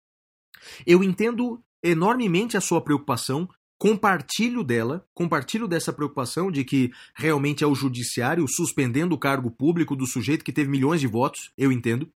Eu 0.86 1.04
entendo 1.04 1.62
enormemente 1.84 2.58
a 2.58 2.62
sua 2.62 2.82
preocupação, 2.82 3.48
compartilho 3.78 4.64
dela, 4.64 5.06
compartilho 5.14 5.68
dessa 5.68 5.94
preocupação 5.94 6.52
de 6.52 6.64
que 6.64 6.92
realmente 7.14 7.64
é 7.64 7.68
o 7.68 7.76
judiciário 7.76 8.48
suspendendo 8.48 9.16
o 9.16 9.20
cargo 9.20 9.52
público 9.52 9.96
do 9.96 10.08
sujeito 10.08 10.44
que 10.44 10.54
teve 10.54 10.70
milhões 10.70 11.02
de 11.02 11.08
votos, 11.08 11.52
eu 11.58 11.72
entendo. 11.72 12.10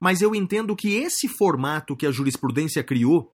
Mas 0.00 0.20
eu 0.20 0.34
entendo 0.34 0.74
que 0.74 0.94
esse 0.94 1.28
formato 1.28 1.96
que 1.96 2.06
a 2.06 2.10
jurisprudência 2.10 2.82
criou, 2.82 3.32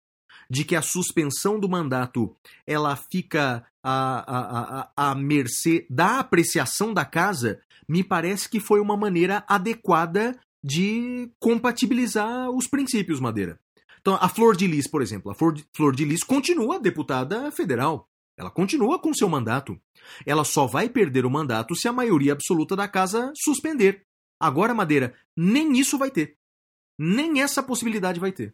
de 0.50 0.64
que 0.64 0.76
a 0.76 0.82
suspensão 0.82 1.58
do 1.58 1.68
mandato 1.68 2.36
ela 2.66 2.94
fica 2.96 3.64
à, 3.82 4.18
à, 4.18 4.80
à, 4.96 5.10
à 5.10 5.14
mercê 5.14 5.86
da 5.88 6.18
apreciação 6.18 6.92
da 6.92 7.04
casa, 7.04 7.60
me 7.88 8.04
parece 8.04 8.48
que 8.48 8.60
foi 8.60 8.80
uma 8.80 8.96
maneira 8.96 9.44
adequada 9.48 10.38
de 10.62 11.30
compatibilizar 11.40 12.50
os 12.50 12.66
princípios, 12.68 13.18
Madeira. 13.18 13.58
Então, 14.02 14.18
a 14.20 14.28
Flor 14.28 14.56
de 14.56 14.66
Lis, 14.66 14.88
por 14.88 15.00
exemplo, 15.00 15.30
a 15.30 15.34
Flor 15.34 15.94
de, 15.94 16.04
Lis 16.04 16.24
continua 16.24 16.78
deputada 16.78 17.50
federal. 17.52 18.10
Ela 18.36 18.50
continua 18.50 18.98
com 18.98 19.14
seu 19.14 19.28
mandato. 19.28 19.80
Ela 20.26 20.44
só 20.44 20.66
vai 20.66 20.88
perder 20.88 21.24
o 21.24 21.30
mandato 21.30 21.76
se 21.76 21.86
a 21.86 21.92
maioria 21.92 22.32
absoluta 22.32 22.74
da 22.74 22.88
casa 22.88 23.32
suspender. 23.36 24.04
Agora, 24.40 24.74
Madeira, 24.74 25.14
nem 25.36 25.78
isso 25.78 25.96
vai 25.96 26.10
ter. 26.10 26.36
Nem 26.98 27.40
essa 27.40 27.62
possibilidade 27.62 28.18
vai 28.18 28.32
ter. 28.32 28.52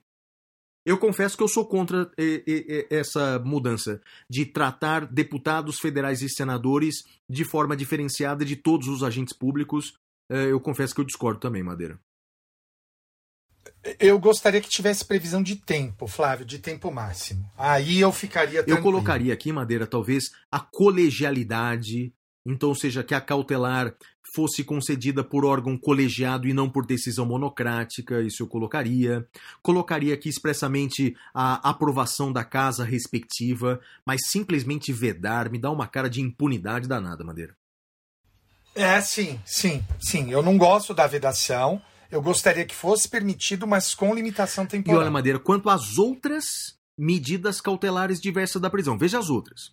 Eu 0.85 0.99
confesso 0.99 1.37
que 1.37 1.43
eu 1.43 1.49
sou 1.49 1.67
contra 1.67 2.11
eh, 2.17 2.43
eh, 2.47 2.65
eh, 2.69 2.87
essa 2.91 3.39
mudança 3.39 4.01
de 4.29 4.47
tratar 4.47 5.07
deputados 5.07 5.79
federais 5.79 6.23
e 6.23 6.29
senadores 6.29 7.05
de 7.29 7.45
forma 7.45 7.77
diferenciada 7.77 8.45
de 8.45 8.57
todos 8.57 8.89
os 8.89 9.03
agentes 9.03 9.37
públicos. 9.37 9.99
Eu 10.31 10.61
confesso 10.61 10.95
que 10.95 11.01
eu 11.01 11.07
discordo 11.07 11.41
também, 11.41 11.63
Madeira. 11.63 11.99
Eu 13.99 14.19
gostaria 14.19 14.61
que 14.61 14.69
tivesse 14.69 15.05
previsão 15.05 15.43
de 15.43 15.57
tempo, 15.57 16.07
Flávio, 16.07 16.45
de 16.45 16.59
tempo 16.59 16.91
máximo. 16.91 17.49
Aí 17.57 18.01
eu 18.01 18.13
ficaria 18.13 18.61
Eu 18.61 18.65
tranquilo. 18.65 18.83
colocaria 18.83 19.33
aqui, 19.33 19.53
Madeira, 19.53 19.87
talvez 19.87 20.31
a 20.51 20.61
colegialidade, 20.61 22.13
então, 22.45 22.71
ou 22.71 22.75
seja, 22.75 23.03
que 23.03 23.15
a 23.15 23.21
cautelar 23.21 23.95
fosse 24.35 24.63
concedida 24.63 25.25
por 25.25 25.45
órgão 25.45 25.77
colegiado 25.77 26.47
e 26.47 26.53
não 26.53 26.69
por 26.69 26.85
decisão 26.85 27.25
monocrática, 27.25 28.21
isso 28.21 28.43
eu 28.43 28.47
colocaria. 28.47 29.27
Colocaria 29.63 30.15
aqui 30.15 30.29
expressamente 30.29 31.17
a 31.33 31.69
aprovação 31.69 32.33
da 32.33 32.45
casa 32.45 32.85
respectiva, 32.85 33.81
mas 34.05 34.21
simplesmente 34.29 34.93
vedar 34.93 35.51
me 35.51 35.59
dá 35.59 35.71
uma 35.71 35.87
cara 35.87 36.09
de 36.11 36.21
impunidade 36.21 36.87
danada, 36.87 37.25
Madeira. 37.25 37.57
É, 38.75 39.01
sim, 39.01 39.41
sim, 39.45 39.83
sim. 39.99 40.31
Eu 40.31 40.43
não 40.43 40.57
gosto 40.57 40.95
da 40.95 41.07
vedação. 41.07 41.83
Eu 42.11 42.23
gostaria 42.23 42.65
que 42.65 42.75
fosse 42.75 43.09
permitido, 43.09 43.67
mas 43.67 43.95
com 43.95 44.15
limitação 44.15 44.65
E 44.65 44.69
temporal. 44.69 45.01
olha, 45.01 45.11
Madeira, 45.11 45.39
quanto 45.39 45.69
às 45.69 45.99
outras 45.99 46.45
medidas 46.97 47.61
cautelares 47.61 48.21
diversas 48.21 48.61
da 48.61 48.71
prisão, 48.71 48.97
veja 48.99 49.19
as 49.19 49.29
outras. 49.31 49.73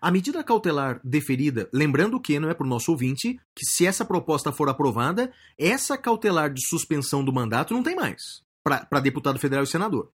A 0.00 0.10
medida 0.10 0.44
cautelar 0.44 1.00
deferida, 1.04 1.68
lembrando 1.72 2.20
que 2.20 2.38
não 2.38 2.48
é 2.48 2.54
para 2.54 2.66
o 2.66 2.70
nosso 2.70 2.92
ouvinte, 2.92 3.38
que 3.54 3.66
se 3.66 3.84
essa 3.84 4.04
proposta 4.04 4.52
for 4.52 4.68
aprovada, 4.68 5.32
essa 5.58 5.98
cautelar 5.98 6.52
de 6.52 6.64
suspensão 6.66 7.24
do 7.24 7.32
mandato 7.32 7.74
não 7.74 7.82
tem 7.82 7.96
mais 7.96 8.42
para 8.62 9.00
deputado 9.00 9.38
federal 9.38 9.64
e 9.64 9.66
senador. 9.66 10.10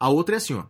A 0.00 0.08
outra 0.08 0.36
é 0.36 0.38
assim, 0.38 0.54
ó. 0.54 0.66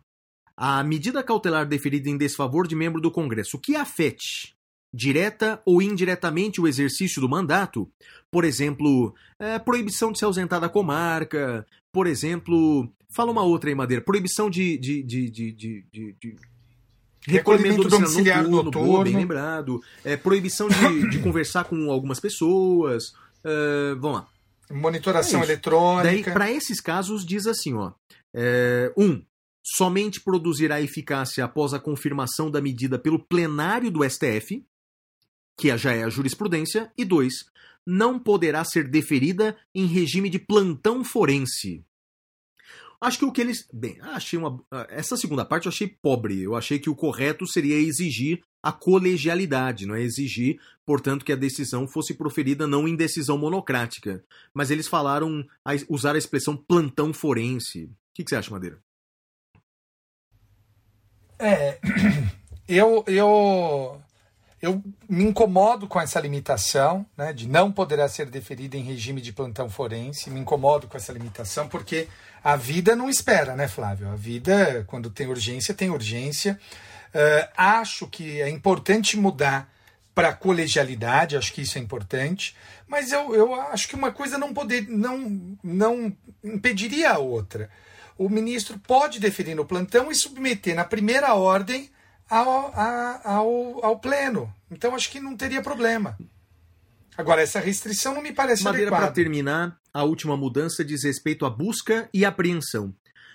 A 0.57 0.83
medida 0.83 1.23
cautelar 1.23 1.67
deferida 1.67 2.09
em 2.11 2.17
desfavor 2.19 2.67
de 2.67 2.75
membro 2.75 3.01
do 3.01 3.11
Congresso 3.11 3.59
que 3.59 3.77
afete 3.77 4.55
direta 4.93 5.61
ou 5.65 5.81
indiretamente 5.81 6.61
o 6.61 6.69
exercício 6.69 7.21
do 7.21 7.29
mandato, 7.29 7.89
por 8.31 8.45
exemplo, 8.45 9.15
é, 9.39 9.59
proibição 9.59 10.13
de 10.13 10.19
se 10.19 10.25
ausentar 10.25 10.61
da 10.61 10.69
comarca, 10.69 11.67
por 11.93 12.07
exemplo, 12.07 12.89
fala 13.09 13.31
uma 13.33 13.43
outra 13.43 13.71
aí, 13.71 13.75
Madeira, 13.75 14.03
proibição 14.03 14.51
de, 14.51 14.77
de, 14.79 15.03
de, 15.03 15.31
de, 15.31 15.53
de, 15.53 15.85
de- 16.21 16.37
Recolhimento 17.27 17.87
domiciliar 17.89 18.43
boa, 18.49 18.65
noturno. 18.65 19.05
bem 19.05 19.15
lembrado, 19.17 19.81
é, 20.05 20.17
proibição 20.17 20.69
de, 20.69 21.09
de 21.11 21.19
conversar 21.23 21.65
com 21.65 21.89
algumas 21.91 22.19
pessoas, 22.19 23.13
é, 23.45 23.95
vamos 24.01 24.19
lá. 24.19 24.29
Monitoração 24.73 25.41
É 25.41 25.45
eletrônica. 25.45 26.33
para 26.33 26.51
esses 26.51 26.81
casos, 26.81 27.25
diz 27.25 27.47
assim, 27.47 27.75
ó. 27.75 27.93
é, 28.35 28.93
um, 28.97 29.23
somente 29.65 30.21
produzirá 30.21 30.81
eficácia 30.81 31.45
após 31.45 31.73
a 31.73 31.79
confirmação 31.79 32.51
da 32.51 32.61
medida 32.61 32.99
pelo 32.99 33.21
plenário 33.21 33.91
do 33.91 34.03
STF, 34.09 34.65
que 35.57 35.77
já 35.77 35.93
é 35.93 36.05
a 36.05 36.09
jurisprudência, 36.09 36.93
e 36.97 37.05
dois, 37.05 37.45
não 37.87 38.19
poderá 38.19 38.65
ser 38.65 38.89
deferida 38.89 39.57
em 39.75 39.87
regime 39.87 40.29
de 40.29 40.39
plantão 40.39 41.05
forense. 41.05 41.85
Acho 43.01 43.19
que 43.19 43.25
o 43.25 43.33
que 43.33 43.41
eles. 43.41 43.67
Bem, 43.73 43.99
achei 44.01 44.39
uma. 44.39 44.63
Essa 44.89 45.17
segunda 45.17 45.45
parte 45.45 45.67
eu 45.67 45.71
achei 45.71 45.89
pobre. 45.89 46.41
Eu 46.41 46.55
achei 46.55 46.79
que 46.79 46.89
o 46.89 46.95
correto 46.95 47.47
seria 47.49 47.77
exigir 47.77 48.43
a 48.63 48.71
colegialidade, 48.71 49.87
não 49.87 49.97
é 49.97 50.03
exigir, 50.03 50.61
portanto, 50.87 51.25
que 51.25 51.33
a 51.33 51.37
decisão 51.37 51.89
fosse 51.89 52.15
proferida 52.15 52.65
não 52.65 52.87
em 52.87 52.95
decisão 52.95 53.37
monocrática. 53.37 54.25
Mas 54.55 54.71
eles 54.71 54.87
falaram, 54.87 55.45
a, 55.65 55.73
usar 55.89 56.15
a 56.15 56.19
expressão 56.19 56.57
plantão 56.57 57.13
forense. 57.13 57.85
O 57.87 57.91
que, 58.15 58.23
que 58.23 58.31
você 58.31 58.37
acha, 58.37 58.53
Madeira? 58.53 58.79
É, 61.41 61.81
eu, 62.69 63.03
eu, 63.09 64.01
eu 64.63 64.81
me 65.09 65.25
incomodo 65.25 65.89
com 65.89 66.01
essa 66.01 66.21
limitação, 66.21 67.05
né, 67.17 67.33
de 67.33 67.49
não 67.49 67.73
poderá 67.73 68.09
ser 68.09 68.31
deferida 68.31 68.77
em 68.77 68.83
regime 68.83 69.21
de 69.21 69.33
plantão 69.33 69.69
forense. 69.69 70.31
Me 70.31 70.39
incomodo 70.39 70.87
com 70.87 70.97
essa 70.97 71.13
limitação 71.13 71.69
porque 71.69 72.07
a 72.45 72.55
vida 72.55 72.95
não 72.95 73.11
espera, 73.11 73.57
né, 73.57 73.67
Flávio? 73.67 74.09
A 74.09 74.15
vida, 74.15 74.85
quando 74.87 75.11
tem 75.11 75.27
urgência, 75.27 75.75
tem 75.75 75.91
urgência. 75.91 76.61
Eh, 77.13 77.51
acho 77.57 78.07
que 78.07 78.41
é 78.41 78.49
importante 78.49 79.17
mudar 79.17 79.69
para 80.15 80.33
colegialidade, 80.33 81.37
acho 81.37 81.53
que 81.53 81.63
isso 81.63 81.77
é 81.77 81.81
importante, 81.81 82.55
mas 82.87 83.11
eu, 83.11 83.35
eu 83.35 83.55
acho 83.55 83.89
que 83.89 83.97
uma 83.97 84.13
coisa 84.13 84.39
não 84.39 84.55
poder 84.55 84.87
não 84.89 85.57
não 85.63 86.17
impediria 86.45 87.13
a 87.13 87.19
outra. 87.19 87.69
O 88.17 88.29
ministro 88.29 88.79
pode 88.79 89.19
deferir 89.19 89.57
no 89.57 89.65
plantão 89.65 90.11
e 90.11 90.15
submeter 90.15 90.77
na 90.77 90.85
primeira 90.85 91.35
ordem 91.35 91.91
ao, 92.33 92.73
ao, 93.25 93.85
ao 93.85 93.99
pleno. 93.99 94.53
Então 94.71 94.95
acho 94.95 95.11
que 95.11 95.21
não 95.21 95.37
teria 95.37 95.61
problema. 95.61 96.17
Agora, 97.17 97.43
essa 97.43 97.61
restrição 97.61 98.15
não 98.15 98.23
me 98.23 98.33
parece 98.33 98.65
Madeira, 98.65 98.91
para 98.91 98.99
adequada. 98.99 99.15
terminar, 99.15 99.79
a 99.93 100.03
última 100.03 100.35
mudança 100.35 100.83
diz 100.83 101.05
respeito 101.05 101.45
à 101.45 101.51
busca 101.51 102.09
e 102.13 102.25
apreensão. 102.25 102.95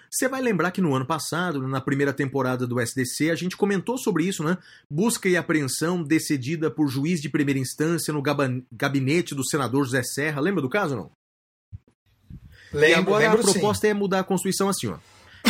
Você 0.10 0.28
vai 0.28 0.42
lembrar 0.42 0.72
que 0.72 0.82
no 0.82 0.96
ano 0.96 1.06
passado, 1.06 1.68
na 1.68 1.80
primeira 1.80 2.12
temporada 2.12 2.66
do 2.66 2.80
SDC, 2.80 3.30
a 3.30 3.36
gente 3.36 3.56
comentou 3.56 3.98
sobre 3.98 4.24
isso, 4.24 4.44
né? 4.44 4.58
Busca 4.90 5.30
e 5.30 5.38
apreensão 5.38 6.02
decidida 6.02 6.72
por 6.72 6.88
juiz 6.88 7.22
de 7.22 7.30
primeira 7.30 7.60
instância 7.60 8.12
no 8.12 8.24
gabinete 8.72 9.36
do 9.36 9.46
senador 9.46 9.84
José 9.84 10.02
Serra. 10.02 10.42
Lembra 10.42 10.62
do 10.62 10.70
caso 10.70 10.96
ou 10.96 11.02
não? 11.02 11.12
e 12.74 12.78
Lembro, 12.78 13.00
agora 13.14 13.26
lembro 13.26 13.42
a 13.42 13.44
sim. 13.44 13.52
proposta 13.60 13.88
é 13.88 13.94
mudar 13.94 14.20
a 14.22 14.24
Constituição 14.24 14.70
assim, 14.70 14.88
ó. 14.88 14.98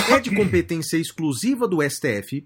É 0.09 0.19
de 0.19 0.35
competência 0.35 0.97
exclusiva 0.97 1.67
do 1.67 1.77
STF 1.87 2.45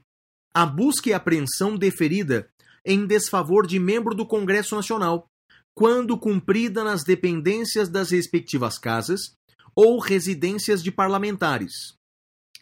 a 0.54 0.66
busca 0.66 1.10
e 1.10 1.14
apreensão 1.14 1.78
deferida 1.78 2.50
em 2.86 3.06
desfavor 3.06 3.66
de 3.66 3.80
membro 3.80 4.16
do 4.16 4.26
Congresso 4.26 4.76
Nacional, 4.76 5.30
quando 5.74 6.18
cumprida 6.18 6.84
nas 6.84 7.04
dependências 7.04 7.88
das 7.90 8.12
respectivas 8.12 8.78
casas 8.78 9.36
ou 9.76 10.00
residências 10.00 10.84
de 10.84 10.92
parlamentares. 10.92 11.96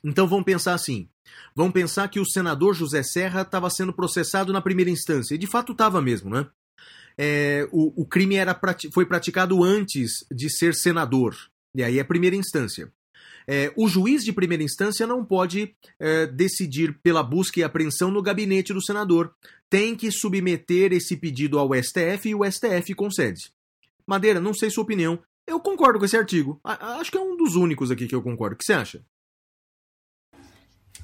Então 0.03 0.27
vamos 0.27 0.45
pensar 0.45 0.73
assim. 0.73 1.09
Vamos 1.55 1.73
pensar 1.73 2.07
que 2.07 2.19
o 2.19 2.25
senador 2.25 2.73
José 2.73 3.03
Serra 3.03 3.41
estava 3.41 3.69
sendo 3.69 3.93
processado 3.93 4.53
na 4.53 4.61
primeira 4.61 4.91
instância. 4.91 5.35
E 5.35 5.37
de 5.37 5.47
fato 5.47 5.71
estava 5.71 6.01
mesmo, 6.01 6.29
né? 6.29 6.47
É, 7.17 7.67
o, 7.71 8.03
o 8.03 8.05
crime 8.05 8.35
era, 8.35 8.57
foi 8.93 9.05
praticado 9.05 9.63
antes 9.63 10.25
de 10.31 10.49
ser 10.49 10.73
senador. 10.73 11.35
E 11.75 11.83
aí 11.83 11.99
é 11.99 12.03
primeira 12.03 12.35
instância. 12.35 12.91
É, 13.51 13.73
o 13.75 13.87
juiz 13.87 14.23
de 14.23 14.31
primeira 14.31 14.61
instância 14.63 15.07
não 15.07 15.25
pode 15.25 15.75
é, 15.99 16.27
decidir 16.27 16.99
pela 17.01 17.23
busca 17.23 17.59
e 17.59 17.63
apreensão 17.63 18.11
no 18.11 18.21
gabinete 18.21 18.71
do 18.71 18.79
senador. 18.79 19.33
Tem 19.67 19.95
que 19.95 20.11
submeter 20.11 20.93
esse 20.93 21.17
pedido 21.17 21.57
ao 21.57 21.73
STF 21.73 22.29
e 22.29 22.35
o 22.35 22.45
STF 22.45 22.93
concede. 22.93 23.51
Madeira, 24.05 24.39
não 24.39 24.53
sei 24.53 24.69
sua 24.69 24.83
opinião. 24.83 25.17
Eu 25.47 25.59
concordo 25.59 25.97
com 25.97 26.05
esse 26.05 26.15
artigo. 26.15 26.59
A- 26.63 26.97
acho 26.99 27.09
que 27.09 27.17
é 27.17 27.21
um 27.21 27.35
dos 27.35 27.55
únicos 27.55 27.89
aqui 27.89 28.05
que 28.07 28.13
eu 28.13 28.21
concordo. 28.21 28.53
O 28.53 28.57
que 28.59 28.63
você 28.63 28.73
acha? 28.73 29.03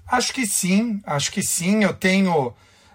Acho 0.07 0.31
que 0.31 0.45
sim, 0.45 1.01
acho 1.03 1.31
que 1.31 1.41
sim. 1.41 1.83
Eu 1.83 1.95
tenho 1.95 2.53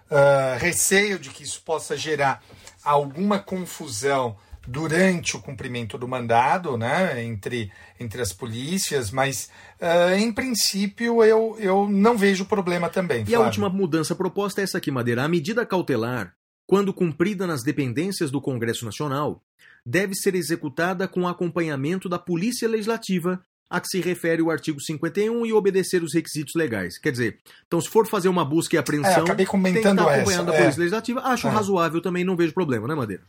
ah, 0.08 0.56
receio 0.60 1.18
de 1.18 1.28
que 1.30 1.42
isso 1.42 1.60
possa 1.62 1.96
gerar 1.96 2.40
alguma 2.84 3.40
confusão 3.40 4.36
durante 4.70 5.36
o 5.36 5.40
cumprimento 5.40 5.98
do 5.98 6.06
mandado, 6.06 6.78
né, 6.78 7.24
entre, 7.24 7.72
entre 7.98 8.22
as 8.22 8.32
polícias, 8.32 9.10
mas 9.10 9.50
ah, 9.80 10.16
em 10.16 10.32
princípio 10.32 11.24
eu, 11.24 11.56
eu 11.58 11.88
não 11.88 12.16
vejo 12.16 12.44
problema 12.44 12.88
também. 12.88 13.24
E 13.26 13.34
a 13.34 13.40
última 13.40 13.68
mudança 13.68 14.14
proposta 14.14 14.60
é 14.60 14.64
essa 14.64 14.78
aqui, 14.78 14.90
Madeira. 14.90 15.24
A 15.24 15.28
medida 15.28 15.66
cautelar, 15.66 16.34
quando 16.68 16.94
cumprida 16.94 17.48
nas 17.48 17.64
dependências 17.64 18.30
do 18.30 18.40
Congresso 18.40 18.84
Nacional, 18.84 19.42
deve 19.84 20.14
ser 20.14 20.36
executada 20.36 21.08
com 21.08 21.26
acompanhamento 21.26 22.08
da 22.08 22.18
Polícia 22.18 22.68
Legislativa, 22.68 23.42
a 23.68 23.80
que 23.80 23.88
se 23.88 24.00
refere 24.00 24.40
o 24.40 24.50
artigo 24.52 24.80
51 24.80 25.46
e 25.46 25.52
obedecer 25.52 26.02
os 26.02 26.14
requisitos 26.14 26.54
legais. 26.54 26.96
Quer 26.96 27.10
dizer, 27.10 27.38
então 27.66 27.80
se 27.80 27.88
for 27.88 28.06
fazer 28.06 28.28
uma 28.28 28.44
busca 28.44 28.76
e 28.76 28.78
É, 28.78 28.80
apreensão, 28.80 29.22
acabei 29.24 29.36
tem 29.36 29.46
que 29.46 29.50
comentando 29.50 29.98
estar 29.98 30.12
essa. 30.12 30.20
acompanhando 30.20 30.50
a 30.50 30.54
é. 30.54 30.58
Polícia 30.58 30.78
Legislativa. 30.78 31.20
Acho 31.22 31.48
É. 31.48 31.50
razoável 31.50 32.00
também, 32.00 32.24
não 32.24 32.36
vejo 32.36 32.52
problema, 32.52 32.86
né, 32.86 32.94
Madeira? 32.94 33.22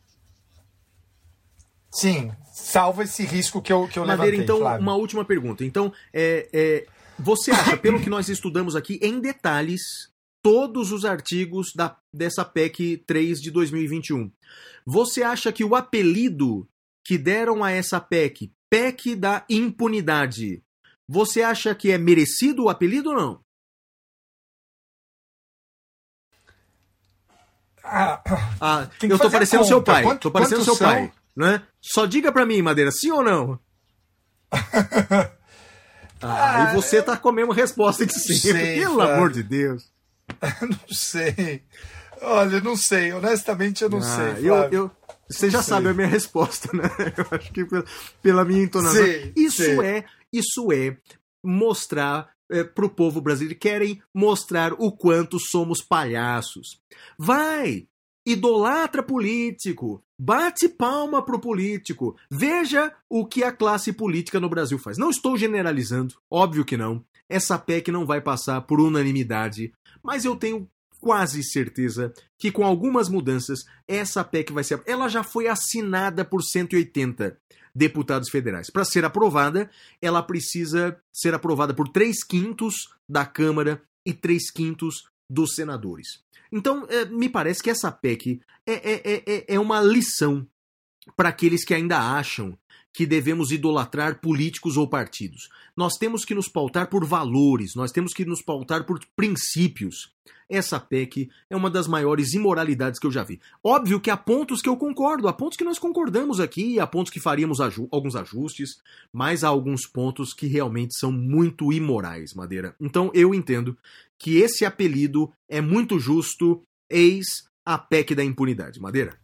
Sim, 1.93 2.31
salvo 2.53 3.01
esse 3.01 3.23
risco 3.23 3.61
que 3.61 3.71
eu, 3.71 3.87
que 3.87 3.99
eu 3.99 4.05
Madeira, 4.05 4.23
levantei, 4.31 4.43
então, 4.43 4.59
Flávio. 4.59 4.81
uma 4.81 4.95
última 4.95 5.25
pergunta. 5.25 5.65
Então, 5.65 5.91
é, 6.13 6.49
é, 6.53 6.87
você 7.19 7.51
acha, 7.51 7.75
pelo 7.77 8.01
que 8.01 8.09
nós 8.09 8.29
estudamos 8.29 8.75
aqui 8.75 8.97
em 9.01 9.19
detalhes, 9.19 9.81
todos 10.41 10.91
os 10.91 11.03
artigos 11.05 11.73
da, 11.75 11.97
dessa 12.13 12.45
PEC 12.45 12.97
3 13.05 13.41
de 13.41 13.51
2021, 13.51 14.31
você 14.85 15.21
acha 15.21 15.51
que 15.51 15.63
o 15.63 15.75
apelido 15.75 16.67
que 17.05 17.17
deram 17.17 17.63
a 17.63 17.71
essa 17.71 17.99
PEC, 17.99 18.51
PEC 18.69 19.15
da 19.15 19.43
impunidade, 19.49 20.63
você 21.07 21.41
acha 21.43 21.75
que 21.75 21.91
é 21.91 21.97
merecido 21.97 22.63
o 22.63 22.69
apelido 22.69 23.09
ou 23.09 23.15
não? 23.15 23.41
Ah, 27.83 28.21
Ah, 28.61 28.89
eu 29.01 29.19
tô 29.19 29.29
parecendo 29.29 29.65
seu 29.65 29.83
pai. 29.83 30.03
Quanto- 30.03 30.21
tô 30.21 30.31
parecendo 30.31 30.63
seu 30.63 30.75
são? 30.75 30.87
pai. 30.87 31.11
Né? 31.35 31.61
Só 31.81 32.05
diga 32.05 32.31
pra 32.31 32.45
mim, 32.45 32.61
Madeira, 32.61 32.91
sim 32.91 33.11
ou 33.11 33.23
não? 33.23 33.59
Ah, 36.23 36.69
e 36.71 36.75
você 36.75 37.01
tá 37.01 37.17
com 37.17 37.29
a 37.29 37.33
mesma 37.33 37.53
resposta 37.55 38.05
de 38.05 38.13
sempre. 38.13 38.75
Pelo 38.79 38.93
Flávio. 38.95 39.15
amor 39.15 39.31
de 39.31 39.41
Deus. 39.41 39.91
não 40.61 40.87
sei. 40.95 41.63
Olha, 42.21 42.61
não 42.61 42.75
sei. 42.77 43.11
Honestamente, 43.11 43.81
eu 43.83 43.89
não 43.89 43.97
Ah, 43.97 44.01
sei. 44.35 44.47
eu, 44.47 44.55
eu, 44.71 44.91
você 45.27 45.49
já 45.49 45.63
sei. 45.63 45.73
sabe 45.73 45.89
a 45.89 45.93
minha 45.95 46.07
resposta, 46.07 46.69
né? 46.77 46.83
Eu 47.17 47.25
acho 47.39 47.51
que 47.51 47.65
pela, 47.65 47.85
pela 48.21 48.45
minha 48.45 48.61
entonação. 48.63 49.01
Sei, 49.03 49.33
isso 49.35 49.63
sei. 49.63 49.79
é, 49.79 50.05
isso 50.31 50.71
é 50.71 50.95
mostrar 51.43 52.29
é, 52.51 52.63
pro 52.63 52.87
povo 52.87 53.19
brasileiro. 53.19 53.59
Querem 53.59 53.99
mostrar 54.13 54.73
o 54.73 54.91
quanto 54.91 55.39
somos 55.39 55.81
palhaços. 55.83 56.79
Vai! 57.17 57.87
Idolatra 58.25 59.01
político, 59.01 60.03
bate 60.19 60.69
palma 60.69 61.23
pro 61.25 61.39
político. 61.39 62.15
Veja 62.29 62.93
o 63.09 63.25
que 63.25 63.43
a 63.43 63.51
classe 63.51 63.91
política 63.91 64.39
no 64.39 64.49
Brasil 64.49 64.77
faz. 64.77 64.97
Não 64.97 65.09
estou 65.09 65.35
generalizando, 65.35 66.15
óbvio 66.29 66.63
que 66.63 66.77
não. 66.77 67.03
Essa 67.27 67.57
PEC 67.57 67.91
não 67.91 68.05
vai 68.05 68.21
passar 68.21 68.61
por 68.61 68.79
unanimidade, 68.79 69.73
mas 70.03 70.23
eu 70.23 70.35
tenho 70.35 70.69
quase 70.99 71.43
certeza 71.43 72.13
que 72.37 72.51
com 72.51 72.63
algumas 72.63 73.09
mudanças 73.09 73.65
essa 73.87 74.23
PEC 74.23 74.53
vai 74.53 74.63
ser. 74.63 74.81
Ela 74.85 75.09
já 75.09 75.23
foi 75.23 75.47
assinada 75.47 76.23
por 76.23 76.43
180 76.43 77.37
deputados 77.73 78.29
federais. 78.29 78.69
Para 78.69 78.85
ser 78.85 79.03
aprovada, 79.03 79.69
ela 80.01 80.21
precisa 80.21 80.95
ser 81.11 81.33
aprovada 81.33 81.73
por 81.73 81.87
3 81.87 82.23
quintos 82.23 82.89
da 83.09 83.25
Câmara 83.25 83.81
e 84.05 84.13
3 84.13 84.51
quintos 84.51 85.09
dos 85.29 85.55
senadores. 85.55 86.21
Então, 86.51 86.85
eh, 86.89 87.05
me 87.05 87.29
parece 87.29 87.63
que 87.63 87.69
essa 87.69 87.91
PEC 87.91 88.41
é, 88.65 88.73
é, 88.73 89.01
é, 89.13 89.23
é- 89.25 89.45
é 89.55 89.59
uma 89.59 89.81
lição 89.81 90.45
para 91.15 91.29
aqueles 91.29 91.63
que 91.63 91.73
ainda 91.73 91.97
acham 91.97 92.57
que 92.93 93.05
devemos 93.05 93.51
idolatrar 93.51 94.19
políticos 94.19 94.77
ou 94.77 94.87
partidos. 94.87 95.49
Nós 95.75 95.93
temos 95.93 96.25
que 96.25 96.35
nos 96.35 96.47
pautar 96.47 96.89
por 96.89 97.05
valores, 97.05 97.73
nós 97.75 97.91
temos 97.91 98.13
que 98.13 98.25
nos 98.25 98.41
pautar 98.41 98.85
por 98.85 98.99
princípios. 99.15 100.11
Essa 100.49 100.77
PEC 100.81 101.29
é 101.49 101.55
uma 101.55 101.69
das 101.69 101.87
maiores 101.87 102.33
imoralidades 102.33 102.99
que 102.99 103.07
eu 103.07 103.11
já 103.11 103.23
vi. 103.23 103.39
Óbvio 103.63 104.01
que 104.01 104.09
há 104.09 104.17
pontos 104.17 104.61
que 104.61 104.67
eu 104.67 104.75
concordo, 104.75 105.29
há 105.29 105.33
pontos 105.33 105.57
que 105.57 105.63
nós 105.63 105.79
concordamos 105.79 106.41
aqui, 106.41 106.77
há 106.77 106.85
pontos 106.85 107.09
que 107.09 107.21
faríamos 107.21 107.61
aju 107.61 107.87
alguns 107.89 108.17
ajustes, 108.17 108.71
mas 109.13 109.45
há 109.45 109.47
alguns 109.47 109.87
pontos 109.87 110.33
que 110.33 110.47
realmente 110.47 110.93
são 110.99 111.09
muito 111.09 111.71
imorais, 111.71 112.33
Madeira. 112.33 112.75
Então 112.81 113.09
eu 113.13 113.33
entendo 113.33 113.77
que 114.19 114.39
esse 114.39 114.65
apelido 114.65 115.31
é 115.49 115.61
muito 115.61 115.97
justo, 115.97 116.61
eis 116.89 117.25
a 117.65 117.77
PEC 117.77 118.13
da 118.13 118.23
impunidade, 118.23 118.81
Madeira. 118.81 119.17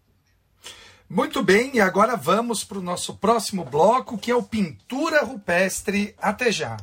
Muito 1.09 1.41
bem, 1.41 1.75
e 1.75 1.79
agora 1.79 2.17
vamos 2.17 2.65
para 2.65 2.79
o 2.79 2.81
nosso 2.81 3.15
próximo 3.15 3.63
bloco, 3.63 4.17
que 4.17 4.29
é 4.29 4.35
o 4.35 4.43
Pintura 4.43 5.23
Rupestre. 5.23 6.13
Até 6.17 6.51
já. 6.51 6.75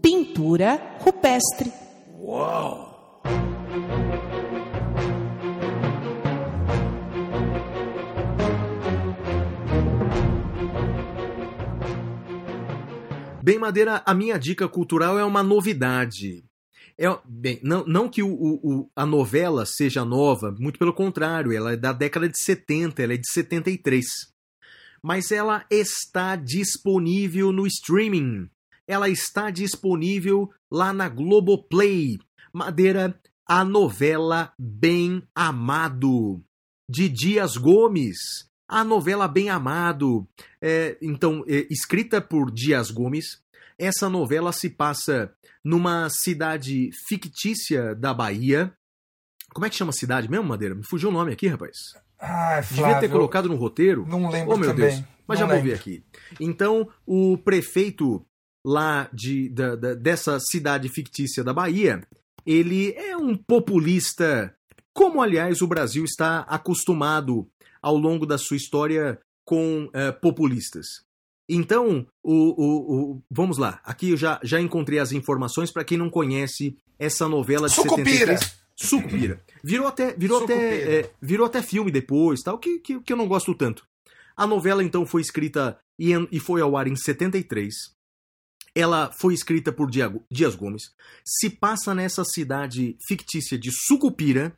Pintura 0.00 0.96
rupestre. 1.00 1.72
Bem, 13.42 13.58
Madeira, 13.58 14.02
a 14.04 14.14
minha 14.14 14.38
dica 14.38 14.68
cultural 14.68 15.18
é 15.18 15.24
uma 15.24 15.42
novidade. 15.42 16.44
É, 16.98 17.06
bem, 17.26 17.58
não, 17.62 17.84
não 17.86 18.08
que 18.08 18.22
o, 18.22 18.28
o- 18.30 18.90
a 18.94 19.06
novela 19.06 19.64
seja 19.64 20.04
nova, 20.04 20.54
muito 20.58 20.78
pelo 20.78 20.92
contrário, 20.92 21.50
ela 21.52 21.72
é 21.72 21.76
da 21.76 21.92
década 21.92 22.28
de 22.28 22.38
70, 22.38 23.02
ela 23.02 23.14
é 23.14 23.16
de 23.16 23.30
73. 23.32 24.04
Mas 25.02 25.30
ela 25.32 25.64
está 25.70 26.36
disponível 26.36 27.52
no 27.52 27.66
streaming. 27.66 28.50
Ela 28.86 29.08
está 29.08 29.50
disponível 29.50 30.50
lá 30.70 30.92
na 30.92 31.08
Globoplay. 31.08 32.18
Madeira, 32.52 33.18
a 33.48 33.64
novela 33.64 34.52
Bem 34.58 35.22
Amado, 35.34 36.42
de 36.88 37.08
Dias 37.08 37.56
Gomes. 37.56 38.49
A 38.70 38.84
novela 38.84 39.26
Bem 39.26 39.50
Amado, 39.50 40.28
é, 40.62 40.96
então, 41.02 41.44
é, 41.48 41.66
escrita 41.68 42.20
por 42.20 42.52
Dias 42.52 42.90
Gomes, 42.90 43.42
essa 43.76 44.08
novela 44.08 44.52
se 44.52 44.70
passa 44.70 45.32
numa 45.64 46.08
cidade 46.08 46.90
fictícia 47.08 47.94
da 47.96 48.14
Bahia. 48.14 48.72
Como 49.52 49.66
é 49.66 49.70
que 49.70 49.74
chama 49.76 49.90
a 49.90 49.92
cidade 49.92 50.30
mesmo, 50.30 50.46
Madeira? 50.46 50.74
Me 50.74 50.84
fugiu 50.86 51.08
o 51.08 51.12
nome 51.12 51.32
aqui, 51.32 51.48
rapaz. 51.48 51.76
Devia 52.20 52.62
Flávio, 52.84 53.00
ter 53.00 53.08
colocado 53.10 53.48
no 53.48 53.56
roteiro. 53.56 54.06
Não 54.06 54.30
lembro 54.30 54.54
Oh, 54.54 54.56
meu 54.56 54.70
também. 54.70 54.90
Deus. 54.90 55.04
Mas 55.26 55.40
Não 55.40 55.46
já 55.48 55.52
vou 55.52 55.56
lembro. 55.56 55.70
ver 55.70 55.76
aqui. 55.76 56.04
Então, 56.38 56.88
o 57.06 57.36
prefeito 57.38 58.24
lá 58.64 59.08
de, 59.12 59.48
da- 59.48 59.74
da- 59.74 59.94
dessa 59.94 60.38
cidade 60.38 60.88
fictícia 60.88 61.42
da 61.42 61.52
Bahia, 61.52 62.06
ele 62.46 62.92
é 62.92 63.16
um 63.16 63.34
populista, 63.36 64.54
como 65.00 65.22
aliás 65.22 65.62
o 65.62 65.66
Brasil 65.66 66.04
está 66.04 66.40
acostumado 66.40 67.48
ao 67.80 67.96
longo 67.96 68.26
da 68.26 68.36
sua 68.36 68.58
história 68.58 69.18
com 69.46 69.88
eh, 69.94 70.12
populistas. 70.12 70.86
Então, 71.48 72.06
o, 72.22 72.32
o- 72.34 73.12
o- 73.14 73.22
vamos 73.30 73.56
lá. 73.56 73.80
Aqui 73.82 74.10
eu 74.10 74.16
já, 74.18 74.38
já 74.42 74.60
encontrei 74.60 74.98
as 74.98 75.10
informações 75.12 75.72
para 75.72 75.84
quem 75.84 75.96
não 75.96 76.10
conhece 76.10 76.76
essa 76.98 77.26
novela 77.26 77.66
de 77.66 77.74
Sucupira. 77.76 78.36
73. 78.36 78.60
Sucupira. 78.76 79.42
Virou 79.64 79.86
até, 79.86 80.12
virou 80.12 80.44
até, 80.44 80.54
Sucupira. 80.54 80.92
é, 81.06 81.10
virou 81.22 81.46
até 81.46 81.62
filme 81.62 81.90
depois, 81.90 82.40
tal, 82.42 82.58
que, 82.58 82.78
que, 82.80 83.00
que 83.00 83.12
eu 83.12 83.16
não 83.16 83.26
gosto 83.26 83.54
tanto. 83.54 83.86
A 84.36 84.46
novela 84.46 84.84
então 84.84 85.06
foi 85.06 85.22
escrita 85.22 85.78
e, 85.98 86.10
e 86.30 86.38
foi 86.38 86.60
ao 86.60 86.76
ar 86.76 86.86
em 86.86 86.94
73. 86.96 87.72
Ela 88.74 89.10
foi 89.18 89.32
escrita 89.32 89.72
por 89.72 89.90
Diago- 89.90 90.24
Dias 90.30 90.54
Gomes. 90.54 90.92
Se 91.24 91.48
passa 91.48 91.94
nessa 91.94 92.22
cidade 92.24 92.96
fictícia 93.08 93.58
de 93.58 93.70
Sucupira, 93.72 94.54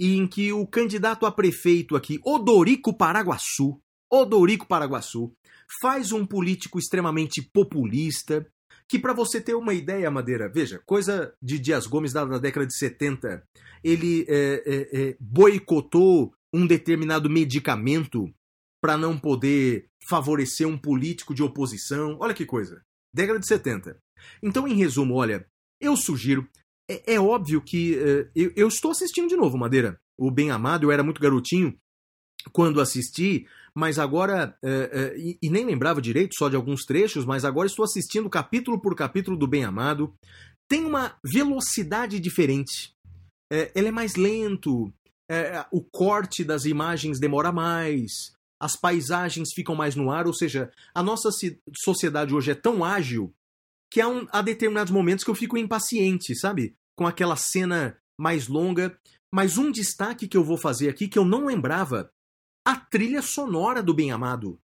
em 0.00 0.26
que 0.26 0.52
o 0.52 0.66
candidato 0.66 1.26
a 1.26 1.32
prefeito 1.32 1.96
aqui, 1.96 2.20
Odorico 2.24 2.96
Paraguaçu, 2.96 3.80
Odorico 4.10 4.66
Paraguaçu, 4.66 5.32
faz 5.80 6.12
um 6.12 6.24
político 6.24 6.78
extremamente 6.78 7.42
populista, 7.42 8.46
que 8.88 8.98
para 8.98 9.12
você 9.12 9.40
ter 9.40 9.54
uma 9.54 9.74
ideia, 9.74 10.10
Madeira, 10.10 10.48
veja, 10.48 10.80
coisa 10.86 11.34
de 11.42 11.58
Dias 11.58 11.86
Gomes 11.86 12.12
da, 12.12 12.24
da 12.24 12.38
década 12.38 12.66
de 12.66 12.76
70, 12.76 13.42
ele 13.84 14.24
é, 14.28 14.62
é, 14.64 15.00
é, 15.00 15.16
boicotou 15.20 16.32
um 16.52 16.66
determinado 16.66 17.28
medicamento 17.28 18.32
para 18.80 18.96
não 18.96 19.18
poder 19.18 19.88
favorecer 20.08 20.66
um 20.66 20.78
político 20.78 21.34
de 21.34 21.42
oposição. 21.42 22.16
Olha 22.20 22.32
que 22.32 22.46
coisa. 22.46 22.82
Década 23.12 23.38
de 23.38 23.46
70. 23.46 23.98
Então, 24.42 24.66
em 24.66 24.74
resumo, 24.74 25.14
olha, 25.14 25.46
eu 25.80 25.96
sugiro. 25.96 26.48
É, 26.90 27.14
é 27.14 27.20
óbvio 27.20 27.60
que 27.60 27.94
eh, 27.96 28.28
eu, 28.34 28.52
eu 28.56 28.68
estou 28.68 28.90
assistindo 28.90 29.28
de 29.28 29.36
novo, 29.36 29.58
Madeira. 29.58 30.00
O 30.18 30.30
Bem 30.30 30.50
Amado, 30.50 30.84
eu 30.84 30.90
era 30.92 31.02
muito 31.02 31.20
garotinho 31.20 31.76
quando 32.52 32.80
assisti, 32.80 33.46
mas 33.74 33.98
agora. 33.98 34.56
eh, 34.62 34.90
eh, 34.92 35.18
e, 35.18 35.38
e 35.42 35.50
nem 35.50 35.64
lembrava 35.64 36.00
direito, 36.00 36.34
só 36.36 36.48
de 36.48 36.56
alguns 36.56 36.84
trechos, 36.84 37.24
mas 37.24 37.44
agora 37.44 37.66
estou 37.66 37.84
assistindo 37.84 38.28
capítulo 38.30 38.80
por 38.80 38.94
capítulo 38.94 39.36
do 39.36 39.46
Bem 39.46 39.64
Amado. 39.64 40.14
Tem 40.68 40.84
uma 40.84 41.16
velocidade 41.24 42.18
diferente. 42.20 42.92
Eh, 43.52 43.70
ele 43.74 43.88
é 43.88 43.92
mais 43.92 44.16
lento, 44.16 44.92
eh, 45.30 45.64
o 45.72 45.82
corte 45.82 46.44
das 46.44 46.64
imagens 46.64 47.18
demora 47.20 47.52
mais, 47.52 48.12
as 48.60 48.76
paisagens 48.76 49.50
ficam 49.54 49.74
mais 49.74 49.94
no 49.94 50.10
ar, 50.10 50.26
ou 50.26 50.34
seja, 50.34 50.70
a 50.94 51.02
nossa 51.02 51.30
ci- 51.30 51.58
sociedade 51.84 52.34
hoje 52.34 52.50
é 52.50 52.54
tão 52.54 52.84
ágil 52.84 53.32
que 53.90 54.00
há, 54.00 54.08
um- 54.08 54.26
há 54.30 54.42
determinados 54.42 54.92
momentos 54.92 55.24
que 55.24 55.30
eu 55.30 55.34
fico 55.34 55.56
impaciente, 55.56 56.34
sabe? 56.36 56.76
Com 56.96 57.06
aquela 57.06 57.36
cena 57.36 57.98
mais 58.18 58.48
longa. 58.48 58.98
Mas 59.32 59.58
um 59.58 59.70
destaque 59.70 60.26
que 60.26 60.36
eu 60.36 60.44
vou 60.44 60.56
fazer 60.58 60.88
aqui 60.88 61.06
que 61.08 61.18
eu 61.18 61.24
não 61.24 61.46
lembrava: 61.46 62.10
a 62.66 62.76
trilha 62.76 63.22
sonora 63.22 63.82
do 63.82 63.94
Bem 63.94 64.10
Amado. 64.10 64.58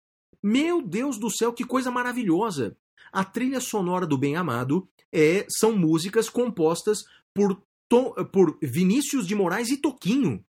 Meu 0.43 0.81
Deus 0.81 1.17
do 1.19 1.29
céu, 1.29 1.53
que 1.53 1.63
coisa 1.63 1.91
maravilhosa! 1.91 2.75
A 3.11 3.23
trilha 3.23 3.59
sonora 3.59 4.07
do 4.07 4.17
Bem 4.17 4.35
Amado 4.37 4.87
é, 5.11 5.45
são 5.49 5.75
músicas 5.77 6.29
compostas 6.29 6.99
por, 7.33 7.61
por 8.31 8.57
Vinícius 8.61 9.27
de 9.27 9.35
Moraes 9.35 9.69
e 9.69 9.77
Toquinho. 9.77 10.43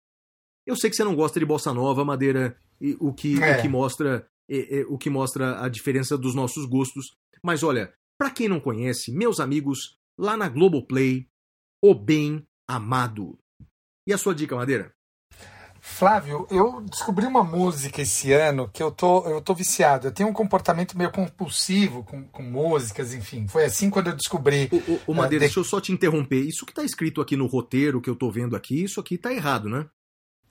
Eu 0.67 0.77
sei 0.77 0.89
que 0.89 0.97
você 0.97 1.03
não 1.05 1.17
gosta 1.17 1.41
de 1.41 1.45
bossa 1.47 1.75
nova, 1.75 2.05
Madeira, 2.05 2.57
e 2.81 2.97
o 3.01 3.13
que, 3.13 3.43
É. 3.43 3.59
o 3.59 3.63
que 3.63 3.69
mostra 3.69 4.29
é, 4.49 4.81
é, 4.81 4.87
o 4.87 4.97
que 4.97 5.11
mostra 5.11 5.61
a 5.63 5.69
diferença 5.69 6.17
dos 6.17 6.35
nossos 6.35 6.65
gostos. 6.67 7.17
Mas 7.43 7.63
olha, 7.63 7.93
pra 8.23 8.31
quem 8.31 8.47
não 8.47 8.61
conhece, 8.61 9.11
meus 9.11 9.41
amigos, 9.41 9.97
lá 10.17 10.37
na 10.37 10.49
Globoplay, 10.49 11.27
O 11.83 11.93
Bem 11.93 12.47
Amado. 12.69 13.37
E 14.07 14.13
a 14.13 14.19
sua 14.19 14.33
dica, 14.33 14.55
Madeira? 14.55 14.93
Flávio, 15.81 16.47
eu 16.49 16.81
descobri 16.83 17.27
uma 17.27 17.43
música 17.43 18.01
esse 18.03 18.33
ano 18.33 18.69
que 18.69 18.81
eu 18.81 18.93
tô, 18.93 19.29
eu 19.29 19.41
tô 19.41 19.53
viciado. 19.53 20.07
Eu 20.07 20.13
tenho 20.13 20.29
um 20.29 20.33
comportamento 20.33 20.97
meio 20.97 21.11
compulsivo 21.11 22.05
com, 22.05 22.23
com 22.29 22.45
músicas, 22.45 23.13
enfim. 23.13 23.49
Foi 23.49 23.65
assim 23.65 23.91
quando 23.91 24.07
eu 24.07 24.15
descobri. 24.15 24.69
Ô, 24.71 24.77
ô, 24.77 24.99
ô, 25.09 25.15
Madeira, 25.15 25.41
de- 25.41 25.47
deixa 25.49 25.59
eu 25.59 25.65
só 25.65 25.81
te 25.81 25.91
interromper. 25.91 26.47
Isso 26.47 26.65
que 26.65 26.73
tá 26.73 26.85
escrito 26.85 27.21
aqui 27.21 27.37
no 27.37 27.47
roteiro 27.47 28.01
que 28.01 28.09
eu 28.09 28.15
tô 28.15 28.31
vendo 28.31 28.55
aqui, 28.55 28.85
isso 28.85 29.01
aqui 29.01 29.19
tá 29.19 29.33
errado, 29.33 29.69
né? 29.69 29.85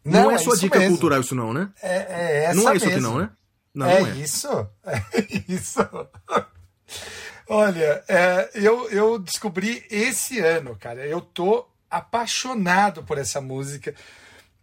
Não, 0.03 0.29
é 0.29 0.37
sua 0.37 0.55
isso 0.55 0.63
dica 0.63 0.77
mesmo. 0.77 0.95
cultural 0.97 1.21
isso 1.21 1.33
não, 1.35 1.53
né? 1.53 1.71
É, 1.81 1.95
é 1.95 2.43
essa 2.47 2.55
não 2.61 2.69
é 2.69 2.75
isso 2.75 2.85
aqui 2.85 2.95
mesmo. 2.95 3.09
não, 3.11 3.19
né? 3.19 3.31
Não, 3.73 3.85
é, 3.87 4.01
não 4.01 4.07
é. 4.07 4.17
isso. 4.17 4.47
É 4.83 5.01
isso. 5.47 5.79
Olha, 7.47 8.03
é, 8.07 8.49
eu, 8.53 8.89
eu 8.89 9.19
descobri 9.19 9.85
esse 9.89 10.39
ano, 10.39 10.75
cara. 10.79 11.05
Eu 11.05 11.21
tô 11.21 11.67
apaixonado 11.89 13.03
por 13.03 13.17
essa 13.17 13.41
música. 13.41 13.93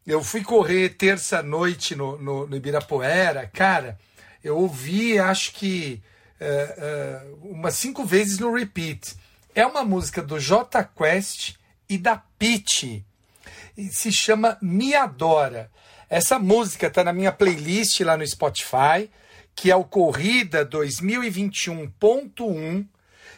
Eu 0.06 0.22
fui 0.22 0.42
correr 0.42 0.90
terça-noite 0.90 1.94
no, 1.94 2.18
no, 2.18 2.46
no 2.46 2.56
Ibirapuera, 2.56 3.46
cara. 3.52 3.98
Eu 4.42 4.56
ouvi, 4.56 5.18
acho 5.18 5.52
que 5.52 6.02
é, 6.40 6.46
é, 6.78 7.22
umas 7.42 7.74
cinco 7.74 8.04
vezes 8.04 8.38
no 8.38 8.54
repeat. 8.54 9.16
É 9.54 9.66
uma 9.66 9.84
música 9.84 10.22
do 10.22 10.38
J 10.38 10.84
Quest 10.84 11.56
e 11.88 11.98
da 11.98 12.22
Pitty 12.38 13.04
se 13.90 14.10
chama 14.10 14.58
Me 14.60 14.94
Adora. 14.94 15.70
Essa 16.10 16.38
música 16.38 16.90
tá 16.90 17.04
na 17.04 17.12
minha 17.12 17.30
playlist 17.30 18.00
lá 18.00 18.16
no 18.16 18.26
Spotify, 18.26 19.10
que 19.58 19.70
é 19.72 19.76
o 19.76 19.84
Corrida 19.84 20.64
2021.1. 20.64 22.86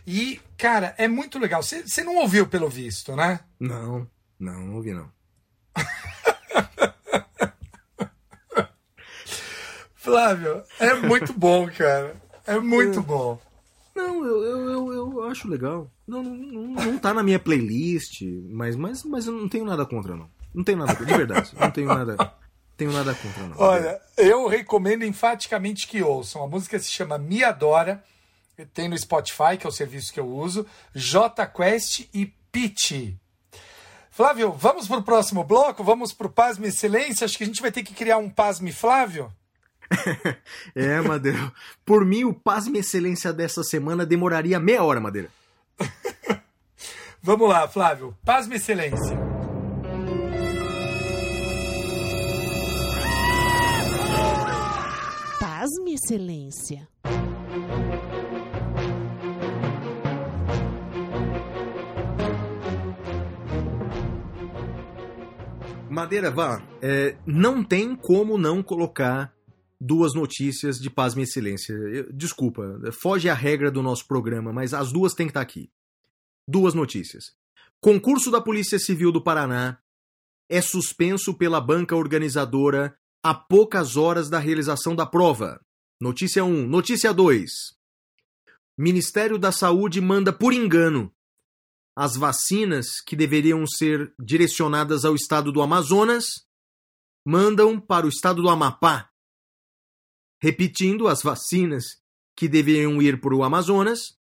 E, 0.07 0.41
cara, 0.57 0.95
é 0.99 1.09
muito 1.09 1.39
legal. 1.39 1.63
Você 1.63 2.05
não 2.05 2.17
ouviu 2.17 2.47
pelo 2.47 2.69
visto, 2.69 3.17
né? 3.17 3.41
Não, 3.59 4.07
não, 4.39 4.67
não 4.67 4.77
ouvi 4.77 4.93
não. 4.93 5.11
Flávio, 9.97 10.63
é 10.79 10.93
muito 10.95 11.33
bom, 11.33 11.71
cara. 11.71 12.15
É 12.47 12.59
muito 12.59 13.01
bom. 13.03 13.41
Não, 13.95 14.23
eu, 14.25 14.43
eu, 14.43 14.71
eu, 14.71 14.93
eu 14.93 15.23
acho 15.25 15.49
legal. 15.49 15.91
Não, 16.07 16.23
não, 16.23 16.85
não, 16.85 16.99
tá 16.99 17.15
na 17.15 17.23
minha 17.23 17.39
playlist, 17.39 18.21
mas, 18.51 18.77
mas, 18.77 19.05
mas 19.05 19.27
eu 19.27 19.33
não 19.33 19.49
tenho 19.49 19.65
nada 19.65 19.87
contra, 19.87 20.15
não. 20.15 20.29
Não 20.55 20.63
tenho 20.65 20.77
nada 20.79 20.95
contra, 20.95 21.07
de 21.07 21.17
verdade. 21.17 21.55
Não 21.59 21.71
tenho 21.71 21.89
nada, 21.89 22.35
tenho 22.81 22.93
nada 22.93 23.15
contra, 23.15 23.43
não. 23.43 23.57
Olha, 23.59 24.01
eu 24.17 24.47
recomendo 24.47 25.05
enfaticamente 25.05 25.87
que 25.87 26.03
ouçam. 26.03 26.43
A 26.43 26.49
música 26.49 26.79
se 26.79 26.91
chama 26.91 27.19
Me 27.19 27.45
Adora. 27.45 28.03
Tem 28.73 28.89
no 28.89 28.97
Spotify, 28.97 29.59
que 29.59 29.67
é 29.67 29.69
o 29.69 29.73
serviço 29.73 30.11
que 30.11 30.19
eu 30.19 30.27
uso. 30.27 30.67
J 30.95 31.47
Quest 31.47 32.09
e 32.15 32.33
Pitch. 32.51 33.15
Flávio, 34.11 34.53
vamos 34.53 34.89
pro 34.89 35.03
próximo 35.03 35.45
bloco? 35.45 35.85
Vamos 35.85 36.15
pro 36.15 36.31
Pasme 36.31 36.69
Excelência? 36.69 37.27
Acho 37.27 37.37
que 37.37 37.45
a 37.45 37.47
gente 37.47 37.61
vai 37.61 37.71
ter 37.71 37.83
que 37.83 37.93
criar 37.93 38.17
um 38.17 38.31
Pasme 38.31 38.73
Flávio. 38.73 39.31
É, 40.75 41.01
Madeira. 41.01 41.53
Por 41.85 42.05
mim, 42.05 42.25
o 42.25 42.33
Pasme 42.33 42.79
Excelência 42.79 43.33
dessa 43.33 43.63
semana 43.63 44.07
demoraria 44.07 44.59
meia 44.59 44.83
hora, 44.83 45.01
Madeira. 45.01 45.29
Vamos 47.23 47.49
lá, 47.49 47.69
Flávio. 47.69 48.17
Pasme 48.25 48.57
Excelência. 48.57 49.30
Pasme, 55.71 55.95
Excelência. 55.95 56.89
Madeira, 65.89 66.31
vá. 66.31 66.63
é, 66.81 67.17
não 67.27 67.65
tem 67.65 67.97
como 67.97 68.39
não 68.39 68.63
colocar 68.63 69.35
duas 69.81 70.15
notícias 70.15 70.77
de 70.77 70.89
paz 70.91 71.17
e 71.17 71.21
excelência. 71.23 71.73
Eu- 71.73 72.13
Desculpa, 72.13 72.63
foge 73.03 73.29
a 73.29 73.35
regra 73.35 73.71
do 73.71 73.83
nosso 73.83 74.07
programa, 74.07 74.53
mas 74.53 74.73
as 74.73 74.93
duas 74.93 75.15
têm 75.15 75.27
que 75.27 75.31
estar 75.31 75.41
aqui. 75.41 75.71
Duas 76.47 76.75
notícias. 76.75 77.33
Concurso 77.81 78.31
da 78.31 78.41
Polícia 78.41 78.79
Civil 78.79 79.11
do 79.11 79.23
Paraná 79.23 79.79
é 80.49 80.61
suspenso 80.61 81.35
pela 81.35 81.61
banca 81.61 81.97
organizadora 81.97 82.97
a 83.23 83.35
poucas 83.35 83.97
horas 83.97 84.29
da 84.29 84.39
realização 84.39 84.95
da 84.95 85.07
prova. 85.07 85.61
Notícia 86.01 86.45
1. 86.45 86.67
Notícia 86.67 87.13
2. 87.13 87.51
Ministério 88.79 89.39
da 89.39 89.53
Saúde 89.53 90.01
manda 90.01 90.33
por 90.33 90.53
engano 90.53 91.13
as 91.97 92.17
vacinas 92.17 93.01
que 93.01 93.15
deveriam 93.15 93.67
ser 93.67 94.15
direcionadas 94.19 95.05
ao 95.05 95.15
estado 95.15 95.53
do 95.53 95.61
Amazonas 95.61 96.47
mandam 97.27 97.79
para 97.79 98.07
o 98.07 98.09
estado 98.09 98.41
do 98.41 98.49
Amapá. 98.49 99.11
Repetindo, 100.43 101.07
as 101.07 101.23
vacinas 101.23 102.01
que 102.35 102.49
deveriam 102.49 103.03
ir 103.03 103.21
para 103.21 103.35
o 103.35 103.45
Amazonas 103.45 104.19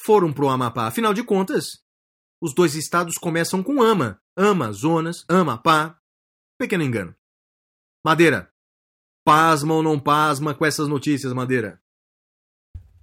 foram 0.00 0.32
para 0.32 0.44
o 0.44 0.48
Amapá. 0.48 0.86
Afinal 0.86 1.12
de 1.12 1.24
contas, 1.24 1.82
os 2.40 2.54
dois 2.54 2.76
estados 2.76 3.16
começam 3.18 3.64
com 3.64 3.82
Ama. 3.82 4.22
Amazonas, 4.36 5.24
Amapá. 5.28 5.98
Pequeno 6.56 6.84
engano. 6.84 7.17
Madeira, 8.04 8.48
pasma 9.24 9.74
ou 9.74 9.82
não 9.82 9.98
pasma 9.98 10.54
com 10.54 10.64
essas 10.64 10.88
notícias, 10.88 11.32
Madeira? 11.32 11.80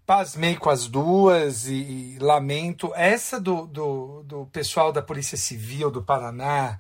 Pasmei 0.06 0.56
com 0.56 0.69
as 0.69 0.88
duas 0.88 1.67
e, 1.67 1.74
e 2.15 2.17
lamento. 2.19 2.93
Essa 2.95 3.40
do, 3.40 3.65
do, 3.65 4.24
do 4.24 4.45
pessoal 4.48 4.91
da 4.91 5.01
Polícia 5.01 5.38
Civil 5.38 5.90
do 5.90 6.01
Paraná, 6.03 6.80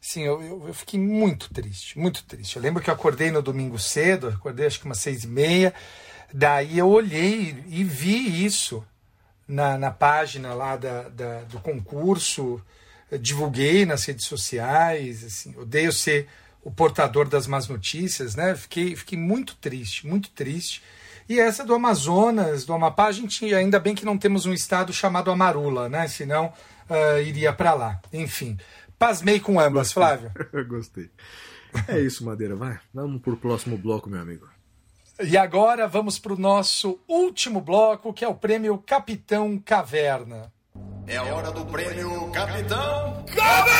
sim, 0.00 0.22
eu, 0.22 0.42
eu, 0.42 0.68
eu 0.68 0.74
fiquei 0.74 0.98
muito 0.98 1.52
triste, 1.54 1.98
muito 1.98 2.24
triste. 2.24 2.56
Eu 2.56 2.62
lembro 2.62 2.82
que 2.82 2.90
eu 2.90 2.94
acordei 2.94 3.30
no 3.30 3.40
domingo 3.40 3.78
cedo, 3.78 4.28
acordei 4.28 4.66
acho 4.66 4.80
que 4.80 4.86
umas 4.86 4.98
seis 4.98 5.22
e 5.24 5.28
meia, 5.28 5.72
daí 6.32 6.78
eu 6.78 6.88
olhei 6.88 7.62
e 7.68 7.84
vi 7.84 8.44
isso 8.44 8.84
na, 9.46 9.78
na 9.78 9.90
página 9.92 10.52
lá 10.52 10.76
da, 10.76 11.08
da- 11.08 11.42
do 11.44 11.60
concurso, 11.60 12.60
eu 13.10 13.18
divulguei 13.18 13.86
nas 13.86 14.04
redes 14.04 14.26
sociais, 14.26 15.22
assim, 15.22 15.54
odeio 15.56 15.92
ser 15.92 16.28
o 16.64 16.70
portador 16.70 17.28
das 17.28 17.46
más 17.46 17.68
notícias, 17.68 18.34
né? 18.34 18.56
Fiquei, 18.56 18.96
fiquei 18.96 19.18
muito 19.18 19.54
triste, 19.56 20.06
muito 20.06 20.30
triste. 20.30 20.82
E 21.28 21.38
essa 21.38 21.64
do 21.64 21.74
Amazonas, 21.74 22.64
do 22.64 22.72
Amapá, 22.72 23.06
a 23.06 23.12
gente 23.12 23.54
ainda 23.54 23.78
bem 23.78 23.94
que 23.94 24.04
não 24.04 24.18
temos 24.18 24.46
um 24.46 24.52
estado 24.52 24.92
chamado 24.92 25.30
Amarula, 25.30 25.88
né? 25.88 26.08
Senão 26.08 26.52
ah, 26.88 27.20
iria 27.20 27.52
para 27.52 27.74
lá. 27.74 28.00
Enfim, 28.12 28.56
pasmei 28.98 29.40
com 29.40 29.60
ambas, 29.60 29.92
Flávio. 29.92 30.30
Gostei. 30.68 31.10
É 31.88 32.00
isso, 32.00 32.24
Madeira. 32.24 32.56
Vai, 32.56 32.78
vamos 32.92 33.20
pro 33.20 33.36
próximo 33.36 33.76
bloco, 33.76 34.08
meu 34.08 34.20
amigo. 34.20 34.48
E 35.22 35.36
agora 35.36 35.86
vamos 35.86 36.18
para 36.18 36.32
o 36.32 36.38
nosso 36.38 36.98
último 37.06 37.60
bloco, 37.60 38.12
que 38.12 38.24
é 38.24 38.28
o 38.28 38.34
prêmio 38.34 38.78
Capitão 38.78 39.58
Caverna. 39.58 40.52
É 41.06 41.16
a 41.16 41.24
hora 41.24 41.52
do 41.52 41.64
prêmio 41.66 42.30
Capitão 42.32 43.24
Madeira, 43.36 43.74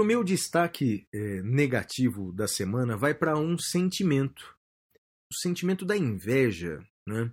o 0.00 0.04
meu 0.04 0.22
destaque 0.22 1.06
eh, 1.12 1.42
negativo 1.42 2.30
da 2.32 2.46
semana 2.46 2.94
vai 2.96 3.14
para 3.14 3.38
um 3.38 3.56
sentimento. 3.56 4.54
O 5.32 5.34
sentimento 5.40 5.86
da 5.86 5.96
inveja, 5.96 6.78
né? 7.06 7.32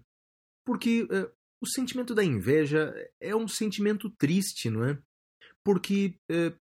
Porque 0.66 1.06
eh, 1.12 1.30
o 1.62 1.68
sentimento 1.68 2.16
da 2.16 2.24
inveja 2.24 2.94
é 3.20 3.36
um 3.36 3.48
sentimento 3.48 4.10
triste, 4.12 4.70
não 4.70 4.86
é? 4.86 4.98
Porque 5.66 6.16
eh, 6.32 6.56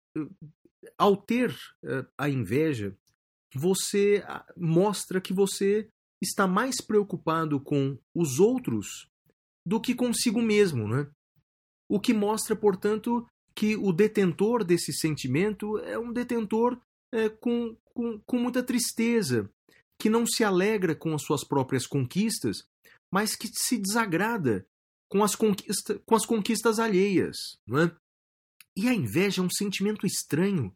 ao 0.98 1.18
ter 1.18 1.54
eh, 1.84 2.06
a 2.18 2.30
inveja, 2.30 2.98
você 3.54 4.24
mostra 4.56 5.20
que 5.20 5.34
você 5.34 5.90
está 6.22 6.48
mais 6.48 6.80
preocupado 6.80 7.60
com 7.60 7.98
os 8.14 8.40
outros 8.40 9.10
do 9.66 9.82
que 9.82 9.94
consigo 9.94 10.42
mesmo, 10.42 10.88
né? 10.88 11.10
O 11.90 12.00
que 12.00 12.14
mostra, 12.14 12.56
portanto, 12.56 13.28
que 13.56 13.76
o 13.78 13.94
detentor 13.94 14.64
desse 14.64 14.92
sentimento 14.92 15.78
é 15.80 15.98
um 15.98 16.12
detentor 16.12 16.80
é, 17.12 17.30
com, 17.30 17.76
com, 17.86 18.20
com 18.20 18.38
muita 18.38 18.62
tristeza, 18.62 19.50
que 19.98 20.10
não 20.10 20.26
se 20.28 20.44
alegra 20.44 20.94
com 20.94 21.16
as 21.16 21.24
suas 21.24 21.44
próprias 21.44 21.88
conquistas, 21.88 22.68
mas 23.10 23.36
que 23.36 23.48
se 23.48 23.78
desagrada 23.78 24.68
com 25.08 25.24
as, 25.24 25.36
conquista, 25.36 25.98
com 26.06 26.16
as 26.16 26.26
conquistas 26.26 26.80
alheias. 26.80 27.38
Não 27.66 27.80
é? 27.80 27.96
E 28.76 28.90
a 28.90 28.94
inveja 28.94 29.42
é 29.42 29.46
um 29.46 29.50
sentimento 29.50 30.06
estranho, 30.06 30.76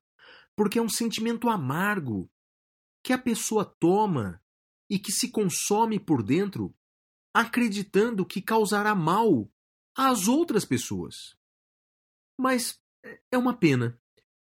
porque 0.55 0.79
é 0.79 0.81
um 0.81 0.89
sentimento 0.89 1.49
amargo 1.49 2.31
que 3.03 3.11
a 3.11 3.17
pessoa 3.17 3.65
toma 3.65 4.41
e 4.89 4.97
que 4.97 5.11
se 5.11 5.29
consome 5.29 5.99
por 5.99 6.23
dentro, 6.23 6.73
acreditando 7.33 8.25
que 8.25 8.41
causará 8.41 8.95
mal 8.95 9.51
às 9.95 10.27
outras 10.27 10.63
pessoas. 10.63 11.37
Mas 12.39 12.79
é 13.29 13.37
uma 13.37 13.53
pena. 13.53 13.99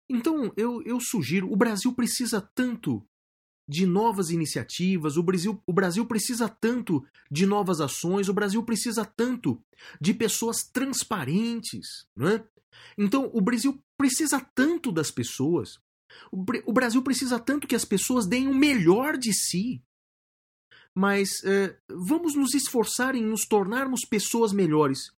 Então 0.09 0.51
eu, 0.57 0.83
eu 0.83 0.99
sugiro: 0.99 1.53
o 1.53 1.57
Brasil 1.57 1.93
precisa 1.93 2.41
tanto 2.41 3.07
de 3.69 3.85
novas 3.85 4.31
iniciativas, 4.31 5.19
o 5.19 5.23
Brasil, 5.23 5.63
o 5.67 5.73
Brasil 5.75 6.07
precisa 6.07 6.49
tanto 6.49 7.07
de 7.31 7.45
novas 7.45 7.83
ações, 7.83 8.31
o 8.31 8.33
Brasil 8.33 8.63
precisa 8.63 9.05
tanto 9.05 9.63
de 10.01 10.15
pessoas 10.15 10.65
transparentes. 10.65 12.07
Não 12.17 12.29
é? 12.29 12.45
Então 12.97 13.31
o 13.35 13.43
Brasil 13.43 13.79
precisa 13.95 14.41
tanto 14.55 14.91
das 14.91 15.11
pessoas. 15.11 15.79
O, 16.31 16.43
o 16.65 16.73
Brasil 16.73 17.03
precisa 17.03 17.39
tanto 17.39 17.69
que 17.69 17.77
as 17.77 17.85
pessoas 17.85 18.27
deem 18.27 18.49
o 18.49 18.55
melhor 18.55 19.19
de 19.19 19.35
si. 19.35 19.83
Mas 20.95 21.45
eh, 21.45 21.79
vamos 21.89 22.35
nos 22.35 22.55
esforçar 22.55 23.15
em 23.15 23.25
nos 23.25 23.47
tornarmos 23.47 24.01
pessoas 24.09 24.53
melhores 24.53 25.13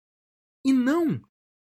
e 0.65 0.73
não 0.73 1.21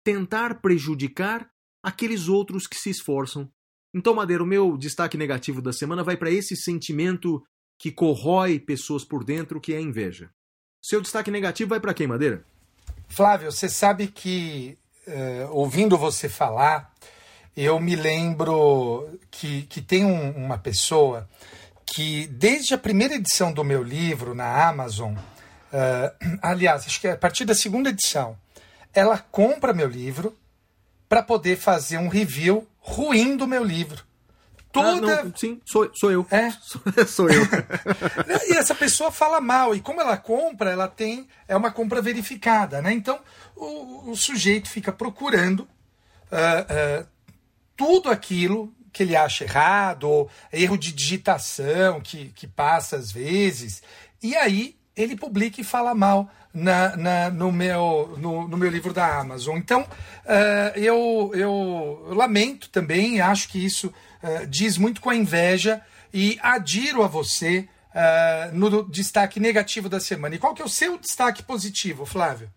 tentar 0.06 0.62
prejudicar 0.62 1.50
aqueles 1.84 2.28
outros 2.30 2.68
que 2.68 2.78
se 2.78 2.92
esforçam. 2.92 3.50
Então, 3.94 4.14
Madeira, 4.14 4.44
o 4.44 4.48
meu 4.48 4.78
destaque 4.78 5.18
negativo 5.18 5.62
da 5.62 5.74
semana 5.74 6.04
vai 6.04 6.16
para 6.16 6.30
esse 6.32 6.56
sentimento 6.56 7.44
que 7.78 7.92
corrói 7.92 8.60
pessoas 8.60 9.04
por 9.04 9.24
dentro, 9.24 9.60
que 9.60 9.74
é 9.74 9.78
a 9.78 9.82
inveja. 9.82 10.30
Seu 10.82 11.02
destaque 11.02 11.32
negativo 11.32 11.72
vai 11.72 11.80
para 11.80 11.94
quem, 11.94 12.06
Madeira? 12.08 12.46
Flávio, 13.10 13.52
você 13.52 13.68
sabe 13.68 14.08
que, 14.08 14.78
eh, 15.08 15.48
ouvindo 15.50 15.98
você 15.98 16.30
falar, 16.30 16.94
eu 17.58 17.80
me 17.80 17.96
lembro 17.96 19.10
que, 19.32 19.64
que 19.64 19.82
tem 19.82 20.06
um- 20.06 20.32
uma 20.46 20.58
pessoa 20.58 21.28
que, 21.86 22.28
desde 22.28 22.74
a 22.74 22.78
primeira 22.78 23.16
edição 23.16 23.52
do 23.52 23.64
meu 23.64 23.82
livro 23.82 24.36
na 24.36 24.68
Amazon, 24.68 25.16
eh, 25.74 26.14
aliás, 26.42 26.86
acho 26.86 27.02
que 27.02 27.08
é 27.08 27.12
a 27.14 27.18
partir 27.18 27.46
da 27.46 27.56
segunda 27.56 27.90
edição, 27.90 28.38
ela 28.96 29.20
compra 29.20 29.74
meu 29.74 29.88
livro 29.88 30.36
para 31.08 31.22
poder 31.22 31.58
fazer 31.58 31.98
um 31.98 32.08
review 32.08 32.68
ruim 32.80 33.36
do 33.38 33.46
meu 33.46 33.64
livro. 33.64 34.04
Toda. 34.72 35.20
Ah, 35.20 35.24
não, 35.24 35.36
sim, 35.36 35.62
sou, 35.64 35.90
sou 35.94 36.12
eu. 36.12 36.26
É? 36.32 36.52
sou 37.06 37.30
eu. 37.30 37.44
E 38.50 38.58
essa 38.58 38.74
pessoa 38.74 39.12
fala 39.12 39.40
mal, 39.40 39.76
e 39.76 39.82
como 39.82 40.02
ela 40.02 40.18
compra, 40.18 40.72
ela 40.72 40.88
tem. 40.88 41.28
É 41.48 41.56
uma 41.56 41.72
compra 41.72 42.02
verificada, 42.02 42.82
né? 42.82 42.92
Então 42.92 43.20
o, 43.56 44.12
o 44.12 44.16
sujeito 44.16 44.70
fica 44.70 44.92
procurando 44.92 45.68
ah, 46.32 46.66
ah, 46.70 47.06
tudo 47.76 48.10
aquilo 48.10 48.74
que 48.92 49.04
ele 49.04 49.16
acha 49.16 49.44
errado, 49.44 50.10
ou 50.10 50.30
erro 50.52 50.78
de 50.78 50.94
digitação 50.94 52.00
que, 52.00 52.30
que 52.30 52.48
passa 52.48 52.96
às 52.96 53.12
vezes, 53.12 53.84
e 54.24 54.36
aí 54.38 54.78
ele 54.96 55.18
publica 55.18 55.60
e 55.60 55.66
fala 55.66 55.94
mal 55.94 56.30
na, 56.56 56.96
na- 56.96 57.30
no, 57.30 57.52
meu, 57.52 58.16
no, 58.18 58.48
no 58.48 58.58
meu 58.58 58.70
livro 58.70 58.94
da 58.94 59.20
Amazon. 59.20 59.58
Então, 59.58 59.86
eh, 60.26 60.74
eu, 60.78 61.32
eu 61.36 62.08
lamento 62.16 62.70
também, 62.70 63.20
acho 63.22 63.50
que 63.50 63.64
isso 63.64 63.94
eh, 64.24 64.46
diz 64.46 64.78
muito 64.78 65.02
com 65.02 65.10
a 65.10 65.16
inveja 65.16 65.84
e 66.14 66.40
adiro 66.42 67.04
a 67.04 67.08
você 67.08 67.68
eh, 67.94 68.50
no 68.54 68.90
destaque 68.90 69.40
negativo 69.40 69.90
da 69.90 70.00
semana. 70.00 70.34
E 70.36 70.40
qual 70.40 70.54
que 70.56 70.62
é 70.62 70.66
o 70.66 70.70
seu 70.70 70.98
destaque 70.98 71.44
positivo, 71.44 72.06
Flávio? 72.06 72.50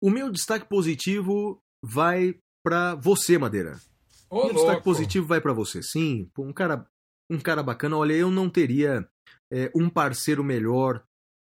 O 0.00 0.10
meu 0.10 0.30
destaque 0.30 0.66
positivo 0.68 1.58
vai 1.82 2.34
pra 2.64 2.94
você, 2.96 3.38
Madeira. 3.38 3.80
Ô, 4.28 4.40
o 4.40 4.44
meu 4.44 4.54
destaque 4.54 4.66
louco. 4.72 4.84
positivo 4.84 5.26
vai 5.26 5.40
pra 5.40 5.52
você, 5.52 5.82
sim. 5.82 6.28
Um 6.38 6.52
cara, 6.52 6.86
um 7.30 7.38
cara 7.40 7.62
bacana. 7.62 7.96
Olha, 7.96 8.12
eu 8.12 8.30
não 8.30 8.48
teria 8.50 9.06
é, 9.52 9.70
um 9.74 9.88
parceiro 9.88 10.42
melhor 10.44 11.02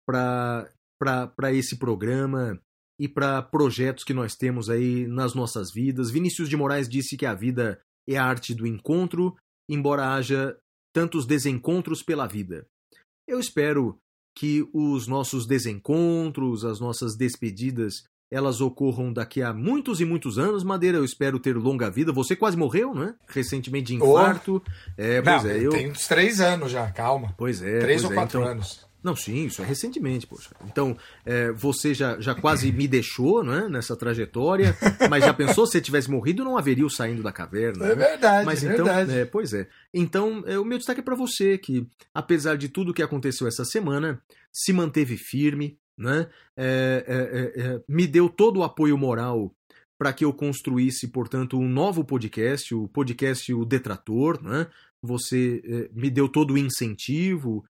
pra 0.06 0.68
para 1.02 1.52
esse 1.52 1.76
programa 1.76 2.58
e 3.00 3.08
para 3.08 3.42
projetos 3.42 4.04
que 4.04 4.14
nós 4.14 4.34
temos 4.36 4.70
aí 4.70 5.06
nas 5.06 5.34
nossas 5.34 5.72
vidas. 5.72 6.10
Vinícius 6.10 6.48
de 6.48 6.56
Moraes 6.56 6.88
disse 6.88 7.16
que 7.16 7.26
a 7.26 7.34
vida 7.34 7.80
é 8.08 8.16
a 8.16 8.24
arte 8.24 8.54
do 8.54 8.66
encontro, 8.66 9.34
embora 9.68 10.14
haja 10.14 10.56
tantos 10.94 11.26
desencontros 11.26 12.02
pela 12.02 12.26
vida. 12.26 12.66
Eu 13.26 13.40
espero 13.40 13.98
que 14.36 14.66
os 14.72 15.06
nossos 15.06 15.46
desencontros, 15.46 16.64
as 16.64 16.80
nossas 16.80 17.16
despedidas, 17.16 18.04
elas 18.30 18.60
ocorram 18.60 19.12
daqui 19.12 19.42
a 19.42 19.52
muitos 19.52 20.00
e 20.00 20.04
muitos 20.04 20.38
anos, 20.38 20.64
Madeira. 20.64 20.96
Eu 20.98 21.04
espero 21.04 21.38
ter 21.38 21.56
longa 21.56 21.90
vida. 21.90 22.12
Você 22.12 22.34
quase 22.34 22.56
morreu, 22.56 22.94
né? 22.94 23.14
Recentemente 23.28 23.94
de 23.94 24.02
Oh. 24.02 24.18
infarto. 24.18 24.62
É, 24.96 25.20
pois 25.20 25.42
Não, 25.44 25.50
é, 25.50 25.58
eu. 25.66 25.70
tem 25.70 25.90
uns 25.90 26.06
três 26.08 26.40
anos 26.40 26.70
já, 26.72 26.90
calma. 26.90 27.34
Pois 27.36 27.60
é. 27.62 27.80
três 27.80 28.04
ou 28.04 28.10
é, 28.12 28.14
quatro 28.14 28.40
então- 28.40 28.50
anos. 28.52 28.86
Não, 29.02 29.16
sim, 29.16 29.46
isso 29.46 29.60
é 29.62 29.64
recentemente, 29.64 30.26
poxa. 30.26 30.50
Então, 30.64 30.96
é, 31.24 31.50
você 31.52 31.92
já, 31.92 32.20
já 32.20 32.34
quase 32.34 32.70
me 32.70 32.86
deixou, 32.86 33.42
né, 33.42 33.66
nessa 33.68 33.96
trajetória, 33.96 34.76
mas 35.10 35.24
já 35.24 35.34
pensou 35.34 35.66
se 35.66 35.72
você 35.72 35.80
tivesse 35.80 36.10
morrido, 36.10 36.44
não 36.44 36.56
haveria 36.56 36.86
o 36.86 36.90
saindo 36.90 37.22
da 37.22 37.32
caverna. 37.32 37.84
É 37.84 37.88
né? 37.88 37.94
verdade, 37.94 38.46
Mas 38.46 38.62
é 38.62 38.72
então, 38.72 38.84
verdade. 38.84 39.18
é, 39.18 39.24
pois 39.24 39.52
é. 39.52 39.66
Então, 39.92 40.44
é, 40.46 40.58
o 40.58 40.64
meu 40.64 40.78
destaque 40.78 41.00
é 41.00 41.02
para 41.02 41.16
você, 41.16 41.58
que 41.58 41.86
apesar 42.14 42.56
de 42.56 42.68
tudo 42.68 42.94
que 42.94 43.02
aconteceu 43.02 43.46
essa 43.48 43.64
semana, 43.64 44.22
se 44.52 44.72
manteve 44.72 45.16
firme, 45.16 45.78
né? 45.98 46.28
É, 46.56 47.04
é, 47.56 47.62
é, 47.62 47.80
me 47.88 48.06
deu 48.06 48.28
todo 48.28 48.60
o 48.60 48.62
apoio 48.62 48.96
moral 48.96 49.54
para 49.98 50.12
que 50.12 50.24
eu 50.24 50.32
construísse, 50.32 51.08
portanto, 51.08 51.58
um 51.58 51.68
novo 51.68 52.04
podcast, 52.04 52.74
o 52.74 52.88
podcast 52.88 53.52
O 53.52 53.64
Detrator, 53.64 54.42
né? 54.42 54.66
Você 55.02 55.90
me 55.92 56.10
deu 56.10 56.28
todo 56.28 56.54
o 56.54 56.58
incentivo. 56.58 57.64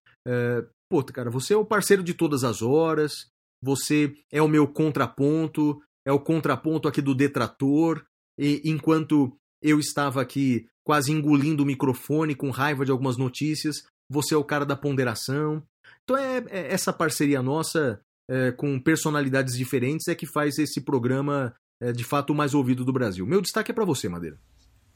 Pô, 0.93 1.03
cara, 1.03 1.31
você 1.31 1.55
é 1.55 1.57
o 1.57 1.65
parceiro 1.65 2.03
de 2.03 2.13
todas 2.13 2.43
as 2.43 2.61
horas, 2.61 3.25
você 3.59 4.13
é 4.31 4.39
o 4.43 4.47
meu 4.47 4.67
contraponto, 4.67 5.81
é 6.05 6.11
o 6.11 6.19
contraponto 6.19 6.87
aqui 6.87 7.01
do 7.01 7.15
Detrator, 7.15 8.05
e 8.37 8.61
enquanto 8.63 9.35
eu 9.59 9.79
estava 9.79 10.21
aqui 10.21 10.67
quase 10.83 11.11
engolindo 11.11 11.63
o 11.63 11.65
microfone 11.65 12.35
com 12.35 12.51
raiva 12.51 12.85
de 12.85 12.91
algumas 12.91 13.17
notícias, 13.17 13.87
você 14.07 14.35
é 14.35 14.37
o 14.37 14.43
cara 14.43 14.67
da 14.67 14.75
ponderação. 14.75 15.63
Então 16.03 16.15
é, 16.15 16.43
é 16.51 16.71
essa 16.71 16.93
parceria 16.93 17.41
nossa 17.41 17.99
é, 18.29 18.51
com 18.51 18.79
personalidades 18.79 19.57
diferentes 19.57 20.07
é 20.07 20.13
que 20.13 20.27
faz 20.27 20.59
esse 20.59 20.79
programa 20.79 21.55
é, 21.81 21.91
de 21.91 22.03
fato 22.03 22.33
o 22.33 22.35
mais 22.35 22.53
ouvido 22.53 22.85
do 22.85 22.93
Brasil. 22.93 23.25
Meu 23.25 23.41
destaque 23.41 23.71
é 23.71 23.73
para 23.73 23.83
você, 23.83 24.07
Madeira. 24.07 24.37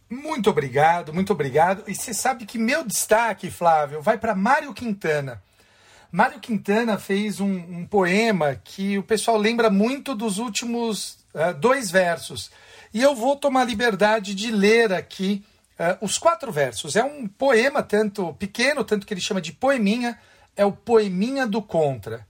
Muito 0.07 0.47
obrigado, 0.47 1.11
muito 1.11 1.33
obrigado. 1.33 1.83
E 1.87 1.95
você 1.95 2.13
sabe 2.13 2.45
que 2.45 2.59
meu 2.59 2.85
destaque, 2.85 3.49
Flávio, 3.49 3.99
vai 3.99 4.19
para 4.19 4.35
Mário 4.35 4.71
Quintana. 4.75 5.41
Mário 6.11 6.39
Quintana 6.39 6.97
fez 6.97 7.39
um, 7.39 7.55
um 7.55 7.85
poema 7.85 8.55
que 8.55 8.97
o 8.97 9.03
pessoal 9.03 9.37
lembra 9.37 9.69
muito 9.69 10.15
dos 10.15 10.37
últimos 10.37 11.19
eh, 11.33 11.53
dois 11.53 11.91
versos. 11.91 12.49
E 12.93 13.01
eu 13.01 13.13
vou 13.15 13.35
tomar 13.35 13.65
liberdade 13.65 14.33
de 14.33 14.49
ler 14.51 14.93
aqui 14.93 15.43
eh, 15.77 15.97
os 16.01 16.17
quatro 16.17 16.51
versos. 16.51 16.95
É 16.95 17.03
um 17.03 17.27
poema 17.27 17.83
tanto 17.83 18.33
pequeno, 18.33 18.83
tanto 18.83 19.05
que 19.05 19.13
ele 19.13 19.21
chama 19.21 19.41
de 19.41 19.51
poeminha, 19.51 20.17
é 20.55 20.65
o 20.65 20.71
Poeminha 20.71 21.45
do 21.45 21.61
Contra. 21.61 22.25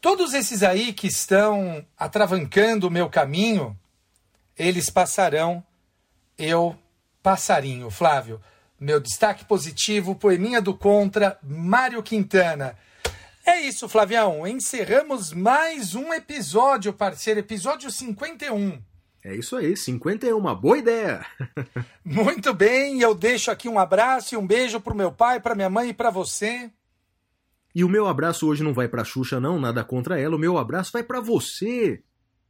Todos 0.00 0.32
esses 0.32 0.62
aí 0.62 0.92
que 0.92 1.08
estão 1.08 1.84
atravancando 1.98 2.86
o 2.86 2.90
meu 2.90 3.10
caminho, 3.10 3.76
eles 4.56 4.88
passarão 4.88 5.62
eu 6.38 6.76
passarinho. 7.22 7.90
Flávio, 7.90 8.40
meu 8.78 8.98
destaque 8.98 9.44
positivo, 9.44 10.14
poeminha 10.14 10.62
do 10.62 10.74
Contra, 10.74 11.38
Mário 11.42 12.02
Quintana. 12.02 12.78
É 13.50 13.62
isso, 13.62 13.88
Flavião. 13.88 14.46
Encerramos 14.46 15.32
mais 15.32 15.96
um 15.96 16.14
episódio, 16.14 16.92
parceiro. 16.92 17.40
Episódio 17.40 17.90
51. 17.90 18.80
É 19.24 19.34
isso 19.34 19.56
aí, 19.56 19.76
51, 19.76 20.38
uma 20.38 20.54
boa 20.54 20.78
ideia. 20.78 21.26
Muito 22.04 22.54
bem, 22.54 23.00
eu 23.00 23.12
deixo 23.12 23.50
aqui 23.50 23.68
um 23.68 23.76
abraço 23.76 24.36
e 24.36 24.38
um 24.38 24.46
beijo 24.46 24.80
pro 24.80 24.94
meu 24.94 25.10
pai, 25.10 25.40
pra 25.40 25.56
minha 25.56 25.68
mãe 25.68 25.88
e 25.88 25.92
pra 25.92 26.10
você. 26.10 26.70
E 27.74 27.82
o 27.82 27.88
meu 27.88 28.06
abraço 28.06 28.46
hoje 28.46 28.62
não 28.62 28.72
vai 28.72 28.86
pra 28.86 29.02
Xuxa, 29.02 29.40
não, 29.40 29.58
nada 29.58 29.82
contra 29.82 30.18
ela. 30.18 30.36
O 30.36 30.38
meu 30.38 30.56
abraço 30.56 30.92
vai 30.92 31.02
pra 31.02 31.20
você, 31.20 32.04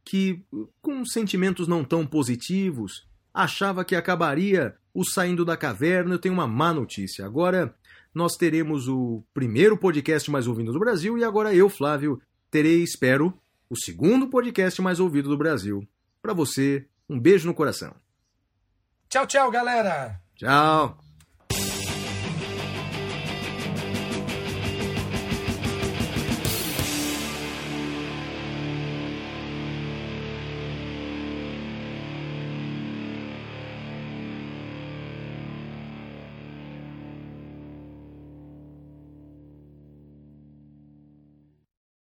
que, 0.05 0.45
com 0.83 1.03
sentimentos 1.03 1.67
não 1.67 1.83
tão 1.83 2.05
positivos, 2.05 3.07
achava 3.33 3.83
que 3.83 3.95
acabaria 3.95 4.75
o 4.93 5.03
Saindo 5.03 5.43
da 5.43 5.57
Caverna. 5.57 6.13
Eu 6.13 6.19
tenho 6.19 6.35
uma 6.35 6.47
má 6.47 6.71
notícia. 6.71 7.25
Agora 7.25 7.73
nós 8.13 8.35
teremos 8.35 8.87
o 8.87 9.23
primeiro 9.33 9.77
podcast 9.77 10.29
mais 10.29 10.47
ouvido 10.47 10.73
do 10.73 10.79
Brasil 10.79 11.17
e 11.17 11.23
agora 11.23 11.53
eu, 11.53 11.69
Flávio, 11.69 12.21
terei, 12.49 12.83
espero, 12.83 13.33
o 13.69 13.75
segundo 13.75 14.27
podcast 14.27 14.81
mais 14.81 14.99
ouvido 14.99 15.29
do 15.29 15.37
Brasil. 15.37 15.87
Pra 16.21 16.33
você, 16.33 16.85
um 17.09 17.19
beijo 17.19 17.47
no 17.47 17.53
coração. 17.53 17.95
Tchau, 19.09 19.25
tchau, 19.25 19.51
galera. 19.51 20.21
Tchau! 20.35 21.10